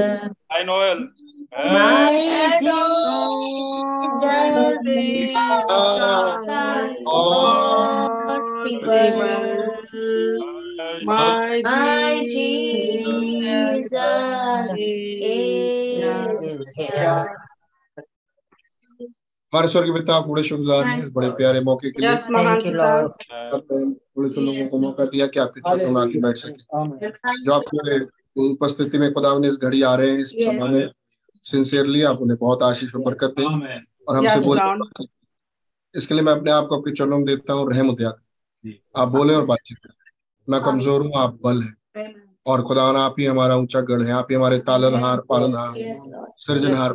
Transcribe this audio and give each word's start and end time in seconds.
I 0.00 0.64
Noel. 0.64 1.08
My 1.52 2.58
Jesus 2.60 2.74
possible. 8.24 8.84
My 11.04 11.62
My 11.62 12.24
Jesus 12.26 13.92
is 15.20 16.68
here. 16.74 17.43
हमारे 19.54 19.68
स्वर्गीय 19.68 19.92
पिता 19.94 20.14
आप 20.14 20.26
बड़े 20.26 20.42
शुक्रगुजार 20.42 20.86
हैं 20.86 21.02
इस 21.02 21.10
बड़े 21.14 21.28
प्यारे 21.30 21.60
मौके 21.60 21.90
के 21.90 22.02
लिए 22.02 22.10
बड़े 24.18 24.30
से 24.30 24.40
लोगों 24.40 24.66
को 24.68 24.78
मौका 24.78 25.04
दिया 25.04 25.26
कि 25.26 25.40
आपके 25.40 25.60
चरणों 25.60 25.90
में 25.90 26.00
आके 26.02 26.20
बैठ 26.20 26.36
सके। 26.36 27.42
जो 27.44 27.52
आपके 27.52 27.98
उपस्थिति 28.44 28.98
में 28.98 29.12
खुदा 29.12 29.38
ने 29.38 29.48
इस 29.48 29.58
घड़ी 29.62 29.82
आ 29.82 29.94
रहे 29.94 30.10
हैं 30.10 30.18
इस. 30.18 30.30
समय 30.30 30.68
में 30.68 30.90
सिंसियरली 31.44 32.02
आप 32.02 32.18
उन्हें 32.18 32.38
बहुत 32.38 32.62
आशीष 32.62 32.94
और 32.94 33.02
बरकत 33.02 33.34
दें। 33.38 33.44
और 34.08 34.16
हमसे 34.16 34.40
बोले 34.40 35.06
इसके 35.94 36.14
लिए 36.14 36.22
मैं 36.22 36.32
अपने 36.32 36.50
आप 36.50 36.66
को 36.66 36.76
आपके 36.78 36.92
चरणों 36.92 37.16
में 37.16 37.26
देता 37.26 37.52
हूँ 37.52 37.72
रहम 37.72 37.94
दया 37.96 38.12
आप 38.96 39.08
बोले 39.08 39.34
और 39.34 39.44
बातचीत 39.46 39.78
करें। 39.78 40.10
मैं 40.48 40.60
कमज़ोर 40.62 41.02
हूँ 41.02 41.12
आप 41.16 41.38
बल 41.44 41.62
हैं। 41.62 41.74
और 42.46 42.62
खुदा 42.62 42.82
आप 43.00 43.14
ही 43.18 43.26
हमारा 43.26 43.56
ऊँचा 43.56 43.80
गढ़ 43.80 44.02
है 44.02 44.12
आप 44.12 44.26
ही 44.30 44.36
हमारे 44.36 44.58
तालनहार 44.60 45.20
पालनहार. 45.28 45.74
सृजनहार 46.38 46.90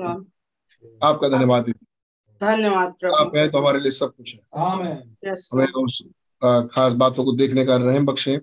आपका 1.04 1.30
धन्यवाद 1.30 1.64
देते 1.64 1.86
धन्यवाद 2.42 3.06
आप 3.20 3.36
है 3.36 3.48
तो 3.50 3.58
हमारे 3.58 3.80
लिए 3.80 3.92
सब 3.92 4.14
कुछ 4.16 4.36
है। 4.36 4.40
यस 5.26 5.50
हमें 5.54 5.68
उस 5.84 6.04
खास 6.74 6.94
बातों 6.94 7.24
को 7.26 7.32
देखने 7.32 7.66
का 7.66 7.76
रहम 7.76 8.06
बख्शे 8.06 8.40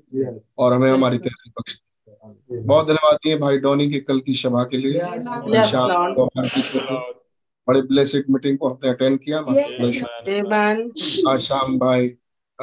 और 0.58 0.72
हमें 0.72 0.90
हमारी 0.90 1.18
तैयारी 1.18 1.50
बख्शे। 1.50 1.78
बहुत 2.60 2.86
धन्यवाद 2.86 3.18
दिए 3.24 3.36
भाई 3.36 3.58
डॉनी 3.58 3.90
के 3.90 4.00
कल 4.00 4.18
की 4.20 4.34
सभा 4.34 4.64
के 4.64 4.76
लिए. 4.76 5.00
को। 6.18 6.26
बड़े 7.68 7.80
ब्लेसिड 7.82 8.24
मीटिंग 8.30 8.58
को 8.58 8.68
हमने 8.68 8.90
अटेंड 8.90 9.18
किया. 9.20 9.38
आज 11.30 11.40
शाम 11.42 11.78
भाई 11.78 12.08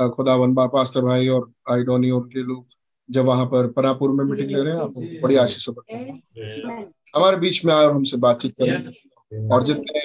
खुदावन 0.09 0.55
पास्टर 0.55 1.02
भाई 1.02 1.27
और 1.27 1.45
भाई 1.69 1.83
डोनी 1.83 2.09
और 2.09 2.21
उनके 2.21 2.43
लोग 2.43 2.65
जब 3.09 3.25
वहाँ 3.25 3.45
पर 3.45 3.67
परापुर 3.67 4.11
में 4.11 4.23
मीटिंग 4.25 4.49
ले 4.52 4.61
रहे 4.61 4.73
हैं 4.73 4.81
आपको 4.81 5.21
बड़ी 5.21 5.36
आशीष 5.36 5.69
हमारे 7.15 7.38
बीच 7.38 7.65
में 7.65 7.73
आए 7.73 7.86
और 7.86 7.91
हमसे 7.91 8.17
बातचीत 8.17 8.53
करें। 8.61 9.49
और 9.49 9.63
जितने 9.63 9.99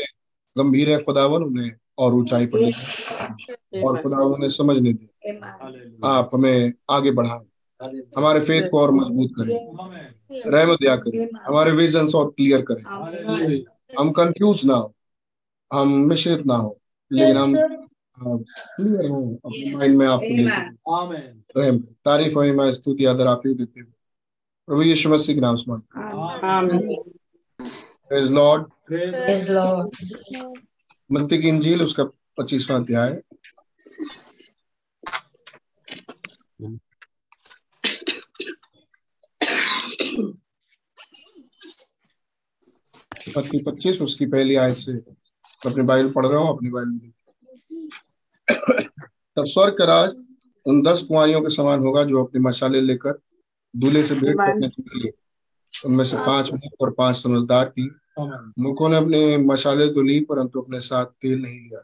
गंभीर 0.58 0.90
है 0.90 1.02
खुदावन 1.02 1.42
उन्हें 1.42 1.72
और 1.98 2.14
ऊंचाई 2.14 2.46
पर 2.46 2.58
और 2.58 3.90
Amen. 3.90 4.02
खुदावन 4.02 4.40
ने 4.40 4.50
समझने 4.50 4.92
दी। 4.92 5.08
आप 6.04 6.30
हमें 6.34 6.72
आगे 6.90 7.10
बढ़ाएँ। 7.10 7.46
हमारे 8.16 8.40
फेथ 8.40 8.70
को 8.70 8.80
और 8.80 8.90
मज़बूत 8.90 9.30
करें। 9.38 9.54
रहमत 10.50 10.78
दया 10.82 10.96
करें। 10.96 11.28
हमारे 11.46 11.70
विजन 11.70 12.08
और 12.14 12.30
क्लियर 12.30 12.64
करें। 12.70 12.82
हम 13.98 14.10
कंफ्यूज 14.10 14.64
ना 14.64 14.74
हो। 14.74 14.94
हम 15.72 15.88
मिश्रित 15.88 16.46
ना 16.46 16.54
हो। 16.54 16.78
लेकिन 17.12 17.36
हम 17.36 17.56
क्लियर 17.56 19.08
हो 19.08 19.40
अपने 19.44 19.72
माइंड 19.72 19.96
में 19.96 20.06
आपको 20.06 20.36
रहम। 21.60 21.78
तारीफ़ 21.78 22.34
हो 22.34 22.42
मैं 22.42 22.72
स्तुति 22.72 23.04
आदर 23.04 23.26
आप 23.26 23.42
ही 23.46 23.54
देते 23.54 23.80
हुए 23.80 23.92
प्रभु 24.66 24.82
यीशु 24.82 25.08
मसीह 25.08 25.34
के 25.34 25.40
नाम 25.40 25.54
से 25.54 25.74
प्रेज 28.10 28.30
लॉर्ड 28.32 28.66
Yes, 28.90 29.48
Lord. 29.50 29.96
मत्ती 31.10 31.38
की 31.42 31.48
इंजील 31.48 31.82
उसका 31.82 32.04
पच्चीसवां 32.38 32.80
अध्याय। 32.80 33.20
मत्ती 43.36 43.58
पच्चीस 43.64 44.00
उसकी 44.02 44.26
पहली 44.26 44.54
आयत 44.64 44.74
से 44.76 44.92
अपने 45.62 45.82
बाइबल 45.84 46.10
पढ़ 46.12 46.26
रहा 46.26 46.40
हूँ 46.40 46.56
अपनी 46.56 46.70
बाइबल 46.70 47.10
तब 49.36 49.44
स्वर्ग 49.46 49.76
का 49.78 49.84
राज 49.84 50.14
उन 50.66 50.82
दस 50.82 51.02
कुंवारियों 51.08 51.40
के 51.40 51.48
समान 51.54 51.80
होगा 51.80 52.02
जो 52.04 52.24
अपने 52.24 52.40
मशाले 52.40 52.80
लेकर 52.80 53.18
दूल्हे 53.74 54.02
से 54.04 54.14
भेंट 54.14 54.36
करने 54.40 54.68
के 54.68 54.82
लिए 54.98 55.10
उनमें 55.86 56.04
से 56.04 56.16
पाँच 56.16 56.52
मूर्ख 56.52 56.80
और 56.80 56.90
पाँच 56.90 57.16
समझदार 57.16 57.68
थी। 57.68 57.90
मूर्खों 58.58 58.88
ने 58.88 58.96
अपने 58.96 59.36
मशाले 59.36 59.88
तो 59.88 60.02
ली 60.02 60.20
परंतु 60.20 60.60
अपने 60.60 60.80
साथ 60.80 61.04
तेल 61.04 61.42
नहीं 61.42 61.60
लिया। 61.60 61.80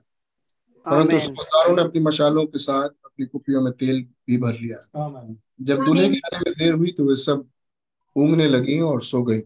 परंतु 0.87 1.19
समझदारों 1.21 1.77
ने 1.77 1.83
अपनी 1.83 2.01
मशालों 2.01 2.47
के 2.47 2.59
साथ 2.59 2.89
अपनी 2.89 3.27
कुपियों 3.27 3.61
में 3.61 3.73
तेल 3.73 4.03
भी 4.27 4.39
भर 4.39 4.53
लिया। 4.53 4.79
जब 5.63 5.85
दूल्हे 5.85 6.09
की 6.09 6.21
आने 6.27 6.39
में 6.39 6.53
देर 6.59 6.73
हुई 6.75 6.91
तो 6.91 7.05
वे 7.05 7.17
सब 7.17 7.47
ऊँगने 8.17 8.49
लगी 8.49 8.81
और 8.81 9.03
सो 9.03 9.23
गई। 9.23 9.43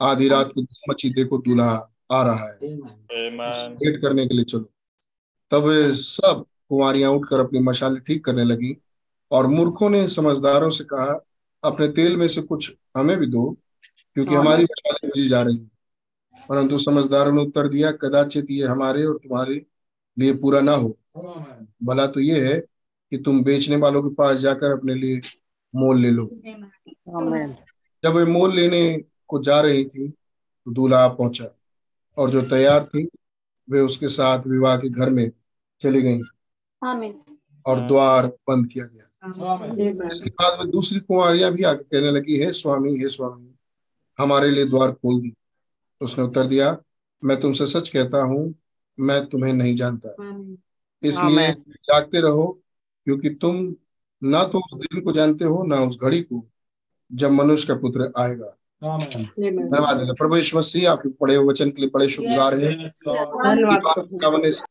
आधी 0.00 0.28
रात 0.28 0.46
को 0.46 0.62
धूम 0.62 0.92
मची 0.92 1.10
देखो 1.10 1.38
दूल्हा 1.38 1.92
आ 2.12 2.22
रहा 2.22 2.46
है। 2.46 2.58
वेट 3.74 4.02
करने 4.02 4.26
के 4.26 4.34
लिए 4.34 4.44
चलो। 4.44 4.70
तब 5.50 5.62
वे 5.62 5.92
सब 5.92 6.44
कुंवारियाँ 6.68 7.10
उठकर 7.10 7.40
अपनी 7.40 7.58
मशाले 7.58 8.00
ठीक 8.00 8.24
करने 8.24 8.44
लगी 8.44 8.76
और 9.30 9.46
मूर्खों 9.46 9.90
ने 9.90 10.08
समझदारों 10.08 10.70
से 10.70 10.84
कहा 10.84 11.20
अपने 11.66 11.88
तेल 11.88 12.16
में 12.16 12.28
से 12.28 12.42
कुछ 12.42 12.72
हमें 12.96 13.16
भी 13.16 13.26
दो 13.26 13.56
क्योंकि 14.14 14.34
हाँ। 14.34 14.40
हमारी 14.40 14.64
मशालें 14.64 15.10
बुझी 15.10 15.28
जा 15.28 15.42
रही 15.42 15.56
हैं। 15.56 15.70
परंतु 16.48 16.78
समझदारों 16.78 17.32
ने 17.32 17.42
उत्तर 17.42 17.68
दिया 17.68 17.92
कदाचित 17.92 18.46
ये 18.50 18.66
हमारे 18.66 19.04
और 19.04 19.16
तुम्हारे 19.16 19.66
लिए 20.18 20.34
पूरा 20.34 20.60
ना 20.60 20.72
हो। 20.72 20.98
भला 21.82 22.06
तो 22.06 22.20
ये 22.20 22.54
है 22.54 22.60
कि 23.10 23.18
तुम 23.18 23.44
बेचने 23.44 23.76
वालों 23.76 24.02
के 24.02 24.14
पास 24.14 24.38
जाकर 24.38 24.70
अपने 24.70 24.94
लिए 24.94 25.20
मोल 25.76 25.98
ले 25.98 26.10
लो। 26.10 26.30
जब 28.04 28.14
वे 28.14 28.24
मोल 28.24 28.54
लेने 28.54 29.04
को 29.28 29.42
जा 29.42 29.60
रही 29.60 29.84
थी 29.84 30.08
तो 30.08 30.72
दूल्हा 30.72 31.08
पहुँचा 31.08 31.46
और 32.16 32.30
जो 32.30 32.42
तैयार 32.42 32.84
थी 32.84 33.08
वे 33.70 33.80
उसके 33.80 34.08
साथ 34.08 34.46
विवाह 34.46 34.76
के 34.76 34.88
घर 34.88 35.10
में 35.10 35.30
चली 35.82 36.02
गईं। 36.02 36.22
Amen. 36.84 37.25
और 37.66 37.80
द्वार 37.88 38.26
बंद 38.48 38.66
किया 38.66 38.84
गया। 38.84 39.04
इसके 40.12 40.30
बाद 40.30 40.58
में 40.58 40.70
दूसरी 40.70 40.98
कुंवारियाँ 41.00 41.50
भी 41.52 41.62
आके 41.62 41.84
कहने 41.84 42.10
लगी 42.10 42.36
हे 42.38 42.52
स्वामी 42.52 42.98
हे 42.98 43.08
स्वामी 43.08 43.54
हमारे 44.18 44.50
लिए 44.50 44.64
द्वार 44.64 44.92
खोल 44.92 45.20
दी। 45.20 45.32
उसने 46.00 46.24
उत्तर 46.24 46.46
दिया 46.46 46.76
मैं 47.22 47.40
तुमसे 47.40 47.66
सच 47.66 47.88
कहता 47.88 48.22
हूँ 48.22 48.54
मैं 48.98 49.26
तुम्हें 49.26 49.52
नहीं 49.52 49.76
जानता। 49.76 50.14
इसलिए 51.02 51.52
जागते 51.52 52.20
रहो 52.20 52.46
क्योंकि 53.06 53.30
तुम 53.30 53.74
ना 54.22 54.42
तो 54.44 54.58
उस 54.58 54.78
दिन 54.78 55.00
को 55.00 55.12
जानते 55.12 55.44
हो 55.44 55.62
ना 55.64 55.80
उस 55.80 55.98
घड़ी 56.02 56.20
को 56.20 56.46
जब 57.10 57.30
मनुष्य 57.30 57.66
का 57.68 57.74
पुत्र 57.74 58.12
आएगा। 58.18 58.56
धन्यवाद 58.82 60.14
प्रभु 60.18 60.36
यीशु 60.36 60.58
मसीह 60.58 60.90
आपके 60.90 61.08
पढ़े 61.08 61.34
हुए 61.34 61.46
वचन 61.46 61.70
के 61.70 61.82
लिए 61.82 61.90
बड़े 61.94 62.08
शुक्रगुजार 62.08 62.54
हैं। 62.54 62.88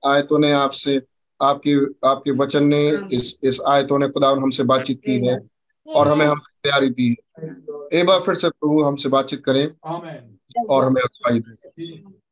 आयतों 0.07 0.39
ने 0.39 0.51
आपसे 0.51 1.01
आपकी 1.39 1.73
आपके 2.05 2.31
वचन 2.31 2.63
ने 2.63 2.81
इस 3.11 3.37
इस 3.43 3.59
आयतों 3.67 3.99
ने 3.99 4.07
खुदा 4.07 4.29
हमसे 4.29 4.63
बातचीत 4.63 5.01
की 5.05 5.17
है 5.27 5.39
और 5.87 6.07
हमें 6.07 6.25
हम 6.25 6.39
तैयारी 6.63 6.89
दी 6.89 7.09
है। 7.09 7.49
एक 7.93 8.05
बार 8.05 8.19
फिर 8.19 8.35
से 8.35 8.49
प्रभु 8.49 8.81
हमसे 8.83 9.09
बातचीत 9.09 9.43
करें 9.45 9.65
और 10.69 10.83
हमें 10.85 11.01
अगुवाई 11.01 11.39
दें। 11.39 11.55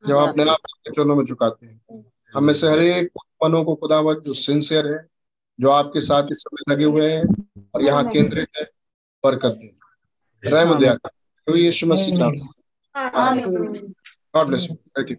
जब 0.08 0.18
हम 0.18 0.30
अपने 0.30 0.44
आप 0.44 0.60
को 0.66 0.92
चरणों 0.92 1.16
में 1.16 1.24
झुकाते 1.26 1.66
हैं 1.66 2.04
हमें 2.34 2.54
से 2.54 2.70
हर 2.70 2.80
एक 2.80 3.12
मनों 3.44 3.64
को 3.64 3.76
खुदावन 3.76 4.20
जो 4.20 4.34
सिंसियर 4.34 4.88
है 4.88 5.06
जो 5.60 5.70
आपके 5.70 6.02
साथ 6.02 6.28
इस 6.32 6.44
समय 6.44 6.74
लगे 6.74 6.86
हुए 6.86 7.12
हैं 7.12 7.24
और 7.76 7.82
यहाँ 7.82 8.10
केंद्रित 8.10 8.48
है 8.58 8.64
बरकत 9.24 9.60
दें। 9.62 10.50
रहम 10.52 10.78
दया 10.80 10.94
करें। 10.94 11.20
प्रभु 11.48 11.58
यीशु 11.58 11.88
मसीह 11.88 12.18
का 12.20 12.28
नाम 12.28 13.40
गॉड 14.36 14.48
ब्लेस 14.48 14.68
यू 14.70 14.76
बैठिए 14.76 15.16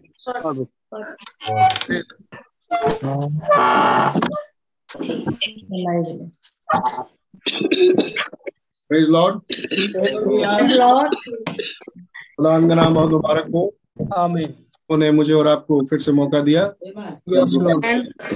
प्रेज 8.89 9.09
लॉर्ड 9.09 9.39
Yes, 10.45 10.71
Lord. 10.79 11.15
खुदा 12.37 12.67
का 12.67 12.75
नाम 12.75 12.93
बहुत 12.95 13.11
मुबारक 13.11 13.47
हो। 13.55 13.75
उन्होंने 14.89 15.11
मुझे 15.11 15.33
और 15.33 15.47
आपको 15.47 15.81
फिर 15.85 15.99
से 15.99 16.11
मौका 16.11 16.39
दिया। 16.41 16.63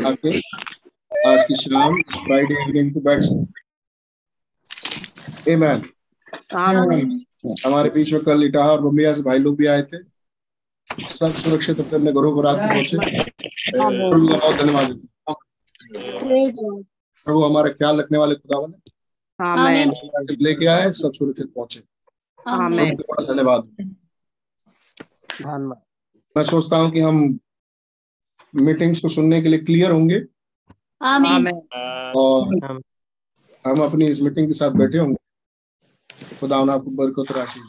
आके 0.10 0.38
आज 1.30 1.44
की 1.44 1.56
शाम 1.56 2.02
फ्राइडे 2.02 2.54
इवनिंग 2.54 2.94
को 2.94 3.00
बैठ 3.00 3.22
सकते 3.24 3.58
Amen. 5.56 5.78
Amen. 6.56 7.20
हमारे 7.66 7.90
बीच 7.90 8.12
में 8.12 8.22
कल 8.22 8.44
इटाहा 8.44 8.72
और 8.72 8.82
बम्बिया 8.82 9.14
से 9.14 9.22
भाई 9.22 9.40
लोग 9.40 9.58
भी 9.58 9.66
आए 9.66 9.82
थे। 9.82 10.09
सब 10.98 11.28
सुरक्षित 11.28 11.80
अपने 11.80 11.96
अपने 11.96 12.12
घरों 12.12 12.34
को 12.34 12.42
रात 12.42 12.58
में 12.58 12.68
पहुँचे। 12.68 12.98
प्रभु 14.12 14.28
का 14.28 14.38
बहुत 14.38 14.56
धन्यवाद। 14.56 15.08
प्रभु 17.26 17.44
हमारा 17.44 17.72
ख्याल 17.72 18.00
रखने 18.00 18.18
वाले 18.18 18.36
खुदावन. 18.36 18.72
सिर्फ़ 19.94 20.44
लेके 20.44 20.66
आए 20.66 20.92
सब 20.92 21.14
सुरक्षित 21.14 21.54
पहुँचे। 21.56 21.80
बड़ा 22.96 23.34
धन्यवाद। 23.34 23.64
धन्यवाद। 25.42 25.82
मैं 26.38 26.44
सोचता 26.44 26.78
हूँ 26.78 26.92
कि 26.92 27.00
हम 27.00 27.40
मीटिंग्स 28.56 29.00
को 29.00 29.10
सुनने 29.10 29.42
के 29.42 29.50
लिए 29.50 29.60
क्लियर 29.60 29.92
होंगे. 29.92 30.20
और 32.20 32.56
हम 33.68 33.84
अपनी 33.84 34.08
इस 34.08 34.22
मीटिंग 34.22 34.48
के 34.48 34.54
साथ 34.54 34.70
बैठे 34.70 34.98
होंगे। 34.98 35.16
खुदा 36.40 36.58
आपको 36.58 36.92
बरकत 36.92 37.38
राशि। 37.38 37.60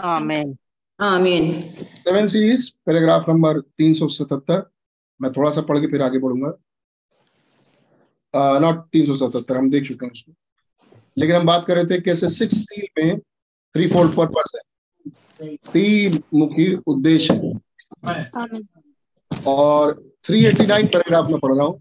Amen. 0.00 0.63
आमीन 0.98 1.50
सेवन 1.60 2.26
सीरीज़ 2.26 2.70
पैराग्राफ 2.86 3.28
नंबर 3.28 3.58
377 3.80 4.62
मैं 5.20 5.30
थोड़ा 5.32 5.50
सा 5.50 5.60
पढ़ 5.68 5.78
के 5.80 5.86
फिर 5.86 6.02
आगे 6.02 6.18
बढ़ूँगा। 6.18 6.52
नॉट 8.60 8.84
377 8.92 9.56
हम 9.56 9.70
देख 9.70 9.86
चुके 9.88 10.06
हैं 10.06 10.12
उसको। 10.12 10.32
लेकिन 11.18 11.36
हम 11.36 11.46
बात 11.46 11.64
कर 11.66 11.74
रहे 11.76 11.84
थे 11.84 12.00
कैसे 12.00 12.28
सिक्स 12.28 12.56
सील 12.64 12.86
में 12.98 13.18
थ्री 13.18 13.86
फोल्ड 13.88 14.14
पर्पस 14.14 14.52
है 14.54 14.60
तीन 15.72 16.22
मुखी 16.34 16.74
उद्देश्य 16.86 17.34
है। 17.34 17.52
और 19.46 19.92
389 20.28 20.88
पैराग्राफ 20.88 21.28
में 21.30 21.38
पढ़ 21.40 21.54
रहा 21.54 21.66
हूँ। 21.66 21.74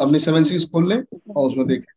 अपनी 0.00 0.18
सेवन 0.18 0.44
सीज 0.44 0.70
खोल 0.72 0.88
लें 0.88 0.98
और 1.36 1.46
उसमें 1.46 1.66
देखें। 1.66 1.92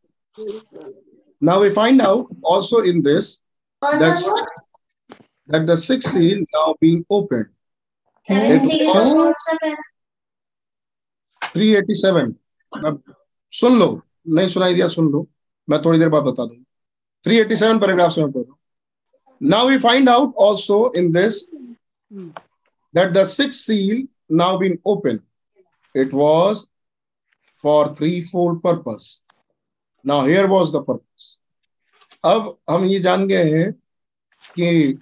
Now 1.42 1.62
we 1.62 1.70
find 1.74 2.02
out 2.02 2.28
also 2.52 2.84
in 2.84 3.02
this 3.02 3.36
that 3.82 4.24
that 5.48 5.66
the 5.66 5.78
sixth 5.78 6.12
seal 6.12 6.40
now 6.54 6.76
being 6.80 7.06
opened. 7.10 7.48
Seven 8.26 8.60
seal 8.62 9.34
It 9.34 9.78
387 11.54 12.34
अब 12.86 13.02
सुन 13.54 13.78
लो 13.80 13.90
नहीं 14.28 14.48
सुनाई 14.50 14.74
दिया 14.74 14.88
सुन 14.96 15.10
लो 15.12 15.28
मैं 15.70 15.82
थोड़ी 15.86 16.00
देर 16.00 16.10
बाद 16.10 16.24
बता 16.24 16.46
दूँगा 16.46 17.30
387 17.30 17.80
पैराग्राफ 17.82 18.12
से 18.12 18.24
मैं 18.24 18.32
पढ़ 18.32 18.42
रहा 18.42 18.52
हूँ 18.52 18.58
now 19.42 19.66
we 19.68 19.78
find 19.80 20.10
out 20.10 20.34
also 20.36 20.90
in 21.02 21.12
this 21.12 21.52
that 22.94 23.14
the 23.14 23.24
sixth 23.26 23.60
seal 23.62 24.04
now 24.30 24.58
been 24.58 24.78
opened 24.86 25.22
it 25.96 26.14
was 26.14 26.68
for 27.64 27.96
threefold 27.96 28.62
purpose 28.64 29.20
now 30.06 30.22
here 30.26 30.48
was 30.48 30.72
the 30.72 30.82
purpose 30.82 31.28
अब 32.26 32.58
हम 32.70 32.86
ये 32.86 33.00
जान 33.00 33.28
गए 33.28 33.52
हैं 33.52 33.72
कि 34.56 35.00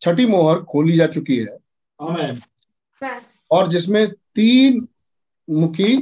छठी 0.00 0.26
मोहर 0.26 0.62
खोली 0.62 0.96
जा 0.96 1.06
चुकी 1.06 1.36
है। 1.36 1.56
और 3.50 3.68
जिसमें 3.68 4.06
तीन 4.10 4.86
मुखी 5.48 5.94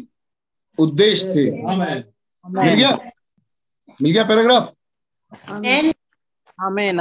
उद्देश्य 0.78 1.34
थे। 1.34 1.50
मिल 2.44 2.74
गया? 2.74 2.90
मिल 4.02 4.12
गया 4.12 4.24
पैराग्राफ? 4.24 4.72
आमीन 5.32 5.92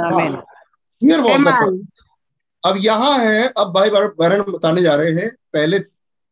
Here 1.02 1.20
was 1.20 1.80
अब 2.66 2.76
यहाँ 2.80 3.18
है 3.18 3.48
अब 3.58 3.72
भाई 3.72 3.90
बहन 3.90 4.40
बताने 4.42 4.82
जा 4.82 4.94
रहे 4.94 5.12
हैं 5.12 5.28
पहले 5.52 5.80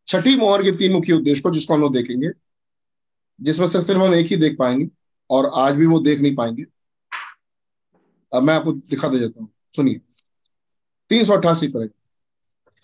छठी 0.09 0.37
मोहर 0.37 0.63
के 0.63 0.73
तीन 0.77 0.93
मुख्य 0.93 1.13
उद्देश्य 1.13 1.43
को 1.43 1.51
जिसको 1.51 1.75
हम 1.75 1.81
लोग 1.81 1.95
देखेंगे 1.95 2.31
जिसमें 3.41 3.67
से 3.67 3.83
सिर्फ़ 3.83 4.01
हम 4.03 4.15
एक 4.15 4.27
ही 4.27 4.37
देख 4.37 4.57
पाएँगे 4.59 4.89
और 5.31 5.51
आज 5.55 5.75
भी 5.75 5.87
वो 5.87 5.99
देख 5.99 6.21
नहीं 6.21 6.35
पाएँगे। 6.37 6.65
अब 8.33 8.43
मैं 8.43 8.55
आपको 8.55 8.73
दिखा 8.73 9.09
दे 9.09 9.19
जाता 9.19 9.41
हूँ। 9.41 9.49
सुनिए। 9.77 10.01
तीन 11.13 11.25
सौ 11.25 11.33
अट्ठासी 11.33 11.69
पर 11.69 11.87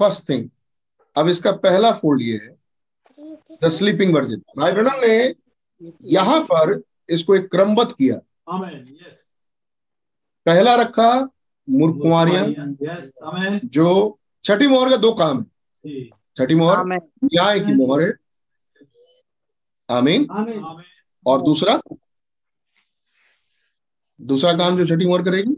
फ़र्स्ट 0.00 0.28
थिंग 0.28 0.48
अब 1.16 1.28
इसका 1.28 1.52
पहला 1.64 1.92
फोल्ड 1.92 2.22
ये 2.22 2.36
है 2.36 2.56
द 3.62 3.68
स्लीपिंग 3.68 4.14
वर्जिन 4.14 4.42
भाई 4.58 4.72
ब्रनम 4.72 5.00
ने 5.04 5.34
यहाँ 6.12 6.40
पर 6.40 6.80
इसको 7.10 7.34
एक 7.36 7.50
क्रमबद्ध 7.50 7.92
किया। 7.92 8.16
Amen. 8.54 8.74
पहला 10.46 10.74
रखा 10.74 11.10
मूर्ख 11.68 11.94
कुमारियाँ 12.02 12.44
जो 13.66 14.18
छठी 14.44 14.66
मोहर 14.66 14.90
का 14.90 14.96
दो 14.96 15.12
काम 15.12 15.44
है। 15.84 16.04
छठी 16.36 16.54
मोहर 16.54 16.84
न्याय 16.84 17.60
की 17.60 17.72
मोहर 17.72 18.02
है। 18.02 18.12
आमीन 19.88 20.26
Amen. 20.26 20.58
Amen. 20.62 20.84
और 21.26 21.42
दूसरा 21.42 21.80
दूसरा 24.20 24.52
काम 24.52 24.76
जो 24.76 24.86
छठी 24.86 25.06
मोहर 25.06 25.22
करेगी 25.22 25.56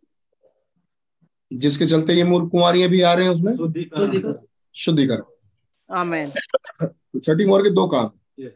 जिसके 1.53 1.87
चलते 1.87 2.13
ये 2.13 2.25
मूर्ख 2.25 2.51
कुमारियाँ 2.51 2.89
भी 2.89 3.01
आ 3.01 3.15
रहे 3.15 3.25
हैं 3.25 3.33
उसमें। 3.33 3.57
शुद्धिकरण. 3.57 4.33
शुद्धिकरण 4.75 6.31
छठी 7.21 7.45
मोहर 7.45 7.63
के 7.63 7.71
दो 7.71 7.87
काम। 7.89 8.11
Yes. 8.41 8.51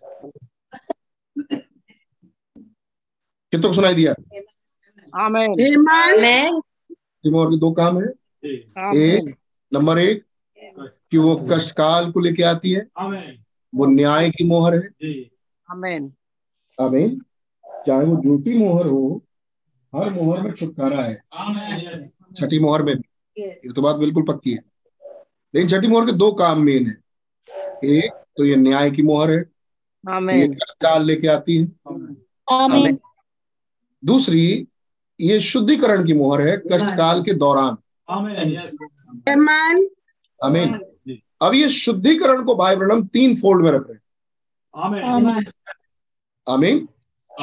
कितनों 3.52 3.69
को 3.69 3.73
सुनाई 3.73 3.94
दिया? 3.94 4.12
आमीन। 5.14 5.88
आमीन। 5.91 6.61
छठी 6.61 7.31
मोहर 7.31 7.46
के 7.46 7.58
दो 7.58 7.73
काम 7.73 8.00
है। 8.00 8.06
जी. 8.06 8.73
आमीन 8.79 9.35
नंबर 9.73 9.99
एक 9.99 10.25
कि 11.11 11.19
वो 11.19 11.49
कष्टकाल 11.50 12.12
को 12.12 12.20
लेके 12.20 12.43
आती 12.43 12.73
है। 12.73 12.81
वो 13.75 13.87
न्याय 13.87 14.31
की 14.31 14.44
मोहर 14.44 14.75
है। 14.75 14.88
जी. 14.88 15.31
आमीन। 15.70 16.12
आमीन। 16.81 17.20
चाहे 17.87 18.05
वो 18.05 18.23
झूठी 18.25 18.58
मोहर 18.58 18.87
हो 18.87 19.25
हर 19.94 20.11
मोहर 20.11 20.43
में 20.43 20.52
छुटकारा 20.52 21.02
है। 21.02 21.23
Amen. 21.40 21.94
Yes. 21.94 22.05
छठी 22.37 22.59
मोहर 22.59 22.83
में 22.83 22.97
भी। 22.97 23.05
ये 23.43 23.73
तो 23.73 23.83
बात 23.83 23.97
बिल्कुल 23.97 24.23
पक्की 24.23 24.53
है। 24.53 24.63
लेकिन 25.55 25.69
छठी 25.69 25.89
मोहर 25.89 26.07
के 26.07 26.13
दो 26.13 26.33
काम 26.33 26.61
मेन 26.61 26.87
है। 26.87 26.97
एक 27.85 28.13
तो 28.37 28.45
ये 28.45 28.57
न्याय 28.57 28.91
की 28.91 29.03
मोहर 29.03 29.31
है। 29.31 29.37
ये 29.37 30.15
आमीन 30.15 30.55
कष्टकाल 30.55 31.05
लेके 31.05 31.29
आती 31.29 31.57
है। 31.57 31.65
दूसरी 34.05 34.69
ये 35.21 35.41
शुद्धिकरण 35.41 36.07
की 36.07 36.13
मोहर 36.13 36.41
है 36.41 36.57
कष्टकाल 36.57 37.23
के 37.23 37.35
दौरान। 37.35 37.77
Amen. 38.11 38.37
Yes. 38.37 38.71
आमीन। 40.45 40.79
अब 41.43 41.55
ये 41.55 41.69
शुद्धिकरण 41.69 42.45
को 42.45 42.55
भाई 42.55 42.77
ब्रणम 42.77 43.07
तीन 43.07 43.37
फोल्ड 43.37 43.65
में 43.65 43.73
रख 43.73 43.87
रहे 43.89 43.95
हैं। 43.95 44.03
आमीन। 46.49 46.89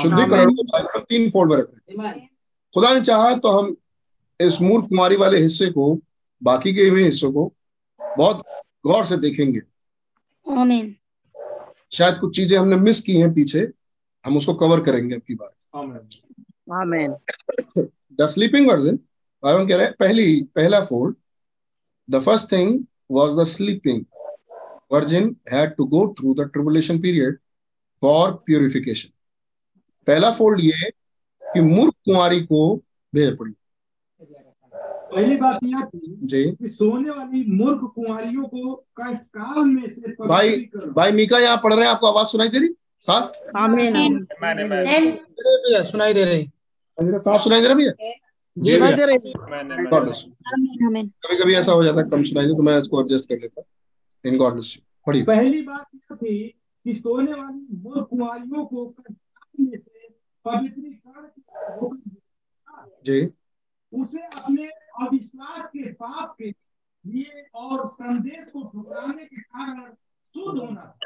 शुद्धिकरण 0.02 0.54
को 0.54 0.64
भाई 0.64 0.82
ब्रह्म 0.82 1.04
तीन 1.10 1.30
फोल्ड 1.32 1.52
में 1.52 1.58
रख 1.58 1.70
रहे 1.70 2.08
हैं। 2.08 2.30
खुदा 2.74 2.94
ने 2.94 3.02
चाहा 3.02 3.36
तो 3.36 3.48
हम 3.50 3.78
इस 4.42 4.62
मूर्ख 4.62 4.86
कुमारी 4.86 5.16
वाले 5.16 5.38
हिस्से 5.38 5.68
को 5.70 5.94
बाकी 6.42 6.74
के 6.74 6.90
भी 6.90 7.04
हिस्सों 7.04 7.32
को 7.32 7.54
बहुत 8.02 8.44
गौर 8.86 9.06
से 9.06 9.18
देखेंगे। 9.18 9.62
आमीन। 10.46 10.96
शायद 11.94 12.18
कुछ 12.20 12.36
चीज़ें 12.36 12.58
हमने 12.58 12.76
मिस 12.76 13.00
की 13.00 13.16
हैं 13.16 13.34
पीछे 13.34 13.68
हम 14.26 14.38
उसको 14.38 14.54
कवर 14.54 14.84
करेंगे 14.84 15.16
अब 15.16 15.22
की 15.22 15.36
बार। 15.36 15.52
आमीन। 16.74 17.16
द 18.20 18.28
स्लीपिंग 18.28 18.70
वर्जन 18.70 18.96
भाई 19.44 19.66
कह 19.66 19.76
रहे 19.76 19.86
हैं 19.86 19.96
पहली 20.00 20.42
पहला 20.56 20.82
fold 20.86 21.16
the 22.10 22.22
first 22.22 22.52
thing 22.52 22.84
was 23.12 23.40
the 23.40 23.44
sleeping 23.44 24.04
virgin 24.92 25.36
had 25.52 25.76
to 25.76 25.86
go 25.86 26.08
through 26.20 26.34
the 26.34 26.50
tribulation 26.54 27.00
period 27.00 27.38
for 28.02 28.32
purification 28.46 29.10
पहला 30.08 30.32
फोल्ड 30.32 30.62
ये 30.62 30.90
कि 31.44 31.62
मूर्ख 31.62 31.94
कुमारी 32.06 32.42
को 32.42 32.76
भेज 33.14 33.38
पड़ी। 33.38 33.54
पहली 35.16 35.36
बात 35.38 35.60
यह 35.64 35.82
थी 35.86 36.18
जी। 36.28 36.44
कि 36.52 36.70
सोने 36.70 37.10
वाली 37.10 37.44
मूर्ख 37.54 37.82
कुंवारियों 37.96 38.44
को 38.44 38.74
कष्टकाल 39.00 39.66
में 39.66 39.88
से 39.90 40.12
भाई 40.28 40.50
भाई 40.96 41.12
मीका 41.12 41.40
यहाँ 41.40 41.60
पढ़ 41.64 41.74
रहे 41.74 41.86
हैं 41.86 41.92
आपको 41.94 42.08
आवाज़ 42.08 42.28
सुनाई 42.28 42.50
दे 42.50 42.60
रही? 42.60 42.70
साफ़? 43.02 43.32
आमीन। 43.58 44.26
मैंने 44.42 45.84
सुनाई 45.84 46.14
दे 46.14 46.24
रही। 46.26 46.50
साफ़ 46.98 47.42
सुनाई 47.44 47.62
दे 47.62 47.68
रहा 47.68 47.76
भैया? 47.76 47.92
जी 48.58 48.76
आमीन 48.76 50.88
आमीन। 50.88 51.08
कभी 51.26 51.38
कभी 51.38 51.54
ऐसा 51.56 51.72
हो 51.72 51.84
जाता 51.84 52.02
है 52.02 52.10
कम 52.10 52.24
सुनाई 52.24 52.46
दे 52.46 52.52
तो 52.52 52.64
मैं 52.64 52.78
इसको 52.78 53.02
एडजस्ट 53.02 53.26
कर 53.30 53.36
लेता 53.42 53.62
इन 54.26 54.38
गॉड 54.38 54.54
ब्लेस 54.54 54.74
यू 54.78 54.82
पढ़िए। 55.08 55.24
पहली 55.24 55.62
बात 55.62 55.86
यह 55.96 56.16
थी 56.16 56.38
कि 56.86 56.94
सोने 56.94 57.32
वाली 57.32 57.68
मूर्ख 57.84 58.08
कुंवारियों 58.10 58.66
को 58.66 58.86
कष्टकाल 58.86 59.66
में 59.66 59.78
से 59.78 60.08
पवित्रीकरण 60.46 61.28
जी। 63.06 63.22
उसे 63.94 64.18
अपने 64.18 64.68
अविश्वास 65.02 65.70
के 65.70 65.94
पाप 65.94 66.36
के 66.40 66.56
लिए 67.06 67.48
और 67.56 67.88
संदेश 67.88 68.52
को 68.52 68.64
ठुकराने 68.64 69.26
के 69.26 69.42
कारण 69.42 69.94
शुद्ध 70.26 70.60
होना। 70.60 70.98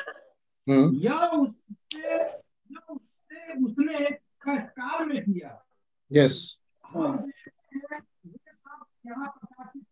हम्म। 0.69 0.93
यह 0.93 1.19
उससे 1.27 2.15
यह 2.19 2.77
उससे 2.89 3.65
उसने 3.65 4.09
कष्टकाल 4.13 5.05
में 5.05 5.23
किया। 5.23 5.65
यस 6.11 6.59
हम 6.85 7.05
हैं 7.05 7.99
ये 8.25 8.53
सब 8.53 8.85
यहाँ 9.07 9.27
प्रकाशित 9.27 9.85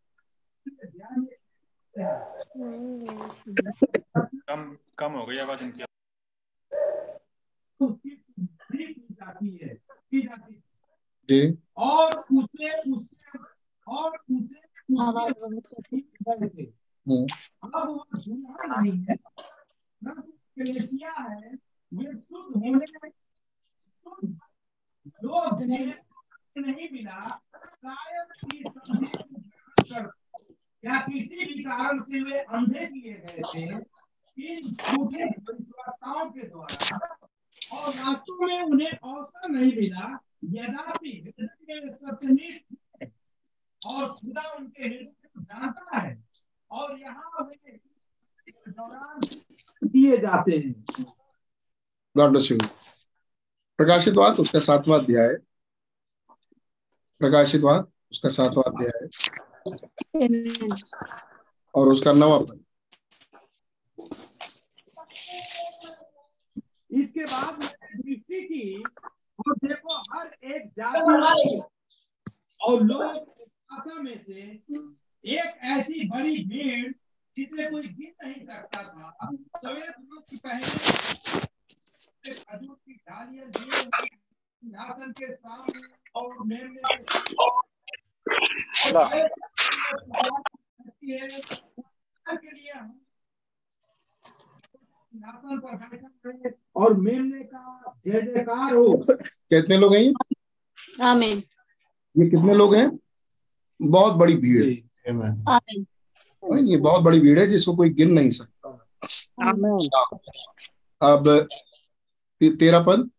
कम 4.50 4.78
कम 4.98 5.12
हो 5.12 5.26
गई 5.26 5.38
आवाज़ 5.38 5.60
इनकी। 5.60 5.84
उसकी 7.82 8.10
वृद्धि 8.10 8.94
की 8.94 9.14
जाती 9.14 9.60
है 9.64 9.70
की 10.12 10.22
जाती 10.22 10.54
है। 10.54 10.64
जी। 11.30 11.58
और 11.78 12.18
उसे 12.18 12.92
उससे 12.92 13.23
और 13.88 14.18
उसे 14.32 14.60
आवाज़ 15.02 15.34
बहुत 15.40 15.63
कट 15.74 15.88
हम्म। 17.06 17.25
अब 17.63 17.88
वो 17.88 18.06
दूल्हा 18.16 18.82
नहीं 18.82 19.00
है। 19.10 19.16
परंतु 19.16 20.32
कलेसिया 20.58 21.12
है 21.12 21.54
ये 21.54 22.13
शुद्ध 22.13 22.56
होने 22.56 22.72
में 22.72 22.86
जो 25.24 25.40
नहीं 26.56 26.88
मिला 26.92 27.28
शायद 27.84 28.28
या 30.84 31.00
किसी 31.02 31.46
भी 31.46 31.63
कारण 31.63 32.00
से 32.00 32.20
वे 32.24 32.40
अंधे 32.40 32.86
किए 32.86 33.13
गए 33.13 33.42
थे 33.54 33.63
इन 34.38 34.74
झूठे 34.74 35.25
भविष्यवक्ताओं 35.25 36.30
के 36.32 36.48
द्वारा। 36.48 36.98
और 37.74 37.90
वास्तव 37.90 38.46
में 38.46 38.62
उन्हें 38.62 38.92
अवसर 38.92 39.50
नहीं 39.50 39.74
मिला 39.75 40.08
यद्यपि 40.44 41.34
सत्यनिष्ठ 42.02 42.74
और 43.86 44.12
खुदा 44.13 44.42
उनके 44.50 44.84
हृदय 44.84 45.04
को 45.04 45.42
जानता 45.42 45.98
है। 46.00 46.24
और 46.72 47.00
यहाँ 47.00 47.50
दिए 49.84 50.18
जाते 50.18 50.52
हैं। 50.52 50.86
प्रकाशित 53.80 54.13
वाद 54.13 54.36
तो 54.36 54.42
उसका 54.42 54.60
सातवा 54.60 54.98
अध्याय। 54.98 55.36
प्रकाशित 57.22 57.62
वाद 57.62 57.84
तो 57.84 57.92
उसका 58.12 58.30
सातवा 58.30 58.63
अध्याय। 58.68 59.08
और 61.75 61.88
उसका 61.88 62.12
नवा 62.12 62.40
पद। 62.40 62.60
इसके 66.92 67.25
बाद 67.25 67.60
मैंने 67.60 67.98
दृष्टि 68.04 68.42
की 68.42 68.84
और 69.40 69.56
देखो 69.63 69.96
हर 70.13 70.28
एक 70.44 70.68
जाति 70.72 71.62
और 72.62 72.82
लोग 72.84 73.43
भाषा 73.74 74.01
में 74.01 74.18
से 74.18 74.42
एक 75.24 75.60
ऐसी 75.63 76.08
बड़ी 76.10 76.44
भीड़ 76.44 76.92
जिसमें 77.38 77.72
कोई 77.72 77.82
गिन 77.82 78.27
नहीं 78.27 78.46
सकता 78.46 78.84
था। 78.84 79.30
सवेद 79.58 79.94
वस्त्र 80.13 80.38
पहने 80.38 80.65
खजूर 82.34 82.75
की 82.75 82.94
डालियाँ 82.94 83.46
लिए 83.46 83.72
सिंहासन 83.72 85.12
के 85.12 85.36
सामने 85.36 85.82
और 86.15 86.46
मेमने 86.46 86.82
के 86.86 86.96
है 89.15 89.27
लिए 92.53 92.72
हम 92.72 93.00
सिंहासन 95.13 95.60
पर 95.60 95.75
बैठा 95.75 96.51
और 96.75 96.94
मेमने 96.98 97.44
का 97.44 97.94
जय 98.06 98.22
जयकार 98.22 98.75
हो। 98.75 99.06
कितने 99.12 99.77
लोग 99.77 99.96
हैं 99.96 100.01
ये? 100.01 100.13
Amen. 101.03 101.44
ये 102.18 102.30
कितने 102.30 102.53
लोग 102.53 102.75
हैं? 102.75 103.03
बहुत 103.84 104.13
बड़ी 104.13 104.36
भीड़ 104.36 104.66
है. 104.66 104.72
ये 106.70 106.78
बहुत 106.78 107.04
बड़ी 107.04 107.20
भीड़ 107.20 107.40
है 107.40 107.48
जिसको 107.48 107.75
कोई 107.75 107.90
गिन 107.90 108.12
नहीं 108.12 108.30
सकता। 108.30 108.88
अब 111.02 111.48
ते- 112.40 112.60
तेरा 112.60 112.80
पद? 112.80 113.10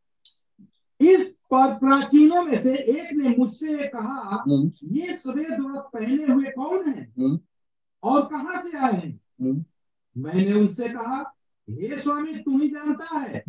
इस 1.01 1.33
पर 1.35 1.75
प्राचीनों 1.75 2.43
में 2.43 2.63
से 2.63 2.75
एक 2.75 3.13
ने 3.13 3.29
मुझसे 3.39 3.89
कहा 3.89 4.45
हम्म, 4.49 4.73
ये 4.85 5.17
सफ़ेद 5.17 5.61
व्रत 5.61 5.89
पहने 5.93 6.33
हुए 6.33 6.45
कौन 6.45 6.89
है? 6.89 7.15
हम्म, 7.19 7.41
और 8.03 8.23
कहाँ 8.23 8.63
से 8.63 8.79
आए 8.79 8.93
हैं? 8.93 9.21
हम्म, 9.41 9.65
मैंने 10.17 10.53
उनसे 10.53 10.89
कहा 10.89 11.35
हे 11.71 11.99
स्वामी 11.99 12.35
तू 12.35 12.59
ही 12.59 12.69
जानता 12.69 13.19
है. 13.19 13.45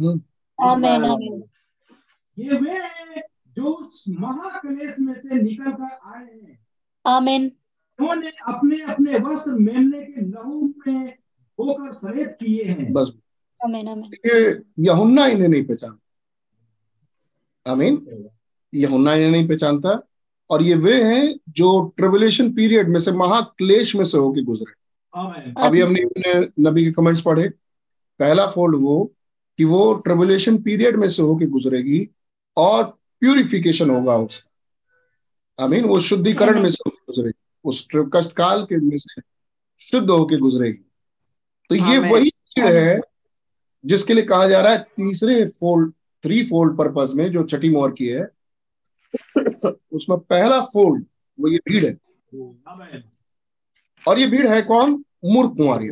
ये 2.40 2.50
वे 2.50 2.80
जो 3.48 3.64
उस 3.64 4.06
महाक्लेश 4.10 4.96
में 5.00 5.14
से 5.14 5.42
निकल 5.42 5.72
कर 5.72 6.00
आए 6.06 6.40
हैं। 6.44 6.65
Amen. 7.08 7.50
उन्होंने 8.00 8.30
अपने 8.30 8.82
अपने 8.82 9.20
वस्त्र 9.20 9.52
मेमने 9.52 10.02
के 10.02 10.22
लहू 10.22 10.74
में 10.88 11.08
होकर 11.60 11.92
सफ़ेद 11.92 12.28
किए 12.28 12.64
हैं। 12.64 12.94
बस। 12.94 13.12
Amen. 13.68 13.86
Amen. 13.86 14.14
ये 14.26 14.62
यहुन्ना 14.80 15.26
इन्हें 15.26 15.50
नहीं 15.50 15.64
पहचानता। 15.64 16.00
आमीन। 17.72 18.30
यहुन्ना 18.76 19.14
इन्हें 19.14 19.32
नहीं 19.32 19.48
पहचानता। 19.48 20.08
और 20.50 20.64
ये 20.64 20.76
वे 20.76 21.04
हैं 21.04 21.40
जो 21.50 21.94
ट्रिबुलेशन 21.98 22.54
पीरियड 22.54 22.90
में 22.90 23.00
से 23.00 23.12
महाक्लेश 23.12 23.96
में 23.96 24.06
से 24.06 24.18
होके 24.18 24.42
गुजरे। 24.42 24.74
अभी 25.68 25.82
हमने 25.82 26.02
अपने 26.02 26.48
नबी 26.70 26.86
के 26.86 26.92
कमेंट्स 26.92 27.22
पढ़े। 27.22 27.50
पहला 28.20 28.48
फोल्ड 28.48 28.76
वो 28.76 29.14
कि 29.58 29.64
वो 29.64 29.94
ट्रिबुलेशन 29.94 30.58
पीरियड 30.58 30.96
में 30.96 31.10
से 31.10 31.22
होके 31.22 31.46
गुजरेगी 31.46 32.10
और 32.58 32.84
प्यूरिफिकेशन 33.20 33.90
होगा 33.90 34.18
उसका। 34.18 35.64
आई 35.64 35.70
मीन 35.70 35.86
वो 35.86 36.00
शुद्धिकरण 36.00 36.64
में 36.64 36.70
से 36.70 36.92
गुजरेगी। 37.16 37.70
उस 37.70 37.88
कष्ट 37.96 38.32
काल 38.32 38.64
के 38.64 38.78
में 38.78 38.98
से 38.98 39.22
शुद्ध 39.80 40.10
होके 40.10 40.38
गुजरेगी। 40.38 40.84
तो 41.70 41.76
ये 41.76 41.98
वही 41.98 42.30
भीड़ 42.30 42.66
है। 42.66 43.00
जिसके 43.86 44.14
लिए 44.14 44.24
कहा 44.24 44.48
जा 44.48 44.62
रहा 44.62 44.74
है 44.74 44.80
तीसरे 44.80 45.46
फोल्ड 45.48 45.94
थ्री 46.24 46.44
फोल्ड 46.44 46.78
पर्पज 46.78 47.14
में 47.14 47.32
जो 47.32 47.44
छठी 47.44 47.70
मोहर 47.70 47.92
की 47.92 48.08
है 48.08 48.24
उसमें 49.92 50.20
पहला 50.20 50.60
फोल्ड 50.62 51.06
वो 51.40 51.48
ये 51.48 51.58
भीड़ 51.58 51.86
है। 51.86 51.94
और 54.08 54.20
ये 54.20 54.28
भीड़ 54.28 54.48
है 54.48 54.62
कौन? 54.62 55.06
मूर्ख 55.26 55.58
कुंवारी। 55.58 55.90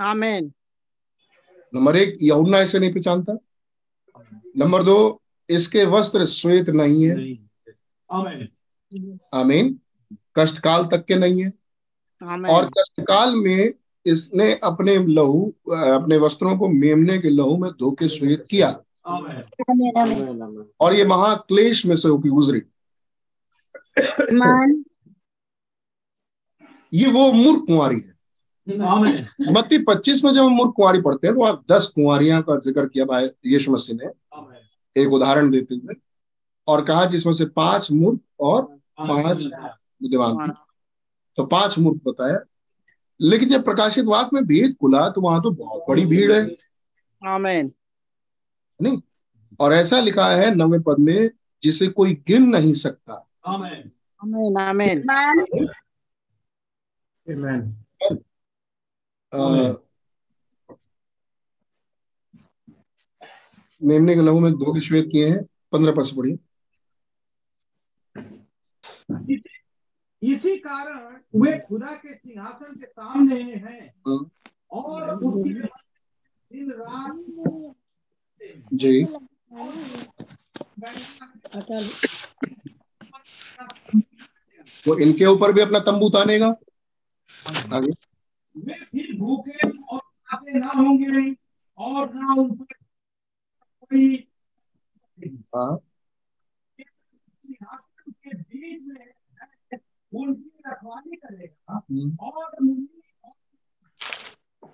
आमीन। 0.00 0.52
नंबर 1.74 1.96
एक 1.96 2.16
यहुन्ना 2.22 2.60
इसे 2.60 2.78
नहीं 2.78 2.92
पहचानता। 2.92 3.32
नंबर 4.56 4.82
दो 4.82 5.22
इसके 5.48 5.84
वस्त्र 5.84 6.26
श्वेत 6.26 6.68
नहीं 6.68 7.04
है। 7.04 7.14
आमीन। 9.34 9.80
आमीन 10.36 10.46
कष्ट 10.46 10.58
काल 10.58 10.84
तक 10.84 11.04
के 11.04 11.16
नहीं 11.16 11.42
है। 11.42 11.52
और 12.50 12.70
कष्टकाल 12.78 13.34
में 13.34 13.72
इसने 14.06 14.60
अपने 14.64 14.96
लहू 14.96 15.54
अपने 15.70 16.16
वस्त्रों 16.16 16.58
को 16.58 16.68
मेमने 16.68 17.18
के 17.18 17.30
लहू 17.30 17.56
में 17.56 17.70
धो 17.70 17.90
के 17.90 18.08
श्वेत 18.08 18.46
किया. 18.50 18.84
और 20.80 20.94
ये 20.94 21.04
महाक्लेश 21.04 21.86
में 21.86 21.96
से 21.96 22.08
होकर 22.08 22.28
गुजरी। 22.28 22.62
ये 26.94 27.10
वो 27.10 27.32
मूर्ख 27.32 27.66
कुंवारी 27.66 27.96
है। 27.96 28.14
आमीन। 28.80 29.26
मत्ती 29.52 29.78
पच्चीस 29.78 30.24
में 30.24 30.32
जब 30.32 30.42
हम 30.42 30.52
मूर्ख 30.52 30.72
कुंवारी 30.76 31.00
पढ़ते 31.00 31.26
हैं 31.26 31.36
तो 31.36 31.42
आप 31.42 31.64
दस 31.72 31.86
कुंवारियाँ 31.86 32.42
का 32.42 32.56
ज़िक्र 32.56 32.86
किया 32.86 33.04
भाई 33.04 33.28
यीशु 33.46 33.72
मसीह 33.72 33.96
ने। 33.96 34.10
एक 35.02 35.12
उदाहरण 35.12 35.50
देते 35.50 35.74
हुए। 35.74 35.94
और 36.68 36.84
कहा 36.84 37.04
जिसमें 37.04 37.32
से 37.32 37.44
पाँच 37.44 37.92
मूर्ख 37.92 38.20
और 38.40 38.62
पाँच 38.98 39.50
बुद्धिमान 40.02 40.48
थी। 40.48 40.52
तो 41.36 41.46
पाँच 41.46 41.78
मूर्ख 41.78 42.00
बताया 42.06 42.38
लेकिन 43.20 43.48
जब 43.48 43.64
प्रकाशित 43.64 44.04
वाक 44.04 44.30
में 44.32 44.44
भेद 44.44 44.76
खुला 44.80 45.08
तो 45.08 45.20
वहाँ 45.20 45.42
तो 45.42 45.50
बहुत 45.50 45.84
बड़ी 45.88 46.06
भीड़ 46.06 46.32
है। 46.32 46.56
आमीन। 47.26 47.72
नहीं? 48.82 49.02
और 49.60 49.72
ऐसा 49.72 50.00
लिखा 50.00 50.30
है 50.30 50.54
नवे 50.54 50.78
पद 50.78 50.96
में 51.00 51.30
जिसे 51.62 51.88
कोई 51.88 52.14
गिन 52.14 52.42
नहीं 52.42 52.74
सकता। 52.74 53.28
आमीन। 53.46 53.90
आमीन 54.22 54.58
आमीन। 54.58 55.08
अ, 59.32 59.72
मेमने 63.82 64.14
के 64.14 64.20
लहू 64.20 64.40
में 64.40 64.52
दो 64.52 64.74
के 64.74 64.80
श्वेत 64.80 65.08
किए 65.12 65.28
हैं। 65.28 65.44
पंद्रह 65.72 65.92
पद 65.92 66.02
से 66.02 66.16
पढ़िए। 66.16 66.38
इसी 70.22 70.56
कारण 70.58 71.20
वे 71.40 71.58
खुदा 71.58 71.94
के 71.94 72.14
सिंहासन 72.14 72.74
के 72.80 72.86
सामने 72.86 73.42
हैं 73.42 73.80
हम्म, 74.06 74.28
और 74.70 75.14
उसके 75.16 75.52
दिन 76.50 76.70
रात 76.72 77.74
जी। 78.72 79.02
वो 84.86 84.98
इनके 84.98 85.24
ऊपर 85.26 85.52
भी 85.52 85.60
अपना 85.60 85.78
तंबू 85.88 86.08
तानेगा? 86.08 86.46
आगे। 87.76 87.92
वे 88.54 88.74
फिर 88.74 89.16
भूखे 89.18 89.68
और 89.68 89.98
प्यासे 89.98 90.58
ना 90.58 90.70
होंगे 90.76 91.34
और 91.78 92.14
ना 92.14 92.34
उन 92.34 92.54
पर 92.56 92.74
कोई 93.80 94.14
हाँ। 95.56 95.76
के 96.80 98.34
बीच 98.34 98.82
में 98.86 99.09
उनकी 100.12 100.50
रखवाली 100.66 101.16
करेगा 101.16 101.74
हम्म, 101.90 102.16
और 102.20 102.56
उन्हें 102.62 102.86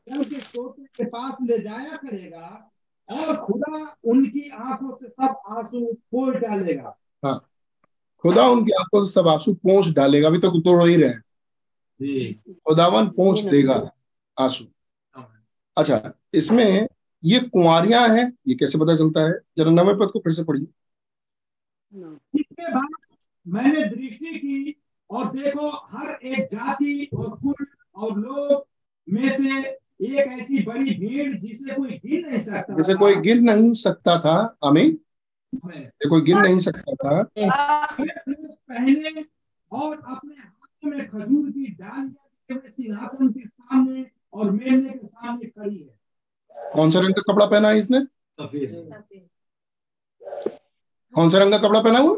के 0.08 0.38
के 0.80 1.04
पास 1.04 1.36
ले 1.42 1.58
जाया 1.58 1.96
करेगा 1.96 2.70
और 3.08 3.36
खुदा 3.36 3.96
उनकी 4.04 4.50
आँखों 4.50 4.96
से 4.96 5.08
सब 5.08 5.40
आँसू 5.46 5.92
पोछ 5.94 6.36
डालेगा। 6.36 6.96
खुदा 8.24 8.46
उनकी 8.48 8.72
आँखों 8.72 9.04
से 9.04 9.12
सब 9.12 9.28
आँसू 9.28 9.54
पहुँच 9.54 9.88
डालेगा। 9.88 10.28
अभी 10.28 10.38
तक 10.38 10.48
तो 10.48 10.60
तोड़ 10.60 10.88
ही 10.88 10.96
रहे 10.96 11.08
हैं। 11.08 11.22
खुदावन 12.68 13.08
पहुँच 13.08 13.40
देगा 13.40 13.90
आँसू। 14.40 14.64
अच्छा 15.76 16.12
इसमें 16.34 16.88
ये 17.24 17.40
कुंवारियाँ 17.40 18.08
हैं 18.08 18.32
ये 18.48 18.54
कैसे 18.54 18.78
पता 18.78 18.96
चलता 18.96 19.20
है? 19.20 19.32
जरा 19.58 19.70
नवे 19.70 19.94
पद 19.94 20.10
को 20.12 20.18
फिर 20.18 20.32
से 20.32 20.44
पढ़िए। 20.44 20.66
इसके 22.40 22.72
बाद 22.74 22.88
मैंने 23.46 23.84
दृष्टि 23.84 24.38
की 24.38 24.82
और 25.10 25.26
देखो 25.32 25.68
हर 25.90 26.18
एक 26.22 26.46
जाति 26.52 27.08
और 27.16 27.28
कुल 27.42 27.66
और 27.96 28.18
लोग 28.18 28.66
में 29.08 29.28
से 29.36 29.58
एक 30.06 30.18
ऐसी 30.18 30.62
बड़ी 30.62 30.94
भीड़ 30.94 31.32
जिसे 31.32 31.74
कोई 31.74 31.98
गिन 32.04 32.26
नहीं 32.28 32.38
सकता 32.40 32.74
जैसे 32.76 32.94
कोई 32.94 33.16
गिन 33.26 33.42
नहीं 33.50 33.72
सकता 33.82 34.18
था। 34.20 34.36
ये 34.74 36.08
कोई 36.08 36.20
गिन 36.22 36.38
नहीं 36.38 36.58
सकता 36.58 36.94
था। 36.94 37.22
पहने 37.38 39.24
और 39.72 39.96
अपने 39.96 40.34
हाथों 40.34 40.90
में 40.90 41.08
खजूर 41.08 41.50
की 41.50 41.66
डालियाँ 41.80 42.60
सिंहासन 42.70 43.28
के 43.32 43.48
सामने 43.48 44.04
और 44.32 44.50
मेमने 44.50 44.90
के 44.90 45.06
सामने 45.06 45.46
खड़ी 45.46 45.76
है। 45.76 46.70
कौन 46.74 46.90
सा 46.90 47.00
रंग 47.00 47.14
का 47.14 47.32
कपड़ा 47.32 47.46
पहना 47.46 47.68
है 47.68 47.78
इसने? 47.78 48.00
सफ़ेद। 48.40 48.70
कौन 51.14 51.30
सा 51.30 51.38
रंग 51.38 51.50
का 51.50 51.58
कपड़ा 51.58 51.80
पहना 51.80 51.98
हुआ? 51.98 52.16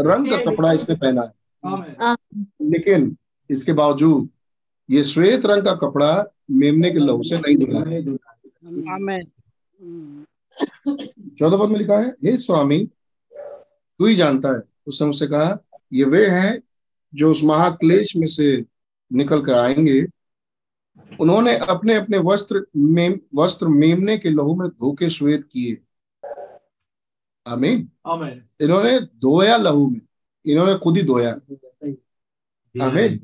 रंग 0.00 0.30
का 0.30 0.36
कपड़ा 0.44 0.72
इसने 0.72 0.94
पहना 0.96 1.22
है। 1.22 1.32
लेकिन 2.62 3.16
इसके 3.50 3.72
बावजूद 3.72 4.28
ये 4.88 5.02
श्वेत 5.04 5.46
रंग 5.46 5.64
का 5.64 5.74
कपड़ा 5.74 6.12
मेमने 6.50 6.90
के 6.90 6.98
लहू 6.98 7.22
से 7.22 7.38
नहीं 7.38 7.56
धुला 7.56 7.80
है। 7.80 8.02
चौदह 11.38 11.56
पद 11.56 11.68
में 11.70 11.78
लिखा 11.78 11.98
है 11.98 12.08
हे 12.24 12.36
स्वामी 12.36 12.78
तू 14.00 14.06
ही 14.06 14.14
जानता 14.16 14.48
है। 14.48 14.60
उस 14.86 14.98
समय 14.98 15.08
उससे 15.08 15.26
कहा 15.26 15.58
ये 15.92 16.04
वे 16.04 16.26
हैं 16.28 16.60
जो 17.14 17.30
उस 17.30 17.42
महाक्लेश 17.44 18.16
में 18.16 18.26
से 18.26 18.64
निकल 19.12 19.40
कर 19.40 19.54
आएँगे। 19.54 20.04
उन्होंने 21.20 21.56
अपने 21.56 21.94
अपने 21.94 22.18
वस्त्र 22.18 22.64
मेम 22.76 23.18
वस्त्र 23.34 23.68
मेमने 23.68 24.18
के 24.18 24.30
लहू 24.30 24.54
में 24.54 24.68
धोके 24.68 25.10
श्वेत 25.10 25.44
किए। 25.44 25.74
आमीन। 27.46 27.88
आमेन। 28.06 28.42
इन्होंने 28.60 28.98
धोया 29.00 29.56
लहू 29.56 29.88
में। 29.90 30.00
इन्होंने 30.46 30.74
खुद 30.74 30.96
ही 30.96 31.02
धोया 31.02 31.30
आमीन। 32.74 33.20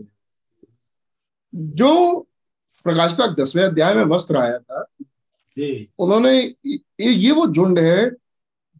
जो 1.54 2.20
प्रकाशिता 2.84 3.26
दसवें 3.34 3.62
अध्याय 3.64 3.94
में 3.94 4.04
वस्त्र 4.04 4.36
आया 4.36 4.58
था 4.58 4.86
उन्होंने 5.98 6.32
ये 6.66 7.12
ये 7.12 7.30
वो 7.30 7.46
झुंड 7.46 7.78
है 7.78 8.10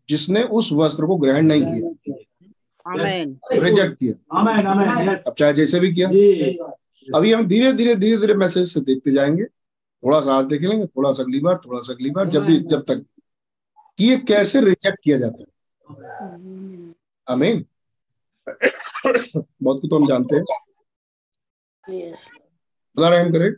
जिसने 0.09 0.43
उस 0.43 0.71
वस्त्र 0.73 1.07
को 1.07 1.17
ग्रहण 1.17 1.47
नहीं 1.47 1.63
किया। 1.63 2.15
रिजेक्ट 3.53 3.99
किया। 3.99 4.39
आमेन 4.39 4.67
आमेन 4.67 5.09
अब 5.09 5.35
चाहे 5.39 5.53
जैसे 5.53 5.81
भी 5.81 5.95
किया। 5.95 6.09
अभी 7.17 7.33
हम 7.33 7.47
धीरे 7.47 7.73
धीरे 7.73 7.95
धीरे 7.95 8.17
धीरे 8.17 8.35
मैसेज 8.35 8.69
से 8.69 8.81
देखते 8.81 9.11
जाएँगे। 9.11 9.45
थोड़ा 9.45 10.21
सा 10.21 10.35
आज 10.35 10.45
देख 10.45 10.63
लेंगे 10.63 10.87
थोड़ा 10.87 11.13
सा 11.13 11.23
अगली 11.23 11.41
बार 11.41 11.61
थोड़ा 11.67 11.81
सा 11.81 11.93
अगली 11.93 12.11
बार 12.11 12.29
जब 12.29 12.45
भी 12.45 12.57
जब 12.57 12.83
तक 12.83 13.05
कि 14.01 14.07
ये 14.07 14.17
कैसे 14.17 14.61
रिजेक्ट 14.61 14.99
किया 15.05 15.19
जाता 15.19 15.39
है? 15.39 15.47
आमीन 17.29 17.65
बहुत 19.63 19.81
कुछ 19.81 19.91
तो 19.91 19.97
हम 19.97 20.07
जानते 20.09 20.37
हैं। 20.37 20.45
यस 21.85 22.25
खुदा 22.27 23.09
रहम 23.09 23.33
करे। 23.33 23.55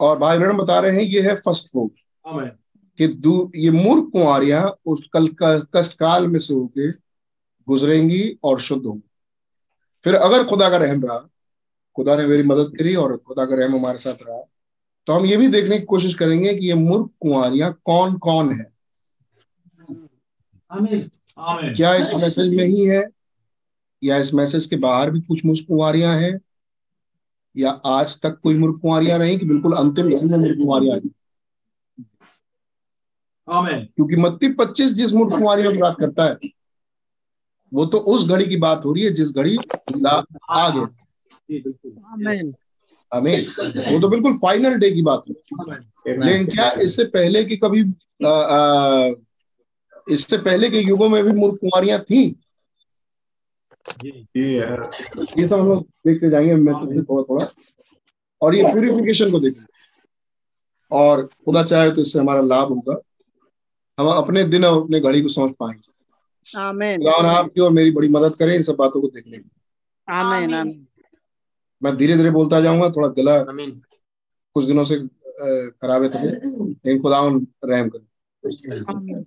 और 0.00 0.18
भाई 0.18 0.38
बहन 0.38 0.56
बता 0.56 0.80
रहे 0.80 0.92
हैं 0.92 1.02
ये 1.02 1.22
है 1.22 1.34
फ़र्स्ट 1.36 1.68
फोक 1.68 1.94
कि 2.98 3.06
दू 3.08 3.52
ये 3.56 3.70
मूर्ख 3.70 4.10
कुआरिया 4.12 4.68
उस 4.86 5.08
कल 5.16 5.28
कष्ट 5.76 5.98
काल 5.98 6.26
में 6.26 6.38
से 6.38 6.54
होके 6.54 6.90
गुजरेंगी 7.68 8.38
और 8.44 8.60
शुद्ध 8.60 8.86
होंगी। 8.86 9.08
फिर 10.04 10.14
अगर 10.14 10.44
खुदा 10.44 10.70
का 10.70 10.76
रहम 10.76 11.04
रहा 11.04 11.18
खुदा 11.96 12.16
ने 12.16 12.26
मेरी 12.26 12.42
मदद 12.42 12.76
करी 12.78 12.94
और 12.94 13.16
खुदा 13.16 13.46
का 13.46 13.54
रहम 13.54 13.76
हमारे 13.76 13.98
साथ 13.98 14.14
रहा 14.28 14.42
तो 15.06 15.12
हम 15.12 15.26
ये 15.26 15.36
भी 15.36 15.48
देखने 15.48 15.78
की 15.78 15.84
कोशिश 15.84 16.14
करेंगे 16.14 16.54
कि 16.54 16.66
ये 16.66 16.74
मूर्ख 16.74 17.10
कुंवारियाँ 17.20 17.72
कौन 17.84 18.18
कौन 18.18 18.52
है? 18.52 18.73
क्या 21.74 21.94
इस 21.94 22.14
मैसेज 22.14 22.54
में 22.54 22.64
ही 22.64 22.84
है? 22.84 23.08
या 24.04 24.18
इस 24.18 24.34
मैसेज 24.34 24.66
के 24.66 24.76
बाहर 24.76 25.10
भी 25.10 25.20
कुछ 25.20 25.44
मूर्ख 25.44 25.60
कुंवारियाँ 25.68 26.20
हैं? 26.20 26.40
या 27.56 27.70
आज 27.70 28.22
तक 28.22 28.38
कोई 28.38 28.58
मूर्ख 28.58 28.80
कुंवारियाँ 28.80 29.18
रही 29.18 29.38
कि 29.38 29.46
बिल्कुल 29.46 29.72
अंतिम 29.72 30.08
दिन 30.08 30.30
में 30.30 30.38
मूर्ख 30.38 30.56
कुंवारियाँ 30.56 30.96
आई 30.96 31.10
क्योंकि 33.84 34.16
मत्ती 34.16 34.48
पच्चीस 34.48 34.92
जिस 34.92 35.12
मूर्ख 35.12 35.30
कुंवारियों 35.30 35.72
की 35.72 35.78
बात 35.78 35.96
करता 36.00 36.24
है 36.24 36.38
वो 37.74 37.86
तो 37.86 37.98
उस 37.98 38.28
घड़ी 38.28 38.46
की 38.46 38.56
बात 38.56 38.84
हो 38.84 38.92
रही 38.92 39.04
है 39.04 39.10
जिस 39.10 39.34
घड़ी 39.34 39.58
आ 40.50 40.70
जी 40.70 42.52
हमें 43.14 43.46
वो 43.92 44.00
तो 44.00 44.08
बिल्कुल 44.08 44.36
फाइनल 44.36 44.74
डे 44.74 44.90
की 44.90 45.02
बात 45.02 45.24
है। 45.28 45.34
लेकिन 46.26 46.46
क्या 46.46 46.70
इससे 46.70 47.04
पहले 47.04 47.44
की 47.44 47.56
कभी 47.56 47.92
आ, 48.26 48.30
आ, 48.30 49.10
इससे 50.06 50.38
पहले 50.38 50.70
के 50.70 50.80
युगों 50.80 51.08
में 51.08 51.22
भी 51.24 51.32
मूर्ख 51.32 51.58
कुंवारियाँ 51.60 51.98
थी। 52.00 52.24
ये 54.04 55.46
सब 55.46 55.58
हम 55.58 55.68
लोग 55.68 55.82
देखते 56.06 56.30
जाएँगे 56.30 56.54
मैसेज 56.56 56.88
में 56.88 57.04
थोड़ा 57.04 57.22
थोड़ा। 57.22 57.48
और 58.42 58.54
ये 58.54 58.62
प्यूरिफिकेशन 58.72 59.30
को 59.30 59.40
देखेंगे 59.40 59.66
और 60.90 61.24
खुदा 61.44 61.62
चाहे 61.64 61.90
तो 61.90 62.00
इससे 62.00 62.18
हमारा 62.18 62.40
लाभ 62.42 62.68
होगा। 62.68 62.96
हम 63.98 64.08
अपने 64.08 64.44
दिन 64.44 64.64
और 64.64 64.82
अपने 64.82 65.00
घड़ी 65.00 65.22
को 65.22 65.28
समझ 65.30 65.52
पाएँगे। 65.60 65.92
आमेन 66.46 67.06
और 67.08 67.26
आपकी 67.26 67.60
और 67.60 67.70
मेरी 67.72 67.90
बड़ी 67.90 68.08
मदद 68.08 68.34
करें 68.36 68.54
इन 68.54 68.62
सब 68.62 68.76
बातों 68.76 69.00
को 69.00 69.08
देखने 69.08 69.36
में। 69.38 69.44
आमेन 70.08 70.54
आमेन 70.54 70.86
मैं 71.82 71.96
धीरे 71.96 72.16
धीरे 72.16 72.30
बोलता 72.30 72.60
जाऊँगा 72.60 72.88
थोड़ा 72.90 73.08
गला 73.16 73.38
कुछ 73.42 74.64
दिनों 74.64 74.84
से 74.84 74.96
खराब 74.98 76.02
है 76.02 76.08
तो 76.08 76.18
लेकिन 76.18 77.00
खुदा 77.02 77.20
रहम 77.64 77.88
करे। 77.88 79.22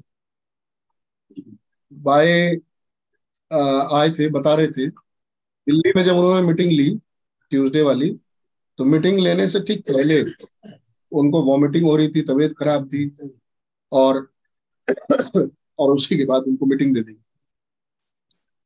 अ, 3.51 3.55
आए 3.93 4.09
थे 4.09 4.29
बता 4.29 4.55
रहे 4.55 4.67
थे 4.67 4.87
दिल्ली 4.87 5.91
में 5.95 6.03
जब 6.03 6.15
उन्होंने 6.15 6.47
मीटिंग 6.47 6.71
ली 6.71 6.99
ट्यूसडे 7.51 7.81
वाली 7.81 8.09
तो 8.77 8.85
मीटिंग 8.85 9.19
लेने 9.19 9.47
से 9.47 9.59
ठीक 9.59 9.81
पहले 9.81 10.21
उनको 11.11 11.41
वॉमिटिंग 11.41 11.85
हो 11.85 11.95
रही 11.95 12.07
थी 12.07 12.21
तबीयत 12.21 12.53
खराब 12.57 12.87
थी 12.87 13.11
और 13.91 14.29
और 15.79 15.91
उसी 15.91 16.17
के 16.17 16.25
बाद 16.25 16.43
उनको 16.43 16.65
मीटिंग 16.65 16.93
दे 16.93 17.01
दी। 17.01 17.17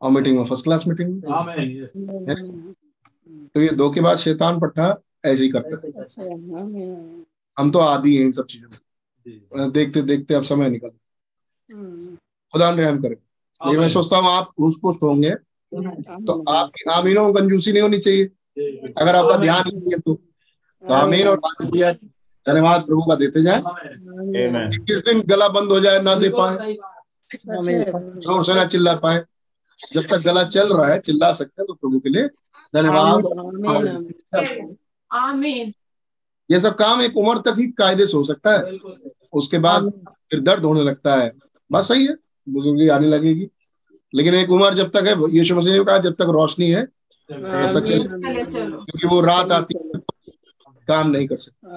और 0.02 0.12
मीटिंग 0.12 0.38
में 0.38 0.44
फ़र्स्ट 0.46 0.64
क्लास 0.64 0.88
मीटिंग 0.88 1.22
तो 3.56 3.62
ये 3.62 3.70
दो 3.70 3.90
के 3.92 4.02
बाद 4.02 4.18
शैतान 4.18 4.60
पट्टा 4.60 5.02
ऐसे 5.26 5.44
ही 5.44 5.50
करता 5.50 5.88
है। 5.88 5.92
हम 7.58 7.72
तो 7.72 7.80
आदि 7.80 8.16
हैं 8.18 8.26
इन 8.26 8.32
सब 8.32 8.46
चीज़ों 8.46 8.70
में। 8.70 9.72
देखते 9.72 10.02
देखते 10.02 10.34
अब 10.34 10.44
समय 10.44 10.70
निकल। 10.70 10.92
खुदा 12.54 12.72
ने 12.72 12.82
रहम 12.84 13.02
करे। 13.02 13.16
ये 13.62 13.78
मैं 13.78 13.88
सोचता 13.90 14.18
हूँ 14.18 14.30
आप 14.30 14.52
घुस 14.60 14.80
पुष्ट 14.82 15.04
होंगे 15.04 15.32
तो 15.72 16.44
आपकी 16.52 16.90
आमीनों 16.92 17.24
में 17.26 17.34
कंजूसी 17.34 17.72
नहीं 17.72 17.82
होनी 17.82 17.98
चाहिए। 18.00 18.26
अगर 18.94 19.16
आपका 19.16 19.38
ध्यान 19.38 19.64
ही 19.68 19.76
नहीं 19.76 19.92
है 19.92 20.00
तो। 20.00 20.14
तो 20.14 20.94
आमीन 20.94 21.28
और 21.28 21.40
धन्यवाद 22.46 22.82
प्रभु 22.82 23.02
का 23.02 23.16
देते 23.16 23.42
जाए। 23.44 23.62
किस 24.80 25.04
दिन 25.06 25.22
गला 25.28 25.48
बंद 25.50 25.72
हो 25.72 25.80
जाए 25.80 26.00
ना 26.02 26.16
दे 26.16 26.30
पाए। 26.30 26.74
ज़ोर 27.36 28.44
से 28.46 28.54
ना 28.54 28.66
चिल्ला 28.66 28.96
पाए। 28.96 29.24
जब 29.80 30.08
तक 30.08 30.22
गला 30.22 30.44
चल 30.46 30.74
रहा 30.74 30.88
है 30.88 31.00
चिल्ला 31.00 31.32
सकते 31.34 31.62
हैं 31.62 31.68
तो 31.68 31.74
प्रभु 31.74 32.00
के 32.00 32.10
लिए। 32.10 32.28
धन्यवाद। 32.74 33.26
ये 36.50 36.60
सब 36.60 36.76
काम 36.76 37.02
एक 37.02 37.18
उम्र 37.18 37.38
तक 37.42 37.56
ही 37.60 37.68
कायदे 37.74 38.06
से 38.06 38.18
हो 38.18 38.24
सकता 38.24 38.52
है। 38.52 38.78
उसके 39.34 39.58
बाद 39.60 39.90
फिर 40.32 40.40
दर्द 40.40 40.66
होने 40.66 40.84
लगता 40.84 41.16
है। 41.16 41.32
बस 41.70 41.88
सही 41.88 42.06
है। 42.06 42.16
बुजुर्गी 42.54 42.88
आने 42.88 43.08
लगेगी। 43.08 43.50
लेकिन 44.16 44.36
एक 44.36 44.50
उम्र 44.52 44.74
जब 44.74 44.92
तक 44.92 45.04
है 45.08 45.14
यीशु 45.38 45.56
मसीह 45.56 45.74
ने 45.74 45.84
कहा 45.84 45.98
जब 45.98 46.14
तक 46.14 46.32
रोशनी 46.32 46.70
है 46.72 46.86
तब 46.86 47.80
तक 47.80 47.86
चलो। 47.86 48.86
क्योंकि 48.86 49.08
वो 49.08 49.22
रात 49.22 49.52
आती 49.52 49.78
है 49.78 50.00
काम 50.88 51.10
नहीं 51.10 51.28
कर 51.28 51.38
सकते। 51.38 51.68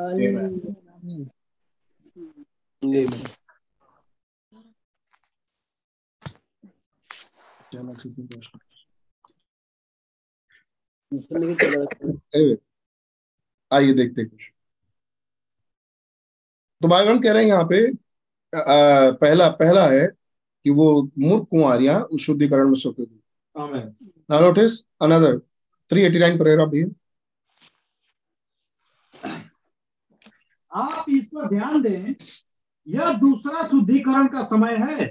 आइए 13.72 13.92
देखते 13.92 14.22
हैं 14.22 14.30
कुछ। 14.30 14.50
तो 16.82 16.88
भाई 16.88 17.04
बहन 17.06 17.18
कह 17.22 17.32
रहे 17.32 17.42
हैं 17.42 17.48
यहाँ 17.48 17.64
पे 17.64 17.86
आ, 17.86 19.10
पहला 19.10 19.48
पहला 19.50 19.86
है 19.88 20.06
कि 20.64 20.70
वो 20.70 20.86
मूर्ख 21.18 21.46
कुंवारियाँ 21.50 22.00
उस 22.02 22.24
शुद्धिकरण 22.26 22.68
में 22.68 22.74
सोते 22.74 23.06
थी 23.06 23.20
आमेन 23.56 23.92
Now 24.28 24.38
notice 24.40 24.74
another 25.00 25.32
389 25.90 26.38
paragraph 26.38 26.72
here. 26.72 26.90
आप 30.72 31.04
इस 31.08 31.26
पर 31.26 31.48
ध्यान 31.48 31.82
दें 31.82 32.14
यह 32.86 33.12
दूसरा 33.18 33.66
शुद्धिकरण 33.68 34.26
का 34.28 34.42
समय 34.44 34.76
है 34.76 35.06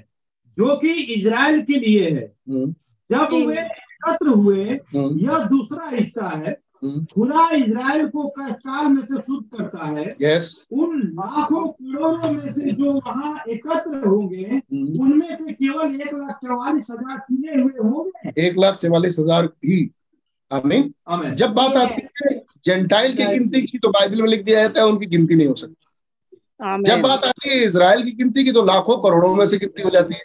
जो 0.58 0.76
कि 0.78 0.92
इज़राइल 1.14 1.62
के 1.62 1.80
लिए 1.80 2.10
है। 2.10 2.26
हम्म, 2.50 2.74
जब 3.10 3.34
वे 3.48 3.62
एकत्र 3.62 4.28
हुए 4.30 4.66
हम्म, 4.66 5.18
यह 5.20 5.46
दूसरा 5.46 5.90
हिस्सा 5.90 6.28
है 6.28 6.52
खुदा 6.84 7.50
इज़राइल 7.56 8.08
को 8.08 8.28
कष्टाल 8.40 8.86
में 8.86 9.02
से 9.02 9.22
शुद्ध 9.22 9.58
करता 9.58 9.86
है। 9.86 10.06
Yes, 10.18 10.46
उन 10.72 11.00
लाखों 11.00 11.68
करोड़ों 11.68 12.32
में 12.32 12.54
से 12.54 12.72
जो 12.72 12.94
वहाँ 12.94 13.44
एकत्र 13.50 14.08
होंगे 14.08 14.46
हम्म, 14.46 15.02
उनमें 15.02 15.36
से 15.38 15.54
केवल 15.54 15.96
एक 15.96 16.14
लाख 16.14 16.40
चौवालीस 16.46 16.88
हज़ार 16.92 17.18
चुने 17.20 17.62
हुए 17.62 17.90
होंगे। 17.90 18.48
एक 18.48 18.58
लाख 18.58 18.76
चवालीस 18.76 19.20
हज़ार 19.20 19.46
ही। 19.46 19.90
आमीन। 20.52 20.94
आमेन। 21.10 21.36
जब 21.36 21.54
बात 21.54 21.76
आती 21.78 22.02
है 22.02 22.44
जेंटाइल 22.66 23.14
की 23.14 23.26
गिनती 23.26 23.62
की 23.62 23.78
तो 23.78 23.90
बाइबल 23.90 24.22
में 24.22 24.30
लिख 24.30 24.44
दिया 24.44 24.62
जाता 24.62 24.82
है 24.82 24.88
उनकी 24.88 25.06
गिनती 25.06 25.36
नहीं 25.36 25.48
हो 25.48 25.56
सकती। 25.56 26.84
जब 26.84 27.02
बात 27.02 27.26
आती 27.26 27.50
है 27.50 27.64
इसराइल 27.64 28.04
की 28.04 28.12
गिनती 28.12 28.44
की 28.44 28.52
तो 28.52 28.64
लाखों 28.66 28.98
करोड़ों 28.98 29.36
में 29.36 29.46
से 29.46 29.58
गिनती 29.58 29.84
हो 29.84 29.90
जाती 29.90 30.14
है। 30.14 30.22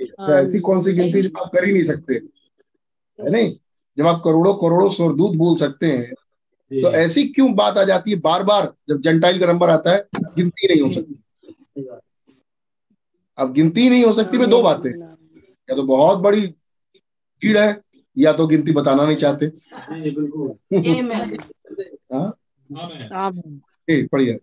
तो 0.00 0.32
ऐसी 0.32 0.60
कौन 0.60 0.80
सी 0.80 0.92
गिनती 0.92 1.26
आप 1.38 1.50
कर 1.54 1.64
ही 1.64 1.72
नहीं 1.72 1.84
सकते? 1.84 2.20
है 3.20 3.30
नहीं? 3.30 3.54
जब 3.98 4.06
आप 4.06 4.22
करोड़ों 4.24 4.54
करोड़ों 4.54 4.90
स्वरदूत 4.90 5.36
बोल 5.36 5.56
सकते 5.56 5.86
हैं 5.86 6.12
तो 6.82 6.92
ऐसी 6.92 7.28
क्यों 7.28 7.54
बात 7.54 7.78
आ 7.78 7.84
जाती 7.84 8.10
है 8.10 8.16
बार 8.16 8.42
बार 8.42 8.74
जब 8.88 9.00
जेंटाइल 9.00 9.40
का 9.40 9.46
नंबर 9.46 9.70
आता 9.70 9.92
है 9.92 10.08
गिनती 10.16 10.74
नहीं 10.74 10.82
हो 10.82 10.92
सकती। 10.92 11.22
अब 13.38 13.52
गिनती 13.52 13.90
नहीं 13.90 14.04
हो 14.04 14.12
सकती 14.12 14.38
में 14.38 14.50
दो 14.50 14.62
बातें। 14.62 15.00
या 15.70 15.76
तो 15.76 15.82
बहुत 15.82 16.18
बड़ी 16.18 16.46
भीड़ 17.42 17.58
है 17.58 17.80
या 18.18 18.32
तो 18.32 18.46
गिनती 18.46 18.72
बताना 18.72 19.06
नहीं 19.06 19.16
चाहते। 19.16 19.46
बिल्कुल। 20.10 20.54
हाँ। 22.14 22.38
पढ़िए 23.90 24.38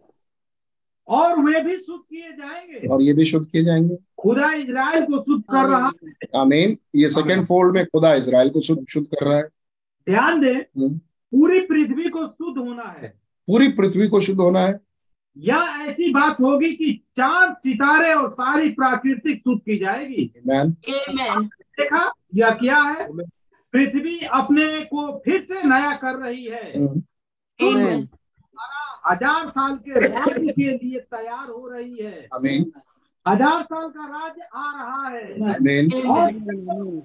और 1.08 1.40
वे 1.40 1.62
भी 1.62 1.76
शुद्ध 1.76 2.04
किए 2.10 2.32
जाएँगे। 2.32 2.88
और 2.88 3.02
ये 3.02 3.14
भी 3.14 3.26
शुद्ध 3.26 3.48
किए 3.48 3.64
जाएँगे। 3.64 3.98
खुदा 4.20 4.52
इजराइल 4.54 5.06
को 5.06 5.24
शुद्ध 5.24 5.44
कर 5.44 5.70
रहा 5.70 5.92
है। 6.04 6.40
आमीन। 6.42 6.78
ये 6.96 7.10
सेकंड 7.10 7.46
फोल्ड 7.46 7.74
में 7.74 7.86
खुदा 7.86 8.14
इसराइल 8.14 8.50
को 8.50 8.62
शुद्ध 8.62 8.86
शुद्ध 8.90 9.08
कर 9.08 9.26
रहा 9.26 9.38
है। 9.38 9.44
ध्यान 10.10 10.42
दे 10.42 10.52
हम्म। 10.52 10.98
पूरी 11.32 11.60
पृथ्वी 11.60 12.10
को 12.10 12.20
शुद्ध 12.20 12.58
होना 12.58 12.84
है। 12.84 13.20
पूरी 13.48 13.68
पृथ्वी 13.68 14.08
को 14.08 14.22
शुद्ध 14.22 14.40
होना 14.40 14.60
है। 14.60 14.80
यह 15.38 15.78
ऐसी 15.82 16.14
बात 16.14 16.42
होगी 16.42 16.74
कि 16.74 17.04
चाँद 17.18 17.56
सितारे 17.58 18.14
और 18.14 18.32
सारी 18.32 18.70
प्राकृतिक 18.70 19.40
शुद्ध 19.40 19.62
की 19.62 19.78
जाएगी. 19.78 20.32
देखा 21.48 22.12
यह 22.36 22.50
क्या 22.50 22.78
है? 22.78 23.08
पृथ्वी 23.74 24.20
अपने 24.20 24.82
को 24.82 25.22
फिर 25.26 25.48
से 25.52 25.68
नया 25.68 25.96
कर 25.96 26.16
रही 26.16 26.46
है. 26.46 26.74
हज़ार 29.06 29.48
साल 29.50 29.76
के 29.78 30.08
राज्य 30.08 30.52
के 30.52 30.70
लिए 30.78 31.00
तैयार 31.00 31.50
हो 31.50 31.68
रही 31.68 31.96
है। 31.96 32.28
आमीन 32.34 32.72
हज़ार 33.26 33.62
साल 33.64 33.90
का 33.90 34.06
राज्य 34.08 34.48
आ 34.56 34.72
रहा 34.72 35.10
है। 35.10 35.54
आमीन 35.54 35.92
और 36.08 36.30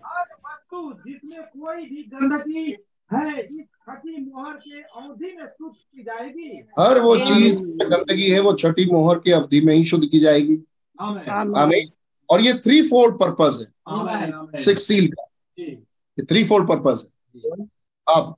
हर 0.07 0.27
वस्तु 0.47 0.93
जिसमें 1.07 1.43
कोई 1.45 1.85
भी 1.85 2.03
गंदगी 2.15 2.77
है 3.11 3.41
इस 3.41 3.65
छठी 3.85 4.17
मोहर 4.23 4.53
के 4.57 4.81
अवधि 4.81 5.33
में 5.37 5.47
शुद्ध 5.47 5.75
की 5.75 6.03
जाएगी। 6.03 6.49
हर 6.79 7.01
वो 7.01 7.17
चीज़ 7.19 7.59
गंदगी 7.85 8.29
है 8.31 8.41
वो 8.41 8.53
छठी 8.55 8.87
मोहर 8.93 9.19
की 9.19 9.31
अवधि 9.33 9.61
में 9.61 9.75
ही 9.75 9.85
शुद्ध 9.85 10.05
की 10.05 10.21
जाएगी। 10.21 10.59
आमीन 10.99 11.55
आमीन 11.57 11.91
और 12.29 12.41
ये 12.41 12.53
थ्री 12.65 12.83
फोल्ड 12.89 13.15
पर्पज 13.19 13.59
है। 13.61 14.59
सिक्स 14.59 14.83
सील 14.83 15.07
का। 15.09 15.25
ये 15.59 16.25
थ्री 16.25 16.45
फोल्ड 16.45 16.69
पर्पज 16.69 17.07
है। 17.37 17.67
अब 18.07 18.35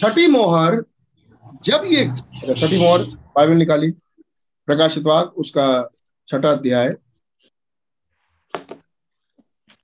छठी 0.00 0.26
मोहर 0.28 0.84
जब 1.64 1.84
ये 1.86 2.04
छठी 2.54 2.78
मोहर 2.78 3.04
बाइबल 3.36 3.54
निकाली 3.54 3.90
प्रकाशित 4.68 5.04
वाक 5.04 5.38
उसका 5.38 5.66
छठा 6.28 6.50
अध्याय। 6.50 6.94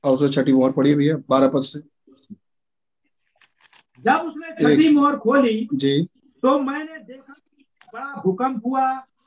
और 0.05 0.29
छठी 0.31 0.53
मोहर 0.53 0.73
पढ़ी 0.73 0.95
भैया 0.95 1.17
बारह 1.29 1.49
पद 1.49 1.63
से। 1.63 1.81
जब 4.05 4.27
उसने 4.27 4.53
छठी 4.55 4.89
मोहर 4.95 5.17
खोली 5.17 5.69
जी। 5.75 6.03
तो 6.43 6.59
मैंने 6.61 6.99
देखा 6.99 7.33
कि 7.33 7.65
बड़ा 7.95 8.23
भूकंप 8.23 8.67
हुआ 8.67 8.87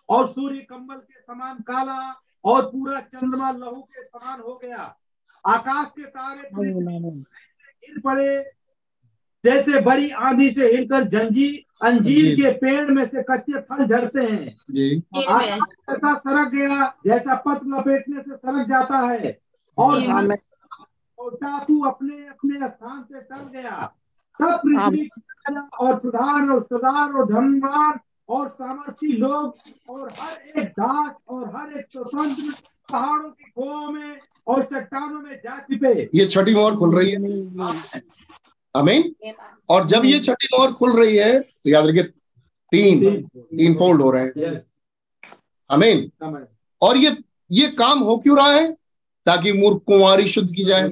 और 0.10 0.28
सूर्य 0.30 0.60
कंबल 0.60 0.96
के 0.96 1.20
समान 1.20 1.60
काला 1.68 2.00
और 2.46 2.66
पूरा 2.72 3.00
चंद्रमा 3.02 3.52
लहू 3.52 3.82
के 3.82 4.04
समान 4.04 4.40
हो 4.40 4.60
गया। 4.64 4.96
आकाश 5.46 5.88
के 5.88 6.06
तारे 6.06 6.42
से 6.42 6.68
हिल 7.88 8.00
पड़े 8.02 8.38
जैसे 9.46 9.82
बड़ी 9.82 10.10
आंधी 10.10 10.52
से 10.52 10.68
हिलकर 10.68 11.04
जंजीर 11.04 11.86
अंजीर 11.86 12.36
के 12.36 12.52
पेड़ 12.52 12.92
में 12.92 13.06
से 13.08 13.24
कच्चे 13.24 13.60
फल 13.62 13.86
झड़ते 13.86 14.20
हैं। 14.20 14.58
जी। 14.72 15.04
ऐसा 15.90 16.14
सरक 16.18 16.52
गया 16.52 16.96
जैसा 17.08 17.36
पत्र 17.36 17.68
लपेटने 17.68 18.22
से 18.22 18.36
सरक 18.36 18.68
जाता 18.70 18.98
है। 18.98 19.40
और. 19.78 20.36
टापू 21.22 21.86
अपने 21.86 22.16
अपने 22.28 22.68
स्थान 22.68 23.04
से 23.04 23.22
टल 23.22 23.60
गया। 23.60 23.94
तब 24.42 24.62
पृथ्वी 24.66 25.10
और 25.80 25.96
प्रधान 26.00 26.50
और 26.50 26.62
सरदार 26.62 27.12
और 27.14 27.26
धनवान 27.26 28.00
और 28.30 28.48
सामर्थी 28.50 29.18
लोग 29.18 29.56
और 29.90 30.12
हर 30.20 30.62
एक 30.62 30.68
दास 30.68 31.16
और 31.30 31.56
हर 31.56 31.78
एक 31.78 31.86
स्वतंत्र 31.86 32.54
पहाड़ों 32.92 33.30
की 33.30 33.52
गुफाओं 33.58 33.92
में 33.92 34.18
और 34.48 34.64
चट्टानों 34.64 35.22
में 35.22 35.36
जा 35.36 35.60
छिपे। 35.60 36.10
ये 36.16 36.26
छठी 36.26 36.56
मोहर 36.56 36.76
खुल 36.76 36.96
रही 36.96 37.12
है। 37.12 37.20
आमीन 38.76 39.14
और 39.70 39.88
जब 39.88 40.06
ये 40.06 40.20
छठी 40.20 40.48
मोहर 40.54 40.72
खुल 40.74 40.92
रही 41.00 41.16
है 41.18 41.40
तो 41.40 41.70
याद 41.70 41.88
रखिए 41.88 42.04
तीन 42.72 43.22
तीन 43.28 43.74
फोल्ड 43.78 44.02
हो 44.02 44.12
रहे 44.12 44.24
हैं। 44.24 44.32
यस 44.38 44.66
आमीन 45.70 46.12
और 46.82 46.98
ये 46.98 47.16
ये 47.52 47.68
काम 47.78 48.00
हो 48.00 48.18
क्यों 48.18 48.38
रहा 48.38 48.52
है? 48.52 48.72
ताकि 49.26 49.52
मूर्ख 49.54 49.82
कुंवारी 49.86 50.28
शुद्ध 50.28 50.52
की 50.56 50.64
जाए। 50.64 50.88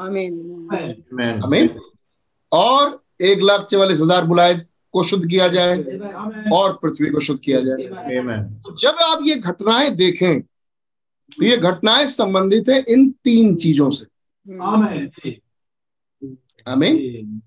आमीन 0.00 1.40
आमीन 1.44 1.68
और 2.52 3.00
एक 3.22 3.42
लाख 3.42 3.66
चवालीस 3.70 4.00
हज़ार 4.02 4.24
बुलाए 4.24 4.54
को 4.94 5.02
शुद्ध 5.04 5.24
किया 5.28 5.48
जाए 5.48 5.76
और 6.52 6.72
पृथ्वी 6.82 7.10
को 7.10 7.20
शुद्ध 7.20 7.40
किया 7.40 7.60
जाए। 7.60 7.76
तो 8.64 8.76
जब 8.76 9.02
आप 9.02 9.18
ये 9.22 9.34
घटनाएँ 9.34 9.90
देखें 9.96 10.40
तो 10.40 11.44
ये 11.44 11.56
घटनाएँ 11.56 12.06
संबंधित 12.08 12.68
है 12.68 12.78
इन 12.88 13.08
तीन 13.24 13.54
चीज़ों 13.56 13.90
से। 13.90 14.04
आमीन 16.68 17.40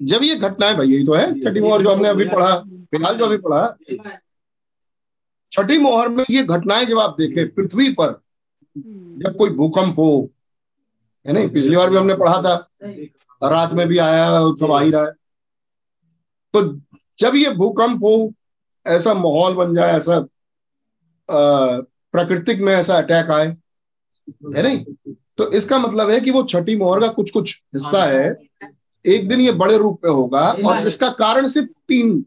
जब 0.00 0.22
ये 0.22 0.36
घटनाएँ 0.36 0.76
भाई 0.76 0.88
यही 0.88 1.04
तो 1.06 1.14
है। 1.14 1.26
छठी 1.40 1.60
मोहर 1.60 1.82
जो 1.82 1.94
हमने 1.94 2.08
अभी 2.08 2.24
पढ़ा 2.28 2.54
फ़िलहाल 2.90 3.18
जो 3.18 3.26
अभी 3.26 3.36
पढ़ा 3.38 3.76
छठी 5.52 5.78
मोहर 5.78 6.08
में 6.08 6.24
ये 6.30 6.42
घटनाएँ 6.42 6.84
जब 6.86 6.98
आप 6.98 7.16
देखें 7.18 7.48
पृथ्वी 7.54 7.88
पर 8.00 8.20
जब 8.76 9.36
कोई 9.38 9.50
भूकंप 9.50 9.98
हो 9.98 10.30
है 11.26 11.32
नहीं? 11.32 11.48
पिछली 11.50 11.76
बार 11.76 11.90
भी 11.90 11.96
हमने 11.96 12.14
पढ़ा 12.14 12.40
था। 12.42 12.54
रात 13.42 13.72
में 13.72 13.86
भी 13.88 13.98
आया 13.98 14.26
सब 14.60 14.72
आ 14.72 14.80
ही 14.80 14.90
रहा 14.90 15.04
है। 15.04 15.12
तो 16.54 16.62
जब 17.18 17.34
ये 17.36 17.50
भूकंप 17.54 18.02
हो 18.04 18.32
ऐसा 18.86 19.14
माहौल 19.14 19.54
बन 19.54 19.74
जाए 19.74 19.96
ऐसा 19.96 20.18
प्राकृतिक 21.28 22.60
में 22.60 22.72
ऐसा 22.74 22.96
अटैक 22.96 23.30
आए 23.30 23.46
है 24.54 24.62
नहीं? 24.62 24.84
तो 25.38 25.50
इसका 25.52 25.78
मतलब 25.78 26.10
है 26.10 26.20
कि 26.20 26.30
वो 26.30 26.42
छठी 26.44 26.76
मोहर 26.76 27.00
का 27.00 27.08
कुछ 27.08 27.30
कुछ 27.30 27.60
हिस्सा 27.74 28.04
है 28.04 28.28
एक 29.04 29.28
दिन 29.28 29.40
ये 29.40 29.52
बड़े 29.54 29.76
रूप 29.78 30.00
में 30.04 30.10
होगा 30.10 30.40
और 30.66 30.86
इसका 30.86 31.10
कारण 31.18 31.48
सिर्फ़ 31.48 31.68
तीन 31.88 32.20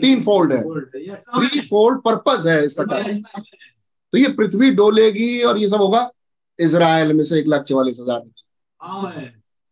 तीन 0.00 0.22
फोल्ड 0.22 0.52
है। 0.52 0.62
थ्री 0.62 1.60
फोल्ड 1.60 2.00
पर्पज 2.02 2.46
है। 2.48 2.64
इसका 2.64 2.84
कारण। 2.84 3.20
तो 3.20 4.18
ये 4.18 4.28
पृथ्वी 4.32 4.70
डोलेगी 4.70 5.40
और 5.42 5.58
ये 5.58 5.68
सब 5.68 5.80
होगा 5.80 6.10
इसराइल 6.58 7.12
में 7.12 7.22
से 7.24 7.38
एक 7.40 7.46
लाख 7.46 7.62
चवालीस 7.62 7.98
हज़ार। 8.00 8.20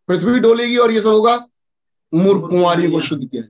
पृथ्वी 0.09 0.39
डोलेगी 0.41 0.77
और 0.77 0.93
ये 0.93 1.01
सब 1.01 1.11
होगा 1.11 1.37
मूर्ख 2.13 2.49
कुंवारी 2.51 2.91
को 2.91 3.01
शुद्ध 3.01 3.25
किया। 3.25 3.43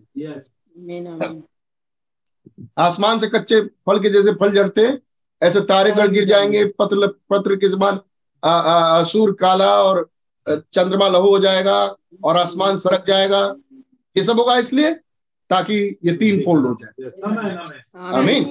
आसमान 2.78 3.18
से 3.18 3.26
कच्चे 3.28 3.60
फल 3.86 3.98
के 4.00 4.10
जैसे 4.10 4.32
फल 4.34 4.52
झड़ते 4.52 4.86
हैं 4.86 4.98
ऐसे 5.42 5.60
तारे 5.62 5.92
गढ़ 5.92 6.08
गिर 6.08 6.24
जाएँगे 6.24 6.64
पत्र 6.78 7.06
पत्र 7.30 7.56
के 7.56 7.68
समान 7.68 8.00
आ- 8.44 8.60
आ- 8.60 9.02
काला 9.16 9.82
और 9.82 10.10
चंद्रमा 10.48 11.08
लहू 11.08 11.28
हो 11.28 11.38
जाएगा 11.38 11.96
और 12.24 12.36
आसमान 12.36 12.76
सरक 12.76 13.04
जाएगा। 13.06 13.56
ये 14.16 14.22
सब 14.22 14.38
होगा 14.38 14.58
इसलिए 14.58 14.94
ताकि 15.50 15.98
ये 16.04 16.16
तीन 16.16 16.44
फोल्ड 16.44 16.66
हो 16.66 16.76
जाए। 16.82 17.10
आमीन। 17.96 18.44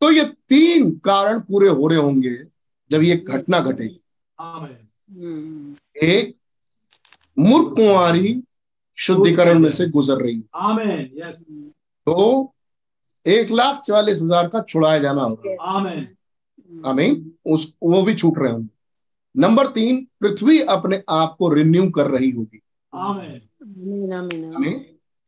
तो 0.00 0.10
ये 0.10 0.24
तीन 0.24 0.90
कारण 0.90 1.40
पूरे 1.40 1.68
हो 1.68 1.86
रहे 1.86 1.98
होंगे 1.98 2.44
जब 2.90 3.02
ये 3.02 3.16
घटना 3.16 3.60
घटेगी। 3.60 4.00
एक 6.02 6.36
मूर्ख 7.38 7.76
कुंवारी 7.76 8.42
शुद्धिकरण 8.96 9.58
में 9.58 9.70
से 9.70 9.86
गुजर 9.86 10.16
रही। 10.16 10.42
है 10.90 11.32
तो 12.06 12.54
एक 13.26 13.50
लाख 13.50 13.80
चालीस 13.80 14.22
हज़ार 14.22 14.48
का 14.48 14.62
छुड़ाया 14.62 14.98
जाना 14.98 15.22
होगा। 15.22 15.62
आमीन। 16.86 17.32
उस 17.46 17.74
वो 17.82 18.02
भी 18.02 18.14
छूट 18.14 18.34
रहे 18.38 18.52
होंगे। 18.52 18.71
नंबर 19.36 19.66
तीन 19.66 20.08
पृथ्वी 20.20 20.60
अपने 20.60 21.02
आप 21.08 21.36
को 21.38 21.52
रिन्यू 21.52 21.90
कर 21.90 22.06
रही 22.06 22.30
होगी। 22.30 22.62
आमीन 22.94 24.12
आमीन 24.12 24.54
आमीन 24.54 24.78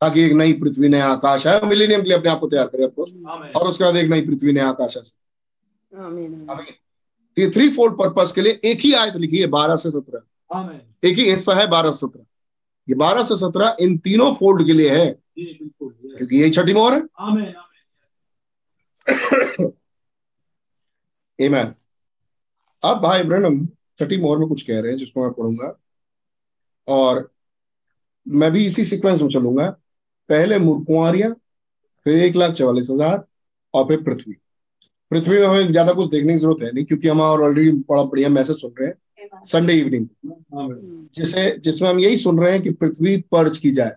ताकि 0.01 0.21
एक 0.21 0.31
नई 0.31 0.53
पृथ्वी 0.53 0.89
नया 0.89 1.07
आकाश 1.07 1.47
है। 1.47 1.65
मिलेनियम 1.65 2.01
के 2.01 2.09
लिए 2.09 2.17
अपने 2.17 2.29
आप 2.29 2.39
को 2.39 2.47
तैयार 2.47 2.67
करे 2.67 2.85
ऑफकोर्स 2.85 3.11
और 3.55 3.67
उसके 3.67 3.83
बाद 3.83 3.95
एक 3.95 4.09
नई 4.09 4.21
पृथ्वी 4.21 4.53
नया 4.53 4.69
आकाश 4.69 4.97
है। 4.97 5.01
तो 7.37 7.41
ये 7.41 7.49
थ्री 7.49 7.69
फोल्ड 7.69 7.93
पर्पज 7.93 8.31
के 8.31 8.41
लिए 8.41 8.61
एक 8.65 8.79
ही 8.79 8.93
आयत 8.93 9.15
लिखी 9.15 9.37
है 9.37 9.47
बारह 9.47 9.75
से 9.75 9.91
सत्रह। 9.91 10.21
एक 11.03 11.17
ही 11.17 11.29
हिस्सा 11.29 11.53
है 11.53 11.67
बारह 11.67 11.91
से 11.91 12.07
सत्रह। 12.07 12.23
ये 12.89 12.95
बारह 12.95 13.23
से 13.23 13.35
सत्रह 13.35 13.77
इन 13.79 13.97
तीनों 13.97 14.33
फोल्ड 14.33 14.65
के 14.65 14.73
लिए 14.73 14.89
है। 14.89 15.19
क्योंकि 15.39 16.41
यही 16.41 16.51
छठी 16.51 16.73
मोहर 16.73 16.93
है। 16.93 17.01
अब 22.83 22.99
भाई 23.01 23.23
ब्रनम 23.23 23.67
छठी 23.99 24.17
मोहर 24.17 24.37
में 24.37 24.47
कुछ 24.47 24.61
कह 24.61 24.79
रहे 24.79 24.91
हैं 24.91 24.97
जिसको 24.99 25.23
मैं 25.23 25.31
पढ़ूँगा। 25.31 25.75
और 26.87 27.29
मैं 28.25 28.51
भी 28.51 28.65
इसी 28.65 28.83
सीक्वेंस 28.83 29.21
में 29.21 29.29
चलूँगा। 29.29 29.69
पहले 30.29 30.57
मूर्कुआरियाँ 30.59 31.31
फिर 32.05 32.23
एक 32.23 32.35
लाख 32.35 32.53
चवालीस 32.53 32.89
हज़ार 32.91 33.23
और 33.73 33.87
फिर 33.87 34.01
पृथ्वी। 34.03 34.35
पृथ्वी 35.11 35.39
में 35.39 35.45
हमें 35.47 35.71
ज़्यादा 35.71 35.93
कुछ 35.93 36.09
देखने 36.11 36.33
की 36.33 36.39
ज़रूरत 36.39 36.61
है 36.63 36.71
नहीं 36.71 36.85
क्योंकि 36.85 37.07
हम 37.07 37.21
ऑलरेडी 37.21 37.71
बड़ा 37.89 38.03
बढ़िया 38.03 38.29
मैसेज 38.29 38.61
सुन 38.61 38.73
रहे 38.79 38.87
हैं। 38.87 39.43
संडे 39.45 39.73
इवनिंग 39.73 40.07
जिसे 41.15 41.49
जिसमें 41.59 41.89
हम 41.89 41.99
यही 41.99 42.17
सुन 42.17 42.39
रहे 42.39 42.51
हैं 42.51 42.61
कि 42.61 42.69
पृथ्वी 42.73 43.17
पर्ज 43.31 43.57
की 43.57 43.71
जाए। 43.71 43.95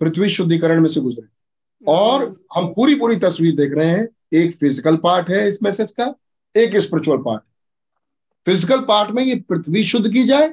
पृथ्वी 0.00 0.28
शुद्धिकरण 0.30 0.80
में 0.80 0.88
से 0.88 1.00
गुजरे। 1.00 1.26
और 1.82 2.24
हम 2.54 2.66
पूरी 2.74 2.94
पूरी 2.94 3.16
तस्वीर 3.18 3.54
देख 3.56 3.72
रहे 3.72 3.86
हैं 3.88 4.06
एक 4.34 4.54
फ़िज़िकल 4.54 4.96
पार्ट 4.96 5.28
है 5.30 5.46
इस 5.48 5.62
मैसेज 5.62 5.90
का 5.90 6.14
एक 6.54 6.76
स्पिरिचुअल 6.78 7.18
पार्ट 7.18 7.42
फ़िज़िकल 8.46 8.80
पार्ट 8.80 9.10
में 9.10 9.22
ये 9.22 9.34
पृथ्वी 9.34 9.84
शुद्ध 9.84 10.12
की 10.12 10.22
जाए 10.22 10.52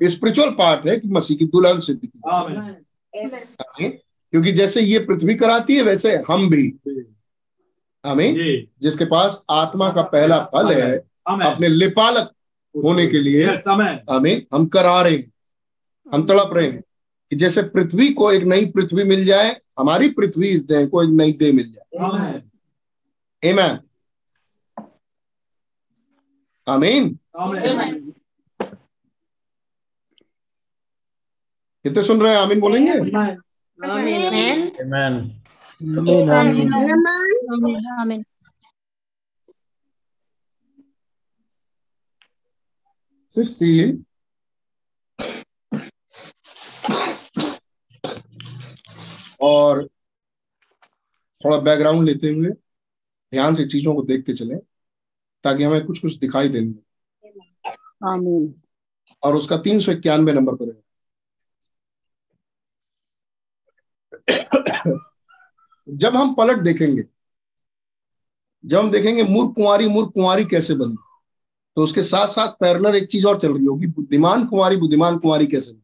स्पिरिचुअल 0.00 0.50
पार्ट 0.50 0.86
है 0.86 0.96
कि 0.96 1.08
मसीह 1.08 1.36
की 1.36 1.44
दुल्हन 1.44 1.80
सिद्ध 1.80 2.00
की 2.06 2.20
आमीन। 2.30 3.90
क्योंकि 4.32 4.52
जैसे 4.52 4.80
ये 4.80 4.98
पृथ्वी 4.98 5.34
कराती 5.34 5.76
है 5.76 5.82
वैसे 5.82 6.16
हम 6.28 6.50
भी। 6.50 6.66
आमीन। 8.04 8.34
जी। 8.34 8.68
जिसके 8.82 9.04
पास 9.04 9.44
आत्मा 9.50 9.88
का 9.88 10.02
पहला 10.02 10.38
फल 10.44 10.72
है 10.72 10.96
अपने 11.46 11.68
लिपालक 11.68 12.32
होने 12.84 13.06
के 13.06 13.18
लिए 13.18 13.46
आमीन 14.10 14.46
हम 14.54 14.66
करा 14.66 15.02
रहे 15.02 15.16
हैं। 15.16 15.32
हम 16.12 16.26
तड़प 16.26 16.50
रहे 16.52 16.68
हैं 16.70 16.82
कि 17.30 17.36
जैसे 17.36 17.62
पृथ्वी 17.62 18.12
को 18.12 18.32
एक 18.32 18.42
नई 18.42 18.66
पृथ्वी 18.66 19.04
मिल 19.04 19.24
जाए 19.24 19.60
हमारी 19.78 20.08
पृथ्वी 20.08 20.48
इस 20.48 20.64
देह 20.64 20.86
को 20.86 21.02
एक 21.02 21.10
नई 21.10 21.32
देह 21.32 21.52
मिल 21.52 21.72
जाए। 21.72 21.98
Amen. 23.42 23.76
आमीन। 26.66 27.18
आमीन 27.38 28.12
कितने 31.84 32.02
सुन 32.02 32.20
रहे 32.22 32.32
हैं? 32.32 32.38
आमीन 32.38 32.60
बोलेंगे? 32.60 32.92
आमीन। 32.92 33.36
Amen. 34.84 35.18
आमीन 36.30 36.72
आमीन। 38.00 38.24
सिक्सटीन 43.30 44.04
और 49.40 49.86
थोड़ा 51.44 51.58
बैकग्राउंड 51.58 52.04
लेते 52.04 52.30
हुए 52.30 52.50
ध्यान 53.32 53.54
से 53.54 53.64
चीज़ों 53.64 53.94
को 53.94 54.02
देखते 54.02 54.32
चले 54.32 54.56
ताकि 55.44 55.62
हमें 55.62 55.84
कुछ 55.86 55.98
कुछ 55.98 56.14
दिखाई 56.18 56.48
दे। 56.48 56.60
आमीन। 58.00 58.54
और 59.22 59.36
उसका 59.36 59.56
तीन 59.58 59.80
सौ 59.80 59.92
इक्यानवे 59.92 60.32
नंबर 60.32 60.54
पर 60.54 60.68
है। 60.68 60.74
जब 65.88 66.16
हम 66.16 66.34
पलट 66.34 66.58
देखेंगे 66.58 67.04
जब 68.64 68.78
हम 68.78 68.90
देखेंगे 68.90 69.22
मूर्ख 69.22 69.54
कुंवारी 69.54 69.86
मूर्ख 69.88 70.10
कुंवारी 70.14 70.44
कैसे 70.44 70.74
बनी 70.74 70.96
तो 71.76 71.82
उसके 71.82 72.02
साथ 72.02 72.26
साथ 72.26 72.48
पैरलर 72.60 72.96
एक 72.96 73.06
चीज़ 73.10 73.26
और 73.26 73.38
चल 73.40 73.52
रही 73.54 73.64
होगी 73.64 73.86
बुद्धिमान 73.88 74.46
कुंवारी 74.46 74.76
बुद्धिमान 74.76 75.18
कुंवारी 75.18 75.46
कैसे 75.46 75.72
बनी। 75.72 75.82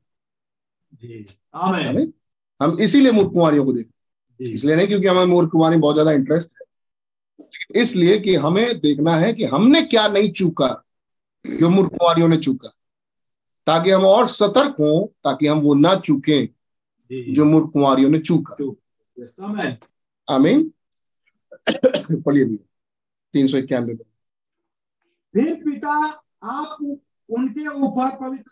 जी 1.03 1.27
आमीन। 1.55 2.13
हमें 2.61 2.83
इसीलिए 2.85 3.13
मूर्ख 3.13 3.33
कुंवारियों 3.33 3.65
को 3.65 3.73
देखते 3.73 3.93
जी। 4.41 4.53
इसलिए 4.53 4.77
नहीं 4.77 4.87
क्योंकि 4.87 5.07
हमें 5.07 5.25
मूर्ख 5.25 5.51
कुंवारी 5.51 5.77
बहुत 5.77 5.95
ज़्यादा 5.95 6.13
इंटरेस्ट 6.13 6.51
है। 6.51 7.81
इसलिए 7.83 8.19
कि 8.19 8.35
हमें 8.37 8.81
देखना 8.81 9.17
है 9.17 9.33
कि 9.35 9.45
हमने 9.47 9.83
क्या 9.85 10.07
नहीं 10.09 10.31
चूका। 10.33 10.69
जो 11.47 11.69
मूर्ख 11.71 11.91
कुंवारियों 11.91 12.29
ने 12.29 12.37
चूका। 12.37 12.69
ताकि 13.67 13.91
हम 13.91 14.05
और 14.05 14.29
सतर्क 14.29 14.77
हों 14.81 15.07
ताकि 15.25 15.47
हम 15.47 15.59
वो 15.59 15.75
ना 15.75 15.95
चूकें 15.95 16.49
जो 17.35 17.45
मूर्ख 17.45 17.71
कुंवारियों 17.73 18.11
ने 18.11 18.19
चूका। 18.19 18.55
आमीन 19.45 19.77
आमीन 20.31 20.73
पढ़िए 22.23 22.45
भी। 22.45 22.57
तीन 23.33 23.47
सौ 23.47 23.57
इक्यानवे 23.57 23.95
फिर 25.35 25.55
पिता 25.55 25.93
आप 26.43 26.83
उनके 27.29 27.67
ऊपर 27.67 28.17
पवित्र 28.17 28.51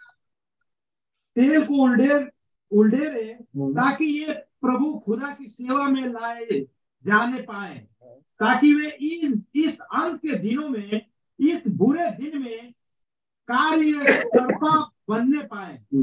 तेल 1.37 1.67
को 1.67 1.75
उल्डेर 1.83 2.33
उल्डेरे 2.73 3.39
ताकि 3.57 4.05
ये 4.05 4.33
प्रभु 4.33 5.03
खुदा 5.07 5.35
की 5.35 5.47
सेवा 5.47 5.89
में 5.89 6.07
लाए 6.09 6.45
जाने 7.07 7.43
पाए। 7.43 7.79
ताकि 8.41 8.75
वे 8.75 8.89
इस 8.89 9.39
इस 9.55 9.79
अंत 9.81 10.19
के 10.19 10.39
दिनों 10.39 10.69
में 10.69 11.07
इस 11.41 11.63
बुरे 11.69 12.11
दिन 12.11 12.43
में 12.43 12.75
कार्यकर्ता 13.49 14.91
बनने 15.11 15.43
पाए। 15.43 15.75
हम्म। 15.75 16.03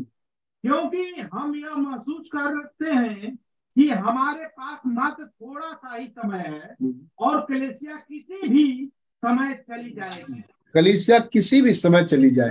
क्योंकि 0.63 1.27
हम 1.33 1.55
यह 1.55 1.75
महसूस 1.75 2.29
करते 2.35 2.91
हैं 2.91 3.35
कि 3.75 3.89
हमारे 3.89 4.45
पास 4.45 4.79
मात्र 4.85 5.25
थोड़ा 5.25 5.73
सा 5.73 5.95
ही 5.95 6.07
समय 6.07 6.37
है 6.37 6.75
और 7.19 7.41
कलेसिया 7.41 7.95
किसी 7.95 8.47
भी 8.49 8.89
समय 9.25 9.53
चली 9.53 9.89
जाएगी। 9.89 10.43
कलीसिया 10.73 11.19
किसी 11.19 11.61
भी 11.61 11.73
समय 11.73 12.03
चली 12.03 12.29
जाए 12.29 12.49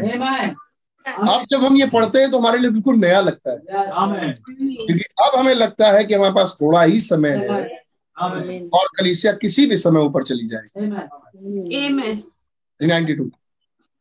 अब 1.07 1.45
जब 1.51 1.65
हम 1.65 1.77
ये 1.77 1.87
पढ़ते 1.87 2.19
हैं 2.19 2.31
तो 2.31 2.39
हमारे 2.39 2.59
लिए 2.59 2.71
बिल्कुल 2.71 2.97
नया 2.97 3.21
लगता 3.21 3.53
है। 3.53 3.59
क्योंकि 4.87 5.05
अब 5.25 5.39
हमें 5.39 5.55
लगता 5.55 5.91
है 5.93 6.05
कि 6.05 6.15
हमारे 6.15 6.35
पास 6.35 6.57
थोड़ा 6.61 6.83
ही 6.83 7.01
समय 7.01 7.31
है 7.31 7.85
और 8.69 8.87
कलीसिया 8.99 9.33
किसी 9.33 9.67
भी 9.67 9.77
समय 9.77 10.01
ऊपर 10.01 10.23
चली 10.23 10.47
जाएगी. 10.47 10.87
नाइनटी 12.83 13.15
टू 13.15 13.31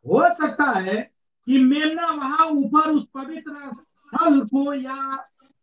हो 0.07 0.27
सकता 0.41 0.69
है 0.79 1.01
कि 1.47 1.63
मेमना 1.63 2.09
वहाँ 2.11 2.45
ऊपर 2.51 2.89
उस 2.91 3.05
पवित्र 3.13 3.71
स्थल 3.73 4.39
को 4.53 4.73
या 4.73 5.15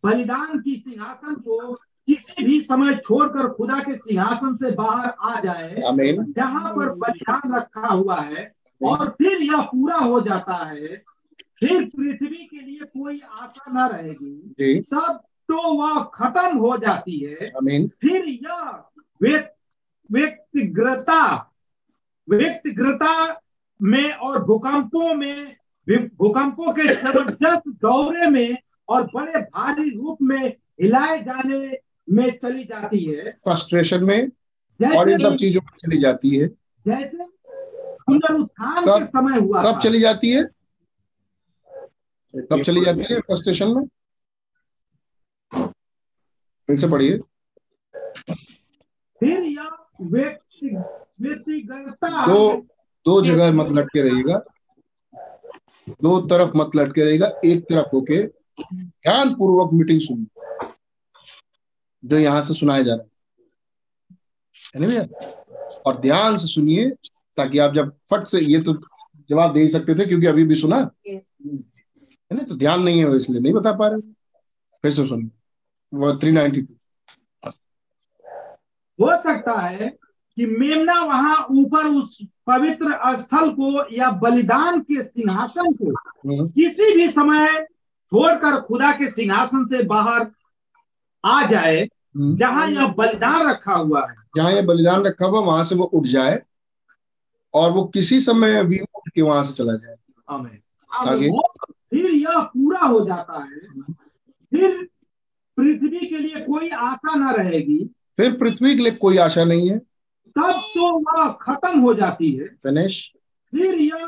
बलिदान 0.05 0.61
की 0.61 0.77
सिंहासन 0.77 1.35
को 1.35 1.73
किसी 2.09 2.45
भी 2.45 2.61
समय 2.63 2.95
छोड़कर 3.05 3.49
खुदा 3.49 3.79
के 3.83 3.97
सिंहासन 3.97 4.57
से 4.63 4.71
बाहर 4.77 5.13
आ 5.31 5.41
जाए 5.41 5.75
जहाँ 6.39 6.73
पर 6.77 6.89
बलिदान 7.05 7.55
रखा 7.55 7.87
हुआ 7.87 8.21
है 8.21 8.51
और 8.81 9.09
फिर 9.19 9.43
यह 9.43 9.63
पूरा 9.73 9.97
हो 9.99 10.21
जाता 10.21 10.57
है 10.65 10.97
फिर 11.61 11.85
पृथ्वी 11.97 12.45
के 12.47 12.61
लिए 12.61 12.85
कोई 12.97 13.21
आशा 13.41 13.73
न 13.73 13.89
रहेगी 13.93 14.81
तब 14.93 15.21
तो 15.49 15.73
वह 15.79 16.03
खत्म 16.15 16.57
हो 16.59 16.77
जाती 16.79 17.19
है। 17.21 17.51
फिर 18.01 18.25
यह 18.29 18.83
व्यक्तिग्रता 20.11 21.21
व्यक्तिगतता 22.29 23.15
में 23.83 24.13
और 24.13 24.45
भूकंपों 24.45 25.15
में 25.15 25.57
भूकंपों 25.89 26.73
के 26.73 26.83
ज़बरदस्त 26.95 27.63
दौरे 27.83 28.27
में 28.27 28.57
और 28.89 29.03
बड़े 29.15 29.41
भारी 29.41 29.91
रूप 29.91 30.19
में 30.23 30.49
हिलाए 30.83 31.23
जाने 31.23 31.79
में 32.09 32.39
चली 32.39 32.65
जाती 32.65 33.05
है। 33.07 33.31
फ्रस्ट्रेशन 33.45 34.05
में 34.05 34.31
और 34.99 35.11
इन 35.11 35.19
सब 35.19 35.37
चीज़ों 35.37 35.61
में 35.63 35.77
चली 35.77 35.99
जाती 35.99 36.37
है। 36.37 36.49
जैसे 36.87 37.27
पुनरुत्थान 38.07 38.85
के 38.87 39.05
समय 39.05 39.39
हुआ 39.41 39.63
कब 39.63 39.79
चली 39.81 40.01
जाती 40.01 40.31
है? 40.31 40.45
कब 42.35 42.63
चली 42.63 42.85
जाती 42.85 43.13
है 43.13 43.21
फ्रस्ट्रेशन 43.21 43.69
में? 43.69 43.85
फिर 46.69 46.77
से 46.77 46.89
पढ़िए। 46.89 47.19
फिर 49.21 49.43
यह 49.43 49.71
व्यक्ति 50.01 50.77
व्यक्तिगतता 51.21 52.27
दो 52.27 52.67
दो 53.07 53.21
जगह 53.23 53.53
मत 53.53 53.67
लटके 53.73 54.03
रहिएगा। 54.03 54.43
दो 55.89 56.21
तरफ़ 56.21 56.57
मत 56.57 56.71
लटके 56.77 57.05
रहिएगा 57.05 57.27
एक 57.45 57.63
तरफ़ 57.63 57.89
होके 57.93 58.23
ध्यान 58.75 59.35
पूर्वक 59.35 59.73
मीटिंग 59.73 60.01
सुनिए 60.01 60.69
जो 62.05 62.19
यहाँ 62.19 62.43
से 62.43 62.55
सुनाया 62.55 62.83
जा 62.83 62.95
रहा 62.95 63.03
है। 63.03 63.11
है 64.75 64.81
ना 64.81 64.87
भैया? 64.87 65.03
और 65.87 66.01
ध्यान 66.01 66.37
से 66.37 66.49
सुनिए 66.49 66.91
ताकि 67.37 67.59
आप 67.59 67.73
जब 67.75 67.91
फट 68.11 68.27
से 68.27 68.41
ये 68.41 68.61
तो 68.63 68.75
जवाब 69.31 69.53
दे 69.53 69.61
ही 69.61 69.69
सकते 69.69 69.95
थे 69.95 70.07
क्योंकि 70.07 70.27
अभी 70.27 70.45
भी 70.45 70.57
सुना। 70.57 70.77
है 71.09 71.17
ना? 72.33 72.43
तो 72.43 72.57
ध्यान 72.57 72.83
नहीं 72.83 73.05
है 73.05 73.17
इसलिए 73.17 73.41
नहीं 73.41 73.53
बता 73.53 73.73
पा 73.73 73.89
रहे। 73.89 74.01
फिर 74.83 74.91
से 74.91 75.07
सुनिए। 75.07 75.31
वो 75.93 76.17
थ्री 76.19 76.31
नाइनटी 76.33 76.63
टू 76.63 76.75
हो 78.99 79.17
सकता 79.23 79.61
है 79.61 79.89
कि 80.37 80.47
मेमना 80.47 81.01
वहाँ 81.05 81.47
ऊपर 81.51 81.87
उस 81.87 82.19
पवित्र 82.47 83.17
स्थल 83.19 83.51
को 83.51 83.95
या 83.95 84.11
बलिदान 84.11 84.81
के 84.81 85.03
सिंहासन 85.03 85.73
को 85.73 85.95
किसी 86.49 86.97
भी 86.97 87.11
समय 87.11 87.67
छोड़कर 88.11 88.61
खुदा 88.61 88.93
के 88.93 89.11
सिंहासन 89.11 89.65
से 89.65 89.83
बाहर 89.83 90.31
आ 91.25 91.47
जाए 91.47 91.89
जहाँ 92.17 92.71
यह 92.71 92.87
बलिदान 92.87 93.51
रखा 93.51 93.75
हुआ 93.75 94.07
है। 94.11 94.17
जहाँ 94.37 94.53
यह 94.53 94.63
बलिदान 94.63 95.03
रखा 95.03 95.27
हुआ 95.27 95.41
वहाँ 95.41 95.65
से 95.65 95.75
वो 95.75 95.85
उठ 95.85 96.05
जाए 96.07 96.43
और 97.55 97.71
वो 97.71 97.85
किसी 97.85 98.21
समय 98.21 98.65
भी 98.65 98.79
उठ 98.79 99.09
के 99.15 99.23
वहाँ 99.23 99.43
से 99.43 99.55
चला 99.55 99.73
जाए। 99.73 99.95
आगे। 101.09 101.29
फिर 101.67 102.11
यह 102.11 102.41
पूरा 102.41 102.81
हो 102.81 103.01
जाता 103.01 103.39
है। 103.45 103.83
फिर 104.51 104.89
पृथ्वी 105.57 106.07
के 106.07 106.19
लिए 106.19 106.41
कोई 106.41 106.69
आशा 106.69 107.15
न 107.15 107.29
रहेगी। 107.29 107.91
फिर 108.17 108.33
पृथ्वी 108.33 108.77
के 108.77 108.83
लिए 108.83 108.93
कोई 108.93 109.17
आशा 109.19 109.45
नहीं 109.45 109.71
है। 109.71 109.81
तब 110.37 110.61
तो 110.75 110.93
वह 110.99 111.29
खत्म 111.43 111.81
हो 111.81 111.95
जाती 111.95 112.33
है। 112.33 112.47
फिनिश 112.63 113.13
फिर 113.53 113.75
यह 113.75 114.07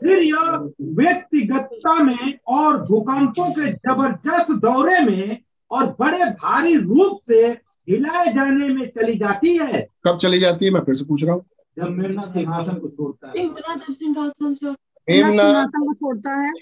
फिर 0.00 0.18
यह 0.18 0.72
व्यक्तिगतता 0.80 1.94
में 1.94 2.38
और 2.46 2.76
भूकंपों 2.86 3.50
के 3.50 3.72
ज़बरदस्त 3.72 4.50
दौरे 4.50 5.00
में 5.00 5.38
और 5.70 5.96
बड़े 6.00 6.24
भारी 6.24 6.76
रूप 6.76 7.20
से 7.26 7.46
हिलाए 7.88 8.32
जाने 8.32 8.68
में 8.68 8.86
चली 8.88 9.14
जाती 9.18 9.56
है। 9.58 9.86
कब 10.04 10.18
चली 10.18 10.40
जाती 10.40 10.64
है? 10.64 10.70
मैं 10.70 10.80
फिर 10.80 10.94
से 10.94 11.04
पूछ 11.04 11.24
रहा 11.24 11.34
हूँ। 11.34 11.44
जब 11.78 11.88
मेमना 11.90 12.22
सिंहासन 12.22 12.74
को 12.74 12.88
छोड़ता 12.88 13.28
है। 13.28 13.44
मेमना 13.44 13.74
जब 13.74 13.94
सिंहासन 13.94 14.54
से 14.54 14.70
मेमना 15.08 15.30
सिंहासन 15.30 15.86
को 15.86 15.94
छोड़ता 15.94 16.34
है। 16.34 16.52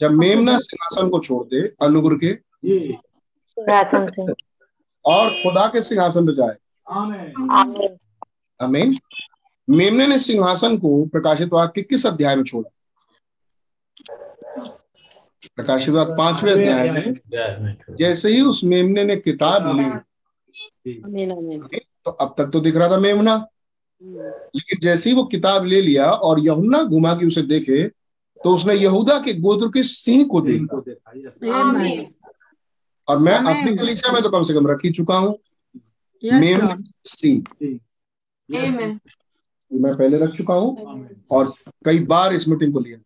जब 0.00 0.10
मेमना 0.10 0.58
सिंहासन 0.58 1.08
को 1.08 1.18
छोड़ 1.18 1.46
दे 1.46 1.60
अनुग्र 1.82 2.14
के। 2.14 2.32
जी। 2.32 2.96
सिंहासन 3.58 4.06
से। 4.06 4.32
और 5.04 5.30
खुदा 5.30 5.66
के 5.66 5.82
सिंहासन 5.82 6.26
पे 6.26 6.32
जाए। 6.32 6.56
आमीन। 6.90 7.50
आमीन। 7.50 7.96
अमीन 8.64 8.96
मेमने 9.68 10.06
ने 10.06 10.18
सिंहासन 10.18 10.76
को 10.78 11.04
प्रकाशित 11.06 11.52
वाक्य 11.52 11.82
के 11.82 11.82
किस 11.82 12.06
अध्याय 12.06 12.36
में 12.36 12.44
छोड़ा? 12.44 12.70
प्रकाशित 15.56 15.94
वाक्य 15.94 16.14
पाँचवें 16.18 16.52
अध्याय 16.52 16.90
में 16.90 17.14
जैसे 17.96 18.30
ही 18.30 18.40
उस 18.40 18.64
मेमने 18.64 19.04
ने 19.04 19.16
किताब 19.16 19.66
ली 19.76 19.84
आमीन 21.04 21.32
आमीन 21.32 21.62
तो 22.04 22.10
अब 22.10 22.34
तक 22.38 22.44
तो 22.44 22.60
दिख 22.60 22.76
रहा 22.76 22.88
था 22.88 22.98
मेमना। 22.98 23.36
लेकिन 24.02 24.78
जैसे 24.82 25.10
ही 25.10 25.16
वो 25.16 25.24
किताब 25.24 25.64
ले 25.64 25.80
लिया 25.80 26.10
और 26.10 26.40
यहुन्ना 26.40 26.82
घुमा 26.82 27.14
के 27.14 27.26
उसे 27.26 27.42
देखे 27.42 27.82
तो 28.44 28.54
उसने 28.54 28.74
यहूदा 28.74 29.18
के 29.18 29.32
गोत्र 29.34 29.68
के 29.68 29.82
सिंह 29.82 30.24
को 30.30 30.40
देखा। 30.40 30.76
और 33.08 33.18
मैं। 33.18 33.34
अपनी 33.34 33.76
कलीसिया 33.76 34.12
में 34.12 34.22
तो 34.22 34.30
कम 34.30 34.42
से 34.42 34.54
कम 34.54 34.66
रख 34.66 34.80
ही 34.84 34.90
चुका 34.90 35.16
हूँ। 35.16 35.38
मेमना 36.24 36.76
सिंह। 37.04 37.42
मैं 39.72 39.96
पहले 39.96 40.18
रख 40.18 40.34
चुका 40.34 40.54
हूँ 40.54 40.76
और 41.30 41.54
कई 41.84 41.98
बार 41.98 42.34
इस 42.34 42.48
मीटिंग 42.48 42.72
को 42.72 42.80
लिया। 42.80 42.98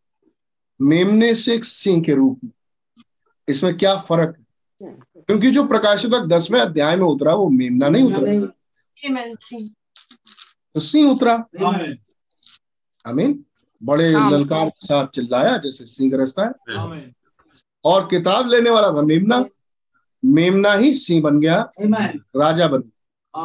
मेमने 0.80 1.34
से 1.34 1.54
एक 1.54 1.64
सिंह 1.64 2.02
के 2.02 2.14
रूप 2.14 2.40
में। 2.44 2.50
इसमें 3.48 3.76
क्या 3.78 3.96
फ़र्क 3.96 4.36
है? 4.38 4.44
क्योंकि 5.22 5.50
जो 5.50 5.66
प्रकाशित 5.66 6.10
दसवें 6.10 6.60
अध्याय 6.60 6.96
में 6.96 7.06
उतरा 7.06 7.34
वो 7.34 7.48
मेमना 7.48 7.88
नहीं 7.88 8.02
उतरा। 8.04 8.32
तो 10.74 10.80
सिंह 10.80 11.10
उतरा। 11.10 11.32
आमीन 13.06 13.44
बड़े। 13.82 14.10
ललकार 14.30 14.68
के 14.68 14.86
साथ 14.86 15.06
चिल्लाया 15.06 15.56
जैसे 15.56 15.84
सिंह 15.86 16.12
रस्ता 16.14 16.44
है। 16.44 16.52
और 17.84 18.06
किताब 18.06 18.48
लेने 18.48 18.70
वाला 18.70 18.88
था 18.88 19.02
मेमना। 19.02 19.44
मेमना 20.24 20.72
ही 20.74 20.94
सिंह 20.94 21.22
बन 21.22 21.40
गया। 21.40 21.70
राजा 22.36 22.68
बन 22.68 22.78
गया। 22.78 23.44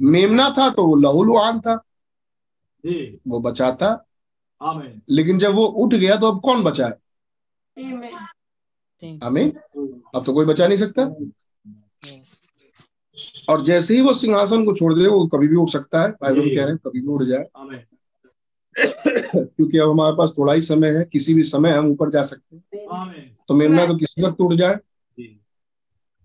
मेमना 0.00 0.48
था 0.50 0.68
तो 0.70 0.86
वो 0.86 0.94
लहूलुआन 0.94 1.60
था। 1.60 1.76
जी। 2.84 3.20
वो 3.28 3.40
बचाता 3.40 4.08
लेकिन 5.10 5.38
जब 5.38 5.54
वो 5.54 5.64
उठ 5.64 5.94
गया 5.94 6.16
तो 6.16 6.30
अब 6.32 6.40
कौन 6.40 6.62
बचा 6.62 6.86
है? 6.86 6.98
आमीन। 7.76 9.18
आमीन 9.22 9.50
अब 10.14 10.24
तो 10.26 10.32
कोई 10.32 10.46
बचा 10.46 10.66
नहीं 10.66 10.78
सकता। 10.78 11.02
और 13.48 13.62
जैसे 13.64 13.94
ही 13.94 14.00
वो 14.00 14.14
सिंहासन 14.14 14.64
को 14.64 14.74
छोड़ 14.76 14.94
दे 14.94 15.06
वो 15.06 15.26
कभी 15.26 15.48
भी 15.48 15.56
उठ 15.56 15.68
सकता 15.68 16.02
है। 16.02 16.10
बाइबल 16.10 16.48
कह 16.48 16.62
रहे 16.62 16.66
हैं 16.66 16.76
कभी 16.76 17.00
भी 17.00 17.06
उठ 17.06 17.22
जाए। 17.22 17.48
क्योंकि 18.76 19.78
अब 19.78 19.90
हमारे 19.90 20.16
पास 20.16 20.32
थोड़ा 20.38 20.52
ही 20.52 20.60
समय 20.60 20.90
है 20.90 21.04
किसी 21.04 21.34
भी 21.34 21.42
समय 21.42 21.70
हम 21.70 21.86
ऊपर 21.86 22.10
जा 22.10 22.22
सकते 22.22 22.56
हैं। 22.56 23.30
तो 23.48 23.54
मेमना 23.54 23.86
तो 23.86 23.96
किसी 23.96 24.22
वक्त 24.22 24.40
उठ 24.40 24.54
जाए। 24.54 24.78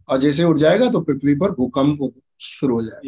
और 0.10 0.18
जैसे 0.18 0.44
उठ 0.44 0.58
जाएगा 0.58 0.90
तो 0.90 1.02
पृथ्वी 1.02 1.36
पर 1.36 1.52
भूकंप 1.52 2.14
शुरू 2.40 2.76
हो 2.76 2.82
जाए। 2.84 3.00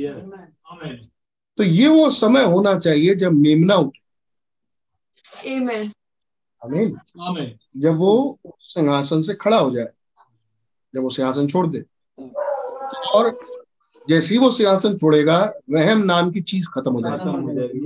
तो 1.58 1.64
ये 1.64 1.88
वो 1.88 2.10
समय 2.10 2.44
होना 2.44 2.78
चाहिए 2.80 3.16
जब 3.16 3.32
मेमना 3.32 3.76
उठे। 3.76 4.00
आमीन 6.62 6.98
आमीन 7.22 7.58
जब 7.78 7.96
वो 7.96 8.40
सिंहासन 8.60 9.22
से 9.22 9.34
खड़ा 9.34 9.58
हो 9.58 9.72
जाए 9.72 9.88
जब 10.94 11.02
वो 11.02 11.10
सिंहासन 11.10 11.48
छोड़ 11.48 11.68
दे। 11.68 11.84
और 13.14 13.40
जैसे 14.10 14.34
ही 14.34 14.40
वो 14.40 14.52
सिंहासन 14.52 14.98
छोड़ेगा 14.98 15.40
रहम 15.72 15.98
नाम 15.98 16.32
की 16.32 16.42
चीज़ 16.42 16.70
खत्म 16.70 16.92
हो 16.92 17.02
जाएगी। 17.02 17.80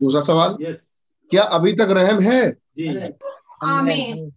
दूसरा 0.00 0.20
सवाल 0.20 0.56
क्या 1.30 1.42
अभी 1.42 1.72
तक 1.72 1.88
रहम 1.90 2.20
है? 2.20 2.40
आमीन 3.62 4.32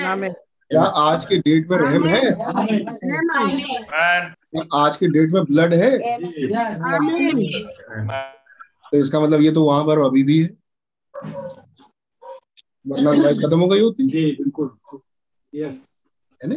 आमीन 0.00 0.34
क्या 0.72 0.82
आज 0.82 1.24
के 1.24 1.36
डेट 1.38 1.70
में 1.70 1.76
रहम 1.78 2.04
है? 2.04 2.32
आज 4.74 4.96
के 4.96 5.08
डेट 5.08 5.30
में 5.30 5.44
ब्लड 5.44 5.74
है? 5.74 5.98
तो 8.92 8.98
इसका 8.98 9.20
मतलब 9.20 9.40
ये 9.40 9.52
तो 9.52 9.64
वहाँ 9.64 9.84
पर 9.84 9.98
अभी 9.98 10.22
भी 10.22 10.42
है। 10.42 10.48
वरना 12.86 13.12
लाइफ 13.12 13.36
खत्म 13.36 13.60
हो 13.60 13.66
गई 13.68 13.80
होती? 13.80 14.06
बिल्कुल। 14.36 14.70
है 16.40 16.48
ना? 16.48 16.54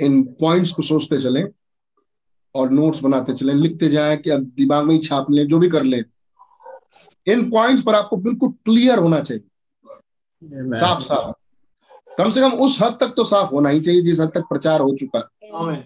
इन 0.00 0.22
पॉइंट्स 0.40 0.72
को 0.72 0.82
सोचते 0.82 1.18
चलें 1.18 1.44
और 2.54 2.70
नोट्स 2.70 3.02
बनाते 3.02 3.32
चलें 3.32 3.54
लिखते 3.54 3.88
जाएँ 3.88 4.16
कि 4.16 4.30
दिमाग 4.36 4.84
में 4.86 4.94
ही 4.94 5.00
छाप 5.00 5.30
लें 5.30 5.46
जो 5.48 5.58
भी 5.58 5.68
कर 5.68 5.82
लें। 5.82 6.04
इन 7.26 7.50
पॉइंट्स 7.50 7.82
पर 7.82 7.94
आपको 7.94 8.16
बिल्कुल 8.16 8.50
क्लियर 8.50 8.98
होना 8.98 9.20
चाहिए। 9.20 9.44
साफ़ 10.42 11.00
साफ़। 11.00 11.32
कम 12.18 12.30
से 12.30 12.40
कम 12.40 12.52
उस 12.64 12.78
हद 12.82 12.96
तक 13.00 13.12
तो 13.16 13.24
साफ़ 13.24 13.50
होना 13.50 13.68
ही 13.68 13.80
चाहिए 13.80 14.00
जिस 14.00 14.20
हद 14.20 14.30
तक 14.34 14.44
प्रचार 14.48 14.80
हो 14.80 14.96
चुका। 14.96 15.18
है 15.18 15.82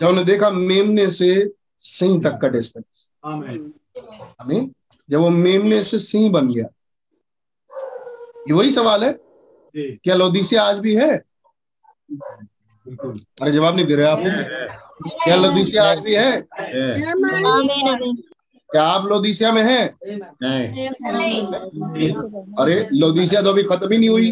जब 0.00 0.06
हमने 0.06 0.24
देखा 0.24 0.50
मेमने 0.50 1.08
से 1.10 1.28
सिंह 1.78 2.22
तक 2.22 2.38
का 2.42 2.48
डिस्टेंस 2.48 3.10
हमें 3.24 4.70
जब 5.08 5.18
वो 5.20 5.30
मेमने 5.30 5.82
से 5.82 5.98
सिंह 5.98 6.30
बन 6.32 6.48
गया। 6.48 6.64
ये 8.48 8.52
वही 8.52 8.70
सवाल 8.70 9.04
है? 9.04 9.12
क्या 9.74 10.14
लोदीसिया 10.14 10.62
आज 10.62 10.78
भी 10.78 10.94
है? 10.94 11.10
अरे 12.86 13.50
जवाब 13.52 13.76
नहीं 13.76 13.86
दे 13.86 13.94
रहे 13.94 14.06
आप। 14.06 14.18
क्या 15.24 15.36
लोदीसिया 15.36 15.84
आज 15.90 15.98
भी 15.98 16.14
है? 16.14 16.32
आमीन 16.32 17.88
आमीन। 17.88 18.16
क्या 18.70 18.82
आप 18.84 19.04
लोदीसिया 19.06 19.52
में 19.52 19.62
हैं? 19.62 19.88
अरे 22.54 22.88
लोदीसिया 22.92 23.42
तो 23.42 23.50
अभी 23.50 23.62
खत्म 23.62 23.90
ही 23.92 23.98
नहीं 23.98 24.08
हुई। 24.08 24.30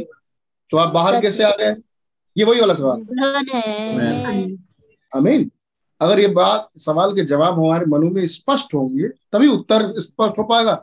तो 0.70 0.77
आप 0.77 0.92
बाहर 0.92 1.20
कैसे 1.20 1.44
आ 1.44 1.51
गए? 1.51 1.75
ये 2.37 2.44
वही 2.44 2.61
वाला 2.61 2.75
सवाल। 2.75 3.01
अमीन 5.12 5.51
अगर 6.01 6.20
ये 6.20 6.27
बात 6.29 6.68
सवाल 6.77 7.12
के 7.12 7.22
जवाब 7.25 7.59
हमारे 7.59 7.87
मनु 7.87 8.11
में 8.11 8.27
स्पष्ट 8.27 8.75
होंगे 8.75 9.09
तभी 9.33 9.49
उत्तर 9.49 9.87
स्पष्ट 10.01 10.38
हो 10.38 10.44
पाएगा। 10.44 10.75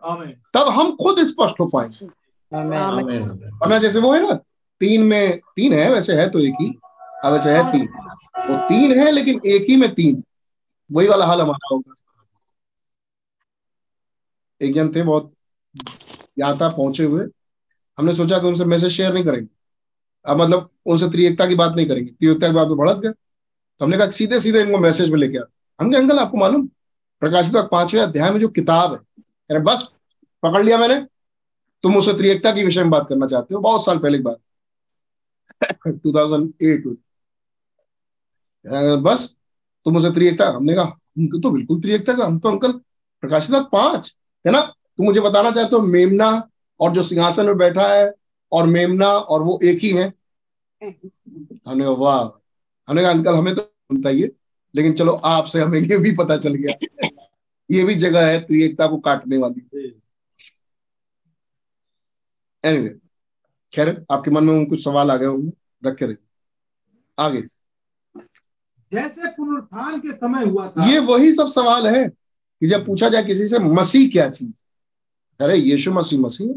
तब 0.54 0.70
हम 0.70 0.96
खुद 0.96 1.24
स्पष्ट 1.28 1.60
हो 1.60 1.66
पाएँगे। 1.66 2.06
आमीन। 2.52 3.30
वरना 3.62 3.78
जैसे 3.78 4.00
वो 4.00 4.14
है 4.14 4.22
ना 4.22 4.34
तीन 4.82 5.04
में 5.04 5.40
तीन 5.56 5.74
है 5.74 5.92
वैसे 5.94 6.14
है 6.14 6.30
तो 6.30 6.40
एक 6.40 6.54
ही। 6.62 6.70
अब 7.26 7.34
वैसे 7.34 7.52
है 7.52 7.72
तीन। 7.72 7.88
वो 8.50 8.58
तीन 8.70 9.00
है 9.00 9.12
लेकिन 9.12 9.42
एक 9.46 9.66
ही 9.70 9.76
में 9.76 9.94
तीन। 9.96 10.24
वही 10.92 11.08
वाला 11.08 11.26
हाल 11.26 11.42
हमारा 11.42 11.68
होगा। 11.72 11.94
एक 14.64 14.74
जन 14.74 14.90
थे 14.90 15.04
बहुत 15.04 15.34
यहाँ 16.40 16.58
तक 16.58 16.76
पहुँचे 16.78 17.04
हुए। 17.04 17.26
हमने 17.98 18.16
सोचा 18.16 18.40
कि 18.40 18.48
उनसे 18.48 18.66
मैसेज 18.66 18.92
शेयर 18.92 19.14
नहीं 19.14 19.24
करेंगे। 19.24 19.48
अब 20.26 20.38
मतलब 20.38 20.70
उनसे 20.86 21.10
त्रिएकता 21.10 21.48
की 21.48 21.56
बात 21.56 21.76
नहीं 21.76 21.86
करेंगे। 21.88 22.12
त्रिएकता 22.12 22.48
की 22.48 22.54
बात 22.54 22.68
में 22.68 22.78
भड़क 22.78 22.98
गए। 22.98 23.10
तो 23.10 23.86
हमने 23.86 23.98
कहा 23.98 24.10
सीधे 24.10 24.40
सीधे 24.40 24.62
इनको 24.62 24.78
मैसेज 24.78 25.10
में 25.10 25.20
लेके 25.20 25.38
आते 25.38 25.84
हमने 25.84 25.98
अंकल, 25.98 26.20
आपको 26.20 26.38
मालूम? 26.38 26.68
प्रकाशित 27.22 27.54
पाँचवें 27.72 28.02
अध्याय 28.02 28.32
में 28.32 28.40
जो 28.40 28.48
किताब 28.48 28.92
है 28.94 28.98
अरे 29.50 29.60
बस 29.60 29.98
पकड़ 30.44 30.64
लिया 30.64 30.78
मैंने। 30.78 31.00
तुम 31.84 31.98
उसे 31.98 32.14
त्रिएकता 32.14 32.52
के 32.52 32.64
विषय 32.66 32.82
में 32.82 32.90
बात 32.90 33.06
करना 33.10 33.28
चाहते 33.28 33.56
हो? 33.56 33.62
बहुत 33.62 33.86
साल 33.86 33.98
पहले 34.00 34.18
की 34.18 34.24
बात। 34.24 34.38
2008 35.88 36.86
में। 36.86 36.96
बस 39.04 39.38
तुम 39.86 39.98
उसे 39.98 40.12
त्रिएकता, 40.12 40.50
हमने 40.50 40.74
कहा, 40.74 40.84
हमको 40.84 41.40
तो 41.40 41.52
बिल्कुल 41.52 41.82
त्रिएकता 41.82 42.14
का, 42.14 42.26
हम 42.26 42.40
तो 42.40 42.50
अंकल, 42.50 42.72
प्रकाशित 43.24 43.56
पाँच 43.56 44.18
है 44.46 44.52
ना? 44.52 44.62
तुम 44.62 45.06
मुझे 45.06 45.22
बताना 45.22 45.52
चाहते 45.52 45.76
हो 45.76 45.82
मेमना 45.82 46.50
और 46.80 46.92
जो 46.92 47.04
सिंहासन 47.04 47.46
में 47.46 47.58
बैठा 47.58 47.88
है 47.88 48.14
और 48.52 48.68
मेमना 48.68 49.08
और 49.08 49.44
वो 49.44 49.60
एक 49.64 49.80
ही 49.80 49.92
है। 49.92 50.14
हमने 51.68 51.86
वाह। 51.86 52.24
हमने 52.88 53.02
कहा 53.02 53.12
अंकल 53.12 53.36
हमें 53.36 53.56
तो 53.56 53.62
बताइए 53.94 54.32
लेकिन 54.76 54.94
चलो 54.94 55.12
आपसे 55.12 55.62
हमें 55.62 55.80
ये 55.80 55.98
भी 55.98 56.12
पता 56.12 56.38
चल 56.38 56.54
गया। 56.54 57.08
ये 57.72 57.84
भी 57.84 57.96
जगह 57.96 58.28
है 58.28 58.40
त्रिएकता 58.40 58.88
को 58.88 58.98
काटने 58.98 59.38
वाली। 59.38 59.92
एनीवे 62.64 63.00
खैर 63.74 64.06
आपके 64.12 64.32
मन 64.32 64.44
में 64.44 64.66
कुछ 64.66 64.84
सवाल 64.84 65.12
आ 65.12 65.16
गए 65.18 65.26
होंगे? 65.26 65.52
रखे 65.86 66.06
रहिए। 66.06 66.18
आगे। 67.20 67.42
जैसे 68.92 69.28
पुनरुत्थान 69.28 70.00
के 70.00 70.12
समय 70.14 70.46
हुआ 70.46 70.68
था। 70.68 70.90
ये 70.90 71.00
वही 71.00 71.34
सब 71.34 71.48
सवाल 71.48 71.88
है। 71.88 72.23
कि 72.64 72.68
जब 72.68 72.86
पूछा 72.86 73.10
जाए 73.10 73.24
किसी 73.24 73.48
से 73.48 73.60
मसीह 73.60 74.12
क्या 74.12 74.30
चीज़? 74.30 74.64
अरे 75.40 75.58
यीशु 75.58 75.92
मसीह 75.92 76.20
मसीह? 76.20 76.54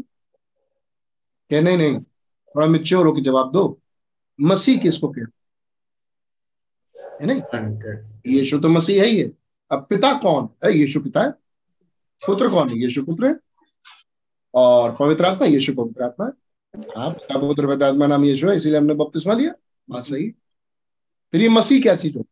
क्या 1.49 1.61
नहीं 1.61 1.77
नहीं 1.77 2.01
थोड़ा 2.01 2.67
मिच्योर 2.67 3.07
होकर 3.07 3.21
जवाब 3.21 3.51
दो। 3.51 3.81
मसीह 4.41 4.79
किसको 4.79 5.07
कहते 5.07 5.21
है? 5.21 5.27
नहीं? 7.25 7.41
यीशु 8.35 8.59
तो 8.59 8.69
मसीह 8.69 9.03
है 9.03 9.09
ही 9.09 9.21
है। 9.21 9.31
अब 9.71 9.85
पिता 9.89 10.13
कौन? 10.13 10.49
है 10.65 10.77
यीशु 10.77 10.99
पिता 10.99 11.23
है। 11.23 11.31
पुत्र 12.27 12.49
कौन 12.49 12.69
है? 12.69 12.79
यीशु 12.79 13.05
पुत्र 13.05 13.27
है। 13.27 13.35
और 14.53 14.95
पवित्र 14.95 15.25
आत्मा? 15.25 15.47
यीशु 15.47 15.73
पवित्र 15.73 16.03
आत्मा 16.03 16.25
है। 16.25 16.31
हाँ 16.97 17.11
पिता 17.11 17.39
पुत्र 17.39 17.67
पवित्र 17.67 17.85
आत्मा 17.85 18.07
नाम 18.07 18.25
यीशु 18.25 18.49
है 18.49 18.55
इसीलिए 18.55 18.77
हमने 18.77 18.93
बपतिस्मा 18.93 19.33
लिया। 19.33 19.53
बात 19.89 20.03
सही 20.03 20.29
फिर 21.31 21.41
ये 21.41 21.49
मसीह 21.49 21.81
क्या 21.81 21.95
चीज़ 21.95 22.17
हो? 22.17 22.25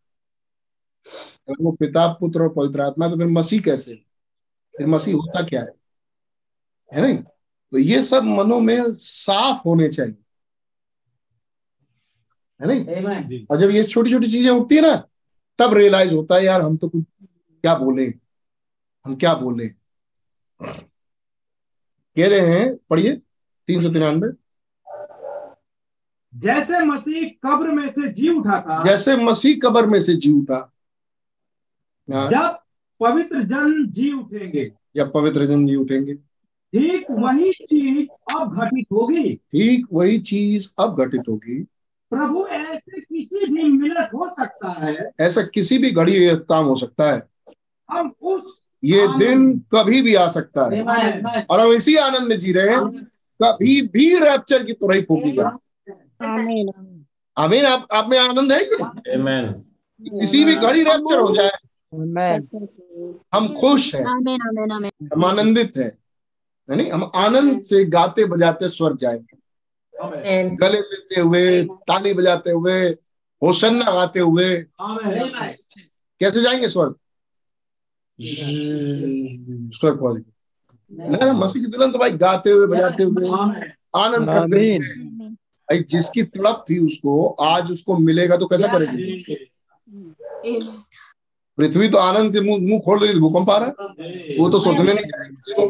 अगर 1.49 1.63
वो 1.63 1.71
पिता 1.71 2.07
पुत्र 2.07 2.41
और 2.41 2.49
पवित्र 2.49 2.81
आत्मा 2.81 3.05
है, 3.05 3.11
तो 3.11 3.17
फिर 3.17 3.27
मसीह 3.27 3.61
कैसे? 3.61 3.95
फिर 4.77 4.87
मसीह 4.87 5.15
होता 5.15 5.41
क्या 5.41 5.61
है? 5.61 5.73
है 6.93 7.01
नहीं? 7.01 7.17
तो 7.71 7.77
ये 7.77 8.01
सब 8.01 8.23
मनो 8.23 8.59
में 8.59 8.93
साफ़ 8.93 9.61
होने 9.65 9.87
चाहिए। 9.89 10.15
है 12.61 12.67
नहीं? 12.67 13.45
और 13.51 13.57
जब 13.57 13.69
ये 13.69 13.83
छोटी 13.83 14.11
छोटी 14.11 14.31
चीज़ें 14.31 14.51
उठती 14.51 14.75
है 14.75 14.81
ना 14.81 14.95
तब 15.59 15.73
रियलाइज़ 15.73 16.13
होता 16.13 16.35
है 16.35 16.43
यार 16.45 16.61
हम 16.61 16.77
तो 16.77 16.89
कुछ 16.89 17.03
क्या 17.63 17.75
बोले? 17.75 18.13
हम 19.05 19.15
क्या 19.15 19.33
बोले? 19.33 19.67
कह 22.17 22.27
रहे 22.27 22.39
हैं 22.39 22.75
पढ़िए 22.89 23.15
तीन 23.67 23.81
सौ 23.81 23.89
तिरानवे। 23.89 24.29
जैसे 26.35 26.85
मसीह 26.85 27.29
कब्र 27.45 27.67
में 27.67 27.91
से 27.91 28.09
जी 28.09 28.29
उठा 28.29 28.61
था 28.61 28.83
जैसे 28.83 29.15
मसीह 29.15 29.59
कब्र 29.63 29.85
में 29.85 30.01
से 30.01 30.15
जी 30.15 30.31
उठा 30.31 30.55
हाँ, 30.55 30.74
जब 32.09 32.59
पवित्र 32.99 33.41
जन 33.41 33.87
जी 33.87 34.11
उठेंगे। 34.11 34.71
जब 34.95 35.13
पवित्र 35.13 35.45
जन 35.45 35.65
जी 35.67 35.75
उठेंगे। 35.75 36.13
ठीक 36.13 37.05
वही 37.11 37.51
चीज़ 37.51 38.35
अब 38.37 38.61
घटित 38.61 38.85
होगी। 38.91 39.35
ठीक 39.35 39.85
वही 39.93 40.19
चीज़ 40.19 40.69
अब 40.79 40.99
घटित 40.99 41.21
होगी। 41.29 41.63
प्रभु 42.09 42.47
ऐसे 42.47 43.01
किसी 43.01 43.53
भी 43.53 43.63
मिनट 43.63 44.13
हो 44.13 44.29
सकता 44.29 44.69
है। 44.69 45.11
ऐसा 45.19 45.41
किसी 45.41 45.77
भी 45.77 45.91
घड़ी 45.91 46.35
काम 46.35 46.65
हो 46.65 46.75
सकता 46.75 47.13
है। 47.13 47.23
हम 47.91 48.13
उस 48.21 48.65
ये 48.83 49.07
दिन 49.19 49.59
कभी 49.59 50.01
भी 50.01 50.15
आ 50.15 50.27
सकता 50.27 50.75
है। 50.75 50.83
और 51.49 51.59
हम 51.59 51.67
इसी 51.67 51.95
आनंद 51.95 52.27
में 52.29 52.39
जी 52.39 52.51
रहे 52.51 52.67
हैं। 52.67 53.03
कभी 53.43 53.81
भी 53.81 54.15
रैप्चर 54.15 54.63
की 54.63 54.73
तुरही 54.73 55.01
फूकेगा 55.01 55.57
आमीन 56.21 56.95
आमीन 57.37 57.65
आप 57.65 57.87
आप 57.93 58.09
में 58.09 58.19
आनंद 58.19 58.51
है 58.51 58.61
ये? 58.61 58.77
किसी 60.19 60.45
भी 60.45 60.55
घड़ी 60.55 60.83
रैप्चर 60.83 61.19
हो 61.19 61.35
जाए. 61.35 61.51
हम 63.33 63.47
खुश 63.53 63.93
हैं। 63.95 64.03
हम 65.13 65.25
आनंदित 65.25 65.77
हैं। 65.77 65.91
है 66.69 66.75
नहीं 66.75 66.91
हम 66.91 67.11
आनंद 67.15 67.61
से 67.61 67.83
गाते 67.85 68.25
बजाते 68.25 68.69
स्वर्ग 68.69 68.97
जाएँगे 68.97 69.37
गले 70.55 70.79
मिलते 70.79 71.21
हुए 71.21 71.63
ताली 71.87 72.13
बजाते 72.13 72.51
हुए 72.51 72.89
होशन्ना 73.41 73.91
गाते 73.91 74.19
हुए। 74.19 74.49
कैसे 76.21 76.41
जाएँगे 76.41 76.67
स्वर्ग? 76.67 76.95
स्वर्ग 79.79 79.99
पहुँचेंगे 79.99 81.31
मसीह 81.31 81.61
की 81.61 81.67
दुल्हन 81.67 81.91
तो 81.91 81.99
भाई 81.99 82.11
गाते 82.11 82.49
हुए 82.49 82.67
बजाते 82.67 83.03
हुए। 83.03 83.27
आनंद 83.95 84.27
करते 84.27 84.57
हुए। 84.57 84.77
भाई 85.69 85.79
जिसकी 85.89 86.23
तड़प 86.23 86.65
थी 86.69 86.77
उसको 86.79 87.27
आज 87.41 87.71
उसको 87.71 87.97
मिलेगा 87.97 88.37
तो 88.37 88.45
कैसा 88.45 88.67
करेगी? 88.67 89.23
पृथ्वी 91.57 91.87
तो 91.89 91.97
आनंद 91.97 92.33
से 92.33 92.41
मुँह 92.41 92.59
मुँह 92.61 92.79
खोल 92.85 92.99
रही 92.99 93.13
थी 93.13 93.19
भूकंप 93.19 93.49
आ 93.49 93.57
रहा 93.57 93.67
है। 93.67 94.37
वो 94.39 94.49
तो 94.49 94.59
सोचने 94.59 94.93
नहीं 94.93 95.05
जाएगी 95.05 95.35
किसी 95.35 95.53
को 95.53 95.63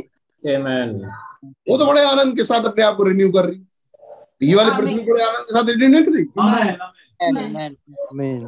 वो 1.69 1.77
तो 1.77 1.86
बड़े 1.86 2.01
आनंद 2.05 2.36
के 2.38 2.43
साथ 2.43 2.65
अपने 2.65 2.83
आप 2.83 2.95
को 2.97 3.03
रिन्यू 3.03 3.31
कर 3.31 3.45
रही 3.45 4.47
ये 4.49 4.55
वाली 4.55 4.71
पृथ्वी 4.71 5.03
बड़े 5.03 5.23
आनंद 5.23 5.45
के 5.45 5.53
साथ 5.53 5.69
रिन्यू 5.69 5.88
नहीं 5.89 6.03
करी? 6.03 6.25
आमेन 6.39 6.75
Amen. 7.23 7.75
Amen. 8.05 8.39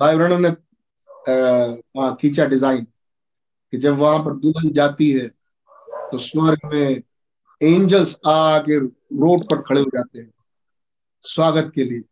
भाई 0.00 0.16
ब्रहण 0.16 0.40
ने 0.40 0.48
वहाँ 1.96 2.14
खींचा 2.20 2.44
डिज़ाइन 2.46 2.84
कि 3.72 3.78
जब 3.78 3.96
वहाँ 3.98 4.18
पर 4.24 4.32
दुल्हन 4.40 4.70
जाती 4.72 5.10
है 5.10 5.26
तो 6.12 6.18
स्वर्ग 6.18 6.60
में 6.72 7.02
एंजल्स 7.60 8.18
आके 8.26 8.78
रोड 8.78 9.44
पर 9.50 9.60
खड़े 9.62 9.80
हो 9.80 9.90
जाते 9.94 10.18
हैं 10.18 10.32
स्वागत 11.24 11.70
के 11.74 11.84
लिए। 11.84 12.02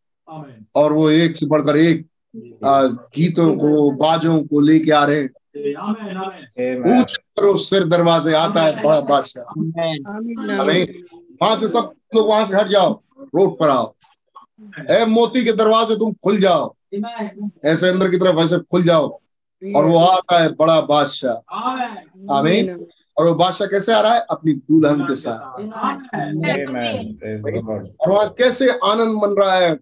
और 0.75 0.93
वो 0.93 1.09
एक 1.11 1.37
से 1.37 1.47
बढ़कर 1.47 1.77
एक 1.77 2.07
गीतों 3.17 3.55
को 3.57 3.91
बाजों 3.91 4.43
को 4.43 4.61
लेके 4.61 4.91
आ 4.91 5.05
रहे 5.05 5.21
हैं. 5.21 5.29
ऊंच 7.01 7.17
करो 7.17 7.57
सिर 7.57 7.85
दरवाजे 7.85 8.35
आता 8.35 8.63
है 8.63 8.83
बड़ा 8.85 9.01
बादशाह। 9.01 9.45
वहाँ 11.43 11.57
से 11.57 11.69
सब 11.69 11.93
लोग 12.17 12.29
वहाँ 12.29 12.45
से 12.45 12.57
हट 12.57 12.67
जाओ 12.67 13.01
रोड 13.21 13.59
पर 13.59 13.69
आओ। 13.71 13.95
ए 14.91 15.05
मोती 15.05 15.45
के 15.45 15.53
दरवाजे 15.53 15.97
तुम 15.97 16.13
खुल 16.13 16.37
जाओ। 16.37 16.75
ऐसे 17.65 17.89
अंदर 17.89 18.11
की 18.11 18.17
तरफ़ 18.17 18.39
ऐसे 18.39 18.59
खुल 18.59 18.83
जाओ 18.83 19.09
और 19.77 19.85
वो 19.85 19.99
आता 19.99 20.43
है 20.43 20.53
बड़ा 20.53 20.81
बादशाह। 20.81 21.37
आमीन। 22.31 22.87
और 23.17 23.27
वो 23.27 23.35
बादशाह 23.35 23.69
कैसे 23.69 23.93
आ 23.93 24.01
रहा 24.01 24.15
है? 24.15 24.21
अपनी 24.31 24.53
दुल्हन 24.53 25.01
के 25.07 25.15
साथ. 25.17 25.61
और 28.01 28.11
वहाँ 28.11 28.29
कैसे 28.39 28.71
आनंद 28.71 29.15
मन 29.23 29.35
रहा 29.39 29.55
है? 29.55 29.77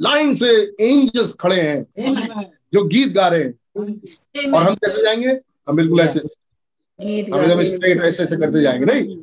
लाइन 0.00 0.34
से 0.34 0.50
एंजल्स 0.80 1.32
खड़े 1.40 1.60
हैं 1.60 2.50
जो 2.72 2.84
गीत 2.84 3.12
गा 3.14 3.26
रहे 3.28 3.42
हैं। 3.42 4.52
और 4.52 4.62
हम 4.62 4.74
कैसे 4.74 5.02
जाएँगे? 5.02 5.40
हम 5.68 5.76
बिल्कुल 5.76 6.00
ऐसे 6.00 6.20
हम 7.00 7.40
एकदम 7.40 7.62
स्ट्रेट 7.64 8.02
ऐसे 8.02 8.22
ऐसे 8.22 8.36
करते 8.36 8.62
जाएँगे 8.62 8.84
नहीं? 8.84 9.16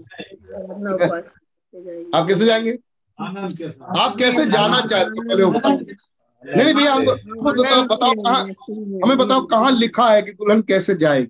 आप 2.16 2.28
कैसे 2.28 2.46
जाएँगे? 2.46 2.78
आप 3.20 4.16
कैसे 4.20 4.46
जाना 4.46 4.82
चाहते 4.82 5.10
हो 5.10 5.28
पहले 5.28 5.44
वो 5.44 5.52
बताओ 5.52 5.78
नहीं 6.44 6.74
भैया 6.76 6.94
हमको 6.94 7.12
हमको 7.12 7.52
बताओ 7.54 7.82
बताओ 7.86 8.14
कहाँ 8.14 8.44
हमें 9.04 9.18
बताओ 9.18 9.46
कहाँ 9.48 9.72
लिखा 9.72 10.10
है 10.12 10.22
कि 10.22 10.32
दुल्हन 10.32 10.62
कैसे 10.62 10.96
जाएगी? 10.96 11.28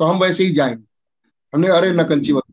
तो 0.00 0.04
हम 0.04 0.18
वैसे 0.18 0.44
ही 0.44 0.50
जाएँगे। 0.50 0.84
हमने 1.52 1.68
अरे 1.68 1.92
नकंची 1.92 2.32
वक्त 2.32 2.52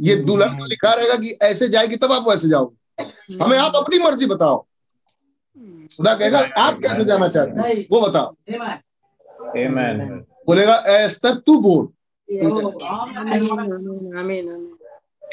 ये 0.00 0.16
दुल्हन 0.16 0.58
लिखा 0.68 0.92
रहेगा 0.92 1.16
कि 1.16 1.30
ऐसे 1.42 1.68
जाएगी 1.68 1.96
तब 1.96 2.12
आप 2.12 2.28
वैसे 2.28 2.48
जाओगे। 2.48 3.36
हमें 3.42 3.56
आप 3.58 3.72
अपनी 3.76 3.98
मर्ज़ी 3.98 4.26
बताओ। 4.26 4.64
खुदा 5.56 6.14
कहेगा 6.14 6.38
आप 6.56 6.78
कैसे 6.82 7.04
जाना 7.04 7.28
चाहते 7.28 7.60
हैं? 7.60 7.86
वो 7.92 8.00
बताओ। 8.00 8.34
Amen. 9.56 10.00
बोलेगा 10.46 10.74
एस्तर 10.88 11.34
तू 11.46 11.60
बोल। 11.60 11.88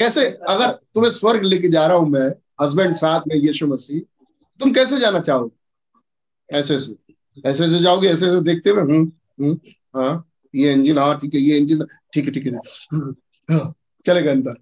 कैसे 0.00 0.26
अगर 0.48 0.70
तुम्हें 0.94 1.10
स्वर्ग 1.10 1.44
लेके 1.44 1.68
जा 1.68 1.86
रहा 1.86 1.96
हूँ 1.96 2.08
मैं 2.10 2.28
हस्बैंड 2.62 2.94
साथ 2.94 3.20
में 3.28 3.36
यीशु 3.36 3.66
मसीह 3.66 4.00
तुम 4.60 4.72
कैसे 4.72 5.00
जाना 5.00 5.20
चाहोगे? 5.20 5.50
ऐसे 6.50 6.74
ऐसे 6.74 6.94
ऐसे 7.48 7.64
ऐसे 7.64 7.78
जाओगे 7.78 8.08
ऐसे 8.08 8.26
ऐसे 8.26 8.40
देखते 8.40 8.70
हुए 8.70 8.80
हम्म 8.82 9.12
हम्म 9.40 9.58
हाँ 9.96 10.26
ये 10.54 10.72
इंजिन 10.72 10.98
हाँ 10.98 11.18
ठीक 11.18 11.34
है 11.34 11.40
ये 11.40 11.58
इंजिन 11.58 11.84
ठीक 12.12 12.24
है 12.24 12.30
ठीक 12.30 12.46
है 12.46 12.52
हाँ, 12.52 13.74
चलेगा 14.06 14.30
अंदर। 14.30 14.54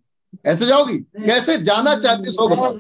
ऐसे 0.47 0.67
जाओगी? 0.67 0.99
कैसे 1.27 1.57
जाना 1.59 1.95
चाहती 1.99 2.31
सो 2.31 2.49
बताओ। 2.49 2.79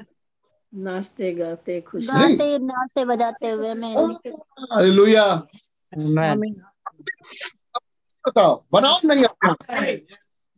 नाचते 0.72 1.32
गाते 1.32 1.80
खुश। 1.80 2.06
गाते 2.06 2.58
नाचते 2.58 3.04
बजाते 3.04 3.50
हुए 3.50 3.74
मैं 3.74 3.94
हालेलुया। 4.72 5.24
बताओ 8.28 8.52
बनाओ 8.72 8.98
नहीं 9.04 9.24
अपने 9.24 9.50
आप 9.50 9.56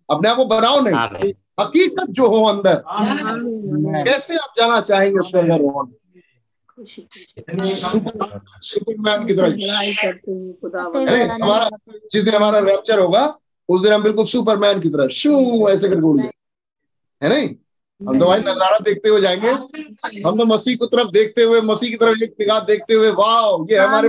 अपने 0.08 0.28
आप 0.28 0.36
को 0.36 0.44
बनाओ 0.44 0.80
नहीं. 0.80 1.32
हकीकत 1.61 2.06
जो 2.11 2.26
हो 2.26 2.44
अंदर। 2.44 2.82
कैसे 4.04 4.36
आप 4.36 4.52
जाना 4.56 4.80
चाहेंगे 4.80 5.28
स्वर्ग 5.28 5.52
रोहन 5.52 5.92
खुशी 6.70 7.02
खुशी 7.02 7.42
सुपरमैन 8.62 9.26
की 9.26 9.34
तरह। 9.34 9.50
हैं 11.11 11.28
हमारा 11.30 11.68
जिस 12.12 12.22
दिन 12.24 12.34
हमारा 12.34 12.58
रैप्चर 12.58 12.98
होगा 12.98 13.24
उस 13.68 13.82
दिन 13.82 13.92
हम 13.92 14.02
बिल्कुल 14.02 14.24
सुपरमैन 14.24 14.80
की 14.80 14.88
तरह 14.88 15.08
शू 15.08 15.68
ऐसे 15.68 15.88
करके 15.88 16.02
उड़ 16.02 16.16
जाएँगे 16.18 17.26
है 17.26 17.28
नहीं? 17.34 17.48
हम 18.01 18.18
तो 18.18 18.26
भाई 18.26 18.40
नज़ारा 18.40 18.78
देखते 18.84 19.09
हुए 19.09 19.20
जाएँगे। 19.20 19.48
हम 20.22 20.36
तो 20.38 20.44
मसीह 20.46 20.76
की 20.76 20.86
तरफ़ 20.86 21.09
देखते 21.12 21.42
हुए 21.42 21.61
मसीह 21.61 21.90
की 21.90 21.96
तरफ़ 21.96 22.22
एक 22.24 22.34
निगाह 22.40 22.61
देखते 22.64 22.94
हुए 22.94 23.11
वाह 23.12 23.66
ये 23.70 23.78
हमारे 23.78 24.09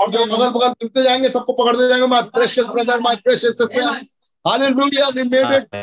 और 0.00 0.10
जो 0.10 0.18
अगल 0.18 0.48
बगल 0.48 0.68
मिलते 0.68 1.02
जाएँगे 1.02 1.28
सबको 1.30 1.52
पकड़ते 1.52 1.88
जाएँगे 1.88 2.06
my 2.06 2.22
precious 2.34 2.66
brother 2.66 3.00
my 3.00 3.16
precious 3.24 3.58
sister 3.58 3.82
hallelujah 4.44 5.08
we 5.08 5.22
made 5.30 5.52
it 5.52 5.74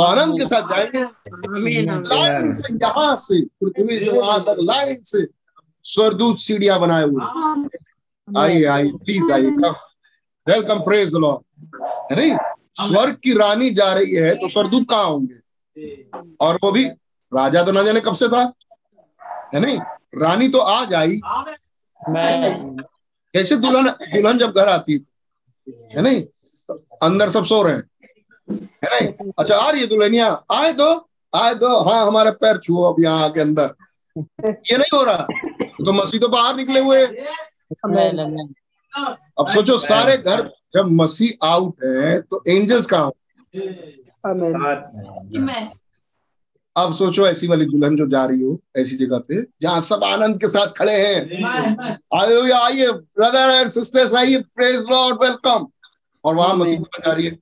आनंद 0.00 0.38
के 0.38 0.46
साथ 0.46 0.68
जाएँगे। 0.68 1.02
लाइन 2.08 2.52
से 2.52 2.72
यहाँ 2.74 3.14
से 3.16 3.40
पृथ्वी 3.62 3.98
से 4.00 4.12
वहाँ 4.12 4.38
तक 4.44 4.56
लाइन 4.60 5.02
से 5.04 5.26
स्वर्गदूत 5.84 6.38
सीढ़ियाँ 6.38 6.78
बनाए 6.80 7.04
हुए। 7.04 7.22
आइए 8.28 8.64
आइए 8.64 8.90
प्लीज़ 9.04 9.30
आइए 9.32 9.50
वेलकम 10.46 10.80
प्रेज 10.80 11.12
द 11.14 11.16
लॉर्ड 11.16 11.40
है 12.12 12.16
नहीं? 12.16 12.36
स्वर्ग 12.80 13.16
की 13.24 13.32
रानी 13.38 13.70
जा 13.70 13.92
रही 13.92 14.14
है 14.14 14.34
तो 14.34 14.48
स्वर्गदूत 14.48 14.86
कहाँ 14.90 15.04
होंगे? 15.04 15.34
और 16.40 16.58
वो 16.64 16.70
भी 16.72 16.84
राजा 17.32 17.62
तो 17.64 17.72
ना 17.72 17.82
जाने 17.82 18.00
कब 18.00 18.14
से 18.14 18.28
था? 18.28 18.42
है 19.54 19.60
नहीं? 19.60 19.78
रानी 20.22 20.48
तो 20.48 20.58
आज 20.58 20.94
आई। 20.94 21.20
कैसे 23.34 23.56
दुल्हन 23.56 23.88
दुल्हन 24.14 24.38
जब 24.38 24.52
घर 24.52 24.68
आती 24.68 24.92
है? 24.92 26.02
नहीं? 26.02 26.22
तो 26.68 26.74
अंदर 27.02 27.30
सब 27.30 27.44
सो 27.44 27.62
रहे 27.62 27.74
हैं। 27.74 27.82
है 28.84 28.90
नहीं? 28.90 29.30
अच्छा 29.38 29.56
आ 29.56 29.70
रही 29.70 29.80
है 29.80 29.86
दुल्हनिया। 29.86 30.28
आए 30.52 30.72
दो 30.72 30.90
आए 31.32 31.54
दो 31.54 31.76
हाँ 31.82 32.06
हमारे 32.06 32.30
पैर 32.30 32.58
छुओ 32.58 32.82
अब 32.92 33.02
यहाँ 33.02 33.30
के 33.32 33.40
अंदर। 33.40 33.74
ये 34.16 34.76
नहीं 34.76 34.96
हो 34.98 35.02
रहा? 35.04 35.26
तो 35.84 35.92
मसीह 35.92 36.20
तो 36.20 36.28
बाहर 36.28 36.56
निकले 36.56 36.80
हुए 36.80 37.04
अब 39.38 39.48
सोचो 39.48 39.76
सारे 39.78 40.16
घर 40.16 40.50
जब 40.72 40.86
मसीह 40.92 41.46
आउट 41.46 41.84
है 41.84 42.20
तो 42.20 42.42
एंजल्स 42.48 42.86
कहाँ 42.86 43.10
अब 46.76 46.92
सोचो 46.94 47.26
ऐसी 47.26 47.46
वाली 47.46 47.64
दुल्हन 47.64 47.96
जो 47.96 48.06
जा 48.06 48.24
रही 48.24 48.42
हो 48.42 48.60
ऐसी 48.76 48.96
जगह 48.96 49.18
पे 49.18 49.40
जहाँ 49.62 49.80
सब 49.80 50.04
आनंद 50.04 50.40
के 50.40 50.48
साथ 50.48 50.66
खड़े 50.76 50.92
हैं। 50.92 51.94
हालेलुया 52.14 52.58
आइए 52.58 52.90
ब्रदर 52.92 53.50
एंड 53.50 53.70
सिस्टर्स 53.70 54.14
आइए 54.14 54.38
प्रेज 54.56 54.84
लॉर्ड 54.90 55.22
वेलकम 55.22 55.66
और 56.24 56.34
वहाँ 56.34 56.54
मसीह 56.56 56.78
दुल्हन 56.78 57.02
जा 57.06 57.12
रही 57.12 57.26
है। 57.26 57.32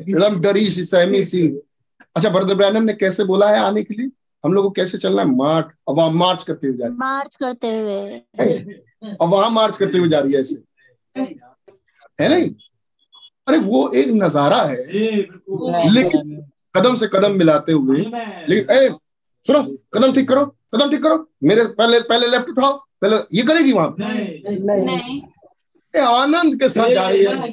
एकदम 0.00 0.40
डरी 0.40 0.70
सी 0.70 0.82
सहमी 0.84 1.22
सी। 1.24 1.46
अच्छा 2.16 2.30
ब्रदर 2.30 2.54
ब्रैनम 2.54 2.82
ने 2.82 2.92
कैसे 2.92 3.24
बोला 3.24 3.48
है 3.50 3.58
आने 3.58 3.82
के 3.82 3.94
लिए? 3.94 4.10
हम 4.44 4.52
लोग 4.52 4.64
को 4.64 4.70
कैसे 4.70 4.98
चलना 4.98 5.22
है? 5.22 5.28
मार्च 5.28 5.66
अब 5.88 5.96
वहाँ 5.96 6.10
मार्च 6.10 6.42
करते 6.42 6.66
हुए 6.66 6.76
जा 6.76 6.86
रही 6.86 6.96
मार्च 6.96 7.34
करते 7.34 7.68
हुए। 7.78 8.18
अब 9.20 9.28
वहाँ 9.28 9.50
मार्च 9.50 9.76
करते 9.76 9.98
हुए 9.98 10.08
जा 10.08 10.18
रही 10.20 10.32
है 10.32 10.40
ऐसे। 10.40 10.62
है 12.20 12.28
नहीं? 12.28 12.54
अरे 13.46 13.58
वो 13.60 13.88
एक 13.94 14.08
नज़ारा 14.12 14.60
है। 14.62 14.76
लेकिन 15.90 16.22
कदम 16.76 16.94
से 16.94 17.06
कदम 17.08 17.36
मिलाते 17.38 17.72
हुए 17.72 17.98
लेकिन 17.98 18.70
ए 18.70 18.88
सुनो 19.44 19.62
कदम 19.94 20.12
ठीक 20.12 20.28
करो 20.28 20.44
कदम 20.74 20.90
ठीक 20.90 21.02
करो। 21.02 21.26
मेरे 21.42 21.64
पहले 21.74 22.00
पहले 22.02 22.26
लेफ़्ट 22.26 22.48
उठाओ 22.50 22.72
पहले 23.02 23.16
ये 23.32 23.42
करेगी 23.42 23.72
वहाँ? 23.72 23.88
आनंद 25.94 26.58
के 26.60 26.68
साथ 26.68 26.90
जा 26.92 27.08
रही 27.08 27.24
है। 27.24 27.52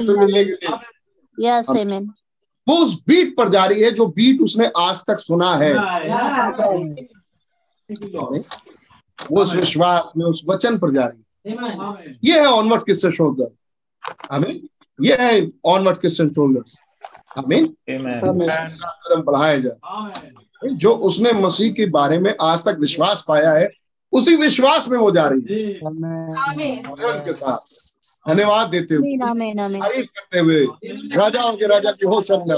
से 0.00 0.12
मिलने 0.18 0.44
के 0.44 0.50
लिए। 0.50 0.78
यस 1.38 1.70
आमीन 1.70 2.12
वो 2.66 2.74
उस 2.82 2.94
बीट 3.08 3.36
पर 3.36 3.48
जा 3.48 3.64
रही 3.64 3.82
है 3.82 3.90
जो 3.90 4.06
बीट 4.08 4.40
उसने 4.40 4.70
आज 4.78 5.02
तक 5.06 5.18
सुना 5.20 5.54
है। 5.56 5.72
वो 9.30 9.40
उस 9.42 9.54
विश्वास 9.54 10.12
में 10.16 10.24
उस 10.26 10.42
वचन 10.48 10.78
पर 10.78 10.90
जा 10.90 11.06
रही 11.06 11.50
है। 11.50 12.12
ये 12.24 12.40
है 12.40 12.46
ऑनवर्ड 12.46 12.82
क्रिश्चियन 12.82 13.12
शोल्डर 13.12 13.50
हमें 14.32 14.60
ये 15.02 15.16
है 15.20 15.50
ऑनवर्ड 15.64 15.96
क्रिश्चियन 15.98 16.30
शोल्डर्स 16.30 16.82
हमें 17.36 17.60
Amen. 17.62 18.72
कदम 18.82 19.22
बढ़ाया 19.22 19.58
जाए। 19.58 19.76
जो 20.74 20.90
उसने 20.90 21.32
मसीह 21.32 21.72
के 21.72 21.86
बारे 21.86 22.18
में 22.18 22.34
आज 22.40 22.64
तक 22.64 22.76
विश्वास 22.80 23.24
पाया 23.28 23.52
है 23.52 23.70
उसी 24.12 24.36
विश्वास 24.36 24.88
में 24.88 24.98
वो 24.98 25.10
जा 25.10 25.28
रही 25.28 25.40
है। 25.40 25.80
उनके 27.14 27.32
साथ। 27.32 27.58
धन्यवाद 28.28 28.68
देते 28.68 28.94
हुए। 28.94 29.08
आमीन 29.08 29.22
आमीन 29.22 29.60
आमीन। 29.60 29.80
तारीफ़ 29.82 30.06
करते 30.06 30.38
हुए। 30.38 30.66
राजाओं 31.16 31.56
के 31.56 31.66
राजा 31.66 31.92
की 31.92 32.06
हो 32.06 32.20
सन्ना 32.20 32.56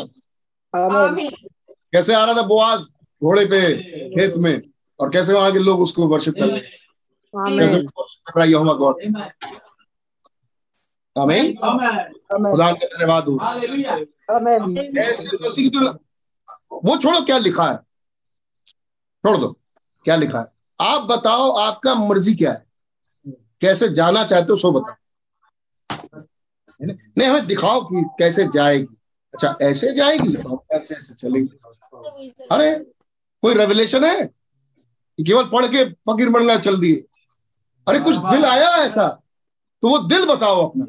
कैसे 1.92 2.14
आ 2.14 2.24
रहा 2.24 2.34
था 2.34 2.42
बोआज 2.42 2.80
घोड़े 3.24 3.44
पे 3.44 3.76
खेत 4.10 4.36
में? 4.36 4.62
और 5.00 5.10
कैसे 5.10 5.32
वहाँ 5.32 5.52
के 5.52 5.58
लोग 5.58 5.80
उसको 5.80 6.06
वर्शिप 6.08 6.34
कर 6.34 6.48
रहे 6.48 7.66
हैं? 7.66 7.86
है 11.18 11.52
खुदा 11.52 12.72
का 12.72 12.86
धन्यवाद 12.86 13.24
हो 13.24 13.38
ऐसे 15.00 15.46
मसीह 15.46 15.70
तो 15.70 15.92
वो 16.84 16.96
छोड़ो 16.96 17.24
क्या 17.24 17.38
लिखा 17.38 17.70
है? 17.70 17.76
छोड़ 19.24 19.36
दो। 19.36 19.60
क्या 20.04 20.16
लिखा 20.16 20.38
है? 20.38 20.46
आप 20.80 21.02
बताओ 21.02 21.50
आपका 21.50 21.94
मर्ज़ी 21.94 22.34
क्या 22.34 22.52
है? 22.52 22.64
कैसे 23.60 23.88
जाना 23.88 24.24
चाहते 24.24 24.46
हो 24.50 24.56
सो 24.56 24.72
बताओ। 24.72 24.94
नहीं 26.82 27.28
हमें 27.28 27.46
दिखाओ 27.46 27.80
कि 27.80 28.04
कैसे 28.18 28.48
जाएगी। 28.54 28.96
अच्छा 29.34 29.58
ऐसे 29.62 29.92
जाएगी? 29.92 30.32
तो 30.32 30.48
हम 30.48 30.58
ऐसे 30.72 30.94
ऐसे 30.94 31.14
चलेंगे। 31.14 31.56
अरे 32.52 32.74
कोई 33.42 33.54
रेवलेशन 33.54 34.04
है? 34.04 34.26
केवल 35.18 35.44
पढ़ 35.44 35.66
के 35.66 35.84
फकीर 35.84 36.28
बनना 36.28 36.56
चल 36.56 36.80
दिए। 36.80 37.04
अरे 37.88 37.98
कुछ 37.98 38.16
दिल 38.16 38.44
आया 38.44 38.68
ऐसा? 38.68 39.22
तो 39.86 39.90
वो 39.90 39.98
दिल 39.98 40.24
बताओ 40.24 40.68
अपना। 40.68 40.86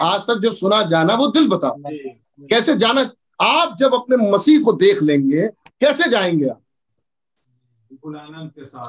आज 0.00 0.20
तक 0.20 0.38
जो 0.42 0.52
सुना 0.52 0.82
जाना 0.82 1.14
वो 1.14 1.26
दिल 1.26 1.48
बताओ। 1.48 1.74
कैसे 2.50 2.76
जाना? 2.76 3.00
आप 3.40 3.76
जब 3.78 3.94
अपने 3.94 4.16
मसीह 4.30 4.62
को 4.62 4.72
देख 4.72 5.02
लेंगे 5.02 5.46
कैसे 5.80 6.08
जाएँगे 6.10 6.48
आप? 6.48 6.60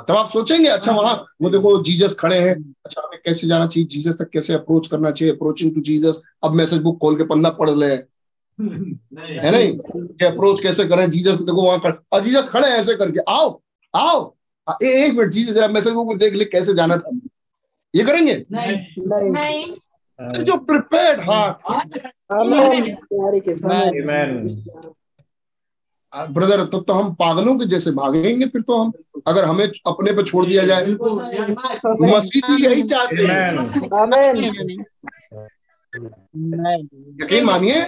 तब 0.08 0.16
आप 0.16 0.30
सोचेंगे 0.30 0.70
अच्छा 0.70 0.92
वहाँ 0.92 1.16
वो 1.42 1.50
देखो 1.50 1.84
जीसस 1.84 2.16
खड़े 2.20 2.40
हैं। 2.40 2.56
अच्छा 2.86 3.02
हमें 3.02 3.20
कैसे 3.26 3.48
जाना 3.48 3.68
चाहिए? 3.68 3.88
जीसस 3.88 4.18
तक 4.20 4.30
कैसे 4.30 4.54
अप्रोच 4.54 4.88
करना 4.88 5.12
चाहिए? 5.12 5.34
अप्रोचिंग 5.34 5.76
टू 5.76 5.82
जीसस 5.82 6.22
अब 6.44 6.52
मैसेज 6.52 6.82
बुक 6.82 6.98
खोल 7.02 7.16
के 7.16 7.24
पन्ना 7.24 7.50
पढ़ 7.50 7.70
ले। 7.70 7.86
है 7.86 9.52
नहीं? 9.52 9.78
कि 9.86 10.26
अप्रोच 10.26 10.62
कैसे 10.62 10.86
करें? 10.86 11.10
जीसस 11.10 11.38
को 11.38 11.44
देखो 11.44 11.62
वहाँ 11.62 11.80
खड़े 11.80 11.98
और 12.12 12.22
जीसस 12.22 12.48
खड़े 12.48 12.68
हैं 12.68 12.76
ऐसे 12.76 12.96
करके। 12.96 13.20
आओ 13.32 13.62
आओ। 13.96 14.34
ए, 14.84 15.06
एक 15.06 15.14
मिनट 15.14 15.32
जीसस 15.32 15.54
जरा 15.54 15.68
मैसेज 15.68 15.94
बुक 15.94 16.08
में 16.08 16.18
देख 16.18 16.34
ले 16.34 16.46
कैसे 16.46 16.74
जाना 16.74 16.98
था। 16.98 17.18
ये 17.96 18.04
करेंगे? 18.04 18.46
नहीं। 18.52 19.74
जो 20.44 20.58
प्रिपेयर्ड 20.58 21.22
हार्ट 21.22 21.58
ब्रदर 26.30 26.64
तब 26.66 26.84
तो 26.88 26.94
हम 26.94 27.14
पागलों 27.14 27.58
के 27.60 27.66
जैसे 27.66 27.92
भागेंगे 27.92 28.46
फिर 28.46 28.62
तो 28.62 28.78
हम। 28.78 28.92
अगर 29.28 29.46
हमें 29.46 29.66
अपने 29.66 30.12
पे 30.12 30.24
छोड़ 30.24 30.46
दिया 30.46 30.64
जाए 30.64 30.86
मसीह 32.14 32.56
भी 32.56 32.66
यही 32.66 32.84
चाहते 32.84 33.26
हैं। 33.26 33.52
यकीन 37.22 37.44
मानिए 37.46 37.80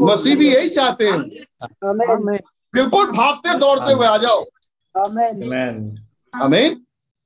मसीह 0.00 0.36
भी 0.36 0.48
यही 0.54 0.68
चाहते 0.68 1.04
हैं। 1.06 1.20
बिल्कुल 2.74 3.06
भागते 3.06 3.58
दौड़ते 3.58 3.92
हुए 3.92 4.06
आ 4.06 4.16
जाओ। 4.16 4.44
Amen. 4.94 5.98
हमें 6.34 6.76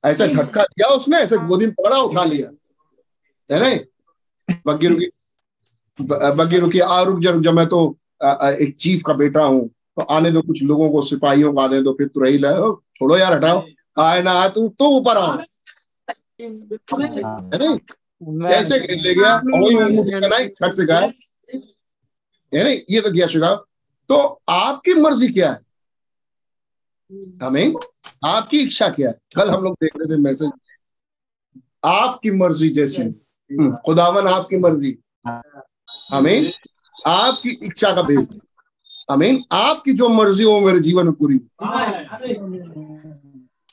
ऐसा 0.03 0.25
झटका 0.27 0.63
दिया 0.63 0.87
उसने 0.87 1.17
ऐसे 1.17 1.37
गोदी 1.37 1.65
में 1.65 1.73
पकड़ा 1.73 1.97
उठा 1.97 2.23
लिया। 2.23 2.49
है 3.51 3.59
नहीं? 3.59 3.79
बग्गी 4.67 4.87
रुकी 4.87 5.07
बग्गी 6.35 6.57
रुकी 6.59 6.79
आ 6.79 7.01
रुक 7.01 7.19
जा 7.19 7.29
रुक 7.29 7.43
जा 7.43 7.51
मैं 7.51 7.67
तो 7.67 7.97
एक 8.59 8.75
चीफ 8.79 9.01
का 9.07 9.13
बेटा 9.13 9.43
हूँ 9.43 9.67
तो 9.67 10.01
आने 10.01 10.31
दो 10.31 10.41
कुछ 10.41 10.63
लोगों 10.63 10.89
को 10.89 11.01
सिपाहियों 11.01 11.53
को 11.53 11.59
आने 11.59 11.81
दो 11.81 11.93
फिर 11.93 12.07
तू 12.07 12.19
रही 12.19 12.37
लाओ 12.37 12.75
छोड़ो 12.95 13.17
यार 13.17 13.33
हटाओ। 13.33 13.63
आए 13.99 14.21
ना 14.21 14.31
आए 14.31 14.49
तू 14.49 14.69
तो 14.69 14.85
ऊपर 14.89 15.17
आओ। 15.17 15.37
है। 15.37 15.45
नहीं? 16.41 17.77
कैसे 18.21 18.79
ले 18.79 19.13
गया? 19.15 19.35
और 19.35 20.71
से 20.71 20.85
गया 20.85 20.99
है 20.99 22.63
नहीं? 22.63 22.79
ये 22.89 23.01
तो 23.01 23.11
गया 23.11 23.27
शिका 23.27 23.55
तो 24.09 24.41
आपकी 24.49 24.93
मर्ज़ी 24.93 25.27
क्या 25.27 25.51
है? 25.51 25.59
हमें 27.43 27.73
आपकी 28.25 28.59
इच्छा 28.59 28.89
क्या 28.89 29.09
है? 29.09 29.15
कल 29.35 29.49
हम 29.49 29.63
लोग 29.63 29.73
देख 29.73 29.91
रहे 29.97 30.15
थे 30.15 30.21
मैसेज। 30.21 30.51
आपकी 31.85 32.31
मर्ज़ी 32.31 32.69
जैसी। 32.69 33.01
हम्म, 33.01 33.75
खुदावन 33.75 34.27
आपकी 34.27 34.57
मर्ज़ी। 34.57 34.97
हमें 36.11 36.53
आपकी 37.07 37.49
इच्छा 37.49 37.91
का 37.95 38.01
भेद। 38.01 38.41
हमें 39.11 39.43
आपकी 39.51 39.93
जो 39.93 40.09
मर्ज़ी 40.09 40.43
हो 40.43 40.59
मेरे 40.59 40.79
जीवन 40.79 41.05
में 41.05 41.13
पूरी 41.13 41.39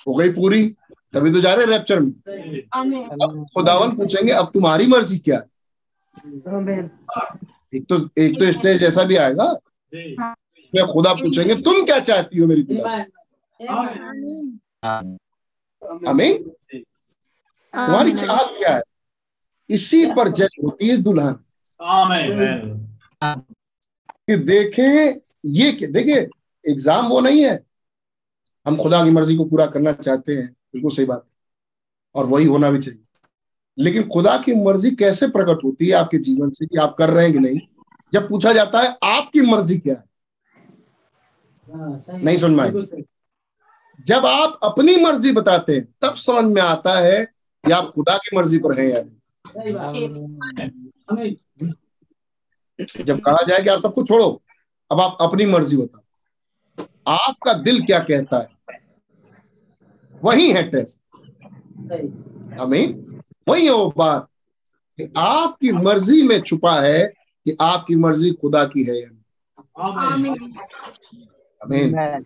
हो। 0.08 0.14
गई 0.14 0.28
पूरी। 0.28 0.76
तभी 1.12 1.32
तो 1.32 1.40
जा 1.40 1.54
रहे 1.54 1.66
रैप्चर 1.66 2.00
में। 2.00 2.12
अब 3.12 3.46
खुदावन 3.54 3.96
पूछेंगे 3.96 4.32
अब 4.32 4.50
तुम्हारी 4.54 4.86
मर्ज़ी 4.86 5.18
क्या 5.18 5.36
है? 5.36 5.44
एक 7.74 7.86
तो 7.88 7.96
एक 8.18 8.38
तो 8.38 8.52
स्टेज 8.52 8.82
ऐसा 8.82 9.04
भी 9.04 9.16
आएगा। 9.16 9.58
इसमें 9.94 10.86
खुदा 10.86 11.12
पूछेंगे 11.14 11.54
तुम 11.54 11.84
क्या 11.84 12.00
चाहती 12.00 12.38
हो 12.38 12.46
मेरी 12.46 12.62
दुल्हन 12.62 13.04
हमें 16.08 16.44
तुम्हारी 17.74 18.12
चाहत 18.14 18.54
क्या 18.58 18.76
है? 18.76 18.82
इसी 19.70 20.06
पर 20.06 20.28
जज 20.28 20.48
होती 20.64 20.88
है 20.88 20.96
दुल्हन। 20.96 21.32
कि 24.04 24.36
देखें 24.36 25.20
ये 25.44 25.72
देखिए 25.86 26.28
एग्ज़ाम 26.70 27.06
वो 27.06 27.20
नहीं 27.20 27.44
है। 27.44 27.66
हम 28.66 28.76
खुदा 28.76 29.04
की 29.04 29.10
मर्ज़ी 29.10 29.36
को 29.36 29.44
पूरा 29.44 29.66
करना 29.66 29.92
चाहते 29.92 30.36
हैं। 30.36 30.48
बिल्कुल 30.48 30.90
सही 30.90 31.04
बात। 31.04 31.26
और 32.14 32.26
वही 32.26 32.44
होना 32.44 32.70
भी 32.70 32.78
चाहिए। 32.78 33.00
लेकिन 33.78 34.08
खुदा 34.08 34.36
की 34.36 34.54
मर्ज़ी 34.54 34.90
कैसे 34.90 35.28
प्रकट 35.28 35.64
होती 35.64 35.86
है 35.86 35.92
आपके 35.92 36.18
जीवन 36.18 36.50
से 36.50 36.66
कि 36.66 36.76
आप 36.76 36.96
कर 36.98 37.10
रहे 37.10 37.24
हैं 37.24 37.32
कि 37.32 37.38
नहीं? 37.38 37.60
जब 38.12 38.28
पूछा 38.28 38.52
जाता 38.52 38.80
है 38.80 38.98
आपकी 39.04 39.40
मर्ज़ी 39.40 39.78
क्या 39.78 39.94
है? 39.94 40.04
नहीं 42.24 42.36
समझ 42.36 42.50
में 42.50 42.64
आई 42.64 43.02
जब 44.06 44.26
आप 44.26 44.58
अपनी 44.62 44.96
मर्ज़ी 44.96 45.32
बताते 45.32 45.74
हैं 45.76 45.84
तब 46.02 46.14
समझ 46.14 46.44
में 46.44 46.60
आता 46.62 46.98
है 46.98 47.24
कि 47.64 47.72
आप 47.72 47.90
खुदा 47.94 48.16
की 48.16 48.36
मर्ज़ी 48.36 48.58
पर 48.58 48.78
हैं 48.80 48.88
या 48.88 49.02
नहीं। 51.12 51.34
जब 53.04 53.20
कहा 53.20 53.42
जाए 53.46 53.62
कि 53.62 53.68
आप 53.68 53.80
सब 53.80 53.94
कुछ 53.94 54.08
छोड़ो 54.08 54.42
अब 54.90 55.00
आप 55.00 55.16
अपनी 55.20 55.46
मर्ज़ी 55.46 55.76
बताओ। 55.76 56.02
आपका 57.08 57.52
दिल 57.52 57.82
क्या 57.82 57.98
कहता 58.00 58.38
है? 58.38 58.48
वही 60.22 60.50
है 60.52 60.62
टेस्ट 60.70 61.02
हमें 62.60 62.86
वही 63.48 63.64
है 63.64 63.72
वो 63.72 63.94
बात 63.96 64.26
कि 64.98 65.12
आपकी 65.16 65.72
मर्ज़ी 65.72 66.22
में 66.22 66.40
छुपा 66.40 66.80
है 66.80 67.02
कि 67.46 67.56
आपकी 67.60 67.96
मर्ज़ी 67.96 68.30
खुदा 68.30 68.64
की 68.64 68.84
है 68.84 69.00
या 69.02 69.08
नहीं। 69.08 69.18
हमें 71.60 72.24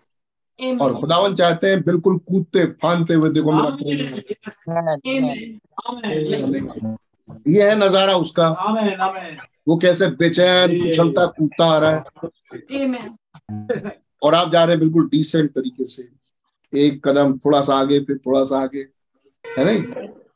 और 0.81 0.93
खुदावन 0.95 1.33
चाहते 1.35 1.67
हैं 1.67 1.81
बिल्कुल 1.83 2.17
कूदते 2.17 2.65
फानते 2.81 3.13
हुए 3.13 3.29
देखो 3.29 3.51
मेरा। 3.51 3.69
ये 7.47 7.69
है 7.69 7.75
नज़ारा 7.75 8.15
उसका। 8.15 8.47
वो 9.67 9.77
कैसे 9.77 10.07
बेचैन 10.07 10.87
उछलता 10.87 11.25
कूदता 11.25 11.65
आ 11.65 11.77
रहा 11.77 11.91
है। 11.91 12.03
और 14.23 14.35
आप 14.35 14.51
जा 14.51 14.63
रहे 14.63 14.75
हैं 14.75 14.79
बिल्कुल 14.79 15.09
डिसेंट 15.09 15.49
तरीके 15.51 15.85
से। 15.85 16.07
एक 16.73 17.07
कदम 17.07 17.37
थोड़ा 17.37 17.61
सा 17.61 17.75
आगे 17.75 17.99
फिर 17.99 18.17
थोड़ा 18.17 18.43
सा 18.43 18.59
आगे। 18.59 18.85
है 19.45 19.65
नहीं? 19.65 19.83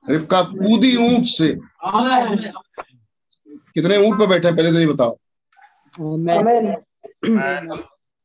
रिफ्का 0.10 0.42
कूदी 0.42 0.96
ऊँट 0.98 1.26
से। 1.26 1.60
कितने 3.74 3.98
ऊँट 3.98 4.20
पे 4.20 4.28
बैठे 4.28 4.48
हैं? 4.48 4.58
पहले 4.58 4.72
तो 4.72 4.80
ये 4.80 4.88
बताओ। 4.88 5.18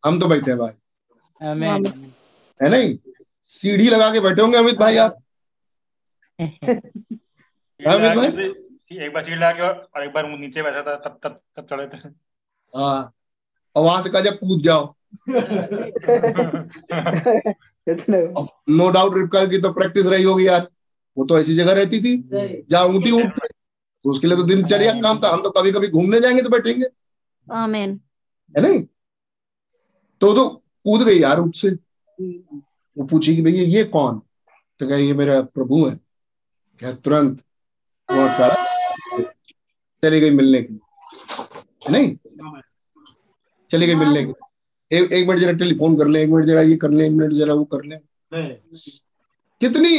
हम 0.04 0.18
तो 0.20 0.26
बैठे 0.26 0.50
हैं 0.50 0.58
भाई। 0.60 0.72
है 1.40 2.68
नहीं? 2.70 2.96
सीढ़ी 3.42 3.88
लगा 3.88 4.12
के 4.12 4.20
बैठे 4.20 4.42
होंगे 4.42 4.58
अमित 4.58 4.76
भाई 4.76 4.96
आप। 4.96 5.18
अमित 6.40 8.16
भाई? 8.16 8.26
एक 8.96 9.12
बार 9.14 9.24
सीढ़ी 9.24 9.36
लगा 9.36 9.52
के 9.52 9.62
और 9.62 10.04
एक 10.04 10.12
बार 10.12 10.26
नीचे 10.38 10.62
बैठा 10.62 10.82
था 10.82 10.94
तब 10.96 11.18
तब 11.24 11.40
तब 11.56 11.66
चढ़े 11.70 11.86
थे। 11.86 12.08
हाँ 12.74 13.12
और 13.76 13.84
वहाँ 13.84 14.00
से 14.00 14.10
कहा 14.10 14.20
जब 14.20 14.38
कूद 14.38 14.60
जाओ। 14.60 14.94
नो 18.70 18.88
डाउट 18.90 19.16
रिपका 19.16 19.44
की 19.46 19.58
तो 19.58 19.72
प्रैक्टिस 19.72 20.06
रही 20.06 20.22
होगी 20.22 20.46
यार। 20.46 20.68
वो 21.16 21.24
तो 21.24 21.38
ऐसी 21.38 21.54
जगह 21.54 21.72
रहती 21.72 22.00
थी 22.00 22.16
जहाँ 22.70 22.84
ऊँटी 22.84 23.10
उठते 23.10 23.48
तो 23.48 24.10
उसके 24.10 24.26
लिए 24.26 24.36
तो 24.36 24.42
दिनचर्या 24.42 24.92
काम 24.92 25.20
था। 25.22 25.28
हम 25.32 25.42
तो 25.42 25.50
कभी 25.50 25.72
कभी 25.72 25.88
घूमने 25.88 26.20
जाएँगे 26.20 26.42
तो 26.42 26.48
बैठेंगे। 26.48 26.86
आमीन 27.46 28.00
है 28.54 28.62
नहीं? 28.62 28.82
तो 30.20 30.34
तो 30.34 30.63
कूद 30.84 31.02
गई 31.02 31.18
यार 31.20 31.38
उठ 31.38 31.54
से 31.56 31.70
वो 32.96 33.04
पूछी 33.10 33.34
कि 33.36 33.42
भैया 33.42 33.62
ये 33.78 33.84
कौन? 33.84 34.20
तो 34.80 34.86
कहा 34.88 34.96
ये 34.96 35.12
मेरा 35.14 35.40
प्रभु 35.54 35.84
है। 35.86 35.98
क्या 36.80 36.92
तुरंत 37.04 37.40
चली 40.04 40.20
गई 40.20 40.30
मिलने 40.30 40.62
के 40.62 40.72
लिए। 40.72 40.80
नहीं? 41.90 42.16
चली 43.70 43.86
गई 43.86 43.94
मिलने 43.94 44.20
के 44.20 44.26
लिए। 44.26 44.98
एक 44.98 45.12
एक 45.12 45.28
मिनट 45.28 45.40
जरा 45.40 45.52
टेलीफोन 45.52 45.96
कर 45.98 46.06
ले 46.06 46.22
एक 46.22 46.28
मिनट 46.30 46.44
जरा 46.44 46.60
ये 46.60 46.76
कर 46.76 46.90
ले 46.90 47.06
एक 47.06 47.12
मिनट 47.12 47.32
जरा 47.32 47.54
वो 47.54 47.64
कर 47.74 47.84
ले। 47.84 47.96
कितनी 49.60 49.94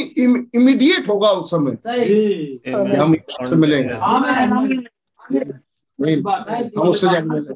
इमीडिएट 0.54 1.08
होगा 1.08 1.30
उस 1.30 1.50
समय? 1.50 1.76
हम 2.98 3.16
उससे 3.42 3.56
मिलेंगे। 3.56 3.94
नहीं, 6.00 6.16
हम 6.78 6.88
उससे 6.88 7.06
जाके 7.06 7.28
मिलेंगे 7.28 7.54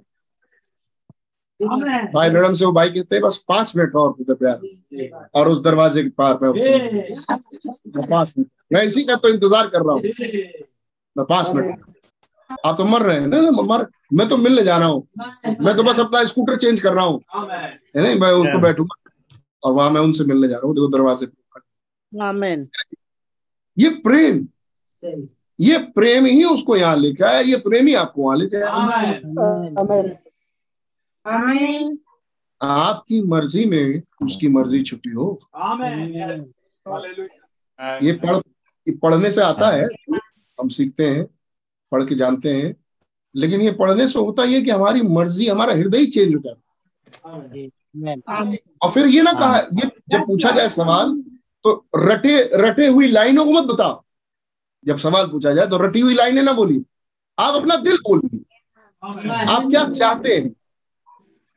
भाई 1.60 2.28
रणम 2.30 2.54
से 2.54 2.64
वो 2.64 2.72
भाई 2.72 2.90
कहते 2.90 3.16
हैं 3.16 3.22
बस 3.24 3.36
पाँच 3.48 3.76
मिनट 3.76 3.94
और 3.94 4.14
प्यार 4.30 4.60
और 5.34 5.48
उस 5.48 5.62
दरवाजे 5.62 6.02
के 6.02 6.08
पार 6.08 6.38
मैं 6.42 8.06
पाँच 8.08 8.32
मिनट। 8.38 8.48
मैं 8.72 8.82
इसी 8.82 9.04
का 9.04 9.16
तो 9.16 9.28
इंतज़ार 9.28 9.68
कर 9.68 9.82
रहा 9.82 9.92
हूँ। 9.92 10.02
मैं 11.16 11.24
पाँच 11.26 11.54
मिनट। 11.54 11.80
आप 12.66 12.76
तो 12.78 12.84
मर 12.84 13.02
रहे 13.02 13.18
हैं 13.20 13.26
ना 13.26 13.40
ना, 13.40 13.50
मर 13.50 13.86
मैं 14.12 14.28
तो 14.28 14.36
मिलने 14.36 14.62
जा 14.62 14.76
रहा 14.78 14.88
हूँ। 14.88 15.06
मैं 15.60 15.76
तो 15.76 15.82
बस 15.82 16.00
अपना 16.00 16.24
स्कूटर 16.24 16.56
चेंज 16.56 16.80
कर 16.80 16.92
रहा 16.92 17.04
हूँ। 17.04 17.20
है 17.34 18.02
नहीं? 18.02 18.18
मैं 18.20 18.30
उनको 18.30 18.58
बैठूँगा 18.58 19.10
और 19.62 19.72
वहाँ 19.72 19.90
मैं 19.90 20.00
उनसे 20.00 20.24
मिलने 20.24 20.48
जा 20.48 20.56
रहा 20.56 20.66
हूँ। 20.66 20.74
देखो 20.74 20.88
दरवाजे 20.88 21.26
ये 23.76 23.88
प्रेम। 24.06 24.46
ये 25.60 25.78
प्रेम 25.94 26.24
ही 26.26 26.44
उसको 26.44 26.76
यहाँ 26.76 26.96
लेके 26.96 27.24
आया। 27.24 27.40
ये 27.40 27.56
प्रेम 27.56 27.86
ही 27.86 27.94
आपको 27.94 28.22
वहाँ 28.22 28.36
लेके 28.36 28.56
आया। 28.56 28.68
आमीन 28.68 29.76
आमीन 29.78 30.08
आपकी 32.60 33.20
मर्ज़ी 33.22 33.64
में 33.64 34.02
उसकी 34.22 34.48
मर्ज़ी 34.48 34.82
छुपी 34.82 35.10
हो। 35.10 35.38
ये 38.02 38.12
पढ़ 38.14 38.36
ये 38.86 38.96
पढ़ने 38.96 39.30
से 39.30 39.42
आता 39.42 39.70
है। 39.70 39.86
हम 40.58 40.68
सीखते 40.68 41.08
हैं 41.08 41.24
पढ़ 41.92 42.04
के 42.04 42.14
जानते 42.14 42.54
हैं। 42.54 42.74
लेकिन 43.34 43.60
ये 43.60 43.70
पढ़ने 43.72 44.06
से 44.08 44.18
होता 44.18 44.44
ये 44.44 44.60
कि 44.62 44.70
हमारी 44.70 45.02
मर्ज़ी 45.02 45.46
हमारा 45.48 45.72
हृदय 45.74 45.98
ही 45.98 46.06
चेंज 46.06 46.34
होता 46.34 46.48
है। 46.48 46.56
और 48.82 48.90
फिर 48.90 49.06
ये 49.06 49.22
ना 49.22 49.32
कहा 49.32 49.58
ये 49.58 49.90
जब 50.10 50.20
पूछा 50.20 50.50
जाए 50.50 50.68
सवाल 50.68 51.12
तो 51.64 51.72
रटे 51.96 52.38
रटे 52.54 52.86
हुई 52.86 53.06
लाइनों 53.08 53.44
को 53.44 53.52
मत 53.52 53.64
बताओ। 53.64 54.02
जब 54.84 54.96
सवाल 54.98 55.26
पूछा 55.28 55.52
जाए 55.52 55.66
तो 55.66 55.76
रटी 55.78 56.00
हुई 56.00 56.14
लाइनें 56.14 56.42
ना 56.42 56.52
बोली 56.52 56.84
आप 57.38 57.54
अपना 57.54 57.76
दिल 57.78 57.96
बोलिए 57.98 58.44
आप 59.46 59.66
क्या 59.70 59.88
चाहते 59.88 60.36
हैं? 60.36 60.50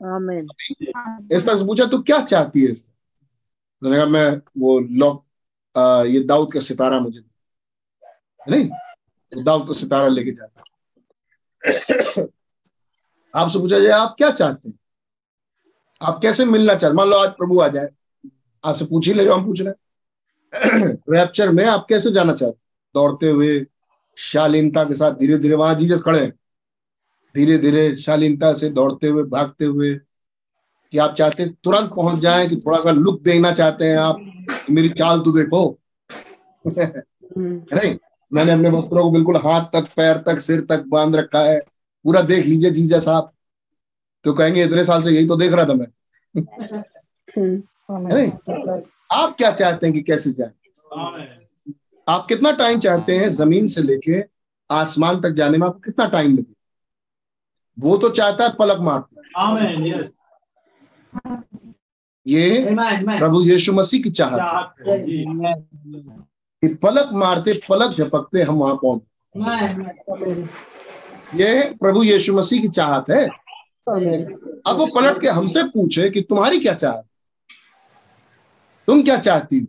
तरह 0.03 1.57
से 1.57 1.65
पूछा 1.65 1.85
तो 1.85 2.01
क्या 2.01 2.19
चाहती 2.21 2.61
है 2.61 2.73
तरह 2.73 3.95
कहा 3.95 4.05
मैं 4.05 4.41
वो 4.57 4.79
लॉक 4.79 5.23
ये 6.07 6.19
दाऊद 6.19 6.53
का 6.53 6.59
सितारा 6.59 6.99
मुझे 6.99 7.21
नहीं 8.49 9.43
दाऊद 9.43 9.67
का 9.67 9.73
सितारा 9.73 10.07
लेके 10.07 10.31
जाता 10.31 10.63
आपसे 13.33 13.59
पूछा 13.59 13.79
जाए 13.79 13.91
आप 13.91 14.15
क्या 14.17 14.31
चाहते 14.31 14.69
हैं 14.69 14.77
आप 16.01 16.19
कैसे 16.21 16.45
मिलना 16.45 16.73
चाहते 16.75 16.95
मान 16.95 17.07
लो 17.09 17.17
आज 17.17 17.29
प्रभु 17.29 17.59
आ 17.61 17.67
जाए 17.67 17.89
आपसे 18.63 18.85
पूछ 18.85 19.07
ही 19.07 19.13
ले 19.13 19.25
जो 19.25 19.33
हम 19.33 19.45
पूछ 19.45 19.61
रहे 19.61 19.69
हैं 19.69 20.93
रैप्चर 21.09 21.51
में 21.51 21.65
आप 21.65 21.85
कैसे 21.89 22.11
जाना 22.11 22.33
चाहते 22.33 22.57
दौड़ते 22.95 23.29
हुए 23.29 23.65
शालीनता 24.17 24.83
के 24.83 24.93
साथ 24.93 25.11
धीरे 25.11 25.37
धीरे 25.37 25.55
वहाँ 25.55 25.75
जीसस 25.75 26.01
खड़े 26.01 26.19
हैं 26.19 26.31
धीरे 27.35 27.57
धीरे 27.57 27.95
शालीनता 27.95 28.53
से 28.53 28.69
दौड़ते 28.69 29.07
हुए 29.07 29.23
भागते 29.23 29.65
हुए 29.65 29.99
कि 30.91 30.97
आप 30.97 31.15
चाहते 31.15 31.43
हैं 31.43 31.53
तुरंत 31.63 31.91
पहुँच 31.95 32.19
जाए 32.19 32.47
कि 32.47 32.55
थोड़ा 32.55 32.79
सा 32.79 32.91
लुक 32.91 33.21
देना 33.21 33.51
चाहते 33.51 33.85
हैं 33.85 33.97
आप 33.97 34.19
मेरी 34.69 34.89
चाल 34.89 35.19
तो 35.19 35.31
देखो। 35.31 35.79
है 36.79 37.03
नहीं? 37.73 37.95
मैंने 38.33 38.51
अपने 38.51 38.69
वस्त्रों 38.69 39.03
को 39.03 39.11
बिल्कुल 39.11 39.35
हाथ 39.35 39.61
तक 39.61 39.87
पैर 39.95 40.17
तक 40.17 40.39
सिर 40.39 40.61
तक 40.61 40.83
बाँध 40.87 41.15
रखा 41.15 41.39
है। 41.39 41.59
पूरा 42.03 42.21
देख 42.21 42.45
लीजिए 42.45 42.71
जीजा 42.71 42.99
साहब। 42.99 43.31
तो 44.23 44.33
कहेंगे 44.33 44.63
इतने 44.63 44.85
साल 44.85 45.01
से 45.01 45.11
यही 45.11 45.27
तो 45.27 45.35
देख 45.35 45.53
रहा 45.53 45.65
था 45.65 45.73
मैं। 45.73 45.87
नहीं? 47.89 48.31
आप 49.11 49.35
क्या 49.37 49.51
चाहते 49.51 49.87
हैं 49.87 49.95
कि 49.95 50.01
कैसे 50.01 50.31
जाए? 50.31 50.51
आप 52.07 52.25
कितना 52.29 52.51
टाइम 52.51 52.79
चाहते 52.79 53.17
हैं 53.17 53.29
ज़मीन 53.29 53.67
से 53.67 53.81
लेके 53.81 54.23
आसमान 54.71 55.21
तक 55.21 55.29
जाने 55.29 55.57
में 55.57 55.67
आपको 55.67 55.79
कितना 55.79 56.05
टाइम 56.05 56.37
लगे 56.37 56.62
वो 57.77 57.97
तो 57.97 58.09
चाहता 58.09 58.43
है 58.43 58.53
पलक 58.59 58.79
मारते 58.79 59.21
ये 62.27 62.75
प्रभु 63.19 63.41
यीशु 63.41 63.73
मसीह 63.73 64.01
की 64.03 64.09
चाहत 64.09 64.75
कि 66.63 66.67
पलक 66.83 67.09
मारते 67.13 67.53
पलक 67.69 67.95
झपकते 67.97 68.41
हम 68.41 68.55
वहाँ 68.55 68.75
पहुँच 68.83 69.01
ये 71.35 71.61
प्रभु 71.81 72.03
यीशु 72.03 72.33
मसीह 72.33 72.61
की 72.61 72.67
चाहत 72.67 73.09
है। 73.09 73.25
अब 74.67 74.77
वो 74.77 74.85
पलट 74.95 75.21
के 75.21 75.27
हमसे 75.27 75.63
पूछे 75.63 76.09
कि 76.09 76.21
तुम्हारी 76.21 76.59
क्या 76.59 76.73
चाहत? 76.73 77.05
तुम 78.87 79.01
क्या 79.03 79.17
चाहती 79.17 79.59
हो? 79.59 79.65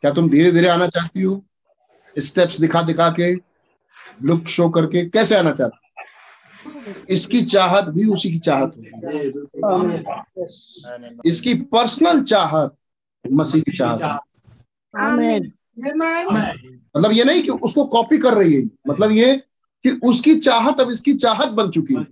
क्या 0.00 0.10
तुम 0.12 0.28
धीरे 0.30 0.52
धीरे 0.52 0.68
आना 0.68 0.86
चाहती 0.86 1.22
हो? 1.22 1.44
स्टेप्स 2.16 2.60
दिखा 2.60 2.82
दिखा 2.82 3.08
के 3.20 3.32
लुक 4.22 4.46
शो 4.48 4.68
करके 4.70 5.04
कैसे 5.08 5.36
आना 5.36 5.52
चाहती? 5.52 5.79
इसकी 7.10 7.42
चाहत 7.44 7.88
भी 7.94 8.04
उसी 8.06 8.30
की 8.32 8.38
चाहत 8.40 8.74
होगी। 8.76 8.90
इसकी 11.28 11.54
पर्सनल 11.74 12.22
चाहत 12.22 12.76
मसीह 13.24 13.62
की 13.62 13.72
चाहत 13.76 14.20
मतलब 16.96 17.12
ये 17.12 17.24
नहीं 17.24 17.42
कि 17.42 17.50
उसको 17.50 17.84
कॉपी 17.88 18.18
कर 18.18 18.34
रही 18.34 18.54
है। 18.54 18.62
मतलब 18.88 19.10
ये 19.12 19.36
कि 19.84 19.90
उसकी 20.04 20.34
चाहत 20.38 20.80
अब 20.80 20.90
इसकी 20.90 21.12
चाहत 21.16 21.48
बन 21.58 21.70
चुकी 21.70 21.94
है। 21.94 22.04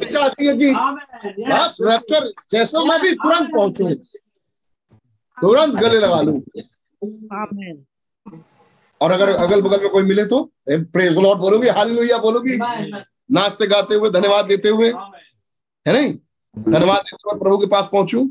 चाहती 0.00 0.46
है 0.46 0.56
जी। 0.56 0.72
बस 0.72 1.78
रैप्चर 1.82 2.32
जैसे 2.50 2.78
मैं 2.88 3.00
भी 3.02 3.12
तुरंत 3.14 3.50
पहुंचू। 3.52 3.94
तुरंत 5.38 5.74
गले 5.74 5.98
लगा 5.98 6.20
लूँ। 6.20 6.40
आमीन 7.34 7.84
और 9.00 9.10
अगर 9.10 9.28
अगल 9.34 9.60
बगल 9.62 9.80
में 9.82 9.88
कोई 9.90 10.02
मिले 10.02 10.24
तो 10.24 10.42
प्रेज 10.68 11.18
लॉर्ड 11.18 11.38
बोलोगी 11.40 11.68
हालेलुया 11.68 12.18
बोलोगी। 12.18 12.56
नाचते 13.30 13.66
गाते 13.66 13.94
हुए 13.94 14.10
धन्यवाद 14.10 14.46
देते 14.46 14.68
हुए। 14.68 14.92
है 15.86 15.92
नहीं? 15.92 16.14
धन्यवाद 16.56 17.02
देते 17.02 17.30
हुए 17.30 17.38
प्रभु 17.40 17.58
के 17.58 17.66
पास 17.66 17.88
पहुंचू। 17.92 18.30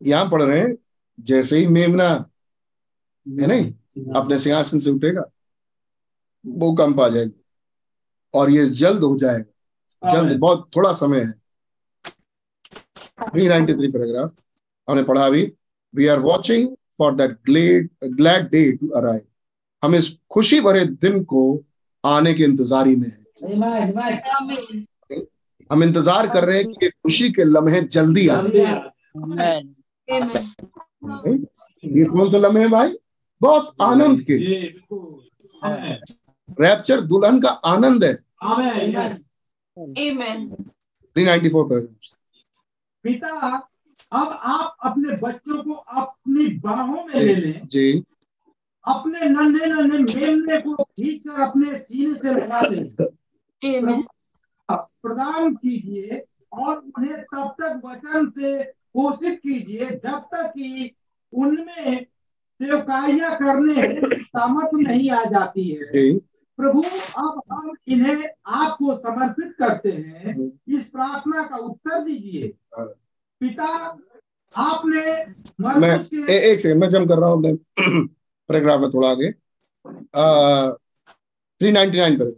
यहाँ 0.00 0.28
पढ़ 0.30 0.42
रहे 0.42 0.60
हैं 0.60 0.74
जैसे 1.20 1.56
ही 1.56 1.66
मेमना 1.66 2.08
है 3.26 3.46
नहीं? 3.46 3.72
अपने 4.16 4.38
सिंहासन 4.38 4.78
से 4.78 4.90
उठेगा 4.90 5.22
भूकंप 6.44 7.00
आ 7.00 7.08
जाएगी 7.08 7.44
और 8.34 8.50
ये 8.50 8.66
जल्द 8.66 9.02
हो 9.04 9.16
जाएगा। 9.18 10.12
जल्द 10.12 10.38
बहुत 10.38 10.70
थोड़ा 10.76 10.92
समय 10.92 11.20
है। 11.20 11.32
थ्री 13.22 13.48
नाइनटी 13.48 13.74
थ्री 13.74 13.88
पैराग्राफ 13.88 14.34
हमने 14.88 15.02
पढ़ा 15.02 15.26
अभी। 15.26 15.52
We 15.94 16.06
are 16.06 16.18
watching 16.18 16.68
for 16.98 17.14
that 17.14 17.38
glade 17.46 17.90
glad 18.04 18.48
day 18.50 18.70
to 18.76 18.88
arrive 18.88 19.20
हम 19.82 19.94
इस 19.94 20.08
खुशी 20.30 20.60
भरे 20.60 20.84
दिन 20.84 21.22
को 21.24 21.42
आने 22.04 22.34
के 22.34 22.44
इंतजारी 22.44 22.96
में 22.96 23.08
है। 23.08 23.20
हम 25.70 25.82
इंतज़ार 25.82 26.26
कर 26.28 26.44
रहे 26.44 26.58
हैं 26.58 26.66
कि 26.70 26.88
खुशी 26.88 27.30
के 27.30 27.44
लम्हे 27.44 27.80
जल्दी 27.82 28.28
आए। 28.28 28.42
ये 31.84 32.04
कौन 32.04 32.28
से 32.30 32.38
लम्हे 32.38 32.68
भाई? 32.68 32.92
बहुत 33.40 33.74
आनंद 33.82 34.22
के। 34.30 34.36
रैप्चर 36.60 37.00
दुल्हन 37.00 37.40
का 37.40 37.48
आनंद 37.48 38.04
है। 38.04 38.14
थ्री 41.16 41.24
नाइनटी 41.24 41.48
फोर 41.48 41.64
पैराग्राफ 41.68 42.14
पिता 43.04 43.28
अब 44.12 44.36
आप 44.42 44.76
अपने 44.84 45.16
बच्चों 45.16 45.62
को 45.62 45.72
अपनी 45.72 46.46
बाहों 46.58 47.04
में 47.04 47.14
ले 47.14 47.34
लें। 47.34 47.68
जी। 47.68 48.04
अपने 48.84 49.28
नन्हे 49.28 49.66
नन्हे 49.66 49.98
मेमने 49.98 50.60
को 50.60 50.84
खींच 50.84 51.22
कर 51.28 51.42
अपने 51.42 51.78
सीने 51.78 52.18
से 52.18 52.30
लगा 52.30 52.60
लें 52.60 52.96
प्रदान 54.74 55.54
कीजिए 55.54 56.24
और 56.52 56.76
उन्हें 56.76 57.22
तब 57.22 57.54
तक 57.60 57.80
वचन 57.84 58.30
से 58.30 58.62
पोषित 58.64 59.38
कीजिए 59.38 59.86
जब 59.86 60.18
तक 60.18 60.52
कि 60.56 60.96
उनमें 61.32 62.06
सेवकाइयाँ 62.60 63.36
करने 63.36 64.00
सामर्थ 64.22 64.70
नहीं 64.74 65.10
आ 65.10 65.24
जाती 65.24 65.68
है। 65.70 66.18
प्रभु 66.58 66.82
अब 67.18 67.42
हम 67.52 67.74
इन्हें 67.88 68.28
आपको 68.46 68.96
समर्पित 68.98 69.54
करते 69.58 69.92
हैं। 69.92 70.52
इस 70.68 70.88
प्रार्थना 70.88 71.42
का 71.42 71.56
उत्तर 71.56 72.04
दीजिए। 72.04 72.54
हाँ। 72.78 72.86
पिता 73.40 73.98
आपने 74.56 75.00
मैं 75.60 76.26
ए, 76.30 76.52
एक 76.52 76.60
सेकंड 76.60 76.80
मैं 76.80 76.88
जम 76.88 77.06
कर 77.06 77.18
रहा 77.18 77.30
हूँ 77.30 77.42
पैराग्राफ 78.48 78.80
में 78.80 78.90
थोड़ा 78.90 79.10
आगे 79.10 79.30
थ्री 81.60 81.70
नाइनटी 81.72 81.98
नाइन 81.98 82.16
पर 82.18 82.30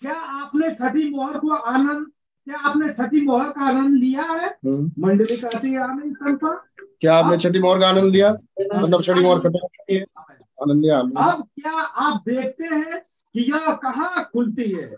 क्या 0.00 0.14
आपने 0.14 0.70
छठी 0.74 1.08
मोहर 1.10 1.38
को 1.38 1.54
आनंद 1.54 2.06
क्या 2.46 2.58
आपने 2.68 2.88
छठी 2.92 3.20
मोहर 3.26 3.48
का 3.52 3.64
आनंद 3.68 3.96
लिया 4.00 4.22
है? 4.22 4.48
हम्म। 4.66 4.90
मंडली 4.98 5.36
कहती 5.36 5.72
है 5.72 5.82
आनंद 5.82 6.16
संपा 6.16 6.52
क्या 7.00 7.14
आपने 7.14 7.38
छठी 7.38 7.58
मोहर 7.60 7.80
का 7.80 7.88
आनंद 7.88 8.12
लिया? 8.12 8.30
मतलब 8.74 9.02
छठी 9.02 9.20
मोहर 9.20 9.38
खत्म 9.38 9.58
आनंद 10.58 10.82
लिया 10.82 10.98
अब 10.98 11.42
क्या 11.54 11.72
आप 12.04 12.22
देखते 12.28 12.64
हैं 12.74 13.00
कि 13.00 13.50
यह 13.52 13.72
कहाँ 13.82 14.24
खुलती 14.32 14.70
है? 14.72 14.94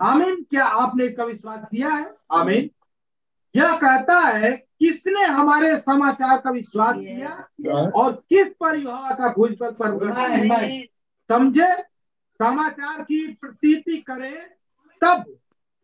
आमीन 0.00 0.42
क्या 0.50 0.64
आपने 0.82 1.06
इसका 1.06 1.24
विश्वास 1.24 1.68
किया 1.70 1.88
है? 1.88 2.12
आमीन। 2.32 2.70
यह 3.56 3.76
कहता 3.76 4.18
है 4.20 4.50
किसने 4.80 5.24
हमारे 5.24 5.78
समाचार 5.78 6.38
का 6.38 6.50
विश्वास 6.50 6.94
किया 6.98 7.90
और 7.94 8.12
किस 8.30 8.48
पर 8.60 8.78
यहोवा 8.78 9.10
का 9.10 9.28
भुज 9.28 9.56
पर 9.62 9.74
समझे? 11.30 11.72
समाचार 12.40 13.02
की 13.02 13.26
प्रतीति 13.40 13.96
करें 13.96 14.36
तब 15.02 15.24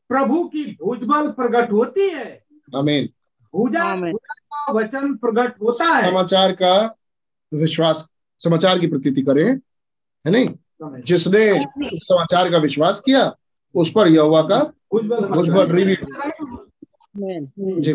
प्रभु 0.09 0.45
की 0.45 0.65
भुजबल 0.85 1.31
प्रकट 1.31 1.73
होती 1.73 2.09
है। 2.11 2.45
आमीन 2.77 3.09
भुजा 3.55 3.95
का 4.13 4.73
वचन 4.73 5.15
प्रकट 5.15 5.61
होता 5.63 5.85
है। 5.97 6.11
समाचार 6.11 6.53
का 6.53 6.97
विश्वास 7.53 8.15
समाचार 8.41 8.79
की 8.79 8.87
प्रतीति 8.87 9.23
करें 9.23 9.45
है 9.45 10.31
नहीं? 10.31 10.49
जिसने 11.03 11.45
समाचार 12.05 12.51
का 12.51 12.59
विश्वास 12.59 13.01
किया 13.01 13.33
उस 13.75 13.93
पर 13.93 14.09
यहोवा 14.09 14.43
का 14.43 14.59
भुजबल 14.93 15.29
मुझ 15.29 15.49
प्रकट। 15.49 15.69
पर 15.69 15.75
रिव्यू 15.75 15.97
आमेन 16.23 16.57
जी 17.19 17.93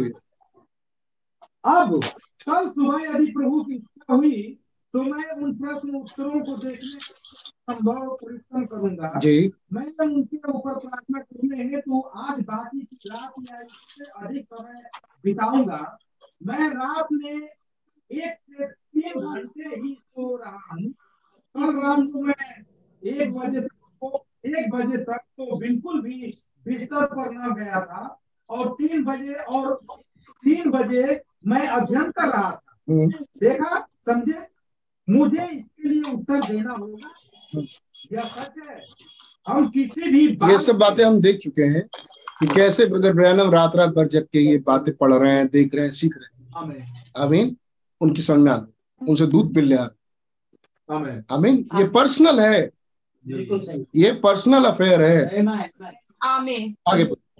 अब 1.66 2.00
कल 2.46 2.70
सुबह 2.70 3.04
यदि 3.04 3.26
प्रभु 3.32 3.64
की 3.64 3.76
इच्छा 3.76 4.14
हुई 4.14 4.58
तो 4.94 5.04
मैं 5.04 5.30
उन 5.32 5.54
प्रश्न 5.56 5.96
उत्तरों 5.96 6.40
को 6.40 6.58
देखने 6.58 7.00
का 7.00 7.74
संभव 7.74 8.16
परिश्रम 8.16 8.66
करूँगा। 8.66 9.20
जी। 9.20 9.52
मैं 9.74 9.86
उनके 10.00 10.38
ऊपर 10.38 10.74
प्रार्थना 10.80 11.20
करने 11.20 11.64
हेतु 11.64 12.02
आज 12.16 12.40
बाकी 12.40 12.80
की 12.80 13.10
रात 13.10 13.34
या 13.52 13.62
इससे 13.62 14.04
अधिक 14.04 14.46
समय 14.46 14.84
बिताऊँगा। 15.24 15.98
मैं 16.46 16.70
रात 16.70 17.08
में 17.12 17.50
एक 18.12 18.34
से 18.34 18.68
तीन 18.68 19.34
घंटे 19.34 19.76
ही 19.76 19.94
सो 19.94 20.36
रहा 20.36 20.74
हूँ। 20.74 20.92
कल 21.56 21.80
रात 21.80 22.00
को 22.14 22.22
मैं 22.22 22.64
एक 23.04 23.34
बजे 23.34 23.62
तक 23.62 23.76
तो 24.02 24.26
एक 24.46 24.70
बजे 24.72 24.98
तक 24.98 25.24
तो 25.38 25.58
बिल्कुल 25.58 26.02
भी 26.02 26.38
बिस्तर 26.66 27.06
पर 27.06 27.32
न 27.32 27.54
गया 27.56 27.86
था। 27.86 28.18
और 28.52 28.68
तीन 28.70 29.04
बजे 29.04 29.34
और 29.34 29.80
तीन 30.30 30.72
बजे 30.72 31.22
मैं 31.48 31.68
अध्ययन 31.68 32.12
कर 32.12 32.28
रहा 32.28 32.52
था। 32.52 32.78
हम्म, 32.90 33.10
देखा 33.12 33.88
समझे? 34.06 34.40
मुझे 35.10 35.46
इसके 35.46 35.90
लिए 35.90 36.14
उत्तर 36.14 36.42
देना 36.48 36.74
होगा। 36.74 37.14
यह 38.14 38.22
सच 38.22 38.54
है। 38.70 38.86
हम 39.48 39.70
किसी 39.70 40.12
भी 40.12 40.52
ये 40.52 40.58
सब 40.58 40.78
बातें 40.78 41.04
हम 41.06 41.22
देख 41.22 41.38
चुके 41.38 41.62
हैं 41.62 41.82
कि 42.40 42.48
कैसे 42.48 42.86
ब्रदर 42.86 43.14
ब्रैनम 43.14 43.52
रात 43.52 43.76
रात 43.76 43.90
भर 43.90 44.08
जग 44.08 44.24
के 44.24 44.40
ये 44.40 44.58
बातें 44.58 44.94
पढ़ 44.96 45.14
रहे 45.14 45.34
हैं 45.36 45.48
देख 45.48 45.76
रहे 45.76 45.84
हैं 45.84 45.92
सीख 45.92 46.18
रहे 46.18 46.44
हैं। 46.44 47.12
आमीन। 47.18 47.58
उनकी 48.02 48.22
समझ 48.22 48.40
में 48.40 48.52
आ 48.52 48.58
गई। 48.58 49.08
उनसे 49.10 49.26
दूध 49.28 49.56
मिल 49.58 49.74
रहा 49.74 49.84
है 49.84 49.90
हमें 50.90 51.24
आमीन। 51.32 51.70
ये 51.76 51.88
पर्सनल 51.88 52.40
है। 52.40 52.72
बिल्कुल 53.28 53.86
ये 53.96 54.12
पर्सनल 54.12 54.66
अफेयर 54.66 55.02
है। 55.02 55.48
आमीन 56.24 56.76
आगे 56.88 57.04
मुझे 57.04 57.31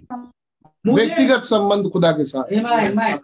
व्यक्तिगत 0.86 1.42
संबंध 1.44 1.88
खुदा 1.88 2.12
के 2.12 2.24
साथ। 2.24 3.18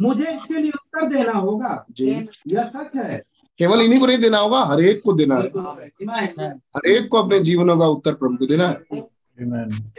मुझे 0.00 0.24
इसके 0.24 0.54
लिए 0.54 0.70
उत्तर 0.70 1.06
देना 1.16 1.32
होगा 1.32 1.86
जी। 1.90 2.28
यह 2.48 2.62
सच 2.62 2.96
है। 2.96 3.20
केवल 3.58 3.80
इन्हीं 3.80 4.00
को 4.00 4.06
नहीं 4.06 4.18
देना 4.18 4.38
होगा 4.38 4.64
हर 4.64 4.80
एक 4.80 5.02
को 5.04 5.12
देना 5.12 5.34
है। 5.36 6.48
हर 6.48 6.86
एक 6.86 7.08
को 7.08 7.22
अपने 7.22 7.38
जीवनों 7.40 7.78
का 7.78 7.86
उत्तर 7.86 8.14
प्रभु 8.14 8.36
को 8.36 8.46
देना 8.46 8.68
है। 8.68 8.84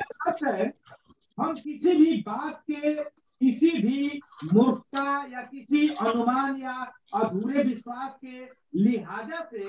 सच 0.02 0.44
है 0.44 0.74
हम 1.40 1.54
किसी 1.54 1.96
भी 1.96 2.18
बात 2.28 2.64
के 2.72 2.94
किसी 3.42 3.70
भी 3.70 4.22
मूर्खता 4.54 5.28
या 5.34 5.42
किसी 5.42 5.88
अनुमान 5.88 6.58
या 6.58 6.92
अधूरे 7.14 7.64
विश्वास 7.64 8.12
के 8.26 8.46
लिहाजा 8.80 9.50
से 9.52 9.64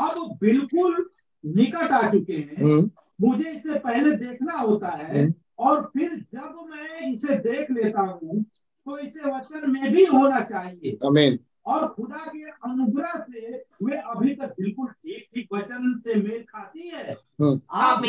अब 0.00 0.38
बिल्कुल 0.40 1.10
निकट 1.46 1.90
आ 1.92 2.10
चुके 2.10 2.32
हैं। 2.32 2.64
हम्म, 2.64 2.90
मुझे 3.20 3.50
इससे 3.50 3.78
पहले 3.78 4.16
देखना 4.16 4.58
होता 4.58 4.88
है 4.88 5.20
हम्म। 5.20 5.34
और 5.62 5.82
फिर 5.94 6.14
जब 6.34 6.66
मैं 6.70 7.12
इसे 7.12 7.34
देख 7.40 7.70
लेता 7.70 8.00
हूँ 8.00 8.42
तो 8.86 8.98
इसे 8.98 9.30
वचन 9.30 9.70
में 9.70 9.90
भी 9.92 10.04
होना 10.04 10.40
चाहिए। 10.44 10.98
आमीन 11.06 11.38
और 11.66 11.86
खुदा 11.88 12.24
के 12.26 12.50
अनुग्रह 12.68 13.12
से 13.18 13.50
वे 13.82 13.96
अभी 13.96 14.34
तक 14.34 14.54
बिल्कुल 14.60 14.88
ठीक 14.88 15.28
ठीक 15.34 15.48
वचन 15.52 16.00
से 16.04 16.14
मेल 16.22 16.42
खाती 16.48 16.88
है। 16.88 17.12
हम्म। 17.12 17.60
आप 17.70 18.02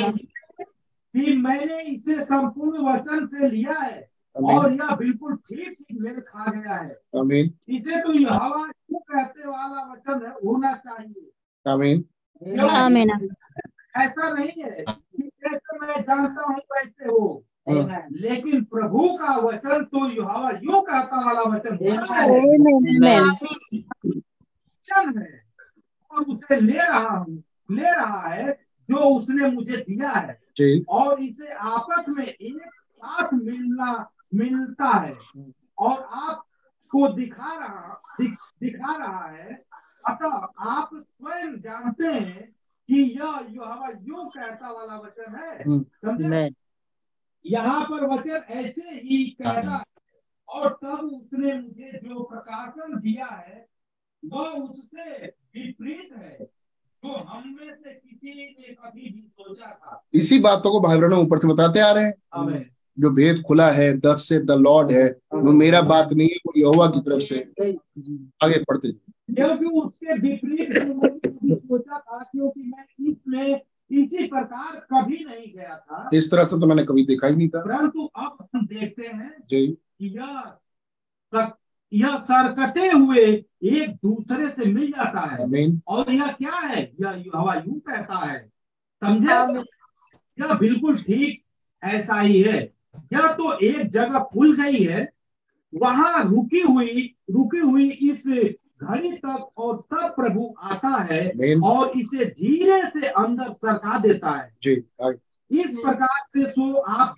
कि 1.14 1.36
मैंने 1.38 1.82
इसे 1.82 2.22
संपूर्ण 2.24 2.86
वचन 2.86 3.26
से 3.28 3.49
लिया 3.49 3.74
है 3.74 4.10
और 4.36 4.74
यह 4.74 4.95
बिल्कुल 4.95 5.36
ठीक 5.49 5.70
ठीक 5.70 5.97
मेल 6.01 6.20
खा 6.28 6.51
गया 6.51 6.76
है। 6.76 6.97
आमीन 7.20 7.54
इसे 7.70 8.01
तो 8.01 8.14
यहोवा 8.20 8.66
क्यों 8.68 8.99
कहते 8.99 9.47
वाला 9.47 9.91
वचन 9.91 10.26
है 10.26 10.32
होना 10.45 10.74
चाहिए? 10.76 11.30
आमीन 11.66 12.01
क्यों? 12.01 12.70
आमीन। 12.70 13.12
ऐसा 13.97 14.34
नहीं 14.34 14.64
है। 14.64 14.86
कि 15.43 15.49
जैसे 15.49 15.79
मैं 15.79 16.01
जानता 16.01 16.47
हूँ 16.47 16.55
वैसे 16.55 17.05
हो। 17.05 17.43
हाँ, 17.69 18.07
लेकिन 18.11 18.63
प्रभु 18.63 19.17
का 19.21 19.37
वचन 19.37 19.83
तो 19.83 20.09
यहोवा 20.09 20.51
यूँ 20.51 20.81
कहता 20.81 21.25
वाला 21.25 21.41
वचन 21.41 21.77
है। 21.81 21.97
वचन 24.87 25.19
है 25.21 25.43
और 26.11 26.23
उसे 26.23 26.61
ले 26.61 26.77
रहा 26.77 27.17
हूँ 27.17 27.43
ले 27.71 27.91
रहा 27.95 28.29
है 28.29 28.51
जो 28.89 28.97
उसने 28.97 29.51
मुझे 29.51 29.77
दिया 29.77 30.09
है। 30.09 30.41
और 30.89 31.19
इसे 31.19 31.53
आपस 31.53 32.05
में 32.09 32.27
एक 32.27 32.61
साथ 32.91 33.33
मिलना 33.33 34.11
मिलता 34.35 34.85
है। 34.85 35.15
और 35.77 36.09
आप 36.11 36.43
आपको 36.93 37.07
दिखा 37.07 37.55
रहा 37.55 38.01
दिख, 38.21 38.33
दिखा 38.63 38.95
रहा 38.97 39.29
है। 39.29 39.65
अतः 40.09 40.47
आप 40.59 40.89
स्वयं 40.93 41.61
जानते 41.61 42.05
हैं 42.05 42.55
कि 42.93 43.01
यह 43.01 43.47
यहोवा 43.49 43.89
यूँ 44.01 44.29
कहता 44.29 44.71
वाला 44.71 44.99
वचन 44.99 45.35
है 45.35 45.63
हम्म। 45.63 45.83
समझे? 45.83 46.49
यहाँ 47.45 47.85
पर 47.85 48.07
वचन 48.07 48.43
ऐसे 48.49 48.81
ही 48.81 49.23
कहता 49.41 49.77
है। 49.77 49.83
और 50.49 50.79
तब 50.83 50.89
उसने 50.89 51.53
मुझे 51.53 51.99
जो 52.03 52.23
प्रकाशन 52.23 52.99
दिया 52.99 53.25
है 53.25 53.65
वह 54.25 54.45
उससे 54.45 55.25
विपरीत 55.25 56.09
है 56.17 56.37
जो 57.03 57.13
हम 57.13 57.57
में 57.61 57.75
से 57.75 57.93
किसी 57.93 58.33
ने 58.33 58.73
कभी 58.73 59.01
भी 59.01 59.27
सोचा 59.31 59.65
था। 59.65 60.05
इसी 60.13 60.39
बातों 60.39 60.71
को 60.71 60.79
भाई 60.79 60.99
बहनों 60.99 61.19
ऊपर 61.19 61.37
से 61.37 61.47
बताते 61.47 61.79
आ 61.79 61.91
रहे 61.91 62.03
हैं। 62.03 62.75
जो 62.99 63.09
भेद 63.09 63.43
खुला 63.47 63.71
है 63.71 63.97
दस 63.97 64.25
से 64.29 64.39
द 64.39 64.51
लॉर्ड 64.51 64.91
है 64.91 65.09
वो 65.33 65.51
मेरा 65.51 65.81
बात 65.81 66.13
नहीं 66.13 66.27
है 66.27 66.35
वो 66.35 66.53
यहोवा 66.57 66.87
की 66.87 66.99
तरफ़ 66.99 67.21
से। 67.21 67.39
आगे 68.43 68.63
पढ़ते 68.63 68.87
जाइए। 68.87 69.12
क्योंकि 69.36 69.65
उसके 69.65 70.13
विपरीत 70.13 70.77
सोचा 71.59 71.99
था 71.99 72.23
क्योंकि 72.23 72.61
मैं 72.61 73.11
इसमें 73.11 73.61
इसी 73.91 74.27
प्रकार 74.27 74.88
कभी 74.93 75.25
नहीं 75.25 75.53
गया 75.53 75.77
था। 75.77 76.09
इस 76.13 76.31
तरह 76.31 76.43
से 76.43 76.59
तो 76.59 76.65
मैंने 76.65 76.84
कभी 76.84 77.05
देखा 77.05 77.27
ही 77.27 77.36
नहीं 77.36 77.49
था। 77.49 77.63
परंतु 77.63 78.05
अब 78.05 78.47
हम 78.55 78.65
देखते 78.65 79.07
हैं 79.07 79.36
जी। 79.49 79.67
कि 79.67 80.07
यह 80.07 80.43
सक- 81.36 81.59
यह 81.93 82.19
सरकते 82.19 82.88
हुए 82.88 83.45
एक 83.63 83.89
दूसरे 83.89 84.49
से 84.49 84.65
मिल 84.65 84.91
जाता 84.91 85.19
है। 85.19 85.43
आमीन 85.43 85.81
और 85.88 86.13
यह 86.13 86.31
क्या 86.31 86.55
है? 86.55 86.91
यह 87.01 87.09
हवा 87.36 87.55
यूँ 87.55 87.79
कहता 87.79 88.25
है। 88.25 88.49
समझे? 89.03 89.59
यह 90.39 90.57
बिल्कुल 90.57 90.97
ठीक 90.97 91.43
ऐसा 91.84 92.19
ही 92.19 92.41
है। 92.41 92.73
यह 92.95 93.34
तो 93.34 93.59
एक 93.59 93.89
जगह 93.89 94.19
खुल 94.19 94.63
गई 94.63 94.84
है। 94.84 95.11
वहाँ 95.75 96.29
रुकी 96.29 96.61
हुई 96.61 97.15
रुकी 97.31 97.59
हुई 97.59 97.89
इस 97.89 98.23
घड़ी 98.84 99.11
तक 99.15 99.49
और 99.57 99.75
तब 99.91 100.13
प्रभु 100.15 100.53
आता 100.63 100.89
है 101.11 101.21
और 101.63 101.91
इसे 101.97 102.25
धीरे 102.25 102.81
से 102.89 103.07
अंदर 103.07 103.51
सरका 103.53 103.99
देता 103.99 104.31
है। 104.31 104.49
जी 104.63 104.73
इस 105.51 105.69
प्रकार 105.77 106.19
से 106.27 106.45
सो 106.49 106.73
आप 106.73 107.15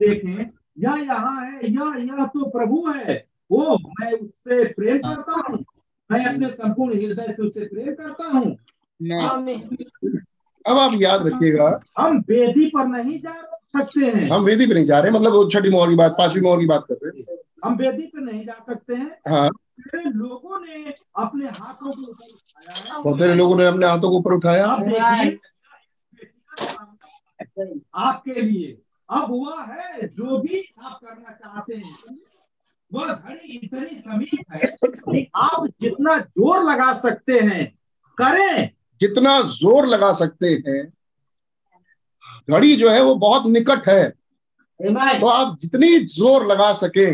देखें 0.00 0.50
यह 0.78 0.94
यहाँ 0.96 1.34
है 1.42 1.70
यह 1.70 1.94
यह 1.98 2.24
तो 2.26 2.48
प्रभु 2.50 2.84
है। 2.88 3.14
वो 3.50 3.76
मैं 3.90 4.12
उससे 4.12 4.64
प्रेम 4.72 4.98
करता 4.98 5.42
हूँ। 5.48 5.64
मैं 6.10 6.24
अपने 6.24 6.48
संपूर्ण 6.48 6.94
हृदय 6.94 7.32
से 7.32 7.42
उससे 7.42 7.64
प्रेम 7.64 7.94
करता 7.94 8.28
हूँ। 8.28 8.50
अब 10.64 10.78
आप 10.78 10.92
याद 10.94 11.26
रखिएगा। 11.26 11.68
हम 11.98 12.18
वेदी 12.28 12.66
पर 12.66 12.86
नहीं 12.86 13.18
जा 13.20 13.34
सकते 13.76 14.06
हैं। 14.06 14.28
हम 14.28 14.42
वेदी 14.44 14.66
पर 14.66 14.74
नहीं 14.74 14.84
जा 14.84 14.98
रहे 14.98 15.10
मतलब 15.10 15.48
छठी 15.52 15.70
मोहर 15.70 15.88
की 15.88 15.96
बात 15.96 16.14
पांचवी 16.18 16.40
मोहर 16.40 16.60
की 16.60 16.66
बात 16.66 16.84
कर 16.88 16.98
रहे 17.04 17.20
हैं। 17.20 17.38
हम 17.64 17.76
वेदी 17.76 18.06
पे 18.06 18.20
नहीं 18.22 18.44
जा 18.46 18.54
सकते 18.66 18.94
हैं। 18.94 19.10
हाँ। 19.28 19.48
तेरे 19.80 20.10
लोगों 20.10 20.58
ने 20.60 20.94
अपने 21.16 21.46
हाथों 21.48 21.92
को 21.92 22.02
ऊपर 22.02 22.24
उठाया 22.24 22.94
है। 22.94 23.02
और 23.02 23.18
तेरे 23.18 23.34
लोगों 23.34 23.56
ने 23.56 23.66
अपने 23.66 23.86
हाथों 23.86 24.10
को 24.10 24.18
ऊपर 24.18 24.32
उठाया। 24.32 24.76
देखिए 24.78 25.38
है 27.50 27.70
आपके 27.96 28.40
लिए 28.42 28.76
अब 29.08 29.30
हुआ 29.30 29.62
है 29.62 30.06
जो 30.08 30.38
भी 30.38 30.60
आप 30.80 30.98
करना 31.04 31.30
चाहते 31.32 31.74
हैं 31.74 32.18
वह 32.92 33.12
घड़ी 33.12 33.56
इतनी 33.56 34.00
समीप 34.00 34.52
है 34.52 34.60
कि 34.80 35.30
आप 35.36 35.66
जितना 35.82 36.16
ज़ोर 36.18 36.62
लगा 36.62 36.92
सकते 36.98 37.38
हैं 37.40 37.64
करें। 38.18 38.70
जितना 39.00 39.40
ज़ोर 39.42 39.86
लगा 39.86 40.12
सकते 40.12 40.48
हैं 40.68 40.82
घड़ी 42.50 42.76
जो 42.76 42.90
है 42.90 43.02
वो 43.02 43.14
बहुत 43.16 43.46
निकट 43.46 43.88
है। 43.88 44.12
तो 44.80 45.26
आप 45.26 45.58
जितनी 45.60 45.98
ज़ोर 46.06 46.46
लगा 46.46 46.72
सके 46.72 47.10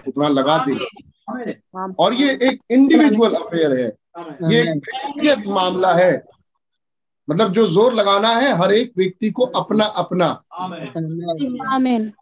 उतना 0.00 0.28
लगा 0.28 0.58
दें। 0.64 1.92
और 1.98 2.14
ये 2.14 2.32
एक 2.42 2.60
इंडिविजुअल 2.70 3.34
अफेयर 3.34 3.72
है। 3.72 3.86
ये 4.52 4.60
एक 4.62 4.68
व्यक्तिगत 4.68 5.46
मामला 5.46 5.92
है। 5.94 6.22
मतलब 7.28 7.52
जो 7.52 7.66
ज़ोर 7.66 7.94
लगाना 7.94 8.28
है 8.28 8.52
हर 8.58 8.72
एक 8.72 8.92
व्यक्ति 8.96 9.30
को 9.30 9.44
अपना 9.60 9.84
अपना। 10.02 10.26
आमेन 10.52 10.88
आमीन 11.72 12.12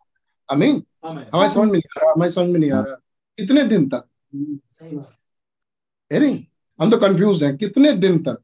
अमीन 0.50 0.82
आमेन 1.04 1.26
हमें 1.34 1.48
समझ 1.48 1.64
में 1.66 1.72
नहीं 1.72 1.82
आ 1.82 2.00
रहा 2.00 2.12
हमें 2.12 2.28
समझ 2.30 2.48
में 2.48 2.58
नहीं 2.60 2.70
आ 2.72 2.80
रहा। 2.80 2.94
कितने 3.38 3.62
दिन 3.64 3.88
तक? 3.88 4.04
है 6.10 6.20
नहीं? 6.20 6.44
हम 6.80 6.90
तो 6.90 6.96
कंफ्यूज 6.98 7.42
हैं। 7.44 7.56
कितने 7.56 7.92
दिन 7.92 8.18
तक? 8.18 8.38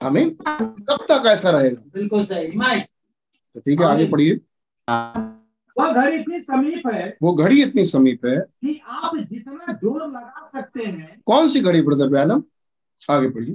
अमीन 0.00 0.30
कब 0.40 1.06
तक 1.10 1.26
ऐसा 1.26 1.50
रहेगा? 1.50 1.82
बिल्कुल 1.94 2.24
सही। 2.24 2.46
तो 3.56 3.60
ठीक 3.60 3.80
है 3.80 3.86
आगे 3.86 4.06
पढ़िए। 4.06 4.34
वह 5.76 5.92
घड़ी 5.92 6.16
इतनी 6.16 6.40
समीप 6.40 6.86
है 6.86 7.16
वो 7.22 7.32
घड़ी 7.34 7.62
इतनी 7.62 7.84
समीप 7.84 8.26
है। 8.26 8.36
कि 8.38 8.80
आप 8.86 9.16
जितना 9.16 9.72
ज़ोर 9.72 10.00
लगा 10.02 10.50
सकते 10.54 10.84
हैं 10.84 11.20
कौन 11.26 11.48
सी 11.48 11.60
घड़ी 11.60 11.80
ब्रदर 11.82 12.08
ब्यानम? 12.08 12.42
आगे 13.10 13.28
पढ़िए। 13.28 13.54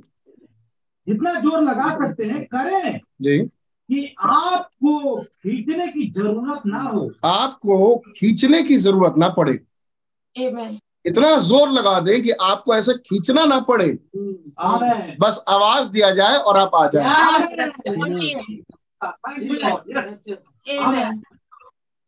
जितना 1.08 1.34
ज़ोर 1.40 1.62
लगा 1.64 1.90
सकते 1.98 2.26
हैं 2.26 2.44
करें 2.46 3.00
जी। 3.22 3.38
कि 3.40 4.16
आपको 4.20 5.22
खींचने 5.22 5.88
की 5.88 6.10
ज़रूरत 6.12 6.62
ना 6.66 6.82
हो। 6.82 7.10
आपको 7.26 7.96
खींचने 8.18 8.62
की 8.64 8.78
ज़रूरत 8.78 9.14
ना 9.18 9.30
पड़े। 9.30 9.60
Amen. 10.36 10.78
इतना 11.06 11.38
ज़ोर 11.40 11.70
लगा 11.70 12.00
दे 12.00 12.20
कि 12.22 12.32
आपको 12.32 12.76
ऐसे 12.76 12.94
खींचना 13.06 13.46
ना 13.46 13.60
पड़े। 13.70 13.88
बस 15.20 15.44
आवाज़ 15.50 15.90
दिया 15.90 16.12
जाए 16.12 16.38
और 16.38 16.58
आप 16.58 16.76
आ 16.76 16.88
जाए. 16.88 17.06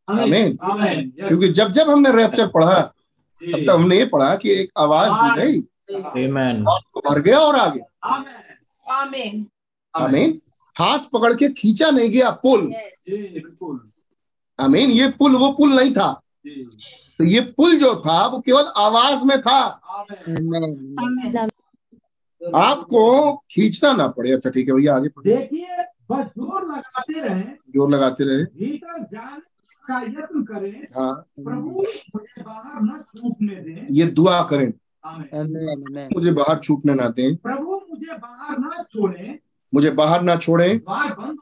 आमीन 0.08 0.58
आमेन 0.72 1.10
क्योंकि 1.28 1.48
जब 1.48 1.72
जब 1.72 1.90
हमने 1.90 2.12
रैप्चर 2.12 2.48
पढ़ा 2.48 2.80
तब 2.82 3.64
तक 3.66 3.70
हमने 3.70 3.98
ये 3.98 4.06
पढ़ा 4.06 4.36
कि 4.36 4.50
एक 4.52 4.72
आवाज़ 4.78 5.12
दी 5.14 5.42
गई। 5.42 5.60
भर 7.10 7.20
गया 7.22 7.40
और 7.40 7.56
आ 7.56 7.68
गया। 7.70 7.86
आमीन 9.94 10.42
हाथ 10.76 11.00
पकड़ 11.14 11.34
के 11.34 11.50
खींचा 11.54 11.90
नहीं 11.92 12.10
गया 12.10 12.30
पुल। 12.44 12.62
जी 13.08 13.18
बिल्कुल। 13.18 13.80
आमीन 14.60 14.92
ये 14.92 15.08
पुल 15.20 15.36
वो 15.36 15.52
पुल 15.52 15.74
नहीं 15.76 15.94
था। 15.94 16.12
तो 17.18 17.24
ये 17.24 17.42
पुल 17.58 17.78
जो 17.80 17.96
था 18.06 18.26
वो 18.28 18.40
केवल 18.40 18.72
आवाज़ 18.78 19.26
में 19.28 19.40
था। 19.42 19.60
आमेन 20.30 21.50
आपको 22.56 23.36
खींचना 23.52 23.92
ना 23.94 24.08
पड़े। 24.08 24.32
अच्छा 24.32 24.50
ठीक 24.50 24.68
है 24.68 24.74
भैया 24.76 24.96
आगे 24.96 25.08
देखिए 25.28 25.84
बस 26.14 26.26
ज़ोर 26.26 26.64
लगाते 26.64 27.20
रहे। 27.20 27.44
ज़ोर 27.44 27.90
लगाते 27.90 28.24
रहे। 28.24 28.44
भीतर 28.44 29.04
जाने 29.04 29.42
का 29.88 30.02
यत्न 30.02 30.44
करें। 30.44 30.88
हाँ। 30.96 31.28
प्रभु 31.40 31.70
मुझे 32.16 32.44
बाहर 32.44 32.82
न 32.82 33.04
छूटने 33.18 33.56
दें। 33.56 33.88
ये 33.90 34.06
दुआ 34.06 34.44
करें। 34.44 34.74
मुझे 36.16 36.32
बाहर 36.32 36.60
छूटने 36.60 36.94
ना 36.94 37.08
दें। 37.08 37.36
प्रभु 37.36 37.82
मुझे 37.90 38.18
बाहर 38.18 38.58
ना 38.58 38.84
छोड़े। 38.84 39.40
मुझे 39.74 39.92
बाहर 39.92 40.22
ना 40.22 40.36
छोड़ें। 40.36 40.80
द्वार 40.80 41.14
बंद। 41.14 41.40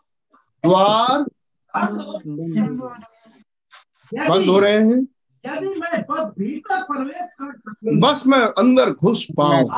हो- 4.49 4.61
रहे 4.61 4.77
हैं। 4.77 5.07
यदि 5.45 5.67
मैं 5.67 6.01
बस 6.01 6.33
भीतर 6.39 6.83
प्रवेश 6.83 7.35
कर 7.41 7.51
सकूँ 7.57 7.99
बस 7.99 8.23
मैं 8.27 8.39
अंदर 8.39 8.91
घुस 8.91 9.27
पाऊँ। 9.39 9.69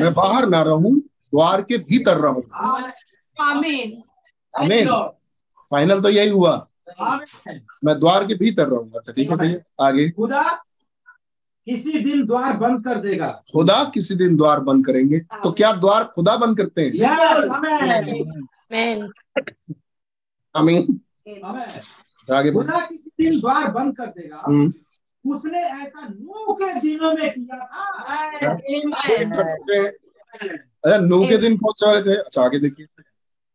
मैं 0.00 0.14
बाहर 0.14 0.48
ना 0.48 0.62
रहूँ। 0.62 1.07
द्वार 1.32 1.62
के 1.62 1.78
भीतर 1.88 2.16
रहूँ. 2.16 2.42
आमीन 3.36 4.02
फाइनल 5.72 6.00
तो 6.02 6.08
यही 6.08 6.28
हुआ। 6.28 6.54
मैं 7.84 7.98
द्वार 8.00 8.26
के 8.26 8.34
भीतर 8.34 8.66
रहूँगा 8.68 8.98
अच्छा 8.98 9.12
ठीक 9.12 9.30
है 9.30 9.36
भैया 9.36 9.86
आगे। 9.86 10.08
खुदा 10.10 10.42
किसी 11.66 11.98
दिन 12.02 12.24
द्वार 12.26 12.56
बंद 12.56 12.84
कर 12.84 13.00
देगा। 13.00 13.28
खुदा 13.52 13.82
किसी 13.94 14.14
दिन 14.16 14.36
द्वार 14.36 14.60
बंद 14.68 14.86
करेंगे। 14.86 15.18
तो 15.42 15.50
क्या 15.52 15.72
द्वार 15.74 16.04
खुदा 16.14 16.36
बंद 16.36 16.56
करते 16.56 16.82
हैं? 16.82 16.92
यस 16.94 17.20
आमेन 17.50 17.90
आमीन 18.70 19.02
आमीन 20.54 21.00
आमेन 21.44 22.34
आगे। 22.34 22.52
खुदा 22.52 22.80
किसी 22.80 23.10
दिन 23.22 23.40
द्वार 23.40 23.70
बंद 23.72 23.96
कर 23.96 24.06
देगा। 24.06 24.42
हम्म, 24.46 24.72
उसने 25.24 25.58
ऐसा 25.58 26.06
नूह 26.08 26.54
के 26.54 26.72
दिनों 26.80 27.12
में 27.14 27.30
किया 27.30 27.56
था। 27.58 27.76
अच्छा 30.84 30.98
नू 30.98 31.26
के 31.26 31.36
दिन 31.38 31.56
कौन 31.56 31.72
से 31.76 31.86
वाले 31.86 32.02
थे? 32.02 32.16
अच्छा 32.16 32.42
आगे 32.42 32.58
देखिए। 32.58 32.86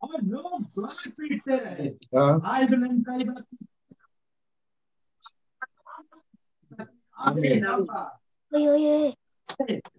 और 0.02 0.22
लोग 0.22 0.62
द्वार 0.62 1.10
पीटते 1.10 1.58
रहे। 1.58 1.88
हाँ। 2.18 2.42
आज 2.46 2.70
भी 2.70 2.78
नहीं 2.78 3.02
कई 3.02 3.24
बार 3.24 3.44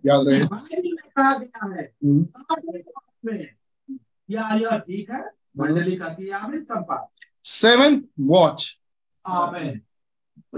याद 0.06 0.28
रहे। 0.28 0.40
बाइबल 0.40 0.92
में 0.92 1.10
कहा 1.16 1.38
गया 1.38 1.74
है। 1.74 1.92
हम्म, 2.04 2.24
ठीक 4.78 5.10
है? 5.10 5.30
मंडली 5.58 5.96
कहती 5.96 6.24
है 6.24 6.30
आमीन 6.30 6.64
संपा 6.64 7.10
सेवेंथ 7.44 8.02
वॉच 8.20 8.80
आमीन। 9.28 9.80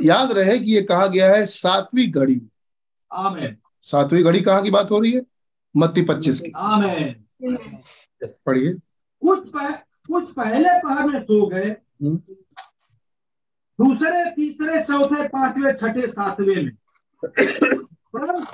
याद 0.03 0.33
रहे 0.33 0.59
कि 0.59 0.75
ये 0.75 0.83
कहा 0.83 1.07
गया 1.07 1.35
है 1.35 1.47
सातवीं 1.47 2.13
घड़ी। 2.13 2.41
आमीन। 3.13 3.57
सातवीं 3.83 4.25
घड़ी 4.25 4.41
कहाँ 4.41 4.63
की 4.63 4.71
बात 4.71 4.91
हो 4.91 4.99
रही 5.01 5.13
है? 5.13 5.23
मत्ती 5.77 6.03
पच्चीस 6.03 6.41
की। 6.41 6.53
पढ़िए। 8.47 8.73
कुछ 9.21 9.49
पह, 9.49 9.71
कुछ 9.71 10.33
पहले 10.33 10.69
पहर 10.69 11.07
में 11.07 11.21
सो 11.21 11.47
गए। 11.47 11.77
हम्म, 12.03 12.17
दूसरे 13.85 14.31
तीसरे 14.31 14.83
चौथे 14.83 15.29
पांचवे 15.29 15.73
छठे 15.73 16.09
सातवें 16.09 16.63
में। 16.65 16.73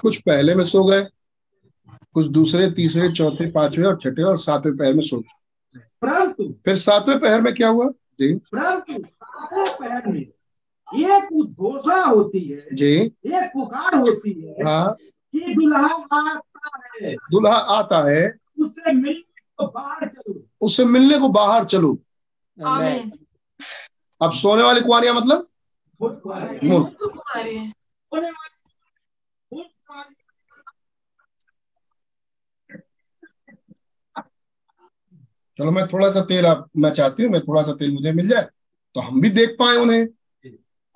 कुछ 0.03 0.21
पहले 0.21 0.55
में 0.55 0.65
सो 0.65 0.85
गए 0.85 1.07
कुछ 2.15 2.27
दूसरे 2.27 2.71
तीसरे 2.71 3.13
चौथे 3.13 3.51
पांचवे 3.51 3.85
और 3.85 3.97
छठे 3.97 4.23
और 4.23 4.39
सातवें 4.39 4.77
पहर 4.77 4.95
में 4.95 5.03
सो 5.03 5.21
गए। 5.21 5.33
परंतु 5.79 6.59
फिर 6.65 6.77
सातवें 6.77 7.21
पहर 7.21 7.41
में 7.41 7.55
क्या 7.55 7.69
हुआ? 7.69 7.91
जी। 8.19 8.35
परंतु 8.35 8.93
सातवें 8.99 9.77
पहर 9.81 10.07
में 10.07 10.21
एक 10.97 11.29
उद्घोषणा 11.33 12.05
होती 12.05 12.41
है 12.41 12.69
जी। 12.73 12.91
एक 12.97 13.51
पुकार 13.55 13.99
होती 13.99 14.41
है 14.43 14.65
हाँ। 14.65 14.97
कि 15.35 15.55
दुल्हा 15.55 15.87
आता 15.87 16.41
है। 17.05 17.15
दुल्हा 17.15 17.55
आता 17.55 18.11
है। 18.11 18.35
उससे 18.61 18.93
मिलने 18.93 19.23
को 19.59 19.67
बाहर 19.67 20.09
चलो। 20.09 20.49
उससे 20.61 20.85
मिलने 20.85 21.19
को 21.19 21.29
बाहर 21.29 21.65
चलो। 21.65 21.99
अब 24.21 24.33
सोने 24.33 24.63
वाली 24.63 24.81
कुआरियाँ 24.81 25.15
मतलब। 25.15 25.49
चलो 35.59 35.71
मैं 35.71 35.87
थोड़ा 35.87 36.11
सा 36.13 36.21
तेल 36.21 36.47
आप 36.47 36.71
मैं 36.77 36.91
चाहती 36.91 37.23
हूँ 37.23 37.33
मैं 37.33 37.41
थोड़ा 37.41 37.63
सा 37.63 37.73
तेल 37.73 37.95
मुझे 37.95 38.13
मिल 38.13 38.29
जाए 38.29 38.49
तो 38.95 39.01
हम 39.01 39.21
भी 39.21 39.31
देख 39.31 39.57
पाए 39.59 39.77
उन्हें। 39.77 40.09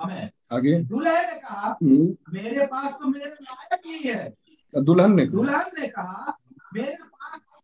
आमीन। 0.01 0.30
आगे। 0.53 0.82
दूल्हे 0.82 1.12
ने 1.12 1.40
कहा 1.40 1.78
हम्म, 1.82 2.16
मेरे 2.32 2.66
पास 2.66 2.92
तो 2.92 3.09
मेरे 3.09 3.26
लायक 3.26 3.80
ही 3.86 4.09
है। 4.09 4.34
दुल्हन 4.82 5.12
ने 5.12 5.26
कहा? 5.26 5.36
दुल्हन 5.36 5.80
ने 5.80 5.88
कहा 5.88 6.38
मेरे 6.74 6.97
पास 7.03 7.40
तो 7.40 7.62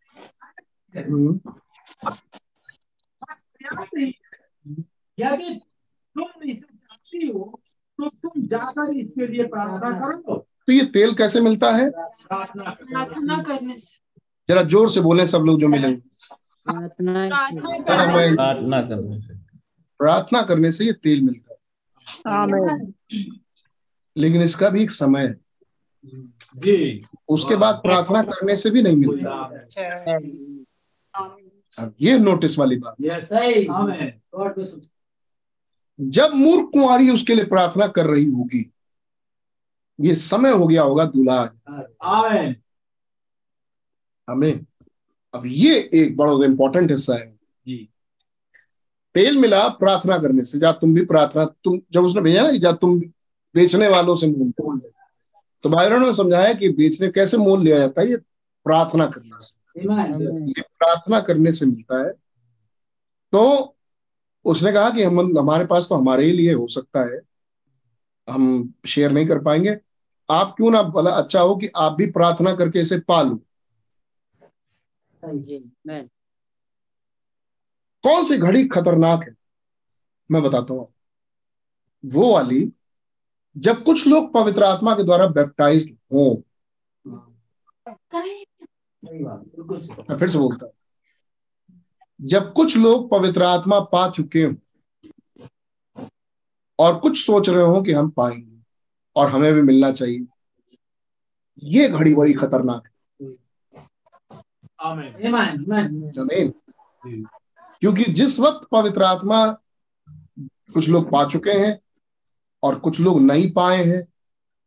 मेरे 0.93 0.93
लायक 0.93 1.07
हम्म, 1.07 1.39
ही। 3.97 4.19
है। 5.19 5.19
यदि 5.19 5.61
तुम 6.19 6.43
इसे 6.43 6.53
चाहती 6.53 7.27
हो 7.27 7.61
तो 7.97 8.09
तुम 8.09 8.31
जाकर 8.37 8.93
इसके 8.93 9.27
लिए 9.27 9.47
प्रार्थना 9.47 9.77
करो। 9.77 10.47
तो 10.67 10.73
ये 10.73 10.85
तेल 10.85 11.13
कैसे 11.13 11.41
मिलता 11.41 11.71
है? 11.71 11.89
प्रार्थना 11.89 13.43
करने 13.43 13.77
से। 13.77 14.21
जरा 14.49 14.63
ज़ोर 14.63 14.91
से 14.91 15.01
बोले 15.01 15.27
सब 15.27 15.39
लोग 15.39 15.59
जो 15.59 15.67
मिले। 15.67 15.95
प्रार्थना 15.95 17.27
प्रार्थना 17.27 17.61
करने 17.61 18.15
मैं- 18.15 18.35
प्रार्थना 18.35 18.81
करने 18.81 19.21
से। 19.21 19.57
प्रार्थना 19.97 20.41
करने 20.41 20.71
से 20.71 20.85
ये 20.85 20.93
तेल 20.93 21.21
मिलता 21.21 21.51
है। 21.51 21.52
लेकिन 24.17 24.41
इसका 24.41 24.69
भी 24.69 24.83
एक 24.83 24.91
समय 24.91 25.21
है। 25.21 25.33
जी। 26.55 27.01
उसके 27.27 27.55
बाद 27.55 27.75
प्रार्थना 27.75 28.21
करने 28.23 28.55
से 28.55 28.69
भी 28.69 28.81
नहीं 28.81 28.95
मिलता। 28.95 29.29
अब 31.79 31.95
ये 32.01 32.17
नोटिस 32.17 32.59
वाली 32.59 32.75
बात। 32.77 32.95
सही 33.23 33.65
आमीन 33.65 34.07
गॉड 34.35 34.55
को 34.59 34.81
जब 35.99 36.33
मूर्ख 36.33 36.69
कुंवारी 36.73 37.09
उसके 37.09 37.35
लिए 37.35 37.45
प्रार्थना 37.45 37.87
कर 37.87 38.05
रही 38.05 38.25
होगी 38.25 38.71
ये 40.01 40.15
समय 40.15 40.51
हो 40.51 40.67
गया 40.67 40.81
होगा 40.81 41.05
दूल्हा 41.05 41.41
हमें 44.29 44.65
अब 45.33 45.43
ये 45.45 45.89
एक 45.93 46.17
बड़ा 46.17 46.33
इंपॉर्टेंट 46.45 46.91
हिस्सा 46.91 47.13
है। 47.13 47.39
जी। 47.67 47.92
तेल 49.15 49.37
मिला 49.37 49.67
प्रार्थना 49.67 50.17
करने 50.17 50.45
से 50.45 50.59
जा 50.59 50.71
तुम 50.71 50.93
भी 50.93 51.05
प्रार्थना 51.05 51.45
तुम 51.45 51.79
जब 51.91 52.03
उसने 52.03 52.21
भेजा 52.21 52.41
ना 52.41 52.51
जा 52.51 52.71
तुम 52.71 52.99
बेचने 53.55 53.87
वालों 53.87 54.15
से 54.15 54.27
मोल 54.27 54.77
लो। 54.77 54.91
तो 55.63 55.69
बायरन 55.69 56.01
ने 56.01 56.13
समझाया 56.13 56.53
कि 56.53 56.69
बेचने 56.69 57.07
कैसे 57.07 57.37
मोल 57.37 57.61
लिया 57.61 57.77
जाता 57.77 58.01
है 58.01 58.09
ये 58.09 58.17
प्रार्थना 58.65 59.05
करने 59.05 59.39
से। 59.39 59.81
ये 60.47 60.61
प्रार्थना 60.61 61.19
करने 61.19 61.51
से 61.51 61.65
मिलता 61.65 62.03
है। 62.03 62.11
तो 63.33 63.75
उसने 64.45 64.71
कहा 64.71 64.89
कि 64.89 65.03
हम 65.03 65.37
हमारे 65.37 65.65
पास 65.65 65.87
तो 65.89 65.95
हमारे 65.95 66.23
ही 66.25 66.31
लिए 66.31 66.53
हो 66.53 66.67
सकता 66.67 66.99
है। 66.99 67.21
हम 68.29 68.73
शेयर 68.85 69.11
नहीं 69.11 69.27
कर 69.27 69.39
पाएँगे। 69.39 69.77
आप 70.31 70.53
क्यों 70.57 70.71
ना 70.71 70.83
भला 70.83 71.11
अच्छा 71.11 71.39
हो 71.39 71.55
कि 71.55 71.69
आप 71.75 71.91
भी 71.91 72.05
प्रार्थना 72.11 72.53
करके 72.53 72.79
इसे 72.79 72.99
पालो. 72.99 73.39
कौन 78.03 78.23
सी 78.23 78.37
घड़ी 78.37 78.65
खतरनाक 78.67 79.23
है? 79.23 79.35
मैं 80.31 80.41
बताता 80.43 80.73
हूँ। 80.73 80.87
वो 82.03 82.33
वाली 82.33 82.71
जब 83.57 83.83
कुछ 83.83 84.07
लोग 84.07 84.33
पवित्र 84.33 84.63
आत्मा 84.63 84.93
के 84.95 85.03
द्वारा 85.03 85.27
बैप्टाइज 85.27 85.97
हो। 86.13 86.43
मैं 89.03 90.17
फिर 90.19 90.29
से 90.29 90.37
बोलता 90.37 90.65
हूँ। 90.65 90.73
जब 92.19 92.53
कुछ 92.53 92.77
लोग 92.77 93.09
पवित्र 93.11 93.43
आत्मा 93.43 93.79
पा 93.93 94.09
चुके 94.09 94.43
हो 94.43 94.53
और 96.79 96.99
कुछ 96.99 97.25
सोच 97.25 97.49
रहे 97.49 97.63
हो 97.63 97.81
कि 97.81 97.91
हम 97.91 98.09
पाएँगे 98.09 98.61
और 99.15 99.29
हमें 99.29 99.53
भी 99.53 99.61
मिलना 99.61 99.91
चाहिए 99.91 100.25
ये 101.63 101.87
घड़ी 101.89 102.13
बड़ी 102.15 102.33
खतरनाक 102.33 102.87
आमेन 104.81 105.35
आमेन 105.35 105.71
आमेन 105.73 106.03
है 106.03 106.21
आमीन। 106.21 106.53
क्योंकि 107.83 108.03
जिस 108.11 108.39
वक्त 108.39 108.67
पवित्र 108.71 109.03
आत्मा 109.03 109.45
कुछ 110.73 110.89
लोग 110.89 111.09
पा 111.11 111.23
चुके 111.25 111.51
हैं 111.51 111.79
और 112.63 112.75
कुछ 112.79 112.99
लोग 112.99 113.21
नहीं 113.21 113.51
पाए 113.51 113.83
हैं 113.83 114.01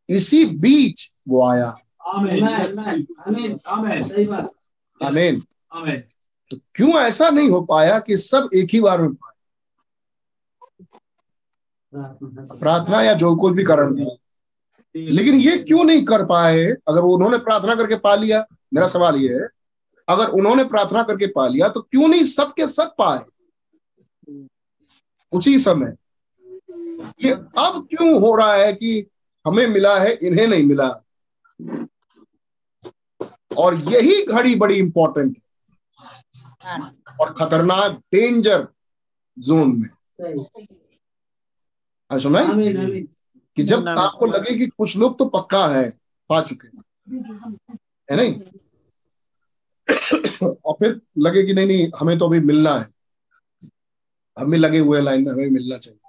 इसी 0.09 0.45
बीच 0.45 1.13
वो 1.27 1.49
आया। 1.49 1.77
आमेन 2.07 2.43
आमेन 2.43 3.05
आमेन 3.27 3.59
आमेन 3.67 4.01
सही 4.01 4.25
बात। 4.25 4.49
आमीन 5.01 5.41
आमेन 5.73 6.03
तो 6.51 6.57
क्यों 6.75 6.93
ऐसा 6.93 7.29
नहीं 7.29 7.49
हो 7.49 7.61
पाया 7.61 7.99
कि 7.99 8.17
सब 8.17 8.49
एक 8.55 8.69
ही 8.73 8.81
बार 8.81 9.01
में 9.01 9.13
पाए? 9.13 9.33
प्रार्थना 12.59 13.01
या 13.01 13.13
जो 13.13 13.35
कुछ 13.35 13.53
भी 13.53 13.63
कारण 13.63 13.95
था। 13.95 14.15
लेकिन 14.95 15.35
ये 15.35 15.57
क्यों 15.57 15.83
नहीं 15.83 16.05
कर 16.05 16.25
पाए? 16.25 16.65
अगर 16.65 17.01
उन्होंने 17.01 17.37
प्रार्थना 17.37 17.75
करके 17.75 17.95
पा 17.95 18.15
लिया 18.15 18.45
मेरा 18.73 18.87
सवाल 18.87 19.15
ये 19.15 19.33
है 19.35 19.56
अगर 20.09 20.27
उन्होंने 20.29 20.63
प्रार्थना 20.63 21.03
करके 21.03 21.27
पा 21.27 21.47
लिया 21.47 21.69
तो 21.69 21.81
क्यों 21.81 22.07
नहीं 22.07 22.23
सबके 22.23 22.67
सब 22.67 22.95
पाए? 23.01 23.19
उसी 25.31 25.59
समय। 25.59 25.95
ये 27.23 27.31
अब 27.33 27.87
क्यों 27.89 28.21
हो 28.21 28.35
रहा 28.35 28.53
है 28.53 28.73
कि 28.73 29.07
हमें 29.47 29.67
मिला 29.67 29.99
है 29.99 30.13
इन्हें 30.23 30.47
नहीं 30.47 30.63
मिला? 30.63 31.03
और 33.57 33.75
यही 33.75 34.25
घड़ी 34.25 34.55
बड़ी 34.55 34.75
इंपॉर्टेंट 34.75 35.41
है। 36.65 36.91
और 37.21 37.33
खतरनाक 37.33 37.91
डेंजर 37.91 38.67
जोन 39.39 39.81
में। 39.81 39.89
सही 40.11 40.67
हाँ, 42.11 42.19
सुना 42.19 42.39
है? 42.39 42.51
आमीन 42.51 42.77
आमीन 42.77 43.07
कि 43.55 43.63
जब 43.63 43.87
आपको 43.87 44.25
लगे 44.25 44.57
कि 44.57 44.67
कुछ 44.67 44.97
लोग 44.97 45.19
तो 45.19 45.25
पक्का 45.25 45.67
है 45.67 45.89
पा 46.29 46.41
चुके 46.41 46.67
हैं। 46.67 46.83
है 48.11 48.17
नहीं? 48.17 48.41
और 50.65 50.73
फिर 50.73 51.01
लगे 51.17 51.43
कि 51.43 51.53
नहीं 51.53 51.67
नहीं 51.67 51.91
हमें 51.99 52.17
तो 52.17 52.27
अभी 52.27 52.39
मिलना 52.39 52.73
है। 52.75 52.87
हम 54.39 54.51
भी 54.51 54.57
लगे 54.57 54.79
हुए 54.79 55.01
लाइन 55.01 55.25
में 55.25 55.31
हमें 55.31 55.49
मिलना 55.49 55.77
चाहिए। 55.77 55.99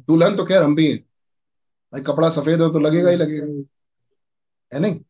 दुल्हन 0.00 0.36
तो 0.36 0.44
खैर 0.44 0.62
हम 0.62 0.74
भी 0.74 0.90
हैं। 0.90 0.98
भाई 1.92 2.00
कपड़ा 2.00 2.30
सफ़ेद 2.30 2.62
हो 2.62 2.68
तो 2.68 2.78
लगेगा 2.78 3.10
ही 3.10 3.16
लगेगा। 3.16 3.46
है 4.74 4.80
नहीं? 4.80 5.00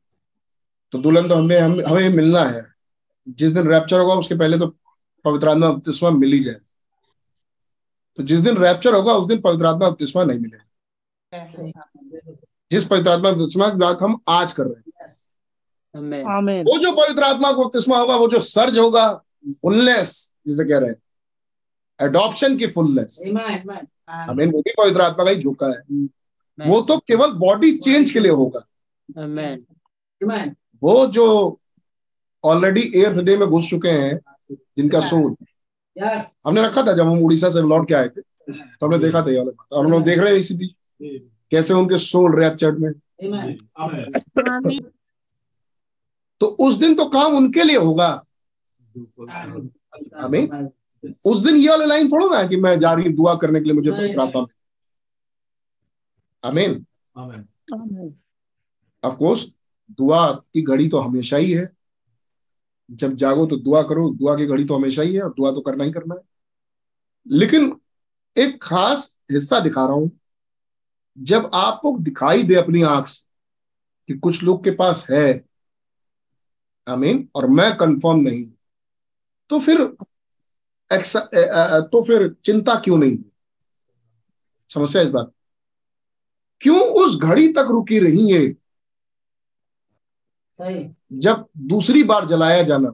तो 0.92 0.98
दुल्हन 0.98 1.28
तो 1.28 1.34
हमें 1.34 1.60
हम, 1.60 1.80
हमें 1.88 2.08
मिलना 2.08 2.40
है। 2.40 2.66
जिस 3.28 3.52
दिन 3.52 3.68
रैप्चर 3.68 4.00
होगा 4.00 4.14
उसके 4.14 4.34
पहले 4.34 4.58
तो 4.58 4.66
पवित्र 5.24 5.48
आत्मा 5.48 5.70
बपतिस्मा 5.70 6.10
मिल 6.10 6.32
ही 6.32 6.40
जाए। 6.40 6.56
तो 8.16 8.22
जिस 8.22 8.40
दिन 8.40 8.56
रैप्चर 8.56 8.94
होगा 8.94 9.12
उस 9.12 9.28
दिन 9.28 9.40
पवित्र 9.40 9.66
आत्मा 9.66 9.90
बपतिस्मा 9.90 10.24
नहीं 10.24 10.38
मिलेगा। 10.38 10.62
जिस 12.70 12.84
पवित्र 12.84 13.10
आत्मा 13.10 13.30
बपतिस्मा 13.30 13.68
की 13.68 13.76
बात 13.76 13.98
हम 14.02 14.20
आज 14.28 14.52
कर 14.52 14.62
रहे 14.62 14.74
हैं. 14.74 14.95
वो 16.62 16.78
जो 16.78 16.92
पवित्र 16.92 17.22
आत्मा 17.22 17.52
को 17.52 17.64
बपतिस्मा 17.64 17.98
होगा 17.98 18.16
वो 18.16 18.28
जो 18.28 18.40
सर्ज 18.40 18.78
होगा 18.78 19.12
फुलनेस 19.62 20.36
जिसे 20.46 20.64
कह 20.64 20.78
रहे 20.78 20.88
हैं। 20.88 20.96
एडॉप्शन 22.00 22.56
की 22.56 22.66
फुलनेस 22.66 23.22
आमीन 23.28 23.40
आमीन 23.40 23.86
हमें 24.08 24.46
वो 24.46 24.60
भी 24.60 24.72
पवित्र 24.78 25.00
आत्मा 25.00 25.24
का 25.24 25.30
ही 25.30 25.36
झोंका 25.36 25.66
है। 25.66 25.82
Amen. 25.82 26.68
वो 26.68 26.80
तो 26.80 26.98
केवल 26.98 27.32
बॉडी 27.32 27.72
चेंज 27.78 28.10
के 28.10 28.20
लिए 28.20 28.32
होगा। 28.32 28.60
Amen. 29.18 30.54
वो 30.82 31.06
जो 31.06 31.26
ऑलरेडी 32.44 32.92
एर्थ 32.96 33.20
डे 33.20 33.36
में 33.36 33.48
घुस 33.48 33.70
चुके 33.70 33.88
हैं 33.88 34.20
जिनका 34.52 35.00
सोल 35.00 35.34
हमने 36.46 36.62
रखा 36.62 36.82
था 36.82 36.92
जब 36.92 37.06
हम 37.06 37.22
उड़ीसा 37.24 37.48
से 37.50 37.60
लौट 37.60 37.88
के 37.88 37.94
आए 37.94 38.08
थे। 38.08 38.20
तो 38.52 38.86
हमने 38.86 38.98
देखा 38.98 39.22
था 39.22 39.30
ये 39.30 39.38
वाला 39.38 39.50
बात। 39.50 39.72
और 39.72 39.84
हम 39.84 39.90
लोग 39.92 40.02
देख 40.04 40.18
रहे 40.18 40.32
हैं 40.32 40.38
इसी 40.38 40.54
बीच। 40.54 40.74
कैसे 41.50 41.74
उनके 41.74 41.98
सोल 41.98 42.40
रैप्चर्ड 42.40 42.78
में। 42.78 42.90
आमीन 42.90 44.12
आमीन 44.46 44.90
तो 46.40 46.46
उस 46.46 46.76
दिन 46.76 46.94
तो 46.94 47.04
काम 47.08 47.36
उनके 47.36 47.62
लिए 47.62 47.76
होगा। 47.76 48.24
आमीन। 50.16 50.70
उस 51.26 51.40
दिन 51.40 51.56
ये 51.56 51.68
वाला 51.68 51.84
लाइन 51.84 52.08
थोड़ा 52.08 52.26
ना 52.26 52.48
कि 52.48 52.56
मैं 52.56 52.78
जा 52.78 52.92
रही 52.92 53.04
हूँ 53.04 53.12
दुआ 53.12 53.34
करने 53.34 53.58
के 53.60 53.64
लिए 53.64 53.72
मुझे। 53.72 53.90
आमीन। 56.44 56.86
आमीन। 57.18 58.14
ऑफ़ 59.04 59.14
कोर्स 59.16 59.46
दुआ 59.90 60.32
की 60.32 60.62
घड़ी 60.62 60.88
तो 60.88 60.98
हमेशा 60.98 61.36
ही 61.36 61.52
है। 61.52 61.76
जब 62.90 63.16
जागो 63.16 63.46
तो 63.46 63.56
दुआ 63.56 63.82
करो 63.82 64.10
दुआ 64.10 64.36
की 64.36 64.46
घड़ी 64.46 64.64
तो 64.64 64.74
हमेशा 64.74 65.02
ही 65.02 65.14
है 65.14 65.22
और 65.22 65.30
दुआ 65.30 65.52
तो 65.52 65.60
करना 65.60 65.84
ही 65.84 65.92
करना 65.92 66.14
है। 66.14 66.20
लेकिन 67.26 67.80
एक 68.36 68.62
खास 68.62 69.18
हिस्सा 69.32 69.60
दिखा 69.60 69.86
रहा 69.86 69.94
हूँ। 69.94 70.10
जब 71.18 71.50
आपको 71.54 71.98
दिखाई 71.98 72.42
दे 72.42 72.54
अपनी 72.54 72.82
आँख 72.82 73.06
से 73.06 73.26
कि 74.08 74.18
कुछ 74.18 74.42
लोग 74.42 74.64
के 74.64 74.70
पास 74.70 75.06
है 75.10 75.44
आमीन 76.88 77.28
और 77.34 77.46
मैं 77.46 77.76
कंफर्म 77.76 78.20
नहीं 78.20 78.44
तो 79.50 79.58
फिर 79.60 79.80
एक्सा, 80.90 81.20
तो 81.80 82.02
फिर 82.02 82.28
चिंता 82.44 82.74
क्यों 82.74 82.98
नहीं 82.98 83.12
हुई? 83.12 83.30
समस्या 84.70 85.02
इस 85.02 85.10
बात। 85.10 85.32
क्यों 86.60 86.80
उस 87.04 87.16
घड़ी 87.20 87.48
तक 87.52 87.66
रुकी 87.70 87.98
रही 87.98 88.30
है? 88.30 88.46
जब 91.12 91.46
दूसरी 91.58 92.02
बार 92.02 92.26
जलाया 92.26 92.62
जाना। 92.62 92.92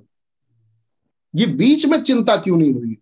ये 1.35 1.47
बीच 1.47 1.87
में 1.87 2.03
चिंता 2.03 2.37
क्यों 2.37 2.57
नहीं 2.57 2.73
हुई? 2.73 2.97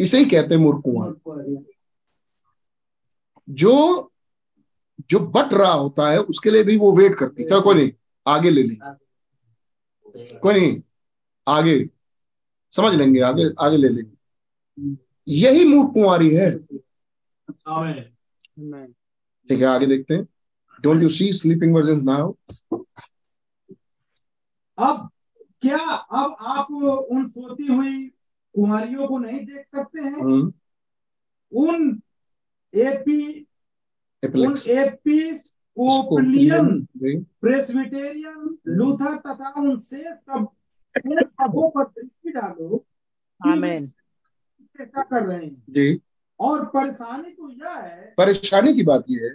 इसे 0.00 0.18
ही 0.18 0.24
कहते 0.24 0.54
हैं 0.54 0.72
कुंवर 0.72 1.64
जो 3.50 3.72
जो 5.10 5.18
बट 5.18 5.54
रहा 5.54 5.72
होता 5.72 6.10
है 6.10 6.18
उसके 6.20 6.50
लिए 6.50 6.62
भी 6.62 6.76
वो 6.76 6.96
वेट 6.96 7.14
करती 7.14 7.44
चलो 7.44 7.60
कोई 7.60 7.74
नहीं। 7.74 7.90
आगे 8.26 8.50
ले 8.50 8.62
लेंगे 8.62 8.94
कोई 10.38 10.52
नहीं 10.54 10.80
आगे। 11.46 11.78
समझ 12.72 12.94
लेंगे 12.94 13.20
आगे 13.20 13.44
आगे 13.60 13.76
ले 13.76 13.88
लेंगे। 13.88 14.96
यही 15.28 15.64
मूर्ख 15.64 15.92
कुंवारी 15.92 16.34
है। 16.34 16.50
ठीक 19.48 19.60
है 19.60 19.64
आगे 19.64 19.86
देखते 19.86 20.14
हैं। 20.14 20.26
Don't 20.82 21.02
you 21.02 21.08
see 21.08 21.32
sleeping 21.32 21.74
virgin 21.74 22.00
now 22.04 22.32
अब 24.78 25.08
क्या 25.62 25.78
अब 25.78 26.36
आप 26.40 26.70
उन 27.10 27.28
सोती 27.28 27.66
हुई 27.66 28.06
कुमारियों 28.54 29.08
को 29.08 29.18
नहीं 29.18 29.40
देख 29.46 29.66
सकते 29.76 30.00
हैं? 30.00 30.16
उन 31.52 32.00
एपी 32.74 33.46
उन 34.22 34.56
एपिस्कोपियन 35.80 36.86
प्रेसबिटेरियन 37.40 38.58
लूथर 38.66 39.16
तथा 39.16 39.54
उन 39.56 39.78
शेष 39.78 40.06
सब 40.06 40.48
सबों 40.98 41.70
पर 41.70 41.84
दृष्टि 41.84 42.30
डालो 42.30 42.86
Amen. 43.46 43.86
चेष्टा 44.62 45.02
कर 45.02 45.26
रहे 45.26 45.46
हैं। 45.46 45.64
जी। 45.70 46.00
और 46.40 46.64
परेशानी 46.64 47.30
तो 47.30 47.50
यह 47.50 47.70
है 47.70 48.14
परेशानी 48.18 48.74
की 48.74 48.82
बात 48.82 49.04
यह 49.10 49.20
है। 49.22 49.30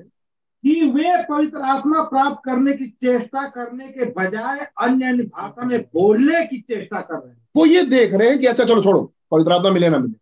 कि 0.63 0.91
वे 0.91 1.23
पवित्र 1.29 1.57
आत्मा 1.57 2.01
प्राप्त 2.03 2.41
करने 2.45 2.73
की 2.73 2.87
चेष्टा 2.87 3.47
करने 3.47 3.87
के 3.87 4.05
बजाय 4.05 4.59
अन्य 4.81 5.05
अन्य 5.05 5.23
भाषा 5.23 5.65
में 5.65 5.81
बोलने 5.81 6.45
की 6.45 6.61
चेष्टा 6.61 7.01
कर 7.01 7.15
रहे 7.15 7.33
हैं। 7.33 7.47
वो 7.55 7.65
ये 7.65 7.83
देख 7.83 8.13
रहे 8.13 8.29
हैं 8.29 8.39
कि 8.39 8.45
अच्छा 8.45 8.63
चलो 8.63 8.83
छोड़ो 8.83 9.13
पवित्र 9.31 9.53
आत्मा 9.53 9.71
मिले 9.71 9.89
ना 9.89 9.97
मिले। 9.97 10.13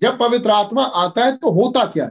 जब 0.00 0.18
पवित्र 0.18 0.50
आत्मा 0.50 0.82
आता 0.82 1.24
है 1.24 1.36
तो 1.36 1.50
होता 1.50 1.84
क्या 1.86 2.04
है? 2.04 2.10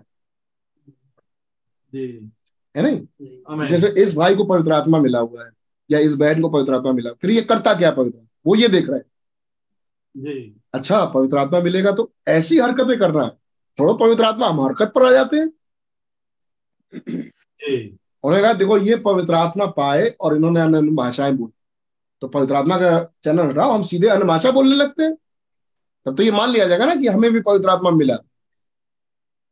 जी। 1.93 2.31
है 2.75 2.83
नहीं? 2.83 3.67
जैसे 3.67 3.87
इस 4.03 4.15
भाई 4.15 4.35
को 4.35 4.43
पवित्र 4.45 4.71
आत्मा 4.71 4.99
मिला 4.99 5.19
हुआ 5.19 5.43
है 5.43 5.49
या 5.89 5.99
इस 5.99 6.15
बहन 6.15 6.41
को 6.41 6.49
पवित्र 6.49 6.73
आत्मा 6.73 6.91
मिला 6.91 7.11
फिर 7.11 7.31
ये 7.31 7.41
करता 7.43 7.73
क्या 7.73 7.91
पवित्र? 7.91 8.19
वो 8.45 8.55
ये 8.55 8.67
देख 8.67 8.89
रहा 8.89 8.97
है। 8.97 9.03
जी। 10.15 10.61
अच्छा 10.73 11.03
पवित्र 11.05 11.37
आत्मा 11.37 11.59
मिलेगा 11.59 11.91
तो 11.91 12.11
ऐसी 12.27 12.59
हरकतें 12.59 12.97
करना 12.99 13.23
है। 13.23 13.29
छोड़ो 13.77 13.93
पवित्र 13.93 14.23
आत्मा 14.23 14.47
हम 14.47 14.61
हरकत 14.61 14.91
पर 14.95 15.05
आ 15.05 15.11
जाते 15.11 15.37
हैं। 15.37 15.51
उन्होंने 18.23 18.41
कहा 18.41 18.53
देखो 18.53 18.77
ये 18.77 18.95
पवित्र 18.97 19.33
आत्मा 19.33 19.65
पाए 19.71 20.07
और 20.21 20.35
इन्होंने 20.35 20.59
अन्य 20.61 20.77
अन्य 20.77 20.91
भाषाएँ 20.91 21.33
बोली। 21.33 21.51
तो 22.21 22.27
पवित्र 22.27 22.55
आत्मा 22.55 22.77
का 22.77 22.99
चैनल 23.23 23.47
हटाओ 23.47 23.71
हम 23.71 23.83
सीधे 23.83 24.07
अन्य 24.07 24.25
भाषा 24.25 24.51
बोलने 24.51 24.75
लगते 24.75 25.03
हैं। 25.03 25.15
तब 26.05 26.15
तो 26.17 26.23
ये 26.23 26.31
मान 26.31 26.49
लिया 26.49 26.67
जाएगा 26.67 26.85
ना 26.85 26.95
कि 26.95 27.07
हमें 27.07 27.31
भी 27.33 27.39
पवित्र 27.39 27.69
आत्मा 27.69 27.89
मिला। 27.91 28.17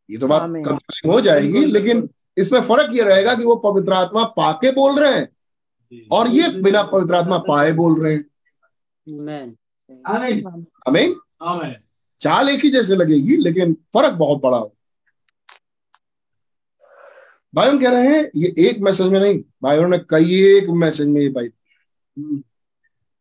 ये 0.09 0.17
तो 0.17 0.27
बात। 0.27 0.41
कंफ्यूजिंग 0.41 1.11
हो 1.13 1.19
जाएगी 1.21 1.65
लेकिन 1.65 2.09
इसमें 2.37 2.61
फ़र्क 2.61 2.95
ये 2.95 3.03
रहेगा 3.03 3.33
कि 3.35 3.43
वो 3.43 3.55
पवित्र 3.55 3.93
आत्मा 3.93 4.23
पाके 4.37 4.71
बोल 4.71 4.99
रहे 4.99 5.13
हैं 5.13 5.27
और 6.11 6.27
ये 6.27 6.47
बिना 6.61 6.83
पवित्र 6.83 7.15
आत्मा 7.15 7.37
पाए 7.37 7.71
बोल 7.71 8.01
रहे 8.03 8.13
हैं। 8.13 8.25
हमें 10.87 11.15
चाल 12.21 12.49
एक 12.49 12.63
ही 12.63 12.69
जैसे 12.69 12.95
लगेगी 12.95 13.37
लेकिन 13.37 13.73
फ़र्क 13.93 14.13
बहुत 14.13 14.41
बड़ा 14.41 14.57
हो 14.57 14.75
भाई 17.53 17.69
हम 17.69 17.79
कह 17.79 17.89
रहे 17.89 18.07
हैं 18.07 18.29
ये 18.35 18.53
एक 18.59 18.79
मैसेज 18.79 19.07
में 19.07 19.19
नहीं 19.19 19.39
भाइयों 19.63 19.87
ने 19.87 19.97
कई 20.09 20.39
एक 20.47 20.69
मैसेज 20.69 21.07
में 21.07 21.21
ये 21.21 21.29
भाई 21.29 21.47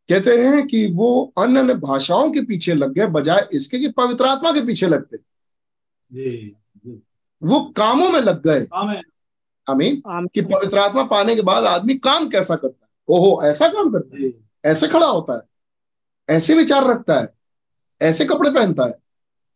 कहते 0.09 0.37
हैं 0.39 0.67
कि 0.67 0.87
वो 0.93 1.33
अन्य 1.39 1.61
अन्य 1.61 1.75
भाषाओं 1.75 2.31
के 2.33 2.41
पीछे 2.45 2.75
लग 2.75 2.93
गए 2.93 3.07
बजाय 3.07 3.49
इसके 3.53 3.79
कि 3.79 3.89
पवित्र 3.89 4.27
आत्मा 4.27 4.53
के 4.53 4.61
पीछे 4.67 4.87
लगते। 4.87 5.17
वो 7.43 7.61
कामों 7.61 8.11
में 8.11 8.21
लग 8.21 8.43
गए। 8.43 8.67
आमीन। 8.75 9.03
आमीन। 9.71 10.03
आमीन। 10.07 10.29
कि 10.35 10.41
पवित्र 10.41 10.79
आत्मा 10.79 11.03
पाने 11.03 11.35
के 11.35 11.43
बाद 11.43 11.65
आदमी 11.65 11.95
काम 11.95 12.29
कैसा 12.29 12.57
करता 12.57 12.79
है? 12.83 12.89
ओहो 13.09 13.43
ऐसा 13.45 13.69
काम 13.69 13.93
करता 13.93 14.23
है? 14.23 14.33
ऐसे 14.65 14.89
खड़ा 14.89 15.07
होता 15.07 15.35
है? 15.35 15.43
ऐसे 16.37 16.55
विचार 16.55 16.85
रखता 16.91 17.21
है? 17.21 17.35
ऐसे 18.03 18.25
कपड़े 18.25 18.51
पहनता 18.51 18.85
है? 18.85 18.99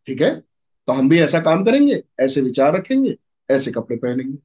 ठीक 0.06 0.22
है? 0.22 0.40
तो 0.86 0.92
हम 0.92 1.08
भी 1.08 1.20
ऐसा 1.20 1.40
काम 1.40 1.64
करेंगे 1.64 2.04
ऐसे 2.20 2.40
विचार 2.40 2.74
रखेंगे 2.74 3.16
ऐसे 3.50 3.70
कपड़े 3.70 3.96
पहनेंगे। 3.96 4.38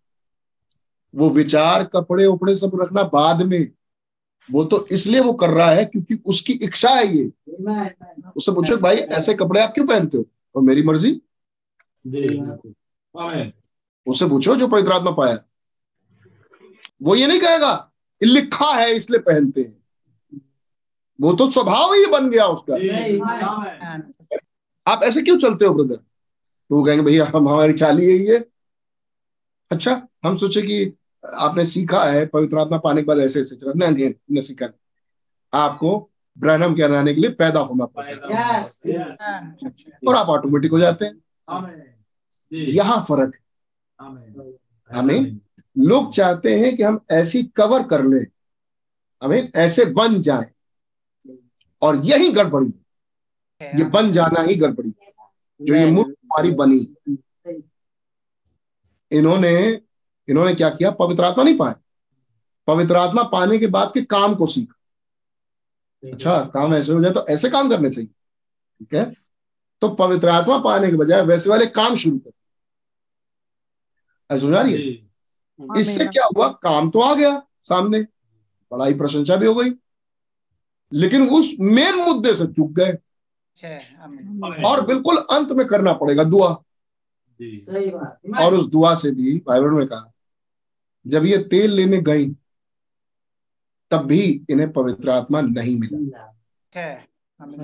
वो 1.15 1.29
विचार 1.29 1.83
कपड़े 1.83 2.25
उपड़े 2.25 2.55
सब 2.55 2.71
रखना 2.81 3.03
बाद 3.03 3.41
में 3.41 3.71
वो 4.51 4.63
तो 4.63 4.87
इसलिए 4.91 5.19
वो 5.19 5.33
कर 5.33 5.49
रहा 5.49 5.71
है 5.71 5.85
क्योंकि 5.85 6.19
उसकी 6.25 6.53
इच्छा 6.53 6.89
है 6.89 7.17
ये। 7.17 7.31
उससे 8.35 8.51
पूछो 8.51 8.77
भाई 8.77 8.95
ऐसे 8.95 9.33
कपड़े 9.33 9.61
आप 9.61 9.73
क्यों 9.73 9.87
पहनते 9.87 10.17
हो? 10.17 10.25
और 10.55 10.61
मेरी 10.61 10.83
मर्ज़ी? 10.83 11.21
उससे 14.07 14.27
पूछो 14.29 14.55
जो 14.55 14.67
पवित्र 14.67 14.91
आत्मा 14.91 15.11
पाया। 15.11 15.37
वो 17.03 17.15
ये 17.15 17.27
नहीं 17.27 17.39
कहेगा 17.39 17.91
लिखा 18.23 18.73
है 18.73 18.91
इसलिए 18.91 19.19
पहनते 19.19 19.61
हैं। 19.61 19.81
वो 21.21 21.33
तो 21.33 21.51
स्वभाव 21.51 21.93
ही 21.93 22.05
बन 22.05 22.29
गया 22.29 22.45
उसका। 22.45 22.73
आप 24.87 25.03
ऐसे 25.03 25.21
क्यों 25.21 25.37
चलते 25.37 25.65
हो 25.65 25.73
ब्रदर 25.73 25.95
तो 25.95 26.75
वो 26.75 26.83
कहेंगे 26.83 27.03
भैया 27.03 27.25
हम 27.35 27.49
हमारी 27.49 27.73
चाली 27.73 28.05
यही 28.05 28.25
है। 28.25 28.45
अच्छा 29.71 30.07
हम 30.25 30.37
सोचे 30.37 30.61
कि 30.61 30.93
आपने 31.25 31.65
सीखा 31.65 32.03
है 32.03 32.25
पवित्र 32.25 32.57
आत्मा 32.57 32.77
पाने 32.77 33.01
के 33.01 33.05
बाद 33.05 33.19
ऐसे 33.19 33.39
ऐसे 33.41 33.55
चलना 33.55 33.89
नहीं 33.89 34.09
नहीं 34.09 34.41
सीखा 34.41 34.67
आपको 35.53 36.09
ब्रहणम 36.37 36.73
के 36.73 37.13
के 37.13 37.21
लिए 37.21 37.29
पैदा 37.29 37.59
होना 37.59 37.85
पड़ता 37.85 38.37
है। 38.37 38.61
और 40.07 40.15
आप 40.15 40.27
ऑटोमेटिक 40.27 40.71
हो 40.71 40.79
जाते 40.79 41.05
हैं। 41.05 41.21
यहाँ 42.53 43.05
फ़र्क 43.09 43.35
है। 43.35 43.39
आमीन। 44.05 44.57
आमीन। 44.95 45.41
लोग 45.77 46.13
चाहते 46.13 46.59
हैं 46.59 46.77
कि 46.77 46.83
हम 46.83 46.99
ऐसी 47.11 47.43
कवर 47.43 47.87
कर 47.87 48.03
लें 48.03 48.25
हमें 49.23 49.51
ऐसे 49.55 49.85
बन 49.85 50.21
जाए। 50.21 50.51
और 51.81 51.95
यही 52.05 52.31
गड़बड़ी 52.31 52.73
है। 53.61 53.79
ये 53.79 53.83
बन 53.83 54.11
जाना 54.11 54.41
ही 54.41 54.55
गड़बड़ी 54.55 54.93
है। 55.01 55.13
जो 55.61 55.75
ये 55.75 55.91
मूर्ख 55.91 56.09
कुमारी 56.09 56.51
बनी 56.51 56.95
इन्होंने 59.11 59.81
इन्होंने 60.27 60.55
क्या 60.55 60.69
किया? 60.69 60.91
पवित्र 60.91 61.23
आत्मा 61.23 61.43
नहीं 61.43 61.57
पाए। 61.57 61.75
पवित्र 62.67 62.97
आत्मा 62.97 63.23
पाने 63.23 63.59
के 63.59 63.67
बाद 63.67 63.91
के 63.93 64.01
काम 64.01 64.35
को 64.35 64.45
सीखा। 64.45 64.75
अच्छा 66.13 66.39
काम 66.53 66.73
ऐसे 66.73 66.93
हो 66.93 67.01
जाए 67.01 67.11
तो 67.11 67.27
ऐसे 67.27 67.49
काम 67.49 67.69
करने 67.69 67.89
चाहिए। 67.89 68.07
ठीक 68.79 68.93
है? 68.93 69.13
तो 69.81 69.89
पवित्र 69.89 70.29
आत्मा 70.29 70.57
पाने 70.57 70.89
के 70.89 70.95
बजाय 70.95 71.21
वैसे 71.21 71.49
वाले 71.49 71.65
काम 71.65 71.95
शुरू 71.95 72.17
कर। 72.17 72.31
समझ 74.39 74.55
आ 74.55 74.61
रही 74.61 74.73
है? 74.73 74.79
इससे 75.77 76.05
क्या 76.05 76.25
हुआ? 76.37 76.49
काम 76.49 76.89
तो 76.89 76.99
आ 76.99 77.15
गया 77.15 77.43
सामने। 77.63 78.01
बड़ा 78.71 78.85
ही 78.85 78.93
प्रशंसा 78.93 79.35
भी 79.35 79.45
हो 79.45 79.55
गई। 79.55 79.69
लेकिन 80.93 81.29
उस 81.29 81.55
मेन 81.59 81.95
मुद्दे 81.95 82.35
से 82.35 82.45
चूक 82.45 82.71
गए। 82.71 82.97
और 84.65 84.85
बिल्कुल 84.85 85.17
अंत 85.17 85.51
में 85.51 85.67
करना 85.67 85.93
पड़ेगा 85.93 86.23
दुआ। 86.23 86.63
जी। 87.41 87.65
और 88.43 88.53
उस 88.53 88.67
दुआ 88.67 88.95
से 88.95 89.11
भी 89.11 89.43
बाइबल 89.47 89.69
में 89.69 89.87
कहा 89.87 90.11
जब 91.07 91.25
ये 91.25 91.37
तेल 91.37 91.71
लेने 91.71 91.97
गई 91.97 92.31
तब 93.91 93.97
भी 93.97 94.45
इन्हें 94.49 94.71
पवित्र 94.73 95.09
आत्मा 95.09 95.41
नहीं 95.41 95.79
मिला। 95.79 95.97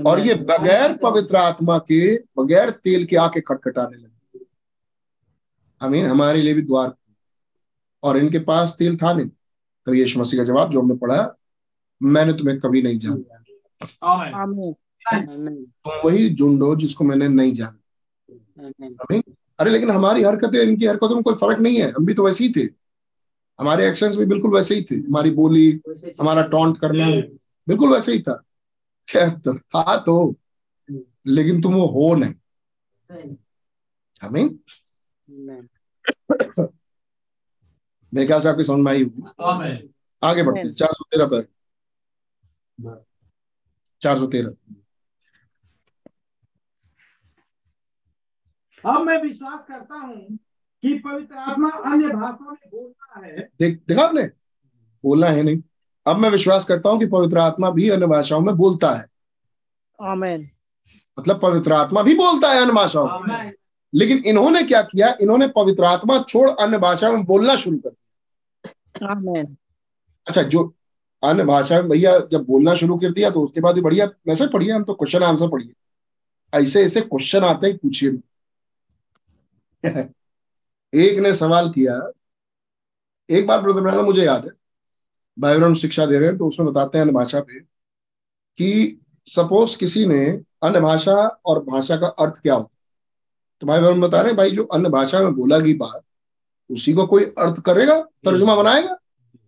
और 0.09 0.19
ये 0.19 0.33
बगैर 0.33 0.97
पवित्र 0.97 1.35
आत्मा 1.35 1.77
के 1.77 2.17
बगैर 2.17 2.69
तेल 2.69 3.05
के 3.05 3.15
आके 3.15 3.41
खटखटाने 3.41 3.97
लगे। 3.97 4.16
अमीन 5.81 6.05
हमारे 6.05 6.41
लिए 6.41 6.53
भी 6.53 6.61
द्वार 6.61 6.89
खुले। 6.89 7.15
और 8.03 8.17
इनके 8.17 8.39
पास 8.39 8.75
तेल 8.79 8.97
था 8.97 9.13
नहीं। 9.13 9.29
तो 9.85 9.93
यीशु 9.93 10.19
मसीह 10.19 10.39
का 10.39 10.43
जवाब 10.43 10.71
जो 10.71 10.81
हमने 10.81 10.95
पढ़ा 10.95 11.35
मैंने 12.03 12.33
तुम्हें 12.33 12.59
कभी 12.59 12.81
नहीं 12.81 12.97
जाना. 12.97 13.15
तुम 15.85 16.09
वही 16.09 16.35
झुंड 16.35 16.63
हो 16.63 16.75
जिसको 16.75 17.03
मैंने 17.03 17.27
नहीं 17.27 17.53
जाना. 17.53 17.79
अमीन 18.87 19.23
अरे 19.59 19.71
लेकिन 19.71 19.91
हमारी 19.91 20.23
हरकतें 20.23 20.59
इनकी 20.59 20.85
हरकतों 20.85 21.15
में 21.15 21.23
कोई 21.23 21.33
फ़र्क 21.33 21.59
नहीं 21.59 21.77
है। 21.77 21.91
हम 21.91 22.05
भी 22.05 22.13
तो 22.13 22.23
वैसे 22.23 22.43
ही 22.43 22.53
थे। 22.57 22.69
हमारे 23.59 23.89
एक्शन 23.89 24.15
भी 24.17 24.25
बिल्कुल 24.25 24.53
वैसे 24.53 24.75
ही 24.75 24.81
थे। 24.81 24.95
हमारी 24.95 25.29
बोली 25.31 25.81
हमारा 26.19 26.41
टॉन्ट 26.41 26.79
करना 26.79 27.07
बिल्कुल 27.67 27.93
वैसे 27.93 28.13
ही 28.13 28.21
था। 28.21 28.43
तो 29.15 29.57
था 29.57 29.97
तो 29.97 30.35
लेकिन 31.27 31.61
तुम 31.61 31.73
वो 31.73 31.87
हो 31.87 32.15
नहीं। 32.15 32.33
आमीन 34.23 34.45
Amen. 34.45 34.57
मेरे 38.13 38.25
ख्याल 38.27 38.41
से 38.41 38.49
आपकी 38.49 38.63
समझ 38.63 38.79
में 38.79 38.91
आई 38.91 39.03
होगी। 39.03 39.93
आगे 40.23 40.43
बढ़ते 40.43 40.69
चार 40.73 40.93
सौ 40.93 41.03
तेरह 41.11 41.25
पर। 41.25 41.47
चार 44.01 44.17
सौ 44.17 44.27
तेरह। 44.27 44.53
अब 48.83 49.01
मैं 49.01 49.21
विश्वास 49.21 49.65
करता 49.67 49.95
हूँ 49.95 50.37
कि 50.83 50.93
पवित्र 50.99 51.35
आत्मा 51.35 51.69
अन्य 51.69 52.07
भाषाओं 52.07 52.51
में 52.51 52.69
बोलता 52.71 53.25
है। 53.25 53.49
देख 53.59 53.81
देखा 53.87 54.03
आपने? 54.03 54.23
बोलना 55.03 55.27
है 55.27 55.43
नहीं। 55.43 55.61
अब 56.05 56.17
मैं 56.17 56.29
विश्वास 56.29 56.65
करता 56.65 56.89
हूँ 56.89 56.99
कि 56.99 57.05
पवित्र 57.05 57.37
आत्मा 57.37 57.69
भी 57.69 57.89
अन्य 57.89 58.07
भाषाओं 58.07 58.41
में 58.41 58.55
बोलता 58.55 58.91
है। 58.91 59.05
आमीन। 60.01 60.49
मतलब 61.19 61.41
पवित्र 61.41 61.73
आत्मा 61.73 62.01
भी 62.01 62.15
बोलता 62.15 62.51
है 62.51 62.61
अन्य 62.61 62.73
भाषाओं 62.73 63.19
में। 63.19 63.35
आमीन। 63.35 63.53
लेकिन 63.95 64.17
इन्होंने 64.25 64.63
क्या 64.63 64.81
किया? 64.81 65.17
इन्होंने 65.21 65.47
पवित्र 65.47 65.83
आत्मा 65.83 66.23
छोड़ 66.29 66.49
अन्य 66.49 66.77
भाषा 66.77 67.11
में 67.11 67.23
बोलना 67.25 67.55
शुरू 67.55 67.77
कर 67.77 67.89
दिया। 67.89 69.43
अच्छा 70.27 70.41
जो 70.43 70.75
अन्य 71.23 71.43
भाषा 71.45 71.81
में 71.81 71.89
भैया 71.89 72.19
जब 72.19 72.45
बोलना 72.45 72.75
शुरू 72.75 72.97
कर 72.97 73.11
दिया 73.13 73.29
तो 73.29 73.41
उसके 73.41 73.61
बाद 73.61 73.75
ही 73.75 73.81
बढ़िया 73.81 74.09
मैसेज 74.27 74.51
पढ़िए 74.51 74.71
हम 74.71 74.83
तो 74.83 74.93
क्वेश्चन 74.93 75.23
आंसर 75.23 75.47
पढ़िए 75.49 75.73
ऐसे 76.53 76.85
ऐसे 76.85 77.01
क्वेश्चन 77.01 77.43
आते 77.43 77.67
ही 77.67 77.73
पूछिए 77.73 78.11
एक 80.93 81.19
ने 81.19 81.33
सवाल 81.33 81.69
किया 81.69 82.11
एक 83.29 83.47
बार 83.47 83.61
ब्रदर 83.61 83.81
ब्रैनम 83.81 84.05
मुझे 84.05 84.25
याद 84.25 84.45
है 84.45 84.51
हम 85.55 85.75
शिक्षा 85.75 86.05
दे 86.05 86.19
रहे 86.19 86.29
हैं 86.29 86.37
तो 86.37 86.47
उसमें 86.47 86.69
बताते 86.69 86.97
हैं 86.97 87.03
अन्य 87.03 87.13
भाषा 87.13 87.39
पे 87.39 87.59
कि 88.57 89.01
सपोज़ 89.25 89.77
किसी 89.77 90.05
ने 90.05 90.25
अन्य 90.63 90.79
भाषा 90.79 91.15
और 91.45 91.63
भाषा 91.63 91.97
का 91.97 92.07
अर्थ 92.07 92.33
क्या 92.41 92.55
होता 92.55 92.76
तो 93.61 93.67
भाई 93.67 93.79
बहन 93.81 94.01
बता 94.01 94.17
रहे 94.17 94.27
हैं 94.27 94.37
भाई 94.37 94.51
जो 94.51 94.63
अन्य 94.63 94.89
भाषा 94.89 95.19
में 95.19 95.33
बोला 95.35 95.57
गई 95.59 95.73
बात 95.73 96.03
उसी 96.69 96.93
को 96.93 97.05
कोई 97.07 97.23
अर्थ 97.23 97.61
करेगा 97.61 97.99
तर्जुमा 98.25 98.55
बनाएगा? 98.55 98.97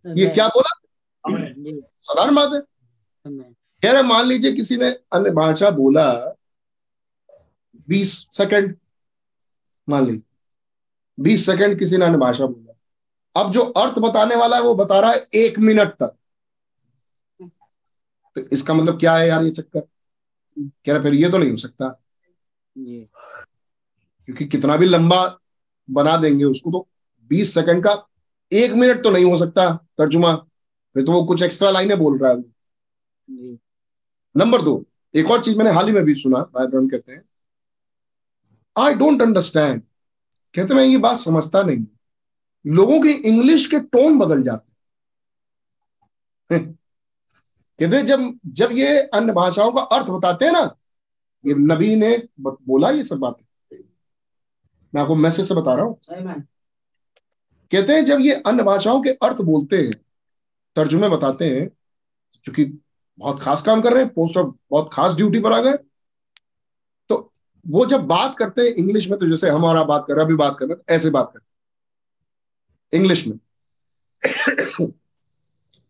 ये 0.06 0.26
क्या 0.28 0.48
बोला? 0.48 0.76
साधारण 1.24 2.36
बात 2.36 2.54
है। 2.54 2.62
कह 3.84 3.92
रहे 3.92 4.04
मान 4.04 4.26
लीजिए 4.26 4.52
किसी 4.52 4.78
ने 4.78 4.90
अन्य 5.14 5.32
भाषा 5.32 5.70
बोला 5.72 6.12
बीस 7.90 8.14
सेकंड 8.34 8.76
मान 9.88 10.06
लीजिए 10.06 10.22
बीस 11.18 11.46
सेकंड 11.46 11.80
किसी 11.80 11.98
ने 11.98 12.06
अन्य 12.06 12.18
भाषा 12.18 12.46
बोला। 12.46 12.74
अब 13.36 13.52
जो 13.52 13.62
अर्थ 13.62 14.00
बताने 14.00 14.36
वाला 14.36 14.58
है 14.58 14.64
वो 14.64 14.74
बता 14.76 15.00
रहा 15.00 15.12
है 15.12 15.28
एक 15.36 15.60
मिनट 15.60 15.94
तक। 15.94 16.16
तो 18.36 18.42
इसका 18.54 18.74
मतलब 18.74 19.00
क्या 19.00 19.16
है 19.16 19.28
यार 19.28 19.44
ये 19.44 19.50
चक्कर? 19.52 19.80
कह 20.58 20.94
रहा 20.94 21.02
फिर 21.02 21.14
ये 21.14 21.30
तो 21.30 21.38
नहीं 21.38 21.52
हो 21.52 21.58
सकता। 21.58 21.88
क्योंकि 24.30 24.46
कितना 24.46 24.78
भी 24.78 24.86
लंबा 24.86 25.40
बना 25.90 26.18
देंगे 26.18 26.44
उसको 26.44 26.72
तो 26.72 26.88
20 27.32 27.54
सेकंड 27.54 27.84
का 27.84 28.08
एक 28.54 28.72
मिनट 28.72 29.04
तो 29.04 29.10
नहीं 29.10 29.26
हो 29.26 29.38
सकता 29.38 29.70
तर्जुमा। 29.98 30.36
फिर 30.96 31.06
तो 31.06 31.12
वो 31.12 31.24
कुछ 31.26 31.44
एक्स्ट्रा 31.44 31.72
लाइनें 31.72 31.98
बोल 32.00 32.20
रहा 32.20 32.32
है 32.32 32.38
नंबर 34.38 34.62
दो 34.62 34.86
एक 35.16 35.32
और 35.32 35.44
चीज़ 35.44 35.58
मैंने 35.58 35.72
हाल 35.72 35.86
ही 35.86 35.92
में 35.92 36.04
भी 36.04 36.16
सुना 36.16 36.40
भाई 36.40 36.68
ब्रह्म 36.68 36.90
कहते 36.90 37.12
हैं 37.12 37.24
आई 38.78 38.94
डोंट 38.94 39.22
अंडरस्टैंड 39.22 39.82
कहते 40.56 40.74
मैं 40.74 40.86
ये 40.86 40.98
बात 40.98 41.18
समझता 41.18 41.64
नहीं 41.64 41.86
लोगों 42.66 43.02
की 43.02 43.10
इंग्लिश 43.10 43.68
के 43.68 43.80
टोन 43.80 44.20
बदल 44.20 44.44
जाते 44.44 44.72
हैं। 46.56 46.74
कहते 47.80 48.02
जब 48.04 48.40
जब 48.46 48.70
ये 48.72 49.00
अन्य 49.00 49.34
भाषाओं 49.34 49.72
का 49.72 49.82
अर्थ 49.82 50.08
बताते 50.08 50.46
हैं 50.46 50.52
ना 50.52 50.76
ये 51.46 51.54
नबी 51.54 51.96
ने 51.96 52.24
बोला 52.40 52.90
ये 52.90 53.04
सब 53.04 53.18
बातें। 53.18 53.49
मैं 54.94 55.02
आपको 55.02 55.16
मैसेज 55.16 55.48
से 55.48 55.56
बता 55.56 55.74
रहा 55.74 55.86
हूँ। 55.86 56.00
कहते 57.72 57.94
हैं 57.94 58.06
जब 58.06 58.20
ये 58.22 58.34
अन्य 58.48 58.64
भाषाओं 58.64 59.02
के 59.02 59.10
अर्थ 59.24 59.42
बोलते 59.42 59.78
हैं 59.78 59.94
तर्जुमे 60.76 61.10
बताते 61.10 61.50
हैं 61.50 61.68
क्योंकि 62.46 62.66
बहुत 63.20 63.40
खास 63.40 63.62
काम 63.62 63.82
कर 63.82 63.94
रहे 63.94 64.04
हैं 64.04 64.14
पोस्ट 64.14 64.38
ऑफ़ 64.38 64.48
बहुत 64.72 64.90
खास 64.94 65.16
ड्यूटी 65.16 65.40
पर 65.40 65.54
आ 65.54 65.62
गए 65.62 65.74
तो 67.10 67.32
वो 67.66 67.86
जब 67.86 68.06
बात 68.08 68.36
करते 68.38 68.62
हैं 68.62 68.70
इंग्लिश 68.70 69.08
में 69.10 69.18
तो 69.20 69.30
जैसे 69.30 69.50
हमारा 69.50 69.84
बात 69.84 70.06
कर 70.08 70.16
रहे 70.16 70.26
अभी 70.26 70.36
बात 70.36 70.56
कर 70.60 70.66
रहे 70.66 70.76
तो 70.76 70.94
ऐसे 70.94 71.10
बात 71.10 71.32
करते 71.34 72.98
इंग्लिश 72.98 73.28
में। 73.28 73.38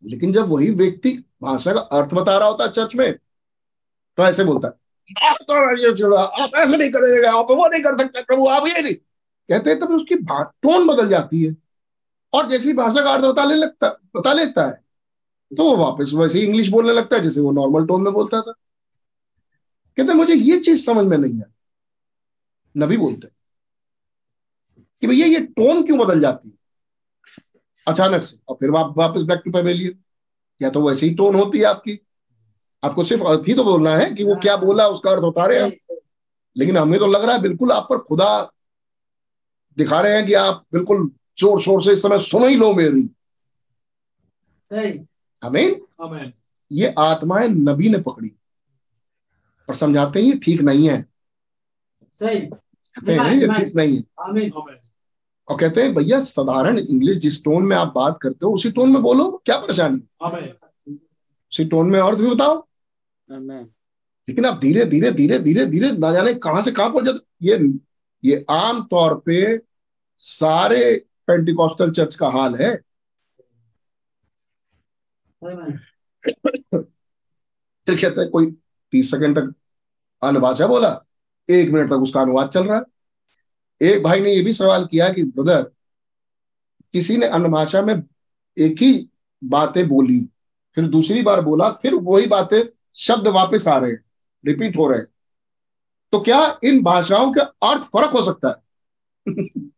लेकिन 0.03 0.31
जब 0.31 0.47
वही 0.47 0.69
व्यक्ति 0.71 1.11
भाषा 1.41 1.73
का 1.73 1.79
अर्थ 1.79 2.13
बता 2.13 2.37
रहा 2.37 2.47
होता 2.47 2.63
है 2.63 2.71
चर्च 2.71 2.95
में 2.95 3.13
तो 3.13 4.23
ऐसे 4.23 4.43
बोलता 4.43 4.67
है। 4.67 4.73
आप 5.09 5.37
तो 5.41 6.15
आप 6.15 6.55
ऐसे 6.55 6.77
नहीं 6.77 6.89
करेगा, 6.91 7.31
आप 7.31 7.51
वो 7.51 7.67
नहीं 7.67 7.81
कर 7.83 7.97
सकते, 7.97 8.21
प्रभु, 8.21 8.47
आप 8.47 8.67
ये 8.67 8.81
नहीं। 8.81 8.93
कहते 8.93 9.75
तब 9.75 9.89
उसकी 9.91 10.15
टोन 10.15 10.87
बदल 10.87 11.09
जाती 11.09 11.43
है। 11.43 11.55
और 12.33 12.47
जैसी 12.49 12.73
भाषा 12.73 13.01
का 13.01 13.11
अर्थ 13.11 13.23
बता 13.23 13.43
ले 13.43 13.55
लगता, 13.55 13.89
बता 14.15 14.33
लेता 14.33 14.65
है 14.65 14.83
तो 15.51 15.63
वो 15.63 15.75
वापस 15.77 16.11
वैसे 16.13 16.39
ही 16.39 16.45
इंग्लिश 16.45 16.67
बोलने 16.67 16.93
लगता 16.93 17.15
है, 17.15 17.21
जैसे 17.21 17.41
वो 17.41 17.51
नॉर्मल 17.51 17.85
टोन 17.87 18.01
में 18.01 18.11
बोलता 18.13 18.41
था। 18.41 18.51
कहते 19.97 20.13
मुझे 20.13 20.33
ये 20.33 20.57
चीज़ 20.59 20.85
समझ 20.85 21.05
में 21.05 21.17
नहीं 21.17 21.37
है 21.37 21.45
नबी 22.75 22.97
बोलते 22.97 23.27
कि 25.01 25.07
भैया, 25.07 25.25
ये 25.27 25.39
टोन 25.39 25.83
क्यों 25.83 25.97
बदल 25.99 26.19
जाती 26.19 26.49
है? 26.49 26.55
अचानक 27.87 28.23
से। 28.23 28.37
और 28.49 28.55
फिर 28.55 28.75
आप 28.77 28.93
वापस 28.97 29.21
बैक 29.21 29.41
टू 29.45 29.51
पवेलियन 29.51 29.97
या 30.61 30.69
तो 30.69 30.87
वैसे 30.87 31.05
ही 31.05 31.13
टोन 31.15 31.35
होती 31.35 31.57
है 31.57 31.63
आपकी। 31.65 31.99
आपको 32.83 33.03
सिर्फ़ 33.03 33.23
अर्थ 33.23 33.47
ही 33.47 33.53
तो 33.53 33.63
बोलना 33.63 33.95
है 33.97 34.09
कि 34.13 34.23
वो 34.23 34.35
क्या 34.35 34.55
बोला 34.57 34.87
उसका 34.87 35.11
अर्थ 35.11 35.21
बता 35.21 35.45
रहे 35.45 35.59
हैं 35.59 35.65
आप। 35.65 35.97
लेकिन 36.55 36.77
हमें 36.77 36.99
तो 36.99 37.07
लग 37.07 37.23
रहा 37.23 37.35
है 37.35 37.41
बिल्कुल 37.41 37.71
आप 37.71 37.87
पर 37.89 37.97
खुदा 37.99 38.29
दिखा 39.77 39.99
रहे 40.01 40.15
हैं 40.15 40.25
कि 40.25 40.33
आप 40.33 40.65
बिल्कुल 40.73 41.09
ज़ोर 41.39 41.61
शोर 41.61 41.83
से 41.83 41.91
इस 41.91 42.01
समय 42.01 42.19
सुन 42.19 42.47
ही 42.47 42.55
लो 42.55 42.73
मेरी। 42.73 43.09
हमें 45.43 45.79
ये 46.71 46.93
आत्माएँ 46.99 47.47
नबी 47.47 47.89
ने 47.89 47.97
पकड़ी। 47.99 48.31
और 49.69 49.75
समझाते 49.75 50.19
हैं 50.19 50.27
ये 50.27 50.37
ठीक 50.43 50.61
नहीं 50.61 50.87
है। 50.89 51.01
सही। 52.21 52.39
कहते 52.39 53.13
हैं 53.13 53.33
ये 53.33 53.47
ठीक 53.47 53.75
नहीं 53.75 53.97
है। 53.97 54.03
और 55.47 55.57
कहते 55.59 55.81
हैं 55.83 55.93
भैया 55.95 56.19
साधारण 56.23 56.77
इंग्लिश 56.79 57.17
जिस 57.17 57.43
टोन 57.43 57.65
में 57.65 57.75
आप 57.77 57.93
बात 57.95 58.19
करते 58.21 58.45
हो 58.45 58.53
उसी 58.55 58.71
टोन 58.71 58.91
में 58.91 59.01
बोलो 59.01 59.29
क्या 59.45 59.57
परेशानी? 59.57 60.01
उसी 61.51 61.65
टोन 61.65 61.89
में 61.89 61.99
अर्थ 61.99 62.17
भी 62.17 62.27
बताओ। 62.27 62.65
लेकिन 64.27 64.45
आप 64.45 64.59
धीरे 64.59 64.85
धीरे 64.85 65.11
धीरे 65.11 65.39
धीरे 65.39 65.65
धीरे 65.65 65.91
ना 65.91 66.11
जाने 66.11 66.33
कहाँ 66.35 66.61
से 66.61 66.71
कहाँ 66.71 66.89
पहुँच 66.89 67.05
जाते। 67.05 67.45
ये 67.45 67.57
ये 68.23 68.45
आम 68.49 68.83
तौर 68.91 69.17
पे 69.25 69.39
सारे 70.19 70.93
पेंटिकॉस्टल 71.27 71.91
चर्च 71.91 72.15
का 72.15 72.29
हाल 72.29 72.55
है। 72.55 72.75
फिर 77.87 77.95
कहते 78.01 78.21
हैं 78.21 78.29
कोई 78.29 78.51
तीस 78.93 79.11
सेकंड 79.11 79.37
तक 79.39 79.53
भाषा 80.39 80.67
बोला। 80.67 80.89
एक 81.49 81.69
मिनट 81.69 81.89
तक 81.89 81.95
उसका 81.95 82.21
अनुवाद 82.21 82.49
चल 82.49 82.63
रहा 82.63 82.77
है। 82.77 82.83
एक 83.81 84.03
भाई 84.03 84.19
ने 84.19 84.33
ये 84.33 84.41
भी 84.41 84.53
सवाल 84.53 84.85
किया 84.85 85.09
कि 85.09 85.23
ब्रदर 85.23 85.61
किसी 86.93 87.17
ने 87.17 87.25
अन्य 87.27 87.49
भाषा 87.49 87.81
में 87.81 87.93
एक 88.57 88.81
ही 88.81 89.09
बातें 89.43 89.87
बोली 89.87 90.19
फिर 90.75 90.87
दूसरी 90.87 91.21
बार 91.21 91.41
बोला 91.41 91.69
फिर 91.71 91.93
वही 91.93 92.25
बातें 92.27 92.61
शब्द 92.99 93.27
वापस 93.27 93.67
आ 93.67 93.77
रहे 93.77 93.91
हैं 93.91 94.03
रिपीट 94.45 94.77
हो 94.77 94.87
रहे 94.87 94.99
हैं। 94.99 95.07
तो 96.11 96.19
क्या 96.19 96.59
इन 96.63 96.83
भाषाओं 96.83 97.31
का 97.31 97.41
अर्थ 97.41 97.83
फ़र्क 97.83 98.09
हो 98.09 98.21
सकता 98.21 98.47
है? 98.47 98.55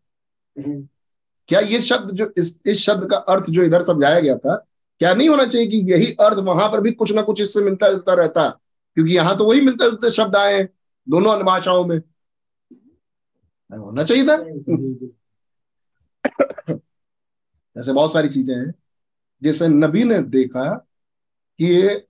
क्या 1.48 1.60
ये 1.60 1.82
शब्द 1.82 2.12
जो 2.12 2.34
इस 2.38 2.64
इस 2.66 2.80
शब्द 2.80 3.10
का 3.10 3.18
अर्थ 3.18 3.50
जो 3.50 3.64
इधर 3.64 3.84
समझाया 3.84 4.20
गया 4.20 4.38
था 4.38 4.68
क्या 5.00 5.14
नहीं 5.14 5.30
होना 5.30 5.46
चाहिए 5.46 5.68
कि 5.68 5.94
यही 5.94 6.14
अर्थ 6.14 6.38
वहाँ 6.38 6.70
पर 6.70 6.82
भी 6.82 6.92
कुछ 6.92 7.12
ना 7.12 7.22
कुछ 7.22 7.42
इससे 7.42 7.62
मिलता 7.62 7.90
जुलता 7.90 8.14
रहता? 8.14 8.60
क्योंकि 8.96 9.16
यहाँ 9.16 9.38
तो 9.38 9.46
वही 9.46 9.62
मिलते 9.62 9.86
जुलते 9.86 10.12
शब्द 10.12 10.36
आए 10.36 10.58
हैं 10.58 10.70
दोनों 11.10 11.34
अन्य 11.34 11.44
भाषाओं 11.44 11.86
में। 11.86 12.02
होना 13.72 14.04
चाहिए 14.04 14.26
था? 14.26 14.34
ऐसे 17.78 17.94
बहुत 17.94 18.14
सारी 18.14 18.28
चीज़ें 18.28 18.56
हैं 18.56 18.74
जैसे 19.44 19.68
नबी 19.68 20.04
ने 20.04 20.22
देखा 20.22 20.88
कि 21.60 21.66
ये 21.66 22.08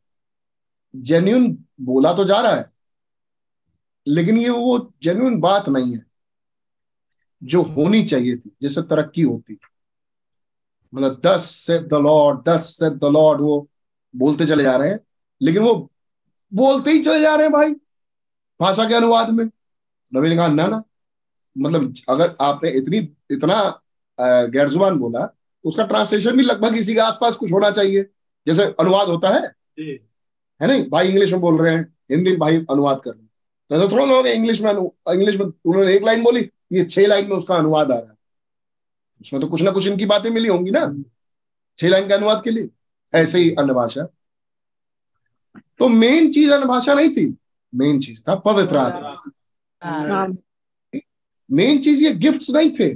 जेन्यून 0.93 1.51
बोला 1.81 2.13
तो 2.13 2.23
जा 2.25 2.39
रहा 2.41 2.53
है, 2.53 2.65
लेकिन 4.07 4.37
ये 4.37 4.49
वो 4.49 4.93
जेन्यून 5.03 5.39
बात 5.41 5.69
नहीं 5.69 5.93
है 5.93 6.03
जो 7.41 7.61
होनी 7.63 8.03
चाहिए 8.03 8.35
थी, 8.35 8.51
जैसे 8.61 8.81
तरक्की 8.83 9.21
होती। 9.21 9.57
मतलब 10.93 11.21
दस 11.25 11.43
से 11.57 11.77
द 11.79 11.93
लॉर्ड 11.93 12.39
दस 12.49 12.65
से 12.79 12.89
द 12.91 13.11
लॉर्ड 13.13 13.41
वो 13.41 13.67
बोलते 14.13 14.45
चले 14.45 14.63
जा 14.63 14.75
रहे 14.77 14.89
हैं, 14.89 14.99
लेकिन 15.41 15.63
वो 15.63 15.73
बोलते 16.51 16.91
ही 16.91 16.99
चले 16.99 17.21
जा 17.21 17.35
रहे 17.35 17.45
हैं 17.45 17.53
भाई, 17.53 17.73
भाषा 18.59 18.87
के 18.87 18.95
अनुवाद 18.95 19.29
में। 19.29 19.45
नबी 19.45 20.29
ने 20.29 20.35
कहा, 20.35 20.47
ना 20.47 20.67
ना। 20.67 20.81
मतलब 21.55 21.93
अगर 22.09 22.35
आपने 22.41 22.69
इतनी, 22.71 22.97
इतना 23.31 23.57
गैर 24.19 24.69
ज़ुबान 24.69 24.97
बोला, 24.97 25.27
उसका 25.65 25.85
ट्रांसलेशन 25.85 26.37
भी 26.37 26.43
लगभग 26.43 26.75
इसी 26.75 26.93
के 26.93 26.99
आसपास 26.99 27.35
कुछ 27.35 27.51
होना 27.51 27.69
चाहिए, 27.71 28.03
जैसे 28.47 28.63
अनुवाद 28.79 29.07
होता 29.07 29.29
है। 29.29 29.47
है 30.61 30.67
नहीं 30.67 30.89
भाई 30.89 31.07
इंग्लिश 31.09 31.31
में 31.31 31.41
बोल 31.41 31.61
रहे 31.61 31.75
हैं 31.75 31.83
हिंदी 32.11 32.29
में 32.31 32.39
भाई 32.39 32.57
अनुवाद 32.71 33.01
कर 33.01 33.11
रहे 33.11 33.21
हैं। 33.21 33.29
तो 33.69 33.75
ऐसा 33.75 33.91
थोड़ा 33.91 34.05
ना 34.05 34.15
होगा 34.15 34.29
इंग्लिश 34.29 34.61
में 34.61 34.71
इंग्लिश 34.71 35.35
में 35.35 35.45
उन्होंने 35.45 35.93
एक 35.93 36.03
लाइन 36.03 36.23
बोली 36.23 36.49
ये 36.73 36.85
छह 36.85 37.05
लाइन 37.07 37.29
में 37.29 37.35
उसका 37.35 37.55
अनुवाद 37.55 37.91
आ 37.91 37.97
रहा 37.97 38.09
है। 38.09 38.17
उसमें 39.21 39.41
तो 39.41 39.47
कुछ 39.47 39.61
ना 39.61 39.71
कुछ 39.71 39.87
इनकी 39.87 40.05
बातें 40.05 40.29
मिली 40.29 40.47
होंगी 40.47 40.71
ना। 40.71 40.85
छह 41.77 41.89
लाइन 41.89 42.07
के 42.07 42.13
अनुवाद 42.13 42.43
के 42.43 42.51
लिए 42.51 42.69
ऐसे 43.13 43.39
ही 43.39 43.51
अन्य 43.59 43.73
भाषा 43.73 44.07
तो 45.79 45.87
मेन 45.89 46.31
चीज़ 46.31 46.51
अन्य 46.53 46.65
भाषा 46.65 46.93
नहीं 46.93 47.09
थी 47.09 47.25
मेन 47.73 47.99
चीज़ 47.99 48.23
था 48.27 48.35
पवित्र 48.45 48.77
आत्मा। 48.77 50.25
मेन 51.49 51.81
चीज़ 51.81 52.03
ये 52.03 52.13
गिफ्ट्स 52.15 52.49
नहीं 52.49 52.71
थे 52.79 52.93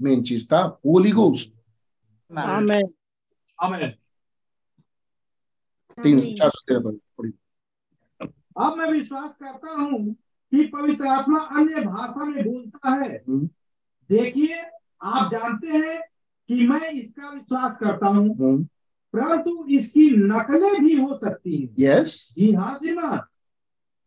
मेन 0.00 0.22
चीज़ 0.22 0.46
था 0.46 0.60
होली 0.86 1.10
गोस्ट 1.12 1.52
आमेन 2.30 2.92
आमेन 3.58 3.92
तीन 6.02 6.20
चार 6.34 6.50
सौ 6.50 6.62
तेरह 6.68 6.80
पर 6.80 6.90
पढ़ी। 6.90 7.32
अब 8.56 8.74
मैं 8.76 8.90
विश्वास 8.90 9.30
करता 9.42 9.70
हूँ 9.72 10.12
कि 10.50 10.64
पवित्र 10.66 11.06
आत्मा 11.06 11.38
अन्य 11.38 11.80
भाषा 11.84 12.24
में 12.24 12.44
बोलता 12.44 12.90
है। 12.90 13.24
हम्म। 13.28 13.48
देखिए 14.10 14.62
आप 15.02 15.30
जानते 15.32 15.66
हैं 15.66 16.00
कि 16.48 16.66
मैं 16.68 16.90
इसका 16.90 17.30
विश्वास 17.30 17.78
करता 17.78 18.06
हूँ 18.06 18.64
परंतु 19.14 19.66
इसकी 19.70 20.10
नकलें 20.10 20.84
भी 20.84 20.96
हो 20.96 21.20
सकती 21.24 21.56
हैं। 21.62 21.74
यस 21.78 22.34
जी 22.38 22.52
हाँ 22.52 22.74
श्रीमान। 22.74 23.20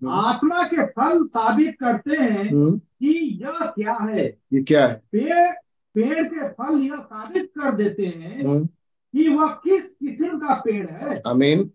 आत्मा 0.10 0.64
के 0.64 0.86
फल 0.86 1.26
साबित 1.26 1.76
करते 1.80 2.16
हैं 2.16 2.78
कि 2.78 3.40
यह 3.44 3.66
क्या 3.66 3.94
है। 3.94 4.26
ये 4.54 4.64
क्या 4.64 4.88
है? 4.88 5.04
पेड़ 5.12 5.52
पेड़ 5.96 6.28
के 6.28 6.50
फल 6.50 6.82
यह 6.82 6.96
साबित 6.96 7.52
कर 7.58 7.76
देते 7.76 8.06
हैं 8.06 8.46
हम्म, 8.46 8.66
कि 9.14 9.30
वह 9.30 9.48
किस 9.48 9.86
किस्म 9.86 10.40
का 10.40 10.54
पेड़ 10.56 10.88
है। 10.88 11.22
आमीन 11.28 11.72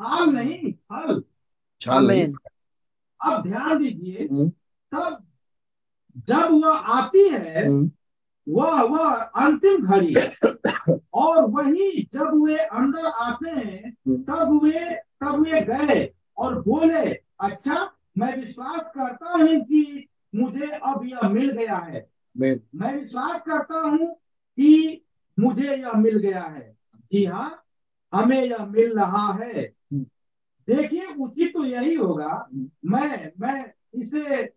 फल 0.00 0.30
नहीं 0.34 0.72
फल 0.72 1.22
छाल 1.80 2.06
नहीं। 2.06 2.32
अब 3.20 3.42
ध्यान 3.42 3.78
दीजिए 3.78 4.28
हम्म, 4.32 4.48
तब 4.92 5.24
जब 6.28 6.48
वह 6.64 6.76
आती 6.96 7.28
है 7.28 7.66
हम्म, 7.66 7.90
वह 8.48 8.82
वह 8.82 9.12
अंतिम 9.44 9.86
घड़ी। 9.86 10.14
और 11.14 11.44
वही 11.50 12.08
जब 12.14 12.42
वे 12.44 12.56
अंदर 12.56 13.06
आते 13.06 13.50
हैं 13.50 13.92
तब 14.24 14.60
वे 14.62 14.84
तब 15.20 15.40
वे 15.42 15.60
गए 15.60 16.12
और 16.36 16.60
बोले 16.62 17.04
अच्छा 17.40 17.90
मैं 18.18 18.36
विश्वास 18.36 18.80
करता 18.96 19.32
हूँ 19.32 19.60
कि 19.64 20.08
मुझे 20.34 20.66
अब 20.66 21.04
यह 21.04 21.28
मिल 21.28 21.50
गया 21.50 21.76
है। 21.76 22.06
मैं 22.38 22.94
विश्वास 23.00 23.40
करता 23.40 23.80
हूँ 23.80 24.12
कि 24.58 25.04
मुझे 25.38 25.76
यह 25.76 25.92
मिल 25.92 26.18
गया 26.18 26.42
है। 26.42 26.76
जी 27.12 27.24
हाँ 27.24 27.64
हमें 28.12 28.42
यह 28.42 28.64
मिल 28.66 28.98
रहा 28.98 29.32
है। 29.42 29.72
देखिए 30.68 31.06
उचित 31.20 31.52
तो 31.54 31.64
यही 31.64 31.94
होगा। 31.94 32.48
मैं 32.84 33.32
मैं 33.40 33.72
इसे 33.94 34.52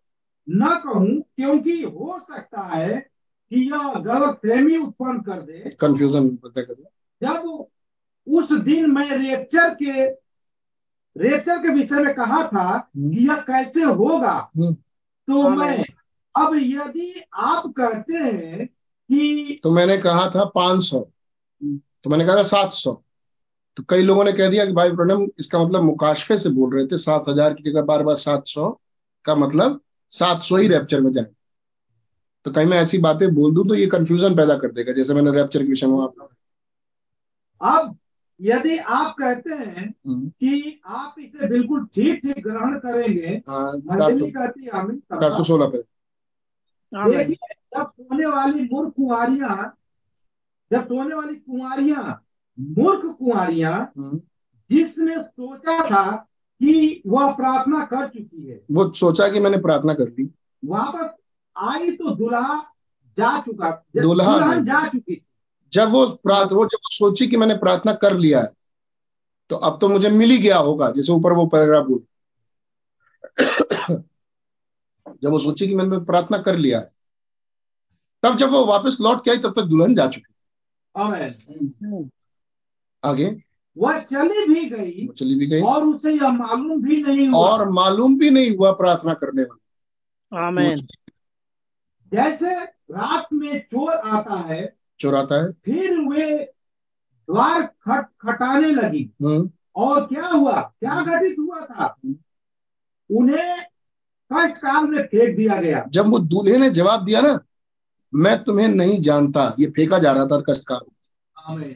न 0.50 0.82
कहूँ 0.86 1.22
क्योंकि 1.22 1.82
हो 1.82 2.20
सकता 2.20 2.62
है 2.62 3.10
कि 3.52 3.62
यह 3.72 3.94
गलत 3.94 4.36
फहमी 4.36 4.78
उत्पन्न 4.78 5.22
कर 5.22 5.42
दे। 5.42 5.70
कंफ्यूजन 5.70 6.30
जब 7.24 7.68
उस 8.28 8.52
दिन 8.52 8.92
मैं 8.92 9.12
रेप्चर 9.12 9.74
के 9.74 10.06
रेप्चर 11.16 11.58
के 11.58 11.70
विषय 11.70 11.96
में 11.96 12.16
कहा 12.16 12.48
था 12.48 12.78
कि 12.98 13.28
यह 13.28 13.36
कैसे 13.36 13.84
होगा 13.84 14.52
हम्म। 14.58 14.74
तो 15.28 15.50
मैं 15.50 15.86
अब 16.36 16.56
यदि 16.56 17.24
आप 17.34 17.64
कहते 17.68 18.14
हैं 18.14 18.68
कि 19.10 19.60
तो 19.64 19.72
मैंने 19.72 19.98
कहा 19.98 20.30
था 20.30 20.46
पाँच 20.46 20.84
सौ। 20.84 21.00
तो 21.64 22.10
मैंने 22.10 22.26
कहा 22.26 22.36
था 22.36 22.44
सात 22.44 22.74
सौ। 22.74 23.04
तो 23.78 23.84
कई 23.84 24.02
लोगों 24.02 24.24
ने 24.24 24.34
कह 24.34 24.49
दिया 24.49 24.66
कि 24.66 24.72
भाई 24.72 24.90
प्रणम 24.91 25.28
इसका 25.40 25.60
मतलब 25.60 25.84
मुकाशफे 25.84 26.38
से 26.38 26.49
बोल 26.49 26.76
रहे 26.76 26.86
थे 26.86 26.98
सात 26.98 27.30
हज़ार 27.30 27.54
की 27.54 27.64
जगह 27.64 27.82
बार 27.82 28.04
बार 28.04 28.16
सात 28.16 28.48
सौ 28.48 28.70
का 29.26 29.36
मतलब 29.36 29.82
सात 30.12 30.44
सौ 30.44 30.58
ही 30.58 30.68
रैप्चर 30.68 31.02
में 31.02 31.12
जाए 31.12 31.26
तो 32.45 32.52
कहीं 32.52 32.66
मैं 32.66 32.78
ऐसी 32.78 32.98
बातें 32.98 33.36
बोल 33.36 33.54
दूँ 33.54 33.68
तो 33.68 33.76
ये 33.76 33.88
कंफ्यूजन 33.88 34.36
पैदा 34.36 34.58
कर 34.58 34.72
देगा 34.72 34.91
जैसे 34.91 35.14
मैंने 35.14 35.32
रैप्चर 35.32 35.64
के 35.64 35.70
विषय 35.70 35.88
में 35.88 36.04
आपको 36.04 36.30
अब 37.62 37.98
यदि 38.41 38.78
आप 38.78 39.16
कहते 39.20 39.49
हैं 39.49 39.94
हम्म, 40.08 40.30
कि 40.30 40.82
आप 40.86 41.16
इसे 41.20 41.48
बिल्कुल 41.48 41.86
ठीक 41.86 42.20
ठीक 42.22 42.44
ग्रहण 42.44 42.78
करेंगे 42.80 43.41
हाँ 43.49 43.72
है 45.22 45.38
सौ 45.38 45.44
सोलह 45.44 45.68
पे। 45.68 45.84
जब 46.94 47.91
सोने 47.91 48.26
वाली 48.26 48.64
मूर्ख 48.74 48.94
कुंवारियाँ 48.94 49.74
जब 50.72 50.86
सोने 50.86 51.16
वाली 51.16 51.36
कुंवारियाँ 51.36 52.24
मूर्ख 52.60 53.18
कुंवारियाँ 53.20 53.92
हम्म, 53.98 54.22
जिसने 54.72 55.24
सोचा 55.24 55.84
था 55.84 56.16
कि 56.62 57.02
वह 57.08 57.36
प्रार्थना 57.36 57.86
कर 57.86 58.08
चुकी 58.08 58.48
है। 58.48 58.62
वो 58.72 58.94
सोचा 58.94 59.28
कि 59.30 59.40
मैंने 59.40 59.58
प्रार्थना 59.58 59.94
कर 59.94 60.08
ली। 60.08 60.30
वापस 60.66 61.10
आई 61.58 61.92
तो 61.92 62.16
दुल्हा 62.16 62.74
जा 63.18 63.42
चुका 63.42 63.86
दुल्हा 64.02 64.34
दुल्हन 64.34 64.66
जा 64.66 64.88
चुकी 64.88 65.16
थी। 65.16 65.26
जब 65.74 65.90
वो 65.90 66.08
प्रार्थ 66.08 66.52
वो 66.52 66.66
जब 66.66 66.78
वो 66.78 66.96
सोची 66.96 67.28
कि 67.28 67.38
मैंने 67.38 67.56
प्रार्थना 67.56 67.94
कर 67.94 68.18
लिया 68.18 68.42
है 68.42 68.50
तो 69.50 69.56
अब 69.56 69.78
तो 69.82 69.88
मुझे 69.90 70.10
मिल 70.10 70.30
ही 70.30 70.38
गया 70.38 70.58
होगा 70.58 70.92
जैसे 70.92 71.12
ऊपर 71.12 71.34
वो 71.34 71.46
पैराग्राफ 71.46 71.86
बोल। 71.86 72.04
जब 75.24 75.30
वो 75.30 75.40
सोची 75.40 75.68
कि 75.68 75.76
मैंने 75.76 75.98
प्रार्थना 75.98 76.38
कर 76.38 76.58
लिया 76.58 76.80
है 76.80 76.92
तब 78.24 78.38
जब 78.38 78.50
वो 78.50 78.66
वापस 78.66 78.98
लौट 79.02 79.24
के 79.26 79.32
आई 79.32 79.38
तब 79.38 79.54
तक 79.56 79.62
दुल्हन 79.62 79.96
जा 79.96 80.08
चुकी 80.08 80.34
आमीन 80.98 82.10
आगे। 83.06 83.44
वह 83.78 83.99
चली 83.99 84.53
भी 84.53 84.69
गई 84.69 85.07
चली 85.07 85.36
भी 85.36 85.48
गई। 85.48 85.61
और 85.61 85.86
उसे 85.86 86.14
यह 86.14 86.30
मालूम 86.30 86.82
भी 86.82 87.03
नहीं 87.03 87.30
हुआ। 87.30 87.38
और 87.38 87.69
मालूम 87.69 88.18
भी 88.18 88.30
नहीं 88.30 88.57
हुआ 88.57 88.72
प्रार्थना 88.72 89.14
करने 89.14 89.44
वाला। 89.44 90.48
आमेन। 90.48 90.88
जैसे 92.14 92.64
रात 92.65 93.28
में 93.34 93.60
चोर 93.60 93.94
आता 93.94 94.36
है 94.36 94.76
चुराता 94.99 95.44
है। 95.44 95.52
फिर 95.52 95.99
वे 95.99 96.53
द्वार 97.30 97.61
खट 97.61 98.06
खटाने 98.22 98.72
लगी। 98.72 99.11
हम्म, 99.22 99.52
और 99.76 100.07
क्या 100.07 100.28
हुआ? 100.28 100.61
क्या 100.61 101.02
घटित 101.02 101.36
हुआ 101.40 101.60
था? 101.61 101.95
उन्हें 103.11 103.64
कष्ट 104.34 104.57
काल 104.57 104.88
में 104.88 105.03
फेंक 105.03 105.38
दिया 105.38 105.61
गया। 105.61 105.86
जब 105.90 106.07
वो 106.07 106.19
दूल्हे 106.19 106.57
ने 106.57 106.69
जवाब 106.69 107.06
दिया 107.06 107.22
ना 107.22 107.40
मैं 108.14 108.44
तुम्हें 108.44 108.68
नहीं 108.68 109.02
जानता 109.02 109.56
ये 109.60 109.65
फेंका 109.65 109.99
जा 109.99 110.11
रहा 110.11 110.26
था 110.26 110.44
कष्टकार 110.49 110.80
आमीन। 111.48 111.76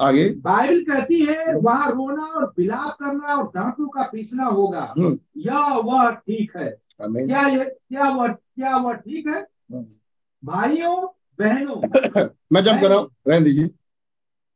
आगे। 0.00 0.30
बाइबल 0.30 0.84
कहती 0.84 1.24
है 1.24 1.56
वहाँ 1.56 1.90
रोना 1.90 2.22
और 2.22 2.54
विलाप 2.58 2.96
करना 3.00 3.34
और 3.36 3.48
दांतों 3.48 3.88
का 3.88 4.02
पीसना 4.02 4.44
होगा। 4.44 4.94
हम्म। 4.98 5.18
यह 5.36 5.74
वह 5.76 6.10
ठीक 6.10 6.56
है। 6.56 6.78
क्या 7.02 7.46
ये 7.46 7.64
क्या 7.64 8.10
वह 8.10 8.28
क्या 8.28 8.76
वह 8.76 8.92
ठीक 8.92 9.26
है? 9.26 9.40
हम्म। 9.42 9.86
भाइयों 10.44 11.06
बहनों। 11.38 11.76
मैं 12.52 12.62
जब 12.62 12.80
कर 12.80 12.88
रहा 12.88 12.98
हूँ। 12.98 13.10
रहने 13.28 13.44
दीजिए। 13.44 13.70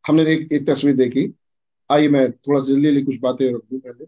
हमने 0.08 0.22
एक, 0.22 0.52
एक 0.52 0.66
तस्वीर 0.66 0.96
देखी। 0.96 1.34
आइए 1.90 2.08
मैं 2.08 2.32
थोड़ा 2.32 2.60
जल्दी 2.60 2.82
जल्दी 2.82 3.02
कुछ 3.02 3.18
बातें 3.20 3.54
रख 3.54 3.60
दूँ 3.60 3.78
पहले। 3.80 4.06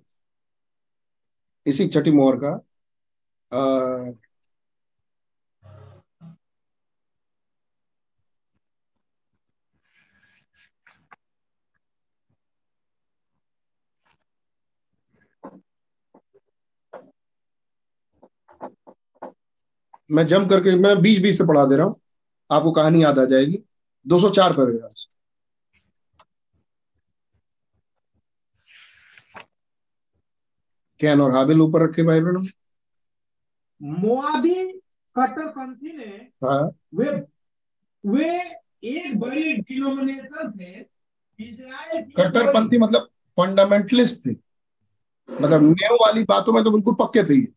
इसी 1.66 1.89
छठी 1.89 2.11
मोहर 2.11 2.36
का 2.36 2.66
आ, 3.52 3.59
मैं 20.11 20.27
जम 20.27 20.47
करके 20.49 20.74
मैं 20.74 21.03
बीच 21.03 21.23
बीच 21.23 21.35
से 21.35 21.45
पढ़ा 21.45 21.65
दे 21.65 21.77
रहा 21.77 21.87
हूँ। 21.87 22.01
आपको 22.51 22.73
कहानी 22.73 23.03
याद 23.03 23.19
आ 23.19 23.24
जाएगी। 23.24 23.62
204 24.09 24.53
पैराग्राफ 24.53 24.93
कैन 31.01 31.20
और 31.20 31.31
हाबिल 31.31 31.61
ऊपर 31.61 31.82
रखे 31.82 32.03
भाई 32.03 32.20
बहनों। 32.20 32.43
मोआबी 33.82 34.55
कट्टरपंथी 35.16 35.93
ने 35.97 36.28
हाँ। 36.47 36.70
वे 36.95 37.27
वे 38.07 38.41
एक 38.85 39.20
बड़ी 39.20 39.53
डिनोमिनेशन 39.53 40.51
थे। 40.51 40.91
कट्टरपंथी 42.05 42.78
मतलब 42.78 43.09
फंडामेंटलिस्ट 43.37 44.27
थे। 44.27 44.31
मतलब 45.41 45.62
नेव 45.62 45.95
वाली 45.95 46.24
बातों 46.24 46.53
में 46.53 46.65
तो 46.65 46.70
बिल्कुल 46.70 46.95
पक्के 46.95 47.23
थे 47.24 47.35
ये। 47.35 47.49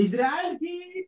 इजराइल 0.00 0.54
की 0.54 1.02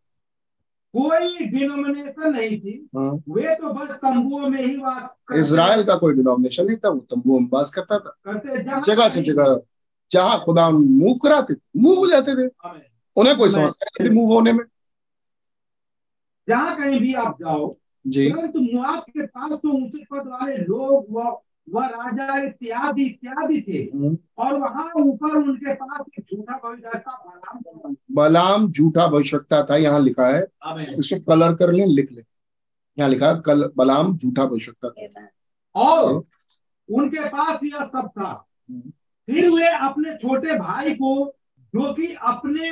कोई 0.96 1.38
डिनोमिनेशन 1.46 2.32
नहीं 2.32 2.60
थी। 2.60 2.88
हाँ। 2.96 3.22
वे 3.28 3.54
तो 3.54 3.72
बस 3.72 3.94
तंबुओं 3.94 4.48
में 4.48 4.66
ही 4.66 4.76
वास 4.76 5.16
करते- 5.28 5.44
इसराइल 5.44 5.84
का 5.84 5.96
कोई 5.96 6.14
डिनोमिनेशन 6.14 6.66
नहीं 6.66 6.76
था 6.76 6.88
वो 6.88 6.98
तंबू 6.98 7.38
में 7.38 7.48
बास 7.48 7.70
करता 7.70 7.98
था। 7.98 8.16
करते 8.24 8.58
जगह 8.92 9.08
से 9.08 9.22
जगह 9.22 9.60
जहाँ 10.12 10.40
खुदा 10.40 10.70
मूव 10.70 11.14
कराते 11.14 11.54
थे 11.54 11.60
मूव 11.76 11.98
हो 11.98 12.06
जाते 12.06 12.32
थे। 12.32 12.50
उन्हें 13.16 13.36
कोई 13.38 13.48
समस्या 13.48 13.88
नहीं 14.00 14.10
थी 14.10 14.14
मूव 14.14 14.32
होने 14.32 14.52
में। 14.52 14.64
जहाँ 16.48 16.76
कहीं 16.76 17.00
भी 17.00 17.14
आप 17.14 17.36
जाओ 17.40 17.76
जी। 18.06 18.30
परंतु 18.30 18.60
मुआब 18.60 18.98
के 19.00 19.26
पास 19.26 19.52
तो 19.52 19.84
ऊँचे 19.84 20.04
पद 20.10 20.26
वाले 20.26 20.56
लोग 20.56 21.06
व 21.10 21.40
वह 21.68 21.86
राजा 21.86 22.36
इत्यादि 22.44 23.04
इत्यादि 23.06 23.60
थे 23.68 23.82
हम्म। 23.82 24.16
और 24.38 24.58
वहाँ 24.60 24.90
ऊपर 24.96 25.36
उनके 25.36 25.74
पास 25.74 26.04
एक 26.18 26.24
झूठा 26.24 26.58
भविष्यता 26.64 27.16
बलाम 27.26 27.60
था। 27.62 27.94
बलाम 28.12 28.70
झूठा 28.70 29.06
भविष्यता 29.06 29.62
था 29.70 29.76
यहाँ 29.76 30.00
लिखा 30.00 30.26
है। 30.26 30.40
इसको 30.98 31.20
कलर 31.30 31.54
कर 31.54 31.72
लें 31.72 31.86
लिख 31.86 32.12
लें 32.12 32.22
यहाँ 32.98 33.10
लिखा 33.10 33.32
कल 33.46 33.70
बलाम 33.76 34.16
झूठा 34.16 34.46
भविष्यता 34.46 34.90
था 34.90 35.28
और 35.74 36.12
उनके 36.88 37.28
पास 37.28 37.60
यह 37.64 37.86
सब 37.86 38.08
था 38.18 38.30
हम्म। 38.70 38.90
फिर 39.28 39.48
वे 39.50 39.66
अपने 39.86 40.14
छोटे 40.16 40.58
भाई 40.58 40.94
को 40.94 41.14
जो 41.74 41.92
कि 41.92 42.12
अपने 42.22 42.70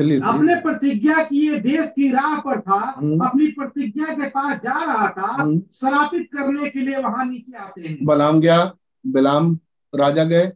अपने 0.00 0.54
प्रतिज्ञा 0.60 1.22
किए 1.24 1.58
देश 1.60 1.86
की 1.86 2.10
राह 2.12 2.38
पर 2.40 2.60
था 2.60 2.78
हम्म। 2.96 3.24
अपनी 3.26 3.46
प्रतिज्ञा 3.46 4.14
के 4.14 4.28
पास 4.28 4.56
जा 4.56 4.84
रहा 4.84 5.08
था 5.08 5.42
हम्म। 5.42 5.58
श्रापित 5.74 6.28
करने 6.32 6.68
के 6.70 6.80
लिए 6.80 6.96
वहाँ 6.96 7.24
नीचे 7.26 7.56
आते 7.56 7.80
हैं। 7.80 7.98
बलाम 8.04 8.40
गया 8.40 8.72
बिलाम 9.06 9.58
राजा 9.94 10.24
गए 10.24 10.52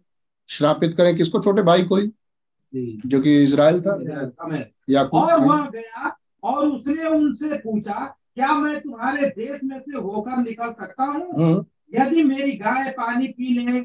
श्रापित 0.49 0.97
करें 0.97 1.17
किसको? 1.17 1.41
छोटे 1.41 1.63
भाई 1.63 1.83
को 1.83 1.97
ही 1.97 2.11
जो। 3.07 3.21
कि 3.21 3.43
इसराइल 3.43 3.81
था। 3.81 4.65
याकूब 4.91 5.21
और 5.21 5.41
वह 5.41 5.67
गया 5.67 6.17
और 6.43 6.69
उसने 6.69 7.05
उनसे 7.05 7.59
पूछा 7.59 8.17
क्या 8.35 8.53
मैं 8.53 8.81
तुम्हारे 8.81 9.27
देश 9.27 9.61
में 9.65 9.79
से 9.81 9.99
होकर 9.99 10.37
निकल 10.37 10.73
सकता 10.81 11.05
हूँ? 11.05 11.33
हम्म, 11.37 11.65
यदि 11.95 12.23
मेरी 12.23 12.53
गाय 12.53 12.91
पानी 12.91 13.27
पी 13.27 13.59
ले 13.59 13.81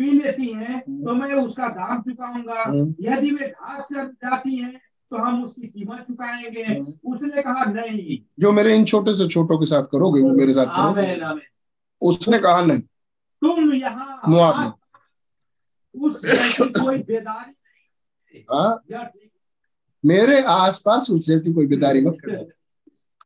पी 0.00 0.10
लेती 0.10 0.46
हैं 0.48 0.80
तो 0.80 1.14
मैं 1.14 1.32
उसका 1.34 1.68
दाम 1.68 2.00
चुकाऊँगा। 2.02 2.62
हम्म, 2.62 2.94
यदि 3.00 3.30
वे 3.30 3.48
घास 3.48 3.88
जाती 3.92 4.56
हैं 4.56 4.80
तो 5.10 5.16
हम 5.16 5.44
उसकी 5.44 5.66
कीमत 5.66 6.00
चुकाएँगे। 6.00 6.62
हम्म। 6.62 7.12
उसने 7.12 7.42
कहा 7.42 7.64
नहीं। 7.64 8.18
जो 8.38 8.52
मेरे 8.52 8.76
इन 8.76 8.84
छोटे 8.84 9.14
से 9.14 9.28
छोटों 9.28 9.58
के 9.58 9.66
साथ 9.66 9.82
करोगे 9.82 10.20
वो 10.20 10.30
मेरे 10.30 10.52
साथ 10.52 10.66
करोगे? 10.66 11.46
उसने 12.02 12.38
कहा 12.38 12.60
नहीं। 12.60 12.80
तुम 13.44 13.72
यहाँ 13.74 14.76
उस 15.94 16.24
जैसी 16.24 16.64
कोई 16.64 16.98
बेदारी 16.98 17.50
नहीं। 17.50 18.42
हाँ? 18.52 18.82
मेरे 20.04 20.42
आसपास 20.42 21.10
उस 21.10 21.26
जैसी 21.26 21.52
कोई 21.52 21.66
बेदारी 21.66 22.04
मत 22.04 22.18
करो। 22.24 22.44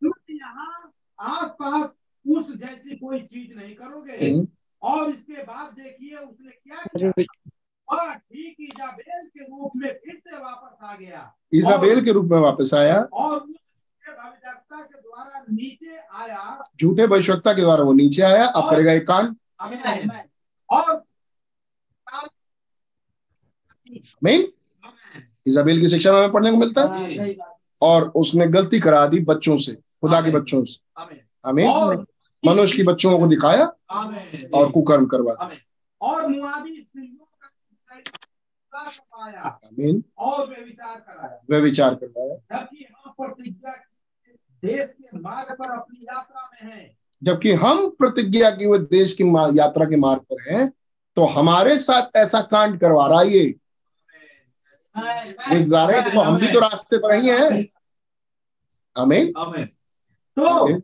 तुम 0.09 0.37
यहाँ 0.37 0.93
आस 1.21 1.51
पास 1.51 2.05
उस 2.29 2.57
जैसी 2.57 2.97
कोई 2.97 3.21
चीज़ 3.21 3.57
नहीं 3.57 3.75
करोगे। 3.75 4.13
हम्म, 4.13 4.47
और 4.85 5.11
इसके 5.11 5.43
बाद 5.43 5.73
देखिए 5.73 6.17
उसने 6.17 6.51
क्या 6.51 6.83
किया? 6.97 8.15
ठीक 8.15 8.57
इजाबेल 8.61 9.27
के 9.27 9.45
रूप 9.45 9.73
में 9.77 9.89
फिर 10.05 10.15
से 10.15 10.37
वापस 10.37 10.85
आ 10.85 10.95
गया। 10.97 11.35
इजाबेल 11.53 12.05
के 12.05 12.13
रूप 12.13 12.31
में 12.31 12.39
वापस 12.39 12.75
आया। 12.75 12.97
और 13.03 13.39
भविष्यता 13.39 14.81
के 14.81 15.01
द्वारा 15.01 15.45
नीचे 15.51 15.97
आया। 15.97 16.63
झूठे 16.81 17.07
भविष्यता 17.07 17.53
के 17.53 17.61
द्वारा 17.61 17.85
वो 17.85 17.93
नीचे 17.93 18.23
आया। 18.23 18.47
अब 18.47 18.71
करेगा 18.71 18.93
एक 18.93 19.07
कांड। 19.09 19.35
और 20.71 21.03
नहीं 24.25 24.45
इजाबेल 25.47 25.81
की 25.81 25.89
शिक्षा 25.89 26.13
में 26.13 26.19
हमें 26.19 26.33
पढ़ने 26.33 26.51
को 26.51 26.57
मिलता 26.57 26.83
है। 26.83 26.89
हाँ, 26.89 27.35
और 27.83 28.09
उसने 28.17 28.47
गलती 28.47 28.81
करा 28.81 29.07
दी 29.07 29.21
बच्चों 29.21 29.57
से 29.59 29.73
खुदा 29.75 30.21
के 30.23 30.31
बच्चों 30.31 30.65
से। 30.65 31.03
आमीन 31.47 31.69
हमें 31.69 32.05
मनुष्य 32.47 32.77
की 32.77 32.83
बच्चों 32.83 33.19
को 33.19 33.27
दिखाया 33.27 33.73
और 34.55 34.71
कुकर्म 34.71 35.07
करवा 35.07 35.33
आमीन। 35.33 35.59
और 39.13 39.35
आमीन। 39.35 40.05
और 40.19 40.51
वे 40.51 40.65
विचार 40.65 41.01
कराया। 41.01 41.41
वे 41.51 41.61
विचार 41.61 41.95
करवाया। 41.95 42.61
जबकि 42.61 42.85
हम 42.85 43.15
प्रतिज्ञा 43.21 43.73
देश 44.65 44.95
के 45.01 45.19
मार्ग 45.19 45.53
पर 45.53 45.71
अपनी 45.71 46.05
यात्रा 46.05 46.51
में 46.55 46.73
हैं। 46.73 46.99
जबकि 47.23 47.53
हम 47.53 47.91
प्रतिज्ञा 47.91 48.51
की 48.51 48.65
हुए 48.65 48.79
देश 48.79 49.13
की 49.13 49.59
यात्रा 49.59 49.87
के 49.87 49.97
मार्ग 49.97 50.23
पर 50.33 50.53
हैं 50.53 50.73
तो 51.17 51.25
हमारे 51.25 51.79
साथ 51.79 52.17
ऐसा 52.17 52.41
कांड 52.41 52.81
करवा 52.81 53.07
रहा 53.07 53.21
है 53.21 53.29
ये। 53.29 53.55
एक 55.53 55.69
जा 55.69 55.87
रहे 55.87 56.01
हैं 56.01 56.15
तो 56.15 56.21
हम 56.21 56.39
भी 56.39 56.53
तो 56.53 56.61
रास्ते 56.61 56.99
पर 56.99 57.15
ही 57.15 57.29
हैं। 57.29 57.67
आमीन। 59.03 59.33
आमीन। 59.39 59.69
तो 60.39 60.79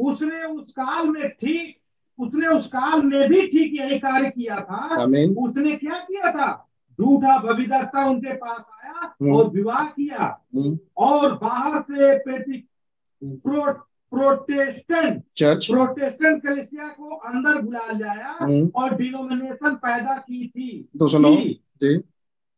उसने 0.00 0.44
उस 0.44 0.72
काल 0.72 1.08
में 1.10 1.28
ठीक 1.28 1.76
उसने 2.18 2.46
उस 2.46 2.66
काल 2.66 3.02
में 3.02 3.28
भी 3.28 3.46
ठीक 3.46 3.80
यही 3.80 3.98
कार्य 3.98 4.30
किया 4.30 4.56
था। 4.60 5.04
उसने 5.38 5.76
क्या 5.76 5.98
किया 5.98 6.32
था? 6.32 6.66
झूठा 7.00 7.36
भविदत्ता 7.42 8.06
उनके 8.06 8.32
पास 8.36 8.64
आया 8.84 9.14
हम्म। 9.22 9.36
और 9.36 9.50
विवाह 9.50 9.84
किया। 9.84 10.40
हम्म, 10.56 10.78
और 10.96 11.38
बाहर 11.38 11.82
से 11.82 12.58
प्रो, 13.24 13.72
प्रोटेस्टेंट 14.10 15.22
चर्च 15.36 15.66
प्रोटेस्टेंट 15.66 16.42
कलिसिया 16.42 16.88
को 16.88 17.14
अंदर 17.16 17.60
बुला 17.62 17.92
लाया 17.92 18.36
हम्म, 18.40 18.70
और 18.74 18.96
डिनोमिनेशन 18.96 19.74
पैदा 19.74 20.16
की 20.16 20.46
थी। 20.48 20.88
जी। 21.82 21.98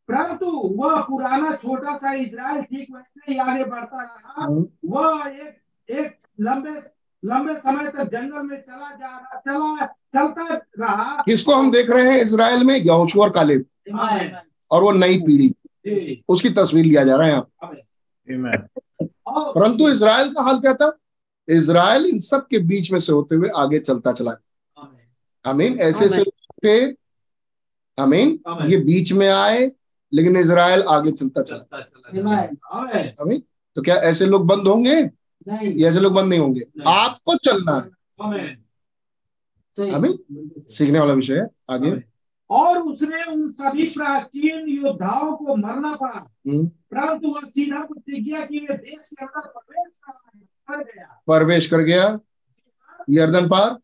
परंतु 0.07 0.51
वह 0.75 1.01
पुराना 1.01 1.55
छोटा 1.55 1.97
सा 1.97 2.13
इजराइल 2.13 2.61
ठीक 2.61 2.87
वैसे 2.95 3.31
ही 3.31 3.37
आगे 3.39 3.63
बढ़ता 3.63 4.03
रहा। 4.03 4.47
वह 4.85 5.27
एक 5.27 5.91
एक 5.91 6.11
लंबे 6.41 7.02
लंबे 7.25 7.53
समय 7.55 7.87
तक 7.87 8.09
जंगल 8.11 8.41
में 8.43 8.57
चला 8.61 8.89
जा 8.95 9.07
रहा 9.07 9.39
चला 9.39 9.85
चलता 9.85 10.53
रहा। 10.79 11.23
किसको 11.25 11.55
हम 11.55 11.71
देख 11.71 11.89
रहे 11.89 12.11
हैं 12.11 12.21
इसराइल 12.21 12.63
में? 12.63 12.75
यहोशू 12.75 13.21
और 13.21 13.29
कालेब। 13.29 13.65
और 14.71 14.83
वो 14.83 14.91
नई 14.91 15.17
पीढ़ी। 15.21 16.21
उसकी 16.29 16.49
तस्वीर 16.49 16.85
लिया 16.85 17.03
जा 17.03 17.15
रहा 17.15 17.27
है 17.27 17.33
यहाँ। 17.33 17.49
परंतु 19.27 19.89
इसराइल 19.89 20.33
का 20.33 20.41
हाल 20.41 20.59
क्या 20.59 20.73
था? 20.73 20.97
इसराइल 21.47 22.05
इन 22.05 22.19
सब 22.19 22.47
के 22.47 22.59
बीच 22.59 22.91
में 22.91 22.99
से 22.99 23.13
होते 23.13 23.35
हुए 23.35 23.49
आगे 23.55 23.79
चलता 23.79 24.11
चला। 24.11 24.31
आमीन। 24.77 25.49
आमीन 25.49 25.79
ऐसे 25.79 26.07
लोग 26.07 26.65
थे। 26.65 26.77
आमीन। 27.97 28.39
ये 28.65 28.77
बीच 28.77 29.11
में 29.13 29.27
आए 29.29 29.71
लेकिन 30.13 30.37
इसराइल 30.37 30.83
आगे 30.89 31.11
चलता 31.11 31.41
चला। 31.41 31.81
चलता 31.81 33.23
आमीन। 33.23 33.43
तो 33.75 33.81
क्या 33.81 33.95
ऐसे 33.95 34.25
लोग 34.25 34.47
बंद 34.47 34.67
होंगे? 34.67 35.09
या 35.47 35.89
ऐसे 35.89 35.99
लोग 35.99 36.13
बंद 36.13 36.29
नहीं 36.29 36.39
होंगे। 36.39 36.61
आपको 36.87 37.35
चलना 37.35 37.89
है। 38.31 38.63
आमीन 39.93 40.51
सीखने 40.69 40.99
वाला 40.99 41.13
विषय 41.13 41.37
है 41.37 41.47
आगे। 41.69 42.03
और 42.49 42.77
उसने 42.77 43.23
उन 43.23 43.51
सभी 43.51 43.85
प्राचीन 43.85 44.67
योद्धाओं 44.67 45.35
को 45.35 45.55
मरना 45.55 45.95
पड़ा। 45.95 46.31
परंतु 46.47 47.27
वह 47.27 47.41
सीधा 47.41 47.85
प्रतिज्ञा 47.85 48.45
की 48.45 48.59
वे 48.59 48.77
देश 48.77 49.09
के 49.13 49.25
अंदर 49.25 49.47
प्रवेश 49.47 49.99
कर 50.09 50.39
कर 50.77 50.83
गया। 50.83 51.23
प्रवेश 51.25 51.67
कर 51.67 51.77
गया। 51.77 52.19
यर्दन 53.09 53.49
पार। 53.49 53.77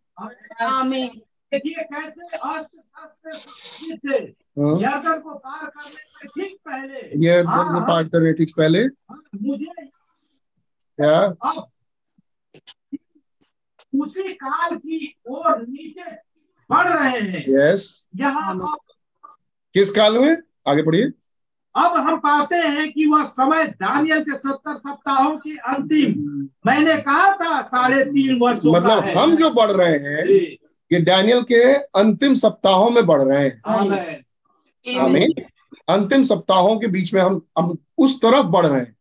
देखिए 1.53 1.83
कैसे 1.83 2.37
अस्त्र 2.37 3.31
शस्त्र 3.31 3.97
थे। 3.97 4.23
हाँ, 4.61 4.81
यर्दन 4.81 5.19
को 5.19 5.33
पार 5.35 5.65
करने 5.65 5.91
से 5.91 6.27
ठीक 6.27 6.57
पहले। 6.65 7.27
यर्दन 7.27 7.49
हाँ, 7.49 7.67
को 7.67 7.79
हाँ। 7.79 7.87
पार 7.87 8.03
करने 8.03 8.33
ठीक 8.33 8.51
पहले। 8.57 8.85
मुझे 9.43 9.65
क्या? 11.01 11.27
उसी 14.03 14.33
काल 14.33 14.75
की 14.75 15.15
ओर 15.29 15.61
नीचे 15.61 16.11
बढ़ 16.69 16.87
रहे 16.87 17.19
हैं। 17.19 17.43
यस 17.49 18.07
यहाँ 18.15 18.77
किस 19.75 19.89
काल 19.89 20.17
में? 20.17 20.37
आगे 20.67 20.83
पढ़िए। 20.83 21.03
अब 21.75 21.97
हम 21.97 22.17
पाते 22.17 22.55
हैं 22.55 22.91
कि 22.91 23.05
वह 23.05 23.25
समय 23.25 23.67
दानियल 23.67 24.21
के 24.23 24.37
सत्तर 24.37 24.77
सप्ताहों 24.77 25.37
की 25.37 25.55
अंतिम। 25.57 26.39
मैंने 26.67 26.97
कहा 26.97 27.31
था 27.33 27.61
साढ़े 27.61 28.03
तीन 28.05 28.39
वर्षों 28.39 28.73
का 28.73 28.79
मतलब 28.79 29.03
है। 29.03 29.15
हम 29.15 29.35
जो 29.35 29.49
बढ़ 29.51 29.71
रहे 29.71 29.97
हैं 29.97 30.27
ये 30.91 30.99
डैनियल 30.99 31.41
के 31.41 31.73
अंतिम 31.73 32.33
सप्ताहों 32.33 32.89
में 32.89 33.05
बढ़ 33.05 33.21
रहे 33.21 33.43
हैं। 33.43 33.61
आमीन। 33.67 34.99
आमीन। 34.99 35.33
अंतिम 35.89 36.23
सप्ताहों 36.23 36.79
के 36.79 36.87
बीच 36.87 37.13
में 37.13 37.21
हम 37.21 37.41
हम 37.59 37.77
उस 37.97 38.21
तरफ़ 38.21 38.45
बढ़ 38.45 38.65
रहे 38.65 38.79
हैं। 38.81 38.95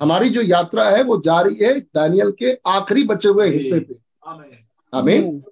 हमारी 0.00 0.28
जो 0.30 0.42
यात्रा 0.42 0.88
है 0.90 1.02
वो 1.02 1.20
जारी 1.24 1.54
है 1.64 1.78
दानियल 1.80 2.30
के 2.30 2.52
आखिरी 2.66 3.04
बचे 3.04 3.28
हुए 3.28 3.48
हिस्से 3.50 3.80
पे। 3.80 3.94
आमीन। 4.26 4.58
आमीन। 4.92 5.42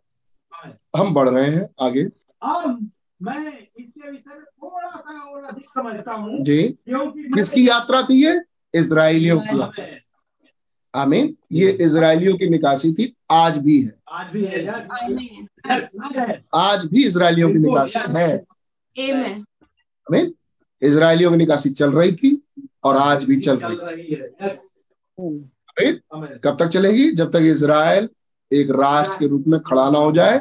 हम 0.97 1.15
बढ़ 1.15 1.29
रहे 1.29 1.51
हैं 1.51 1.69
आगे। 1.81 2.03
अब 2.03 2.91
मैं 3.23 3.59
इसके 3.59 4.11
विषय 4.11 4.35
में 4.35 4.45
थोड़ा 4.45 4.89
सा 4.89 5.19
और 5.21 5.45
अधिक 5.45 5.69
समझता 5.69 6.13
हूँ 6.13 6.39
जी। 6.41 6.63
क्योंकि 6.63 7.23
किसकी 7.35 7.69
यात्रा 7.69 8.03
थी 8.03 8.25
ये? 8.27 8.41
इसराइलियों 8.75 9.39
की। 9.41 9.61
यात्रा 9.61 9.87
आमीन। 10.95 11.37
ये 11.53 11.71
इसराइलियों 11.71 12.37
की 12.37 12.49
निकासी 12.49 12.93
थी 12.95 13.15
आज 13.31 13.57
भी 13.59 13.81
है। 13.83 13.93
आज 14.11 14.33
भी 14.33 14.45
है। 14.45 16.43
आज 16.55 16.85
भी 16.85 17.07
इसराइलियों 17.07 17.53
की 17.53 17.59
निकासी 17.59 17.99
है। 17.99 18.37
आमीन 18.37 19.45
आमीन। 20.07 20.35
इसराइलियों 20.83 21.31
की 21.31 21.37
निकासी 21.37 21.71
चल 21.71 21.91
रही 21.91 22.13
थी। 22.13 22.43
और 22.87 22.97
आज 22.97 23.25
भी 23.25 23.37
चल 23.37 23.57
रही 23.63 24.15
है। 24.15 24.35
कब 26.45 26.57
तक 26.61 26.67
चलेगी? 26.67 27.11
जब 27.11 27.31
तक 27.33 27.41
इसराइल 27.43 28.09
एक 28.51 28.71
राष्ट्र 28.71 29.17
के 29.19 29.27
रूप 29.27 29.45
में 29.49 29.59
खड़ा 29.61 29.89
ना 29.91 29.99
हो 29.99 30.13
जाए 30.13 30.41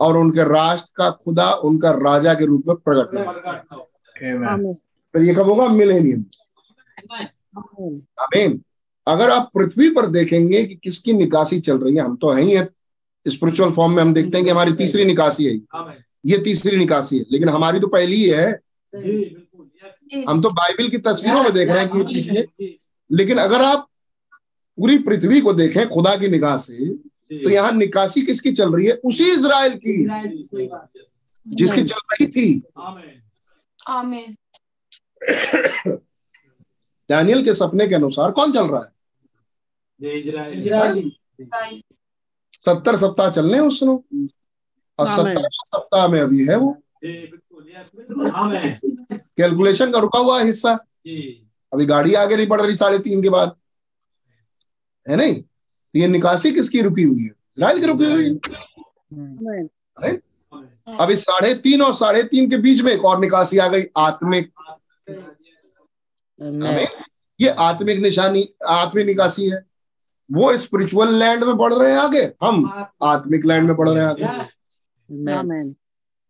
और 0.00 0.18
उनके 0.18 0.44
राष्ट्र 0.48 0.92
का 0.96 1.10
खुदा 1.24 1.50
उनका 1.64 1.90
राजा 1.90 2.34
के 2.34 2.46
रूप 2.46 2.64
में 2.68 2.76
प्रकट 2.76 3.18
हो 3.18 3.32
प्रकट 3.32 3.72
हो। 3.72 4.80
फिर 5.12 5.22
ये 5.22 5.34
कब 5.34 5.40
होगा? 5.40 5.68
मिलेनियम। 5.68 6.24
आमीन 8.20 8.60
अगर 9.06 9.30
आप 9.30 9.50
पृथ्वी 9.54 9.88
पर 9.90 10.06
देखेंगे 10.06 10.64
कि 10.64 10.74
किसकी 10.74 11.12
निकासी 11.12 11.60
चल 11.60 11.78
रही 11.78 11.94
है 11.96 12.02
हम 12.02 12.16
तो 12.16 12.32
हैं 12.32 12.42
ही 12.42 12.52
है। 12.52 12.68
स्पिरिचुअल 13.26 13.70
फॉर्म 13.70 13.92
में 13.92 14.02
हम 14.02 14.14
देखते 14.14 14.36
हैं 14.38 14.44
कि 14.44 14.50
हमारी 14.50 14.72
तीसरी 14.72 15.04
निकासी 15.04 15.44
है। 15.44 15.54
ये 16.26 16.38
तीसरी 16.38 16.76
निकासी 16.76 17.18
है। 17.18 17.24
लेकिन 17.32 17.48
हमारी 17.48 17.80
तो 17.80 17.86
पहली 17.86 18.16
ही 18.16 18.28
है। 18.28 18.52
हम 20.28 20.42
तो 20.42 20.50
बाइबल 20.50 20.88
की 20.88 20.98
तस्वीरों 20.98 21.42
में 21.42 21.52
देख 21.52 21.70
रहे 21.70 21.84
हैं 21.84 21.88
कि 21.88 22.18
ये 22.18 22.78
लेकिन 23.12 23.38
अगर 23.38 23.62
आप 23.62 23.88
पूरी 24.78 24.98
पृथ्वी 24.98 25.40
को 25.40 25.52
देखें 25.52 25.88
खुदा 25.88 26.16
की 26.16 26.28
निगाह 26.28 26.56
से 26.56 26.94
तो 27.34 27.50
यहाँ 27.50 27.72
निकासी 27.72 28.22
किसकी 28.22 28.52
चल 28.52 28.74
रही 28.74 28.86
है? 28.86 28.92
उसी 28.92 29.24
इसराइल 29.24 29.80
की। 29.86 30.04
जिसकी 31.48 31.82
चल 31.82 31.98
रही 32.12 32.26
थी। 32.26 32.62
आमीन। 32.78 33.22
आमीन। 33.88 34.36
डैनियल 37.08 37.44
के 37.44 37.54
सपने 37.54 37.88
के 37.88 37.94
अनुसार 37.94 38.30
कौन 38.30 38.52
चल 38.52 38.66
रहा 38.66 38.80
है? 38.80 38.92
जय 40.00 40.18
इजराइल। 40.18 40.58
इजराइली। 40.58 41.16
सत्तर 42.60 42.96
सप्ताह 42.96 43.30
चलने 43.30 43.54
हैं 43.54 43.60
उसने 43.60 44.26
और 44.98 45.06
सत्तर 45.06 45.48
सप्ताह 45.52 46.08
में 46.08 46.20
अभी 46.20 46.46
है 46.46 46.56
वो। 46.56 46.82
कैलकुलेशन 49.36 49.92
का 49.92 49.98
रुका 49.98 50.18
हुआ 50.18 50.40
हिस्सा। 50.42 50.78
अभी 51.72 51.86
गाड़ी 51.86 52.14
आगे 52.14 52.36
नहीं 52.36 52.46
बढ़ 52.46 52.60
रही 52.60 52.76
साढ़े 52.76 52.98
तीन 52.98 53.22
के 53.22 53.28
बाद। 53.28 53.52
है 55.08 55.16
नहीं? 55.16 55.34
तो 55.42 55.98
ये 55.98 56.06
निकासी 56.08 56.52
किसकी 56.52 56.80
रुकी 56.82 57.02
हुई 57.02 57.22
है? 57.22 57.26
इसराइल 57.26 57.80
की 57.80 57.86
रुकी 57.86 58.04
हुई 58.04 58.24
है। 58.24 58.30
आमीन। 59.98 60.20
अब 60.98 61.10
इस 61.10 61.24
साढ़े 61.24 61.54
तीन 61.54 61.82
और 61.82 61.94
साढ़े 61.94 62.22
तीन 62.22 62.50
के 62.50 62.56
बीच 62.56 62.80
में 62.82 62.92
एक 62.92 63.04
और 63.04 63.20
निकासी 63.20 63.58
आ 63.58 63.68
गई 63.68 63.82
आत्मिक। 63.96 64.52
हमें 66.40 66.88
ये 67.40 67.48
आत्मिक 67.48 67.98
निशानी 67.98 68.48
आत्मिक 68.68 69.06
निकासी 69.06 69.48
है। 69.50 69.62
वो 70.32 70.56
स्पिरिचुअल 70.56 71.14
लैंड 71.14 71.44
में 71.44 71.56
बढ़ 71.56 71.74
रहे 71.74 71.90
हैं 71.92 71.98
आगे। 71.98 72.22
हम 72.42 72.86
आत्मिक 73.02 73.44
लैंड 73.46 73.66
में 73.66 73.76
बढ़ 73.76 73.88
रहे 73.88 74.02
हैं 74.04 74.10
आगे। 74.10 74.24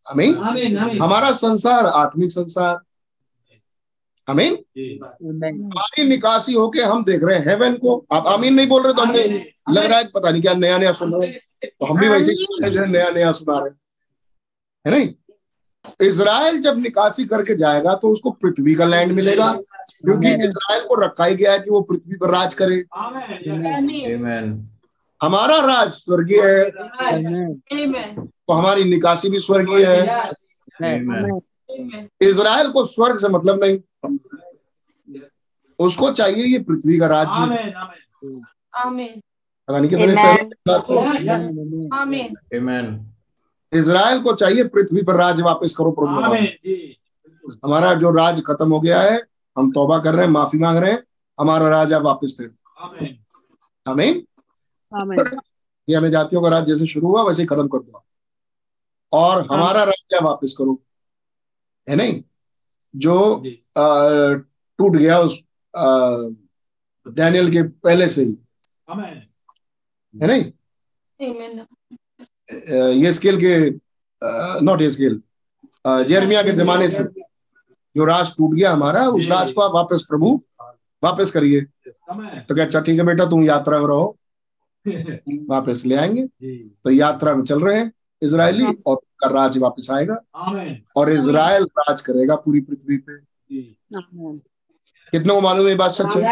आमीन 0.06 0.34
हमारा 1.02 1.32
संसार 1.32 1.86
आत्मिक 1.86 2.32
संसार। 2.32 2.80
आमीन 4.28 4.54
जी। 4.54 5.00
हमारी 5.22 6.04
निकासी 6.04 6.52
होके 6.52 6.80
हम 6.82 7.04
देख 7.04 7.24
रहे 7.24 7.38
हैं 7.38 7.46
हेवन 7.46 7.74
को। 7.76 8.04
आप 8.12 8.26
आमीन 8.26 8.54
नहीं 8.54 8.66
बोल 8.66 8.82
रहे 8.82 8.92
तो 8.92 9.02
हमने 9.02 9.24
लग 9.70 9.84
रहा 9.84 9.98
है 9.98 10.04
पता 10.14 10.30
नहीं 10.30 10.42
क्या 10.42 10.54
नया 10.54 10.78
नया 10.78 10.92
सुन 10.92 11.12
रहे 11.14 11.28
हैं। 11.28 11.40
तो 11.70 11.86
हम 11.86 11.98
भी 12.00 12.08
वैसे 12.08 12.32
ही 12.32 12.36
सुन 12.36 12.62
रहे 12.62 12.70
हैं, 12.70 12.76
जो 12.76 12.84
नया 12.92 13.10
नया 13.10 13.32
सुना 13.32 13.58
रहे 13.58 13.70
है। 14.84 14.92
नहीं? 14.94 15.08
इसराइल 16.00 16.60
जब 16.60 16.78
निकासी 16.78 17.24
करके 17.24 17.54
जाएगा 17.54 17.94
तो 17.94 18.08
उसको 18.08 18.30
पृथ्वी 18.32 18.74
का 18.74 18.84
लैंड 18.84 19.12
मिलेगा 19.12 19.52
क्योंकि 19.52 20.28
इसराइल 20.44 20.84
को 20.84 20.94
रखा 20.94 21.24
ही 21.24 21.34
गया 21.34 21.52
है 21.52 21.58
कि 21.58 21.70
वो 21.70 21.80
पृथ्वी 21.82 22.16
पर 22.16 22.30
राज 22.30 22.54
करे। 22.54 22.84
आमीन 22.96 23.66
आमीन 23.66 24.68
हमारा 25.20 25.56
राज 25.66 25.92
स्वर्गीय 25.92 26.40
है। 26.42 26.70
तो 28.06 28.52
हमारी 28.52 28.84
निकासी 28.84 29.28
भी 29.30 29.38
स्वर्गीय 29.38 29.86
है। 29.86 30.02
इसराइल 32.20 32.70
को 32.70 32.84
स्वर्ग 32.84 33.18
से 33.18 33.28
मतलब 33.28 33.64
नहीं। 33.64 33.78
उसको 35.78 36.10
चाहिए 36.12 36.44
ये 36.44 36.58
पृथ्वी 36.58 36.98
का 36.98 37.06
राज्य. 37.06 37.72
इसराइल 43.72 44.22
को 44.22 44.32
चाहिए 44.34 44.64
पृथ्वी 44.64 45.02
पर 45.02 45.16
राज 45.16 45.40
वापस 45.40 45.74
करो 45.76 45.90
प्रभु 45.90 46.06
हमारा। 46.06 46.40
जी। 46.40 46.74
बिल्कुल। 46.74 47.58
हमारा 47.64 47.94
जो 47.94 48.10
राज 48.10 48.42
खत्म 48.42 48.72
हो 48.72 48.80
गया 48.80 49.00
है 49.02 49.16
हम 49.56 49.70
तौबा 49.72 49.98
कर 49.98 50.14
रहे 50.14 50.24
हैं 50.24 50.32
माफ़ी 50.32 50.58
मांग 50.58 50.78
रहे 50.78 50.92
हैं 50.92 51.02
हमारा 51.38 51.68
राज 51.68 51.92
अब 51.92 52.02
वापस 52.02 52.34
फिर। 52.38 52.54
आमेन। 53.86 54.26
हमें 54.92 55.16
ये 55.88 55.96
अन्य 55.96 56.10
जातियों 56.10 56.42
का 56.42 56.48
राज 56.48 56.66
जैसे 56.66 56.86
शुरू 56.86 57.08
हुआ 57.08 57.22
वैसे 57.22 57.42
ही 57.42 57.46
खत्म 57.46 57.68
कर 57.68 57.78
दो 57.78 58.04
और 59.12 59.46
हमारा 59.46 59.82
राज्य 59.84 60.18
वापस 60.22 60.54
करो। 60.58 60.78
है 61.88 61.96
नहीं? 61.96 62.22
जो 62.96 63.42
टूट 64.78 64.96
गया 64.96 65.18
उस 65.18 65.42
डैनियल 67.06 67.50
के 67.52 67.62
पहले 67.62 68.08
से 68.08 68.22
ही। 68.24 68.36
है 70.14 70.26
नहीं? 70.26 70.52
ये 73.02 73.12
स्केल 73.12 73.36
के 73.44 73.70
नॉट 74.64 74.80
ये 74.80 74.90
स्केल। 74.90 75.20
जेरमिया 75.86 76.42
के 76.42 76.52
जमाने 76.52 76.88
से 76.88 77.04
जो 77.96 78.04
राज 78.04 78.30
टूट 78.36 78.54
गया 78.54 78.72
हमारा 78.72 79.08
उस 79.08 79.26
राज 79.28 79.52
को 79.52 79.60
आप 79.60 79.74
वापस 79.74 80.06
प्रभु 80.08 80.40
वापस 81.02 81.30
करिए। 81.30 81.60
तो 82.48 82.54
क्या 82.54 82.64
अच्छा 82.64 82.80
ठीक 82.80 82.98
है 82.98 83.04
बेटा 83.06 83.26
तुम 83.30 83.42
यात्रा 83.44 83.78
में 83.80 83.86
रहो। 83.86 84.16
वापस 85.50 85.82
ले 85.86 85.94
आएँगे। 85.94 86.26
तो 86.84 86.90
यात्रा 86.90 87.34
में 87.34 87.42
चल 87.44 87.60
रहे 87.60 87.78
हैं 87.78 87.92
इसराइली 88.22 88.64
और 88.64 88.96
उनका 88.96 89.28
राज 89.28 89.58
वापस 89.58 89.88
आएगा। 89.90 90.14
और 90.96 91.12
इसराइल 91.12 91.64
राज 91.78 92.00
करेगा 92.00 92.36
पूरी 92.36 92.60
पृथ्वी 92.60 92.96
पे. 92.96 93.18
कितने 95.14 95.34
को 95.34 95.40
मालूम 95.40 95.66
है 95.68 95.74
बात 95.76 95.90
सच 95.90 96.16
है. 96.16 96.22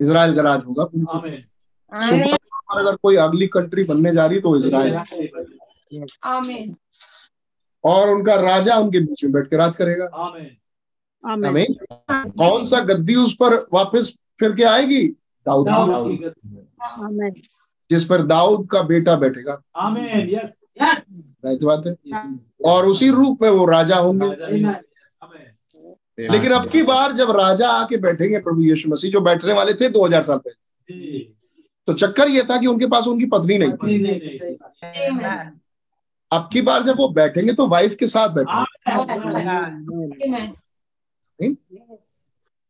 इसराइल 0.00 0.34
का 0.34 0.42
राज 0.42 0.64
होगा 0.64 0.84
अगर 2.72 2.96
कोई 2.96 3.16
अगली 3.16 3.46
कंट्री 3.46 3.84
बनने 3.84 4.12
जा 4.14 4.26
रही 4.26 4.40
तो 4.40 4.56
इसराइल 4.56 4.94
और 7.84 8.08
उनका 8.10 8.34
राजा 8.34 8.76
उनके 8.76 9.00
बीच 9.00 9.24
में 9.24 9.32
बैठ 9.32 9.46
के 9.46 9.56
राज 9.56 9.76
करेगा। 9.76 10.06
हमें 11.24 11.66
कौन 12.02 12.66
सा 12.66 12.80
गद्दी 12.84 13.14
उस 13.16 13.34
पर 13.34 13.54
वापस 13.72 14.10
फिर 14.40 14.54
के 14.54 14.64
आएगी? 14.64 15.06
दाऊद 15.46 15.66
की. 15.70 17.40
जिस 17.90 18.04
पर 18.04 18.22
दाऊद 18.22 18.68
का 18.70 18.82
बेटा 18.84 19.16
बैठेगा। 19.16 19.60
आमेन 19.76 20.28
यस 20.30 20.62
बात 21.64 21.82
है। 21.86 21.92
और 22.64 22.86
उसी 22.86 23.10
रूप 23.10 23.42
में 23.42 23.50
वो 23.50 23.66
राजा 23.66 23.96
होंगे। 23.96 24.26
लेकिन 26.20 26.52
अब 26.52 26.68
की 26.70 26.82
बार 26.82 27.12
जब 27.12 27.30
राजा 27.30 27.68
आके 27.68 27.96
बैठेंगे 27.96 28.38
प्रभु 28.38 28.62
यीशु 28.62 28.90
मसीह 28.90 29.10
जो 29.10 29.20
बैठने 29.20 29.52
वाले 29.52 29.74
थे 29.74 29.88
2000 29.88 30.22
साल 30.22 30.38
पहले। 30.38 31.18
तो 31.86 31.92
चक्कर 31.92 32.28
ये 32.28 32.42
था 32.42 32.58
कि 32.58 32.66
उनके 32.66 32.86
पास 32.86 33.06
उनकी 33.06 33.26
पत्नी 33.26 33.58
नहीं 33.58 33.72
थी। 33.72 33.98
अब 36.32 36.48
की 36.52 36.62
बार 36.62 36.82
जब 36.82 36.96
वो 36.96 37.08
बैठेंगे 37.08 37.52
तो 37.52 37.66
वाइफ 37.66 37.94
के 37.94 38.06
साथ 38.06 38.28
बैठेंगे। 38.28 38.64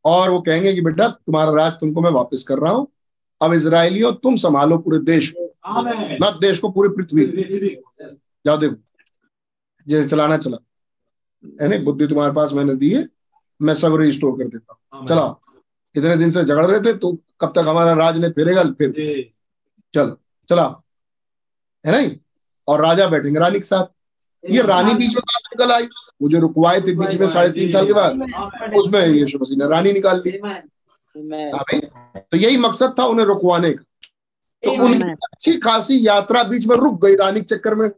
और 0.05 0.31
वो 0.31 0.41
कहेंगे 0.41 0.73
कि 0.73 0.81
बेटा 0.81 1.09
तुम्हारा 1.09 1.53
राज 1.53 1.73
तुमको 1.73 2.01
मैं 2.01 2.11
वापस 2.11 2.43
कर 2.43 2.59
रहा 2.59 2.73
हूँ। 2.73 2.87
अब 3.43 3.53
इसराइलियों 3.53 4.13
तुम 4.13 4.37
संभालो 4.37 4.79
पूरे 4.79 4.99
देश 4.99 5.31
को। 5.31 5.55
न 6.23 6.39
देश 6.41 6.59
को 6.59 6.69
पूरी 6.71 6.89
पृथ्वी 6.89 7.27
को। 7.27 8.17
जाओ 8.47 8.59
देखो। 8.59 8.77
जैसे 9.87 10.09
चलाना 10.09 10.37
चला। 10.37 10.59
है 11.61 11.69
नहीं? 11.69 11.85
बुद्धि 11.85 12.07
तुम्हारे 12.07 12.33
पास 12.33 12.53
मैंने 12.53 12.75
दी 12.75 12.91
है 12.91 13.07
मैं 13.61 13.75
सब 13.75 13.97
रिस्टोर 13.97 14.39
कर 14.39 14.49
देता 14.49 14.79
हूँ। 14.95 15.07
चला 15.07 15.35
इतने 15.95 16.17
दिन 16.17 16.31
से 16.31 16.45
झगड़ 16.45 16.67
रहे 16.67 16.81
थे 16.81 16.93
तो 16.99 17.13
कब 17.41 17.53
तक 17.57 17.69
हमारा 17.69 17.93
राज 17.95 18.19
ने 18.19 18.29
फिरेगा? 18.29 18.63
फिर। 18.65 18.91
चलो 19.95 20.19
चला। 20.49 20.65
है 21.85 21.93
नहीं? 21.93 22.17
और 22.69 22.81
राजा 22.81 23.07
बैठेंगे 23.09 23.41
रानी 23.41 23.59
के 23.59 23.65
साथ। 23.65 23.87
ये 24.45 24.63
रानी 24.63 24.95
बीच 24.95 25.15
में 25.15 25.23
कहाँ 25.23 25.41
निकल 25.47 25.73
आई? 25.73 25.89
वो 26.23 26.29
जो 26.29 26.41
रुकवाए 26.41 26.81
थे 26.81 26.95
बीच 26.95 27.15
में 27.21 27.27
साढ़े 27.29 27.51
तीन 27.51 27.71
साल 27.73 27.87
के 27.87 27.93
बाद 27.93 28.75
उसमें 28.77 29.07
यीशु 29.07 29.39
मसीह 29.39 29.59
ने 29.59 29.67
रानी 29.69 29.93
निकाल 29.93 30.23
ली। 30.27 30.33
Amen. 31.15 31.85
तो 32.17 32.37
यही 32.37 32.57
मकसद 32.57 32.95
था 32.99 33.05
उन्हें 33.05 33.27
रुकवाने 33.27 33.73
का। 33.73 33.85
तो 34.65 34.85
उनकी 34.85 35.11
अच्छी 35.11 35.59
खासी 35.59 36.07
यात्रा 36.07 36.43
बीच 36.43 36.67
में 36.67 36.77
रुक 36.77 37.05
गई 37.05 37.15
रानी 37.15 37.41
के 37.41 37.45
चक्कर 37.45 37.75
में। 37.75 37.89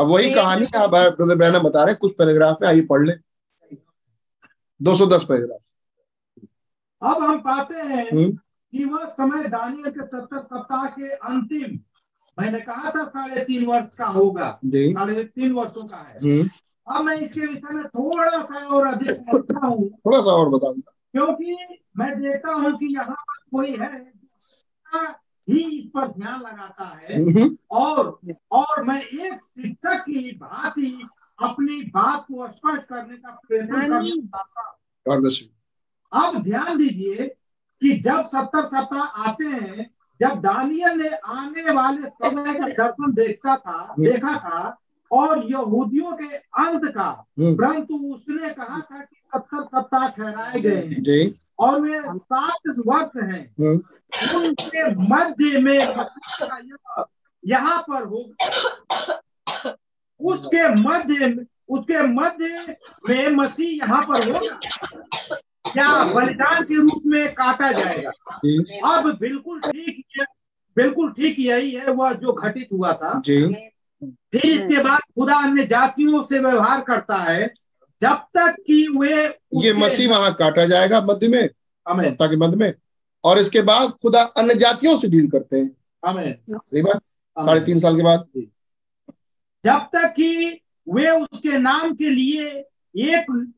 अब 0.00 0.06
वही 0.06 0.34
कहानी 0.34 0.64
यहाँ 0.64 0.88
ब्रदर 0.88 1.34
बहना 1.34 1.58
बता 1.58 1.80
रहे 1.80 1.90
हैं 1.90 1.98
कुछ 2.00 2.12
पैराग्राफ 2.12 2.56
में 2.62 2.68
आइए 2.68 2.80
पढ़ 2.80 3.06
ले। 3.06 3.12
210 4.82 5.24
पैराग्राफ 5.24 5.72
अब 7.02 7.22
हम 7.22 7.38
पाते 7.38 7.74
हैं 7.74 8.06
हम्म। 8.12 8.32
कि 8.72 8.84
वह 8.84 9.04
समय 9.04 9.48
दानियल 9.48 9.90
के 9.90 10.06
सत्तर 10.06 10.38
सप्ताह 10.38 10.86
के 10.86 11.10
अंतिम 11.10 11.78
मैंने 12.38 12.60
कहा 12.60 12.90
था 12.90 13.04
साढ़े 13.04 13.44
तीन 13.44 13.66
वर्ष 13.66 13.96
का 13.98 14.06
होगा। 14.06 14.58
साढ़े 14.66 15.24
तीन 15.24 15.52
वर्षों 15.52 15.84
का 15.84 15.96
है। 15.96 16.18
हम्म, 16.18 16.48
अब 16.94 17.04
मैं 17.04 17.16
इसके 17.16 17.40
विषय 17.40 17.74
में 17.74 17.84
थोड़ा 17.84 18.30
सा 18.30 18.66
और 18.66 18.86
अधिक 18.86 19.16
हूँ। 19.64 19.90
थोड़ा 19.90 20.20
सा 20.20 20.30
और 20.30 20.48
बताऊँगा। 20.48 20.92
क्योंकि 21.12 21.56
मैं 21.98 22.20
देखता 22.20 22.52
हूँ 22.52 22.72
कि 22.78 22.94
यहाँ 22.94 23.16
पर 23.28 23.38
कोई 23.52 23.76
है 23.76 23.96
ही 25.48 25.60
इस 25.78 25.84
पर 25.94 26.08
ध्यान 26.08 26.40
लगाता 26.40 26.84
है। 26.84 27.22
हम्म, 27.22 27.56
और 27.70 28.18
और 28.52 28.82
मैं 28.84 29.00
एक 29.02 29.40
शिक्षक 29.42 30.04
की 30.06 30.32
भांति 30.40 30.90
अपनी 31.38 31.80
बात 31.94 32.24
को 32.28 32.46
स्पष्ट 32.48 32.88
करने 32.88 33.16
का 33.16 33.30
प्रयत्न 33.48 33.92
हूँ। 33.92 35.20
अब 36.12 36.42
ध्यान 36.42 36.78
दीजिए 36.78 37.26
कि 37.82 37.92
जब 38.00 38.28
सत्तर 38.34 38.66
सप्ताह 38.66 39.22
आते 39.28 39.44
हैं 39.46 39.90
जब 40.20 40.40
दानियल 40.40 41.00
ने 41.00 41.08
आने 41.08 41.72
वाले 41.72 42.08
समय 42.08 42.54
का 42.58 42.66
दर्शन 42.68 43.12
देखता 43.14 43.56
था 43.56 43.94
देखा 43.98 44.36
था 44.38 44.76
और 45.10 45.44
यहूदियों 45.50 46.12
के 46.16 46.34
अंत 46.36 46.84
का 46.94 47.08
हम्म, 47.38 47.54
परंतु 47.56 47.94
उसने 48.14 48.48
कहा 48.50 48.80
था 48.80 49.00
कि 49.00 49.16
सत्तर 49.34 49.62
सप्ताह 49.64 50.08
ठहराए 50.08 50.60
गए 50.60 50.76
हैं 50.76 51.02
जी। 51.02 51.34
और 51.58 51.80
वे 51.80 52.00
सात 52.08 52.78
वर्ष 52.86 53.22
हैं। 53.22 53.44
हम्म, 53.60 53.80
उनके 54.36 54.82
मध्य 55.08 55.60
में 55.60 55.78
यहाँ 57.42 57.80
पर 57.88 58.04
होगा 58.04 59.18
उसके 60.20 60.68
मध्य 60.74 61.46
उसके 61.68 62.02
मध्य 62.02 62.76
में 63.08 63.28
मसीह 63.36 63.70
यहाँ 63.78 64.02
पर 64.02 64.24
होगा 64.28 64.56
क्या 65.72 65.86
बलिदान 66.14 66.62
के 66.64 66.74
रूप 66.74 67.02
में 67.06 67.32
काटा 67.34 67.70
जाएगा? 67.72 68.10
अब 68.92 69.16
बिल्कुल 69.20 69.60
ठीक 69.60 70.24
बिल्कुल 70.76 71.10
ठीक 71.12 71.38
यही 71.38 71.70
है 71.70 71.90
वह 71.90 72.12
जो 72.12 72.32
घटित 72.32 72.68
हुआ 72.72 72.92
था। 72.92 73.20
जी। 73.24 73.42
फिर 74.02 74.44
इसके 74.46 74.82
बाद 74.82 75.00
खुदा 75.14 75.36
अन्य 75.36 75.64
जातियों 75.66 76.22
से 76.22 76.38
व्यवहार 76.38 76.80
करता 76.80 77.16
है। 77.16 77.46
जब 78.02 78.14
तक 78.14 78.56
कि 78.66 78.96
वे 79.00 79.26
ये 79.54 79.72
मसीह 79.72 80.10
वहाँ 80.10 80.34
काटा 80.34 80.64
जाएगा 80.64 81.00
मध्य 81.00 81.28
में 81.28 81.48
सप्ताह 82.10 82.28
के 82.28 82.36
मध्य 82.36 82.56
में। 82.56 82.74
और 83.24 83.38
इसके 83.38 83.62
बाद 83.62 83.90
खुदा 83.90 84.22
अन्य 84.22 84.54
जातियों 84.54 84.98
से 84.98 85.08
डील 85.08 85.28
करते 85.28 85.58
हैं। 85.58 85.70
साढ़े 87.46 87.60
तीन 87.60 87.78
साल 87.78 87.96
के 87.96 88.02
बाद। 88.02 88.26
जब 89.64 89.78
तक 89.78 90.14
कि 90.16 90.60
वे 90.88 91.10
उसके 91.10 91.58
नाम 91.58 91.94
के 91.94 92.10
लिए 92.10 92.48
एक 92.96 93.52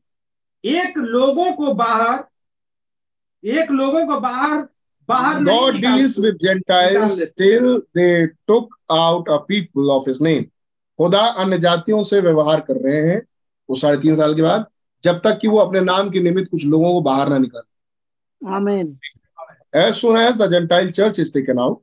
एक 0.65 0.97
लोगों 0.97 1.53
को 1.53 1.73
बाहर 1.73 2.23
एक 3.43 3.71
लोगों 3.71 4.07
को 4.07 4.19
बाहर 4.19 4.67
बाहर 5.09 5.35
God 5.35 5.73
निकाल- 5.73 5.99
deals 5.99 6.25
with 6.25 6.35
Gentiles 6.49 7.17
till 7.41 7.81
they 7.97 8.27
took 8.51 8.67
out 8.91 9.23
a 9.29 9.39
people 9.51 9.89
of 9.89 10.01
his 10.09 10.21
name. 10.21 10.43
खुदा 10.97 11.19
अन्य 11.19 11.57
जातियों 11.57 12.03
से 12.03 12.19
व्यवहार 12.19 12.59
कर 12.61 12.75
रहे 12.75 13.01
हैं। 13.01 13.21
वो 13.71 13.75
साढ़े 13.75 13.97
तीन 13.97 14.15
साल 14.15 14.35
के 14.35 14.41
बाद 14.41 14.65
जब 15.03 15.21
तक 15.23 15.37
कि 15.41 15.47
वो 15.47 15.57
अपने 15.57 15.81
नाम 15.81 16.09
के 16.09 16.19
निमित्त 16.19 16.51
कुछ 16.51 16.65
लोगों 16.65 16.93
को 16.93 17.01
बाहर 17.01 17.29
ना 17.29 17.37
निकाले। 17.37 17.69
as 19.75 19.95
soon 19.97 20.17
as 20.17 20.37
the 20.37 20.47
Gentile 20.47 20.89
church 20.91 21.19
is 21.19 21.31
taken 21.37 21.59
out, 21.59 21.75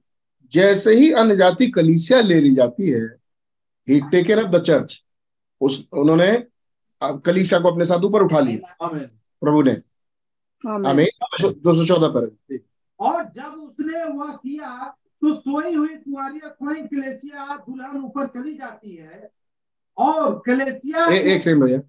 जैसे 0.53 0.95
ही 0.95 1.13
अन्य 1.13 1.37
जाति 1.37 1.67
कलीसिया 1.67 2.21
ले 2.21 2.41
ली 2.41 2.55
जाती 2.55 2.91
है 2.91 3.17
he 3.91 4.01
taken 4.15 4.45
up 4.45 4.51
the 4.53 4.61
church. 4.61 4.95
उस 5.61 5.89
उन्होंने 5.93 6.47
अब 7.03 7.21
कलीसिया 7.21 7.61
को 7.61 7.69
अपने 7.69 7.85
साथ 7.85 8.05
ऊपर 8.05 8.23
उठा 8.23 8.41
लिया। 8.41 8.77
प्रभु 9.41 9.63
ने. 9.63 9.77
हमें 10.89 11.07
दो 11.43 11.75
सौ 11.75 11.85
चौदह 11.85 12.09
पर। 12.09 12.37
और 13.01 13.25
जब 13.25 13.53
उसने 13.63 14.05
वह 14.05 14.33
किया 14.33 14.95
तो 15.23 15.35
सोई 15.35 15.75
हुई 15.75 15.89
कुआरियाँ 15.89 16.51
स्वयं 16.51 16.87
कलेसिया 16.87 17.57
दुल्हन 17.57 18.05
ऊपर 18.05 18.27
चली 18.27 18.55
जाती 18.55 18.97
है। 18.97 19.31
और 19.99 20.43
कलेसिया 20.47 21.07
ए, 21.07 21.19
एक 21.35 21.43
सेकंड 21.43 21.65
भैया। 21.65 21.81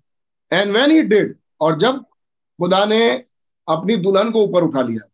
एंड 0.60 0.72
व्हेन 0.72 0.92
ही 0.92 1.02
डिड 1.02 1.34
और 1.62 1.80
जब 1.80 2.02
खुदा 2.60 2.86
ने 2.86 3.26
अपनी 3.68 3.96
दुल्हन 3.96 4.32
को 4.32 4.44
ऊपर 4.44 4.64
उठा 4.64 4.82
लिया 4.82 5.08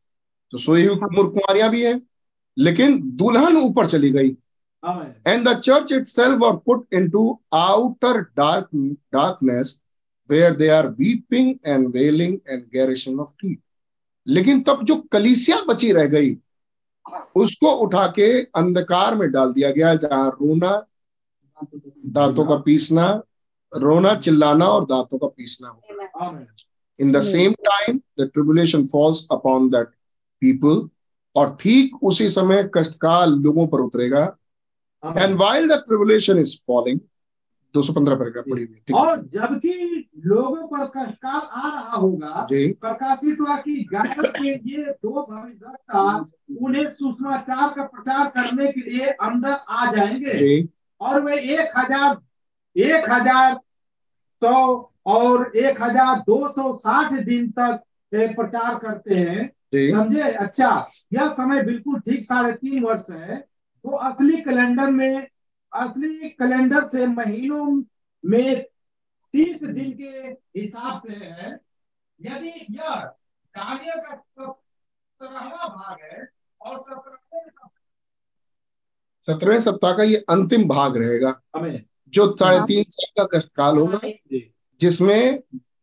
तो 0.52 0.58
सोई 0.58 0.86
हुई 0.86 0.96
कुमार 0.96 1.28
कुमारियाँ 1.28 1.70
भी 1.70 1.84
हैं 1.84 2.02
लेकिन 2.58 3.02
दुल्हन 3.16 3.58
ऊपर 3.58 3.88
चली 3.88 4.10
गई। 4.12 4.38
Amen. 4.84 5.14
and 5.26 5.48
the 5.48 5.54
church 5.56 5.92
itself 5.92 6.40
were 6.40 6.58
put 6.70 6.82
into 7.00 7.22
outer 7.56 8.32
dark 8.38 8.68
darkness 9.14 9.82
where 10.30 10.54
they 10.54 10.70
are 10.70 10.90
weeping 11.00 11.48
and 11.66 11.92
wailing 11.94 12.36
and 12.48 12.68
gnashing 12.72 13.20
of 13.20 13.32
teeth. 13.44 13.64
लेकिन 14.28 14.62
तब 14.62 14.84
जो 14.84 14.96
कलीसिया 15.12 15.62
बची 15.62 15.92
रह 15.92 16.06
गई 16.06 16.38
उसको 17.36 17.72
उठा 17.72 18.08
के 18.08 18.42
अंधकार 18.42 19.16
में 19.16 19.32
डाल 19.32 19.54
दिया 19.54 19.72
गया 19.72 19.96
जहाँ 19.96 20.30
रोना 20.30 20.72
दांतों 22.06 22.46
का 22.46 22.56
पीसना 22.56 23.22
रोना 23.78 24.16
चिल्लाना 24.16 24.66
और 24.66 24.86
दांतों 24.86 25.18
का 25.18 25.28
पीसना 25.28 25.68
होगा। 25.68 26.30
Amen. 26.30 26.48
in 27.00 27.12
the 27.12 27.22
same 27.22 27.54
time 27.54 28.02
the 28.18 28.28
tribulation 28.28 28.88
falls 28.88 29.28
upon 29.32 29.70
that 29.70 29.88
people 30.44 30.90
और 31.36 31.58
ठीक 31.62 32.04
उसी 32.04 32.30
समय 32.30 32.70
कष्टकाल 32.76 33.34
लोगों 33.34 33.68
पर 33.68 33.80
उतरेगा। 33.80 34.38
And 35.04 35.36
while 35.38 35.68
the 35.68 35.78
tribulation 35.90 36.38
is 36.38 36.54
falling 36.70 37.00
215 37.74 38.16
paragraph 38.16 38.46
पढ़ी 38.52 38.64
हुई 38.64 38.94
और 38.94 39.18
जबकि 39.18 40.10
लोगों 40.26 40.68
पर 40.68 40.86
कष्टकाल 40.86 41.42
आ 41.52 41.68
रहा 41.68 41.96
होगा 41.96 42.48
जी। 42.50 42.72
प्रकाशित 42.74 43.40
हुआ 43.40 43.58
कि 43.58 43.88
गायब 43.94 44.26
के 44.26 44.50
ये 44.50 44.84
दो 44.84 45.28
भविष्यवक्ता 45.32 46.26
उन्हें 46.62 46.86
सुसमाचार 46.86 47.74
का 47.76 47.84
प्रचार 47.84 48.28
करने 48.28 48.72
के 48.72 48.92
लिए 48.92 49.06
अंदर 49.06 49.58
आ 49.70 49.92
जाएँगे। 49.92 50.34
जी। 50.34 50.70
और 51.02 51.22
वे 51.22 51.40
एक 51.54 51.78
हज़ार 51.78 52.22
एक 52.76 53.10
हज़ार 53.10 53.54
सौ 54.42 54.56
और 55.08 55.52
एक 55.58 55.82
हज़ार 55.82 56.20
दो 56.20 56.48
सौ 56.48 56.78
साठ 56.78 57.14
दिन 57.26 57.52
तक 57.52 57.84
प्रचार 58.12 58.78
करते 58.80 59.16
हैं। 59.16 59.48
समझे? 59.74 60.22
अच्छा 60.22 60.88
यह 61.14 61.32
समय 61.34 61.62
बिल्कुल 61.64 62.00
ठीक 62.00 62.26
साढ़े 62.26 62.52
तीन 62.54 62.84
वर्ष 62.84 63.10
है। 63.12 63.44
वो 63.86 63.98
असली 64.00 64.42
कैलेंडर 64.42 64.92
में 64.92 65.28
असली 65.74 66.30
कैलेंडर 66.32 66.88
से 66.90 67.08
महीनों 67.08 67.66
में 68.24 68.64
तीस 69.34 69.64
दिन 69.64 69.92
के 69.94 70.60
हिसाब 70.60 71.02
से 71.08 71.16
है। 71.16 71.52
यदि 72.20 72.54
यह 72.72 72.96
दानियल 73.56 74.00
का 74.00 74.16
सत्रहवा 74.16 75.68
भाग 75.68 75.98
है 76.04 76.28
और 76.62 76.78
सत्रहवें 76.80 77.50
सत्रहवें 79.28 79.60
सप्ताह 79.60 79.94
का 79.98 80.04
ये 80.04 80.24
अंतिम 80.30 80.68
भाग 80.68 80.98
रहेगा 80.98 81.34
जो 82.14 82.36
साढ़े 82.36 82.60
तीन 82.68 82.84
साल 82.90 83.12
का 83.18 83.38
कष्टकाल 83.38 83.78
होगा 83.78 84.00
जिसमें 84.80 85.40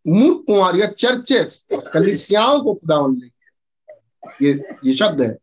मूर्ख 0.06 0.44
कुमारियाँ 0.46 0.88
चर्चेस 0.88 1.66
कलिसियाओं 1.92 2.60
को 2.60 2.74
खुदावन 2.74 3.14
लेंगे। 3.14 4.46
ये 4.46 4.52
ये 4.84 4.94
शब्द 4.94 5.20
है। 5.20 5.36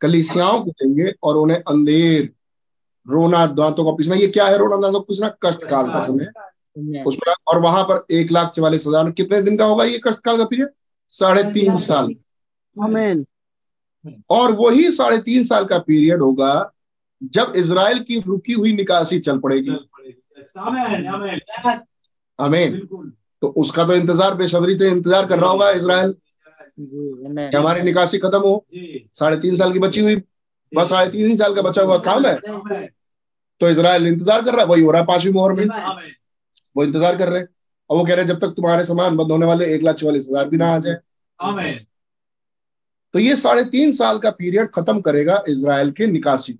कलिसियाओं 0.00 0.60
को 0.64 0.70
लेंगे 0.82 1.12
और 1.22 1.36
उन्हें 1.36 1.58
अंधेर 1.58 2.30
रोना 3.06 3.46
दांतों 3.46 3.84
का 3.84 3.92
पीसना 3.96 4.14
ये 4.16 4.26
क्या 4.28 4.46
है 4.46 4.58
रोना 4.58 4.76
दांतों 4.76 5.00
का 5.00 5.04
पीसना? 5.08 5.28
कष्टकाल 5.44 5.88
का 5.88 6.00
समय. 6.00 7.02
उसमें 7.04 7.32
और 7.48 7.60
वहाँ 7.62 7.82
पर 7.84 8.04
एक 8.14 8.30
लाख 8.32 8.50
चवालीस 8.50 8.86
हज़ार 8.86 9.10
कितने 9.12 9.40
दिन 9.42 9.56
का 9.56 9.64
होगा 9.64 9.84
ये 9.84 10.00
कष्टकाल 10.06 10.38
का 10.38 10.44
पीरियड? 10.44 10.68
साढ़े 11.12 11.42
तीन 11.52 11.76
साल। 11.80 12.14
और 14.30 14.52
वही 14.52 14.90
साढ़े 14.92 15.18
तीन 15.20 15.44
साल 15.44 15.64
का 15.64 15.78
पीरियड 15.80 16.22
होगा 16.22 16.52
जब 17.22 17.52
इसराइल 17.56 17.98
की 18.00 18.18
रुकी 18.20 18.52
हुई 18.52 18.72
निकासी 18.72 19.18
चल 19.20 19.38
पड़ेगी। 19.38 19.70
आमेन 20.58 21.06
आमेन। 21.08 21.40
अमेन 22.38 22.78
तो 23.42 23.48
उसका 23.58 23.84
तो 23.86 23.94
इंतज़ार 23.94 24.34
बेसब्री 24.34 24.74
से 24.76 24.88
इंतज़ार 24.90 25.26
कर 25.26 25.38
रहा 25.38 25.50
होगा 25.50 25.70
इसराइल 25.72 26.14
हमारी 27.54 27.82
निकासी 27.82 28.18
खत्म 28.18 28.40
हो। 28.40 28.66
साढ़े 29.14 29.36
तीन 29.36 29.56
साल 29.56 29.72
की 29.72 29.78
बची 29.78 30.00
हुई। 30.00 30.16
बस 30.72 30.88
साढ़े 30.90 31.10
तीन 31.10 31.28
ही 31.28 31.36
साल 31.36 31.54
का 31.54 31.62
बचा 31.62 31.82
हुआ 31.82 31.98
काम 32.00 32.26
है। 32.26 32.86
तो 33.60 33.70
इसराइल 33.70 34.06
इंतज़ार 34.06 34.42
कर 34.44 34.52
रहा 34.52 34.60
है। 34.60 34.66
वही 34.66 34.82
हो 34.82 34.90
रहा 34.90 35.00
है 35.00 35.06
पांचवी 35.06 35.32
मोहर 35.32 35.52
में। 35.52 35.66
वो 36.76 36.84
इंतज़ार 36.84 37.16
कर 37.16 37.28
रहे 37.28 37.40
हैं। 37.40 37.48
और 37.90 37.96
वो 37.98 38.04
कह 38.04 38.14
रहे 38.14 38.24
हैं 38.24 38.28
जब 38.28 38.38
तक 38.40 38.54
तुम्हारे 38.56 38.84
सामान 38.84 39.16
बंद 39.16 39.30
होने 39.30 39.46
वाले 39.46 39.66
एक 39.74 39.82
लाख 39.82 39.94
चवालीस 39.94 40.26
हज़ार 40.28 40.48
भी 40.48 40.56
ना 40.56 40.68
आ 40.68 40.78
जाए। 40.78 41.74
तो 43.14 43.18
ये 43.18 43.36
साढ़े 43.36 43.64
तीन 43.66 43.92
साल 43.92 44.18
का 44.18 44.30
पीरियड 44.32 44.70
खत्म 44.70 45.00
करेगा 45.00 45.42
इसराइल 45.48 45.90
के 45.90 46.06
निकासी। 46.06 46.58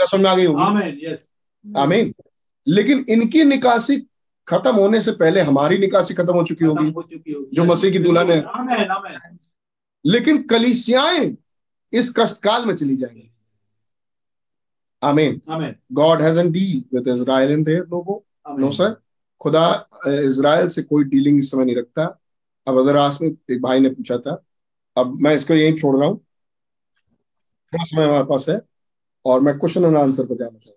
समझ 0.00 0.20
में 0.20 0.30
आ 0.30 0.34
गई 0.34 0.44
होगी? 0.44 1.14
आमीन 1.76 2.14
लेकिन 2.66 3.04
इनकी 3.08 3.44
निकासी 3.44 3.96
खत्म 4.48 4.74
होने 4.76 5.00
से 5.00 5.12
पहले 5.12 5.40
हमारी 5.40 5.78
निकासी 5.78 6.14
खत्म 6.14 6.32
हो 6.32 6.42
चुकी 6.42 6.64
होगी 6.64 6.90
हो 6.90 7.02
चुकी 7.02 7.32
होगी। 7.32 7.56
जो 7.56 7.64
मसीह 7.64 7.90
की 7.90 7.98
दुल्हन 7.98 8.30
है। 8.30 8.44
लेकिन 10.06 10.42
कलिसियाएँ 10.42 11.36
इस 11.92 12.14
कष्टकाल 12.18 12.66
में 12.66 12.76
चली 12.76 12.96
जाएँगी। 12.96 13.30
आमीन 15.02 15.40
God 15.92 16.22
has 16.22 16.38
an 16.40 16.50
deal 16.52 16.82
with 16.94 17.08
Israel 17.08 17.52
in 17.52 17.64
their 17.64 17.80
logo 17.80 18.24
no 18.50 18.70
sir 18.72 18.96
खुदा 19.40 19.88
इजराइल 20.08 20.68
से 20.68 20.82
कोई 20.82 21.04
डीलिंग 21.04 21.38
इस 21.38 21.50
समय 21.50 21.64
नहीं 21.64 21.76
रखता। 21.76 22.04
अब 22.68 22.78
अगर 22.78 22.96
आज 22.96 23.18
में 23.22 23.28
एक 23.28 23.62
भाई 23.62 23.80
ने 23.80 23.88
पूछा 23.88 24.18
था 24.18 24.44
अब 24.96 25.14
मैं 25.14 25.34
इसको 25.34 25.54
यही 25.54 25.72
छोड़ 25.72 25.96
रहा 25.96 26.08
हूँ। 26.08 26.27
थोड़ा 27.72 27.84
समय 27.84 28.04
हमारे 28.04 28.24
पास 28.24 28.48
है, 28.48 28.60
और 29.24 29.40
मैं 29.40 29.58
क्वेश्चन 29.58 29.84
एंड 29.84 29.96
आंसर 29.96 30.26
पर 30.26 30.36
जाना 30.36 30.58
चाहता 30.58 30.70
हूँ। 30.70 30.76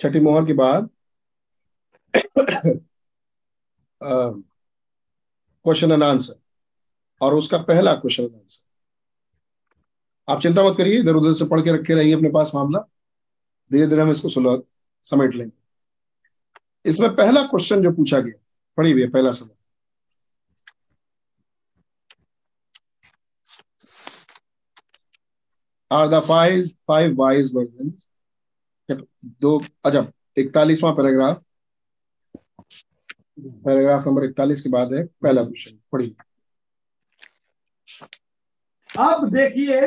छठी 0.00 0.20
मोहर 0.20 0.44
के 0.46 0.52
बाद 0.54 0.88
क्वेश्चन 5.64 5.92
एंड 5.92 6.02
आंसर 6.02 6.34
और 7.20 7.34
उसका 7.34 7.58
पहला 7.60 7.94
क्वेश्चन 7.96 8.22
एंड 8.22 8.34
आंसर 8.34 8.62
आप 10.28 10.40
चिंता 10.40 10.62
मत 10.64 10.76
करिए, 10.76 10.98
इधर 11.00 11.14
उधर 11.14 11.32
से 11.32 11.44
पढ़ 11.46 11.60
के 11.60 11.72
रखे 11.72 11.94
रहिए 11.94 12.14
अपने 12.14 12.30
पास 12.30 12.50
मामला। 12.54 12.78
धीरे 13.70 13.86
धीरे 13.86 14.02
हम 14.02 14.10
इसको 14.10 14.28
सुलभ 14.28 14.62
समेट 15.04 15.34
लेंगे। 15.34 15.52
इसमें 16.84 17.14
पहला 17.16 17.42
क्वेश्चन 17.44 17.82
जो 17.82 17.90
पूछा 17.92 18.18
गया 18.20 18.34
पढ़ी 18.78 18.92
हुई 18.92 19.06
पहला 19.08 19.30
सवाल। 19.32 19.56
Are 25.92 26.08
the 26.08 26.20
five 26.26 26.62
five 26.88 27.14
wise 27.16 27.50
virgin 27.54 27.92
दो 29.40 29.58
अच्छा 29.84 30.06
इकतालीसवां 30.38 30.92
पैराग्राफ 30.94 31.42
पैराग्राफ 33.38 34.06
नंबर 34.06 34.24
इकतालीस 34.24 34.60
के 34.62 34.68
बाद 34.70 34.92
है 34.94 35.04
पहला 35.22 35.42
क्वेश्चन 35.44 35.78
पढ़ी 35.92 36.14
अब 39.00 39.28
देखिए 39.30 39.80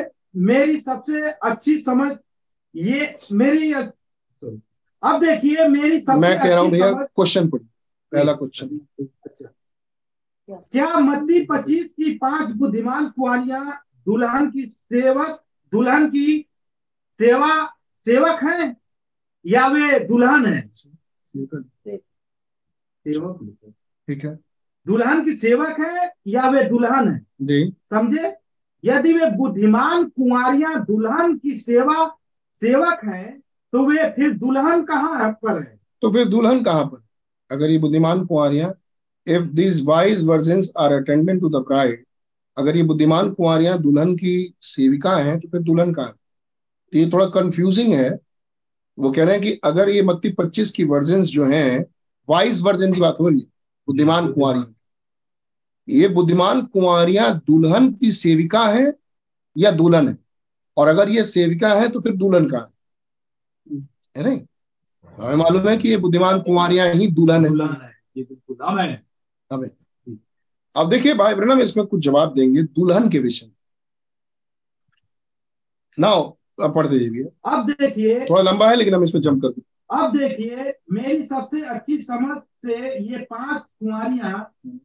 मेरी 0.48 0.80
सबसे 0.80 1.30
अच्छी 1.50 1.78
समझ 1.78 2.10
ये 2.74 3.12
मेरी 3.32 3.72
अब 3.72 5.20
देखिए 5.20 5.66
मेरी 5.68 6.00
सबसे 6.00 6.18
मैं 6.18 6.36
कह 6.38 6.54
रहा 6.54 6.60
हूँ 6.60 6.70
भैया 6.70 6.92
क्वेश्चन 6.92 7.48
पढ़ी 7.48 7.64
पहला 8.12 8.32
क्वेश्चन 8.34 8.78
क्या 10.48 10.98
मत्ती 11.00 11.44
पच्चीस 11.46 11.86
की 11.92 12.12
पाँच 12.18 12.50
बुद्धिमान 12.56 13.08
कुआरियाँ 13.10 13.80
दुल्हन 14.06 14.50
की 14.50 14.66
सेवक 14.68 15.40
दुल्हन 15.72 16.08
की 16.08 16.46
सेवा 17.20 17.66
सेवक 18.04 18.42
है 18.44 18.76
या 19.46 19.66
वे 19.66 20.00
दुल्हन 20.00 20.46
है? 20.46 20.70
सेवक। 23.06 23.64
ठीक 24.08 24.24
है। 24.24 24.34
दुल्हन 24.86 25.24
की 25.24 25.34
सेवक 25.36 25.80
है 25.80 26.12
या 26.26 26.48
वे 26.48 26.64
दुल्हन 26.68 27.08
है? 27.12 27.26
जी। 27.42 27.70
समझे? 27.70 28.34
यदि 28.84 29.12
वे 29.12 29.30
बुद्धिमान 29.36 30.08
कुंवारियाँ 30.08 30.84
दुल्हन 30.84 31.38
की 31.38 31.58
सेवा 31.58 32.06
सेवक 32.54 33.00
हैं 33.04 33.40
तो 33.72 33.86
वे 33.86 34.10
फिर 34.10 34.32
दुल्हन 34.32 34.84
कहाँ 34.84 35.32
पर 35.32 35.62
है? 35.62 35.80
तो 36.02 36.10
फिर 36.10 36.28
दुल्हन 36.28 36.64
कहाँ 36.64 36.84
पर? 36.84 37.02
अगर 37.50 37.70
ये 37.70 37.78
बुद्धिमान 37.78 38.26
कुंवारियाँ 38.26 38.74
if 39.26 39.42
these 39.42 39.84
wise 39.84 40.24
virgins 40.24 40.72
are 40.78 40.92
attendant 40.92 41.40
to 41.40 41.48
the 41.48 41.56
bride 41.56 42.05
अगर 42.56 42.76
ये 42.76 42.82
बुद्धिमान 42.82 43.30
कुंवारियाँ 43.30 43.78
दुल्हन 43.78 44.16
की 44.16 44.54
सेविका 44.60 45.16
हैं 45.16 45.40
तो 45.40 45.48
फिर 45.48 45.60
दुल्हन 45.60 45.92
कहाँ 45.94 46.06
है? 46.06 46.12
तो 46.12 46.98
ये 46.98 47.10
थोड़ा 47.12 47.26
कंफ्यूजिंग 47.26 47.92
है। 47.92 48.18
वो 48.98 49.10
कह 49.10 49.24
रहे 49.24 49.32
हैं 49.32 49.42
कि 49.42 49.60
अगर 49.64 49.88
ये 49.88 50.02
मत्ती 50.02 50.28
पच्चीस 50.32 50.70
की 50.70 50.84
वर्जन्स 50.84 51.28
जो 51.28 51.46
हैं 51.46 51.84
वाइज 52.28 52.62
वर्जन 52.62 52.92
की 52.92 53.00
बात 53.00 53.16
हो 53.20 53.28
रही 53.28 53.40
है 53.40 53.46
बुद्धिमान 53.88 54.32
कुंवारी। 54.32 54.62
ये 55.88 56.08
बुद्धिमान 56.08 56.62
कुंवारियाँ 56.62 57.42
दुल्हन 57.46 57.92
की 57.92 58.12
सेविका 58.12 58.66
है 58.68 58.92
या 59.58 59.70
दुल्हन 59.70 60.08
है? 60.08 60.18
और 60.76 60.88
अगर 60.88 61.08
ये 61.08 61.24
सेविका 61.24 61.74
है 61.74 61.88
तो 61.88 62.00
फिर 62.00 62.12
दुल्हन 62.12 62.50
कहाँ 62.50 62.62
है? 62.62 63.80
है 64.16 64.24
नहीं? 64.24 64.40
हमें 65.18 65.36
मालूम 65.36 65.68
है 65.68 65.76
कि 65.76 65.88
ये 65.88 65.96
बुद्धिमान 65.96 66.40
कुंवारियाँ 66.40 66.88
ही 66.88 67.06
दुल्हन 67.06 67.44
है। 67.44 67.50
दुल्हन 67.50 67.80
है 67.82 67.92
ये 68.16 68.22
बिल्कुल 68.22 68.56
आमेन 68.62 68.98
हमें 69.52 69.68
अब 70.76 70.88
देखिए 70.90 71.14
भाई 71.14 71.34
ब्रनम 71.34 71.60
इसमें 71.60 71.86
कुछ 71.86 72.00
जवाब 72.04 72.34
देंगे 72.34 72.62
दुल्हन 72.62 73.08
के 73.08 73.18
विषय 73.18 73.50
नाउ 75.98 76.22
अब 76.62 76.74
पढ़ते 76.74 76.98
जाइए 76.98 77.30
अब 77.46 77.70
देखिए। 77.70 78.20
थोड़ा 78.20 78.42
लंबा 78.42 78.68
है 78.70 78.76
लेकिन 78.76 78.94
हम 78.94 79.04
इसमें 79.04 79.20
जम 79.22 79.40
कर 79.40 79.60
अब 79.90 80.16
देखिए 80.16 80.72
मेरी 80.92 81.24
सबसे 81.24 81.60
अच्छी 81.64 82.00
समझ 82.02 82.36
से 82.66 82.76
ये 83.02 83.18
पाँच 83.30 83.62
कुंवारियाँ 83.70 84.32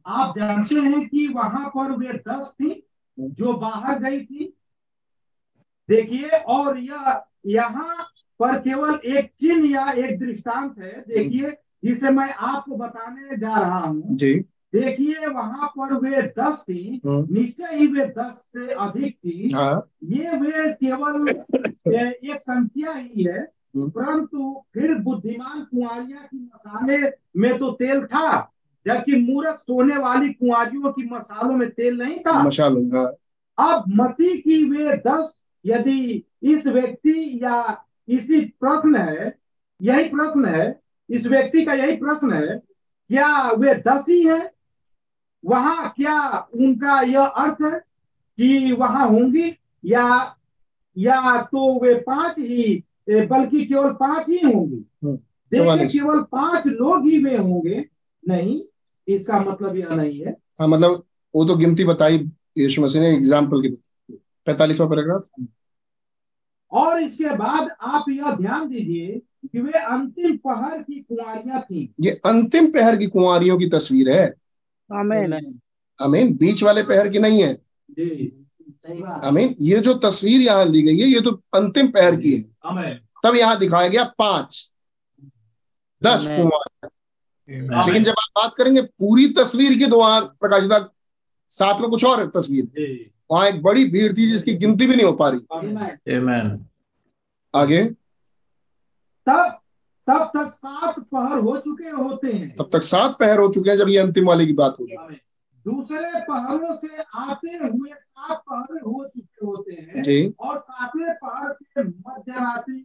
आप 0.06 0.38
जानते 0.38 0.80
हैं 0.80 1.06
कि 1.08 1.26
वहाँ 1.28 1.68
पर 1.68 1.92
वे 1.92 2.12
दस 2.28 2.54
थी 2.60 2.82
जो 3.18 3.52
बाहर 3.52 3.98
गई 3.98 4.20
थी। 4.20 4.52
देखिए 5.88 6.28
और 6.28 6.78
यह 6.78 7.20
यहाँ 7.46 7.96
पर 8.40 8.58
केवल 8.58 8.98
एक 9.16 9.30
चिन्ह 9.40 9.70
या 9.70 9.90
एक 10.04 10.18
दृष्टांत 10.18 10.78
है 10.78 11.00
देखिए 11.08 11.56
जिसे 11.84 12.10
मैं 12.10 12.32
आपको 12.32 12.76
बताने 12.76 13.36
जा 13.36 13.58
रहा 13.58 13.78
हूँ। 13.78 14.16
जी। 14.16 14.32
देखिए 14.72 15.26
वहाँ 15.26 15.66
पर 15.78 15.94
वे 15.94 16.20
दस 16.38 16.64
थी 16.68 17.00
हम्म, 17.06 17.26
निश्चय 17.34 17.76
ही 17.76 17.86
वे 17.86 18.04
दस 18.18 18.50
से 18.56 18.72
अधिक 18.74 19.16
थी। 19.16 19.50
हाँ। 19.54 19.88
ये 20.04 20.36
वे 20.38 20.72
केवल 20.72 21.28
एक 21.28 22.40
संख्या 22.40 22.92
ही 22.92 23.24
है 23.24 23.38
हम्म। 23.40 23.88
परंतु 23.90 24.64
फिर 24.74 24.94
बुद्धिमान 24.94 25.60
कुंवारियाँ 25.64 26.22
की 26.24 26.38
मसाले 26.38 26.98
में 27.40 27.58
तो 27.58 27.70
तेल 27.72 28.04
था 28.06 28.48
जबकि 28.86 29.16
मूर्ख 29.22 29.58
सोने 29.60 29.96
वाली 29.96 30.32
कुंवारियों 30.32 30.92
की 30.92 31.08
मसालों 31.12 31.54
में 31.56 31.68
तेल 31.70 31.98
नहीं 31.98 32.18
था। 32.18 32.42
मशाल 32.42 32.90
हाँ। 32.94 33.06
अब 33.58 33.84
मती 33.96 34.36
की 34.38 34.64
वे 34.70 34.96
दस 35.06 35.32
यदि 35.64 36.24
इस 36.42 36.66
व्यक्ति 36.66 37.38
या 37.42 37.84
इसी 38.08 38.40
प्रश्न 38.60 38.96
है 38.96 39.34
यही 39.80 40.08
प्रश्न 40.08 40.44
है 40.44 40.80
इस 41.10 41.26
व्यक्ति 41.26 41.64
का 41.64 41.72
यही 41.74 41.96
प्रश्न 41.96 42.32
है 42.32 42.56
क्या 43.10 43.50
वे 43.50 43.74
दस 43.74 44.04
ही 44.08 44.22
है? 44.22 44.51
वहाँ 45.44 45.92
क्या 45.96 46.18
उनका 46.54 47.00
यह 47.00 47.24
अर्थ 47.24 47.62
कि 48.38 48.72
वहाँ 48.72 49.08
होंगी? 49.08 49.56
या 49.84 50.36
या 50.96 51.42
तो 51.42 51.78
वे 51.80 51.94
पाँच 51.94 52.38
ही 52.38 52.82
बल्कि 53.10 53.64
केवल 53.64 53.92
पाँच 53.92 54.28
ही 54.28 54.38
होंगी। 54.38 54.84
हम्म, 55.04 55.16
देखिए 55.52 55.86
केवल 55.88 56.22
पाँच 56.22 56.66
लोग 56.66 57.08
ही 57.08 57.18
वे 57.24 57.36
होंगे। 57.36 57.84
नहीं 58.28 58.58
इसका 59.08 59.40
मतलब 59.40 59.76
यह 59.76 59.88
नहीं 59.88 60.20
है। 60.20 60.36
हाँ 60.60 60.68
मतलब 60.68 61.02
वो 61.34 61.44
तो 61.44 61.56
गिनती 61.56 61.84
बताई 61.84 62.18
यीशु 62.58 62.82
मसीह 62.82 63.02
ने 63.02 63.10
एग्ज़ाम्पल 63.10 63.62
की। 63.62 63.68
पैतालीसवा 64.46 64.86
पैराग्राफ 64.86 65.28
और 66.72 67.00
इसके 67.02 67.36
बाद 67.36 67.70
आप 67.80 68.04
यह 68.08 68.34
ध्यान 68.36 68.68
दीजिए 68.68 69.20
कि 69.52 69.60
वे 69.60 69.72
अंतिम 69.72 70.36
पहर 70.36 70.82
की 70.82 71.00
कुंवारियाँ 71.00 71.60
थी। 71.62 71.94
ये 72.00 72.10
अंतिम 72.26 72.66
पहर 72.66 72.96
की 72.96 73.06
कुंवारियों 73.06 73.58
की 73.58 73.68
तस्वीर 73.68 74.10
है। 74.10 74.41
आमेन। 74.90 75.32
अमीन 76.00 76.36
बीच 76.36 76.62
वाले 76.62 76.82
पहर 76.82 77.08
की 77.08 77.18
नहीं 77.18 77.42
है। 77.42 77.54
जी 77.90 78.32
अमीन 79.24 79.54
ये 79.60 79.78
जो 79.80 79.94
तस्वीर 80.00 80.40
यहाँ 80.40 80.70
दी 80.70 80.82
गई 80.82 80.98
है 80.98 81.06
ये 81.06 81.20
तो 81.20 81.30
अंतिम 81.54 81.88
पहर 81.88 82.16
की 82.16 82.32
है। 82.32 82.42
तब 83.24 83.36
यहाँ 83.36 83.58
दिखाया 83.58 83.88
गया 83.88 84.04
पाँच 84.18 84.60
दस 86.02 86.26
कुमार 86.28 86.88
लेकिन 87.48 88.02
जब 88.04 88.12
आप 88.12 88.30
बात 88.36 88.54
करेंगे 88.54 88.82
पूरी 88.82 89.26
तस्वीर 89.34 89.78
की 89.78 89.86
तो 89.86 89.98
वहाँ 89.98 90.20
प्रकाशिता 90.40 90.78
साथ 91.50 91.80
में 91.80 91.88
कुछ 91.90 92.04
और 92.04 92.26
तस्वीर। 92.36 93.10
वहाँ 93.30 93.48
एक 93.48 93.62
बड़ी 93.62 93.84
भीड़ 93.84 94.12
थी 94.12 94.28
जिसकी 94.28 94.54
गिनती 94.54 94.86
भी 94.86 94.96
नहीं 94.96 95.06
हो 95.06 95.12
पा 95.12 95.28
रही। 95.28 95.40
आगे। 97.54 97.84
तब 99.26 99.58
तब 100.06 100.30
तक 100.36 100.52
सात 100.54 100.98
पहर 101.00 101.38
हो 101.38 101.56
चुके 101.56 101.90
होते 101.90 102.32
हैं। 102.32 102.54
तब 102.56 102.68
तक 102.72 102.82
सात 102.82 103.16
पहर 103.20 103.38
हो 103.38 103.48
चुके 103.48 103.70
हैं 103.70 103.76
जब 103.76 103.88
ये 103.88 103.98
अंतिम 103.98 104.26
वाले 104.26 104.46
की 104.46 104.52
बात 104.52 104.76
होगी। 104.80 104.96
दूसरे 105.66 106.20
पहरों 106.20 106.74
से 106.76 107.02
आते 107.14 107.48
हुए 107.48 107.90
सात 107.90 108.42
पहर 108.50 108.80
हो 108.80 109.04
चुके 109.16 109.46
होते 109.46 109.72
हैं 109.72 110.02
जी। 110.02 110.34
और 110.40 110.58
सातवें 110.58 111.14
पहर 111.14 111.52
के 111.52 111.82
मध्यरात्रि 111.82 112.78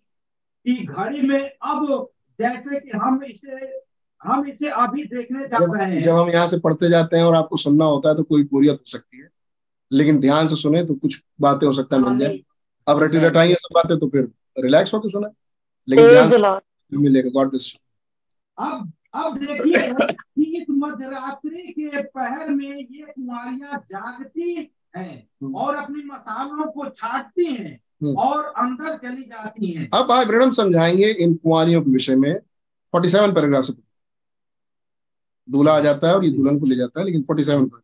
की 0.65 0.85
घड़ी 0.85 1.21
में 1.21 1.39
अब 1.39 2.07
जैसे 2.39 2.79
कि 2.79 2.97
हम 2.97 3.23
इसे 3.23 3.81
हम 4.21 4.47
इसे 4.47 4.69
अभी 4.69 5.03
देखने 5.05 5.47
जा 5.47 5.57
रहे 5.57 5.85
हैं। 5.85 6.01
जब 6.01 6.13
हम 6.13 6.29
यहाँ 6.29 6.47
से 6.47 6.57
पढ़ते 6.59 6.89
जाते 6.89 7.17
हैं 7.17 7.23
और 7.23 7.35
आपको 7.35 7.57
सुनना 7.57 7.85
होता 7.85 8.09
है 8.09 8.15
तो 8.15 8.23
कोई 8.23 8.43
बोरियत 8.43 8.75
हो 8.75 8.85
सकती 8.85 9.17
है। 9.17 9.29
लेकिन 9.91 10.19
ध्यान 10.19 10.47
से 10.47 10.55
सुने 10.55 10.83
तो 10.83 10.93
कुछ 10.93 11.21
बातें 11.41 11.67
हो 11.67 11.73
सकता 11.73 11.95
है 11.95 12.01
मिल 12.01 12.19
जाए। 12.19 12.39
अब 12.87 13.03
रटी 13.03 13.17
रटाई 13.17 13.53
सब 13.53 13.75
बातें 13.75 13.97
तो 13.99 14.07
फिर 14.07 14.31
रिलैक्स 14.59 14.93
होकर 14.93 15.09
सुने। 15.09 15.27
लेकिन 15.87 16.07
ध्यान 16.09 16.31
से 16.31 16.37
मिलेगा 16.91 17.29
गॉड 17.29 17.49
ब्लेस 17.49 17.73
अब 18.57 18.91
अब 19.13 19.37
देखिए 19.37 19.93
कि 20.01 20.57
इस 20.57 20.65
मध्यरात्रि 20.69 21.73
के 21.79 22.01
पहर 22.01 22.49
में 22.49 22.67
ये 22.67 23.05
कुंवारियाँ 23.05 23.85
जागती 23.89 24.53
हैं 24.97 25.29
हम्म। 25.43 25.55
और 25.55 25.75
अपने 25.75 26.03
मसालों 26.03 26.71
को 26.71 26.89
छाटती 26.89 27.45
हैं 27.45 27.79
हम्म। 28.03 28.15
और 28.15 28.43
अंदर 28.43 28.97
चली 28.97 29.23
जाती 29.23 29.71
हैं। 29.71 29.89
अब 29.93 30.05
भाई 30.05 30.25
ब्रम 30.25 30.51
समझाएँगे 30.51 31.11
इन 31.11 31.33
कुंवारियों 31.33 31.81
के 31.81 31.91
विषय 31.91 32.15
में। 32.15 32.39
47 32.93 33.33
पैराग्राफ 33.33 33.63
से 33.63 33.73
दूल्हा 35.49 35.75
आ 35.75 35.79
जाता 35.79 36.07
है 36.07 36.15
और 36.15 36.25
ये 36.25 36.31
दुल्हन 36.31 36.59
को 36.59 36.65
ले 36.65 36.75
जाता 36.75 36.99
है 36.99 37.05
लेकिन 37.05 37.21
47 37.21 37.47
पैराग्राफ 37.47 37.81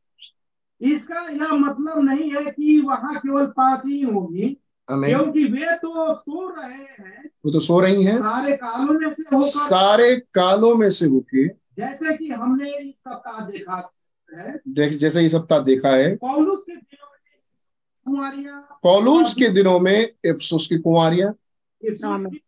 इसका 0.82 1.20
यह 1.20 1.54
मतलब 1.54 2.00
नहीं 2.00 2.32
है 2.32 2.52
कि 2.52 2.80
वहाँ 2.82 3.16
केवल 3.16 3.46
पाँच 3.46 3.82
ही 3.86 4.02
होगी 4.02 4.58
क्योंकि 4.92 5.46
वे 5.46 5.76
तो 5.76 6.16
सो 6.16 6.62
रहे 6.62 6.84
हैं। 6.84 7.30
वो 7.46 7.52
तो 7.52 7.60
सो 7.60 7.80
रही 7.80 8.04
हैं। 8.04 8.18
सारे 8.18 8.58
कालों 8.58 9.00
में 9.00 9.14
से 9.14 9.24
होकर 9.36 9.48
सारे 9.48 10.16
कालों 10.16 10.76
में 10.76 10.90
से 10.90 11.06
होके 11.06 11.48
जैसे 11.48 12.18
कि 12.18 12.30
हमने 12.30 12.78
इस 12.78 12.96
सप्ताह 12.96 13.48
देखा 13.48 13.94
है। 14.38 14.60
देख 14.68 14.94
जैसे 14.94 15.22
ये 15.22 15.30
सप्ताह 15.30 15.60
देखा 15.60 15.90
है। 15.90 16.16
पौलुस 16.16 16.60
के 16.70 16.76
दिनों 16.76 17.08
में 17.12 18.64
पौलूस 18.84 19.34
के 19.34 19.50
दिनों 19.50 19.80
में 19.80 20.14
इफ्सुस 20.26 20.68
की 20.68 20.78
कुंवारियाँ। 20.78 21.36
इफिसुस 21.82 22.26
की- 22.32 22.40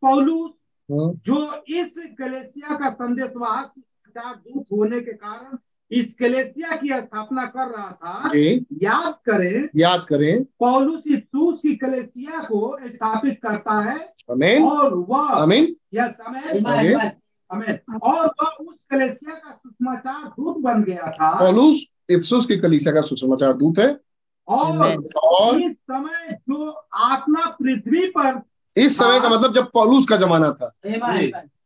पौलुस 0.00 0.50
हम्म, 0.90 1.14
जो 1.14 1.64
इस 1.68 1.92
कलेसिया 1.98 2.74
का 2.76 2.90
संदेशवाहक 2.90 3.72
दूत 4.18 4.64
होने 4.72 5.00
के 5.00 5.12
कारण 5.12 5.58
इस 5.94 6.14
कलेसिया 6.14 6.76
की 6.76 6.88
स्थापना 6.88 7.46
कर 7.46 7.68
रहा 7.68 7.92
था। 7.92 8.30
याद 8.72 9.14
करें। 9.26 9.68
याद 9.76 10.06
करें। 10.08 10.44
पौलुस 10.44 11.02
इफिसुस 11.06 11.60
की 11.60 11.76
कलेसिया 11.76 12.40
को 12.42 12.78
स्थापित 12.84 13.38
करता 13.42 13.80
है। 13.80 14.14
अमीन 14.30 14.62
और 14.62 14.94
वह 14.94 15.28
अमीन 15.28 15.76
यह 15.94 16.06
समय। 16.08 17.16
हमें 17.52 17.78
और 18.02 18.26
वह 18.26 18.48
उस 18.48 18.76
कलेसिया 18.90 19.34
का 19.34 19.50
सुषमाचार 19.50 20.28
दूत 20.28 20.58
बन 20.58 20.82
गया 20.82 21.10
था। 21.10 21.38
पौलूस 21.38 21.96
इफ्सुस 22.10 22.46
की 22.46 22.56
कलीसिया 22.56 22.94
का 22.94 23.00
सुषमाचार 23.00 23.52
दूत 23.52 23.78
है। 23.78 24.00
और 24.48 25.08
और 25.16 25.62
इस 25.62 25.72
समय 25.72 26.32
जो 26.32 26.70
आत्मा 26.94 27.56
पृथ्वी 27.62 28.08
पर 28.08 28.42
इस 28.76 28.98
समय 28.98 29.20
का 29.20 29.28
मतलब 29.28 29.52
जब 29.52 29.70
पौलूस 29.72 30.06
का 30.08 30.16
जमाना 30.16 30.50
था। 30.52 30.72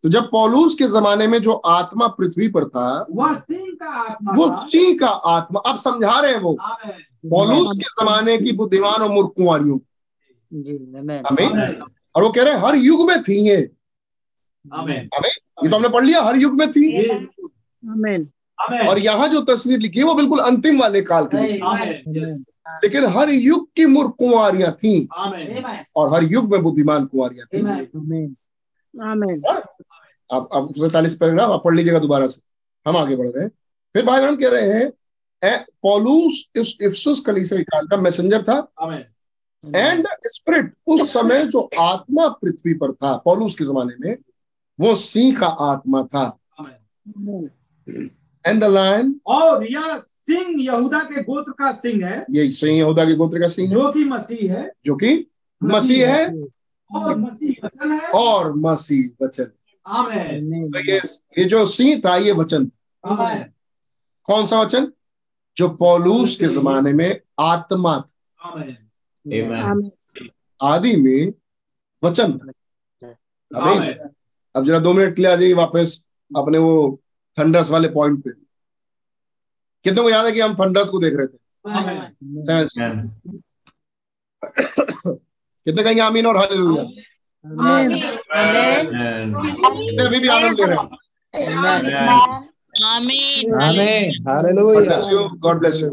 तो 0.02 0.08
जब 0.08 0.30
पौलूस 0.30 0.74
के 0.74 0.84
जमाने 0.84 1.26
में 1.26 1.40
जो 1.40 1.52
आत्मा 1.52 2.08
पृथ्वी 2.08 2.48
पर 2.48 2.64
था 2.64 3.06
वह 3.10 3.34
सिंह 3.34 3.66
का 3.82 3.90
आत्मा 3.90 4.32
वो 4.34 4.50
था। 4.50 4.66
सिंह 4.66 4.98
का 5.00 5.06
आत्मा 5.06 5.60
अब 5.60 5.78
समझा 5.78 6.20
रहे 6.20 6.32
हैं 6.32 6.40
वो? 6.40 6.58
पौलूस 7.30 7.76
के 7.76 8.04
जमाने 8.04 8.38
की 8.38 8.52
बुद्धिमान 8.52 9.02
और 9.02 9.08
मूर्ख 9.08 9.30
आमेन। 10.98 11.22
अमीन 11.22 11.82
और 12.16 12.22
वो 12.22 12.30
कह 12.30 12.42
रहे 12.42 12.54
हैं 12.54 12.60
हर 12.60 12.74
युग 12.74 13.08
में 13.08 13.22
थी 13.22 13.48
ये। 13.48 13.70
आमेन। 14.74 15.10
ये 15.64 15.68
तो 15.70 15.76
हमने 15.76 15.88
पढ़ 15.88 16.04
लिया 16.04 16.22
हर 16.22 16.36
युग 16.36 16.54
में 16.54 16.70
थी 16.70 16.96
ये- 16.98 17.10
आमेन। 17.90 18.30
आमेन। 18.60 18.88
और 18.88 18.98
यहाँ 18.98 19.28
जो 19.28 19.40
तस्वीर 19.40 19.78
लिखी 19.78 19.98
है 19.98 20.04
वो 20.04 20.14
बिल्कुल 20.14 20.38
अंतिम 20.38 20.80
वाले 20.80 21.00
काल 21.00 21.24
की 21.24 21.36
लिखी 21.36 21.52
है। 21.52 21.60
आमेन। 21.60 22.24
यस। 22.24 22.57
लेकिन 22.84 23.04
हर 23.04 23.30
युग 23.30 23.68
की 23.76 23.86
मूर्ख 23.86 24.14
कुंवरियाँ 24.18 24.72
थी। 24.72 25.08
और 25.96 26.12
हर 26.14 26.24
युग 26.24 26.50
में 26.52 26.62
बुद्धिमान 26.62 27.06
कुंवरियाँ 27.06 27.46
थी। 27.46 27.62
अब 30.30 30.68
सैतालीस 30.72 31.14
पैराग्राफ 31.16 31.50
आप 31.50 31.62
पढ़ 31.64 31.74
लीजिएगा 31.74 31.98
दोबारा 31.98 32.26
से। 32.26 32.40
हम 32.86 32.96
आगे 32.96 33.16
बढ़ 33.16 33.28
रहे 33.28 33.42
हैं। 33.42 33.50
फिर 33.94 34.04
भाई 34.06 34.20
बहन 34.20 34.36
कह 34.36 34.48
रहे 34.48 34.72
हैं 34.72 35.64
पौलुस 35.82 36.50
इस 36.56 36.78
इफ्सुस 36.82 37.20
कलीसिया 37.20 37.62
काल 37.62 37.86
का 37.86 37.96
मैसेंजर 37.96 38.42
था। 38.42 38.72
आमेन। 38.80 39.04
एंड 39.76 40.06
स्पिरिट 40.24 40.74
उस 40.86 41.12
समय 41.12 41.44
जो 41.46 41.70
आत्मा 41.80 42.28
पृथ्वी 42.28 42.74
पर 42.74 42.92
था 42.92 43.16
पौलुस 43.16 43.56
के 43.56 43.64
जमाने 43.64 43.94
में 44.00 44.16
वो 44.80 44.94
सिंह 44.94 45.38
का 45.38 45.46
आत्मा 45.46 46.02
था। 46.04 46.38
एंड 48.46 48.60
द 48.60 48.64
लायन 48.64 49.20
और 49.26 49.66
यह 49.66 50.02
सिंह 50.30 50.64
यहूदा 50.64 50.98
के 50.98 51.22
गोत्र 51.22 51.52
का 51.52 51.72
सिंह 51.72 52.06
है। 52.06 52.26
ये 52.30 52.50
सिंह 52.50 52.78
यहूदा 52.78 53.04
के 53.04 53.14
गोत्र 53.14 53.40
का 53.40 53.48
सिंह 53.48 53.68
है। 53.68 53.74
जो 53.74 53.92
कि 53.92 54.04
मसीह 54.04 54.54
है। 54.54 54.72
जो 54.84 54.96
कि 54.96 55.30
मसीह 55.64 56.14
है। 56.14 56.42
और 56.94 57.16
मसीह 57.16 57.66
वचन 57.66 57.92
है। 57.92 58.08
और 58.08 58.52
मसीह 58.52 59.24
वचन। 59.24 59.46
आमेन। 59.86 60.70
तो 60.72 60.78
ये 60.78 60.98
ये 61.38 61.44
जो 61.44 61.66
सिंह 61.66 62.02
था 62.04 62.16
ये 62.16 62.32
वचन। 62.32 62.66
था। 62.66 63.42
कौन 64.24 64.46
सा 64.46 64.60
वचन? 64.60 64.92
जो 65.56 65.68
पौलूस 65.68 66.36
के 66.36 66.46
जमाने 66.46 66.92
में 66.92 67.20
आत्मा 67.38 68.04
आदि 70.62 70.96
में 70.96 71.32
वचन 72.04 72.38
था। 72.38 73.82
अब 74.56 74.64
जरा 74.64 74.78
दो 74.78 74.92
मिनट 74.92 75.18
ले 75.18 75.28
आ 75.28 75.36
जाइए 75.36 75.52
वापस 75.52 76.08
अपने 76.36 76.58
वो 76.58 77.00
थंडर्स 77.38 77.70
वाले 77.70 77.88
पॉइंट 77.88 78.24
पे। 78.24 78.47
कितने 79.84 80.02
को 80.02 80.10
याद 80.10 80.26
है 80.26 80.32
कि 80.32 80.40
हम 80.40 80.54
थंडर्स 80.54 80.88
को 80.88 80.98
देख 80.98 81.14
रहे 81.16 81.26
थे? 81.26 81.38
कितने 85.66 85.82
कहेंगे 85.82 86.00
आमीन 86.02 86.26
और 86.26 86.36
हालेलुया? 86.36 86.82
आमेन। 86.82 87.92
आमेन। 88.34 89.32
कितने 89.34 90.06
अभी 90.06 90.20
भी 90.20 90.28
आनंद 90.28 90.60
ले 90.60 90.66
रहे 90.66 90.76
हैं? 90.76 90.88
आमीन। 92.84 93.62
आमीन। 93.62 94.28
Hallelujah. 94.28 95.26
God 95.36 95.58
bless 95.58 95.82
you 95.82 95.88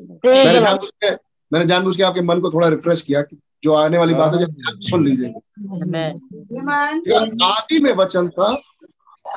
Praise 0.00 0.36
मेरे 0.36 0.50
the 0.50 0.60
ख्याल 0.60 0.74
Lord. 0.74 0.84
उसके 0.84 1.10
मैंने 1.52 1.66
जानबूझ 1.66 1.96
के 1.96 2.02
आपके 2.02 2.20
मन 2.20 2.40
को 2.40 2.50
थोड़ा 2.50 2.68
रिफ्रेश 2.68 3.02
किया 3.02 3.22
कि 3.22 3.38
जो 3.62 3.74
आने 3.74 3.98
वाली 3.98 4.14
बात 4.14 4.34
है 4.34 4.38
जब 4.44 4.80
सुन 4.80 5.04
लीजिएगा। 5.04 5.40
आदि 7.46 7.78
में 7.78 7.92
वचन 7.92 8.28
था 8.28 8.60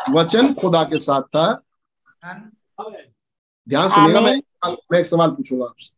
वचन 0.09 0.53
खुदा 0.53 0.83
के 0.83 0.99
साथ 0.99 1.21
था। 1.21 1.61
ध्यान 3.69 3.89
सुनिएगा 3.89 4.21
मैं 4.21 4.33
मैं 4.91 4.99
एक 4.99 5.05
सवाल 5.05 5.31
पूछूँगा 5.31 5.65
आपसे। 5.65 5.91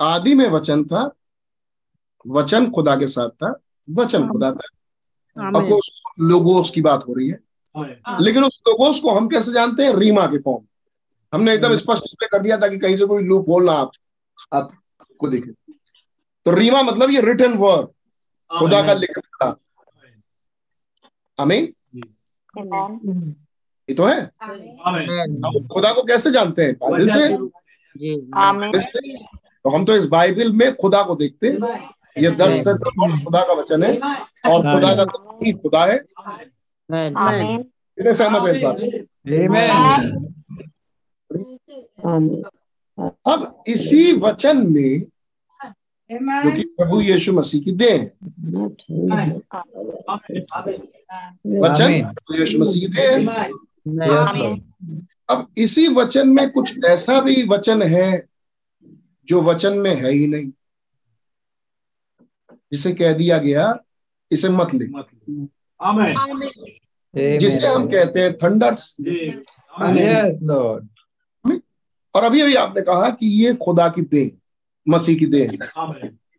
आदि 0.00 0.34
में 0.34 0.48
वचन 0.48 0.84
था 0.84 1.10
वचन 2.26 2.70
खुदा 2.70 2.96
के 2.96 3.06
साथ 3.06 3.28
था 3.28 3.54
वचन 3.90 4.28
खुदा 4.28 4.50
था। 4.52 4.68
अब. 5.36 5.56
लोगोस 6.20 6.70
की 6.70 6.80
बात 6.82 7.04
हो 7.08 7.14
रही 7.14 7.28
है। 7.28 7.38
लेकिन 8.20 8.44
उस 8.44 8.62
लोगोस 8.68 9.00
को 9.00 9.10
हम 9.10 9.28
कैसे 9.28 9.52
जानते 9.52 9.82
हैं? 9.82 9.94
रीमा 9.94 10.26
के 10.26 10.38
फॉर्म 10.38 10.64
हमने 11.32 11.54
एकदम 11.54 11.74
स्पष्ट 11.74 12.02
इसलिए 12.06 12.28
कर 12.32 12.42
दिया 12.42 12.56
ताकि 12.56 12.78
कहीं 12.78 12.96
से 12.96 13.06
कोई 13.06 13.22
लूप 13.22 13.48
होल 13.48 13.64
ना 13.64 13.72
आप 13.72 13.90
आपको 14.52 15.28
दिखे। 15.28 15.50
तो 16.46 16.50
रीमा 16.50 16.82
मतलब 16.82 17.10
ये 17.10 17.20
रिटर्न 17.20 17.54
वर्ड 17.54 17.86
खुदा 18.50 18.82
का 18.82 18.92
लिखा 18.92 19.46
हुआ 19.46 19.56
हमें 21.38 21.72
ये 23.90 23.94
तो 23.94 24.04
है. 24.04 24.20
अब 25.46 25.68
खुदा 25.72 25.92
को 25.92 26.02
कैसे 26.02 26.30
जानते 26.30 26.62
हैं? 26.62 26.74
बाइबल 26.74 27.08
से। 27.08 27.28
तो 29.64 29.70
हम 29.70 29.84
तो 29.84 29.96
इस 29.96 30.04
बाइबल 30.06 30.52
में 30.52 30.76
खुदा 30.76 31.02
को 31.02 31.14
देखते 31.14 31.48
हैं। 31.48 31.58
ये 32.18 32.30
दस 32.30 32.52
से 32.64 32.74
खुदा 33.24 33.40
का 33.42 33.52
वचन 33.52 33.82
है। 33.82 33.98
और 34.50 34.58
खुदा 34.72 34.94
का 34.94 35.02
वचन 35.02 35.46
ही 35.46 35.52
खुदा 35.52 35.84
है. 35.84 35.98
कितने 36.90 38.14
सहमत 38.14 38.42
है 38.42 38.50
इस 38.50 38.62
बात 38.62 38.78
से? 38.78 38.86
अब 43.26 43.62
इसी 43.66 44.12
वचन 44.12 44.56
में 44.72 45.02
जो 46.12 46.52
कि 46.56 46.62
प्रभु 46.62 47.00
यीशु 47.00 47.32
मसीह 47.32 47.62
की 47.62 47.72
देह 47.72 47.92
है। 47.92 48.12
वचन 51.60 52.02
प्रभु 52.04 52.34
यीशु 52.34 52.58
मसीह 52.58 52.82
की 52.82 52.88
देह 52.88 53.10
है. 53.10 53.50
अब 55.28 55.46
इसी 55.56 55.86
वचन 55.88 56.28
में 56.28 56.50
कुछ 56.50 56.84
ऐसा 56.84 57.20
भी 57.20 57.42
वचन 57.48 57.82
है 57.82 58.26
जो 59.28 59.40
वचन 59.42 59.72
में 59.78 59.94
है 59.94 60.10
ही 60.12 60.26
नहीं। 60.26 60.50
जिसे 62.72 62.92
कह 62.94 63.12
दिया 63.12 63.38
गया 63.38 63.78
इसे 64.30 64.48
मत 64.48 64.74
लिख 64.74 64.90
जिसे 67.38 67.66
हम 67.66 67.86
कहते 67.90 68.22
हैं 68.22 68.36
थंडर्स 68.38 68.96
और 72.14 72.24
अभी 72.24 72.40
अभी 72.40 72.54
आपने 72.54 72.82
कहा 72.82 73.10
कि 73.10 73.26
ये 73.44 73.54
खुदा 73.54 73.88
की 73.88 74.02
देह 74.02 74.30
मसीह 74.88 75.18
की 75.18 75.26
देह 75.26 75.56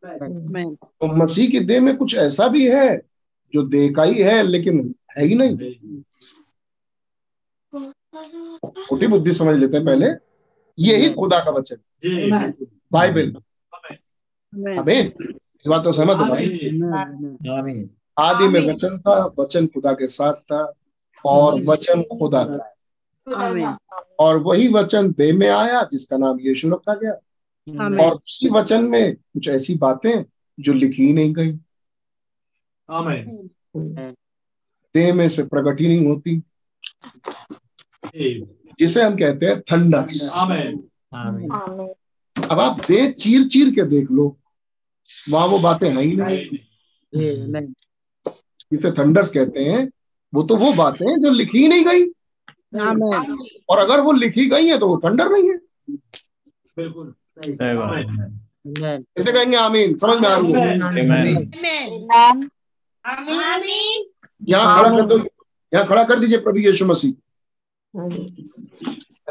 तो 0.06 1.08
मसीह 1.16 1.50
की 1.50 1.60
देह 1.60 1.82
में 1.82 1.96
कुछ 1.98 2.16
ऐसा 2.16 2.48
भी 2.48 2.68
है 2.70 2.98
जो 3.54 3.64
देह 3.64 3.92
का 3.94 4.04
ही 4.04 4.22
है 4.22 4.42
लेकिन 4.44 4.96
है 5.18 5.26
ही 5.26 5.36
नहीं। 5.36 5.58
छोटी 8.66 9.08
बुद्धि 9.08 9.34
समझ 9.34 9.58
लेते 9.60 9.78
हैं 9.78 9.86
पहले। 9.86 10.06
यही 10.80 11.14
खुदा 11.14 11.40
का 11.40 11.52
वचन। 11.52 11.76
बाइबल। 12.94 13.32
Amen. 13.32 14.80
हमें 14.80 15.12
बात 15.68 15.84
तो 15.84 15.92
सहमत 15.92 16.18
है 16.18 16.30
भाई। 16.30 16.48
आदि 18.20 18.48
में 18.48 18.74
वचन 18.74 19.00
था 19.00 19.34
वचन 19.40 19.68
खुदा 19.68 19.94
के 19.94 20.08
साथ 20.08 20.34
था 20.34 20.74
और 21.26 21.62
वचन 21.66 22.02
खुदा 22.02 22.46
था। 22.46 22.76
और 24.20 24.38
वही 24.38 24.68
वचन 24.68 25.12
देह 25.12 25.38
में 25.38 25.50
आया 25.50 25.84
जिसका 25.92 26.18
नाम 26.18 26.38
यीशु 26.42 26.70
रखा 26.70 26.96
गया। 26.96 27.14
और 28.06 28.12
उसी 28.12 28.50
वचन 28.50 28.84
में 28.84 29.16
कुछ 29.16 29.48
ऐसी 29.48 29.76
बातें 29.76 30.26
जो 30.60 30.74
लिखी 30.74 31.06
ही 31.06 31.14
नहीं 31.14 31.34
गई। 31.34 31.60
देह 34.94 35.14
में 35.14 35.30
से 35.30 35.44
प्रकट 35.44 35.82
ही 35.82 35.88
नहीं 35.88 36.08
होती। 36.08 36.42
जिसे 38.80 39.04
हम 39.04 39.16
कहते 39.16 39.46
हैं 39.46 39.60
थंडर्स 39.62 40.22
अब 42.36 42.60
आप 42.60 42.80
देह 42.88 43.10
चीर 43.12 43.44
चीर 43.48 43.70
के 43.76 43.84
देख 43.90 44.12
लो। 44.12 44.26
वहाँ 45.30 45.48
वो 45.48 45.60
बातें 45.60 45.90
हैं 45.90 46.02
ही 46.02 46.16
नहीं. 46.16 46.60
जिसे 48.72 48.92
थंडर्स 48.92 49.30
कहते 49.30 49.64
हैं 49.64 49.90
वो 50.34 50.44
तो 50.44 50.56
वो 50.58 50.72
बातें 50.74 51.06
हैं 51.10 51.20
जो 51.22 51.32
लिखी 51.32 51.58
ही 51.58 51.68
नहीं 51.68 51.86
गई। 51.86 52.04
और 53.70 53.78
अगर 53.78 54.00
वो 54.02 54.12
लिखी 54.12 54.46
गई 54.50 54.68
है 54.68 54.78
तो 54.80 54.88
वो 54.88 54.98
थंडर 55.06 55.30
नहीं 55.30 55.50
है। 55.50 55.58
Amen. 58.64 59.04
कहते 59.18 59.32
कहेंगे 59.32 59.58
आमीन। 59.58 59.96
समझ 59.98 60.18
में 60.22 60.30
आ 60.30 60.38
रही 60.38 60.52
है? 60.54 60.78
यहाँ 64.48 64.78
खड़ा 64.78 64.90
कर 64.90 65.06
दो। 65.08 65.18
यहाँ 65.74 65.86
खड़ा 65.88 66.04
कर 66.04 66.20
दीजिए 66.20 66.38
प्रभु 66.38 66.60
यीशु 66.60 66.86
मसीह। 66.86 67.14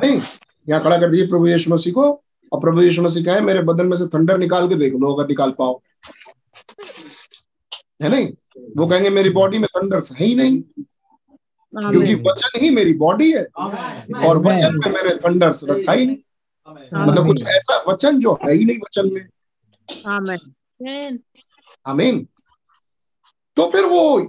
नहीं 0.05 0.21
यहाँ 0.69 0.83
खड़ा 0.83 0.97
कर 0.97 1.11
दीजिए 1.11 1.27
प्रभु 1.27 1.47
यीशु 1.47 1.71
मसीह 1.75 1.93
को। 1.93 2.23
और 2.53 2.61
प्रभु 2.61 2.83
यीशु 2.83 3.03
मसीह 3.03 3.25
कहे 3.25 3.41
मेरे 3.41 3.63
बदन 3.63 3.87
में 3.87 3.97
से 3.97 4.07
थंडर 4.07 4.39
निकाल 4.39 4.69
के 4.69 4.75
देख 4.75 4.95
लो 4.95 5.15
अगर 5.15 5.29
निकाल 5.29 5.51
पाओ। 5.51 5.81
है 8.03 8.09
नहीं? 8.09 8.33
वो 8.77 8.87
कहेंगे 8.87 9.11
मेरी 9.11 9.31
बॉडी 9.31 9.59
में 9.59 9.69
थंडर 9.77 9.99
है 9.99 10.27
ही 10.27 10.35
नहीं। 10.35 10.63
क्योंकि 11.93 12.15
वचन 12.15 12.59
ही 12.61 12.71
मेरी 12.71 12.93
बॉडी 12.95 13.33
है। 13.33 13.45
और 14.27 14.39
वचन 14.39 14.75
में 14.75 14.91
मैंने 14.93 15.15
थंडर्स 15.15 15.65
रखा 15.65 15.93
ही 15.93 16.05
नहीं। 16.05 16.17
मतलब 17.05 17.27
कुछ 17.27 17.43
ऐसा 17.43 17.85
वचन 17.89 18.21
जो 18.21 18.39
है 18.45 18.53
ही 18.53 18.65
नहीं 18.65 18.79
वचन 18.79 19.13
में. 19.13 19.29
आमीन 21.87 22.29
तो 23.57 23.71
फिर 23.71 23.85
वो 23.85 24.21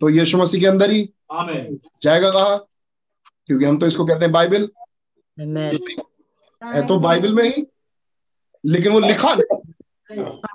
तो 0.00 0.08
यीशु 0.08 0.38
मसीह 0.38 0.60
के 0.60 0.66
अंदर 0.66 0.90
ही 0.90 1.10
जाएगा 2.02 2.30
कहा? 2.30 2.56
क्योंकि 3.48 3.64
हम 3.64 3.78
तो 3.78 3.86
इसको 3.86 4.04
कहते 4.04 4.24
हैं 4.24 4.32
बाइबल 4.32 4.68
है 6.62 6.86
तो 6.86 6.98
बाइबल 7.00 7.34
में 7.34 7.44
ही 7.44 7.66
लेकिन 8.64 8.92
वो 8.92 9.00
लिखा 9.00 9.34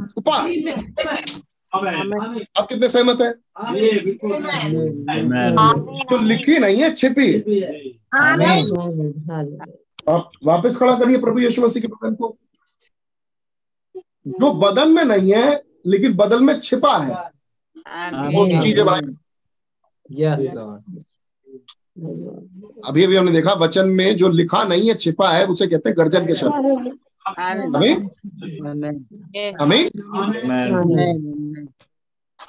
छुपा। 0.08 0.36
आप 2.58 2.68
कितने 2.70 2.90
सहमत 2.90 3.22
है? 3.22 3.32
तो 6.10 6.18
लिखी 6.18 6.58
नहीं 6.60 6.82
है 6.82 6.94
छिपी। 6.94 7.32
है 8.42 8.60
आप 10.10 10.30
वापस 10.44 10.78
खड़ा 10.78 10.96
करिए 11.00 11.18
प्रभु 11.18 11.40
यीशु 11.40 11.62
मसीह 11.62 11.82
के 11.82 11.88
बदन 11.88 12.16
को। 12.16 12.38
जो 14.28 14.52
बदन 14.54 14.92
में 14.92 15.04
नहीं 15.06 15.34
है 15.34 15.62
लेकिन 15.86 16.14
बदन 16.16 16.44
में 16.44 16.60
छिपा 16.60 16.98
है। 16.98 17.14
वो 18.36 18.46
चीज़ 18.62 18.80
है 18.80 18.86
भाई 18.86 19.02
अभी 21.98 23.04
अभी 23.04 23.16
हमने 23.16 23.32
देखा 23.32 23.54
वचन 23.54 23.88
में 23.88 24.16
जो 24.16 24.30
लिखा 24.30 24.64
नहीं 24.64 24.88
है 24.88 24.96
छिपा 24.96 25.30
है 25.32 25.46
उसे 25.46 25.68
कहते 25.68 25.90
हैं 25.90 25.98
गर्जन 25.98 26.26
के 26.28 26.36
शब्द। 26.36 26.54
हमें? 27.76 27.94
हमें? 29.62 29.90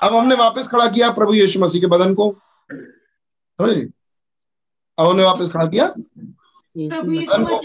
अब 0.03 0.15
हमने 0.15 0.35
वापस 0.35 0.69
खड़ा 0.69 0.87
किया 0.87 1.11
प्रभु 1.11 1.35
यीशु 1.35 1.61
मसीह 1.61 1.81
के 1.81 1.87
बदन 1.87 2.15
को। 2.15 2.37
समझ? 3.61 3.89
अब 4.99 5.07
हमने 5.07 5.25
वापस 5.25 5.53
खड़ा 5.53 5.67
किया? 5.67 5.95
बदन 6.79 7.45
को 7.45 7.57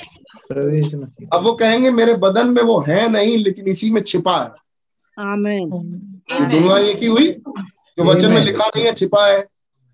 अब 1.37 1.43
वो 1.43 1.53
कहेंगे 1.53 1.91
मेरे 1.91 2.13
बदन 2.13 2.47
में 2.47 2.63
वो 2.63 2.79
है 2.79 3.09
नहीं 3.09 3.37
लेकिन 3.37 3.67
इसी 3.67 3.91
में 3.91 4.01
छिपा 4.01 4.43
है। 4.43 4.49
Amen. 5.19 5.93
ये 6.31 6.59
दोनों 6.59 6.79
एक 6.79 6.97
ही 6.97 7.07
हुई? 7.07 7.27
जो 7.97 8.03
वचन 8.03 8.31
में 8.31 8.41
लिखा 8.41 8.65
नहीं 8.67 8.85
है 8.85 8.93
छिपा 8.93 9.27
है। 9.27 9.47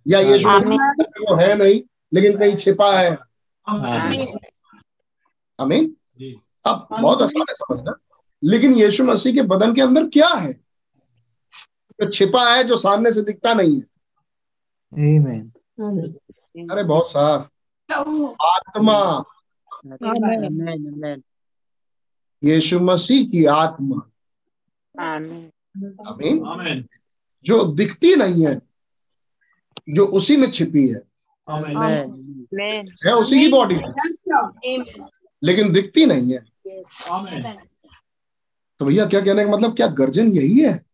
या 0.07 0.19
ये 0.19 0.37
वो 0.37 1.35
है 1.35 1.55
नहीं 1.55 1.81
लेकिन 2.13 2.37
कहीं 2.39 2.55
छिपा 2.55 2.99
है। 2.99 3.17
अमीन 5.59 5.95
अब 6.65 6.87
बहुत 7.01 7.21
आसान 7.21 7.41
है 7.41 7.53
समझना। 7.53 7.97
लेकिन 8.43 8.73
यीशु 8.73 9.03
मसीह 9.03 9.33
के 9.33 9.41
बदन 9.41 9.75
के 9.75 9.81
अंदर 9.81 10.07
क्या 10.07 10.27
है? 10.27 10.53
जो 11.91 12.09
छिपा 12.09 12.55
है 12.55 12.63
जो 12.63 12.77
सामने 12.77 13.11
से 13.11 13.21
दिखता 13.21 13.53
नहीं 13.53 13.81
है। 13.81 13.83
Amen. 15.17 15.49
अरे 16.71 16.83
बहुत 16.83 17.11
साफ़। 17.11 17.49
आत्मा। 18.41 19.23
Amen. 19.87 20.93
Amen. 20.93 21.21
यीशु 22.43 22.79
मसीह 22.79 23.27
की 23.27 23.45
आत्मा। 23.45 24.09
आमीन। 24.99 26.87
जो 27.45 27.65
दिखती 27.65 28.15
नहीं 28.15 28.47
है 28.47 28.61
जो 29.89 30.05
उसी 30.05 30.37
में 30.37 30.51
छिपी 30.51 30.87
है। 30.87 31.01
है 33.07 33.13
उसी 33.13 33.39
की 33.39 33.47
बॉडी 33.47 33.75
है 33.75 33.93
लेकिन 35.43 35.71
दिखती 35.71 36.05
नहीं 36.05 36.33
है। 36.33 36.39
तो 38.79 38.85
भैया 38.85 39.05
क्या 39.05 39.21
कहने 39.21 39.43
का 39.43 39.49
मतलब 39.51 39.75
क्या 39.75 39.87
गर्जन 39.87 40.27
यही 40.27 40.59
है? 40.59 40.85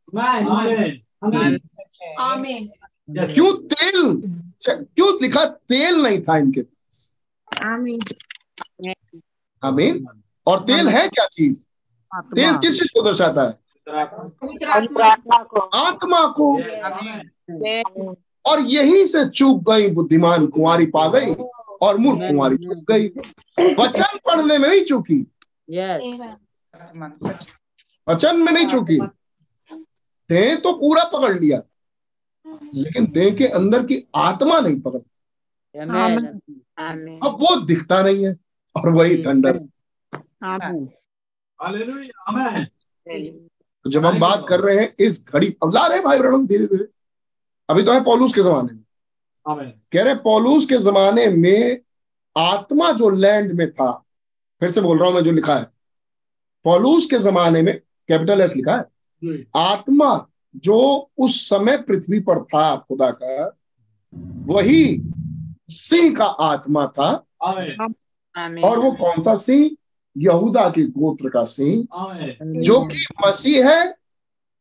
क्यों 3.33 3.51
तेल 3.67 4.21
क्यों 4.69 5.21
लिखा 5.21 5.45
तेल 5.45 5.95
नहीं 5.95 6.21
था 6.21 6.37
इनके 6.37 6.61
पास? 6.61 7.15
आमीन 9.63 10.05
और 10.47 10.59
तेल 10.59 10.89
है 10.89 11.07
क्या 11.09 11.25
चीज़? 11.25 11.63
तेल 12.15 12.57
किस 12.57 12.79
चीज़ 12.79 12.89
को 12.89 13.01
दर्शाता 13.01 13.43
है? 13.43 13.61
आत्मा 14.69 15.45
आत्मा 15.73 16.27
को। 16.27 16.57
और 18.45 18.59
यही 18.59 19.05
से 19.07 19.25
चूक 19.29 19.69
गई 19.69 19.89
बुद्धिमान 19.93 20.45
कुंवारी 20.47 20.85
पा 20.95 21.07
गई 21.17 21.33
और 21.81 21.97
मूर्ख 21.97 22.19
कुंवारी 22.27 22.57
चूक 22.57 22.91
गई। 22.91 23.07
वचन 23.79 24.17
पढ़ने 24.27 24.57
में 24.57 24.67
नहीं 24.69 24.81
चूकी। 24.85 25.19
वचन 28.07 28.39
में 28.39 28.51
नहीं 28.51 28.65
चूकी। 28.67 28.97
देह 30.29 30.55
तो 30.55 30.73
पूरा 30.73 31.03
पकड़ 31.13 31.33
लिया 31.39 31.61
लेकिन 32.75 33.05
देह 33.11 33.33
के 33.35 33.47
अंदर 33.59 33.83
की 33.85 34.03
आत्मा 34.15 34.59
नहीं 34.59 34.79
पकड़ 34.81 34.99
अब 37.23 37.37
वो 37.41 37.55
दिखता 37.65 38.01
नहीं 38.01 38.25
है 38.25 38.35
और 38.75 38.89
वही 38.93 39.23
थंडर 39.25 39.57
आमेन 40.43 40.87
हालेलुया 41.59 42.23
आमेन 42.29 42.65
तो 43.85 43.89
जब 43.89 44.05
हम 44.05 44.19
बात 44.19 44.45
कर 44.49 44.59
रहे 44.59 44.77
हैं 44.79 44.93
इस 44.99 45.25
घड़ी 45.33 45.55
अब 45.63 45.73
ला 45.73 45.85
रहे 45.87 45.99
भाई 46.01 46.19
धीरे 46.47 46.65
धीरे 46.65 46.85
अभी 47.71 47.83
तो 47.83 47.91
है 47.93 48.03
पौलूस 48.03 48.33
के 48.33 48.41
जमाने 48.41 48.73
में। 48.73 48.83
कह 49.91 50.03
रहे 50.03 50.15
पौलूस 50.15 50.65
के 50.65 50.77
जमाने 50.77 51.27
में 51.27 51.79
आत्मा 52.35 52.91
जो 52.91 53.09
लैंड 53.09 53.51
में 53.51 53.71
था 53.71 53.91
फिर 54.61 54.71
से 54.71 54.81
बोल 54.81 54.97
रहा 54.97 55.07
हूँ 55.07 55.15
मैं 55.15 55.23
जो 55.23 55.31
लिखा 55.31 55.55
है 55.55 55.63
पौलूस 56.65 57.05
के 57.05 57.17
जमाने 57.17 57.61
में 57.61 57.77
कैपिटल 58.07 58.41
एस 58.41 58.55
लिखा 58.55 58.75
है 58.75 58.85
आत्मा 59.55 60.27
जो 60.55 60.77
उस 61.17 61.39
समय 61.49 61.77
पृथ्वी 61.77 62.19
पर 62.19 62.43
था 62.43 62.75
खुदा 62.77 63.09
का 63.11 63.57
वही 64.53 65.01
सिंह 65.69 66.15
का 66.15 66.25
आत्मा 66.25 66.85
था। 66.87 67.09
और 68.63 68.79
वो 68.79 68.91
कौन 68.91 69.21
सा 69.21 69.35
सिंह? 69.35 69.69
यहूदा 70.15 70.69
के 70.69 70.83
गोत्र 70.83 71.29
का 71.29 71.43
सिंह 71.45 71.87
जो 72.63 72.81
कि 72.85 73.05
मसीह 73.25 73.69
है 73.69 73.95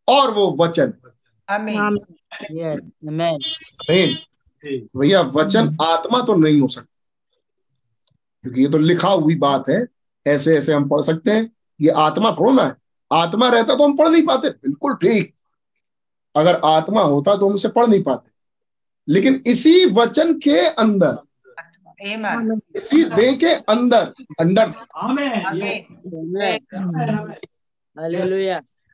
और 0.09 0.31
वो 0.35 0.57
वचन 0.61 0.93
यस 1.07 1.31
आमेन। 1.49 1.99
आमीन 2.33 4.17
भैया 4.99 5.21
वचन 5.21 5.77
आत्मा 5.83 6.21
तो 6.21 6.35
नहीं 6.35 6.61
हो 6.61 6.69
सकता। 6.69 6.87
क्योंकि 8.43 8.63
ये 8.63 8.69
तो 8.69 8.79
लिखा 8.79 9.09
हुई 9.09 9.37
बात 9.37 9.69
है 9.69 9.87
ऐसे 10.27 10.57
ऐसे 10.59 10.73
हम 10.73 10.89
पढ़ 10.89 11.01
सकते 11.01 11.31
हैं। 11.31 11.51
ये 11.81 11.91
आत्मा 11.91 12.33
थोड़ा 12.33 12.53
ना 12.53 12.63
है। 12.63 12.75
आत्मा 13.13 13.49
रहता 13.49 13.75
तो 13.75 13.85
हम 13.85 13.97
पढ़ 13.97 14.09
नहीं 14.09 14.27
पाते। 14.27 14.49
बिल्कुल 14.49 14.95
ठीक। 14.95 15.35
अगर 16.37 16.61
आत्मा 16.65 17.03
होता 17.03 17.37
तो 17.37 17.49
हम 17.49 17.55
उसे 17.55 17.69
पढ़ 17.69 17.87
नहीं 17.87 18.03
पाते। 18.03 18.31
लेकिन 19.09 19.43
इसी 19.47 19.87
वचन 19.87 20.33
के 20.39 20.59
अंदर 20.67 21.19
इसी 22.77 23.05
देह 23.05 23.37
के 23.37 23.55
अंदर 23.73 24.13
अंदर 24.41 24.69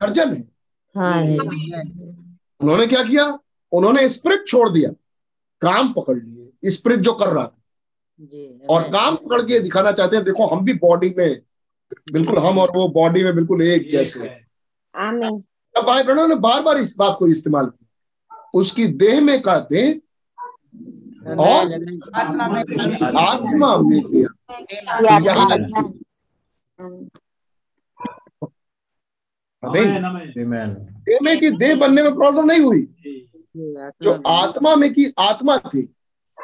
सर्जन 0.00 0.34
है। 0.34 0.42
आमेन 0.96 2.26
उन्होंने 2.60 2.86
क्या 2.86 3.02
किया? 3.02 3.38
उन्होंने 3.72 4.08
स्प्रिट 4.08 4.46
छोड़ 4.48 4.68
दिया। 4.70 4.90
काम 5.62 5.92
पकड़ 5.92 6.16
लिए। 6.16 6.70
स्प्रिट 6.70 7.00
जो 7.00 7.12
कर 7.12 7.26
रहा 7.26 7.46
था। 7.46 7.62
और 8.68 8.82
काम 8.82 9.16
पकड़ 9.16 9.40
के 9.42 9.58
दिखाना 9.60 9.92
चाहते 9.92 10.16
हैं 10.16 10.24
देखो 10.24 10.46
हम 10.46 10.64
भी 10.64 10.72
बॉडी 10.74 11.14
में 11.18 11.40
बिल्कुल 12.12 12.38
हम 12.38 12.58
और 12.58 12.70
वो 12.76 12.88
बॉडी 12.88 13.24
में 13.24 13.34
बिल्कुल 13.34 13.62
एक 13.62 13.90
जैसे 13.90 14.20
हैं। 14.20 14.46
आमीन। 14.94 15.42
अब 15.76 15.84
भाई 15.84 16.02
बहनों 16.02 16.28
ने 16.28 16.34
बार 16.34 16.62
बार 16.62 16.76
इस 16.76 16.96
बात 16.98 17.16
को 17.18 17.26
इस्तेमाल 17.26 17.66
किया। 17.66 18.50
उसकी 18.54 18.86
देह 18.86 19.20
में 19.20 19.42
का 19.42 19.58
देह 19.72 20.00
और 21.38 21.72
आत्मा 23.16 23.76
में 23.78 24.02
किया। 24.02 24.28
यहाँ 25.20 25.48
देह 29.64 31.18
में 31.22 31.40
की 31.40 31.50
देह 31.50 31.76
बनने 31.76 32.02
में 32.02 32.14
प्रॉब्लम 32.14 32.44
नहीं 32.44 32.60
हुई। 32.60 32.94
जो। 34.02 34.22
आत्मा 34.26 34.76
में। 34.76 34.94
की 34.94 35.14
आत्मा 35.18 35.58
थी। 35.58 35.82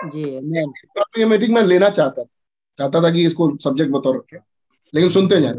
जी 0.05 1.25
मीटिंग 1.25 1.55
में 1.55 1.63
लेना 1.63 1.89
चाहता 1.89 2.23
था। 2.23 2.43
चाहता 2.79 3.03
था 3.03 3.11
कि 3.13 3.27
इसको 3.27 3.57
सब्जेक्ट 3.57 3.93
बतौर 3.93 4.17
रखे। 4.17 4.37
लेकिन 4.95 5.11
सुनते 5.11 5.41
जाए 5.41 5.53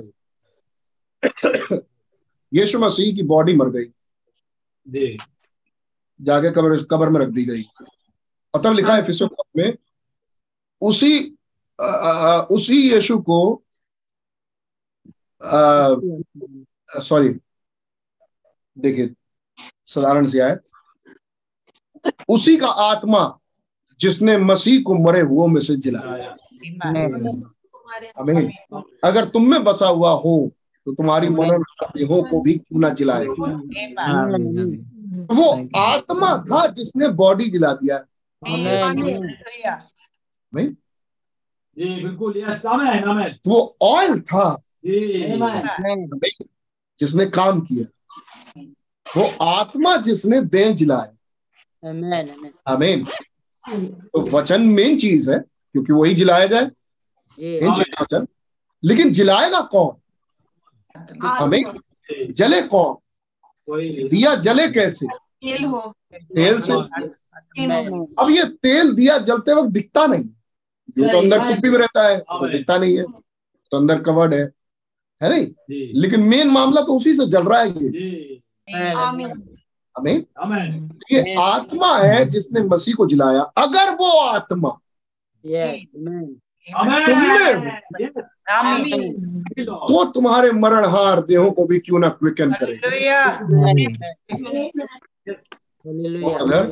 यीशु 2.53 2.79
मसीह 2.79 3.15
की 3.15 3.23
बॉडी 3.23 3.55
मर 3.55 3.69
गई। 3.69 3.85
जाके 6.21 6.49
कब्र 6.51 6.83
कब्र 6.83 7.09
में 7.09 7.19
रख 7.21 7.27
दी 7.27 7.45
गई। 7.45 7.63
और 8.53 8.61
तब 8.61 8.73
लिखा 8.73 8.95
है 8.95 9.03
फिसो 9.03 9.29
में 9.57 9.77
उसी 10.81 11.35
अ, 11.79 11.83
अ, 11.83 12.47
उसी 12.51 12.93
यीशु 12.93 13.19
को। 13.19 13.63
सॉरी 17.01 17.29
देखिए 18.77 19.13
साधारण 19.85 20.25
से 20.25 20.39
आए 20.39 20.57
उसी 22.29 22.57
का 22.57 22.67
आत्मा 22.67 23.39
जिसने 23.99 24.37
मसीह 24.37 24.81
को 24.81 24.95
मरे 24.95 25.21
हुओं 25.21 25.47
में 25.47 25.61
से 25.61 25.75
जिलाया 25.75 26.29
आमीन। 28.19 28.51
अगर 29.03 29.25
तुम 29.25 29.49
में 29.51 29.63
बसा 29.63 29.87
हुआ 29.87 30.11
हो 30.11 30.51
तो 30.85 30.93
तुम्हारी 30.93 31.29
मरण 31.29 31.63
देहों 31.97 32.23
को 32.23 32.41
भी 32.41 32.53
क्यों 32.53 32.79
ना 32.79 32.89
जिलाए? 32.89 33.25
वो 35.25 35.69
आत्मा 35.79 36.37
था 36.37 36.67
जिसने 36.67 37.07
बॉडी 37.07 37.49
जिला 37.49 37.73
दिया। 37.73 37.97
नहीं 40.53 40.67
जी 41.77 42.03
बिल्कुल 42.03 42.33
यस 42.37 42.65
आमेन 42.65 43.03
आमेन। 43.03 43.35
वो 43.47 43.77
ऑयल 43.81 44.19
था। 44.21 44.61
जी। 44.85 45.23
जिसने 46.99 47.25
काम 47.25 47.61
किया। 47.61 47.85
वो 49.17 49.45
आत्मा 49.45 49.95
जिसने 49.97 50.41
देह 50.41 50.73
जिलाया। 50.73 51.89
आमेन 51.89 52.27
आमीन 52.67 53.05
तो 54.13 54.19
वचन 54.21 54.61
मेन 54.61 54.97
चीज़ 54.97 55.31
है 55.31 55.39
क्योंकि 55.39 55.93
वही 55.93 56.13
जिलाया 56.13 56.45
जाए। 56.45 56.65
मेन 57.39 57.75
चीज़ 57.75 58.01
वचन। 58.01 58.27
लेकिन 58.83 59.11
जिलाएगा 59.11 59.61
कौन? 59.61 59.95
आमीन 61.23 61.79
जले 62.33 62.61
कौन? 62.61 62.95
दिया 64.07 64.35
जले 64.35 64.67
कैसे? 64.67 65.07
तेल 65.07 65.65
हो। 65.65 65.93
तेल 66.13 66.59
से। 66.59 66.73
अब 68.19 68.27
ये 68.29 68.43
तेल 68.43 68.95
दिया 68.95 69.17
जलते 69.17 69.53
वक्त 69.53 69.69
दिखता 69.69 70.05
नहीं। 70.05 70.25
ये 70.97 71.11
तो 71.11 71.17
अंदर 71.17 71.39
कुप्पी 71.39 71.69
में 71.69 71.79
रहता 71.79 72.07
है 72.07 72.19
तो 72.19 72.51
दिखता 72.51 72.77
नहीं 72.77 72.97
है। 72.97 73.03
तो 73.71 73.77
अंदर 73.77 74.01
कवर्ड 74.01 74.33
है। 74.33 74.51
है 75.23 75.29
नहीं? 75.29 75.45
लेकिन 76.01 76.19
मेन 76.25 76.49
मामला 76.49 76.81
तो 76.81 76.95
उसी 76.97 77.13
से 77.13 77.25
जल 77.27 77.43
रहा 77.43 77.61
है 77.61 77.69
ये 77.69 78.41
आमीन 78.93 80.89
ये 81.11 81.35
आत्मा 81.39 81.97
है 81.97 82.23
जिसने 82.25 82.61
मसीह 82.65 82.95
को 82.95 83.05
जिलाया। 83.07 83.41
अगर 83.57 83.89
वो 83.95 84.09
आत्मा 84.19 84.77
यस 85.43 85.85
आमेन 86.67 87.69
आमेन 88.49 89.43
तो 89.59 90.03
तुम्हारे 90.11 90.51
मरणहार 90.53 91.21
देहों 91.21 91.51
को 91.51 91.65
भी 91.65 91.79
क्यों 91.79 91.99
ना 91.99 92.09
क्विकन 92.09 92.53
करे? 92.53 92.75
अगर 96.33 96.71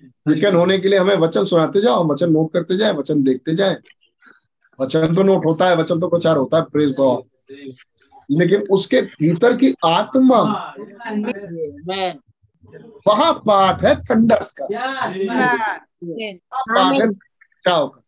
क्विकन 0.00 0.54
होने 0.56 0.78
के 0.78 0.88
लिए 0.88 0.98
हमें 0.98 1.16
वचन 1.16 1.44
सुनाते 1.44 1.80
जाओ 1.80 2.06
वचन 2.08 2.32
नोट 2.32 2.52
करते 2.52 2.76
जाए 2.76 2.92
वचन 2.94 3.22
देखते 3.22 3.54
जाए। 3.54 3.76
वचन 4.78 5.14
तो 5.14 5.22
नोट 5.22 5.46
होता 5.46 5.68
है 5.68 5.76
वचन 5.76 6.00
तो 6.00 6.08
प्रचार 6.08 6.36
होता 6.36 6.56
है 6.56 6.62
प्रेज 6.72 6.90
गॉड 6.94 7.22
लेकिन 8.30 8.62
उसके 8.70 9.00
भीतर 9.02 9.56
की 9.56 9.74
आत्मा 9.84 10.40
वहाँ 13.06 13.32
पाठ 13.46 13.82
है 13.82 13.94
थंडर्स 14.02 14.54
का। 14.60 14.66
पाठ 16.34 17.00
है 17.00 17.08
बचाव 17.08 17.88
का। 17.88 18.02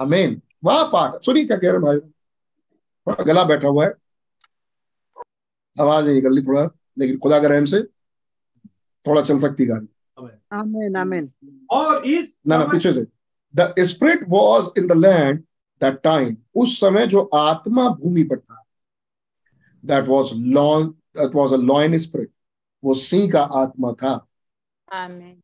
अमीन 0.00 0.40
वहाँ 0.64 0.84
पाठ 0.84 1.22
सुनिए 1.24 1.44
क्या 1.44 1.56
कह 1.56 1.70
रहे 1.70 1.78
भाई। 1.78 1.98
थोड़ा 1.98 3.24
गला 3.24 3.44
बैठा 3.44 3.68
हुआ 3.68 3.84
है। 3.86 3.92
आवाज़ 5.80 6.04
नहीं 6.04 6.14
निकल 6.14 6.34
रही 6.34 6.46
थोड़ा 6.46 6.68
लेकिन 6.98 7.18
खुदा 7.18 7.38
के 7.38 7.48
रहम 7.48 7.64
से 7.64 7.82
थोड़ा 9.06 9.22
चल 9.22 9.38
सकती 9.38 9.66
गाड़ी। 9.66 9.86
आमेन 10.52 10.96
आमेन। 10.96 11.32
और 11.70 12.06
इस 12.06 12.40
ना 12.48 12.58
ना 12.58 12.64
पीछे 12.64 12.92
से। 12.92 13.06
The 13.54 13.74
spirit 13.80 14.24
was 14.28 14.68
in 14.78 14.86
the 14.86 14.92
land 14.92 15.42
that 15.80 16.00
time 16.02 16.36
उस 16.54 16.80
समय 16.80 17.06
जो 17.06 17.22
आत्मा 17.22 17.88
भूमि 17.88 18.22
पर 18.22 18.38
था 18.38 18.64
that 19.84 20.08
was 20.08 20.34
lion 20.34 20.86
that 20.88 21.34
was 21.34 21.54
a 21.54 21.56
lion 21.56 21.98
spirit 21.98 22.30
वो 22.84 22.94
सिंह 22.94 23.30
का 23.32 23.42
आत्मा 23.42 23.92
था। 23.92 24.26
आमीन। 24.92 25.42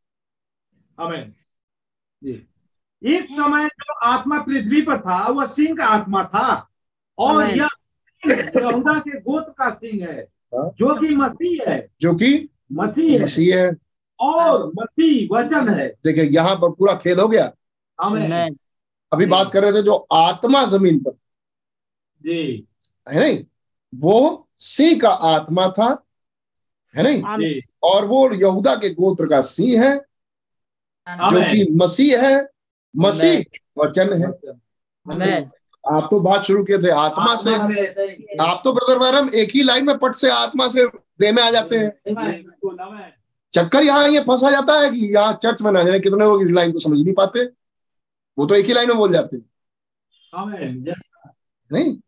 आमेन। 1.01 1.35
जी। 2.25 2.49
इस 3.03 3.25
समय 3.25 3.67
जो 3.67 3.95
आत्मा 3.95 4.43
पृथ्वी 4.43 4.83
पर 4.83 5.01
था 5.01 5.29
वह 5.29 5.47
सिंह 5.47 5.77
का 5.77 5.85
आत्मा 5.87 6.25
था। 6.25 6.71
और। 7.19 7.57
यह 7.57 7.69
यहूदा 8.27 8.99
के 8.99 9.21
गोत्र 9.21 9.51
का 9.51 9.71
सिंह 9.71 10.09
है 10.09 10.21
हाँ। 10.55 10.71
जो 10.79 11.01
कि 11.01 11.17
मसीह 11.17 11.71
है। 11.71 11.89
जो 12.01 12.15
कि 12.15 12.49
मसीह 12.73 13.13
है। 13.13 13.23
मसीह 13.23 13.61
है। 13.61 13.77
और 14.21 14.67
मसीह 14.69 15.29
वचन 15.33 15.69
है। 15.69 15.89
देखिए 16.05 16.25
यहाँ 16.25 16.57
पर 16.57 16.71
पूरा 16.71 16.95
खेल 16.95 17.21
हो 17.21 17.29
गया। 17.29 17.53
आमेन। 18.03 18.59
अभी 19.13 19.27
बात 19.27 19.53
कर 19.53 19.63
रहे 19.63 19.73
थे 19.73 19.83
जो 19.83 19.95
आत्मा 20.13 20.65
ज़मीन 20.65 20.99
पर। 20.99 21.11
जी। 22.23 22.67
है 23.09 23.21
नहीं? 23.21 23.45
वो 23.95 24.49
सिंह 24.57 25.01
का 25.01 25.09
आत्मा 25.09 25.69
था 25.69 26.05
है 26.97 27.03
नहीं? 27.03 27.23
और 27.83 28.05
वो 28.05 28.31
यहूदा 28.35 28.75
के 28.75 28.91
गोत्र 28.91 29.27
का 29.27 29.41
सिंह 29.41 29.85
है 29.85 29.97
जो 29.97 31.25
आमीन। 31.25 31.43
कि 31.43 31.73
मसीह 31.73 32.23
है। 32.23 32.49
मसीह 32.97 33.45
वचन 33.79 34.13
है। 34.13 34.31
आप 35.93 36.09
तो 36.11 36.21
बात 36.21 36.45
शुरू 36.45 36.65
किए 36.65 36.79
थे 36.79 36.91
आत्मा 36.91 37.37
से। 37.37 37.55
आत्मा 37.55 37.69
से 37.69 37.91
सही। 37.91 38.37
आप 38.41 38.61
तो 38.65 38.73
ब्रदर 38.73 38.99
मैडम 38.99 39.29
एक 39.35 39.51
ही 39.55 39.63
लाइन 39.63 39.87
में 39.87 39.99
पट 39.99 40.15
से 40.15 40.31
आत्मा 40.31 40.69
से 40.69 40.87
दे 41.21 41.33
में 41.33 41.43
आ 41.43 41.51
जाते 41.51 41.77
हैं। 41.77 41.91
चक्कर 43.55 43.83
यहाँ 43.83 44.09
ये 44.09 44.21
फंसा 44.21 44.51
जाता 44.51 44.81
है 44.81 44.91
कि 44.91 45.15
यहाँ 45.15 45.33
चर्च 45.43 45.63
में 45.63 45.73
ना 45.73 45.83
जाने 45.83 46.01
कितने 46.01 46.25
लोग 46.25 46.43
इस 46.43 46.51
लाइन 46.51 46.73
को 46.73 46.79
समझ 46.79 47.01
नहीं 47.03 47.15
पाते। 47.15 47.64
वो 48.39 48.47
तो 48.47 48.55
एक 48.55 48.67
ही 48.67 48.73
लाइन 48.73 48.89
में 48.89 48.97
बोल 48.97 49.13
जाते 49.13 49.37
हैं। 49.37 49.51
नहीं? 51.73 51.99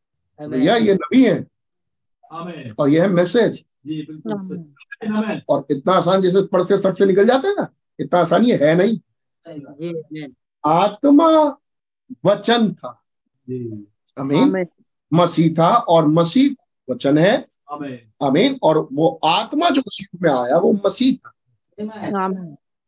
आमीन 0.41 0.51
भैया 0.51 0.77
ये 0.77 0.95
नबी 0.95 1.25
है। 1.25 1.47
और 2.79 2.89
ये 2.89 3.01
है 3.01 3.09
मैसेज 3.09 3.65
जी 3.87 4.07
बिल्कुल 4.07 4.33
सही। 4.33 5.17
आमीन। 5.17 5.43
और 5.49 5.67
इतना 5.71 5.93
आसान 5.93 6.21
जैसे 6.21 6.43
पढ़ 6.43 6.63
से 6.63 6.79
सट 6.79 6.95
से 6.95 7.07
निकल 7.07 7.27
जाते 7.27 7.49
हैं 7.49 7.55
ना 7.55 7.69
इतना 8.01 8.21
आसान 8.21 8.45
ये 8.45 8.57
है 8.57 8.75
नहीं। 8.75 8.99
आत्मा 10.67 11.29
वचन 12.25 12.73
था। 12.75 13.03
जी। 13.49 13.87
अमीन 14.19 14.67
मसीह 15.13 15.55
था 15.59 15.77
और 15.77 16.07
मसीह 16.07 16.55
वचन 16.93 17.19
है। 17.19 17.49
आमीन। 17.73 18.13
अमीन 18.23 18.59
और 18.63 18.89
वो 18.93 19.21
आत्मा 19.25 19.71
जो 19.71 19.81
मसीह 19.81 20.19
में 20.23 20.31
आया 20.31 20.59
वो 20.59 20.81
मसीह 20.87 21.15
था। 21.15 21.33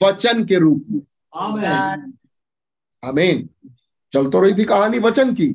वचन 0.03 0.45
के 0.45 0.59
रूप 0.59 0.85
में। 0.91 1.01
आमीन। 3.03 3.49
चल 4.13 4.31
तो 4.31 4.41
रही 4.41 4.55
थी 4.55 4.65
कहानी 4.65 4.99
वचन 4.99 5.35
की 5.35 5.55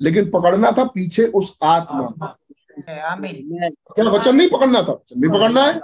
लेकिन 0.00 0.30
पकड़ना 0.30 0.70
था 0.72 0.84
पीछे 0.84 1.24
उस 1.26 1.58
आत्मा। 1.62 2.36
क्या 2.78 4.04
वचन 4.10 4.36
नहीं 4.36 4.48
पकड़ना 4.50 4.82
था? 4.82 4.92
वचन 4.92 5.20
भी 5.20 5.28
पकड़ना 5.28 5.62
है 5.62 5.80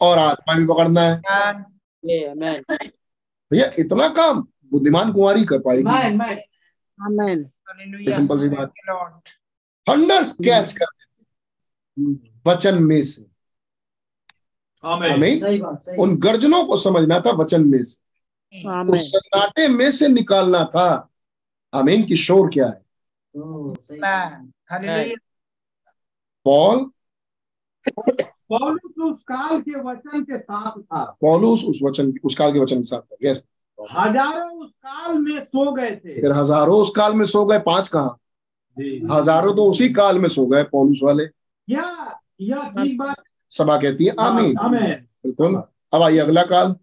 और 0.00 0.18
आत्मा 0.18 0.54
भी 0.54 0.66
पकड़ना 0.66 1.00
है। 1.00 1.20
भैया 3.50 3.70
इतना 3.78 4.08
काम 4.08 4.46
बुद्धिमान 4.70 5.12
कुमारी 5.12 5.44
कर 5.44 5.58
पाएगी। 5.58 5.84
सिंपल 8.12 8.40
सी 8.40 8.48
बात। 8.48 8.72
थंडर्स 9.86 10.32
कैच 10.44 10.72
कर 10.72 10.86
वचन 12.46 12.82
में 12.82 13.02
से। 13.02 13.26
हमें 14.84 15.40
सही 15.40 15.58
बात 15.58 15.80
सही 15.82 15.96
उन 15.96 16.16
गर्जनों 16.16 16.64
को 16.66 16.76
समझना 16.76 17.20
था 17.20 17.30
वचन 17.30 17.64
में 17.68 17.82
से। 17.82 18.07
उस 18.54 19.10
सन्नाटे 19.12 19.68
में 19.68 19.90
से 19.90 20.08
निकालना 20.08 20.64
था। 20.64 20.88
अमीन 21.72 22.02
की 22.02 22.16
शोर 22.16 22.50
क्या 22.50 22.66
है? 22.66 22.82
पॉल? 26.46 26.84
पौलुस 28.50 28.92
उस 29.02 29.22
काल 29.22 29.60
के 29.60 29.80
वचन 29.80 30.22
के 30.24 30.38
साथ 30.38 30.80
था। 30.80 31.04
पौलुस 31.20 31.64
उस 31.64 31.80
वचन 31.82 32.12
उस 32.24 32.34
काल 32.34 32.52
के 32.52 32.60
वचन 32.60 32.76
के 32.76 32.84
साथ 32.84 33.00
था 33.00 33.16
यस 33.22 33.42
हज़ारों 33.78 34.50
उस 34.58 34.70
काल 34.70 35.18
में 35.18 35.40
सो 35.40 35.72
गए 35.72 35.90
थे। 35.90 36.20
फिर 36.20 36.32
हज़ारों 36.32 36.80
उस 36.82 36.90
काल 36.96 37.14
में 37.14 37.24
सो 37.26 37.44
गए 37.46 37.58
पाँच 37.58 37.88
कहा? 37.88 38.16
हज़ारों 39.10 39.54
तो 39.56 39.64
उसी 39.70 39.88
काल 39.92 40.18
में 40.18 40.28
सो 40.28 40.46
गए 40.46 40.62
पौलुस 40.62 41.00
वाले। 41.02 41.24
यह 41.68 42.14
यह 42.40 42.68
ठीक 42.70 42.98
बात। 42.98 43.22
सभा 43.52 43.76
कहती 43.76 44.04
है 44.04 44.14
आमीन। 44.20 44.56
आमीन। 44.58 44.92
बिल्कुल। 45.24 45.62
अब 45.92 46.02
आइए 46.02 46.18
अगला 46.18 46.42
काल। 46.44 46.74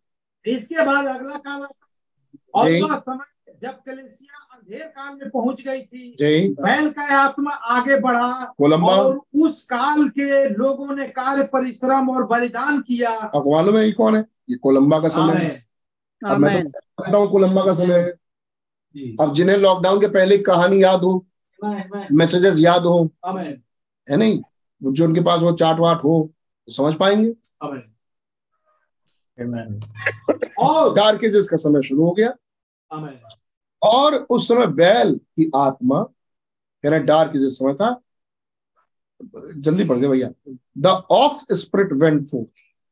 इसके 0.47 0.85
बाद 0.85 1.05
अगला 1.05 1.37
काल 1.37 1.67
और 2.53 2.69
जी। 2.69 2.79
समय 2.79 3.25
जब 3.61 3.81
कलेसिया 3.85 4.37
अंधेर 4.53 4.85
काल 4.87 5.15
में 5.15 5.29
पहुँच 5.29 5.61
गई 5.61 5.81
थी 5.81 6.55
बैल 6.59 6.89
का 6.89 7.03
आत्मा 7.17 7.51
आगे 7.51 7.99
बढ़ा 7.99 8.53
कोलंबा 8.57 8.87
और 8.87 9.21
उस 9.35 9.63
काल 9.65 10.07
के 10.09 10.49
लोगों 10.49 10.95
ने 10.95 11.07
कार्य 11.07 11.43
परिश्रम 11.43 12.09
और 12.09 12.25
बलिदान 12.27 12.81
किया। 12.81 13.09
आपको 13.09 13.51
मालूम 13.51 13.77
है 13.77 13.85
ये 13.85 13.91
कौन 13.91 14.15
है? 14.15 14.25
ये 14.49 14.57
कोलंबा 14.57 14.99
का 14.99 15.07
समय 15.07 15.33
है। 15.33 15.65
आमीन। 16.21 16.31
अब 16.31 16.37
मैं 16.37 17.11
तो 17.11 17.27
कोलंबा 17.27 17.65
का 17.65 17.73
समय 17.75 17.99
है। 17.99 19.15
अब 19.21 19.33
जिन्हें 19.33 19.57
लॉकडाउन 19.57 19.99
के 20.01 20.07
पहले 20.07 20.37
कहानी 20.37 20.83
याद 20.83 21.03
हो 21.03 21.25
मैसेजेस 22.11 22.59
याद 22.59 22.81
हो 22.81 23.09
है 23.27 24.17
नहीं? 24.17 24.41
जो 24.83 25.05
उनके 25.05 25.21
पास 25.21 25.41
वो 25.41 25.51
चाट 25.51 25.79
वाट 25.79 25.97
हो 25.97 26.33
तो 26.67 26.71
समझ 26.71 26.93
पाएँगे? 26.95 27.33
आमीन। 27.63 27.83
और 30.59 30.93
डार्क 30.95 31.23
एजेस 31.23 31.47
का 31.49 31.57
समय 31.57 31.81
शुरू 31.83 32.03
हो 32.03 32.11
गया 32.11 32.33
और 33.81 34.15
उस 34.15 34.47
समय 34.47 34.67
बैल 34.67 35.15
की 35.15 35.51
आत्मा 35.55 36.03
कह 36.83 36.89
रहे 36.89 36.99
डार्क 36.99 37.35
एजेस 37.35 37.59
समय 37.59 37.73
था 37.73 38.01
जल्दी 39.57 39.85
पढ़ 39.85 39.97
गए 39.97 40.07
भैया। 40.07 40.29
द 40.77 40.87
ऑक्स 41.11 41.47
स्पिरिट 41.51 41.93
वेंट 41.93 42.27
फो 42.27 42.49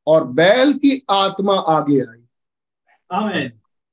और 0.07 0.27
बैल 0.27 0.73
की 0.73 1.05
आत्मा 1.09 1.53
आगे 1.53 1.99
आई। 1.99 2.23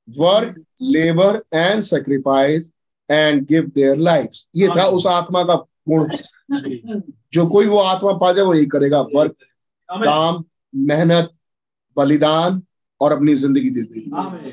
Work 0.09 0.65
labour 0.81 1.43
and 1.53 1.81
sacrifice 1.81 2.71
and 3.11 3.45
give 3.47 3.71
their 3.75 3.97
life 3.97 4.29
ये 4.55 4.67
था 4.67 4.85
उस 4.85 5.07
आत्मा 5.07 5.43
का 5.43 5.55
गुण। 5.89 6.09
जो 7.33 7.47
कोई 7.47 7.67
वो 7.67 7.77
आत्मा 7.77 8.13
पा 8.13 8.31
जाए 8.33 8.45
वो 8.45 8.53
यही 8.53 8.65
करेगा। 8.65 9.01
वर्क 9.01 9.35
काम 9.89 10.43
मेहनत 10.75 11.31
बलिदान 11.97 12.61
और 13.01 13.11
अपनी 13.11 13.35
ज़िंदगी 13.35 13.69
दे 13.69 13.81
देगी। 13.83 14.11
आमीन। 14.15 14.51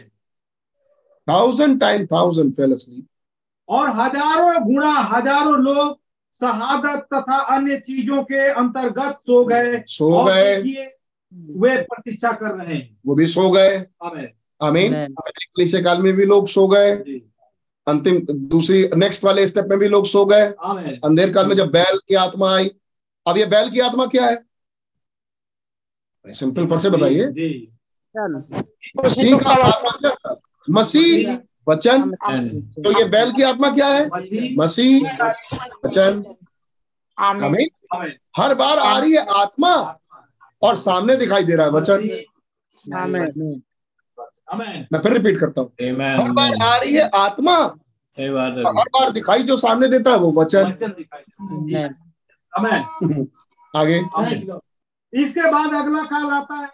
Thousand 1.29 1.81
time 1.81 2.07
thousand 2.07 2.53
fell 2.55 2.73
asleep 2.73 3.05
और 3.69 3.89
हज़ारों 3.91 4.65
गुणा 4.67 4.93
हज़ारों 5.13 5.57
लोग 5.63 5.99
शहादत 6.41 7.07
तथा 7.15 7.39
अन्य 7.57 7.77
चीज़ों 7.79 8.23
के 8.23 8.49
अंतर्गत 8.51 9.19
सो 9.27 9.45
गए 9.45 9.83
सो 9.89 10.25
गए। 10.25 10.57
वे 11.33 11.77
प्रतीक्षा 11.83 12.33
कर 12.33 12.51
रहे 12.51 12.75
हैं। 12.75 12.99
वो 13.07 13.15
भी 13.15 13.27
सो 13.27 13.51
गए। 13.51 13.77
आमीन। 14.03 14.29
आमीन। 14.61 14.95
आमीन। 14.95 15.83
काल 15.85 16.03
में 16.03 16.13
भी 16.13 16.25
लोग 16.25 16.49
सो 16.49 16.67
गए। 16.69 16.93
अंतिम 17.87 18.21
दूसरी 18.49 18.89
नेक्स्ट 18.97 19.25
वाले 19.25 19.47
स्टेप 19.47 19.67
में 19.71 19.79
भी 19.79 19.89
लोग 19.89 20.07
सो 20.07 20.25
गए। 20.25 20.47
अंधेर 21.05 21.33
काल 21.33 21.47
में 21.47 21.55
जब 21.57 21.71
बैल 21.71 21.99
की 22.09 22.15
आत्मा 22.15 22.55
आई। 22.57 22.71
अब 23.27 23.39
ये 23.39 23.47
बैल 23.47 23.71
की 23.71 23.81
आत्मा 23.81 24.07
क्या 24.07 24.27
है? 24.27 24.37
सिंपल 26.35 26.67
पर 26.67 26.79
से 26.79 26.91
बताइए। 26.91 27.27
जी 27.33 27.49
चल। 28.15 28.39
सिंह 29.09 29.41
का 29.41 29.51
आत्मा 29.51 29.91
क्या 29.91 30.11
था? 30.11 30.41
मसीह 30.71 31.37
वचन। 31.69 32.11
तो 32.83 32.99
ये 32.99 33.05
बैल 33.09 33.33
की 33.33 33.43
आत्मा 33.43 33.71
क्या 33.71 33.87
है? 33.87 34.07
मसीह। 34.07 34.55
मसीह 34.59 35.09
वचन। 35.85 36.23
आमीन। 37.19 37.69
हर 38.37 38.55
बार 38.55 38.79
आ 38.79 38.99
रही 38.99 39.13
है 39.13 39.25
आत्मा 39.35 39.75
और 40.63 40.77
सामने 40.77 41.17
दिखाई 41.17 41.45
दे 41.45 41.55
रहा 41.57 41.67
है 41.67 41.73
वचन। 41.73 42.09
मैं 44.93 45.01
फिर 45.01 45.13
रिपीट 45.13 45.39
करता 45.41 45.61
हूँ। 45.61 45.71
हर 46.21 46.31
बार 46.33 46.55
आ 46.63 46.77
रही 46.77 46.95
है 46.95 47.09
आत्मा 47.15 47.57
हर 48.19 48.89
बार 48.95 49.11
दिखाई 49.11 49.43
जो 49.43 49.57
सामने 49.57 49.89
देता 49.89 50.11
है 50.11 50.19
वो 50.19 50.33
वचन। 50.33 50.67
है। 51.75 51.85
आगे। 53.75 54.01
इसके 55.13 55.51
बाद 55.53 55.75
अगला 55.75 56.03
काल 56.03 56.31
आता 56.31 56.55
है 56.55 56.69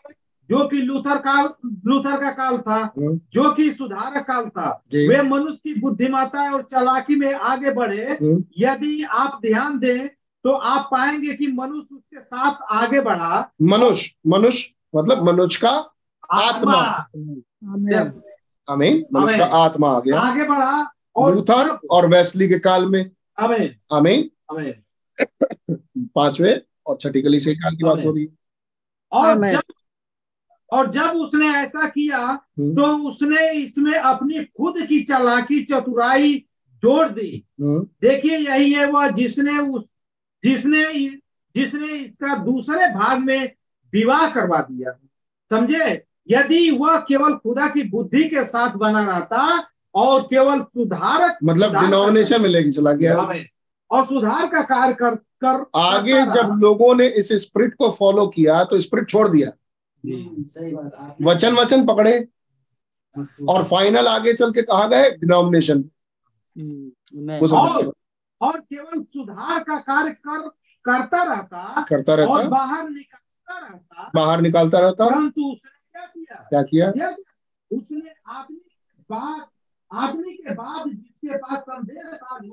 जो 0.50 0.66
कि 0.68 0.76
लूथर 0.76 1.18
काल 1.18 1.44
लूथर 1.86 2.20
का 2.20 2.30
काल 2.30 2.58
था 2.58 2.74
हम्म। 2.98 3.20
जो 3.32 3.52
कि 3.52 3.70
सुधारक 3.72 4.26
काल 4.26 4.48
था। 4.48 4.82
वे 4.94 5.22
मनुष्य 5.22 5.56
की 5.64 5.80
बुद्धिमत्ता 5.80 6.52
और 6.54 6.62
चालाकी 6.62 7.16
में 7.16 7.34
आगे 7.34 7.70
बढ़े। 7.70 8.04
हम्म। 8.04 8.44
यदि 8.58 9.02
आप 9.04 9.38
ध्यान 9.46 9.78
दें 9.78 10.08
तो 10.44 10.50
आप 10.52 10.88
पाएँगे 10.92 11.34
कि 11.34 11.46
मनुष्य 11.46 11.94
उसके 11.94 12.20
साथ 12.20 12.54
आगे 12.70 13.00
बढ़ा। 13.00 13.50
मनुष्य 13.62 14.30
मनुष्य 14.30 14.74
मतलब 14.96 15.22
मनुष्य 15.22 15.60
का 15.64 15.70
आत्मा। 16.32 16.74
आमीन। 16.74 18.22
आमीन। 18.70 19.04
मनुष्य 19.12 19.38
का 19.38 19.44
आत्मा 19.44 19.88
आ 19.96 20.00
गया। 20.00 20.20
आगे 20.20 20.42
बढ़ा 20.48 20.90
और 21.16 21.34
लूथर 21.34 21.78
और 21.90 22.06
वेस्ली 22.08 22.48
के 22.48 22.58
काल 22.58 22.86
में। 22.86 23.10
आमीन 23.38 23.70
आमीन। 23.92 24.30
आमीन 24.50 24.74
पांचवे 26.14 26.62
और 26.86 26.98
छठी 27.00 27.40
से 27.40 27.54
काल 27.54 27.76
की 27.76 27.84
बात 27.84 27.98
हो 28.04 28.12
रही 28.12 28.24
है। 28.24 28.36
और 29.12 29.34
जब 29.52 29.62
और 30.70 30.92
जब 30.92 31.02
उसने 31.02 31.48
ऐसा 31.48 31.88
किया 31.88 32.18
हम्म। 32.18 32.76
तो 32.76 33.08
उसने 33.08 33.52
इसमें 33.52 33.98
अपनी 33.98 34.44
खुद 34.44 34.86
की 34.86 35.02
चालाकी 35.02 35.64
चतुराई 35.64 36.44
जोड़ 36.74 37.08
दी। 37.08 37.44
हम्म, 37.60 37.84
देखिए 37.84 38.38
यही 38.38 38.72
है 38.72 38.90
वह 38.90 39.08
जिसने 39.08 39.58
उस 39.58 39.84
जिसने 40.44 41.08
जिसने 41.56 41.92
इसका 41.92 42.36
दूसरे 42.36 42.86
भाग 42.86 43.18
में 43.18 43.52
विवाह 43.92 44.30
करवा 44.30 44.58
दिया। 44.60 44.90
समझे? 45.50 46.04
यदि 46.30 46.70
वह 46.70 46.98
केवल 46.98 47.34
खुदा 47.34 47.66
की 47.66 47.82
बुद्धि 47.82 48.24
के 48.24 48.44
साथ 48.44 48.70
बना 48.70 49.06
रहता 49.06 49.68
और 49.94 50.22
केवल 50.22 50.60
सुधारक 50.60 51.38
मतलब 51.44 51.80
डिनोमिनेशन 51.80 52.42
में 52.42 52.48
लेके 52.48 52.70
चला 52.70 52.92
गया। 52.92 53.14
और 53.90 54.04
सुधार 54.04 54.46
का 54.46 54.62
कार्य 54.62 54.92
कर 54.92 55.14
कर 55.14 55.70
आगे 55.76 56.26
जब 56.26 56.48
लोगों 56.58 56.94
ने 56.94 57.06
इस 57.06 57.32
स्प्रिट 57.32 57.74
को 57.74 57.90
फॉलो 57.90 58.26
किया 58.26 58.64
तो 58.64 58.80
स्प्रिट 58.80 59.08
छोड़ 59.08 59.28
दिया। 59.28 59.48
सही 60.42 60.74
बात 60.74 60.94
आप- 60.94 61.22
वचन 61.22 61.54
वचन 61.54 61.86
पकड़े। 61.86 62.28
और 63.48 63.64
फाइनल 63.64 64.08
आगे 64.08 64.32
चल 64.32 64.52
के 64.52 64.62
कहा 64.62 64.88
गए 64.88 65.10
डिनोमिनेशन 65.10 65.84
समझ 67.50 67.52
और 67.52 67.94
और 68.40 68.60
केवल 68.60 69.02
सुधार 69.02 69.58
का 69.58 69.78
कार्य 69.78 70.10
कर 70.10 70.48
करता 70.84 71.22
रहता 71.22 71.82
करता 71.88 72.14
रहता। 72.14 72.32
और 72.32 72.48
बाहर 72.48 72.88
निकालता 72.90 73.68
रहता। 73.68 74.10
बाहर 74.14 74.40
निकालता 74.40 74.78
रहता। 74.78 75.10
परंतु 75.10 75.52
उसने 75.52 75.70
क्या 75.92 76.06
किया? 76.06 76.46
क्या 76.50 76.62
किया? 76.62 77.14
उसने 77.72 78.12
आदमी 78.26 78.60
बाद 79.10 79.46
आदमी 79.92 80.32
के 80.32 80.54
बाद 80.54 80.88
जिसके 80.88 81.36
पास 81.36 81.58
संदेह 81.58 82.02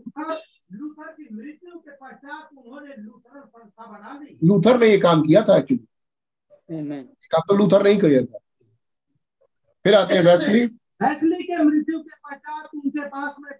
था 0.01 0.33
लूथर 0.73 0.85
लूथर 0.85 1.11
की 1.11 1.35
मृत्यु 1.35 1.79
के 1.79 1.91
पश्चात 1.91 2.49
उन्होंने 2.57 2.95
लूथरन 2.99 3.41
संस्था 3.41 3.85
बना 3.85 4.19
दी। 4.19 4.47
लूथर 4.47 4.79
ने 4.79 4.87
ये 4.87 4.97
काम 4.97 5.21
किया 5.21 5.41
था 5.41 5.57
एक्चुअली 5.57 7.03
काम 7.03 7.41
तो 7.47 7.55
लूथर 7.55 7.83
नहीं 7.83 7.99
किया 7.99 8.21
था। 8.21 8.39
फिर 9.83 9.95
आते 9.95 10.15
हैं 10.15 10.23
वेस्ली 10.23 10.67
फैसले 10.67 11.35
के 11.35 11.63
मृत्यु 11.63 11.99
के 11.99 12.31
पश्चात 12.31 12.69
उनके 12.75 13.07
पास 13.07 13.35
में 13.39 13.51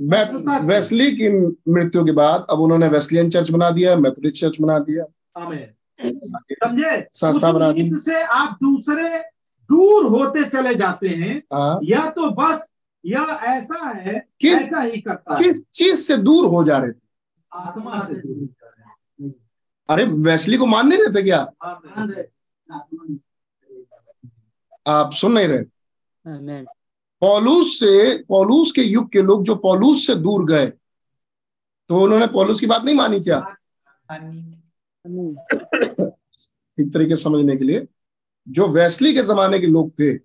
वे- 0.00 0.64
वेस्ली 0.64 1.12
की 1.12 1.28
मृत्यु 1.72 2.04
के 2.04 2.12
बाद 2.12 2.46
अब 2.50 2.60
उन्होंने 2.60 2.88
वेस्लियन 2.88 3.30
चर्च 3.30 3.50
बना 3.50 3.70
दिया 3.70 3.96
मेथोडिस्ट 3.96 4.36
चर्च 4.36 4.60
बना 4.60 4.78
दिया। 4.78 5.04
समझे? 6.52 7.06
संस्था 7.12 7.52
बना 7.52 7.72
दी। 7.72 7.90
से 7.94 8.22
आप 8.22 8.58
दूसरे 8.62 9.18
दूर 9.62 10.06
होते 10.06 10.44
चले 10.44 10.74
जाते 10.74 11.08
हैं। 11.08 11.42
हाँ। 11.52 11.80
या 11.82 12.10
तो 12.10 12.30
बस 12.30 12.74
यह 13.04 13.38
ऐसा 13.42 13.88
है 13.88 14.28
कि- 14.40 14.60
ऐसा 14.60 14.80
ही 14.80 15.00
करता 15.00 15.36
है। 15.36 15.42
किस 15.42 15.62
चीज़ 15.72 15.94
से 15.94 16.16
दूर 16.16 16.46
हो 16.46 16.64
जा 16.64 16.78
रहे 16.78 16.92
थे? 16.92 17.00
आत्मा 17.52 18.02
से 18.02 18.14
दूर 18.14 18.48
रहे 18.62 19.30
अरे 19.88 20.04
वैसली 20.04 20.56
को 20.56 20.66
मान 20.66 20.88
नहीं 20.88 20.98
रहे। 20.98 21.14
थे 21.14 21.22
क्या 21.22 21.52
आप 24.86 25.12
सुन 25.12 25.32
नहीं 25.32 25.48
रहे. 25.48 25.64
पौलूस 27.20 27.80
से 27.80 28.22
पौलूस 28.22 28.72
के 28.72 28.82
युग 28.82 29.12
के 29.12 29.22
लोग 29.22 29.44
जो 29.44 29.56
पौलूस 29.56 30.06
से 30.06 30.14
दूर 30.14 30.44
गए 30.44 30.72
तो 31.88 32.00
उन्होंने 32.00 32.26
पौलूस 32.26 32.60
की 32.60 32.66
बात 32.66 32.82
नहीं 32.82 32.94
मानी 32.94 33.20
क्या. 33.20 33.38
एक 36.80 36.94
तरीके 36.94 37.16
समझने 37.16 37.56
के 37.56 37.64
लिए 37.64 37.86
जो 38.48 38.68
वैसली 38.68 39.14
के 39.14 39.22
जमाने 39.22 39.58
के 39.58 39.66
लोग 39.66 39.90
थे 39.90 40.18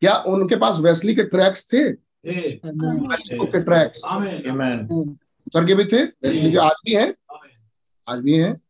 क्या 0.00 0.14
उनके 0.14 0.56
पास 0.56 0.78
वेस्ली 0.78 1.14
के 1.14 1.22
ट्रैक्स 1.22 1.72
थे? 1.72 1.84
वेस्ली 1.84 3.46
के 3.46 3.60
ट्रैक्स। 3.60 4.04
आमेन। 4.04 5.16
के 5.56 5.74
भी 5.74 5.84
थे? 5.84 6.04
वेस्ली 6.04 6.50
के 6.50 6.56
आज 6.56 6.76
भी 6.86 6.94
हैं? 6.94 7.14
आज 8.08 8.18
भी 8.18 8.38
हैं। 8.38 8.60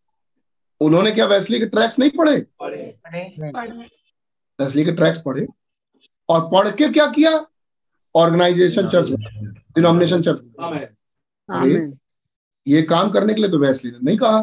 उन्होंने 0.81 1.11
क्या 1.11 1.27
वेस्ली 1.27 1.59
के 1.59 1.67
ट्रैक्स 1.67 1.99
नहीं 1.99 2.11
पढ़े? 2.11 2.41
पढ़े। 2.41 2.99
पढ़े। 3.07 3.91
वेस्ली 4.61 4.85
के 4.85 4.93
ट्रैक्स 4.93 5.23
पढ़े। 5.27 5.47
और 6.29 6.41
पढ़ 6.41 6.77
के 6.77 6.89
क्या 6.89 7.07
किया? 7.07 7.47
Organisation 8.17 8.89
church 8.89 9.11
denomination 9.11 10.23
church 10.23 10.55
amen. 10.61 10.89
Amen. 11.51 11.99
ये 12.67 12.83
काम 12.83 13.11
करने 13.11 13.35
के 13.35 13.41
लिए 13.41 13.51
तो 13.51 13.59
वेस्ली 13.59 13.91
ने 13.91 13.99
नहीं 14.03 14.17
कहा। 14.17 14.39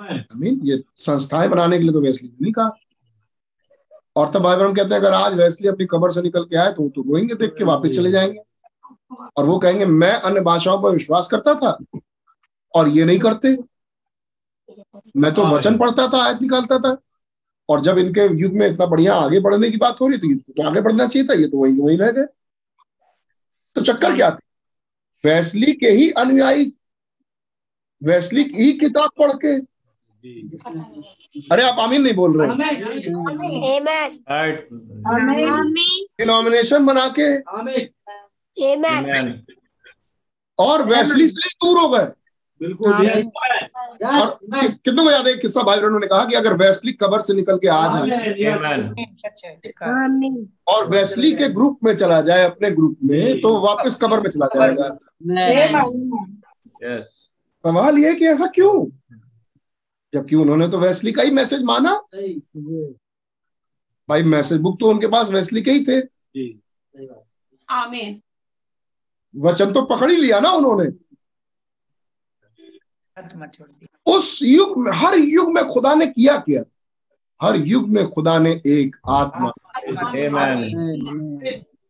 आई 0.00 0.24
मीन 0.36 0.60
ये 0.64 0.82
संस्थाएँ 0.96 1.48
बनाने 1.48 1.76
के 1.76 1.82
लिए 1.82 1.92
तो 1.92 2.00
वेस्ली 2.00 2.28
ने 2.28 2.36
नहीं 2.40 2.52
कहा। 2.52 2.70
और 4.16 4.30
तब 4.32 4.42
भाई 4.42 4.56
कहते 4.56 4.94
हैं 4.94 5.00
अगर 5.00 5.12
आज 5.12 5.34
वैसली 5.34 5.68
अपनी 5.68 5.86
कबर 5.86 6.10
से 6.10 6.22
निकल 6.22 6.44
के 6.44 6.56
आए 6.56 6.72
तो 6.72 6.82
वो 6.82 6.88
तो 6.88 7.02
रोएँगे 7.02 7.34
देख 7.34 7.54
के 7.58 7.64
वापस 7.64 7.90
चले 7.96 8.10
जाएँगे। 8.10 8.40
और 9.36 9.44
वो 9.44 9.58
कहेंगे 9.58 9.86
मैं 9.86 10.12
अन्य 10.12 10.40
भाषाओं 10.40 10.82
पर 10.82 10.90
विश्वास 10.90 11.28
करता 11.28 11.54
था 11.54 11.78
और 12.74 12.88
ये 12.88 13.04
नहीं 13.04 13.18
करते। 13.18 13.56
मैं 15.16 15.32
तो 15.34 15.46
वचन 15.46 15.76
पढ़ता 15.78 16.06
था 16.08 16.24
आयत 16.24 16.42
निकालता 16.42 16.78
था। 16.78 16.96
और 17.68 17.80
जब 17.80 17.98
इनके 17.98 18.26
युग 18.40 18.52
में 18.52 18.66
इतना 18.66 18.86
बढ़िया 18.86 19.14
आगे 19.14 19.40
बढ़ने 19.40 19.70
की 19.70 19.76
बात 19.76 20.00
हो 20.00 20.08
रही 20.08 20.18
थी 20.18 20.34
तो 20.34 20.66
आगे 20.68 20.80
बढ़ना 20.80 21.06
चाहिए 21.06 21.28
था 21.28 21.34
ये 21.34 21.46
तो 21.48 21.58
वही 21.58 21.80
वही 21.80 21.96
रह 21.96 22.10
गए। 22.10 22.24
तो 23.76 23.82
चक्कर 23.82 24.14
क्या 24.16 24.30
थे? 24.30 24.44
वैसली 25.24 25.72
के 25.72 25.90
ही 25.90 26.10
अनुयायी 26.10 26.72
वैसली 28.02 28.44
की 28.44 28.62
ही 28.62 28.72
किताब 28.72 29.10
पढ़ 29.18 29.32
के। 29.44 29.58
अरे 31.52 31.62
आप 31.62 31.78
आमीन 31.78 32.02
नहीं 32.02 32.14
बोल 32.14 32.40
रहे. 32.40 32.48
डिनोमिनेशन 36.18 36.86
बना 36.86 37.08
के. 37.18 37.28
और 40.58 40.82
वैसली 40.82 41.28
से 41.28 41.48
दूर 41.48 41.78
हो 41.78 41.88
गए 41.88 42.06
बिल्कुल। 42.60 42.92
और 42.92 44.38
कितनों 44.84 45.04
को 45.04 45.10
याद 45.10 45.26
है? 45.28 45.36
किस्सा 45.36 45.62
भाई 45.62 45.80
बहनों 45.80 46.00
ने 46.00 46.06
कहा 46.06 46.24
कि 46.24 46.34
अगर 46.34 46.54
वैसली 46.54 46.92
कबर 46.92 47.20
से 47.20 47.34
निकल 47.34 47.56
के 47.56 47.68
आ 47.68 48.06
जाए. 48.06 48.18
और 50.68 50.88
वैसली 50.90 51.32
के 51.32 51.48
ग्रुप 51.48 51.78
में 51.84 51.94
चला 51.96 52.20
जाए 52.20 52.44
अपने 52.44 52.70
ग्रुप 52.70 52.96
में 53.04 53.40
तो 53.40 53.60
वापस 53.60 53.98
कबर 54.02 54.20
में 54.20 54.30
चला 54.30 54.46
जाएगा। 54.46 54.88
सवाल 57.64 57.98
ये 57.98 58.14
कि 58.14 58.26
ऐसा 58.26 58.46
क्यों? 58.46 58.86
जबकि 60.14 60.36
उन्होंने 60.36 60.68
तो 60.68 60.78
वैसली 60.78 61.12
का 61.12 61.22
ही 61.22 61.30
मैसेज 61.30 61.62
माना। 61.62 61.94
भाई 64.08 64.22
मैसेज 64.22 64.60
बुक 64.60 64.78
तो 64.80 64.90
उनके 64.90 65.08
पास 65.08 65.30
वैसली 65.30 65.62
के 65.62 65.70
ही 65.70 65.84
थे। 65.84 66.00
आमीन। 67.68 68.20
वचन 69.34 69.72
तो 69.72 69.82
पकड़ 69.82 70.10
ही 70.10 70.16
लिया 70.16 70.40
ना 70.40 70.50
उन्होंने। 70.50 70.90
उस 74.06 74.40
युग 74.42 74.78
में 74.78 74.92
हर 74.92 75.18
युग 75.18 75.52
में 75.54 75.64
खुदा 75.64 75.94
ने 75.94 76.06
किया 76.06 76.36
क्या? 76.38 76.62
हर 77.42 77.56
युग 77.56 77.88
में 77.88 78.06
खुदा 78.06 78.38
ने 78.38 78.50
एक 78.66 78.96
आत्मा। 79.08 79.52
Amen. 79.88 80.34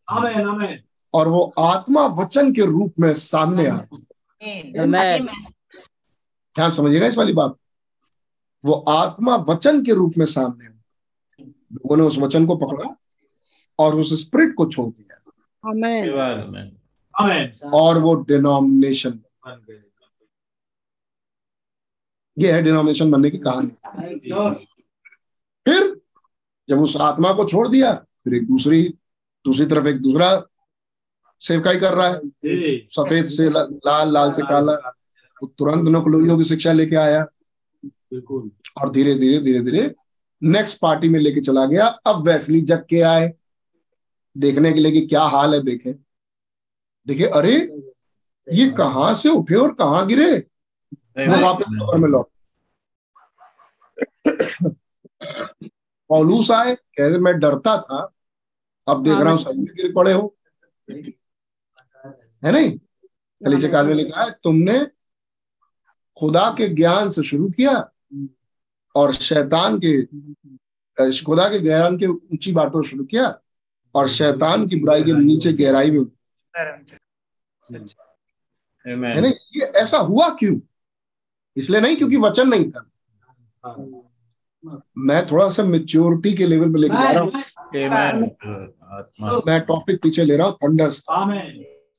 आमेन 0.09 0.49
आमेन 0.49 0.79
और 1.15 1.29
वो 1.29 1.53
आत्मा 1.59 2.07
वचन 2.07 2.53
के 2.53 2.63
रूप 2.63 2.95
में 3.01 3.13
सामने 3.15 3.67
आ। 3.67 3.77
Amen. 3.77 5.29
ध्यान 6.57 6.71
समझिएगा 6.71 7.07
इस 7.07 7.17
वाली 7.19 7.33
बात? 7.33 7.57
वो 8.65 8.73
आत्मा 8.73 9.37
वचन 9.37 9.85
के 9.85 9.93
रूप 9.93 10.13
में 10.19 10.27
सामने 10.27 10.67
आ 10.67 10.69
लोगों 11.73 11.97
ने 11.97 12.03
उस 12.03 12.19
वचन 12.19 12.47
को 12.47 12.57
पकड़ा 12.57 12.97
और 13.79 13.95
उस 13.95 14.27
स्प्रिट 14.27 14.55
को 14.55 14.67
छोड़ 14.67 14.93
दिया। 14.93 15.23
Amen. 15.71 16.05
Amen. 17.23 17.73
और 17.75 17.99
वो 17.99 18.15
डिनोमिनेशन 18.15 19.21
ये 22.39 22.53
है 22.53 22.63
डिनोमिनेशन 22.63 23.11
बनने 23.11 23.31
की 23.31 23.39
कहानी। 23.39 23.69
फिर 25.69 26.01
जब 26.69 26.81
उस 26.81 26.97
आत्मा 26.97 27.33
को 27.33 27.45
छोड़ 27.45 27.69
दिया 27.69 27.95
फिर 27.95 28.35
एक 28.35 28.49
दूसरी 28.49 28.85
दूसरी 29.45 29.67
तरफ़ 29.67 29.87
एक 29.87 30.01
दूसरा 30.01 30.47
सेवकाई 31.41 31.77
कर 31.77 31.95
रहा 31.95 32.09
है। 32.09 32.21
सफ़ेद 32.91 33.27
से 33.27 33.51
ला- 33.51 33.73
लाल 33.73 34.13
लाल 34.13 34.31
से 34.31 34.43
काला। 34.43 34.73
वो 35.43 35.55
तुरंत 35.59 35.89
नकलोइयों 35.89 36.39
की 36.39 36.45
शिक्षा 36.45 36.73
लेके 36.73 36.97
आया। 36.97 37.27
बिल्कुल। 38.13 38.51
और 38.79 38.91
धीरे 38.93 39.15
धीरे 39.15 39.39
धीरे 39.41 39.61
धीरे 39.61 39.95
नेक्स्ट 40.43 40.79
पार्टी 40.81 41.09
में 41.09 41.19
लेके 41.21 41.41
चला 41.41 41.65
गया। 41.67 41.87
अब 41.87 42.27
वैसली 42.27 42.61
जग 42.61 42.85
के 42.91 43.01
आए। 43.01 43.33
देखने 44.37 44.73
के 44.73 44.81
लिए 44.81 44.93
कि 44.93 45.07
क्या 45.07 45.23
हाल 45.23 45.55
है 45.55 45.63
देखे। 45.63 45.93
देखिए 47.07 47.27
अरे 47.27 47.55
ये 48.49 48.69
कहाँ 48.71 49.13
से 49.15 49.29
उठे 49.29 49.55
और 49.55 49.73
कहाँ 49.75 50.07
गिरे? 50.07 50.37
वो 51.19 51.41
वापस 51.43 51.65
कबर 51.73 51.99
में 51.99 52.09
लौट। 52.09 52.29
पौलूस 56.11 56.51
आए 56.51 56.75
कहते 56.75 57.19
मैं 57.19 57.39
डरता 57.39 57.77
था। 57.79 57.99
अब 58.87 59.03
देख 59.05 59.19
रहा 59.19 59.31
हूँ 59.31 59.39
सही 59.39 59.65
गिर 59.77 59.93
पड़े 59.93 60.13
हो। 60.13 60.37
है 60.91 62.53
नहीं? 62.53 62.79
कलीचे 63.41 63.69
काल 63.69 63.87
में 63.87 63.95
लिखा 63.95 64.23
है 64.23 64.31
तुमने 64.45 64.79
खुदा 66.17 66.49
के 66.59 66.69
ज्ञान 66.69 67.11
से 67.11 67.23
शुरू 67.23 67.49
किया 67.51 67.73
और 68.95 69.13
शैतान 69.13 69.79
के 69.85 70.03
खुदा 71.25 71.49
के 71.49 71.59
ज्ञान 71.59 71.97
के 71.99 72.07
ऊँची 72.07 72.53
बातों 72.53 72.83
से 72.83 72.89
शुरू 72.89 73.05
किया 73.05 73.27
और 73.95 74.09
शैतान 74.09 74.67
की 74.69 74.77
बुराई 74.77 75.03
के 75.05 75.13
नीचे 75.13 75.53
गहराई 75.53 75.91
में। 75.91 76.05
है. 78.85 79.21
नहीं 79.21 79.33
ये 79.57 79.65
ऐसा 79.81 79.99
हुआ 79.99 80.29
क्यों? 80.29 80.59
इसलिए 81.57 81.81
नहीं 81.81 81.97
क्योंकि 81.97 82.17
वचन 82.17 82.49
नहीं 82.49 82.71
था। 82.71 82.91
मैं 84.99 85.27
थोड़ा 85.27 85.49
सा 85.51 85.65
मेच्योरिटी 85.65 86.33
के 86.35 86.47
लेवल 86.47 86.73
पे 86.73 86.79
लेके 86.79 86.95
जा 86.95 87.11
रहा 87.11 87.23
हूँ। 87.23 87.33
मैं 89.47 89.61
टॉपिक 89.61 90.03
पीछे 90.03 90.25
ले 90.25 90.37
रहा 90.37 90.47
हूँ 90.47 90.57
थंडर्स 90.65 91.05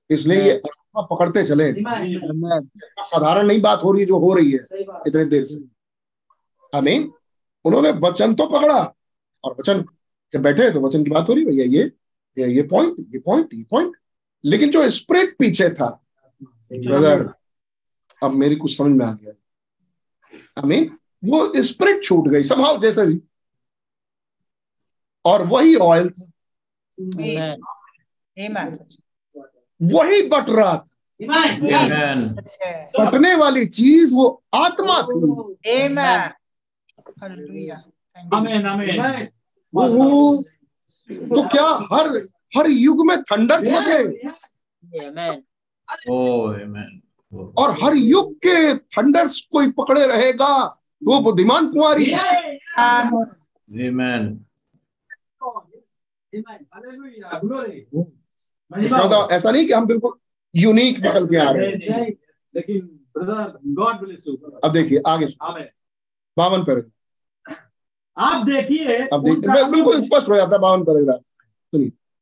इसलिए 0.10 0.42
ये 0.44 0.62
पकड़ते 0.98 1.44
चले। 1.46 1.72
साधारण 3.04 3.48
नहीं 3.48 3.62
बात 3.62 3.84
हो 3.84 3.92
रही 3.92 4.02
है 4.02 4.08
जो 4.08 4.20
हो 4.20 4.34
रही 4.34 4.52
है 4.52 4.60
इतने 5.08 5.26
देर 5.26 5.44
से। 5.44 5.60
आमीन। 6.78 7.12
उन्होंने 7.66 7.92
वचन 7.92 8.34
तो 8.36 8.48
पकड़ा 8.48 8.96
और 9.44 9.56
वचन 9.60 9.86
जब 10.34 10.42
बैठे 10.42 10.70
तो 10.72 10.82
वचन 10.82 11.04
की 11.04 11.10
बात 11.10 11.30
हो 11.30 11.34
रही 11.34 11.46
भैया 11.46 11.66
ये 11.66 11.84
ये 12.38 12.54
ये 12.56 12.62
पॉइंट 12.62 12.96
ये 13.00 13.20
पॉइंट 13.20 13.54
ये 13.54 13.64
पॉइंट 13.64 13.96
लेकिन 14.46 14.70
जो 14.70 14.90
स्प्रिट 14.90 15.36
पीछे 15.40 15.70
था 15.70 16.04
ब्रदर 16.74 17.34
अब 18.24 18.32
मेरी 18.32 18.56
कुछ 18.56 18.78
समझ 18.78 18.98
में 18.98 19.06
आ 19.06 19.12
गया। 19.14 19.34
आमीन। 20.58 20.98
वो 21.26 21.62
स्प्रिट 21.62 22.04
छूट 22.04 22.28
गई 22.28 22.44
संभाव 22.44 22.82
जैसे 22.82 23.06
भी। 23.06 23.22
और 25.26 25.46
वही 25.48 25.76
ऑयल 25.76 26.10
था. 26.10 26.32
वही 29.82 30.22
बट 30.22 30.46
रहा 30.50 30.78
था। 30.78 30.94
बटने 33.00 33.36
वाली 33.36 33.66
चीज़ 33.66 34.16
वो 34.16 34.44
आत्मा 34.54 35.02
थी। 35.02 35.22
Amen. 35.78 36.37
Hallelujah. 37.22 37.80
आमेन 38.34 38.68
वो 39.74 40.44
तो 41.10 41.48
क्या 41.48 41.66
हर 41.94 42.08
हर 42.58 42.70
युग 42.70 43.06
में 43.06 43.18
थंडर 43.24 43.64
चमके 43.66 44.00
Amen. 45.00 45.44
Oh, 46.10 46.54
amen. 46.64 46.92
और 47.58 47.72
हर 47.84 47.96
युग 47.96 48.34
के 48.46 48.78
थंडर्स 48.78 49.40
कोई 49.52 49.72
पकड़े 49.72 50.06
रहेगा? 50.08 50.82
वो 51.04 51.20
बुद्धिमान 51.20 51.68
कुंवारी। 51.72 52.06
है 52.06 52.60
Amen. 52.80 53.26
Amen. 53.70 54.38
मतलब 58.74 59.28
ऐसा 59.32 59.52
नहीं 59.52 59.66
कि 59.68 59.74
हम 59.74 59.86
बिल्कुल 59.86 60.14
यूनिक 60.56 61.00
निकल 61.00 61.28
के 61.28 61.38
आ 61.38 61.52
रहे 61.52 61.68
हैं। 61.68 62.06
लेकिन 62.56 62.80
ब्रदर 63.18 63.60
गॉड 63.74 63.96
ब्लेस 63.96 64.24
यू 64.28 64.36
अब 64.64 64.72
देखिए 64.74 65.02
आगे। 65.08 65.28
आमेन 65.42 65.68
बावन 66.38 66.64
पैराग्राफ 66.64 66.92
आप 68.18 68.46
देखिए 68.46 68.98
बिल्कुल 69.14 70.06
स्पष्ट 70.06 70.30
हो 70.30 70.36
जाता 70.36 70.58
बावन 70.58 70.84
पैराग्राफ 70.84 71.22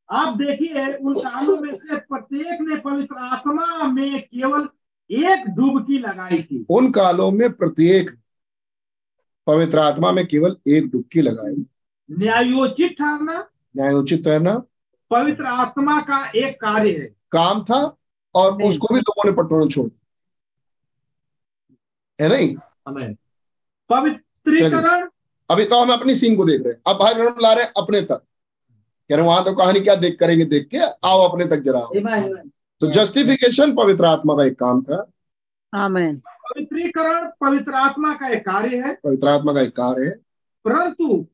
आप 0.09 0.37
देखिए 0.37 0.93
उन 0.93 1.15
कामों 1.15 1.57
में 1.57 1.75
से 1.75 1.95
प्रत्येक 1.95 2.57
ने 2.61 2.75
पवित्र 2.75 3.15
आत्मा 3.15 3.87
में 3.87 4.21
केवल 4.21 4.67
एक 5.11 5.49
डुबकी 5.49 5.97
लगाई 5.99 6.43
थी। 6.43 6.65
उन 6.69 6.91
कालों 6.91 7.31
में 7.31 7.51
प्रत्येक 7.53 8.09
पवित्र 9.47 9.79
आत्मा 9.79 10.11
में 10.11 10.25
केवल 10.27 10.55
एक 10.67 10.89
डुबकी 10.91 11.21
लगाई। 11.21 11.65
न्यायोचित 12.11 12.95
ठहरना 12.99 13.47
न्यायोचित 13.77 14.23
ठहरना। 14.25 14.55
पवित्र 15.09 15.45
आत्मा 15.45 16.01
का 16.01 16.31
एक 16.35 16.61
कार्य 16.61 16.91
है। 16.91 17.15
काम 17.31 17.63
था 17.63 17.97
और 18.35 18.61
उसको 18.63 18.93
भी 18.93 18.99
लोगों 18.99 19.29
ने 19.29 19.35
पटोना 19.35 19.65
छोड़ 19.65 19.89
दिया। 19.89 20.05
है 22.21 22.29
नहीं? 22.29 22.55
पवित्रीकरण 23.89 25.09
अभी 25.49 25.65
तो 25.65 25.81
हम 25.81 25.91
अपनी 25.93 26.15
सीन 26.15 26.35
को 26.35 26.45
देख 26.45 26.61
रहे 26.61 26.73
हैं। 26.73 26.81
अब 26.87 26.99
भाई 26.99 27.13
ब्रह्म 27.13 27.35
ला 27.41 27.53
रहे 27.53 27.63
हैं 27.63 27.71
अपने 27.77 28.01
तक। 28.01 28.21
कह 29.09 29.15
रहे 29.15 29.25
वहाँ 29.25 29.43
तो 29.45 29.53
कहानी 29.53 29.79
क्या 29.79 29.95
देख 29.95 30.17
करेंगे 30.19 30.45
देख 30.45 30.67
के? 30.67 30.77
आओ 30.77 31.27
अपने 31.29 31.45
तक 31.45 31.59
जरा 31.59 31.79
तो 32.81 32.91
जस्टिफिकेशन 32.91 33.75
पवित्र 33.75 34.05
आत्मा 34.05 34.35
का 34.35 34.43
एक 34.45 34.59
काम 34.59 34.81
था। 34.83 35.01
पवित्रीकरण 36.27 37.29
पवित्र 37.41 37.73
आत्मा 37.73 38.13
का 38.13 38.27
एक 38.27 38.41
कार्य 38.41 38.77
है। 38.77 38.93
पवित्र 39.03 39.27
आत्मा 39.27 39.53
का 39.53 39.61
एक 39.61 39.75
कार्य 39.75 40.05
है। 40.05 40.11
परंतु 40.65 41.27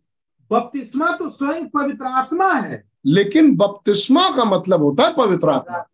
बपतिस्मा 0.51 1.11
तो 1.11 1.29
स्वयं 1.29 1.67
पवित्र 1.69 2.05
आत्मा 2.05 2.53
है। 2.53 2.83
लेकिन 3.05 3.55
बपतिस्मा 3.57 4.29
का 4.37 4.43
मतलब 4.45 4.81
होता 4.81 5.03
है 5.03 5.13
पवित्र 5.13 5.49
आत्मा. 5.49 5.85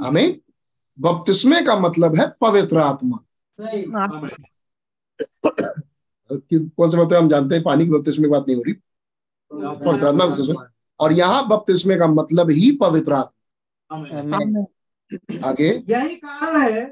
हमें 0.00 0.38
बपतिस्मे 1.00 1.62
का 1.62 1.78
मतलब 1.78 2.16
है 2.20 2.26
पवित्र 2.40 2.78
आत्मा। 2.78 3.18
कौन 6.32 6.90
सा 6.90 7.04
मतलब 7.04 7.22
हम 7.22 7.28
जानते 7.28 7.54
हैं 7.54 7.64
पानी 7.64 7.84
के 7.84 7.90
बपतिस्मे 7.90 8.24
की 8.24 8.30
बात 8.30 8.44
नहीं 8.48 8.56
हो 8.56 8.62
रही। 8.62 8.74
पवित्र 9.52 10.06
आत्मा 10.06 10.24
का 10.24 10.30
बपतिस्मा। 10.30 10.70
और 11.00 11.12
यहाँ 11.12 11.48
बपतिस्मे 11.48 11.96
का 11.96 12.06
मतलब 12.06 12.50
ही 12.50 12.70
पवित्र 12.72 13.12
आत्मा। 13.12 13.96
आमेन 13.96 14.66
आगे। 15.44 15.84
यही 15.88 16.16
कारण 16.16 16.60
है 16.60 16.82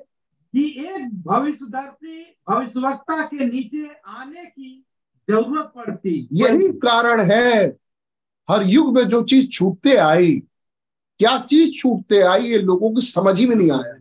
कि 0.53 0.65
एक 0.87 1.23
भविष्यदर्शी 1.23 2.37
भविष्यवक्ता 2.51 3.25
के 3.27 3.45
नीचे 3.45 3.91
आने 4.07 4.45
की 4.45 4.85
ज़रूरत 5.31 5.73
पड़ती। 5.77 6.29
यही 6.33 6.69
कारण 6.69 7.21
है। 7.21 7.77
हर 8.51 8.63
युग 8.63 8.99
में 8.99 9.09
जो 9.09 9.23
चीज़ 9.23 9.49
छूटते 9.49 9.97
आई 9.97 10.33
क्या 11.19 11.39
चीज़ 11.41 11.73
छूटते 11.81 12.21
आई 12.21 12.43
ये 12.43 12.59
लोगों 12.59 12.95
की 12.95 13.01
समझ 13.01 13.41
ही 13.41 13.47
में 13.47 13.57
नहीं 13.57 13.71
आया. 13.71 13.93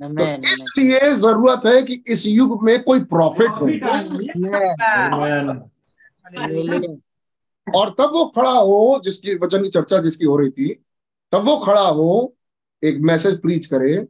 तो 0.00 0.24
इसलिए 0.52 1.10
ज़रूरत 1.16 1.66
है 1.66 1.82
कि 1.82 1.94
इस 2.06 2.26
युग 2.26 2.62
में 2.64 2.82
कोई 2.82 3.00
प्रॉफिट 3.04 3.50
हो. 3.50 3.66
और 7.66 7.90
तब 7.98 8.10
वो 8.14 8.24
खड़ा 8.26 8.50
हो 8.50 9.00
जिसकी 9.04 9.34
वचन 9.34 9.62
की 9.62 9.68
चर्चा 9.68 9.98
जिसकी 9.98 10.24
हो 10.24 10.36
रही 10.36 10.50
थी 10.50 10.68
तब 11.32 11.44
वो 11.44 11.56
खड़ा 11.56 11.86
हो 11.90 12.34
एक 12.82 12.98
मैसेज 13.00 13.40
प्रीच 13.42 13.66
करे 13.66 14.06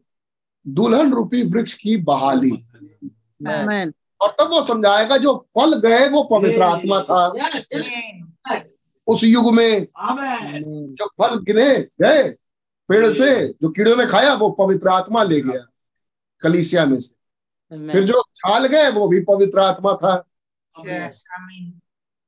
दुल्हन 0.67 1.13
रूपी 1.13 1.43
वृक्ष 1.43 1.75
की 1.75 1.97
बहाली। 1.97 2.51
और 4.21 4.35
तब 4.41 4.49
वो 4.51 4.63
समझाएगा 4.63 5.17
जो 5.17 5.35
फल 5.59 5.79
गए 5.81 6.09
वो 6.09 6.23
पवित्र 6.25 6.63
आत्मा 6.63 7.01
था। 7.01 7.27
उस 9.07 9.25
युग 9.25 9.53
में 9.55 9.87
जो 10.95 11.07
फल 11.21 11.39
गिरे 11.41 11.71
गए 12.03 12.23
पेड़ 12.89 13.11
से 13.13 13.31
जो 13.53 13.69
कीड़ों 13.69 13.97
ने 13.97 14.07
खाया 14.07 14.35
वो 14.35 14.51
पवित्र 14.51 14.89
आत्मा 14.89 15.23
ले 15.23 15.41
गया। 15.41 15.65
कलीसिया 16.47 16.87
में 16.87 16.99
से। 16.99 17.15
फिर 17.93 18.05
जो 18.05 18.23
छाल 18.35 18.67
गए 18.67 18.91
वो 18.91 19.09
भी 19.09 19.21
पवित्र 19.21 19.59
आत्मा 19.59 19.93
था। 19.95 20.25
Yes. 20.77 21.23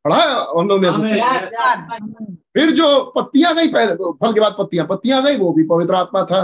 पढ़ा 0.05 0.23
हम 0.59 0.69
लोग 0.69 0.81
ने 0.83 0.89
ऐसे? 0.89 1.01
Amen. 1.01 2.37
फिर 2.55 2.71
जो 2.71 3.13
पत्तियाँ 3.17 3.55
गई 3.55 3.69
पहले 3.73 3.95
तो 3.95 4.13
फल 4.23 4.33
के 4.33 4.41
बाद 4.41 4.57
पत्तियाँ। 4.59 4.87
पत्तियाँ 4.87 5.23
गई 5.23 5.37
वो 5.37 5.53
भी 5.53 5.67
पवित्र 5.67 5.95
आत्मा 5.95 6.23
था। 6.25 6.43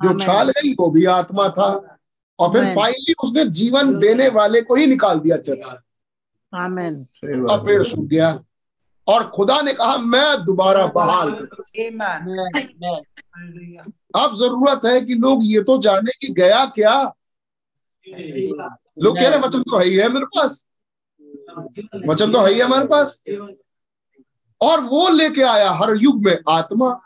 जो 0.00 0.18
छाल 0.18 0.50
गई 0.50 0.72
वो 0.72 0.90
भी 0.90 1.04
आत्मा 1.04 1.48
था। 1.48 1.98
और 2.38 2.52
फिर 2.52 2.74
फाइनली 2.74 3.14
उसने 3.24 3.44
जीवन 3.44 3.98
देने 3.98 4.28
वाले 4.28 4.62
को 4.62 4.74
ही 4.74 4.86
निकाल 4.86 5.18
दिया 5.20 5.36
चर्च. 5.36 5.64
अब 7.50 7.66
पेड़ 7.66 7.82
सूख 7.82 8.04
गया। 8.04 8.44
और 9.08 9.28
खुदा 9.28 9.60
ने 9.60 9.72
कहा 9.72 9.96
मैं 9.96 10.44
दोबारा 10.44 10.86
बहाल. 10.86 11.30
अब 14.14 14.34
ज़रूरत 14.34 14.80
है 14.84 15.00
कि 15.00 15.14
लोग 15.14 15.40
ये 15.42 15.62
तो 15.62 15.78
जाने 15.78 16.10
कि 16.20 16.32
गया 16.32 16.66
क्या। 16.66 17.02
लोग 18.98 19.16
कह 19.16 19.28
रहे 19.28 19.38
वचन 19.38 19.62
तो 19.62 19.78
है 19.78 19.84
ही 19.86 19.96
है 19.96 20.08
मेरे 20.08 20.26
पास। 20.26 20.68
वचन 22.08 22.32
तो 22.32 22.38
है 22.38 22.52
ही 22.52 22.58
है 22.58 22.64
हमारे 22.64 22.86
पास। 22.86 23.24
और 24.60 24.80
वो 24.80 25.08
लेके 25.08 25.42
आया 25.42 25.70
हर 25.72 25.96
युग 25.96 26.24
में 26.24 26.38
आत्मा। 26.48 27.00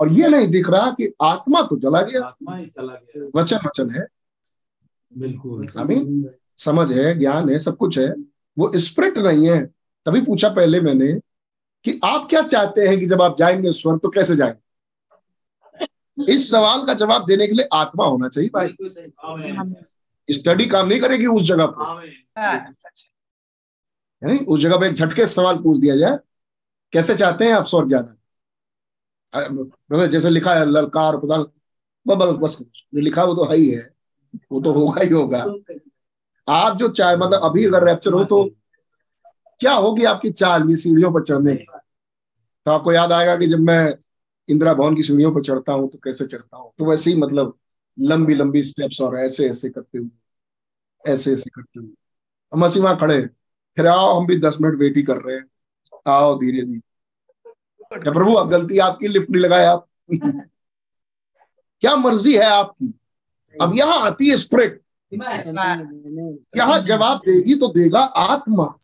और 0.00 0.12
ये 0.12 0.28
नहीं 0.28 0.48
दिख 0.48 0.70
रहा 0.70 0.90
कि 0.90 1.12
आत्मा 1.22 1.62
तो 1.62 1.76
चला 1.76 2.02
गया। 2.02 2.24
आत्मा 2.24 2.56
ही 2.56 2.66
चला 2.66 2.94
गया। 2.94 3.40
वचन 3.40 3.56
वचन 3.56 3.90
है। 3.90 4.06
बिल्कुल। 5.18 6.34
समझ 6.56 6.92
है 6.92 7.18
ज्ञान 7.18 7.50
है 7.50 7.58
सब 7.58 7.76
कुछ 7.76 7.98
है। 7.98 8.14
वो 8.58 8.78
स्प्रिट 8.78 9.18
नहीं 9.18 9.48
है। 9.48 9.79
तभी 10.06 10.20
पूछा 10.20 10.48
पहले 10.48 10.80
मैंने 10.80 11.12
कि 11.84 12.00
आप 12.04 12.26
क्या 12.30 12.42
चाहते 12.42 12.86
हैं 12.88 12.98
कि 13.00 13.06
जब 13.06 13.22
आप 13.22 13.36
जाएँगे 13.38 13.72
स्वर्ग 13.72 14.00
तो 14.00 14.08
कैसे 14.08 14.36
जाएँगे? 14.36 16.32
इस 16.34 16.50
सवाल 16.50 16.84
का 16.86 16.94
जवाब 16.94 17.26
देने 17.26 17.46
के 17.46 17.54
लिए 17.54 17.68
आत्मा 17.72 18.06
होना 18.06 18.28
चाहिए 18.28 18.50
भाई। 18.54 18.76
स्टडी 20.28 20.66
काम 20.66 20.88
नहीं 20.88 21.00
करेगी 21.00 21.26
उस 21.26 21.42
जगह 21.42 21.66
पर. 21.66 22.08
है 24.22 24.28
नहीं 24.28 24.38
उस 24.38 24.60
जगह 24.60 24.78
पे 24.78 24.88
एक 24.88 24.94
झटके 24.94 25.26
सवाल 25.26 25.58
पूछ 25.58 25.78
दिया 25.78 25.96
जाए 25.96 26.18
कैसे 26.92 27.14
चाहते 27.14 27.44
हैं 27.44 27.52
आप 27.52 27.64
स्वर्ग 27.64 27.88
जाना? 27.88 28.16
मतलब 29.34 30.06
जैसे 30.06 30.30
लिखा 30.30 30.54
है 30.54 30.64
ललकार 30.66 31.16
खुदा 31.16 31.36
बस 32.06 32.36
बस 32.38 32.56
जो 32.62 33.00
लिखा 33.00 33.24
वो 33.24 33.34
तो 33.34 33.44
है 33.44 33.56
ही 33.56 33.68
है 33.70 33.90
वो 34.52 34.60
तो 34.60 34.72
होगा 34.72 35.02
ही 35.02 35.08
होगा। 35.08 35.44
आप 36.48 36.76
जो 36.76 36.88
चाहे 36.88 37.16
मतलब 37.16 37.40
अभी 37.42 37.64
अगर 37.66 37.84
रैप्चर 37.84 38.12
हो 38.12 38.24
तो 38.24 38.44
क्या 39.60 39.72
होगी 39.72 40.04
आपकी 40.04 40.30
चाल 40.30 40.70
ये 40.70 40.76
सीढ़ियों 40.76 41.12
पर 41.12 41.24
चढ़ने 41.24 41.54
की? 41.56 41.64
तो 42.66 42.70
आपको 42.70 42.92
याद 42.92 43.12
आएगा 43.12 43.36
कि 43.36 43.46
जब 43.46 43.58
मैं 43.58 43.94
इंदिरा 44.48 44.74
भवन 44.74 44.96
की 44.96 45.02
सीढ़ियों 45.02 45.32
पर 45.34 45.42
चढ़ता 45.42 45.72
हूँ 45.72 45.90
तो 45.90 45.98
कैसे 45.98 46.26
चढ़ता 46.26 46.56
हूँ? 46.56 46.72
तो 46.78 46.84
वैसे 46.84 47.10
ही 47.10 47.16
मतलब 47.16 47.58
लंबी 47.98 48.34
लंबी 48.34 48.62
स्टेप्स 48.62 49.00
और 49.00 49.18
ऐसे 49.18 49.50
ऐसे 49.50 49.70
करते 49.70 49.98
हुए 49.98 51.12
ऐसे 51.12 51.32
ऐसे 51.32 51.50
करते 51.50 51.80
हुए। 51.80 51.88
हम 52.52 52.64
हँसी 52.64 52.80
वहाँ 52.80 52.98
खड़े 52.98 53.20
फिर 53.76 53.86
आओ 53.86 54.20
हम 54.20 54.26
भी 54.26 54.38
दस 54.38 54.56
मिनट 54.60 54.78
वेट 54.78 54.96
ही 54.96 55.02
कर 55.02 55.16
रहे 55.16 55.36
हैं। 55.36 55.44
आओ 56.08 56.38
धीरे 56.38 56.62
धीरे। 56.62 56.80
क्या 58.00 58.12
प्रभु 58.12 58.32
अब 58.34 58.50
गलती 58.50 58.78
आपकी 58.78 59.08
लिफ्ट 59.08 59.30
नहीं 59.30 59.42
लगाए 59.42 59.64
आप? 59.64 59.86
क्या 61.80 61.96
मर्ज़ी 61.96 62.36
है 62.36 62.44
आपकी? 62.44 62.94
अब 63.62 63.72
यहाँ 63.74 64.00
आती 64.00 64.28
है 64.28 64.36
स्प्रिट. 64.36 64.82
यहाँ 66.56 66.80
जवाब 66.82 67.18
देगी 67.18 67.54
तो 67.54 67.68
देगा 67.68 68.00
आत्मा. 68.00 68.79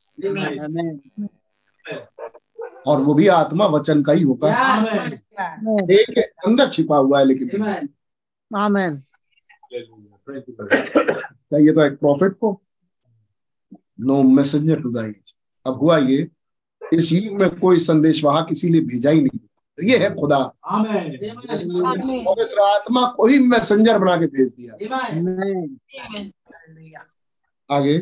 और 2.87 3.01
वो 3.01 3.15
भी 3.15 3.27
आत्मा 3.29 3.67
वचन 3.67 4.03
का 4.03 4.13
ही 4.13 4.23
होगा। 4.23 4.49
एक 5.91 6.19
अंदर 6.47 6.71
छिपा 6.71 6.97
हुआ 6.97 7.19
है 7.19 7.25
लेकिन 7.25 7.49
Amen. 8.57 9.03
क्या 11.49 11.59
ये 11.59 11.73
तो 11.73 11.85
एक 11.85 11.99
प्रॉफिट 11.99 12.33
को? 12.33 12.63
नो 14.01 14.23
मैसेंजर 14.23 14.81
टू 14.81 14.91
द 14.91 15.15
अब 15.67 15.75
हुआ 15.75 15.99
ये 15.99 16.31
इस 16.93 17.13
युग 17.13 17.41
में 17.41 17.51
कोई 17.51 17.79
संदेशवाहक 17.79 18.47
इसीलिए 18.51 18.81
भेजा 18.81 19.11
ही 19.11 19.21
नहीं। 19.21 19.39
तो 19.39 19.83
ये 19.83 19.99
है 19.99 20.15
खुदा। 20.15 20.39
पवित्र 22.29 22.61
आत्मा 22.61 23.07
को 23.17 23.27
ही 23.27 23.39
मैसेंजर 23.39 23.99
बना 23.99 24.17
के 24.17 24.27
भेज 24.27 24.55
दिया। 24.61 24.75
आगे। 27.71 27.99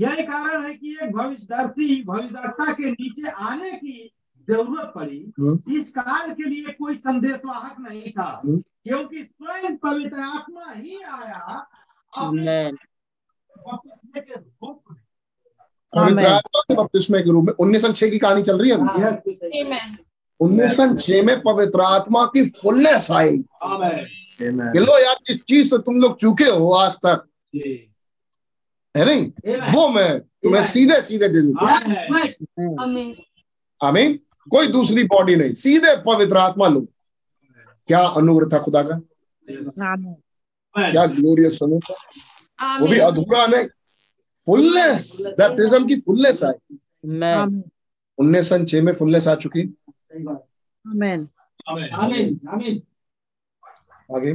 यही 0.00 0.22
कारण 0.22 0.64
है 0.64 0.74
कि 0.74 0.98
एक 1.02 1.12
भविष्यदर्शी 1.12 2.02
भविष्यदर्ता 2.02 2.72
के 2.72 2.90
नीचे 2.90 3.30
आने 3.30 3.70
की 3.72 4.12
ज़रूरत 4.48 4.92
पड़ी 4.94 5.32
हम्म। 5.40 5.76
इस 5.78 5.90
काल 5.90 6.30
के 6.30 6.48
लिए 6.48 6.72
कोई 6.72 6.94
संदेशवाहक 6.96 7.76
नहीं 7.80 8.10
था 8.12 8.40
हम्म। 8.44 8.58
क्योंकि 8.58 9.22
स्वयं 9.22 9.76
पवित्र 9.76 10.20
आत्मा 10.20 10.72
ही 10.72 11.02
आया 11.02 11.66
अपने 12.12 12.70
के 14.16 14.34
रूप 14.34 14.82
में 14.90 15.00
पवित्र 15.92 16.26
आत्मा 16.26 16.60
के 16.60 16.74
बपतिस्मे 16.74 17.22
के 17.22 17.30
रूप 17.30 17.44
में 17.44 17.52
उन्नीस 17.60 17.82
सन 17.82 17.92
छह 17.92 18.08
की 18.08 18.18
कहानी 18.18 18.42
चल 18.42 18.58
रही 18.58 18.70
है. 18.70 19.80
उन्नीस 20.40 20.76
सौ 20.76 20.94
छह 20.96 21.22
में 21.22 21.40
पवित्र 21.40 21.80
आत्मा 21.80 22.24
की 22.26 22.48
फुलनेस 22.62 23.10
आई. 23.10 23.36
लो 24.78 24.98
यार 25.04 25.16
जिस 25.26 25.42
चीज़ 25.44 25.70
से 25.70 25.78
तुम 25.78 26.00
लोग 26.00 26.18
चूके 26.18 26.44
हो 26.44 26.70
आज 26.72 26.96
तक 26.96 27.24
जी। 27.54 27.91
है 28.96 29.04
नहीं? 29.04 29.32
वो 29.74 29.88
मैं 29.88 30.20
तुम्हें 30.20 30.62
सीधे 30.62 31.02
सीधे 31.02 31.28
दे 31.28 31.42
दूँगा 31.42 31.82
Amen. 31.82 32.28
Amen. 32.80 33.12
आमीन? 33.82 34.18
कोई 34.50 34.66
दूसरी 34.66 35.04
बॉडी 35.04 35.36
नहीं। 35.36 35.52
सीधे 35.52 35.96
पवित्र 35.96 36.36
आत्मा 36.36 36.68
लो। 36.68 36.80
क्या 37.86 38.00
अनुग्रह 38.00 38.48
था 38.52 38.58
खुदा 38.62 38.82
का? 38.82 38.98
क्या 40.90 41.06
ग्लोरियस 41.06 41.58
समय 41.58 41.78
था 41.78 42.78
वो 42.78 42.86
भी 42.86 42.98
अधूरा 42.98 43.46
नहीं। 43.46 43.68
फुलनेस 44.46 45.22
बैप्टिज्म 45.26 45.86
की 45.86 46.00
फुलनेस 46.00 46.42
आई 46.42 46.76
उन्नीस 48.18 48.48
सन 48.48 48.64
छह 48.66 48.82
में 48.82 48.92
फुलनेस 48.92 49.28
आ 49.28 49.34
चुकी। 49.34 49.62
Amen. 49.62 51.26
आमीन। 51.68 52.40
आमीन। 52.48 52.82
आगे। 54.16 54.34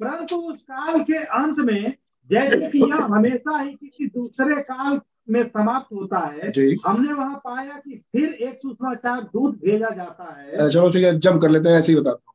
परंतु 0.00 0.36
उस 0.36 0.62
काल 0.62 1.00
के 1.00 1.16
अंत 1.18 1.58
में 1.58 1.94
जैसे 2.30 2.56
कि 2.70 2.78
यह 2.78 3.04
हमेशा 3.04 3.58
ही 3.60 3.72
किसी 3.72 4.06
दूसरे 4.06 4.62
काल 4.62 5.00
में 5.30 5.48
समाप्त 5.48 5.94
होता 5.94 6.18
है 6.18 6.48
हमने 6.86 7.12
वहाँ 7.12 7.36
पाया 7.36 7.72
कि 7.72 8.04
फिर 8.12 8.32
एक 8.32 8.56
सुसमाचार 8.56 9.20
दूध 9.20 9.54
भेजा 9.54 9.88
जाता 9.88 10.40
है। 10.40 10.70
चलो 10.70 10.90
ठीक 10.90 11.04
है 11.04 11.18
जम 11.18 11.38
कर 11.38 11.48
लेते 11.48 11.68
हैं 11.68 11.78
ऐसे 11.78 11.92
ही 11.92 12.00
बताता 12.00 12.22
हूँ। 12.28 12.34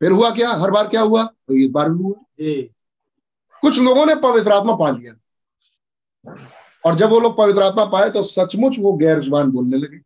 फिर 0.00 0.10
हुआ 0.10 0.30
क्या? 0.30 0.50
हर 0.50 0.70
बार 0.70 0.88
क्या 0.88 1.00
हुआ? 1.00 1.24
तो 1.24 1.54
इस 1.54 1.70
बार 1.70 1.90
भी 1.90 2.02
हुआ। 2.02 2.14
जी। 2.14 2.62
कुछ 3.60 3.80
लोगों 3.80 4.06
ने 4.06 4.14
पवित्र 4.14 4.52
आत्मा 4.52 4.74
पा 4.74 4.90
लिया। 4.90 5.14
और 6.86 6.94
जब 6.94 7.10
वो 7.10 7.20
लोग 7.20 7.36
पवित्र 7.36 7.62
आत्मा 7.62 7.84
पाए 7.84 8.10
तो 8.10 8.22
सचमुच 8.22 8.76
वो 8.78 8.92
गैर 8.92 9.20
ज़ुबान 9.20 9.50
बोलने 9.50 9.76
लगे। 9.76 10.00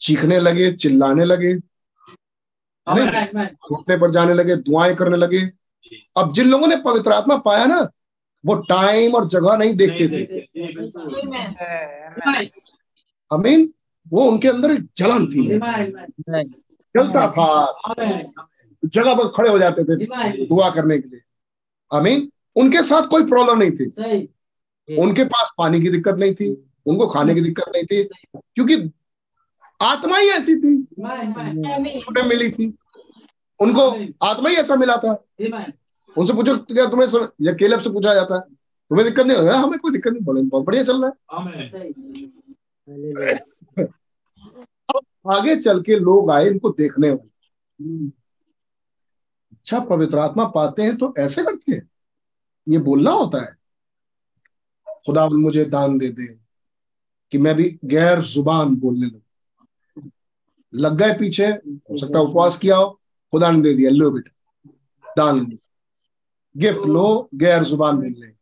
चीखने 0.00 0.40
लगे 0.40 0.72
चिल्लाने 0.72 1.24
लगे। 1.24 1.54
घुटने 3.46 3.96
पर 3.96 4.10
जाने 4.10 4.34
लगे 4.34 4.56
दुआएँ 4.56 4.94
करने 4.94 5.16
लगे। 5.16 5.50
अब 6.16 6.32
जिन 6.32 6.48
लोगों 6.48 6.66
ने 6.66 6.76
पवित्र 6.76 7.12
आत्मा 7.12 7.36
पाया 7.36 7.66
ना 7.66 7.88
वो 8.46 8.54
टाइम 8.54 9.14
और 9.14 9.28
जगह 9.28 9.56
नहीं 9.56 9.74
देखते 9.74 10.08
थे. 10.08 10.40
अमीन 13.32 13.74
वो 14.08 14.24
उनके 14.24 14.48
अंदर 14.48 14.70
एक 14.70 14.86
जलन 14.96 15.26
थी। 15.26 15.46
जलता 16.96 17.30
था। 17.30 17.72
जगह 18.84 19.14
पर 19.14 19.28
खड़े 19.28 19.50
हो 19.50 19.58
जाते 19.58 19.84
थे 19.84 19.96
दुआ 20.46 20.70
करने 20.70 20.98
के 20.98 21.08
लिए। 21.08 21.20
अमीन 21.92 22.32
उनके 22.56 22.82
साथ 22.82 23.02
कोई 23.02 23.24
प्रॉब्लम 23.24 23.58
नहीं 23.58 23.70
थी। 23.70 23.86
उनके 24.98 25.24
पास 25.24 25.52
पानी 25.58 25.80
की 25.80 25.88
दिक्कत 25.88 26.14
नहीं 26.14 26.34
थी 26.34 26.64
उनको 26.86 27.06
खाने 27.06 27.34
की 27.34 27.40
दिक्कत 27.40 27.64
नहीं 27.68 27.84
थी 27.84 28.08
क्योंकि 28.36 28.90
आत्मा 29.80 30.16
ही 30.18 30.28
ऐसी 30.28 30.56
थी। 30.56 30.86
मिली 32.28 32.50
थी। 32.50 32.78
उनको 33.60 33.90
आत्मा 34.26 34.48
ही 34.48 34.56
ऐसा 34.56 34.76
मिला 34.76 34.96
था 34.96 35.24
उनसे 36.18 36.32
पूछो 36.32 36.56
क्या 36.56 36.86
तुम्हें 36.86 37.06
सम... 37.06 37.28
या 37.40 37.52
केलब 37.52 37.80
से 37.80 37.90
पूछा 37.90 38.14
जाता 38.14 38.34
है? 38.34 38.40
तुम्हें 38.90 39.08
दिक्कत 39.08 39.26
नहीं 39.26 39.36
होगा? 39.36 39.56
हमें 39.58 39.78
कोई 39.78 39.92
दिक्कत 39.92 40.12
नहीं 40.12 40.22
बड़े 40.22 40.42
बहुत 40.42 40.64
बढ़िया 40.64 40.84
चल 40.84 41.04
रहा 41.04 41.10
है। 41.10 41.16
अब 44.96 45.32
आगे 45.32 45.56
चल 45.56 45.82
के 45.82 45.96
लोग 45.96 46.30
आए 46.30 46.46
इनको 46.46 46.70
देखने 46.70 47.10
वाले। 47.10 48.06
अच्छा 49.52 49.80
पवित्र 49.80 50.18
आत्मा 50.18 50.44
पाते 50.44 50.82
हैं 50.82 50.96
तो 50.96 51.14
ऐसे 51.18 51.42
करते 51.42 51.72
हैं? 51.72 51.90
ये 52.68 52.78
बोलना 52.78 53.10
होता 53.10 53.42
है। 53.42 53.56
खुदा 55.06 55.28
मुझे 55.28 55.64
दान 55.64 55.98
दे 55.98 56.08
दे 56.08 56.26
कि 57.30 57.38
मैं 57.38 57.54
भी 57.54 57.78
गैर 57.84 58.20
ज़ुबान 58.20 58.76
बोलने 58.76 59.06
लगूं। 59.06 60.08
लग 60.74 60.96
गए 60.96 61.12
पीछे 61.12 61.46
हो 61.46 61.96
सकता 61.96 62.18
है 62.18 62.24
उपवास 62.30 62.58
किया 62.58 62.76
हो। 62.76 63.00
खुदा 63.32 63.50
ने 63.50 63.60
दे 63.62 63.74
दिया 63.74 63.90
लो 63.90 64.10
बेटा। 64.10 65.12
दान 65.16 65.38
लो 65.40 65.56
गिफ्ट 66.56 66.86
लो 66.86 67.28
गैर 67.34 67.64
ज़ुबान 67.64 68.02
ले 68.02 68.32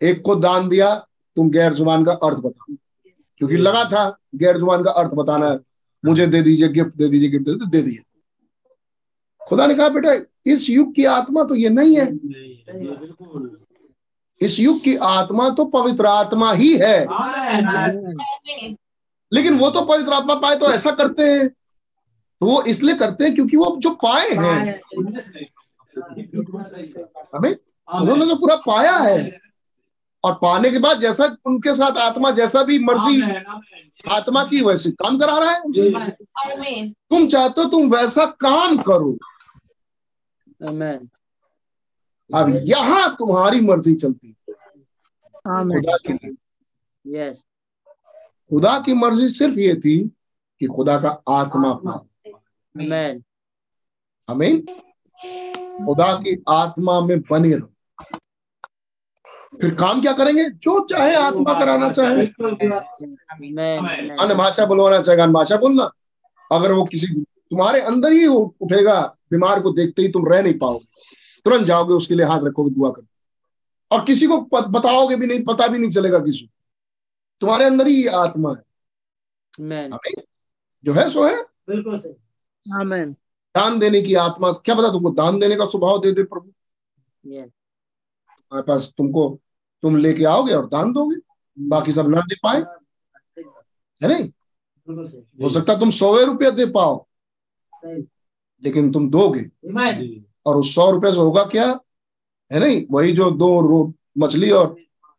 एक 0.00 0.22
को 0.22 0.34
दान 0.36 0.68
दिया 0.68 0.94
तुम 1.36 1.50
गैर 1.50 1.74
ज़ुबान 1.74 2.04
का 2.04 2.12
अर्थ 2.12 2.38
बताओ। 2.38 2.74
क्योंकि 3.40 3.56
लगा 3.56 3.84
था 3.84 4.08
गैर 4.34 4.58
ज़ुबान 4.58 4.84
का 4.84 4.90
अर्थ 4.90 5.14
बताना 5.14 5.46
है। 5.46 5.58
मुझे 6.04 6.26
दे 6.26 6.42
दीजिए 6.42 6.68
गिफ्ट 6.68 6.96
दे 6.96 7.08
दीजिए 7.08 7.28
गिफ्ट 7.28 7.44
दे 7.44 7.52
दीजिए, 7.52 7.70
दे 7.70 7.82
दिया। 7.82 8.02
खुदा 9.40 9.66
ने 9.66 9.74
कहा 9.74 9.88
बेटा 9.88 10.12
इस 10.46 10.68
युग 10.70 10.94
की 10.94 11.04
आत्मा 11.04 11.44
तो 11.44 11.54
ये 11.54 11.68
नहीं 11.68 11.96
है। 11.96 12.06
इस 14.40 14.58
युग 14.60 14.80
की 14.80 14.96
आत्मा 14.96 15.48
तो 15.50 15.64
पवित्र 15.64 16.06
आत्मा 16.06 16.52
ही 16.52 16.72
है। 16.76 16.98
लेकिन 19.32 19.58
वो 19.58 19.70
तो 19.70 19.84
पवित्र 19.84 20.12
आत्मा 20.12 20.34
पाए 20.34 20.56
तो 20.56 20.70
ऐसा 20.72 20.90
करते 20.90 21.22
हैं। 21.22 21.48
तो 22.40 22.46
वो 22.46 22.62
इसलिए 22.62 22.96
करते 22.96 23.24
हैं 23.24 23.34
क्योंकि 23.34 23.56
वो 23.56 23.76
जो 23.80 23.90
पाए 24.04 24.28
हैं। 24.30 24.80
हमें 27.34 27.54
उन्होंने 27.88 28.26
तो 28.26 28.36
पूरा 28.36 28.56
पाया 28.66 28.96
है। 28.98 29.18
और 30.24 30.34
पाने 30.34 30.70
के 30.70 30.78
बाद 30.78 31.00
जैसा 31.00 31.24
उनके 31.46 31.74
साथ 31.74 31.98
आत्मा 31.98 32.30
जैसा 32.30 32.62
भी 32.62 32.78
मर्ज़ी 32.84 33.20
आत्मा 34.10 34.44
की 34.44 34.60
वैसे 34.62 34.90
काम 35.02 35.18
करा 35.18 35.38
रहा 35.38 35.50
है 35.50 36.90
तुम 37.10 37.26
चाहते 37.26 37.60
हो 37.60 37.68
तुम 37.70 37.90
वैसा 37.94 38.24
काम 38.40 38.76
करो। 38.88 39.12
अब 42.30 42.48
यहाँ 42.64 43.08
तुम्हारी 43.18 43.60
मर्ज़ी 43.60 43.94
चलती 43.94 44.32
खुदा 45.72 45.96
की 46.06 46.36
Yes. 47.04 47.36
खुदा 48.50 48.78
की 48.80 48.94
मर्ज़ी 48.94 49.28
सिर्फ़ 49.28 49.58
ये 49.60 49.74
थी 49.74 49.98
कि 50.60 50.66
खुदा 50.66 50.96
का 51.00 51.10
आत्मा। 51.28 51.72
पाओ। 51.74 51.98
हमें 54.30 54.64
खुदा 55.86 56.14
की 56.16 56.42
आत्मा 56.48 57.00
में 57.00 57.20
बने 57.20 57.54
रहो। 57.54 57.72
फिर 59.60 59.74
काम 59.74 60.00
क्या 60.00 60.12
करेंगे? 60.12 60.44
जो 60.44 60.86
चाहे 60.86 61.14
आत्मा 61.16 61.58
कराना 61.58 61.90
चाहे. 61.92 62.26
अन्य 64.16 64.34
भाषा 64.34 64.66
बुलवाना 64.66 65.02
चाहेगा 65.02 65.22
अन्य 65.24 65.32
भाषा 65.32 65.56
बोलना। 65.56 65.90
अगर 66.52 66.72
वो 66.72 66.84
किसी 66.84 67.06
तुम्हारे 67.50 67.80
अंदर 67.80 68.12
ही 68.12 68.26
वो 68.26 68.54
उठेगा 68.60 69.00
बीमार 69.30 69.62
को 69.62 69.72
देखते 69.72 70.02
ही 70.02 70.08
तुम 70.08 70.32
रह 70.32 70.42
नहीं 70.42 70.58
पाओगे। 70.58 70.86
तुरंत 71.44 71.66
जाओगे 71.66 71.94
उसके 71.94 72.14
लिए 72.14 72.26
हाथ 72.26 72.40
रखोगे 72.44 72.70
दुआ 72.70 72.90
कर 72.90 73.06
और 73.90 74.04
किसी 74.04 74.26
को 74.26 74.40
बताओगे 74.52 75.16
भी 75.16 75.26
नहीं 75.26 75.44
पता 75.44 75.66
भी 75.66 75.78
नहीं 75.78 75.90
चलेगा 75.90 76.18
किसी 76.18 76.38
को। 76.38 76.52
तुम्हारे 77.40 77.64
अंदर 77.64 77.86
ही 77.86 78.06
आत्मा 78.06 78.54
है। 78.54 78.62
जो 80.84 80.92
है 80.92 81.08
सो 81.10 81.24
है। 81.24 81.36
Amen. 81.70 82.25
दान 83.54 83.78
देने 83.78 84.00
की 84.02 84.14
आत्मा 84.14 84.50
क्या 84.52 84.74
पता 84.74 84.88
तुमको 84.92 85.10
दान 85.10 85.38
देने 85.38 85.56
का 85.56 85.64
स्वभाव 85.64 86.00
दे 86.00 86.12
दे 86.12 86.22
प्रभु. 86.22 86.50
तुम्हारे 87.38 88.62
पास 88.62 88.92
तुमको 88.98 89.28
तुम 89.82 89.96
लेके 89.96 90.24
आओगे 90.24 90.54
और 90.54 90.66
दान 90.68 90.92
दोगे? 90.92 91.16
बाकी 91.58 91.92
सब 91.92 92.08
ना 92.08 92.20
दे 92.20 92.36
पाए? 92.42 92.60
है 94.00 94.08
नहीं? 94.08 94.28
हो 95.42 95.48
सकता 95.48 95.76
तुम 95.76 95.90
सौवे 95.90 96.24
रुपया 96.24 96.50
दे 96.50 96.66
पाओ 96.66 97.06
लेकिन 98.62 98.92
तुम 98.92 99.10
दोगे। 99.10 99.50
और 100.46 100.56
उस 100.56 100.74
सौ 100.74 100.90
रुपये 100.90 101.12
से 101.12 101.20
होगा 101.20 101.44
क्या? 101.44 101.68
है 102.50 102.58
नहीं? 102.60 102.86
वही 102.90 103.12
जो 103.12 103.30
दो 103.30 103.60
रो 103.60 103.92
मछली 104.18 104.50
और 104.50 104.76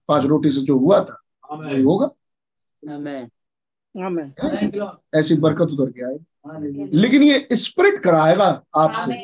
पाँच 0.08 0.26
रोटी 0.26 0.52
से 0.52 0.62
जो 0.62 0.78
हुआ 0.78 1.04
था 1.04 1.22
वही 1.52 1.82
होगा. 1.84 2.10
ऐसी 5.16 5.36
बरकत 5.36 5.68
उतर 5.74 5.92
के 5.92 6.06
आए। 6.06 6.18
लेकिन 6.94 7.24
ये 7.24 7.48
स्प्रिट 7.52 8.02
कराएगा 8.04 8.50
आपसे। 8.76 9.22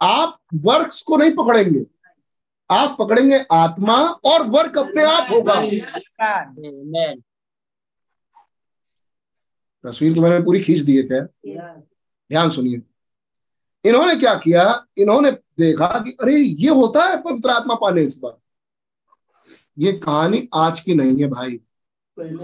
आप 0.00 0.38
वर्क्स 0.54 1.02
को 1.02 1.16
नहीं 1.16 1.30
पकड़ेंगे। 1.30 1.84
आप 2.70 2.96
पकड़ेंगे 2.98 3.44
आत्मा 3.52 3.96
और 4.24 4.46
वर्क 4.46 4.78
अपने 4.78 5.02
आप 5.04 5.26
होगा. 5.30 5.54
तस्वीर 9.84 10.14
तो 10.14 10.20
मैंने 10.20 10.40
पूरी 10.44 10.60
खींच 10.60 10.80
दी 10.80 10.96
है 10.96 11.02
क्या 11.02 11.22
ध्यान 12.30 12.50
सुनिए। 12.50 12.80
इन्होंने 13.84 14.14
क्या 14.16 14.34
किया? 14.34 14.86
इन्होंने 14.98 15.30
देखा 15.30 15.86
कि 15.86 16.10
अरे 16.10 16.36
ये 16.36 16.68
होता 16.68 17.04
है 17.04 17.22
पवित्र 17.22 17.50
आत्मा 17.50 17.74
पाने 17.74 18.02
इस 18.02 18.18
बार। 18.18 18.36
ये 19.78 19.92
कहानी 19.92 20.48
आज 20.54 20.80
की 20.80 20.94
नहीं 20.94 21.20
है 21.20 21.28
भाई। 21.28 21.60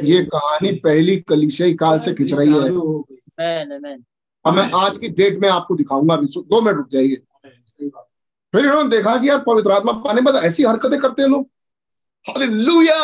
ये 0.03 0.23
कहानी 0.25 0.73
पहली 0.73 1.17
कलिसियाई 1.21 1.75
काल 1.75 1.99
से 1.99 2.15
खिंच 2.15 2.33
रही 2.33 2.53
है. 2.53 2.71
अब 3.39 4.55
मैं 4.55 4.71
आज 4.77 4.97
की 4.99 5.09
डेट 5.09 5.39
में 5.41 5.49
आपको 5.49 5.75
दिखाऊँगा 5.77 6.15
अभी 6.15 6.27
दो 6.27 6.61
मिनट 6.61 6.77
रुक 6.77 6.89
जाइए। 6.93 7.17
फिर 8.55 8.65
इन्होंने 8.65 8.91
देखा 8.91 9.17
कि 9.17 9.29
यार 9.29 9.39
पवित्र 9.39 9.73
आत्मा 9.73 9.93
पाने 10.05 10.21
के 10.21 10.25
बाद 10.25 10.45
ऐसी 10.45 10.65
हरकतें 10.65 10.99
करते 11.01 11.23
हैं 11.23 11.29
लोग। 11.29 11.47
हालेलुया 12.27 13.03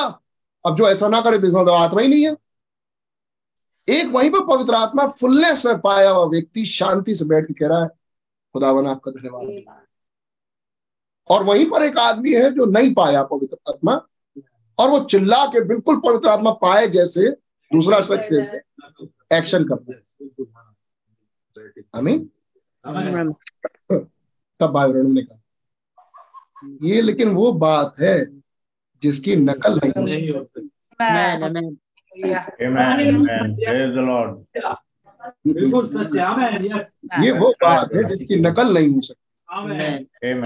अब 0.65 0.77
जो 0.77 0.89
ऐसा 0.89 1.09
ना 1.09 1.21
करे 1.21 1.39
तो 1.39 1.47
इसमें 1.47 1.65
तो 1.65 1.71
आत्मा 1.73 2.01
ही 2.01 2.09
नहीं 2.09 2.27
है। 2.27 2.37
एक 3.89 4.13
वहीं 4.13 4.31
पर 4.31 4.45
पवित्र 4.47 4.75
आत्मा 4.75 5.07
फुलनेस 5.11 5.65
में 5.67 5.81
पाया 5.81 6.11
हुआ 6.11 6.25
व्यक्ति 6.27 6.65
शांति 6.67 7.15
से 7.15 7.25
बैठ 7.25 7.47
के 7.47 7.55
कह 7.55 7.67
रहा 7.67 7.83
है 7.83 7.89
खुदावन 8.55 8.87
आपका 8.87 9.11
धन्यवाद 9.11 9.83
और 11.31 11.45
वहीं 11.45 11.67
पर 11.71 11.83
एक 11.83 11.99
आदमी 11.99 12.33
है 12.33 12.51
जो 12.51 12.65
नहीं 12.67 12.93
पाया 12.95 13.23
पवित्र 13.25 13.57
आत्मा 13.69 13.95
और 14.79 14.91
वो 14.91 15.01
चिल्ला 15.01 15.45
के 15.47 15.65
बिल्कुल 15.65 15.97
पवित्र 16.01 16.29
आत्मा 16.29 16.51
पाए 16.63 16.87
जैसे 16.89 17.29
दूसरा 17.71 18.01
शख्स 18.01 18.31
जैसे। 18.31 18.59
एक्शन 19.37 19.65
करता 19.65 19.93
है 19.93 20.01
आमीन 21.95 22.31
तब 24.61 24.73
भाई 24.73 24.93
बहनों 24.93 25.13
ने 25.13 25.23
कहा 25.23 25.41
ये 26.83 27.01
लेकिन 27.01 27.29
वो 27.29 27.53
बात 27.53 27.95
है 28.01 28.41
जिसकी 29.03 29.37
नकल 29.37 29.81
नहीं 29.85 29.93
हो 30.01 30.07
सकती। 30.07 30.71
है 36.41 36.65
ये 37.25 37.33
वो 37.33 37.51
बात 37.51 37.95
है 37.95 38.05
जिसकी 38.05 38.37
नकल 38.37 38.75
नहीं 38.75 38.95
हो 38.95 39.01
सकती। 39.01 39.21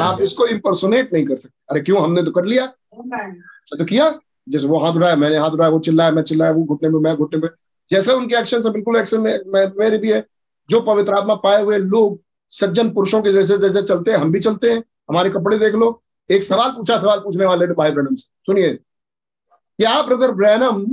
आप 0.00 0.20
इसको 0.20 0.46
इम्पर्सोनेट 0.46 1.12
नहीं 1.12 1.24
कर 1.26 1.36
सकते। 1.36 1.62
अरे 1.70 1.80
क्यों 1.80 2.02
हमने 2.02 2.22
तो 2.22 2.30
कर 2.30 2.44
लिया। 2.44 2.66
तो 2.66 3.84
किया। 3.84 4.20
जैसे 4.48 4.66
वो 4.66 4.78
हाथ 4.78 4.92
उड़ाया 4.92 5.16
मैंने 5.16 5.36
हाथ 5.36 5.50
उड़ाया 5.50 5.70
वो 5.70 5.78
चिल्लाया 5.78 6.10
मैं 6.10 6.22
चिल्लाया 6.22 6.52
वो 6.52 6.64
घुटने 6.64 6.88
में 6.88 7.00
मैं 7.00 7.16
घुटने 7.16 7.40
में। 7.40 7.48
जैसे 7.90 8.12
उनके 8.12 8.34
एक्शन 8.36 8.62
से 8.62 8.70
बिल्कुल 8.70 8.96
एक्शन 8.96 9.20
में 9.20 9.38
मेरे 9.78 9.98
भी 9.98 10.12
है। 10.12 10.24
जो 10.68 10.80
पवित्र 10.80 11.14
आत्मा 11.14 11.34
पाए 11.34 11.62
हुए 11.62 11.78
लोग, 11.78 12.20
सज्जन 12.52 12.90
पुरुषों 12.94 13.22
के 13.22 13.32
जैसे 13.32 13.56
जैसे 13.58 13.82
चलते 13.82 14.10
हैं, 14.10 14.18
हम 14.18 14.32
भी 14.32 14.40
चलते 14.40 14.72
हैं, 14.72 14.82
हमारे 15.08 15.30
कपड़े 15.30 15.58
देख 15.58 15.74
लो। 15.74 16.02
एक 16.30 16.44
सवाल 16.44 16.70
पूछा, 16.70 16.98
सवाल 16.98 17.20
पूछने 17.20 17.44
वाले 17.44 17.66
भाई 17.66 17.90
ब्रैनम 17.90 18.14
से। 18.14 18.28
सुनिए। 18.46 18.72
क्या 18.72 20.00
ब्रदर 20.02 20.32
ब्रैनम 20.32 20.86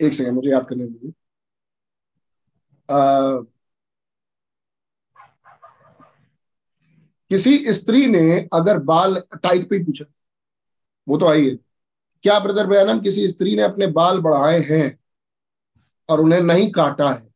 एक 0.00 0.14
सेकेंड 0.14 0.34
मुझे 0.34 0.50
याद 0.50 0.66
करने 0.68 0.86
दीजिए। 0.86 1.12
किसी 7.30 7.72
स्त्री 7.72 8.06
ने 8.06 8.48
अगर 8.52 8.78
बाल 8.78 9.22
टाइट 9.42 9.68
पे 9.70 9.78
पूछा, 9.84 10.04
वो 11.08 11.18
तो 11.18 11.26
आई 11.26 11.48
है। 11.48 11.56
क्या 12.24 12.38
ब्रदर 12.38 12.66
ब्रैनम 12.66 13.00
किसी 13.00 13.28
स्त्री 13.28 13.54
ने 13.56 13.62
अपने 13.62 13.86
बाल 13.92 14.20
बढ़ाए 14.20 14.60
हैं? 14.60 14.98
और 16.08 16.20
उन्हें 16.20 16.40
नहीं 16.40 16.70
काटा 16.72 17.12
है 17.12 17.34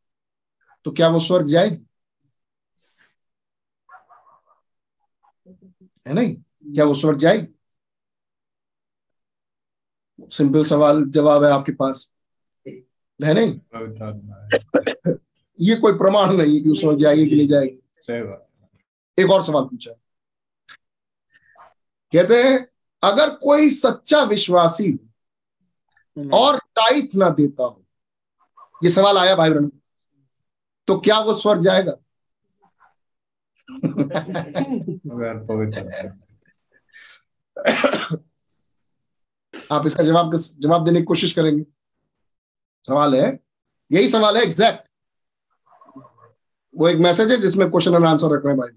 तो 0.84 0.90
क्या 0.92 1.08
वो 1.08 1.20
स्वर्ग 1.20 1.46
जाएगी? 1.46 1.86
है 6.08 6.12
नहीं? 6.12 6.36
क्या 6.74 6.84
वो 6.84 6.94
स्वर्ग 6.94 7.18
जाएगी? 7.18 7.46
सिंपल 10.32 10.64
सवाल 10.64 11.04
जवाब 11.04 11.44
है 11.44 11.50
आपके 11.50 11.72
पास। 11.72 12.10
है 12.66 13.34
नहीं। 13.34 13.60
ये 15.60 15.76
कोई 15.76 15.92
प्रमाण 15.92 16.32
नहीं 16.32 16.56
है 16.56 16.60
कि 16.62 16.68
वो 16.68 16.74
स्वर्ग 16.74 16.98
जाएगी 16.98 17.26
कि 17.26 17.36
नहीं 17.36 17.48
जाएगी। 17.48 17.78
एक 19.18 19.30
और 19.30 19.42
सवाल 19.42 19.64
पूछा। 19.64 19.92
कहते 22.12 22.42
हैं 22.42 22.68
अगर 23.02 23.30
कोई 23.34 23.70
सच्चा 23.70 24.22
विश्वासी 24.22 24.92
और 26.32 26.58
टाइथ 26.58 27.14
ना 27.16 27.28
देता 27.28 27.64
हो 27.64 27.85
ये 28.82 28.90
सवाल 28.90 29.18
आया 29.18 29.36
भाई 29.36 29.50
बहन। 29.50 29.70
तो 30.88 30.98
क्या 31.00 31.18
वो 31.20 31.34
स्वर्ग 31.34 31.62
जाएगा। 31.62 31.92
आप 39.70 39.86
इसका 39.86 40.02
जवाब 40.02 40.34
जवाब 40.36 40.84
देने 40.84 40.98
की 40.98 41.04
कोशिश 41.04 41.32
करेंगे। 41.32 41.64
सवाल 42.84 43.14
है 43.14 43.38
यही 43.90 44.08
सवाल 44.08 44.36
है 44.36 44.42
एग्जैक्ट 44.42 44.84
वो 46.74 46.88
एक 46.88 46.98
मैसेज 46.98 47.30
है 47.32 47.36
जिसमें 47.36 47.68
क्वेश्चन 47.70 47.94
एंड 47.94 48.04
आंसर 48.04 48.34
रख 48.34 48.44
रहे 48.44 48.54
हैं 48.54 48.60
भाई। 48.60 48.76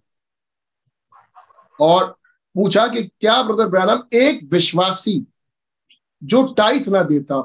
और 1.79 2.05
पूछा 2.55 2.87
कि 2.87 3.03
क्या 3.03 3.41
ब्रदर 3.43 3.67
ब्रैनम 3.67 4.03
एक 4.17 4.39
विश्वासी 4.51 5.25
जो 6.21 6.43
टाइथ 6.53 6.87
ना 6.87 7.01
देता 7.03 7.41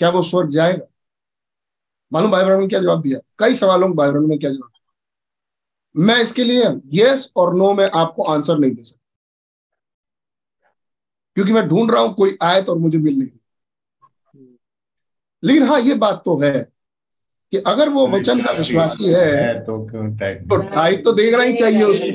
क्या 0.00 0.08
वो 0.10 0.22
स्वर्ग 0.22 0.50
जाएगा? 0.50 0.86
मालूम 2.12 2.30
भाई 2.30 2.44
ब्रैनम 2.44 2.60
ने 2.60 2.68
क्या 2.68 2.80
जवाब 2.80 3.02
दिया? 3.02 3.18
कई 3.38 3.54
सवालों 3.54 3.92
भाई 3.96 4.10
ब्रैनम 4.10 4.28
ने 4.28 4.38
क्या 4.38 4.50
जवाब 4.50 4.68
दिया? 4.68 6.04
मैं 6.04 6.22
इसके 6.22 6.44
लिए 6.44 6.64
यस 6.94 7.32
और 7.36 7.56
नो 7.56 7.72
में 7.74 7.90
आपको 7.96 8.22
आंसर 8.22 8.58
नहीं 8.58 8.74
दे 8.74 8.82
सकता। 8.82 9.00
क्योंकि 11.34 11.52
मैं 11.52 11.66
ढूंढ 11.68 11.90
रहा 11.90 12.00
हूँ 12.02 12.14
कोई 12.14 12.36
आयत 12.42 12.68
और 12.68 12.78
मुझे 12.78 12.98
मिल 12.98 13.18
नहीं 13.18 13.28
लेकिन 15.42 15.62
हाँ 15.62 15.80
ये 15.80 15.94
बात 15.94 16.22
तो 16.24 16.38
है 16.38 16.72
कि 17.52 17.56
अगर 17.56 17.88
वो 17.88 18.06
वचन 18.08 18.42
का 18.44 18.52
विश्वासी 18.52 19.04
है 19.04 19.64
तो 19.64 19.86
क्यों 19.86 20.16
टाइट 20.16 20.48
तो 20.48 20.56
तो 21.04 21.12
देखना 21.12 21.42
ही 21.42 21.52
चाहिए 21.52 21.82
उसको। 21.82 22.06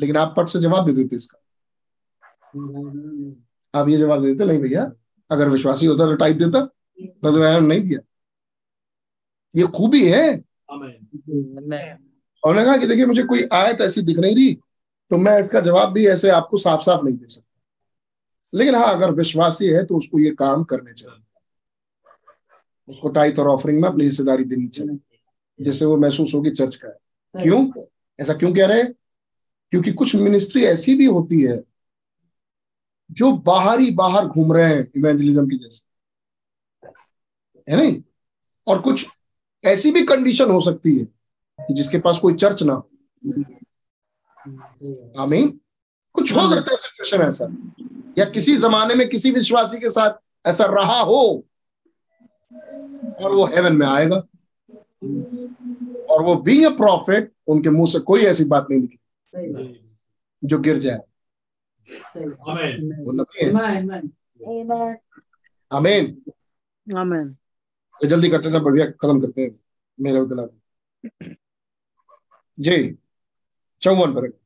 लेकिन 0.00 0.16
आप 0.16 0.34
पट 0.36 0.48
से 0.48 0.60
जवाब 0.60 0.86
दे 0.86 0.92
देते 0.92 1.16
इसका। 1.16 1.38
आप 3.74 3.88
ये 3.88 3.98
जवाब 3.98 4.22
दे 4.22 4.28
देते 4.28 4.44
नहीं 4.44 4.58
भैया 4.58 4.92
अगर 5.30 5.48
विश्वासी 5.48 5.86
होता 5.86 6.06
तो 6.06 6.14
टाइट 6.14 6.36
देता 6.36 6.60
तो 7.00 7.30
तो 7.32 7.60
नहीं 7.60 7.80
दिया। 7.80 8.00
ये 9.56 9.66
खूबी 9.66 10.08
है। 10.08 10.28
आमेन। 10.72 11.58
आमेन 11.58 11.98
और 12.44 12.50
उन्होंने 12.50 12.64
कहा 12.64 12.76
कि 12.76 12.86
देखिए 12.86 13.06
मुझे 13.06 13.22
कोई 13.22 13.48
आयत 13.52 13.80
ऐसी 13.80 14.02
दिख 14.02 14.18
नहीं 14.18 14.34
रही 14.34 14.54
तो 15.10 15.18
मैं 15.18 15.38
इसका 15.40 15.60
जवाब 15.60 15.92
भी 15.92 16.06
ऐसे 16.06 16.30
आपको 16.30 16.56
साफ़ 16.56 16.80
साफ़ 16.80 17.04
नहीं 17.04 17.16
दे 17.16 17.26
सकता। 17.26 17.60
लेकिन 18.54 18.74
हाँ 18.74 18.94
अगर 18.94 19.10
विश्वासी 19.10 19.66
है 19.66 19.84
तो 19.84 19.96
उसको 19.96 20.18
ये 20.18 20.30
काम 20.30 20.64
करने 20.64 20.92
चाहिए। 20.92 21.24
उसको 22.88 23.08
टाइट 23.08 23.38
और 23.38 23.48
ऑफरिंग 23.48 23.80
में 23.82 23.88
अपनी 23.88 24.04
हिस्सेदारी 24.04 24.44
देनी 24.44 24.66
चाहिए 24.66 24.98
जैसे 25.60 25.84
वो 25.84 25.96
महसूस 25.96 26.34
होगी 26.34 26.50
चर्च 26.50 26.76
का 26.76 26.88
है। 26.88 26.94
क्यों? 27.42 27.82
ऐसा 28.20 28.34
क्यों 28.34 28.52
कह 28.54 28.66
रहे 28.66 28.82
हैं? 28.82 28.92
क्योंकि 29.70 29.92
कुछ 29.92 30.14
मिनिस्ट्री 30.16 30.64
ऐसी 30.64 30.94
भी 30.94 31.04
होती 31.04 31.42
है 31.42 31.62
जो 33.10 33.32
बाहर 33.32 33.80
ही 33.80 33.90
बाहर 33.90 34.26
घूम 34.26 34.52
रहे 34.52 34.74
हैं 34.74 34.90
इवेंजलिज्म 34.96 35.48
की 35.48 35.56
जैसे। 35.56 35.86
है 37.68 37.76
नहीं? 37.76 38.02
और 38.66 38.80
कुछ 38.80 39.06
ऐसी 39.64 39.90
भी 39.90 40.02
कंडीशन 40.02 40.50
हो 40.50 40.60
सकती 40.60 40.98
है 40.98 41.04
कि 41.58 41.74
जिसके 41.74 41.98
पास 41.98 42.18
कोई 42.18 42.34
चर्च 42.34 42.62
ना 42.62 42.72
हो। 42.72 42.90
आमीन 45.22 45.60
कुछ 46.12 46.32
हो 46.32 46.48
सकता 46.48 46.70
है 46.70 46.76
सिचुएशन 46.76 47.22
ऐसा। 47.22 47.46
या 48.18 48.24
किसी 48.24 48.56
जमाने 48.56 48.94
में 48.94 49.08
किसी 49.08 49.30
विश्वासी 49.30 49.78
के 49.78 49.90
साथ 49.90 50.14
ऐसा 50.48 50.64
रहा 50.64 51.00
हो, 51.00 51.44
और 53.20 53.34
वो 53.34 53.46
हेवन 53.46 53.76
में 53.76 53.86
आएगा। 53.86 54.16
और 56.10 56.22
वो 56.22 56.34
बीइंग 56.36 56.64
अ 56.64 56.76
प्रॉफिट 56.76 57.32
उनके 57.46 57.70
मुँह 57.70 57.86
से 57.86 57.98
कोई 57.98 58.20
ऐसी 58.20 58.44
बात 58.44 58.66
नहीं 58.70 58.80
निकली, 58.80 58.98
जो 60.44 60.58
गिर 60.58 60.78
जाए। 60.78 61.00
आमेन 65.72 66.22
है 66.88 66.98
आमीन 66.98 67.32
तो 68.00 68.06
जल्दी 68.06 68.28
करते 68.28 68.52
थे 68.52 68.60
बढ़िया 68.60 68.86
खत्म 68.86 69.20
करते 69.20 69.42
हैं। 69.42 69.50
मेरा 70.00 70.20
उतला 70.20 70.46
जी 72.60 72.98
चौवन 73.80 74.14
पर 74.14 74.38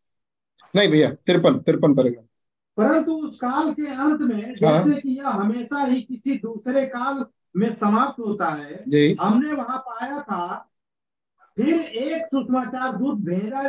नहीं 0.77 0.89
भैया 0.89 1.11
तिरपन 1.13 1.59
तिरपन 1.59 1.95
पर 1.95 2.11
परंतु 2.77 3.13
उस 3.13 3.39
काल 3.39 3.73
के 3.73 3.87
अंत 3.87 4.21
में 4.21 4.55
जैसे 4.55 5.01
कि 5.01 5.09
यह 5.09 5.29
हमेशा 5.29 5.85
ही 5.85 6.03
किसी 6.03 6.39
दूसरे 6.39 6.87
काल 6.87 7.27
में 7.57 7.75
समाप्त 7.75 8.21
होता 8.21 8.47
है 8.47 8.85
जी। 8.89 9.17
हमने 9.21 9.55
वहाँ 9.55 9.79
पाया 9.79 10.21
था 10.21 10.71
फिर 11.57 11.81
एक 11.81 12.27
सुषमाचार 12.27 12.97
दूत 12.97 13.19
भेजा 13.19 13.63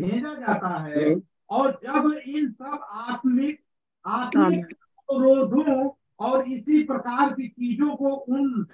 भेजा 0.00 0.34
जाता 0.34 0.68
है। 0.68 1.14
और 1.50 1.80
जब 1.84 2.20
इन 2.26 2.50
सब 2.52 2.80
आत्मिक 2.90 3.60
आत्मिक 4.04 4.66
अवरोधों 5.10 5.90
और 6.26 6.48
इसी 6.48 6.82
प्रकार 6.84 7.32
की 7.32 7.48
चीज़ों 7.48 7.96
को 7.96 8.10
उन 8.10 8.66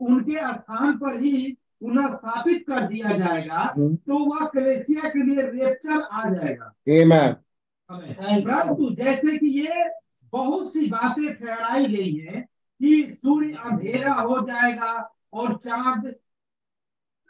उनके 0.00 0.36
स्थान 0.36 0.98
पर 0.98 1.20
ही 1.20 1.52
पुनर्स्थापित 1.80 2.64
कर 2.68 2.86
दिया 2.86 3.16
जाएगा 3.18 3.64
तो 4.06 4.18
वह 4.18 4.46
कलेसिया 4.46 5.08
के 5.08 5.22
लिए 5.22 5.42
रेप्चर 5.42 6.00
आ 6.02 6.28
जाएगा। 6.30 6.74
परंतु 7.90 8.94
जैसे 8.94 9.36
कि 9.38 9.46
ये 9.60 9.84
बहुत 10.32 10.72
सी 10.72 10.86
बातें 10.86 11.34
ठहराई 11.34 11.84
गई 11.84 12.14
हैं 12.14 12.42
कि 12.80 13.18
सूर्य 13.22 13.52
अंधेरा 13.64 14.12
हो 14.12 14.40
जाएगा 14.40 14.92
और 15.32 15.56
चाँद 15.56 16.14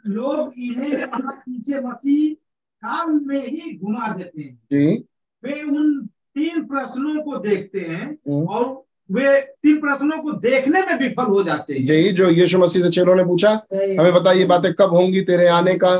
लोग 0.07 0.53
इन्हें 0.57 1.07
पीछे 1.15 1.79
मसीह 1.79 2.38
काल 2.85 3.19
में 3.23 3.47
ही 3.47 3.77
घुमा 3.77 4.07
देते 4.07 4.41
हैं। 4.41 4.55
जी। 4.55 5.05
वे 5.43 5.61
उन 5.63 6.05
तीन 6.07 6.65
प्रश्नों 6.65 7.23
को 7.23 7.37
देखते 7.39 7.79
हैं। 7.79 8.45
और 8.45 8.83
वे 9.11 9.41
तीन 9.41 9.79
प्रश्नों 9.81 10.21
को 10.23 10.31
देखने 10.31 10.81
में 10.81 10.99
विफल 10.99 11.23
हो 11.23 11.43
जाते 11.43 11.73
हैं। 11.73 11.85
जी 11.85 12.11
जो 12.11 12.29
यीशु 12.29 12.59
मसीह 12.59 12.83
से 12.83 12.89
चेलों 12.89 13.15
ने 13.15 13.23
पूछा 13.23 13.51
हमें 13.73 14.13
बता 14.13 14.31
ये 14.31 14.45
बातें 14.45 14.73
कब 14.73 14.93
होंगी 14.93 15.21
तेरे 15.21 15.47
आने 15.47 15.73
का? 15.83 15.91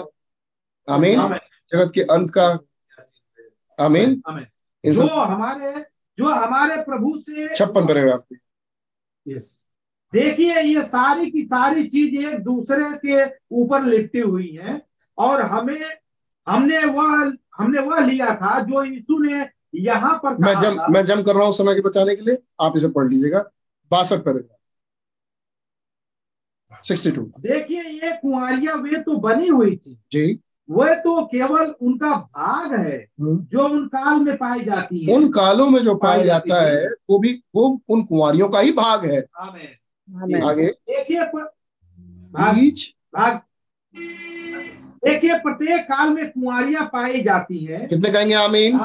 आमीन। 0.89 1.39
जगत 1.71 1.91
के 1.95 2.01
अंत 2.01 2.31
का। 2.37 2.47
आमीन। 3.79 4.21
जो 4.85 5.07
हमारे 5.07 5.85
जो 6.19 6.25
हमारे 6.25 6.81
प्रभु 6.81 7.17
से 7.19 7.55
छप्पन 7.55 7.87
पैराग्राफ. 7.87 8.23
देखिए 10.13 10.61
ये 10.61 10.81
सारी 10.81 11.31
की 11.31 11.45
सारी 11.45 11.87
चीज़ 11.87 12.27
एक 12.27 12.39
दूसरे 12.39 12.83
के 13.05 13.37
ऊपर 13.51 13.85
लिपटी 13.85 14.19
हुई 14.19 14.59
है 14.63 14.81
और 15.17 15.41
हमें 15.41 15.98
हमने 16.49 16.85
वह 16.85 17.33
हमने 17.57 17.81
वह 17.81 17.99
लिया 17.99 18.35
था 18.35 18.59
जो 18.59 18.83
यीशु 18.83 19.19
ने 19.19 19.49
यहाँ 19.75 20.19
पर 20.23 20.37
मैं 20.37 20.61
जम 20.61 20.93
मैं 20.93 21.05
जम 21.05 21.23
कर 21.23 21.35
रहा 21.35 21.45
हूँ 21.45 21.53
समय 21.53 21.75
के 21.75 21.81
बचाने 21.81 22.15
के 22.15 22.21
लिए। 22.21 22.37
आप 22.61 22.73
इसे 22.77 22.87
पढ़ 22.89 23.07
लीजिएगा। 23.07 23.45
बासठ 23.91 24.17
पैराग्राफ 24.17 24.55
सिक्सटी 26.87 27.11
टू। 27.11 27.21
देखिए 27.39 27.83
ये 27.83 28.11
कुंवारियाँ 28.11 28.75
वे 28.75 29.01
तो 29.01 29.17
बनी 29.17 29.47
हुई 29.47 29.75
थी। 29.75 30.01
जी। 30.11 30.39
वह 30.69 30.93
तो 30.93 31.25
केवल 31.25 31.75
उनका 31.81 32.15
भाग 32.15 32.79
है 32.79 33.07
हम्म। 33.19 33.45
जो 33.45 33.67
उन 33.67 33.87
काल 33.87 34.19
में 34.19 34.37
पाई 34.37 34.59
जाती 34.59 35.05
है। 35.05 35.15
उन 35.15 35.31
कालों 35.31 35.69
में 35.69 35.81
जो 35.81 35.95
पाया 35.95 36.25
जाता 36.25 36.61
है। 36.67 36.87
वो 37.09 37.19
भी 37.19 37.43
वो 37.55 37.81
उन 37.89 38.03
कुंवारियों 38.03 38.49
का 38.49 38.59
ही 38.59 38.71
भाग 38.71 39.05
है। 39.05 39.19
आगे। 40.49 40.67
देखिए 40.67 41.23
पर- 41.23 41.59
बीज 42.55 42.93
भाग। 43.15 43.39
देखिए 45.05 45.33
प्रत्येक 45.33 45.81
काल 45.83 46.09
में 46.09 46.29
कुंवारियाँ 46.29 46.85
पाई 46.85 47.21
जाती 47.21 47.65
हैं। 47.65 47.87
कितने 47.87 48.11
कहेंगे? 48.11 48.33
आमीन। 48.33 48.79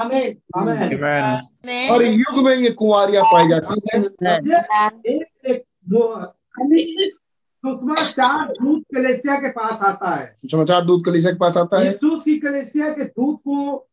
आमीन। 0.57 1.91
और 1.91 2.05
युग 2.05 2.45
में 2.45 2.57
ये 2.57 2.71
कुंवारियाँ 2.71 3.25
पाई 3.25 3.49
जाती 3.49 3.81
हैं। 3.95 4.03
एक 5.07 5.47
एक 5.47 5.65
वो- 5.89 6.25
सुषमाचार 7.67 8.49
दूत 8.49 8.85
कलेसिया 8.95 9.35
के 9.35 9.49
पास 9.49 9.79
आता 9.83 10.15
है। 10.15 10.35
समाचार 10.39 10.85
दूध 10.85 11.05
कलीसिया 11.05 11.33
के 11.33 11.39
पास 11.39 11.57
आता 11.57 11.79
है। 11.79 11.99
की 12.05 12.39
कलेसिया 12.39 12.91
के 12.91 13.05
दूत 13.05 13.39
को 13.39 13.89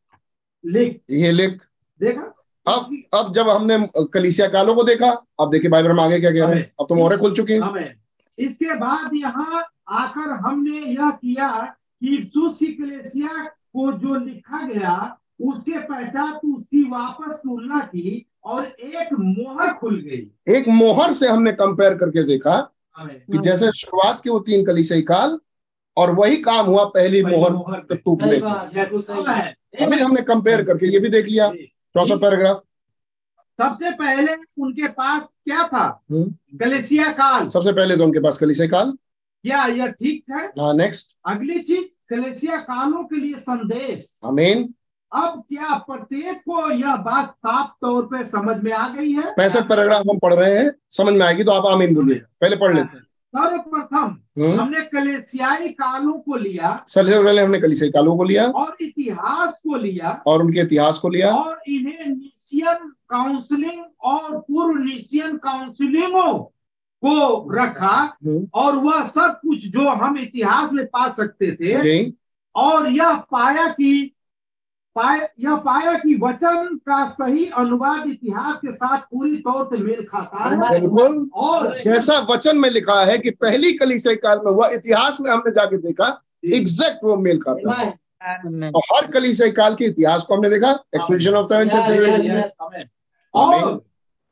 लिख। 0.66 1.02
ये 1.10 1.32
लिख। 1.32 1.62
देखा? 2.02 2.36
अब 2.68 2.98
अब 3.14 3.34
जब 3.34 3.50
हमने 3.50 3.90
कलीसिया 3.98 4.48
कालों 4.48 4.76
को 4.76 4.84
देखा 4.84 5.26
अब 5.40 5.52
देखिए 5.52 5.70
बाइबल 5.70 5.94
में 5.94 6.04
आगे 6.04 6.20
क्या 6.20 6.32
कह 6.32 6.46
रहे 6.46 6.56
हैं। 6.56 6.72
अब 6.80 6.86
तो 6.90 6.96
मोहरें 6.96 7.20
खुल 7.20 7.34
चुकी 7.34 7.54
हैं। 7.54 8.02
इसके 8.40 8.76
बाद 8.76 9.10
यहाँ 9.14 9.66
आकर 9.90 10.30
हमने 10.30 10.80
यह 10.80 11.10
किया 11.10 11.48
कि 11.48 11.81
यीशु 12.04 12.50
की 12.50 12.74
कलेसिया 12.74 13.44
को 13.48 13.92
जो 13.94 14.16
लिखा 14.16 14.68
गया 14.68 15.18
उसके 15.42 15.80
पश्चात 15.80 16.42
उसकी 16.46 16.84
वापस 16.90 17.36
तुलना 17.36 17.80
की 17.80 18.26
और 18.44 18.66
एक 18.66 19.14
मोहर 19.20 19.74
खुल 19.74 19.96
गई। 20.02 20.56
एक 20.56 20.68
मोहर 20.68 21.14
से 21.14 21.28
हमने 21.28 21.52
कंपेयर 21.52 21.98
करके 21.98 22.24
देखा 22.24 22.60
कि 23.00 23.38
जैसे 23.38 23.72
शुरुआत 23.72 24.22
की 24.24 24.30
वो 24.30 24.40
तीन 24.40 24.66
कलीसियाई 24.66 25.02
काल 25.02 25.40
और 25.98 26.12
वही 26.16 26.38
काम 26.38 26.66
हुआ 26.66 26.84
पहली 26.86 27.24
मोहर 27.24 27.80
टूटने। 27.94 28.38
अभी 29.86 30.00
हमने 30.00 30.22
कंपेयर 30.22 30.64
करके 30.64 30.88
ये 30.88 31.00
भी 31.00 31.10
देख 31.10 31.26
लिया। 31.28 31.50
चौसठ 31.96 32.22
पैराग्राफ 32.22 32.64
सबसे 33.60 33.92
पहले 33.92 34.34
उनके 34.62 34.88
पास 34.88 35.22
क्या 35.46 35.68
था? 35.68 36.04
हम्म। 36.12 36.58
कलेसिया 36.58 37.12
काल। 37.12 37.48
सबसे 37.48 37.72
पहले 37.72 37.98
तो 37.98 38.04
उनके 38.04 38.20
पास 38.20 38.38
कलीसियाई 38.38 38.70
काल। 38.70 38.94
क्या 39.44 39.66
यह 39.66 39.88
ठीक 39.88 40.24
है? 40.32 40.48
हाँ 40.48 40.74
नेक्स्ट 40.74 41.18
अगली 41.28 41.60
चीज़ 41.60 41.86
कलेसिया 42.10 42.58
कालों 42.58 43.04
के 43.04 43.16
लिए 43.16 43.34
संदेश। 43.34 44.20
आमीन 44.26 44.74
अब 45.16 45.44
क्या 45.50 45.78
प्रत्येक 45.78 46.38
को 46.38 46.72
यह 46.72 46.96
बात 46.96 47.32
साफ़ 47.32 47.70
तौर 47.82 48.04
पे 48.04 48.26
समझ 48.26 48.64
में 48.64 48.72
आ 48.72 48.88
गई 48.90 49.12
है? 49.12 49.32
पैंसठ 49.38 49.68
पैराग्राफ 49.70 50.04
हम 50.10 50.20
पढ़ 50.20 50.34
रहे 50.34 50.58
हैं 50.58 50.72
समझ 50.90 51.14
में 51.14 51.26
आएगी 51.26 51.44
तो 51.44 51.52
आप 51.52 51.66
आमीन 51.66 51.96
बोलिए। 51.96 52.22
पहले 52.42 52.56
पढ़ 52.56 52.76
लेते 52.76 52.98
हैं। 52.98 53.04
सर्वप्रथम 53.38 54.18
हम्म। 54.42 54.60
हमने 54.60 54.82
कलेसियाई 54.82 55.68
कालों 55.68 56.14
को 56.14 56.36
लिया। 56.36 56.86
सबसे 56.88 57.24
पहले 57.24 57.42
हमने 57.42 57.60
कलीसियाई 57.60 57.92
कालों 57.92 58.18
को 58.18 58.24
लिया। 58.24 58.48
और 58.48 58.78
इतिहास 58.82 59.54
को 59.54 59.76
लिया। 59.76 60.24
और 60.28 60.44
उनके 60.44 60.60
इतिहास 60.60 60.98
को 60.98 61.10
लिया। 61.10 61.36
और 61.36 61.62
इन्हें 61.68 62.08
निशियन 62.08 62.94
काउंसलिंग 63.10 63.84
और 64.02 64.40
पूर्व 64.40 64.84
निशियन 64.84 65.38
काउंसलिंगों 65.38 66.58
को 67.04 67.54
रखा। 67.54 67.96
और 68.54 68.76
वह 68.76 69.06
सब 69.06 69.40
कुछ 69.42 69.68
जो 69.68 69.90
हम 69.90 70.18
इतिहास 70.18 70.72
में 70.74 70.86
पा 70.86 71.08
सकते 71.10 71.52
थे 71.52 71.76
और 72.56 72.90
यह 72.92 73.14
पाया 73.32 73.68
कि 73.68 74.12
पाया 74.96 75.28
यह 75.40 75.56
पाया 75.56 75.94
कि 75.94 76.16
वचन 76.22 76.76
का 76.88 77.08
सही 77.10 77.46
अनुवाद 77.58 78.08
इतिहास 78.08 78.56
के 78.56 78.74
साथ 78.74 79.02
पूरी 79.02 79.38
तौर 79.38 79.66
से 79.66 79.82
मेल 79.84 80.04
खाता 80.04 80.38
है। 80.38 80.82
और 81.36 81.80
जैसा 81.80 82.20
वचन 82.30 82.58
में 82.58 82.70
लिखा 82.70 83.00
है 83.06 83.18
कि 83.18 83.30
पहली 83.32 83.72
कलीसियाई 83.74 84.16
काल 84.16 84.42
में 84.46 84.52
हुआ 84.52 84.68
इतिहास 84.70 85.22
में 85.22 85.32
हमने 85.32 85.52
जाके 85.52 85.78
देखा 85.78 86.08
एग्जैक्ट 86.46 87.04
वो 87.04 87.16
मेल 87.18 87.40
खाता 87.42 87.74
है। 87.74 87.90
और 88.70 88.82
हर 88.92 89.08
कलीसियाई 89.08 89.52
काल 89.52 89.76
के 89.76 89.86
इतिहास 89.86 90.24
को 90.24 90.36
हमने 90.36 90.50
देखा। 90.50 90.72
एक्सप्लेनेशन 90.96 91.34
ऑफ़ 91.34 91.48
सेवन 91.48 92.44
और 93.34 93.84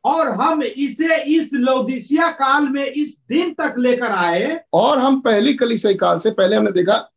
और 0.05 0.29
हम 0.29 0.63
इसे 0.63 1.23
इस 1.23 1.49
लौदिसिया 1.53 2.31
काल 2.31 2.69
में 2.69 2.85
इस 2.85 3.17
दिन 3.29 3.53
तक 3.53 3.75
लेकर 3.79 4.11
आए। 4.11 4.61
और 4.73 4.99
हम 4.99 5.19
पहली 5.19 5.53
कलीसियाई 5.53 5.95
काल 5.95 6.17
से 6.17 6.31
पहले 6.31 6.55
हमने 6.55 6.71
देखा 6.71 7.11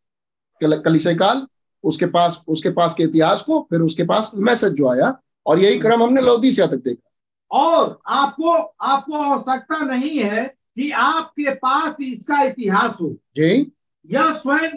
कल- 0.61 0.85
कलीसियाई 0.85 1.17
काल 1.17 1.47
उसके 1.85 2.07
पास 2.07 2.44
उसके 2.49 2.70
पास 2.70 2.94
के 2.94 3.02
इतिहास 3.02 3.43
को 3.43 3.67
फिर 3.70 3.81
उसके 3.81 4.02
पास 4.02 4.33
मैसेज 4.35 4.73
जो 4.73 4.89
आया 4.89 5.19
और 5.47 5.59
यही 5.59 5.78
क्रम 5.78 6.02
हमने 6.02 6.23
लौदीसिया 6.23 6.67
तक 6.67 6.77
देखा। 6.77 7.11
और 7.51 8.01
आपको 8.07 8.51
आपको 8.81 9.17
आवश्यकता 9.17 9.85
नहीं 9.85 10.19
है 10.19 10.55
कि 10.77 10.91
आपके 10.91 11.55
पास 11.55 11.94
इसका 12.01 12.43
इतिहास 12.43 12.99
हो। 13.01 13.17
जी। 13.36 13.73
यह 14.07 14.33
स्वयं 14.33 14.69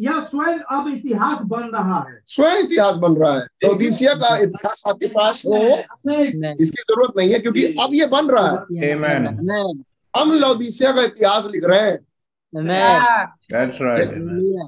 यह 0.00 0.20
स्वयं 0.20 0.58
अब 0.58 0.88
इतिहास 0.88 1.38
बन 1.42 1.62
रहा 1.74 1.98
है। 2.08 2.18
स्वयं 2.26 2.56
इतिहास 2.56 2.96
बन 2.96 3.12
रहा 3.16 3.32
है। 3.34 3.40
लौदीसिया 3.64 4.14
का 4.14 4.36
इतिहास 4.36 4.82
आपके 4.88 5.06
पास 5.06 5.42
हो 5.46 5.56
इसकी 6.62 6.82
ज़रूरत 6.82 7.12
नहीं 7.16 7.32
है 7.32 7.38
क्योंकि 7.38 7.64
अब 7.80 7.94
ये 7.94 8.06
बन 8.06 8.28
रहा 8.28 8.46
है। 8.46 8.56
हम 10.14 10.32
लौदीसिया 10.32 10.92
का 10.92 11.02
इतिहास 11.02 11.46
लिख 11.46 11.64
रहे 11.64 11.90
हैं। 11.90 11.98
Right. 13.52 14.10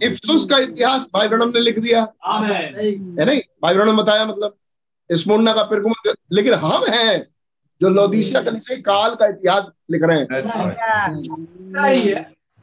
इफ्सुस 0.02 0.44
का 0.46 0.58
इतिहास 0.58 1.10
भाई 1.14 1.28
ब्रणम 1.28 1.48
ने 1.48 1.60
लिख 1.60 1.78
दिया। 1.78 2.00
है 2.44 3.24
नहीं? 3.24 3.40
भाई 3.62 3.74
ब्रणम 3.74 3.96
बताया 3.96 4.24
मतलब। 4.26 4.54
स्मुरना 5.10 5.52
का 5.52 5.62
पिरगुम 5.62 5.92
लेकिन 6.32 6.54
हम 6.54 6.82
हैं 6.88 7.26
जो 7.80 7.88
लौदीसिया 7.88 8.42
कलीसिया 8.42 8.78
काल 8.80 9.14
का 9.14 9.26
इतिहास 9.26 9.70
लिख 9.90 10.02
रहे 10.02 10.18
हैं. 10.18 10.26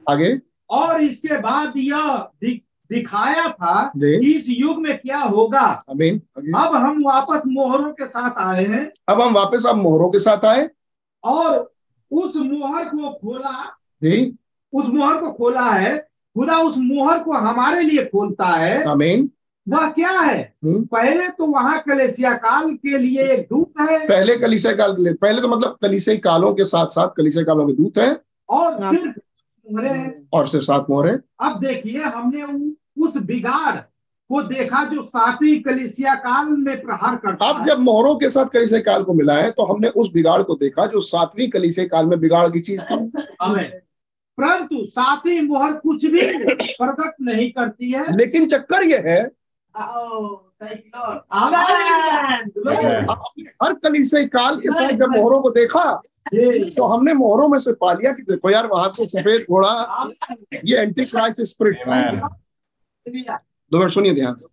आगे। 0.10 0.55
और 0.69 1.03
इसके 1.03 1.40
बाद 1.40 1.74
यह 1.77 2.18
दि, 2.18 2.61
दिखाया 2.90 3.50
था 3.50 3.92
कि 3.98 4.34
इस 4.34 4.45
युग 4.50 4.82
में 4.82 4.98
क्या 4.98 5.18
होगा। 5.18 5.84
अमीन 5.90 6.22
अब 6.38 6.76
हम 6.76 7.03
वापस 7.06 7.42
मोहरों 7.48 7.92
के 7.92 8.06
साथ 8.06 8.32
आए 8.38 8.66
हैं। 8.66 8.92
अब 9.10 9.22
हम 9.22 9.34
वापस 9.34 9.66
अब 9.66 9.76
मोहरों 9.76 10.10
के 10.10 10.19
साथ 10.19 10.45
आए। 10.45 10.69
और 11.24 11.74
उस 12.11 12.34
मोहर 12.35 12.85
को 12.85 13.10
खोला 13.10 13.77
जी। 14.03 14.35
उस 14.74 14.85
मोहर 14.90 15.18
को 15.18 15.32
खोला 15.32 15.69
है। 15.72 15.98
खुदा 16.38 16.58
उस 16.58 16.76
मोहर 16.77 17.19
को 17.19 17.34
हमारे 17.34 17.82
लिए 17.82 18.06
खोलता 18.06 18.45
है। 18.45 18.84
आमीन 18.84 19.32
वह 19.69 19.90
क्या 19.90 20.11
है? 20.11 20.53
हम्म। 20.64 20.85
पहले 20.85 21.30
तो 21.30 21.48
वहाँ 21.48 21.80
कलेसिया 21.80 22.34
काल 22.34 22.74
के 22.74 22.98
लिए 22.98 23.22
एक 23.22 23.40
दूत 23.40 23.82
है। 23.82 24.08
पहले 24.08 24.38
कलीसिया 24.38 24.76
काल 24.76 24.92
के 24.92 25.03
लिए 25.03 25.14
पहले 25.14 25.42
तो 25.42 25.48
मतलब 25.48 25.77
कलीसिया 25.82 26.18
कालों 26.18 26.53
के 26.53 26.64
साथ 26.64 26.88
साथ 26.88 27.08
कलीसिया 27.08 27.44
कालों 27.44 27.68
के 27.68 27.74
दूत 27.74 27.98
है। 27.98 28.22
और 28.50 28.74
सिर्फ़ 28.74 29.06
हैं 29.06 29.14
और 30.34 30.48
सिर्फ़ 30.48 30.66
सात 30.66 30.85
मोहर 30.90 31.08
हैं 31.10 31.18
अब 31.42 31.60
देखिए 31.60 32.03
हमने 32.03 32.44
उस 33.03 33.18
बिगाड़ 33.18 33.76
को 34.30 34.42
देखा 34.44 34.84
जो 34.85 35.03
सातवीं 35.06 35.61
कलिसिया 35.61 36.14
काल 36.16 36.48
में 36.50 36.82
प्रहार 36.82 37.16
करता 37.16 37.45
अब 37.45 37.66
जब 37.66 37.80
मोहरों 37.80 38.16
के 38.16 38.30
साथ 38.30 38.45
कलीसिया 38.45 38.80
काल 38.82 39.03
को 39.03 39.14
मिला 39.14 39.35
है 39.35 39.52
तो 39.52 39.64
हमने 39.64 39.88
उस 39.88 40.11
बिगाड़ 40.14 40.42
को 40.44 40.56
देखा 40.56 40.85
जो 40.85 41.00
सातवीं 41.00 41.48
कलीसिया 41.50 41.85
काल 41.88 42.06
में 42.06 42.19
बिगाड़ 42.19 42.48
की 42.50 42.60
चीज़ 42.60 42.84
थी। 42.84 42.95
हमें 43.42 43.69
परंतु 44.38 44.85
सातवीं 44.85 45.42
मोहर 45.42 45.74
कुछ 45.74 46.06
भी 46.06 46.22
प्रकट 46.22 47.14
नहीं 47.22 47.52
करती 47.52 47.92
है। 47.92 48.16
लेकिन 48.18 48.48
चक्कर 48.48 48.84
यह 48.84 49.03
है 49.08 49.22
हर 53.64 53.74
कलीसिया 53.74 54.24
काल 54.27 54.56
के 54.56 54.69
साथ 54.69 54.92
जब 54.92 55.10
मोहरों 55.10 55.42
को 55.42 55.50
देखा। 55.50 56.02
तो 56.28 56.86
हमने 56.88 57.14
मोहरों 57.14 57.48
में 57.48 57.58
से 57.60 57.74
पा 57.74 57.94
लिया 57.94 58.12
कि 58.14 58.22
देखो 58.22 58.50
यार 58.50 58.68
वहाँ 58.68 58.92
से 58.95 59.06
सफ़ेद 59.08 59.45
घोड़ा 59.50 60.10
ये 60.66 60.78
एंटी 60.78 61.06
क्राइस्ट 61.06 61.42
स्पिरिट 61.42 61.84
दो 63.72 63.78
मिनट 63.80 63.92
सुनिए 63.92 64.14
ध्यान 64.14 64.36
से। 64.36 64.48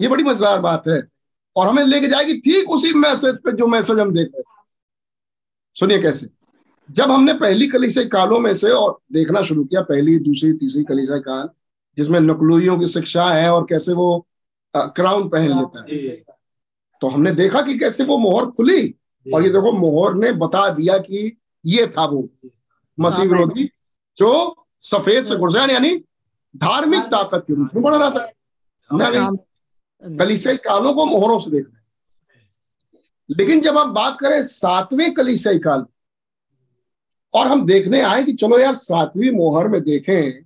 ये 0.00 0.08
बड़ी 0.08 0.24
मज़ेदार 0.24 0.60
बात 0.60 0.88
है। 0.88 1.02
और 1.56 1.68
हमें 1.68 1.84
लेके 1.84 2.06
जाएगी 2.06 2.38
ठीक 2.38 2.70
उसी 2.70 2.92
मैसेज 2.94 3.36
पे 3.36 3.52
जो 3.52 3.66
मैसेज 3.66 3.98
हम 3.98 4.12
देख 4.12 4.26
रहे 4.26 4.40
हैं। 4.40 4.62
सुनिए 5.76 5.98
कैसे। 5.98 6.28
जब 6.88 7.10
हमने 7.10 7.32
पहली 7.34 7.66
कलीसिया 7.66 8.04
कालों 8.04 8.38
में 8.38 8.54
से 8.54 8.70
और 8.70 8.98
देखना 9.12 9.42
शुरू 9.42 9.64
किया 9.64 9.82
पहली 9.82 10.18
दूसरी 10.18 10.52
तीसरी 10.52 10.84
कलीसिया 10.84 11.18
काल 11.18 11.48
जिसमें 11.98 12.20
नकलोइयों 12.20 12.78
की 12.78 12.86
शिक्षा 12.86 13.28
है 13.30 13.52
और 13.52 13.64
कैसे 13.64 13.92
वो 13.92 14.26
क्राउन 14.76 15.28
पहन 15.28 15.58
लेता 15.58 15.84
है। 15.84 16.16
तो 17.00 17.08
हमने 17.08 17.32
देखा 17.32 17.62
कि 17.62 17.78
कैसे 17.78 18.04
वो 18.04 18.18
मोहर 18.18 18.46
खुली। 18.46 18.94
और 19.32 19.42
ये 19.42 19.48
देखो 19.50 19.72
मोहर 19.72 20.14
ने 20.14 20.32
बता 20.32 20.68
दिया 20.68 20.98
कि 20.98 21.36
ये 21.66 21.86
था 21.86 22.04
वो 22.04 22.28
मसीह 22.98 23.24
विरोधी 23.28 23.70
जो 24.16 24.66
सफ़ेद 24.80 25.24
से 25.24 25.36
गुरजैन 25.36 25.70
यानी 25.70 25.94
धार्मिक 26.56 27.02
ताकत 27.02 27.44
के 27.46 27.54
रूप 27.54 27.70
में 27.74 27.82
बढ़ 27.84 27.94
रहा 27.94 28.10
था 28.10 28.26
कलिसियाई 30.02 30.56
कालों 30.56 30.92
को 30.94 31.04
मोहरों 31.06 31.38
से 31.38 31.50
देख 31.50 31.64
रहे 31.66 31.76
हैं। 31.76 31.84
लेकिन 33.30 33.60
जब 33.60 33.78
हम 33.78 33.92
बात 33.94 34.16
करें 34.20 34.42
सातवें 34.42 35.14
कलिसियाई 35.14 35.58
काल 35.58 35.84
और 37.34 37.46
हम 37.46 37.66
देखने 37.66 38.00
आए 38.00 38.24
कि 38.24 38.32
चलो 38.32 38.58
यार 38.58 38.74
सातवीं 38.74 39.30
मोहर 39.30 39.68
में 39.68 39.82
देखें 39.82 40.44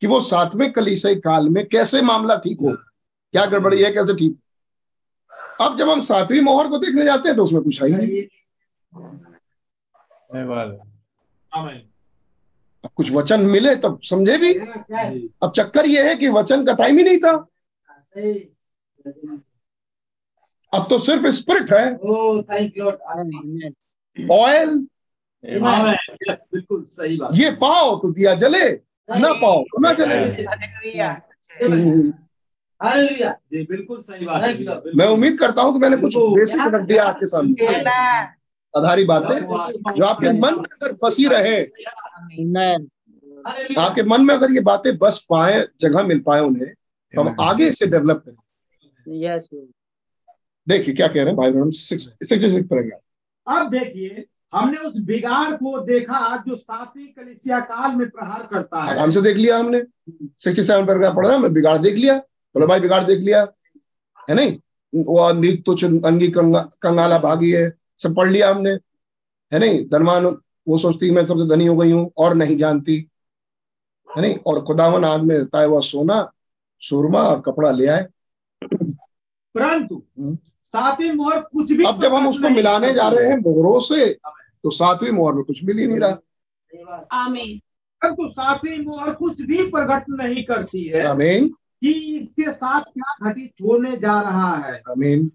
कि 0.00 0.06
वो 0.06 0.20
सातवें 0.20 0.72
कलिसियाई 0.72 1.16
काल 1.16 1.48
में 1.48 1.66
कैसे 1.68 2.02
मामला 2.02 2.36
ठीक 2.36 2.58
हो 2.60 2.72
क्या 3.32 3.46
गड़बड़ी 3.46 3.82
है 3.82 3.92
कैसे 3.92 4.14
ठीक 4.14 4.38
अब 5.60 5.76
जब 5.76 5.88
हम 5.88 6.00
सातवीं 6.00 6.40
मोहर 6.40 6.68
को 6.68 6.78
देखने 6.78 7.04
जाते 7.04 7.28
हैं 7.28 7.36
तो 7.36 7.44
उसमें 7.44 7.62
कुछ 7.62 7.82
है 7.82 7.88
ही 7.88 7.94
नहीं। 7.94 8.22
अब 12.84 12.90
कुछ 12.96 13.12
वचन 13.12 13.40
मिले 13.40 13.74
तब 13.76 14.00
समझे 14.02 14.38
भी। 14.38 14.54
अब 15.42 15.52
चक्कर 15.56 15.86
ये 15.86 16.08
है 16.08 16.14
कि 16.14 16.28
वचन 16.28 16.64
का 16.66 16.72
टाइम 16.72 16.98
ही 16.98 17.04
नहीं 17.04 17.18
था। 17.18 17.48
अब 20.74 20.86
तो 20.90 20.98
सिर्फ़ 20.98 21.26
स्पिरिट 21.26 21.72
है। 21.72 21.94
ऑयल 24.32 24.86
बिल्कुल 26.52 26.84
सही 26.84 27.16
बात। 27.16 27.30
ये 27.34 27.50
पाओ 27.50 27.96
तो 27.98 28.10
दिया 28.10 28.34
जले। 28.34 28.70
ना 29.10 29.32
पाओ 29.32 29.62
तो 29.62 29.80
ना 29.80 29.92
जले। 29.92 30.42
जी 32.84 33.62
बिल्कुल 33.66 34.00
सही 34.00 34.26
बात 34.26 34.44
है। 34.44 34.92
मैं 34.96 35.06
उम्मीद 35.06 35.38
करता 35.38 35.62
हूँ 35.62 35.72
कि 35.72 35.78
मैंने 35.78 35.96
कुछ 35.96 36.16
बेसिक 36.16 36.60
रख 36.74 36.86
दिया 36.86 37.04
आपके 37.04 37.26
सामने। 37.26 37.66
आधारी 38.74 39.04
बातें 39.04 39.38
जो 39.94 40.04
आपके 40.04 40.32
मन 40.32 40.54
में 40.54 40.64
अगर 40.64 40.92
बसी 41.04 41.26
रहे 41.26 41.60
आपके 43.78 44.02
मन 44.02 44.24
में 44.24 44.34
अगर 44.34 44.50
ये 44.50 44.60
बातें 44.60 44.96
बस 44.98 45.26
पाए 45.30 45.66
जगह 45.80 46.02
मिल 46.02 46.20
पाए 46.20 46.40
उन्हें 46.40 46.72
तो 47.14 47.20
हम 47.20 47.36
आगे 47.40 47.68
इसे 47.68 47.86
डेवलप 47.86 48.22
करें। 48.26 48.36
Lord. 49.52 49.66
देखिए 50.68 50.94
क्या 50.94 51.08
कह 51.08 51.14
रहे 51.14 51.26
हैं 51.26 51.36
भाई 51.36 51.52
बहन 51.52 51.70
सिक्स 51.70 52.06
पढ़ेंगे 52.68 52.90
अब 53.46 53.70
देखिए 53.70 54.24
हमने 54.54 54.78
उस 54.78 55.00
बिगाड़ 55.00 55.54
को 55.54 55.78
देखा 55.80 56.36
जो 56.48 56.56
सातवीं 56.56 57.06
कलिसिया 57.06 57.60
काल 57.60 57.96
में 57.96 58.08
प्रहार 58.10 58.48
करता 58.52 58.82
है। 58.82 58.98
हमसे 58.98 59.20
देख 59.22 59.36
लिया 59.36 59.58
हमने। 59.58 59.82
सिक्सटी 60.38 60.62
सेवन 60.62 60.86
पर 60.86 61.14
पढ़ा 61.14 61.38
मैं 61.38 61.52
बिगाड़ 61.52 61.78
देख 61.78 61.94
लिया। 61.94 62.20
बोलो 62.54 62.66
भाई 62.66 62.80
बिगाड़ 62.80 63.04
देख 63.04 63.18
लिया। 63.20 63.46
है 64.30 64.34
नहीं? 64.34 64.58
वो 65.04 65.18
अंधी 65.18 65.56
तुच्छ 65.56 65.84
अंगी 65.84 66.28
कंगा, 66.28 66.68
कंगाला 66.82 67.18
भागी 67.18 67.50
है 67.50 67.74
सब 67.98 68.14
पढ़ 68.14 68.30
लिया 68.30 68.50
हमने। 68.50 68.70
है 69.52 69.58
नहीं? 69.58 69.88
धनवान 69.88 70.26
वो 70.68 70.78
सोचती 70.78 71.10
मैं 71.10 71.26
सबसे 71.26 71.48
धनी 71.48 71.66
हो 71.66 71.76
गई 71.76 71.90
हूँ 71.90 72.10
और 72.18 72.34
नहीं 72.34 72.56
जानती। 72.56 73.08
है 74.16 74.22
नहीं? 74.22 74.36
और 74.46 74.64
खुदावन 74.64 75.04
आग 75.04 75.22
में 75.22 75.44
ताए 75.44 75.66
हुआ 75.66 75.80
सोना 75.80 76.32
सुरमा 76.80 77.22
और 77.22 77.40
कपड़ा 77.40 77.70
ले 77.70 77.86
आए। 77.86 78.06
परंतु 79.54 80.02
हम्म। 80.18 80.38
सातवीं 80.66 81.12
मोहर 81.12 81.40
कुछ 81.40 81.72
भी 81.72 81.84
अब 81.84 82.00
जब 82.00 82.14
हम 82.14 82.28
उसको 82.28 82.50
मिलाने 82.50 82.94
जा 82.94 83.08
रहे 83.08 83.26
हैं 83.26 83.36
मोहरों 83.38 83.80
से 83.80 84.18
तो 84.62 84.70
सातवीं 84.70 85.10
मोहर 85.10 85.34
में 85.34 85.44
कुछ 85.44 85.64
मिल 85.64 85.78
ही 85.78 85.86
नहीं 85.86 85.98
रहा। 85.98 87.06
आमीन। 87.12 87.58
परंतु 88.02 88.30
सातवीं 88.30 88.84
मोहर 88.84 89.14
कुछ 89.14 89.40
भी 89.40 89.66
प्रकट 89.70 90.04
नहीं 90.08 90.44
करती 90.44 90.88
है। 90.88 91.06
आमीन। 91.06 91.54
कि 91.82 91.92
इसके 92.18 92.52
साथ 92.52 92.80
क्या 92.80 93.30
घटित 93.30 93.52
होने 93.62 93.96
जा 93.96 94.20
रहा 94.20 94.56
है? 94.56 94.82
आमीन 94.90 95.26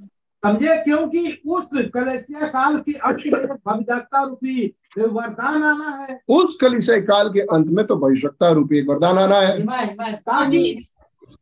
समझे? 0.43 0.75
क्योंकि 0.83 1.41
उस 1.47 1.89
कलेसिया 1.93 2.47
काल 2.47 2.77
के 2.77 2.93
अंत 2.93 3.23
में 3.25 3.47
भविष्यता 3.47 4.23
रूपी 4.23 4.73
वरदान 4.97 5.63
आना 5.63 5.89
है। 5.89 6.19
उस 6.29 6.57
कलिसय 6.61 7.01
काल 7.01 7.29
के 7.29 7.39
अंत 7.39 7.67
में 7.67 7.85
तो 7.87 7.95
भविष्यता 7.95 8.51
रूपी 8.51 8.77
एक 8.79 8.87
वरदान 8.89 9.17
आना 9.17 9.39
है। 9.39 9.65
ताकि 10.15 10.87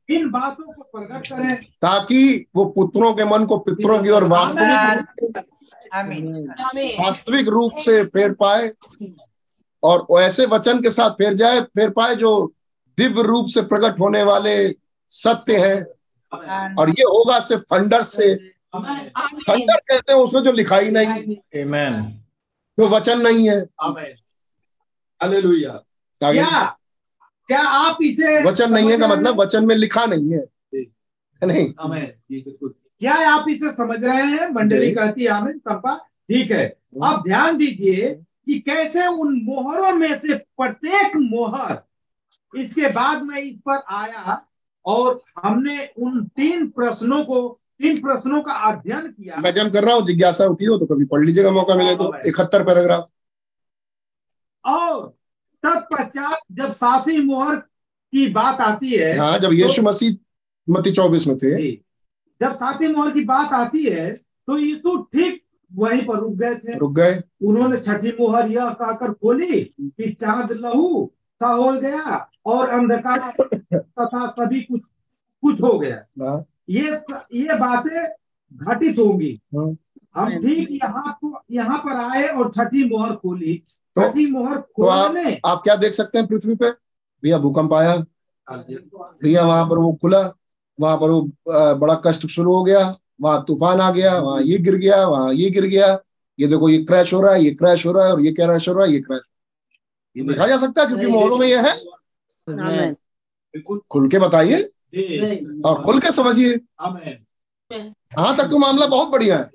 इन 0.09 0.29
बातों 0.29 0.63
को 0.63 0.81
प्रकट 0.81 1.27
करें। 1.27 1.55
ताकि 1.55 2.45
वो 2.55 2.65
पुत्रों 2.65 3.13
के 3.13 3.25
मन 3.25 3.45
को 3.45 3.57
पितरों 3.57 4.03
की 4.03 4.09
ओर 4.09 4.23
वास्तविक 4.23 5.37
आमीन 5.93 6.49
आमीन 6.49 6.95
वास्तविक 6.99 7.47
रूप 7.47 7.73
से 7.75 8.03
फेर 8.03 8.33
पाए 8.33 8.71
और 9.83 10.21
ऐसे 10.21 10.45
वचन 10.45 10.81
के 10.81 10.89
साथ 10.89 11.09
फेर 11.09 11.33
जाए 11.33 11.61
फेर 11.61 11.89
पाए 11.89 12.15
जो 12.15 12.31
दिव्य 12.97 13.21
रूप 13.21 13.47
से 13.47 13.61
प्रकट 13.61 13.99
होने 13.99 14.23
वाले 14.23 14.55
सत्य 15.09 15.57
है। 15.57 15.81
और 16.79 16.89
ये 16.89 17.03
होगा 17.03 17.39
सिर्फ़ 17.39 17.63
थंडर 17.63 18.03
से। 18.03 18.35
थंडर 19.49 19.75
कहते 19.75 20.13
हैं 20.13 20.19
उसमें 20.19 20.41
जो 20.41 20.51
लिखा 20.51 20.77
ही 20.77 20.91
नहीं। 20.91 21.07
Amen. 21.63 22.09
जो 22.79 22.87
वचन 22.87 23.21
नहीं 23.21 23.49
है। 23.49 23.65
क्या? 26.35 26.77
क्या 27.47 27.61
आप 27.61 27.97
इसे 28.01 28.43
वचन 28.43 28.73
नहीं 28.73 28.91
है 28.91 28.97
का 28.97 29.07
मतलब 29.07 29.39
वचन 29.41 29.65
में 29.65 29.75
लिखा 29.75 30.05
नहीं 30.05 30.33
है। 30.33 30.45
नहीं। 31.43 31.73
आमीन 31.79 32.05
जी 32.05 32.41
बिल्कुल। 32.41 32.75
क्या 32.99 33.13
आप 33.13 33.45
इसे 33.49 33.71
समझ 33.71 34.03
रहे 34.03 34.23
हैं? 34.23 34.49
मंडली 34.49 34.91
कहती 34.91 35.21
है 35.21 35.29
आमीन 35.29 35.57
संपा 35.57 35.95
ठीक 35.97 36.51
है। 36.51 36.77
आप 37.03 37.23
ध्यान 37.23 37.57
दीजिए 37.57 38.13
कि 38.45 38.59
कैसे 38.59 39.07
उन 39.07 39.41
मोहरों 39.43 39.91
में 39.91 40.19
से 40.19 40.33
प्रत्येक 40.35 41.15
मोहर 41.15 41.81
इसके 42.57 42.89
बाद 42.89 43.23
में 43.23 43.41
इस 43.41 43.57
पर 43.69 43.83
आया 43.89 44.47
और 44.85 45.21
हमने 45.43 45.85
उन 45.97 46.23
तीन 46.35 46.67
प्रश्नों 46.69 47.23
को 47.23 47.47
तीन 47.81 48.01
प्रश्नों 48.01 48.41
का 48.41 48.53
अध्ययन 48.69 49.07
किया। 49.07 49.35
मैं 49.37 49.53
जब 49.53 49.71
कर 49.73 49.83
रहा 49.83 49.95
हूँ 49.95 50.05
जिज्ञासा 50.05 50.45
उठी 50.45 50.65
हो 50.65 50.77
तो 50.77 50.85
कभी 50.85 51.05
पढ़ 51.05 51.23
लीजिएगा 51.25 51.51
मौका 51.51 51.75
मिले 51.75 51.95
तो। 51.95 52.13
इकहत्तर 52.27 52.63
पैराग्राफ। 52.63 53.09
और 54.65 55.07
तत्पश्चात 55.63 56.39
जब 56.51 56.71
सातवीं 56.73 57.19
मोहर 57.25 57.55
की 57.55 58.27
बात 58.29 58.61
आती 58.61 58.91
है 58.91 59.17
हाँ 59.17 59.37
जब 59.39 59.53
यीशु 59.53 59.81
तो, 59.81 59.87
मसीह 59.87 60.15
मत्ती 60.67 60.91
चौबीस 60.91 61.27
में 61.27 61.37
थे। 61.37 61.71
जब 62.41 62.55
सातवीं 62.55 62.93
मोहर 62.93 63.11
की 63.11 63.23
बात 63.25 63.53
आती 63.53 63.83
है 63.83 64.11
तो 64.13 64.57
यीशु 64.57 64.95
ठीक 65.13 65.41
वहीं 65.71 66.05
पर 66.05 66.19
रुक 66.19 66.33
गए 66.33 66.55
थे। 66.55 66.77
रुक 66.77 66.93
गए। 66.95 67.21
उन्होंने 67.43 67.77
छठी 67.77 68.11
मोहर 68.19 68.51
यह 68.51 68.69
कहकर 68.71 69.13
खोली 69.13 69.61
कि 69.81 70.11
चाँद 70.21 70.51
लहू 70.53 71.11
सा 71.35 71.47
हो 71.47 71.71
गया 71.73 72.29
और 72.45 72.69
अंधकार 72.69 73.33
तथा 73.73 74.27
सभी 74.27 74.61
कुछ 74.61 74.81
कुछ 75.41 75.61
हो 75.61 75.79
गया। 75.79 76.29
हाँ, 76.29 76.45
ये 76.69 76.91
ये 77.33 77.55
बातें 77.55 78.03
घटित 78.53 78.99
होंगी। 78.99 79.41
हाँ। 79.57 79.75
हम 80.15 80.29
ठीक 80.41 80.71
यहाँ 80.71 81.19
यहाँ 81.51 81.77
पर 81.77 81.91
आए 81.91 82.27
और 82.27 82.51
छठी 82.57 82.89
मोहर 82.89 83.15
खोली। 83.15 83.63
तो- 83.95 84.03
छठी 84.03 84.31
मोहर 84.31 84.57
तो 84.57 84.85
आप- 84.85 85.13
खोलने 85.13 85.41
आप 85.45 85.61
क्या 85.63 85.75
देख 85.75 85.93
सकते 85.93 86.17
हैं 86.17 86.27
पृथ्वी 86.27 86.55
पे? 86.55 86.71
भैया 87.23 87.37
भूकंप 87.37 87.73
आया। 87.73 87.97
भैया 89.23 89.45
वहाँ 89.45 89.65
पर 89.65 89.77
वो 89.77 89.93
खुला 90.01 90.33
वहाँ 90.79 90.97
पर 90.97 91.09
वो 91.09 91.31
बड़ा 91.75 92.01
कष्ट 92.05 92.27
शुरू 92.27 92.55
हो 92.55 92.63
गया। 92.63 92.95
वहाँ 93.21 93.45
तूफ़ान 93.47 93.81
आ 93.81 93.91
गया 93.91 94.17
वहाँ 94.17 94.41
ये 94.41 94.57
गिर 94.57 94.75
गया 94.75 95.07
वहाँ 95.07 95.33
ये 95.33 95.49
गिर 95.49 95.65
गया। 95.65 95.99
ये 96.39 96.47
देखो 96.47 96.69
ये 96.69 96.83
क्रैश 96.83 97.13
हो 97.13 97.21
रहा 97.21 97.33
है 97.33 97.43
ये 97.43 97.51
क्रैश 97.51 97.85
हो 97.85 97.91
रहा 97.91 98.05
है 98.05 98.13
और 98.13 98.21
ये 98.21 98.31
क्रैश 98.31 98.69
हो 98.69 98.73
रहा 98.73 98.85
है? 98.85 98.91
ये 98.91 98.99
क्रैश। 98.99 99.31
ये 100.17 100.23
देखा 100.23 100.47
जा 100.47 100.57
सकता 100.57 100.81
है 100.81 100.87
क्योंकि 100.87 101.07
मोहरों 101.07 101.37
में 101.37 101.47
ये 101.47 101.57
है। 101.57 101.75
बिल्कुल। 102.49 103.81
खुल 103.91 104.09
के 104.09 104.19
बताइए। 104.19 104.61
और 105.65 105.81
खुल 105.83 105.99
के 105.99 106.11
समझिए। 106.11 106.53
यहाँ 107.71 108.35
तक 108.37 108.49
तो 108.49 108.57
मामला 108.57 108.85
बहुत 108.87 109.09
बढ़िया 109.09 109.37
है। 109.37 109.49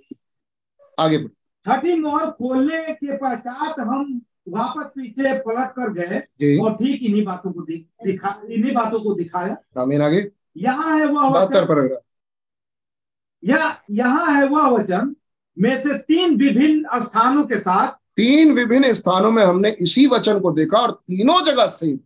आगे 0.98 1.18
बढ़ो। 1.18 1.28
छठी 1.66 1.98
मोहर 2.00 2.30
खोलने 2.30 2.82
के 2.92 3.16
पश्चात 3.16 3.80
हम 3.80 4.20
वापस 4.48 4.90
पीछे 4.96 5.32
पलट 5.38 5.72
कर 5.78 5.92
गए 5.92 6.58
और 6.58 6.74
ठीक 6.74 7.02
इन्हीं 7.02 7.24
बातों 7.24 7.52
को 7.52 7.62
दिखा 7.62 8.40
इन्हीं 8.50 8.74
बातों 8.74 9.00
को 9.00 9.14
दिखाया। 9.14 9.56
आमीन 9.78 10.02
आगे। 10.02 10.30
यहाँ 10.56 10.98
है 10.98 11.06
वह 11.06 11.30
बहत्तर 11.30 11.62
वचन। 11.62 11.66
पैराग्राफ 11.66 12.02
या 13.44 13.82
यहाँ 13.90 14.34
है 14.34 14.48
वह 14.48 14.68
वचन। 14.68 15.14
में 15.56 15.80
से 15.80 15.98
तीन 15.98 16.36
विभिन्न 16.36 17.00
स्थानों 17.00 17.44
के 17.44 17.58
साथ 17.58 17.99
तीन 18.20 18.52
विभिन्न 18.52 18.92
स्थानों 18.92 19.30
में 19.30 19.42
हमने 19.44 19.70
इसी 19.80 20.06
वचन 20.06 20.40
को 20.40 20.50
देखा 20.52 20.78
और 20.78 20.90
तीनों 20.92 21.40
जगह 21.44 21.66
से 21.66 21.96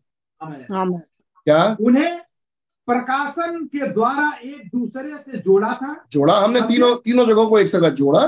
क्या? 0.40 1.76
उन्हें 1.80 2.20
प्रकाशन 2.88 3.64
के 3.66 3.86
द्वारा 3.92 4.28
एक 4.44 4.68
दूसरे 4.68 5.16
से 5.16 5.38
जोड़ा 5.38 5.72
था। 5.74 5.94
जोड़ा 6.12 6.38
हमने 6.40 6.60
तीनों 6.60 6.94
तीनों 6.96 7.26
जगहों 7.26 7.48
को 7.48 7.58
एक 7.58 7.66
जगह 7.66 7.90
जोड़ा 7.90 8.20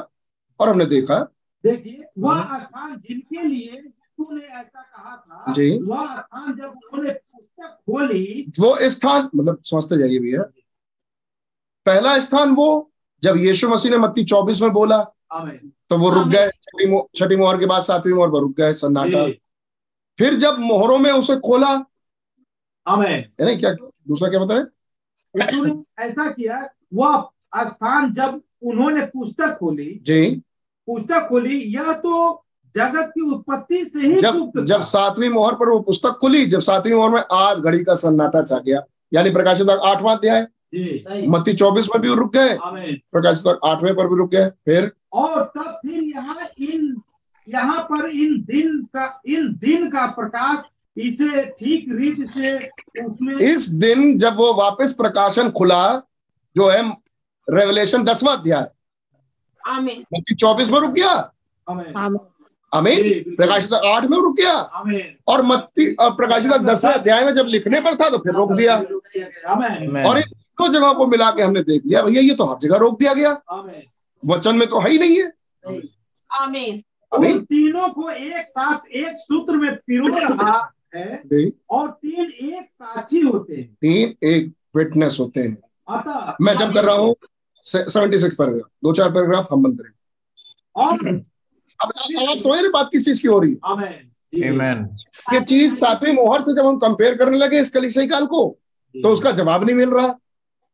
और 0.61 0.69
हमने 0.69 0.87
देखा। 0.87 1.19
देखिए 1.65 2.05
वह 2.19 2.59
स्थान 2.59 2.97
जिनके 3.09 3.43
लिए 3.43 3.81
तूने 3.81 4.45
ऐसा 4.45 4.83
कहा 4.83 5.17
था 5.17 5.53
जी। 5.53 5.71
वह 5.79 6.17
स्थान 6.17 6.53
जब 6.57 6.65
उन्होंने 6.65 7.11
पुस्तक 7.11 7.79
खोली। 7.87 8.53
वो 8.61 8.77
स्थान 8.89 9.29
मतलब 9.37 9.63
समझते 9.65 9.99
जाइए 9.99 10.19
भैया। 10.19 10.43
पहला 11.87 12.19
स्थान 12.19 12.55
वो 12.55 12.91
जब 13.23 13.37
यीशु 13.37 13.69
मसीह 13.69 13.91
ने 13.93 13.99
मत्ती 13.99 14.25
चौबीस 14.25 14.63
में 14.63 14.71
बोला। 14.73 14.97
आमीन 15.33 15.73
तो 15.91 15.99
वो 15.99 16.11
रुक 16.11 16.29
गए 16.29 16.49
छठी 16.49 16.87
मो- 16.87 17.19
छठी 17.19 17.37
मोहर 17.37 17.59
के 17.59 17.67
बाद 17.67 17.83
सातवीं 17.83 18.15
मोहर 18.15 18.29
पर 18.29 18.39
रुक 18.39 18.57
गए 18.57 18.75
सन्नाटा। 18.75 19.27
फिर 20.19 20.35
जब 20.35 20.59
मोहरों 20.59 20.99
में 20.99 21.13
उसे 21.13 21.37
खोला 21.37 21.87
आमीन। 22.87 23.11
है 23.11 23.45
ना 23.45 23.55
क्या 23.55 23.73
दूसरा 24.09 24.29
क्या 24.29 24.41
बता 24.41 24.55
रहे 24.55 24.65
ऐसा 25.99 26.31
किया 26.31 26.69
वह 26.95 27.31
स्थान 27.57 28.15
जब 28.15 28.43
उन्होंने 28.63 29.07
पुस्तक 29.07 29.57
खोली 29.61 30.01
जी। 30.03 30.43
पुस्तक 30.87 31.27
खोली 31.29 31.59
यह 31.59 31.93
तो 31.93 32.45
जगत 32.77 33.11
की 33.15 33.21
उत्पत्ति 33.21 33.85
से 33.85 34.01
ही 34.01 34.21
जब 34.21 34.53
जब 34.65 34.81
सातवीं 34.83 35.29
मोहर 35.29 35.55
पर 35.55 35.69
वो 35.69 35.81
पुस्तक 35.81 36.11
खुली 36.11 36.47
जब 36.47 36.61
सातवीं 36.61 36.95
मोहर 36.95 37.11
में 37.11 37.23
आज 37.33 37.59
घड़ी 37.59 37.85
का 37.85 37.95
सन्नाटा 37.95 38.43
छा 38.43 38.59
गया। 38.59 38.83
यानी 39.15 39.31
प्रकाशित 39.31 39.71
आठवां 39.71 40.17
अध्याय। 40.17 40.47
मत्ती 40.73 41.53
चौबीस 41.55 41.89
में 41.95 42.01
भी 42.03 42.15
रुक 42.15 42.33
गए। 42.33 42.57
आमीन। 42.57 42.95
प्रकाशित 43.13 43.59
आठवें 43.65 43.95
पर 43.97 44.09
भी 44.09 44.17
रुक 44.17 44.31
गए 44.31 44.49
फिर? 44.65 44.91
और 45.13 45.43
तब 45.57 45.79
फिर 45.83 46.03
यहाँ 46.03 46.49
इन 46.59 47.03
यहाँ 47.49 47.83
पर 47.83 48.09
इन 48.11 48.41
दिन 48.43 48.83
का 48.97 49.23
इन 49.27 49.53
दिन 49.55 49.91
का 49.91 50.07
प्रकाश 50.07 50.73
इसे 50.97 51.45
ठीक 51.59 51.85
रीत 51.93 52.29
से 52.31 52.57
उसमें 53.07 53.35
इस 53.35 53.69
दिन 53.71 54.17
जब 54.19 54.37
वो 54.37 54.53
वापस 54.55 54.93
प्रकाशन 54.93 55.51
खुला 55.51 55.83
जो 56.57 56.69
है 56.71 56.83
रेवलेशन 57.49 58.05
दसवा 58.05 58.33
अध्याय। 58.33 58.67
आमीन। 59.63 60.05
मत्ती 60.15 60.35
चौबीस 60.35 60.71
में 60.71 60.79
रुक 60.81 60.91
गया? 60.91 61.15
अमीन 62.73 63.03
बिल्कुल। 63.03 63.35
प्रकाशित 63.37 63.73
आठ 63.73 64.05
में 64.05 64.17
रुक 64.19 64.37
गया। 64.37 64.53
और 65.29 65.43
मत्ती 65.43 65.87
प्रकाशित 66.01 66.53
दसवें 66.53 66.93
अध्याय 66.93 67.25
में 67.25 67.33
जब 67.35 67.47
लिखने 67.47 67.81
पर 67.81 67.95
था 67.95 68.09
तो 68.11 68.19
फिर 68.19 68.35
रोक 68.35 68.53
दिया। 68.53 68.75
आमीन। 68.75 70.05
और 70.07 70.19
इन 70.19 70.25
दोनों 70.31 70.73
जगहों 70.73 70.95
को 70.95 71.07
मिला 71.07 71.31
के 71.31 71.43
हमने 71.43 71.63
देख 71.63 71.83
लिया 71.87 72.03
भैया 72.03 72.21
ये 72.23 72.35
तो 72.35 72.45
हर 72.45 72.59
जगह 72.59 72.77
रोक 72.77 72.99
दिया 72.99 73.15
गया। 73.15 73.31
वचन 74.23 74.57
में 74.57 74.69
तो 74.69 74.81
है 74.81 74.91
ही 74.91 74.99
नहीं 74.99 75.19
है। 75.19 75.33
आमीन। 76.31 76.83
उन 77.13 77.39
तीनों 77.41 77.89
को 77.89 78.11
एक 78.11 78.47
साथ 78.49 78.87
एक 78.93 79.17
सूत्र 79.19 79.57
में 79.57 79.75
पिरो 79.77 80.07
रहा 80.09 80.73
है 80.95 81.51
और 81.71 81.89
तीन 81.91 82.33
एक 82.55 82.65
साक्षी 82.65 83.21
होते 83.21 83.55
हैं। 83.55 83.67
तीन 83.81 84.15
एक 84.29 84.53
विटनेस 84.77 85.17
होते 85.21 85.41
हैं। 85.41 85.57
अतः 85.89 86.37
मैं 86.41 86.57
जब 86.57 86.73
कर 86.75 86.85
रहा 86.85 86.95
हूँ 86.95 87.15
सेवेंटी 87.63 88.19
सिक्स 88.19 88.35
पैराग्राफ 88.35 88.69
दो 88.85 88.93
चार 88.93 89.11
पैराग्राफ 89.11 89.49
हम 89.53 89.63
बंद 89.63 89.81
करें। 89.81 89.91
और 90.77 90.97
आप 91.83 92.39
समझ 92.39 92.59
रहे 92.61 92.69
बात 92.71 92.89
किस 92.93 93.05
चीज़ 93.05 93.23
की 93.23 93.29
हो 93.29 93.39
रही 93.39 93.51
है. 93.51 93.59
ये 95.33 95.41
चीज़ 95.43 95.75
सातवीं 95.75 96.13
मोहर 96.13 96.43
से 96.43 96.55
जब 96.55 96.67
हम 96.67 96.79
कंपेयर 96.79 97.15
करने 97.17 97.39
लगे 97.39 97.61
इस 97.61 97.71
कलिसिया 97.73 98.07
काल 98.07 98.27
को 98.27 98.49
तो 98.95 99.09
उसका 99.09 99.31
जवाब 99.33 99.65
नहीं 99.65 99.75
मिल 99.77 99.91
रहा। 99.91 100.09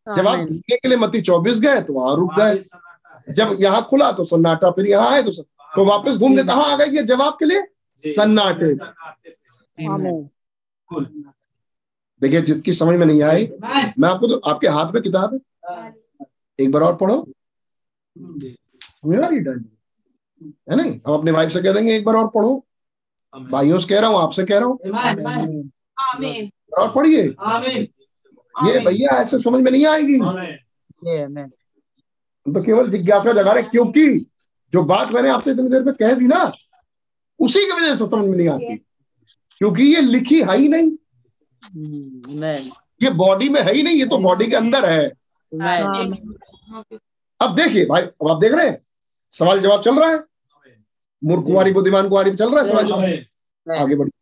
जवाब 0.07 0.39
ढूँढने 0.39 0.77
के 0.77 0.89
लिए 0.89 0.99
मत्ती 0.99 1.21
चौबीस 1.23 1.61
गए 1.61 1.81
तो 1.83 1.93
वहाँ 1.95 2.17
रुक 2.17 2.35
गए। 2.35 2.51
है। 2.51 3.35
जब 3.35 3.57
यहाँ 3.61 3.83
खुला 3.91 4.11
तो 4.13 4.25
सन्नाटा 4.25 4.71
फिर 4.71 4.87
यहाँ 4.87 5.11
आए 5.11 5.23
तो 5.23 5.31
तो 5.77 5.85
वापस 5.85 6.17
घूम 6.17 6.37
के 6.37 6.43
कहा 6.45 6.63
आ 6.63 6.77
गए? 6.77 6.87
ये 6.87 7.03
जवाब 7.03 7.37
के 7.39 7.45
लिए 7.45 7.63
सन्नाटे। 7.99 8.75
देखिए 12.23 12.41
जिसकी 12.43 12.73
समझ 12.73 12.99
में 12.99 13.07
नहीं 13.07 13.23
आई 13.23 13.47
मैं 13.99 14.09
आपको 14.09 14.27
तो 14.29 14.37
आपके 14.51 14.69
हाथ 14.69 14.93
में 14.95 15.03
किताब 15.03 15.35
है? 15.35 15.41
एक 16.59 16.73
बार 16.73 16.83
और 16.83 16.97
पढ़ो। 16.97 17.27
जी, 18.17 18.57
मेरा 19.07 19.29
रीडर 19.29 19.59
है 20.71 20.77
नहीं? 20.77 20.93
हम 21.07 21.15
अपने 21.15 21.31
वाइफ 21.31 21.51
से 21.51 21.63
कह 21.63 21.73
देंगे 21.73 21.95
एक 21.97 22.05
बार 22.05 22.17
और 22.17 22.29
पढ़ो। 22.35 22.55
भाइयों 23.35 23.79
से 23.79 23.89
कह 23.89 24.01
रहा 24.01 24.11
हूँ 24.11 24.19
आपसे 24.21 24.45
कह 24.45 24.59
रहा 24.59 24.69
हूँ। 24.69 24.79
आमीन। 24.95 25.71
आमीन 26.05 26.51
और 26.79 26.93
पढ़िए। 26.95 27.23
ये 28.57 28.85
भैया 28.85 29.17
ऐसे 29.21 29.39
समझ 29.39 29.63
में 29.63 29.71
नहीं 29.71 29.87
आएगी। 29.87 30.21
आमीन 30.21 30.59
ये 31.07 31.23
आमीन 31.25 31.51
हम 32.47 32.55
तो 32.55 32.63
केवल 32.63 32.91
जिज्ञासा 32.91 33.33
जगा 33.33 33.53
रहे 33.53 33.63
क्योंकि 33.63 34.07
जो 34.73 34.83
बात 34.85 35.13
मैंने 35.13 35.29
आपसे 35.29 35.51
इतनी 35.51 35.69
देर 35.71 35.83
में 35.83 35.95
कह 35.95 36.15
दी 36.15 36.27
ना 36.27 36.53
उसी 37.41 37.65
की 37.65 37.73
वजह 37.73 37.95
से 37.95 38.09
समझ 38.09 38.29
में 38.29 38.37
नहीं 38.37 38.49
आती। 38.49 38.77
क्योंकि 39.61 39.83
ये 39.85 40.01
लिखी 40.01 40.41
है 40.41 40.57
ही 40.59 40.69
नहीं। 40.69 40.91
ये 43.03 43.11
बॉडी 43.11 43.49
में 43.49 43.61
है 43.61 43.75
ही 43.75 43.83
नहीं 43.83 43.97
ये 43.97 44.07
तो 44.07 44.19
बॉडी 44.19 44.47
के 44.47 44.57
अंदर 44.57 44.89
है। 44.91 45.07
अब 47.41 47.55
देखिए 47.57 47.87
भाई 47.87 48.03
अब 48.03 48.29
आप 48.31 48.41
देख 48.41 48.53
रहे 48.53 48.69
हैं 48.69 48.79
सवाल 49.33 49.61
जवाब 49.61 49.83
चल 49.83 49.99
रहा 50.01 50.11
है। 50.11 50.19
मूर्ख 51.25 51.45
कुमारी 51.45 51.73
बुद्धिमान 51.73 52.09
कुमारी 52.09 52.31
चल 52.31 52.55
रहा 52.55 52.65
है 52.65 52.71
आमीन। 52.93 53.73
आगे 53.79 53.95
बढ़िए। 53.97 54.19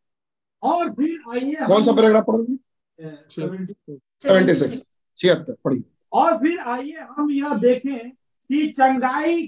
और 0.63 0.91
फिर 0.91 1.21
आइए 1.31 1.55
कौन 1.67 1.85
सा 1.85 1.93
पैराग्राफ 1.93 2.25
पढ़ोगे? 2.27 2.55
सेवेंटी- 3.29 3.99
सेवेंटी 4.23 4.55
सिक्स 4.55 4.85
छिहत्तर 5.17 5.57
पढ़िए। 5.65 5.83
और 6.13 6.37
फिर 6.37 6.59
आइए 6.59 6.97
हम 7.17 7.31
यह 7.31 7.55
देखें 7.55 8.11
कि 8.11 8.67
चंगाई 8.69 9.47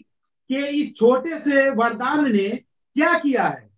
के 0.48 0.68
इस 0.68 0.94
छोटे 0.94 1.40
से 1.40 1.70
वरदान 1.70 2.32
ने 2.32 2.48
क्या 2.94 3.18
किया 3.18 3.44
है? 3.44 3.70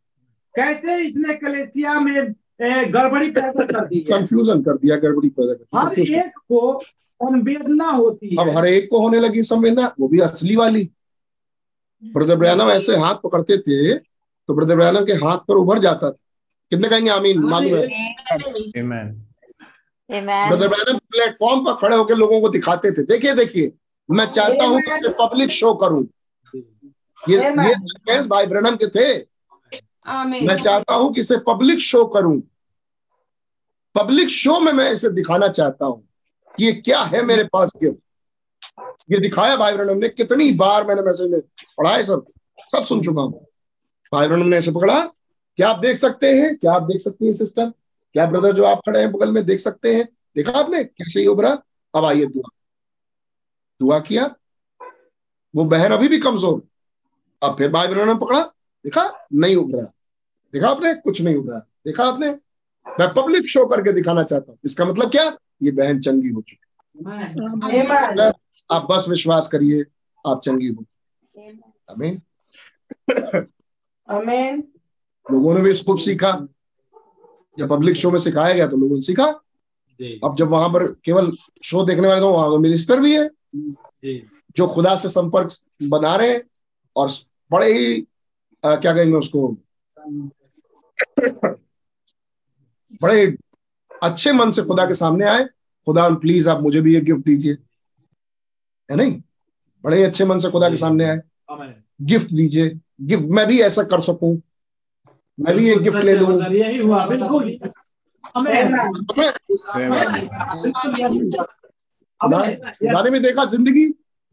कैसे 0.57 1.07
इसने 1.07 1.35
कलेसिया 1.35 2.01
में 2.01 2.33
गड़बड़ी 2.93 3.31
पैदा 3.31 3.67
कर 3.67 3.85
दी 3.85 4.01
कंफ्यूजन 4.01 4.62
कर 4.62 4.77
दिया 4.77 4.97
गड़बड़ी 4.97 5.28
पैदा 5.28 5.55
कर 5.55 5.65
हर 5.75 5.94
एक 6.17 6.39
को 6.39 6.81
संवेदना 6.85 7.91
होती 7.91 8.36
है। 8.36 8.51
अब 8.51 8.57
हर 8.57 8.67
एक 8.67 8.91
को 8.91 8.99
होने 8.99 9.20
लगी 9.20 9.43
संवेदना 9.43 9.94
वो 10.01 10.09
भी 10.09 10.19
असली 10.19 10.57
वाली। 10.57 10.91
ब्रदर 12.05 12.36
ब्रयानम 12.36 12.70
ऐसे 12.70 12.97
हाथ 12.97 13.15
पकड़ते 13.24 13.57
थे 13.58 13.94
तो 13.99 14.55
ब्रदर 14.55 14.76
ब्रयानम 14.76 15.05
के 15.05 15.12
हाथ 15.15 15.39
पर 15.49 15.55
उभर 15.55 15.78
जाता 15.78 16.10
था। 16.10 16.16
कितने 16.73 16.89
कहेंगे 16.89 17.10
आमीन? 17.10 17.39
मालूम 17.41 17.76
है. 17.76 17.86
ब्रदर 20.10 20.68
ब्रयानम 20.68 20.99
प्लेटफॉर्म 21.10 21.65
पर 21.65 21.74
खड़े 21.74 21.97
होकर 21.97 22.16
लोगों 22.16 22.41
को 22.41 22.49
दिखाते 22.49 22.91
थे। 22.91 23.02
देखिए 23.05 23.34
देखिए 23.34 23.73
मैं 24.08 24.26
चाहता 24.26 24.65
हूँ 24.65 24.81
कि 24.81 24.94
इसे 24.94 25.08
पब्लिक 25.20 25.50
शो 25.50 25.73
करूँ। 25.74 26.05
ये 27.23 27.36
ये 27.36 28.20
भाई 28.28 28.47
ब्रनम 28.47 28.76
के 28.76 28.86
थे। 28.89 29.07
मैं 30.41 30.57
चाहता 30.60 30.94
हूँ 30.94 31.12
कि 31.15 31.20
इसे 31.20 31.36
पब्लिक 31.47 31.78
शो 31.81 32.05
करूँ। 32.07 32.41
पब्लिक 33.94 34.28
शो 34.28 34.58
में 34.60 34.73
मैं 34.73 34.91
इसे 34.92 35.10
दिखाना 35.10 35.49
चाहता 35.49 35.86
हूँ 35.86 36.02
कि 36.55 36.65
ये 36.65 36.73
क्या 36.73 37.02
है 37.02 37.23
मेरे 37.23 37.44
पास 37.44 37.73
गिफ्ट 37.83 38.00
ये 39.08 39.18
दिखाया 39.20 39.57
भाई 39.57 39.74
ब्रैनम 39.74 39.99
ने, 39.99 40.08
कितनी 40.08 40.50
बार 40.52 40.86
मैंने 40.86 41.02
मैसेज 41.02 41.31
में 41.31 41.41
पढ़ा 41.78 41.97
है 41.97 42.02
सब। 42.02 42.26
सब 42.73 42.84
सुन 42.84 43.02
चुका 43.02 43.23
हूँ। 43.23 43.47
भाई 44.12 44.28
ब्रैनम 44.28 44.47
ने 44.47 44.58
इसे 44.58 44.73
पकड़ा। 44.73 45.00
क्या 45.57 45.68
आप 45.68 45.78
देख 45.78 45.97
सकते 45.97 46.33
हैं? 46.33 46.57
क्या 46.57 46.73
आप 46.73 46.83
देख 46.83 47.00
सकते 47.00 47.26
हैं 47.26 47.33
सिस्टर 47.33 47.73
क्या 48.15 48.26
ब्रदर 48.26 48.52
जो 48.52 48.65
आप 48.65 48.78
खड़े 48.78 49.00
हैं 49.00 49.10
बगल 49.12 49.33
में 49.33 49.44
देख 49.47 49.60
सकते 49.60 49.94
हैं? 49.94 50.08
देखा 50.36 50.52
आपने? 50.52 50.84
कैसे 50.84 51.20
ही 51.20 51.26
उभरा 51.26 51.50
अब 51.94 52.05
आइए 52.05 52.26
दुआ। 52.26 52.49
दुआ 53.81 53.99
किया। 53.99 54.34
वो 55.55 55.65
बहन 55.65 55.92
अभी 55.92 56.08
भी 56.08 56.18
कमज़ोर। 56.18 56.62
अब 57.42 57.57
फिर 57.58 57.70
भाई 57.70 57.89
बहनों 57.89 58.07
ने 58.07 58.15
पकड़ा। 58.15 58.41
देखा? 58.84 59.26
नहीं 59.34 59.57
उभरा। 59.57 59.83
देखा 60.55 60.68
आपने? 60.68 60.94
कुछ 60.94 61.20
नहीं 61.20 61.36
उभरा। 61.36 61.58
देखा 61.58 62.05
आपने? 62.05 62.31
मैं 62.86 63.12
पब्लिक 63.15 63.49
शो 63.49 63.66
करके 63.66 63.92
दिखाना 63.92 64.23
चाहता 64.23 64.52
हूँ। 64.52 64.58
इसका 64.65 64.84
मतलब 64.84 65.10
क्या? 65.10 65.24
ये 65.62 65.70
बहन 65.70 66.00
चंगी 66.00 66.28
हो 66.28 66.41
चुकी 66.41 66.57
आप 68.73 68.86
बस 68.91 69.07
विश्वास 69.09 69.49
करिए 69.49 69.84
आप 70.26 70.43
चंगी 70.44 70.67
हो। 70.67 70.84
आमीन 71.91 72.23
आमीन 74.10 74.65
लोगों 75.31 75.55
ने 75.55 75.60
भी 75.60 75.70
इसको 75.70 75.97
सीखा। 75.97 76.49
जब 77.59 77.68
पब्लिक 77.68 77.97
शो 77.97 78.10
में 78.10 78.18
सिखाया 78.18 78.55
गया 78.55 78.67
तो 78.67 78.76
लोगों 78.76 78.94
ने 78.94 79.02
सीखा। 79.02 79.26
अब 80.25 80.36
जब 80.36 80.49
वहाँ 80.49 80.68
पर 80.68 80.86
केवल 81.05 81.36
शो 81.65 81.84
देखने 81.84 82.09
वाले 82.09 82.20
तो 82.20 82.33
वहाँ 82.33 82.49
तो 82.49 82.59
मिनिस्टर 82.59 83.01
भी 83.01 83.17
है। 83.17 83.28
जो। 84.57 84.67
खुदा 84.67 84.97
से 84.97 85.09
संपर्क 85.09 85.51
बना 85.83 86.17
रहे 86.17 86.33
हैं 86.33 86.43
और 86.97 87.10
बड़े 87.52 87.73
ही 87.73 88.07
अ, 88.65 88.75
क्या 88.76 88.94
कहेंगे 88.94 89.17
उसको? 89.17 89.49
बड़े 93.02 93.36
अच्छे 94.02 94.33
मन 94.33 94.51
से 94.51 94.62
खुदा 94.62 94.86
के 94.86 94.94
सामने 94.94 95.26
आए। 95.26 95.44
खुदा 95.84 96.09
प्लीज़ 96.10 96.51
आप 96.51 96.60
मुझे 96.60 96.81
भी 96.81 96.94
ये 96.94 97.01
गिफ्ट 97.01 97.26
दीजिए। 97.26 97.57
है 98.91 98.97
नहीं? 98.97 99.21
बड़े 99.85 100.03
अच्छे 100.03 100.25
मन 100.25 100.39
से 100.39 100.51
खुदा 100.51 100.69
के 100.69 100.77
सामने 100.77 101.05
आए। 101.05 101.21
गिफ्ट 102.03 102.33
दीजिए। 102.33 102.69
गिफ्ट 103.03 103.25
मैं 103.31 103.47
भी 103.47 103.61
ऐसा 103.63 103.83
कर 103.83 104.01
सकूँ। 104.01 104.37
मैं 105.39 105.57
भी 105.57 105.71
एक 105.71 105.79
गिफ्ट 105.83 106.05
ले 106.05 106.15
लूँ। 106.15 106.33
यही 106.53 106.79
हुआ 106.79 107.07
बिल्कुल। 107.07 107.59
ने 113.03 113.11
भी 113.11 113.19
देखा 113.21 113.45
ज़िंदगी? 113.45 113.87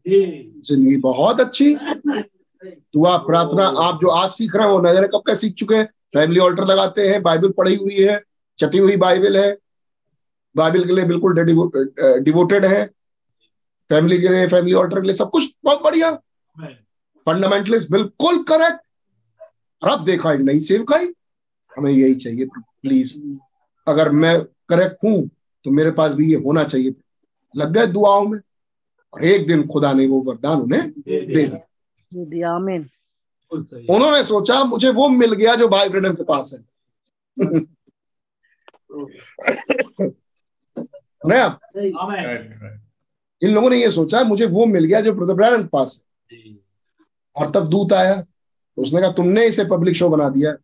ज़िंदगी 0.06 0.96
बहुत 0.98 1.40
अच्छी। 1.40 1.74
दुआ 1.74 3.16
प्रार्थना 3.18 3.64
आप 3.82 3.98
जो 4.02 4.08
आज 4.08 4.28
सीख 4.28 4.56
रहे 4.56 4.68
हो 4.68 4.80
नज़र 4.80 5.06
कब 5.06 5.22
का 5.26 5.34
सीख 5.34 5.54
चुके 5.54 5.74
हैं? 5.74 5.84
फैमिली 6.14 6.40
ऑल्टर 6.40 6.64
लगाते 6.64 7.08
हैं 7.08 7.22
बाइबल 7.22 7.50
पढ़ी 7.58 7.74
हुई 7.74 7.96
है 7.96 8.20
चटी 8.58 8.78
हुई 8.78 8.96
बाइबल 8.96 9.36
है। 9.36 9.56
बाइबल 10.56 10.84
के 10.84 10.92
लिए 10.92 11.04
बिल्कुल 11.04 11.34
डिवोटेड 12.24 12.64
है। 12.64 12.88
फैमिली 13.88 14.18
के 14.20 14.28
लिए 14.28 14.46
फैमिली 14.48 14.74
ऑल्टर 14.74 15.00
के 15.00 15.06
लिए 15.06 15.16
सब 15.16 15.30
कुछ 15.30 15.54
बहुत 15.64 15.82
बढ़िया। 15.82 16.12
फंडामेंटलिस्ट 17.26 17.90
बिल्कुल 17.90 18.42
करेक्ट। 18.42 18.80
और 19.82 19.90
अब 19.90 20.04
देखा 20.04 20.32
एक 20.32 20.40
नई 20.40 20.60
सेवकाई 20.60 21.06
हमें 21.76 21.92
यही 21.92 22.14
चाहिए 22.14 22.44
प्लीज़ 22.58 23.38
अगर 23.88 24.10
मैं 24.10 24.40
करेक्ट 24.44 24.96
हूँ 25.04 25.28
तो 25.64 25.70
मेरे 25.70 25.90
पास 25.90 26.14
भी 26.14 26.30
ये 26.30 26.36
होना 26.36 26.64
चाहिए। 26.64 26.94
लग 27.56 27.72
गए 27.72 27.86
दुआओं 27.86 28.26
में 28.28 28.38
और 29.14 29.24
एक 29.24 29.46
दिन 29.46 29.66
खुदा 29.66 29.92
ने 29.92 30.06
वो 30.06 30.22
वरदान 30.22 30.60
उन्हें 30.60 30.90
दे 30.90 31.20
दिया। 31.20 31.66
दिया। 32.24 32.50
आमीन। 32.50 32.82
बिल्कुल 32.82 33.64
सही। 33.64 33.86
उन्होंने 33.90 34.24
सोचा 34.24 34.64
मुझे 34.64 34.90
वो 34.90 35.08
मिल 35.08 35.32
गया 35.32 35.54
जो 35.54 35.68
भाई 35.68 35.88
ब्रदर 35.88 36.14
के 36.14 36.24
पास 36.24 36.54
है। 36.54 36.72
नहीं 41.26 41.40
आप 41.40 41.60
आमीन 41.76 42.24
Right, 42.24 42.62
right. 42.62 42.78
इन 43.42 43.54
लोगों 43.54 43.70
ने 43.70 43.76
ये 43.76 43.90
सोचा 43.90 44.22
मुझे 44.24 44.46
वो 44.46 44.66
मिल 44.66 44.84
गया 44.84 45.00
जो 45.00 45.12
ब्रदर 45.12 45.66
पास 45.66 46.06
है। 46.32 46.38
और 47.36 47.50
तब 47.50 47.68
दूत 47.68 47.92
आया 47.92 48.20
तो 48.22 48.82
उसने 48.82 49.00
कहा 49.00 49.12
तुमने 49.12 49.46
इसे 49.46 49.64
पब्लिक 49.64 49.94
शो 49.94 50.08
बना 50.08 50.28
दिया। 50.28 50.56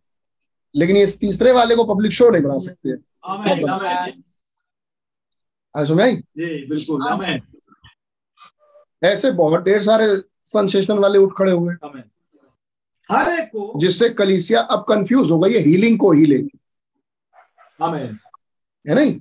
लेकिन 0.74 0.96
ये 0.96 1.02
इस 1.02 1.20
तीसरे 1.20 1.52
वाले 1.52 1.76
को 1.76 1.84
पब्लिक 1.84 2.12
शो 2.12 2.30
नहीं 2.30 2.42
बना 2.42 2.58
सकते। 2.58 2.96
जी 6.16 6.66
बिल्कुल 6.66 7.02
ऐसे 9.04 9.30
बहुत 9.30 9.62
ढेर 9.62 9.82
सारे 9.82 10.06
सेंसेशन 10.44 10.98
वाले 10.98 11.18
उठ 11.18 11.32
खड़े 11.38 11.52
हुए। 11.52 11.74
हर 13.12 13.32
एक 13.34 13.48
को 13.48 13.72
जिससे 13.76 14.08
कलीसिया 14.08 14.60
अब 14.60 14.84
कंफ्यूज 14.88 15.30
हो 15.30 15.38
गई 15.38 15.52
है 15.52 15.58
हीलिंग 15.58 15.98
को 15.98 16.12
ही 16.12 16.26
आमेन। 17.82 18.18
है 18.88 18.94
नहीं? 18.94 19.20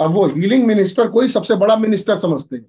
अब 0.00 0.10
वो 0.14 0.26
हीलिंग 0.26 0.66
मिनिस्टर 0.66 1.08
को 1.08 1.20
ही 1.20 1.28
सबसे 1.28 1.54
बड़ा 1.54 1.76
मिनिस्टर 1.76 2.16
समझते 2.16 2.56
हैं। 2.56 2.66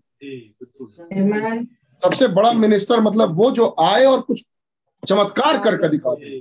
सबसे 2.03 2.27
बड़ा 2.27 2.51
मिनिस्टर 2.53 2.99
मतलब 2.99 3.35
वो 3.35 3.51
जो 3.51 3.75
आए 3.79 4.05
और 4.05 4.21
कुछ 4.21 4.45
चमत्कार 5.07 5.63
करके 5.63 5.89
दिखा 5.89 6.13
दे 6.15 6.29
जी 6.29 6.39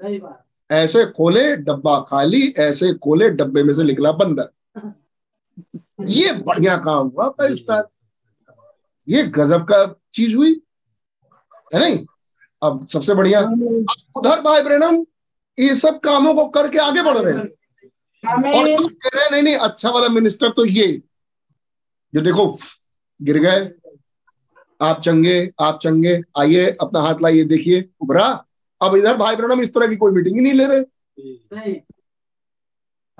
सही 0.00 0.18
बात। 0.18 0.40
ऐसे 0.70 1.04
खोले 1.06 1.56
डब्बा 1.56 1.98
खाली 2.00 2.54
ऐसे 2.58 2.92
खोले 2.92 3.30
डब्बे 3.30 3.62
में 3.62 3.74
से 3.74 3.84
निकला 3.84 4.12
बंदर। 4.12 4.48
ये 6.08 6.32
बढ़िया 6.32 6.76
काम 6.76 7.08
हुआ 7.08 7.28
भाई 7.28 7.52
उस्ताद। 7.54 7.88
ये 9.08 9.22
गजब 9.22 9.64
का 9.64 9.84
चीज़ 10.14 10.34
हुई 10.36 10.60
है 11.74 11.80
नहीं? 11.80 12.06
अब 12.62 12.86
सबसे 12.88 13.14
बढ़िया 13.14 13.40
अब 13.40 13.86
उधर 14.16 14.40
भाई 14.40 14.62
ब्रैनम 14.62 15.04
ये 15.58 15.74
सब 15.76 15.98
कामों 16.00 16.34
को 16.34 16.46
करके 16.48 16.78
आगे 16.78 17.02
बढ़ 17.02 17.18
रहे 17.18 17.32
हैं। 17.34 17.48
नहीं 18.26 19.42
नहीं 19.42 19.56
अच्छा 19.56 19.90
वाला 19.90 20.08
मिनिस्टर 20.08 20.50
तो 20.50 20.64
ये। 20.64 21.02
जो 22.14 22.20
देखो 22.20 22.58
गिर 23.22 23.38
गए। 23.38 23.70
आप 24.82 25.00
चंगे 25.00 25.52
आप 25.60 25.78
चंगे। 25.82 26.22
आइए 26.38 26.76
अपना 26.80 27.00
हाथ 27.00 27.14
लाइए 27.22 27.44
देखिए। 27.44 27.88
उभरा। 28.00 28.44
अब 28.82 28.96
इधर 28.96 29.16
भाई 29.16 29.36
ब्रैनम 29.36 29.60
इस 29.60 29.74
तरह 29.74 29.86
की 29.86 29.96
कोई 29.96 30.12
मीटिंग 30.12 30.36
ही 30.36 30.42
नहीं 30.42 30.52
ले 30.52 30.66
रहे। 30.66 30.80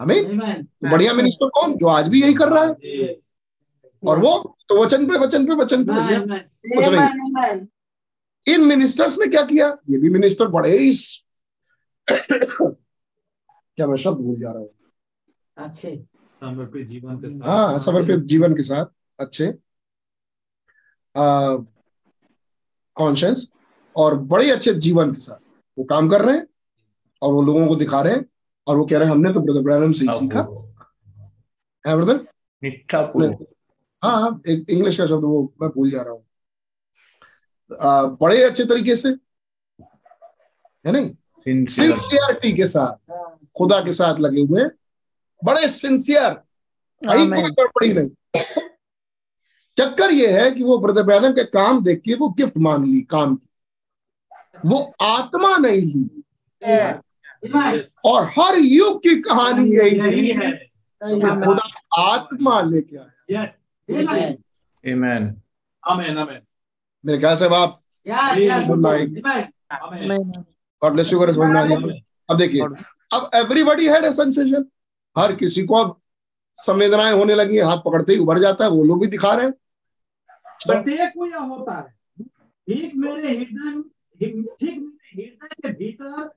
हमें? 0.00 0.38
तो 0.64 0.90
बढ़िया 0.90 1.12
मिनिस्टर 1.12 1.48
कौन? 1.48 1.74
जो 1.74 1.86
आज 1.86 2.08
भी 2.08 2.22
यही 2.22 2.34
कर 2.34 2.48
रहा 2.48 2.64
है। 2.64 2.72
और 4.06 4.18
वो? 4.18 4.58
तो 4.68 4.82
वचन 4.82 5.06
पे 5.06 5.18
वचन 5.18 5.46
पे 5.46 5.54
वचन 5.54 5.84
पे। 5.84 5.92
कुछ 6.76 6.86
नहीं। 6.88 7.66
इन 8.54 8.60
मिनिस्टर्स 8.60 9.18
ने 9.18 9.26
क्या 9.26 9.42
किया? 9.42 9.78
ये 9.90 9.98
भी 9.98 10.08
मिनिस्टर 10.08 10.48
बड़े 10.48 10.76
इस 10.76 11.24
क्या 13.76 13.86
मैं 13.86 13.96
शब्द 13.96 14.18
भूल 14.18 14.40
जा 14.40 14.50
रहा 14.50 14.58
हूँ? 14.58 14.73
अच्छे। 15.56 15.96
समर्पित 16.40 16.86
जीवन 16.88 17.16
के 17.20 17.30
साथ। 17.30 17.46
हाँ 17.48 17.78
समर्पित 17.78 18.24
जीवन 18.28 18.54
के 18.56 18.62
साथ 18.62 18.86
अच्छे। 19.18 19.52
कॉन्शियस 22.96 23.50
और 23.96 24.18
बड़े 24.32 24.50
अच्छे 24.50 24.74
जीवन 24.74 25.12
के 25.12 25.20
साथ। 25.20 25.38
वो 25.78 25.84
काम 25.84 26.08
कर 26.08 26.22
रहे 26.22 26.36
हैं 26.36 26.46
और 27.22 27.32
वो 27.32 27.42
लोगों 27.42 27.66
को 27.66 27.76
दिखा 27.76 28.00
रहे 28.02 28.12
हैं 28.12 28.24
और 28.66 28.76
वो 28.76 28.84
कह 28.84 28.98
रहे 28.98 29.08
हैं 29.08 29.14
हमने 29.14 29.32
तो 29.32 29.40
ब्रदर 29.40 29.62
ब्रैनम 29.62 29.92
से 29.92 30.04
ही 30.04 30.18
सीखा। 30.18 30.40
है 31.84 31.96
ब्रदर 31.96 32.26
हाँ 34.02 34.20
हाँ 34.20 34.40
एक 34.48 34.70
इंग्लिश 34.70 34.96
का 34.98 35.06
शब्द 35.06 35.24
वो 35.24 35.42
मैं 35.62 35.70
भूल 35.70 35.90
जा 35.90 36.02
रहा 36.02 36.12
हूँ। 36.12 36.24
आ, 37.80 38.02
बड़े 38.04 38.42
अच्छे 38.42 38.64
तरीके 38.64 38.96
से 38.96 39.08
है 40.84 40.92
नहीं? 40.92 41.10
सिंसियरिटी 41.40 42.52
के 42.52 42.66
साथ 42.66 43.12
खुदा 43.58 43.80
के 43.84 43.92
साथ 43.92 44.18
लगे 44.20 44.40
हुए 44.40 44.62
हैं। 44.62 44.70
बड़े 45.42 45.68
सिंसियर 45.68 46.30
भाई 47.02 47.26
कोई 47.30 47.50
गड़बड़ी 47.50 47.92
नहीं। 47.92 48.10
चक्कर 49.76 50.12
ये 50.12 50.30
है 50.32 50.50
कि 50.50 50.62
वो 50.62 50.78
ब्रदर 50.78 51.02
ब्रैनम 51.02 51.32
के 51.32 51.44
काम 51.44 51.82
देख 51.84 52.00
के 52.00 52.14
वो 52.14 52.28
गिफ्ट 52.28 52.56
मान 52.56 52.84
ली 52.84 53.00
काम 53.00 53.34
की। 53.36 53.48
वो 54.66 54.94
आत्मा 55.00 55.56
नहीं 55.56 55.80
ली। 55.80 56.22
और 58.04 58.24
हर 58.38 58.58
युग 58.58 58.98
की 59.02 59.14
कहानी 59.20 59.70
यही 59.70 59.98
यही 59.98 60.32
कि 61.02 61.20
खुदा 61.46 62.02
आत्मा 62.02 62.60
लेके 62.60 62.96
आया। 62.96 63.10
मेरे 67.04 67.18
ख्याल 67.18 67.36
से 67.36 67.46
आप 67.54 67.80
गुड 70.82 70.92
ब्लेस 70.92 71.12
यू 71.12 71.18
गया 71.20 72.00
अब 72.30 72.38
देखिए 72.38 72.60
अब 73.12 73.30
एवरीबॉडी 73.34 73.86
हैड 73.88 74.04
अ 74.04 74.10
सेंसेशन 74.10 74.64
हर 75.16 75.34
किसी 75.36 75.64
को 75.66 75.74
अब 75.74 75.96
संवेदनाएँ 76.56 77.12
होने 77.12 77.34
लगी 77.34 77.58
हाथ 77.58 77.78
पकड़ते 77.84 78.12
ही 78.12 78.18
उभर 78.18 78.38
जाता 78.38 78.64
है 78.64 78.70
वो 78.70 78.84
लोग 78.84 79.00
भी 79.00 79.06
दिखा 79.06 79.32
रहे 79.34 79.46
हैं। 79.46 79.52
प्रत्येक 80.66 81.12
को 81.18 81.26
यह 81.26 81.38
होता 81.38 81.76
है। 81.78 82.24
ठीक 82.68 82.92
मेरे 82.96 83.28
हृदय 83.28 83.82
ठीक 84.20 84.34
मेरे 84.36 85.22
हृदय 85.22 85.48
के 85.62 85.68
भीतर 85.68 86.28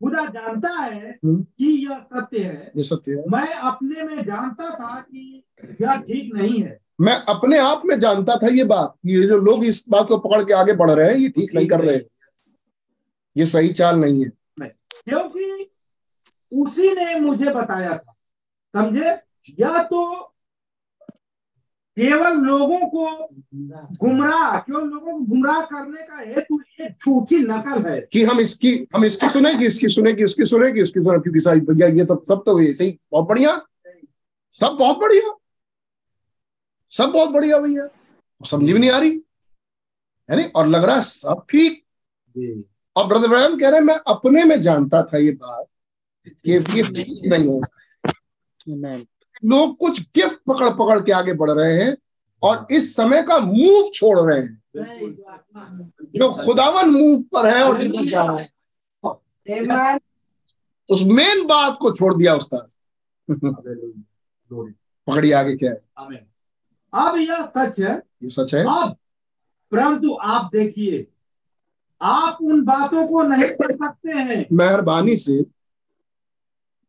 खुदा 0.00 0.24
जानता 0.26 0.68
है 0.68 1.10
हम्म। 1.24 1.42
कि 1.42 1.86
यह 1.86 1.98
सत्य 1.98 2.42
है। 2.42 2.72
ये 2.76 2.84
सत्य 2.84 3.12
है। 3.12 3.24
मैं 3.28 3.54
अपने 3.54 4.02
में 4.02 4.24
जानता 4.24 4.70
था 4.70 5.00
कि 5.00 5.44
यह 5.82 5.96
ठीक 5.96 6.34
नहीं 6.34 6.62
है। 6.62 6.78
मैं 7.00 7.14
अपने 7.28 7.58
आप 7.58 7.82
में 7.84 7.98
जानता 7.98 8.36
था 8.36 8.46
ये 8.46 8.64
बात 8.64 8.94
ये 9.06 9.26
जो 9.26 9.38
लोग 9.38 9.64
इस 9.64 9.84
बात 9.88 10.08
को 10.08 10.18
पकड़ 10.18 10.42
के 10.44 10.52
आगे 10.52 10.72
बढ़ 10.72 10.90
रहे 10.90 11.08
हैं 11.08 11.16
ये 11.16 11.28
ठीक 11.28 11.54
नहीं 11.54 11.66
कर 11.66 11.80
रहे 11.80 11.96
हैं। 11.96 12.04
ये 13.36 13.46
सही 13.46 13.68
चाल 13.68 13.98
नहीं 14.00 14.24
है। 14.24 14.30
क्योंकि 15.08 15.37
उसी 16.52 16.94
ने 16.94 17.14
मुझे 17.20 17.52
बताया 17.54 17.96
था 17.98 18.14
समझे? 18.74 19.10
या 19.60 19.82
तो 19.82 20.14
केवल 21.96 22.36
लोगों 22.36 22.78
को 22.78 23.04
गुमराह 24.00 24.58
केवल 24.58 24.84
लोगों 24.84 25.12
को 25.12 25.18
गुमराह 25.26 25.60
करने 25.62 26.02
का 26.02 26.18
हेतु 26.18 26.58
एक 26.80 26.92
झूठी 26.92 27.38
नकल 27.38 27.86
है। 27.88 28.00
कि 28.12 28.22
हम 28.24 28.40
इसकी 28.40 28.72
हम 28.94 29.04
इसकी 29.04 29.28
सुनेगी 29.28 29.66
इसकी 29.66 29.88
सुनेगी 29.88 30.22
इसकी 30.22 30.44
सुनेगी 30.44 30.80
इसकी 30.80 31.00
सुने 31.00 31.18
क्योंकि 31.18 31.40
सारी 31.40 31.60
भैया 31.60 31.86
ये 31.88 32.04
तो 32.04 32.22
सब 32.28 32.42
तो 32.46 32.60
ये 32.60 32.72
सही 32.74 32.98
बहुत 33.12 33.28
बढ़िया। 33.28 33.56
सब 34.52 34.76
बहुत 34.80 34.98
बढ़िया। 34.98 35.34
सब 36.90 37.10
बहुत 37.10 37.30
बढ़िया 37.30 37.58
भैया 37.58 37.88
समझ 38.40 38.70
में 38.70 38.78
नहीं 38.80 38.90
आ 38.90 38.98
रही? 38.98 39.10
है 40.28 40.36
नहीं? 40.36 40.46
और 40.46 40.66
लग 40.66 40.84
रहा 40.84 40.94
है 40.96 41.02
सब 41.02 41.44
ठीक। 41.50 41.84
और 42.96 43.06
ब्रदर 43.06 43.28
ब्रैनम 43.28 43.58
कह 43.58 43.68
रहे 43.68 43.78
हैं 43.78 43.86
मैं 43.86 43.98
अपने 44.08 44.44
में 44.44 44.60
जानता 44.60 45.02
था 45.02 45.18
ये 45.18 45.30
बात। 45.32 45.66
कि 46.28 46.52
ये 46.52 46.82
ठीक 46.82 47.20
नहीं 47.26 47.60
है। 48.84 48.98
लोग 49.44 49.76
कुछ 49.76 50.00
गिफ्ट 50.16 50.40
पकड़ 50.46 50.70
पकड़ 50.70 51.00
के 51.00 51.12
आगे 51.12 51.32
बढ़ 51.32 51.50
रहे 51.50 51.82
हैं 51.82 51.96
और 52.42 52.66
इस 52.70 52.94
समय 52.96 53.22
का 53.22 53.38
मूव 53.38 53.90
छोड़ 53.94 54.18
रहे 54.20 54.40
हैं। 54.40 54.62
जो 56.16 56.30
खुदावन 56.32 56.90
मूव 56.90 57.22
पर 57.22 57.46
है 57.46 57.62
और 57.62 57.80
जिधर 57.80 58.04
जा 58.04 58.24
रहे 58.26 58.44
हैं। 58.44 59.98
उस 60.90 61.02
मेन 61.02 61.46
बात 61.46 61.76
को 61.80 61.90
छोड़ 61.92 62.14
दिया 62.14 62.34
उस्ताद 62.34 62.66
पकड़िए 65.06 65.32
आगे 65.32 65.56
क्या 65.56 65.70
है। 65.70 66.26
अब 66.94 67.16
यह 67.16 67.46
सच 67.46 67.80
है। 67.80 67.94
ये 68.22 68.30
सच 68.30 68.54
है। 68.54 68.62
अब 68.62 68.96
परंतु 69.72 70.16
आप 70.22 70.50
देखिए 70.52 71.06
आप 72.02 72.38
उन 72.42 72.64
बातों 72.64 73.06
को 73.08 73.22
नहीं 73.22 73.48
कर 73.52 73.72
सकते 73.76 74.10
हैं। 74.10 74.46
मेहरबानी 74.52 75.16
से 75.16 75.44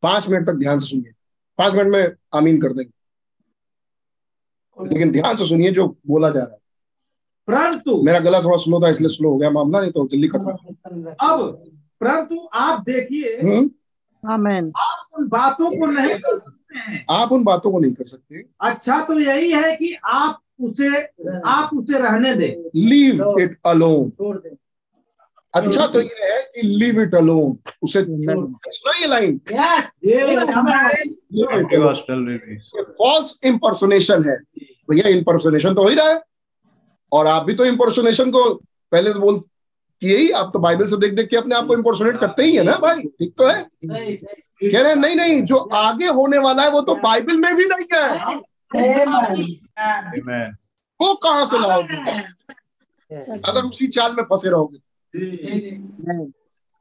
पाँच 0.02 0.30
मिनट 0.30 0.48
तक 0.48 0.54
ध्यान 0.54 0.80
से 0.80 0.88
सुनिए। 0.88 1.12
पाँच 1.58 1.74
मिनट 1.74 1.88
में 1.88 2.12
आमीन 2.34 2.62
कर 2.62 2.74
देंगे। 2.74 3.00
लेकिन 4.94 5.12
ध्यान 5.12 5.36
से 5.36 5.46
सुनिए 5.46 5.72
जो 5.72 5.98
बोला 6.08 6.30
जा 6.30 6.40
रहा 6.40 6.52
है। 6.52 6.60
परंतु 7.48 8.04
मेरा 8.04 8.20
गला 8.20 8.42
थोड़ा 8.42 8.58
स्लो 8.58 8.80
था 8.80 8.90
इसलिए 8.90 9.10
स्लो 9.10 9.30
हो 9.30 9.38
गया। 9.38 9.50
मामला 9.50 9.82
नहीं 9.82 9.92
तो 9.92 10.08
जल्दी 10.08 10.28
खत्म। 10.28 10.52
अब 11.22 11.64
परंतु 12.02 12.50
आप 12.54 12.82
देखिए 12.82 13.38
हम्म, 13.38 13.70
आप 14.78 15.10
उन 15.20 15.28
बातों 15.28 15.72
को 15.72 15.86
नहीं 15.86 16.10
कर 16.10 16.40
सकते 16.40 16.80
हैं। 16.80 17.06
आप 17.10 17.32
उन 17.32 17.44
बातों 17.44 17.72
को 17.72 17.80
नहीं 17.80 17.94
कर 17.94 18.06
सकते। 18.06 18.44
अच्छा 18.62 19.04
तो 19.04 19.20
यही 19.20 19.52
है 19.52 19.76
कि 19.76 19.98
आप 20.06 20.40
उसे 20.62 21.02
आप 21.46 21.70
उसे 21.74 22.00
रहने 22.00 22.36
दें। 22.36 22.70
लीव 22.76 23.40
इट 23.40 23.60
अलोन 23.66 24.10
छोड़ 24.10 24.38
दे। 24.38 24.69
अच्छा 25.54 25.88
तो 25.88 26.02
ये 26.02 26.34
है 26.34 26.42
कि 26.42 26.62
लीव 26.62 27.02
इट 27.02 27.16
अलोन 27.16 27.58
उसे 27.82 28.02
सुना 28.02 29.06
लाइन. 29.06 29.42
फॉल्स 32.98 33.40
इम्पर्सोनेशन 33.46 34.24
है। 34.30 34.38
भैया 34.90 35.10
इम्पर्सोनेशन 35.10 35.76
तो 35.76 35.84
हो 35.84 35.90
ही 35.90 35.96
रहा 35.96 36.10
है। 36.10 36.22
और 37.12 37.28
आप 37.28 37.44
भी 37.44 37.54
तो 37.54 37.66
इम्पर्सोनेशन 37.66 38.32
को 38.32 38.54
पहले 38.92 39.14
तो 39.14 39.20
बोल 39.20 39.40
किए 40.02 40.18
ही। 40.18 40.30
आप 40.32 40.50
तो 40.54 40.60
बाइबल 40.60 40.86
से 40.86 40.98
देख 40.98 41.14
देख 41.14 41.28
के 41.30 41.38
अपने 41.38 41.56
आप 41.56 41.66
को 41.66 41.74
इम्पर्सोनेट 41.74 42.20
करते 42.20 42.44
ही 42.44 42.56
है 42.56 42.64
ना 42.64 42.72
भाई। 42.72 43.02
ठीक 43.02 43.34
तो 43.38 43.48
है। 43.48 43.64
सही 43.64 44.18
सही। 44.18 44.70
कह 44.70 44.82
रहे 44.82 44.90
हैं 44.90 44.96
नहीं 44.96 45.16
नहीं 45.16 45.42
जो 45.42 45.58
आगे 45.58 46.08
होने 46.08 46.38
वाला 46.38 46.64
है 46.64 46.72
वो 46.72 46.82
तो 46.82 46.96
बाइबल 46.96 47.38
में 47.38 47.56
भी 47.56 47.66
नहीं 47.66 47.86
है। 47.94 48.10
वो 51.02 51.14
कहाँ 51.16 51.46
से 51.46 51.60
लाओगे? 51.60 51.96
अगर 53.48 53.62
उसी 53.62 53.88
चाल 53.88 54.12
में 54.12 54.24
फंसे 54.24 54.50
रहोगे। 54.50 54.89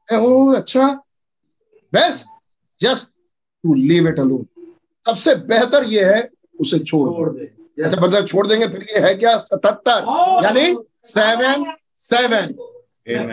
ओ 0.09 0.53
अच्छा। 0.53 0.87
Best 1.93 2.27
just 2.79 3.11
to 3.63 3.73
leave 3.73 4.07
it 4.07 4.19
alone 4.19 4.45
सबसे 5.05 5.35
बेहतर 5.49 5.83
ये 5.89 6.03
है 6.05 6.29
उसे 6.59 6.79
छोड़ 6.79 7.09
छोड़ 7.09 7.29
दे। 7.29 7.45
अच्छा 7.83 8.01
मतलब 8.01 8.25
छोड़ 8.27 8.45
देंगे 8.47 8.67
फिर 8.67 8.81
ये 8.89 8.99
है 9.07 9.13
क्या? 9.15 9.37
सतहत्तर। 9.37 10.05
यानी 10.45 10.75
सेवन 11.05 11.63
सेवन 11.97 12.47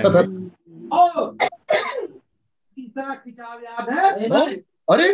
सतहत्तर। 0.02 1.46
तीसरा 2.76 3.14
खिंचाव 3.14 3.60
याद 3.60 3.88
है? 3.90 4.54
अरे 4.88 5.08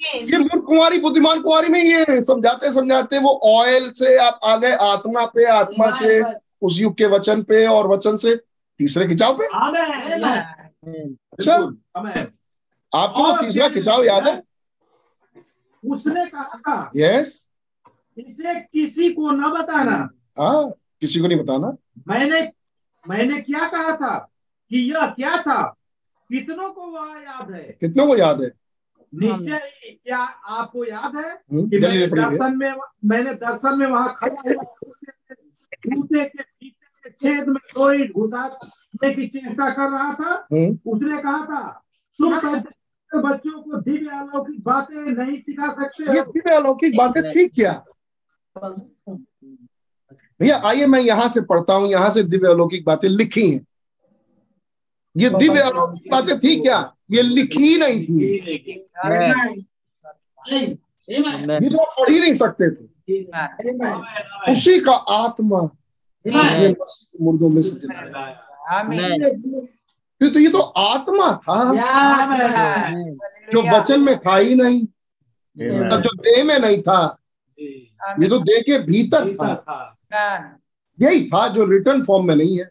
ये 0.00 0.38
मूर्ख 0.38 0.64
कुंवारी 0.66 0.98
बुद्धिमान 1.00 1.40
कुमारी 1.42 1.68
में 1.68 1.82
ये 1.82 2.20
समझाते 2.22 2.72
समझाते 2.72 3.18
वो 3.18 3.30
ऑयल 3.50 3.90
से 3.90 4.16
आप 4.24 4.40
आ 4.44 4.56
गए 4.56 4.72
आत्मा 4.86 5.24
पे 5.34 5.44
आत्मा 5.50 5.90
से 6.00 6.20
उस 6.62 6.78
युग 6.80 6.94
के 6.98 7.06
वचन 7.14 7.42
पे 7.42 7.66
और 7.66 7.86
वचन 7.88 8.16
से। 8.16 8.34
तीसरे 8.78 9.06
खिंचाव 9.06 9.38
पे? 9.38 9.44
अच्छा। 11.32 11.54
आपको 12.94 13.22
वो 13.22 13.42
तीसरा 13.42 13.68
खिंचाव 13.68 14.04
याद 14.04 14.26
है? 14.28 14.42
उसने 15.84 16.26
कहा 16.26 16.58
था 16.58 16.90
यस 16.96 17.52
इसे 18.18 18.60
किसी 18.60 19.12
को 19.12 19.30
न 19.30 19.50
बताना। 19.50 19.96
हाँ 20.40 20.70
किसी 21.00 21.20
को 21.20 21.26
नहीं 21.26 21.38
बताना। 21.38 21.76
मैंने 22.08 22.52
मैंने 23.08 23.40
क्या 23.40 23.68
कहा 23.68 23.96
था 23.96 24.18
कि 24.70 24.92
यह 24.92 25.06
क्या 25.06 25.36
था? 25.36 25.62
कितनों 26.30 26.72
को 26.72 26.86
वह 26.86 27.20
याद 27.20 27.50
है? 27.50 27.76
कितनों 27.80 28.06
को 28.06 28.16
याद 28.16 28.42
है? 28.42 28.50
निश्चय 29.14 29.54
ही 29.54 30.00
क्या 30.04 30.18
आपको 30.58 30.84
याद 30.84 31.16
है 31.16 31.30
हम्म, 31.32 31.68
कि 31.68 31.78
मैंने 31.78 32.06
दर्शन 32.06 32.56
में 32.56 32.74
मैंने 33.04 33.34
दर्शन 33.34 33.78
में 33.78 33.86
वहाँ 33.86 34.14
खड़ा 34.16 34.42
हुआ। 34.46 34.62
के 35.86 36.24
छेद 37.22 37.48
में 37.48 37.60
कोई 37.74 38.06
घुसाने 38.08 39.12
की 39.14 39.26
चेष्टा 39.28 39.68
कर 39.70 39.90
रहा 39.90 40.12
था 40.14 40.46
हम्म, 40.52 40.78
उसने 40.86 41.18
कहा 41.22 41.44
था 41.46 41.62
तुम 42.18 42.38
कहते 42.38 42.74
बच्चों 43.12 43.60
को 43.62 43.80
दिव्य 43.80 44.08
अलौकिक 44.18 44.62
बातें 44.64 44.96
नहीं 44.96 45.38
सिखा 45.38 45.68
सकते 45.72 46.14
ये 46.16 46.22
दिव्य 46.32 46.54
अलौकिक 46.54 46.96
बातें 46.96 47.22
थी 47.28 47.46
क्या? 47.48 47.72
भैया 50.40 50.56
आइए 50.66 50.86
मैं 50.86 51.00
यहाँ 51.00 51.28
से 51.28 51.40
पढ़ता 51.50 51.74
हूँ 51.74 51.88
यहाँ 51.90 52.10
से 52.10 52.22
दिव्य 52.22 52.48
अलौकिक 52.48 52.84
बातें 52.84 53.08
लिखी 53.08 53.48
हैं। 53.50 53.64
ये 55.16 55.28
दिव्य 55.30 55.60
अलौकिक 55.60 56.10
बातें 56.12 56.38
थी 56.38 56.56
क्या? 56.60 56.78
ये 57.10 57.22
लिखी 57.22 57.62
ही 57.62 57.76
नहीं 57.78 58.04
थी। 58.04 58.16
ये 60.48 61.68
तो 61.70 61.84
पढ़ 61.98 62.10
ही 62.10 62.20
नहीं 62.20 62.34
सकते 62.34 62.70
थे। 62.70 62.84
उसी 64.52 64.78
का 64.80 64.92
आत्मा 64.92 65.60
मसीह 66.30 66.74
मुर्दों 67.22 67.48
में 67.48 67.62
से 67.62 67.70
जिलाया 67.70 68.42
Amen. 68.80 69.22
तो 70.32 70.38
ये 70.38 70.48
तो 70.48 70.58
आत्मा 70.58 71.32
था। 71.36 71.72
जो 73.52 73.62
वचन 73.78 74.00
में 74.00 74.18
था 74.18 74.36
ही 74.36 74.54
नहीं. 74.54 74.86
तब 75.90 76.00
जो 76.00 76.10
देह 76.16 76.44
में 76.44 76.58
नहीं 76.58 76.82
था 76.82 77.18
ये 78.20 78.28
तो 78.28 78.38
देह 78.38 78.60
के 78.60 78.78
भीतर 78.78 79.34
था। 79.34 79.86
यही 81.00 81.28
था 81.28 81.48
जो 81.48 81.64
रिटर्न 81.64 82.04
फॉर्म 82.04 82.28
में 82.28 82.36
नहीं 82.36 82.58
है। 82.58 82.70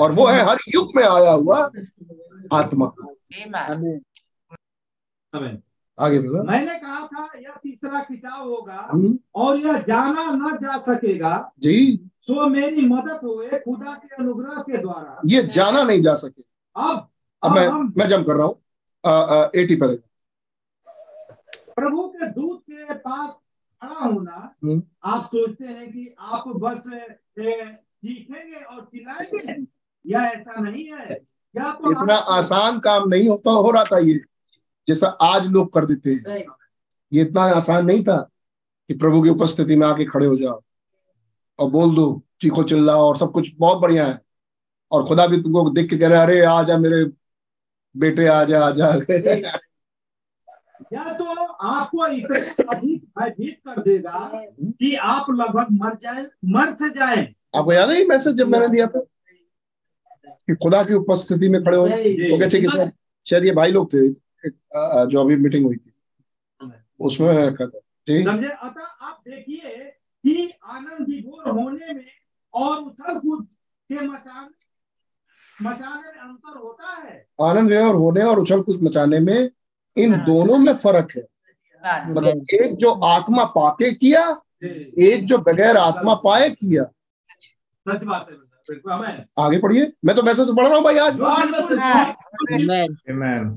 और 0.00 0.12
वो 0.12 0.26
है 0.26 0.44
हर 0.44 0.58
युग 0.74 0.90
में 0.96 1.04
आया 1.04 1.30
हुआ 1.30 1.70
आत्मा। 2.52 2.92
आगे 5.98 6.18
बोला। 6.18 6.42
मैंने 6.42 6.78
कहा 6.78 7.06
था 7.06 7.28
यह 7.38 7.54
तीसरा 7.62 8.00
खिंचाव 8.02 8.48
होगा 8.48 8.88
हम्म, 8.92 9.18
और 9.34 9.58
यह 9.58 9.78
जाना 9.78 10.24
न 10.32 10.56
जा 10.56 10.78
सकेगा। 10.86 11.52
जी। 11.58 11.96
सो 12.22 12.46
मेरी 12.48 12.86
मदद 12.88 13.20
हुए 13.24 13.48
खुदा 13.58 13.94
के 13.94 14.14
अनुग्रह 14.14 14.60
के 14.60 14.76
द्वारा। 14.78 15.20
ये 15.26 15.42
जाना 15.48 15.82
नहीं 15.82 16.00
जा 16.00 16.14
सके। 16.14 16.42
अब 16.76 17.08
अब 17.42 17.52
मैं 17.52 17.68
मैं 17.98 18.06
जम 18.08 18.22
कर 18.22 18.36
रहा 18.36 18.46
हूँ। 18.46 19.50
एटी 19.60 19.76
पर 19.76 19.94
प्रभु 21.76 22.02
के 22.08 22.28
दूत 22.30 22.60
के 22.70 22.94
पास 22.94 23.30
खड़ा 23.82 24.04
होना 24.04 24.54
हम्म। 24.64 24.82
आप 25.04 25.24
सोचते 25.26 25.64
हैं 25.64 25.90
कि 25.92 26.14
आप 26.18 26.44
बस 26.48 26.82
सीखेंगे 26.86 28.64
और 28.64 28.80
चिल्लाएँगे? 28.84 29.66
यह 30.06 30.20
ऐसा 30.20 30.60
नहीं 30.60 30.84
है। 30.84 31.20
या 31.56 31.72
तो 31.72 31.90
इतना 31.92 32.14
आसान 32.14 32.78
काम 32.78 33.08
नहीं 33.08 33.28
होता 33.28 33.50
हो 33.50 33.70
रहा 33.70 33.84
था 33.84 33.98
ये। 33.98 34.20
जैसा 34.88 35.06
आज 35.06 35.46
लोग 35.46 35.72
कर 35.72 35.84
देते 35.86 36.10
हैं। 36.10 36.44
ये 37.12 37.22
इतना 37.22 37.42
आसान 37.54 37.86
नहीं 37.86 38.04
था 38.04 38.16
कि 38.90 38.94
प्रभु 38.94 39.22
की 39.22 39.28
उपस्थिति 39.28 39.76
में 39.76 39.86
आके 39.86 40.04
खड़े 40.04 40.26
हो 40.26 40.36
जाओ 40.36 40.60
और 41.58 41.70
बोल 41.70 41.94
दो 41.94 42.22
चीखो 42.42 42.62
चिल्लाओ 42.62 43.08
और 43.08 43.16
सब 43.16 43.32
कुछ 43.32 43.50
बहुत 43.58 43.78
बढ़िया 43.78 44.06
है। 44.06 44.18
और 44.92 45.04
खुदा 45.06 45.26
भी 45.26 45.40
तुमको 45.42 45.68
देख 45.70 45.88
के 45.90 45.96
कह 45.96 46.08
रहे 46.08 46.18
अरे 46.18 46.40
आ 46.40 46.62
जा 46.62 46.76
मेरे 46.78 47.04
बेटे 47.94 48.26
आ 48.26 48.42
जा 48.44 48.64
आ 48.64 48.70
जा। 48.70 48.86
या 50.92 51.12
तो 51.12 51.24
आपको 51.24 52.06
इतना 52.06 52.38
अधिक 52.72 53.04
भयभीत 53.18 53.58
कर 53.66 53.80
देगा 53.82 54.18
कि 54.58 54.94
आप 54.94 55.26
लगभग 55.30 55.66
मर 55.72 55.94
जाए 56.02 56.26
मर 56.44 56.74
से 56.74 56.90
जाए। 56.90 57.22
आपको 57.56 57.72
याद 57.72 57.90
है 57.90 57.98
ये 57.98 58.06
मैसेज 58.06 58.36
जब 58.36 58.48
मैंने 58.48 58.68
दिया 58.68 58.86
था? 58.86 59.00
कि 60.46 60.54
खुदा 60.54 60.82
की 60.84 60.94
उपस्थिति 60.94 61.48
में 61.48 61.62
खड़े 61.64 61.76
हो। 61.76 61.86
ठीक 61.86 62.64
है 62.64 62.68
सर 62.68 62.90
शायद 63.26 63.44
ये 63.44 63.52
भाई 63.52 63.72
लोग 63.72 63.92
थे। 63.94 64.08
एक, 64.46 64.54
जो 65.10 65.20
अभी 65.20 65.36
मीटिंग 65.36 65.64
हुई 65.66 65.76
थी। 65.76 65.92
उसमें 67.00 67.26
मैंने 67.28 67.46
रखा 67.46 67.66
था। 67.66 67.78
ठीक 68.06 68.26
समझे? 68.26 68.48
अतः 68.48 69.06
आप 69.06 69.22
देखिए 69.28 69.76
कि 70.24 70.52
आनंद 70.64 71.08
विभोर 71.08 71.48
होने 71.50 71.92
में 71.92 72.06
और 72.54 72.76
उछल 72.78 73.18
कूद 73.18 73.46
के 73.90 74.06
मचाने 74.06 74.62
मचाने 75.58 76.12
में 76.12 76.20
अंतर 76.20 76.58
होता 76.58 76.94
है। 76.94 77.26
आनंद 77.40 77.72
और 77.72 77.94
होने 77.94 78.22
और 78.22 78.38
उछल 78.40 78.62
कूद 78.62 78.82
मचाने 78.82 79.20
में 79.20 79.50
इन 79.96 80.16
दोनों 80.24 80.58
में 80.58 80.72
फ़र्क 80.76 81.16
है। 81.16 81.22
मतलब 82.08 82.44
एक 82.54 82.74
जो 82.76 82.90
आत्मा 83.06 83.44
पाके 83.56 83.90
किया 83.94 84.22
एक 84.64 85.24
जो 85.26 85.38
बगैर 85.48 85.76
आत्मा 85.76 86.14
पाए 86.24 86.48
किया। 86.50 86.84
सच 87.86 88.04
बात 88.04 88.28
है 88.30 88.42
आगे 89.38 89.58
पढ़िए। 89.60 89.92
मैं 90.04 90.14
तो 90.16 90.22
मैसेज 90.22 90.48
पढ़ 90.56 90.66
रहा 90.66 90.74
हूँ 90.74 90.84
भाई 90.84 90.98
आज 90.98 91.18
Amen. 92.54 92.96
Amen. 93.10 93.50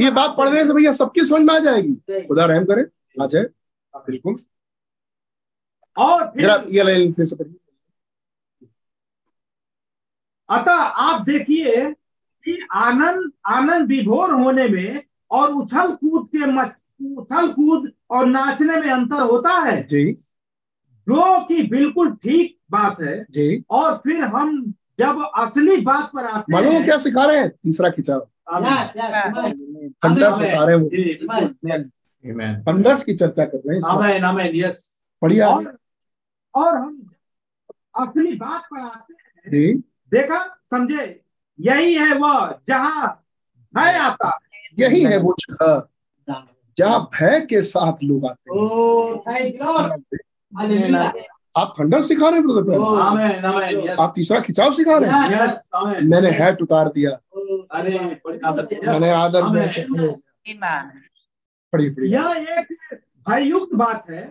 ये 0.00 0.10
बात 0.10 0.34
पढ़ने 0.38 0.64
से 0.66 0.72
भैया 0.72 0.92
सबकी 0.92 1.24
समझ 1.24 1.40
में 1.42 1.54
आ 1.54 1.58
जाएगी। 1.58 2.26
खुदा 2.26 2.44
रहम 2.44 2.64
करे 2.64 2.86
आ 3.22 3.26
जाए 3.26 3.44
बिल्कुल। 3.96 4.34
और 5.96 6.24
फिर 6.26 6.66
ये 6.68 6.82
लाइन 6.82 7.12
फिर 7.12 7.24
से 7.24 7.36
पढ़िए। 7.36 7.54
अतः 10.48 10.72
आप 10.72 11.20
देखिए 11.22 11.90
कि 12.44 12.66
आनंद 12.72 13.32
आनंद 13.46 13.88
विभोर 13.88 14.32
होने 14.32 14.68
में 14.68 15.02
और 15.30 15.50
उछल 15.50 15.92
कूद 15.92 16.26
के 16.26 16.46
मच, 16.46 16.72
उथल 17.18 17.52
कूद 17.52 17.92
और 18.10 18.26
नाचने 18.26 18.76
में 18.76 18.90
अंतर 18.90 19.20
होता 19.20 19.58
है। 19.58 19.82
जी। 19.82 20.12
जो 21.08 21.44
कि 21.44 21.62
बिल्कुल 21.62 22.14
ठीक 22.14 22.58
बात 22.70 23.00
है। 23.00 23.26
जी। 23.30 23.64
और 23.70 23.96
फिर 23.96 24.24
हम 24.24 24.74
जब 25.00 25.22
असली 25.36 25.76
बात 25.80 26.10
पर 26.14 26.24
आते 26.26 26.52
मालूम 26.52 26.84
क्या 26.84 26.98
सिखा 26.98 27.24
रहे 27.26 27.38
हैं? 27.38 27.48
तीसरा 27.50 27.88
खिंचाव 27.90 28.26
आमीन। 28.48 28.64
बता 30.38 30.64
रहे 30.64 30.76
हैं। 30.76 30.82
वो. 30.82 30.88
थंडर्स 32.68 33.04
की 33.04 33.14
चर्चा 33.14 33.44
कर 33.44 33.56
रहे 33.56 33.74
हैं 33.74 33.78
इसमें। 33.78 33.92
आमीन 33.92 34.24
आमीन 34.24 34.56
यस 34.64 34.88
पढ़िए 35.22 35.40
और 35.40 35.76
और 36.54 36.76
हम 36.76 37.10
असली 37.98 38.34
बात 38.36 38.62
पर 38.72 38.80
आते 38.80 39.14
हैं। 39.14 39.60
देखा 40.12 40.38
समझे? 40.70 41.04
यही 41.58 41.94
है 41.94 42.12
वह 42.18 42.58
जहाँ 42.68 43.08
भय 43.74 43.98
आता 43.98 44.38
यही 44.78 45.02
है 45.04 45.16
वो 45.18 45.34
जगह 45.40 45.82
जहाँ 46.76 47.00
भय 47.14 47.40
के 47.40 47.62
साथ 47.62 48.04
लोग 48.04 48.26
आते 48.26 48.50
हैं। 48.52 48.58
आप 51.56 51.72
थंडर 51.80 52.02
सिखा 52.02 52.28
रहे 52.28 52.38
हैं 52.38 52.46
ब्रदर 52.46 52.62
पहले? 52.62 53.02
आमीन 53.02 53.44
आमीन 53.44 53.88
यस 53.88 53.98
आप 54.00 54.12
तीसरा 54.16 54.40
खिंचाव 54.40 54.72
सिखा 54.74 54.98
रहे 54.98 55.10
हैं? 55.10 56.08
मैंने 56.10 56.30
हैट 56.30 56.62
उतार 56.62 56.88
दिया। 56.88 57.10
अरे 57.10 57.98
बड़ी 58.26 58.38
आदत 58.44 58.68
है। 58.72 58.86
मैंने 58.86 59.10
आदर 59.10 59.42
पढ़िए 61.72 61.90
पढ़िए। 61.90 62.10
यह 62.10 62.46
एक 62.58 62.98
भययुक्त 63.28 63.74
बात 63.74 64.10
है। 64.10 64.22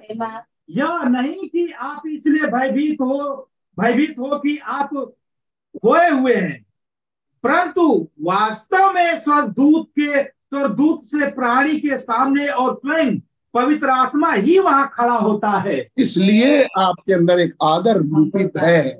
यह 0.69 1.03
नहीं 1.03 1.49
कि 1.49 1.71
आप 1.71 2.01
इसलिए 2.07 2.47
भयभीत 2.47 2.97
हो 3.01 3.49
भयभीत 3.79 4.15
हो 4.19 4.39
कि 4.39 4.57
आप 4.57 4.89
खोए 5.75 6.09
हुए 6.09 6.35
हैं। 6.35 6.65
परंतु 7.43 8.09
वास्तव 8.21 8.91
में 8.93 9.19
स्वर्गदूत 9.19 9.89
के 9.99 10.23
स्वर्गदूत 10.23 11.05
से 11.05 11.31
प्राणी 11.31 11.79
के 11.79 11.97
सामने 11.97 12.47
और 12.47 12.73
स्वयं 12.75 13.19
पवित्र 13.53 13.89
आत्मा 13.89 14.31
ही 14.33 14.59
वहाँ 14.59 14.89
खड़ा 14.93 15.13
होता 15.13 15.49
है। 15.49 15.87
इसलिए 15.97 16.63
आपके 16.77 17.13
अंदर 17.13 17.39
एक 17.39 17.53
आदर 17.63 17.97
रूपी 17.97 18.45
भय 18.45 18.75
है। 18.75 18.91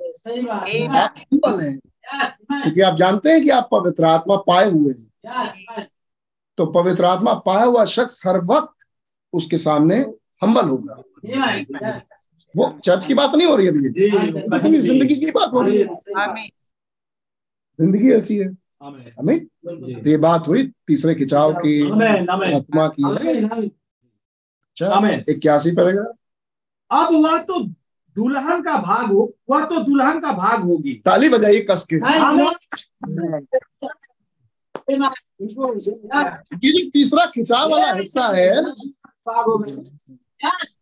आप 0.86 1.14
हैं। 1.60 1.78
क्योंकि 2.62 2.80
आप 2.80 2.96
जानते 2.96 3.30
हैं 3.30 3.42
कि 3.42 3.50
आप 3.50 3.68
पवित्र 3.72 4.04
आत्मा 4.04 4.36
पाए 4.36 4.70
हुए 4.70 4.92
हैं। 4.92 5.86
तो 6.58 6.66
पवित्र 6.66 7.04
आत्मा 7.04 7.34
पाया 7.34 7.64
हुआ 7.64 7.84
शख्स 7.84 8.26
हर 8.26 8.38
वक्त 8.44 8.86
उसके 9.32 9.56
सामने 9.56 9.96
हम्बल 10.42 10.68
होगा। 10.68 11.02
वो 12.56 12.78
चर्च 12.84 13.06
की 13.06 13.14
बात 13.14 13.34
नहीं 13.34 13.46
हो 13.46 13.56
रही 13.56 13.66
है 13.66 13.72
अभी 13.72 14.78
ज़िंदगी 14.78 15.16
की 15.16 15.30
बात 15.30 15.52
हो 15.52 15.62
रही 15.62 15.78
है। 15.78 15.86
ज़िंदगी 17.78 18.10
ऐसी 18.12 18.36
है। 18.36 18.46
हमें 19.18 19.38
तो 19.44 20.08
ये 20.10 20.16
बात 20.16 20.48
हुई 20.48 20.62
तीसरे 20.86 21.14
खिंचाव 21.14 21.52
की। 21.52 21.80
आत्मा 21.90 22.88
की। 22.88 23.02
है 23.02 23.08
आमीन, 23.08 23.44
आमीन। 23.44 23.44
अच्छा 23.44 23.56
आमीन। 23.56 23.70
इक्यासी 25.28 25.70
पैराग्राफ? 25.70 26.16
अब 26.90 27.08
वह 27.24 27.38
तो 27.38 27.64
दुल्हन 28.16 28.62
का 28.62 28.76
भाग 28.76 29.12
हो 29.12 29.22
वह 29.50 29.64
तो 29.64 29.80
दुल्हन 29.84 30.20
का 30.20 30.32
भाग 30.32 30.62
होगी। 30.62 30.92
ताली 31.04 31.28
बजाइए 31.28 31.60
कस 31.70 31.86
के। 31.92 31.96
ये 36.56 36.72
जो 36.72 36.90
तीसरा 36.90 37.26
खिंचाव 37.26 37.70
वाला 37.70 37.92
हिस्सा 37.92 38.26
है 38.36 38.54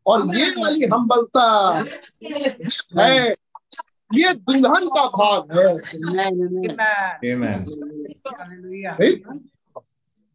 और 0.06 0.36
ये 0.36 0.50
वाली 0.50 0.86
हम्बलता 0.92 1.44
है 2.98 3.34
ये 4.14 4.32
दुल्हन 4.34 4.88
का 4.88 5.04
भाग 5.16 5.42
है। 5.58 5.68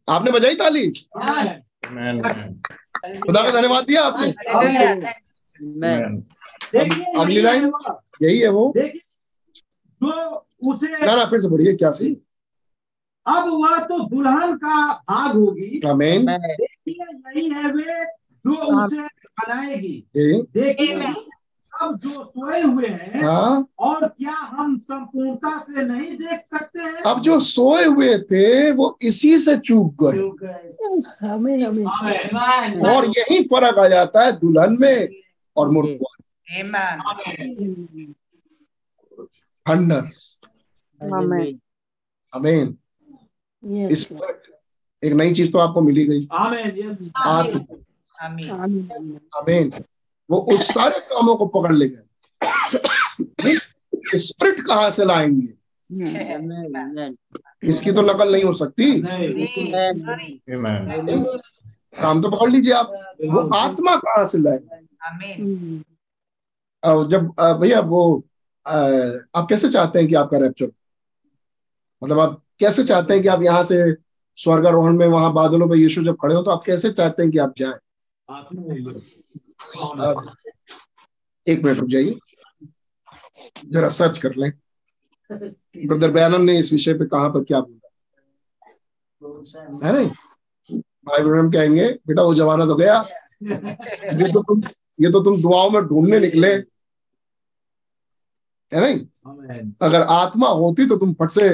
आपने 0.08 0.30
बजाई 0.30 0.54
ताली? 0.54 0.86
Amen. 1.16 1.62
खुदा 1.84 3.42
का 3.42 3.50
धन्यवाद 3.50 3.84
दिया 3.84 4.02
आपने। 4.02 4.28
अगली 7.20 7.40
लाइन 7.40 7.72
यही 8.22 8.38
है 8.40 8.48
वो। 8.48 8.72
जो 8.76 10.12
उसे 10.68 10.88
ना 11.06 11.14
ना 11.16 11.24
फिर 11.24 11.40
से 11.40 11.48
बोलिए 11.48 11.74
क्या 11.74 11.90
सी? 11.90 12.08
अब 13.26 13.48
वह 13.50 13.78
तो 13.80 13.98
दुल्हन 14.08 14.56
का 14.56 14.92
भाग 15.10 15.36
होगी। 15.36 15.80
आमीन 15.86 16.26
देखिए 16.26 17.06
यही 17.06 17.48
है 17.50 17.70
वे 17.72 18.04
जो 18.04 18.54
उसे 18.54 19.00
बनाएगी। 19.40 19.94
देखिए 20.16 20.94
अब 21.84 21.98
जो 21.98 22.10
सोए 22.24 22.60
हुए 22.62 22.86
हैं 22.88 23.22
हाँ? 23.22 23.66
और 23.78 24.06
क्या 24.08 24.32
हम 24.32 24.76
संपूर्णता 24.78 25.56
से 25.58 25.82
नहीं 25.84 26.10
देख 26.16 26.40
सकते 26.54 26.82
हैं? 26.82 27.02
अब 27.02 27.20
जो 27.22 27.38
सोए 27.40 27.84
हुए 27.84 28.18
थे 28.30 28.70
वो 28.72 28.96
इसी 29.02 29.36
से 29.38 29.56
चूक 29.58 30.02
गए। 30.04 31.28
आमीन 31.28 31.64
आमीन 31.66 31.86
और 32.86 33.06
यही 33.18 33.42
फ़र्क 33.44 33.78
आ 33.78 33.88
जाता 33.88 34.24
है 34.24 34.32
दुल्हन 34.38 34.76
में 34.80 35.08
और 35.56 35.70
मुर्गा 35.70 36.12
थंडर 39.66 40.08
आमीन 41.00 41.58
आमीन 42.32 42.76
यस 43.62 43.90
इस 43.92 44.08
एक 45.02 45.12
नई 45.12 45.32
चीज़ 45.34 45.52
तो 45.52 45.58
आपको 45.58 45.80
मिली 45.80 46.04
गई। 46.04 46.26
आमेन 46.32 46.72
यस 46.76 47.12
आत्मा। 47.16 47.76
आमीन 48.24 48.50
आमीन 49.36 49.70
वो 50.30 50.38
उस 50.38 50.68
सारे 50.74 51.00
कामों 51.00 51.36
को 51.36 51.46
पकड़ 51.46 51.72
ले 51.72 51.88
गए 51.88 52.00
स्प्रिट 54.16 54.60
कहाँ 54.66 54.90
से 54.90 55.04
लाएँगे? 55.04 55.54
इसकी 57.62 57.92
तो 57.92 58.02
नकल 58.02 58.32
नहीं 58.32 58.44
हो 58.44 58.52
सकती। 58.52 59.00
काम 62.00 62.22
तो 62.22 62.30
पकड़ 62.30 62.50
लीजिए 62.50 62.72
आप। 62.72 62.92
वो 63.30 63.40
आत्मा 63.54 63.96
कहाँ 63.96 64.24
से 64.26 64.38
लाएँगे? 64.38 65.82
जब 67.08 67.30
भैया 67.60 67.80
वो 67.80 68.24
आप 68.66 69.46
कैसे 69.48 69.68
चाहते 69.68 69.98
हैं 69.98 70.08
कि 70.08 70.14
आपका 70.14 70.38
रैप्चर 70.38 70.70
मतलब 72.02 72.20
आप 72.20 72.42
कैसे 72.58 72.84
चाहते 72.84 73.14
हैं 73.14 73.22
कि 73.22 73.28
आप 73.28 73.42
यहाँ 73.42 73.62
से 73.64 73.94
स्वर्गारोहण 74.36 74.96
में 74.96 75.06
वहाँ 75.06 75.32
बादलों 75.32 75.66
में 75.66 75.76
यीशु 75.76 76.04
जब 76.04 76.16
खड़े 76.22 76.34
हो 76.34 76.42
तो 76.42 76.50
आप 76.50 76.62
कैसे 76.66 76.90
चाहते 76.90 77.22
हैं 77.22 77.32
कि 77.32 77.38
आप 77.38 77.54
जाएँ? 77.58 77.74
एक 81.46 81.64
मिनट 81.64 81.78
रुक 81.78 81.88
जाइए। 81.88 82.18
जरा 83.64 83.88
सर्च 83.88 84.18
कर 84.18 84.34
लें। 84.36 84.52
ब्रदर 85.86 86.10
बयानन 86.10 86.44
ने 86.44 86.58
इस 86.58 86.72
विषय 86.72 86.94
पे 86.94 87.06
कहाँ 87.06 87.30
पर 87.30 87.44
क्या 87.44 87.60
बोला? 87.60 87.80
है 89.84 89.92
नहीं? 89.92 90.08
भाई 91.06 91.22
ब्रहण 91.22 91.50
कहेंगे 91.50 91.88
बेटा 92.06 92.22
वो 92.22 92.34
जमाना 92.34 92.66
तो 92.66 92.74
गया। 92.74 92.96
ये 93.42 94.32
तो 94.32 94.42
तुम 94.42 94.62
ये 95.00 95.10
तो 95.12 95.22
तुम 95.24 95.40
दुआओं 95.42 95.70
में 95.70 95.82
ढूँढने 95.82 96.18
निकले। 96.20 96.52
है 98.72 98.80
नहीं? 98.80 98.98
अगर 99.82 100.02
आत्मा 100.02 100.48
होती 100.48 100.86
तो 100.86 100.96
तुम 100.96 101.12
फट 101.14 101.30
से 101.30 101.48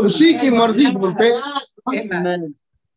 उसी 0.00 0.32
की 0.34 0.50
मर्ज़ी 0.50 0.86
बोलते। 0.90 1.30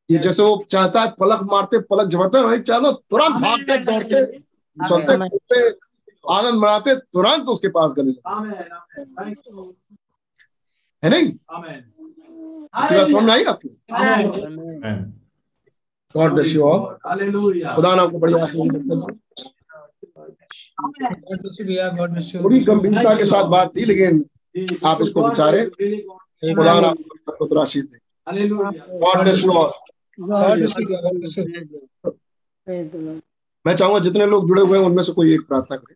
ये 0.09 0.17
जैसे 0.19 0.43
वो 0.43 0.65
चाहता 0.71 1.01
है 1.01 1.07
पलक 1.19 1.41
मारते 1.51 1.79
पलक 1.89 2.07
झपकते 2.07 2.41
भाई 2.43 2.59
चलो 2.69 2.91
तुरंत 2.91 3.35
भागते 3.41 3.77
दौड़ते 3.85 4.19
चलते 4.77 5.17
कूदते 5.19 5.59
आनंद 6.23 6.59
मनाते 6.59 6.95
तुरंत 6.95 7.49
उसके 7.49 7.67
पास 7.69 7.93
गले 7.97 8.09
लगते। 8.09 8.29
आमेन 8.29 8.53
आमेन 8.53 9.05
थैंक 9.19 9.37
यू 9.47 9.73
है 11.03 11.09
नहीं? 11.09 11.27
समझ 13.05 13.23
में 13.23 13.33
आई 13.33 13.43
आपको? 13.43 13.69
God 16.15 16.33
bless 16.33 16.47
you 16.47 16.61
all 16.63 16.79
hallelujah. 17.05 17.73
खुदा 17.75 17.93
ना 17.95 18.01
आपको 18.01 18.19
बढ़िया 18.19 18.37
बड़ी 22.41 22.59
गंभीरता 22.61 23.13
के 23.17 23.25
साथ 23.25 23.43
बात 23.49 23.75
थी 23.75 23.85
लेकिन 23.85 24.23
आप 24.85 25.01
इसको 25.01 25.27
विचारें। 25.27 25.69
खुदा 25.69 26.79
ना 26.79 26.87
आपको 26.87 27.59
आशीष 27.59 27.83
दे। 27.83 27.97
Hallelujah. 28.27 28.69
God 28.99 29.21
bless 29.21 29.43
you 29.45 29.51
all 29.51 29.71
मैं 33.65 33.73
चाहूँगा 33.75 33.99
जितने 33.99 34.25
लोग 34.25 34.47
जुड़े 34.47 34.61
हुए 34.61 34.77
हैं 34.79 34.85
उनमें 34.85 35.03
से 35.03 35.11
कोई 35.13 35.33
एक 35.33 35.41
प्रार्थना 35.47 35.77
करे 35.77 35.95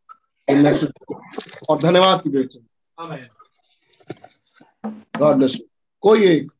और 1.69 1.81
धन्यवाद 1.81 2.21
की 2.21 2.29
भेंट 2.29 2.49
गॉड 5.19 5.35
ब्लेस 5.35 5.55
यू 5.55 5.65
कोई 6.01 6.27
एक 6.31 6.51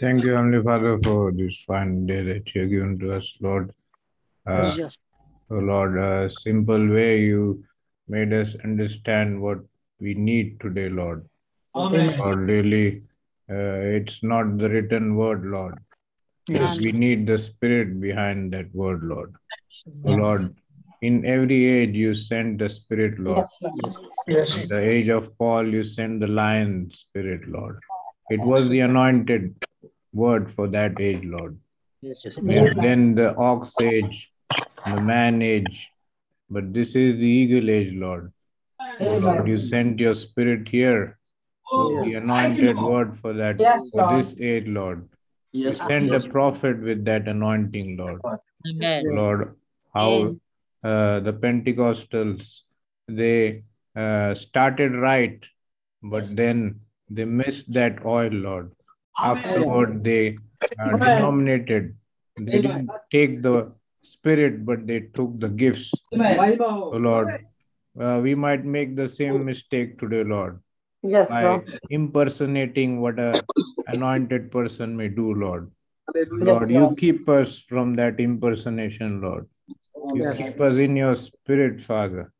Thank 0.00 0.24
you, 0.24 0.32
Heavenly 0.32 0.60
Father, 0.62 0.98
for 1.04 1.32
this 1.32 1.56
fine 1.66 2.06
day 2.06 2.22
that 2.22 2.54
you 2.54 2.60
have 2.62 2.70
given 2.70 2.98
to 3.00 3.12
us, 3.16 3.26
Lord. 3.40 3.72
Uh, 4.46 4.88
oh 5.50 5.58
Lord, 5.70 5.98
a 5.98 6.30
simple 6.30 6.88
way 6.88 7.20
you 7.20 7.64
made 8.08 8.32
us 8.32 8.56
understand 8.64 9.40
what 9.40 9.58
we 10.00 10.14
need 10.14 10.58
today, 10.60 10.88
Lord. 10.88 11.29
Amen. 11.74 12.20
Oh, 12.20 12.30
really, 12.30 13.02
uh, 13.48 13.96
it's 13.98 14.22
not 14.22 14.58
the 14.58 14.68
written 14.68 15.16
word, 15.16 15.44
Lord. 15.44 15.78
Yes. 16.48 16.78
We 16.78 16.90
need 16.90 17.26
the 17.26 17.38
spirit 17.38 18.00
behind 18.00 18.52
that 18.52 18.74
word, 18.74 19.04
Lord. 19.04 19.34
Yes. 19.86 20.18
Lord, 20.18 20.56
in 21.02 21.24
every 21.24 21.64
age 21.64 21.94
you 21.94 22.14
send 22.14 22.58
the 22.58 22.68
spirit, 22.68 23.20
Lord. 23.20 23.38
Yes, 23.38 23.58
Lord. 23.62 24.06
Yes. 24.26 24.56
In 24.56 24.68
the 24.68 24.78
age 24.78 25.08
of 25.08 25.36
Paul, 25.38 25.66
you 25.66 25.84
send 25.84 26.20
the 26.20 26.26
lion 26.26 26.90
spirit, 26.92 27.48
Lord. 27.48 27.78
It 28.30 28.40
was 28.40 28.68
the 28.68 28.80
anointed 28.80 29.54
word 30.12 30.52
for 30.54 30.66
that 30.68 31.00
age, 31.00 31.22
Lord. 31.24 31.58
Yes, 32.02 32.22
yes. 32.24 32.36
Then 32.42 33.14
the 33.14 33.36
ox 33.36 33.74
age, 33.80 34.30
the 34.86 35.00
man 35.00 35.40
age, 35.42 35.88
but 36.48 36.72
this 36.72 36.96
is 36.96 37.16
the 37.16 37.26
eagle 37.26 37.70
age, 37.70 37.92
Lord. 37.94 38.32
Lord, 39.00 39.46
you 39.46 39.58
sent 39.58 40.00
your 40.00 40.14
spirit 40.14 40.68
here 40.68 41.18
the 41.70 42.14
anointed 42.16 42.76
word 42.76 43.18
for 43.20 43.32
that, 43.32 43.60
yes, 43.60 43.90
for 43.90 44.16
this 44.16 44.38
aid, 44.40 44.68
Lord. 44.68 45.08
Yes, 45.52 45.78
Send 45.78 46.08
yes, 46.08 46.26
prophet 46.26 46.80
with 46.80 47.04
that 47.04 47.26
anointing, 47.26 47.96
Lord. 47.96 48.20
Lord, 49.04 49.56
how 49.92 50.36
uh, 50.84 51.20
the 51.20 51.32
Pentecostals, 51.32 52.60
they 53.08 53.64
uh, 53.96 54.34
started 54.34 54.94
right, 54.94 55.40
but 56.02 56.24
yes. 56.24 56.34
then 56.34 56.80
they 57.08 57.24
missed 57.24 57.72
that 57.72 58.04
oil, 58.04 58.30
Lord. 58.30 58.72
Amen. 59.18 59.44
Afterward, 59.44 60.04
they 60.04 60.38
uh, 60.62 60.96
denominated. 60.96 61.96
They 62.38 62.58
Amen. 62.58 62.62
didn't 62.62 62.90
take 63.10 63.42
the 63.42 63.72
spirit, 64.02 64.64
but 64.64 64.86
they 64.86 65.00
took 65.00 65.38
the 65.40 65.48
gifts. 65.48 65.92
Amen. 66.14 66.58
Lord, 66.58 67.44
uh, 68.00 68.20
we 68.22 68.34
might 68.34 68.64
make 68.64 68.94
the 68.96 69.08
same 69.08 69.44
mistake 69.44 69.98
today, 69.98 70.22
Lord. 70.24 70.60
Yes, 71.02 71.28
by 71.28 71.42
Lord. 71.44 71.80
impersonating 71.90 73.00
what 73.00 73.18
a 73.18 73.44
anointed 73.86 74.50
person 74.50 74.96
may 74.96 75.08
do, 75.08 75.34
Lord. 75.34 75.70
Lord, 76.14 76.62
yes, 76.62 76.70
you 76.70 76.80
Lord. 76.80 76.98
keep 76.98 77.28
us 77.28 77.64
from 77.68 77.94
that 77.96 78.20
impersonation, 78.20 79.20
Lord. 79.20 79.48
You 80.14 80.24
yes. 80.24 80.36
keep 80.36 80.60
us 80.60 80.76
in 80.76 80.96
your 80.96 81.16
spirit, 81.16 81.82
Father. 81.82 82.32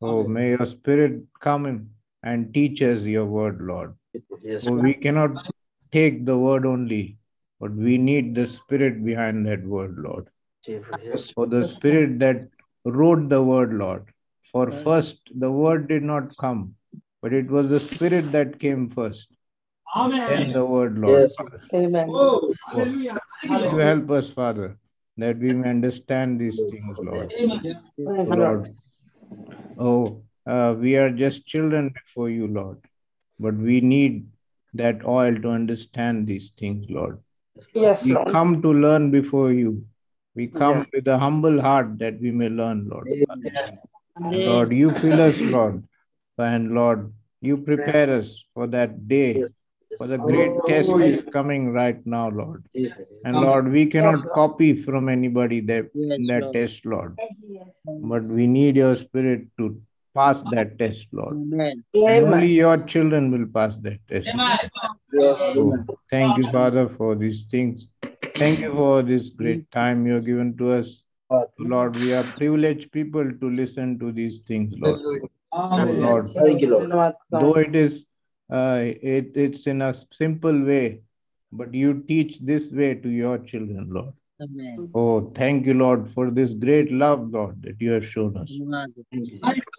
Oh, 0.00 0.24
may 0.24 0.50
your 0.50 0.66
spirit 0.66 1.22
come 1.40 1.66
in 1.66 1.90
and 2.22 2.52
teach 2.52 2.82
us 2.82 3.04
your 3.04 3.26
word, 3.26 3.60
Lord. 3.60 3.94
Yes, 4.42 4.66
oh, 4.66 4.72
we 4.72 4.94
cannot 4.94 5.46
take 5.92 6.24
the 6.24 6.36
word 6.36 6.66
only, 6.66 7.18
but 7.60 7.72
we 7.72 7.98
need 7.98 8.34
the 8.34 8.48
spirit 8.48 9.04
behind 9.04 9.46
that 9.46 9.62
word, 9.64 9.96
Lord. 9.98 10.28
Yes. 10.66 11.30
For 11.32 11.46
the 11.46 11.66
spirit 11.66 12.18
that 12.20 12.48
wrote 12.84 13.28
the 13.28 13.42
word, 13.42 13.74
Lord. 13.74 14.06
For 14.50 14.70
first, 14.70 15.20
the 15.34 15.50
word 15.50 15.88
did 15.88 16.02
not 16.02 16.36
come, 16.36 16.74
but 17.22 17.32
it 17.32 17.48
was 17.48 17.68
the 17.68 17.80
spirit 17.80 18.32
that 18.32 18.58
came 18.58 18.90
first. 18.90 19.28
Amen. 19.94 20.42
And 20.42 20.54
the 20.54 20.64
word, 20.64 20.98
Lord. 20.98 21.20
Yes. 21.20 21.36
Amen. 21.72 22.08
Oh, 22.10 22.52
hallelujah. 22.66 23.18
You 23.44 23.78
help 23.78 24.10
us, 24.10 24.30
Father, 24.30 24.76
that 25.18 25.38
we 25.38 25.52
may 25.52 25.70
understand 25.70 26.40
these 26.40 26.60
things, 26.70 26.96
Lord. 26.98 27.32
Amen. 27.38 27.84
Lord. 27.98 28.76
Oh, 29.78 30.22
uh, 30.46 30.74
we 30.78 30.96
are 30.96 31.10
just 31.10 31.46
children 31.46 31.94
before 31.94 32.28
you, 32.28 32.48
Lord, 32.48 32.78
but 33.38 33.54
we 33.54 33.80
need 33.80 34.26
that 34.74 35.04
oil 35.06 35.34
to 35.42 35.50
understand 35.50 36.26
these 36.26 36.52
things, 36.58 36.86
Lord. 36.88 37.20
Yes, 37.74 38.06
we 38.06 38.14
Lord. 38.14 38.32
come 38.32 38.62
to 38.62 38.72
learn 38.72 39.10
before 39.10 39.52
you. 39.52 39.84
We 40.34 40.46
come 40.46 40.78
yeah. 40.78 40.84
with 40.94 41.08
a 41.08 41.18
humble 41.18 41.60
heart 41.60 41.98
that 41.98 42.18
we 42.18 42.30
may 42.30 42.48
learn, 42.48 42.88
Lord. 42.88 43.06
Yes. 43.06 43.86
Lord, 44.18 44.72
you 44.72 44.88
fill 44.88 45.20
us, 45.20 45.38
Lord 45.38 45.84
and 46.38 46.72
Lord, 46.72 47.12
you 47.40 47.56
prepare 47.58 48.10
us 48.10 48.44
for 48.54 48.66
that 48.68 49.08
day, 49.08 49.44
for 49.98 50.06
the 50.06 50.18
great 50.18 50.52
oh, 50.62 50.66
test 50.66 50.88
is 50.90 51.24
coming 51.32 51.72
right 51.72 52.04
now, 52.06 52.30
Lord. 52.30 52.64
And 53.24 53.40
Lord, 53.40 53.70
we 53.70 53.86
cannot 53.86 54.24
copy 54.32 54.82
from 54.82 55.08
anybody 55.08 55.60
that, 55.60 55.90
Yes, 55.94 56.18
that 56.28 56.42
Lord. 56.42 56.54
test, 56.54 56.86
Lord. 56.86 57.18
But 57.86 58.22
we 58.24 58.46
need 58.46 58.76
your 58.76 58.96
spirit 58.96 59.46
to 59.58 59.80
pass 60.14 60.42
that 60.50 60.78
test, 60.78 61.08
Lord. 61.12 61.34
Amen. 61.34 61.84
Amen. 61.96 62.34
only 62.34 62.46
your 62.48 62.78
children 62.84 63.30
will 63.30 63.46
pass 63.46 63.76
that 63.78 63.98
test. 64.08 64.28
Yes, 65.12 65.38
So, 65.38 65.84
thank 66.10 66.38
you, 66.38 66.50
Father, 66.50 66.88
for 66.88 67.14
these 67.14 67.42
things. 67.50 67.88
Thank 68.36 68.60
you 68.60 68.72
for 68.72 69.02
this 69.02 69.30
great 69.30 69.70
time 69.72 70.06
you 70.06 70.14
have 70.14 70.24
given 70.24 70.56
to 70.56 70.72
us. 70.72 71.02
Lord, 71.58 71.96
we 71.96 72.12
are 72.12 72.24
privileged 72.24 72.92
people 72.92 73.30
to 73.30 73.50
listen 73.50 73.98
to 73.98 74.10
these 74.10 74.38
things, 74.40 74.74
Lord. 74.78 75.00
Lord, 75.52 76.32
Thank 76.32 76.62
you, 76.62 76.68
Lord. 76.68 77.14
though 77.30 77.54
it 77.54 77.74
is 77.74 78.06
uh, 78.50 78.82
it, 78.84 79.32
it's 79.34 79.66
in 79.66 79.82
a 79.82 79.94
simple 80.12 80.64
way, 80.64 81.02
but 81.50 81.72
you 81.74 82.02
teach 82.06 82.40
this 82.40 82.70
way 82.70 82.94
to 82.94 83.08
your 83.08 83.38
children, 83.38 83.88
Lord. 83.90 84.12
Amen. 84.40 84.90
Oh, 84.94 85.30
thank 85.34 85.66
you, 85.66 85.74
Lord, 85.74 86.10
for 86.12 86.30
this 86.30 86.52
great 86.52 86.90
love, 86.90 87.30
Lord, 87.30 87.62
that 87.62 87.80
you 87.80 87.92
have 87.92 88.06
shown 88.06 88.36
us. 88.36 88.52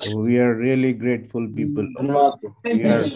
Oh, 0.05 0.23
we 0.23 0.39
are 0.39 0.55
really 0.55 0.93
grateful 0.93 1.47
people. 1.47 1.87
Lord. 1.99 2.39
We 2.63 2.83
are 2.83 3.07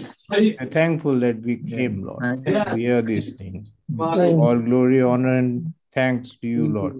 thankful 0.68 1.20
that 1.20 1.42
we 1.42 1.58
came, 1.58 2.04
Lord, 2.04 2.46
to 2.46 2.76
hear 2.76 3.02
these 3.02 3.32
things. 3.34 3.70
All 4.00 4.60
glory, 4.60 5.02
honor, 5.02 5.38
and 5.38 5.74
thanks 5.98 6.36
to 6.42 6.48
you, 6.48 6.64
Lord. 6.78 6.96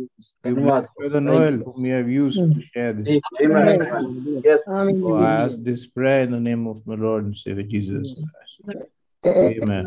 You 0.46 0.56
bless 0.56 0.88
Brother 0.98 1.22
Noel, 1.22 1.58
whom 1.66 1.86
you 1.86 1.94
have 1.94 2.10
used 2.10 2.38
to 2.38 2.62
share 2.74 2.94
this. 2.94 3.22
Amen. 3.42 4.42
Yes. 4.44 4.64
Oh, 4.68 5.16
I 5.16 5.32
ask 5.46 5.56
this 5.70 5.86
prayer 5.86 6.22
in 6.28 6.32
the 6.32 6.44
name 6.50 6.68
of 6.68 6.78
my 6.86 6.96
Lord 6.96 7.26
and 7.26 7.38
Savior 7.38 7.68
Jesus 7.74 8.16
Christ. 8.22 8.56
Amen. 9.24 9.86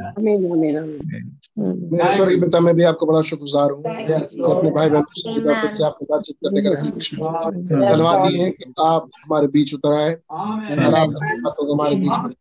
मेरे 1.91 2.09
स्वर्गीय 2.17 2.41
पिता 2.41 2.61
मैं 2.61 2.75
भी 2.77 2.83
आपको 2.91 3.07
बड़ा 3.07 3.21
शुक्रगुजार 3.29 3.71
हूँ 3.71 3.83
कि 3.83 4.43
अपने 4.53 4.71
भाई 4.71 4.89
बहनों 4.91 5.71
से 5.77 5.85
आपने 5.85 6.07
बातचीत 6.11 6.37
करने 6.45 6.63
का 6.63 6.71
धन्यवाद 6.75 8.29
दिए 8.31 8.51
कि 8.51 8.73
आप 8.87 9.07
हमारे 9.25 9.47
बीच 9.57 9.75
उतर 9.75 9.93
आए 10.01 10.13
और 10.13 10.95
आप 11.03 11.09
बातों 11.47 11.67
को 11.67 11.73
हमारे 11.73 11.97
बीच 12.05 12.17
में 12.25 12.35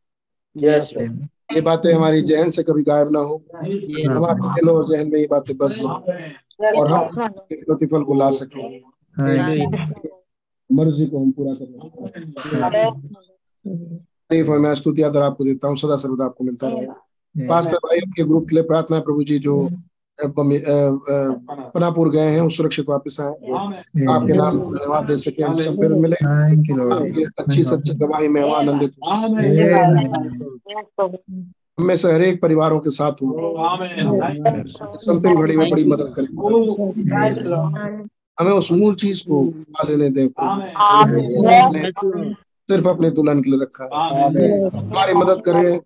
Yes. 0.55 0.85
ये 1.53 1.61
बातें 1.61 1.91
हमारी 1.93 2.21
जहन 2.29 2.49
से 2.55 2.63
कभी 2.63 2.83
गायब 2.83 3.09
ना 3.11 3.19
हो 3.27 3.35
हमारे 3.53 4.49
दिल 4.55 4.69
और 4.69 4.87
जहन 4.89 5.11
में 5.11 5.19
ये 5.19 5.27
बातें 5.31 5.55
बस 5.57 5.79
और 6.59 6.91
हम 6.91 7.29
प्रतिफल 7.51 8.03
को 8.03 8.13
ला 8.13 8.29
सके। 8.29 8.63
मर्ज़ी 10.69 11.05
को 11.05 11.19
हम 11.19 11.31
पूरा 11.31 11.53
कर 11.53 11.67
मैं 14.59 14.73
स्तुति 14.75 15.01
आदर 15.01 15.21
आपको 15.21 15.43
देता 15.43 15.67
हूँ। 15.67 15.75
सदा 15.77 15.95
सर्वदा 15.95 16.25
आपको 16.25 16.43
मिलता 16.43 16.67
रहे। 16.67 17.47
पास्टर 17.47 17.77
भाई 17.77 17.99
के 18.15 18.23
ग्रुप 18.23 18.47
के 18.49 18.55
लिए 18.55 18.63
प्रार्थना 18.63 18.97
है 18.97 19.03
प्रभु 19.03 19.23
जी 19.23 19.39
जो 19.39 19.69
पनापुर 20.19 22.09
गए 22.11 22.29
हैं 22.29 22.41
वो 22.41 22.49
सुरक्षित 22.49 22.89
वापस 22.89 23.17
आए 23.21 23.27
आपके 23.27 24.33
नाम 24.33 24.57
धन्यवाद 24.59 25.05
दे 25.05 25.15
सके। 25.17 25.43
हम 25.43 25.57
सब 25.57 25.75
फिर 25.75 25.93
मिले। 25.95 26.15
आपकी 26.15 27.23
अच्छी 27.39 27.63
सच्ची 27.63 27.93
गवाही 27.95 28.27
में 28.27 28.41
हम 28.41 28.51
आनंदित 28.53 28.91
हो। 28.95 29.07
में 31.81 31.95
से 31.95 32.11
हर 32.13 32.21
एक 32.21 32.41
परिवारों 32.41 32.79
के 32.79 32.89
साथ 32.89 33.11
हूँ। 33.11 33.57
अंतिम 35.09 35.41
घड़ी 35.41 35.57
में 35.57 35.69
बड़ी 35.69 35.85
मदद 35.85 36.13
करें। 36.19 36.27
हमें 38.39 38.51
उस 38.51 38.71
मूल 38.71 38.95
चीज़ 38.95 39.23
को 39.23 39.43
पा 39.45 39.87
लेने 39.89 40.09
दे। 40.09 40.27
सिर्फ़ 42.71 42.87
अपने 42.87 43.11
दुल्हन 43.11 43.41
के 43.43 43.51
लिए 43.51 43.59
रखा 43.61 43.83
है। 43.83 43.89
हमारी 44.67 45.13
मदद 45.13 45.41
करें। 45.41 45.79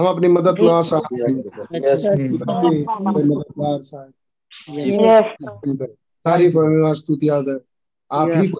हम 0.00 0.06
अपनी 0.06 0.28
मदद 0.28 0.56
हैं। 0.60 0.82
साहब 0.82 1.06
तारीफ़ 6.24 6.52
स्तुति 6.94 7.28
आदर। 7.28 7.60
आप 8.12 8.28
ही 8.28 8.48
को. 8.48 8.58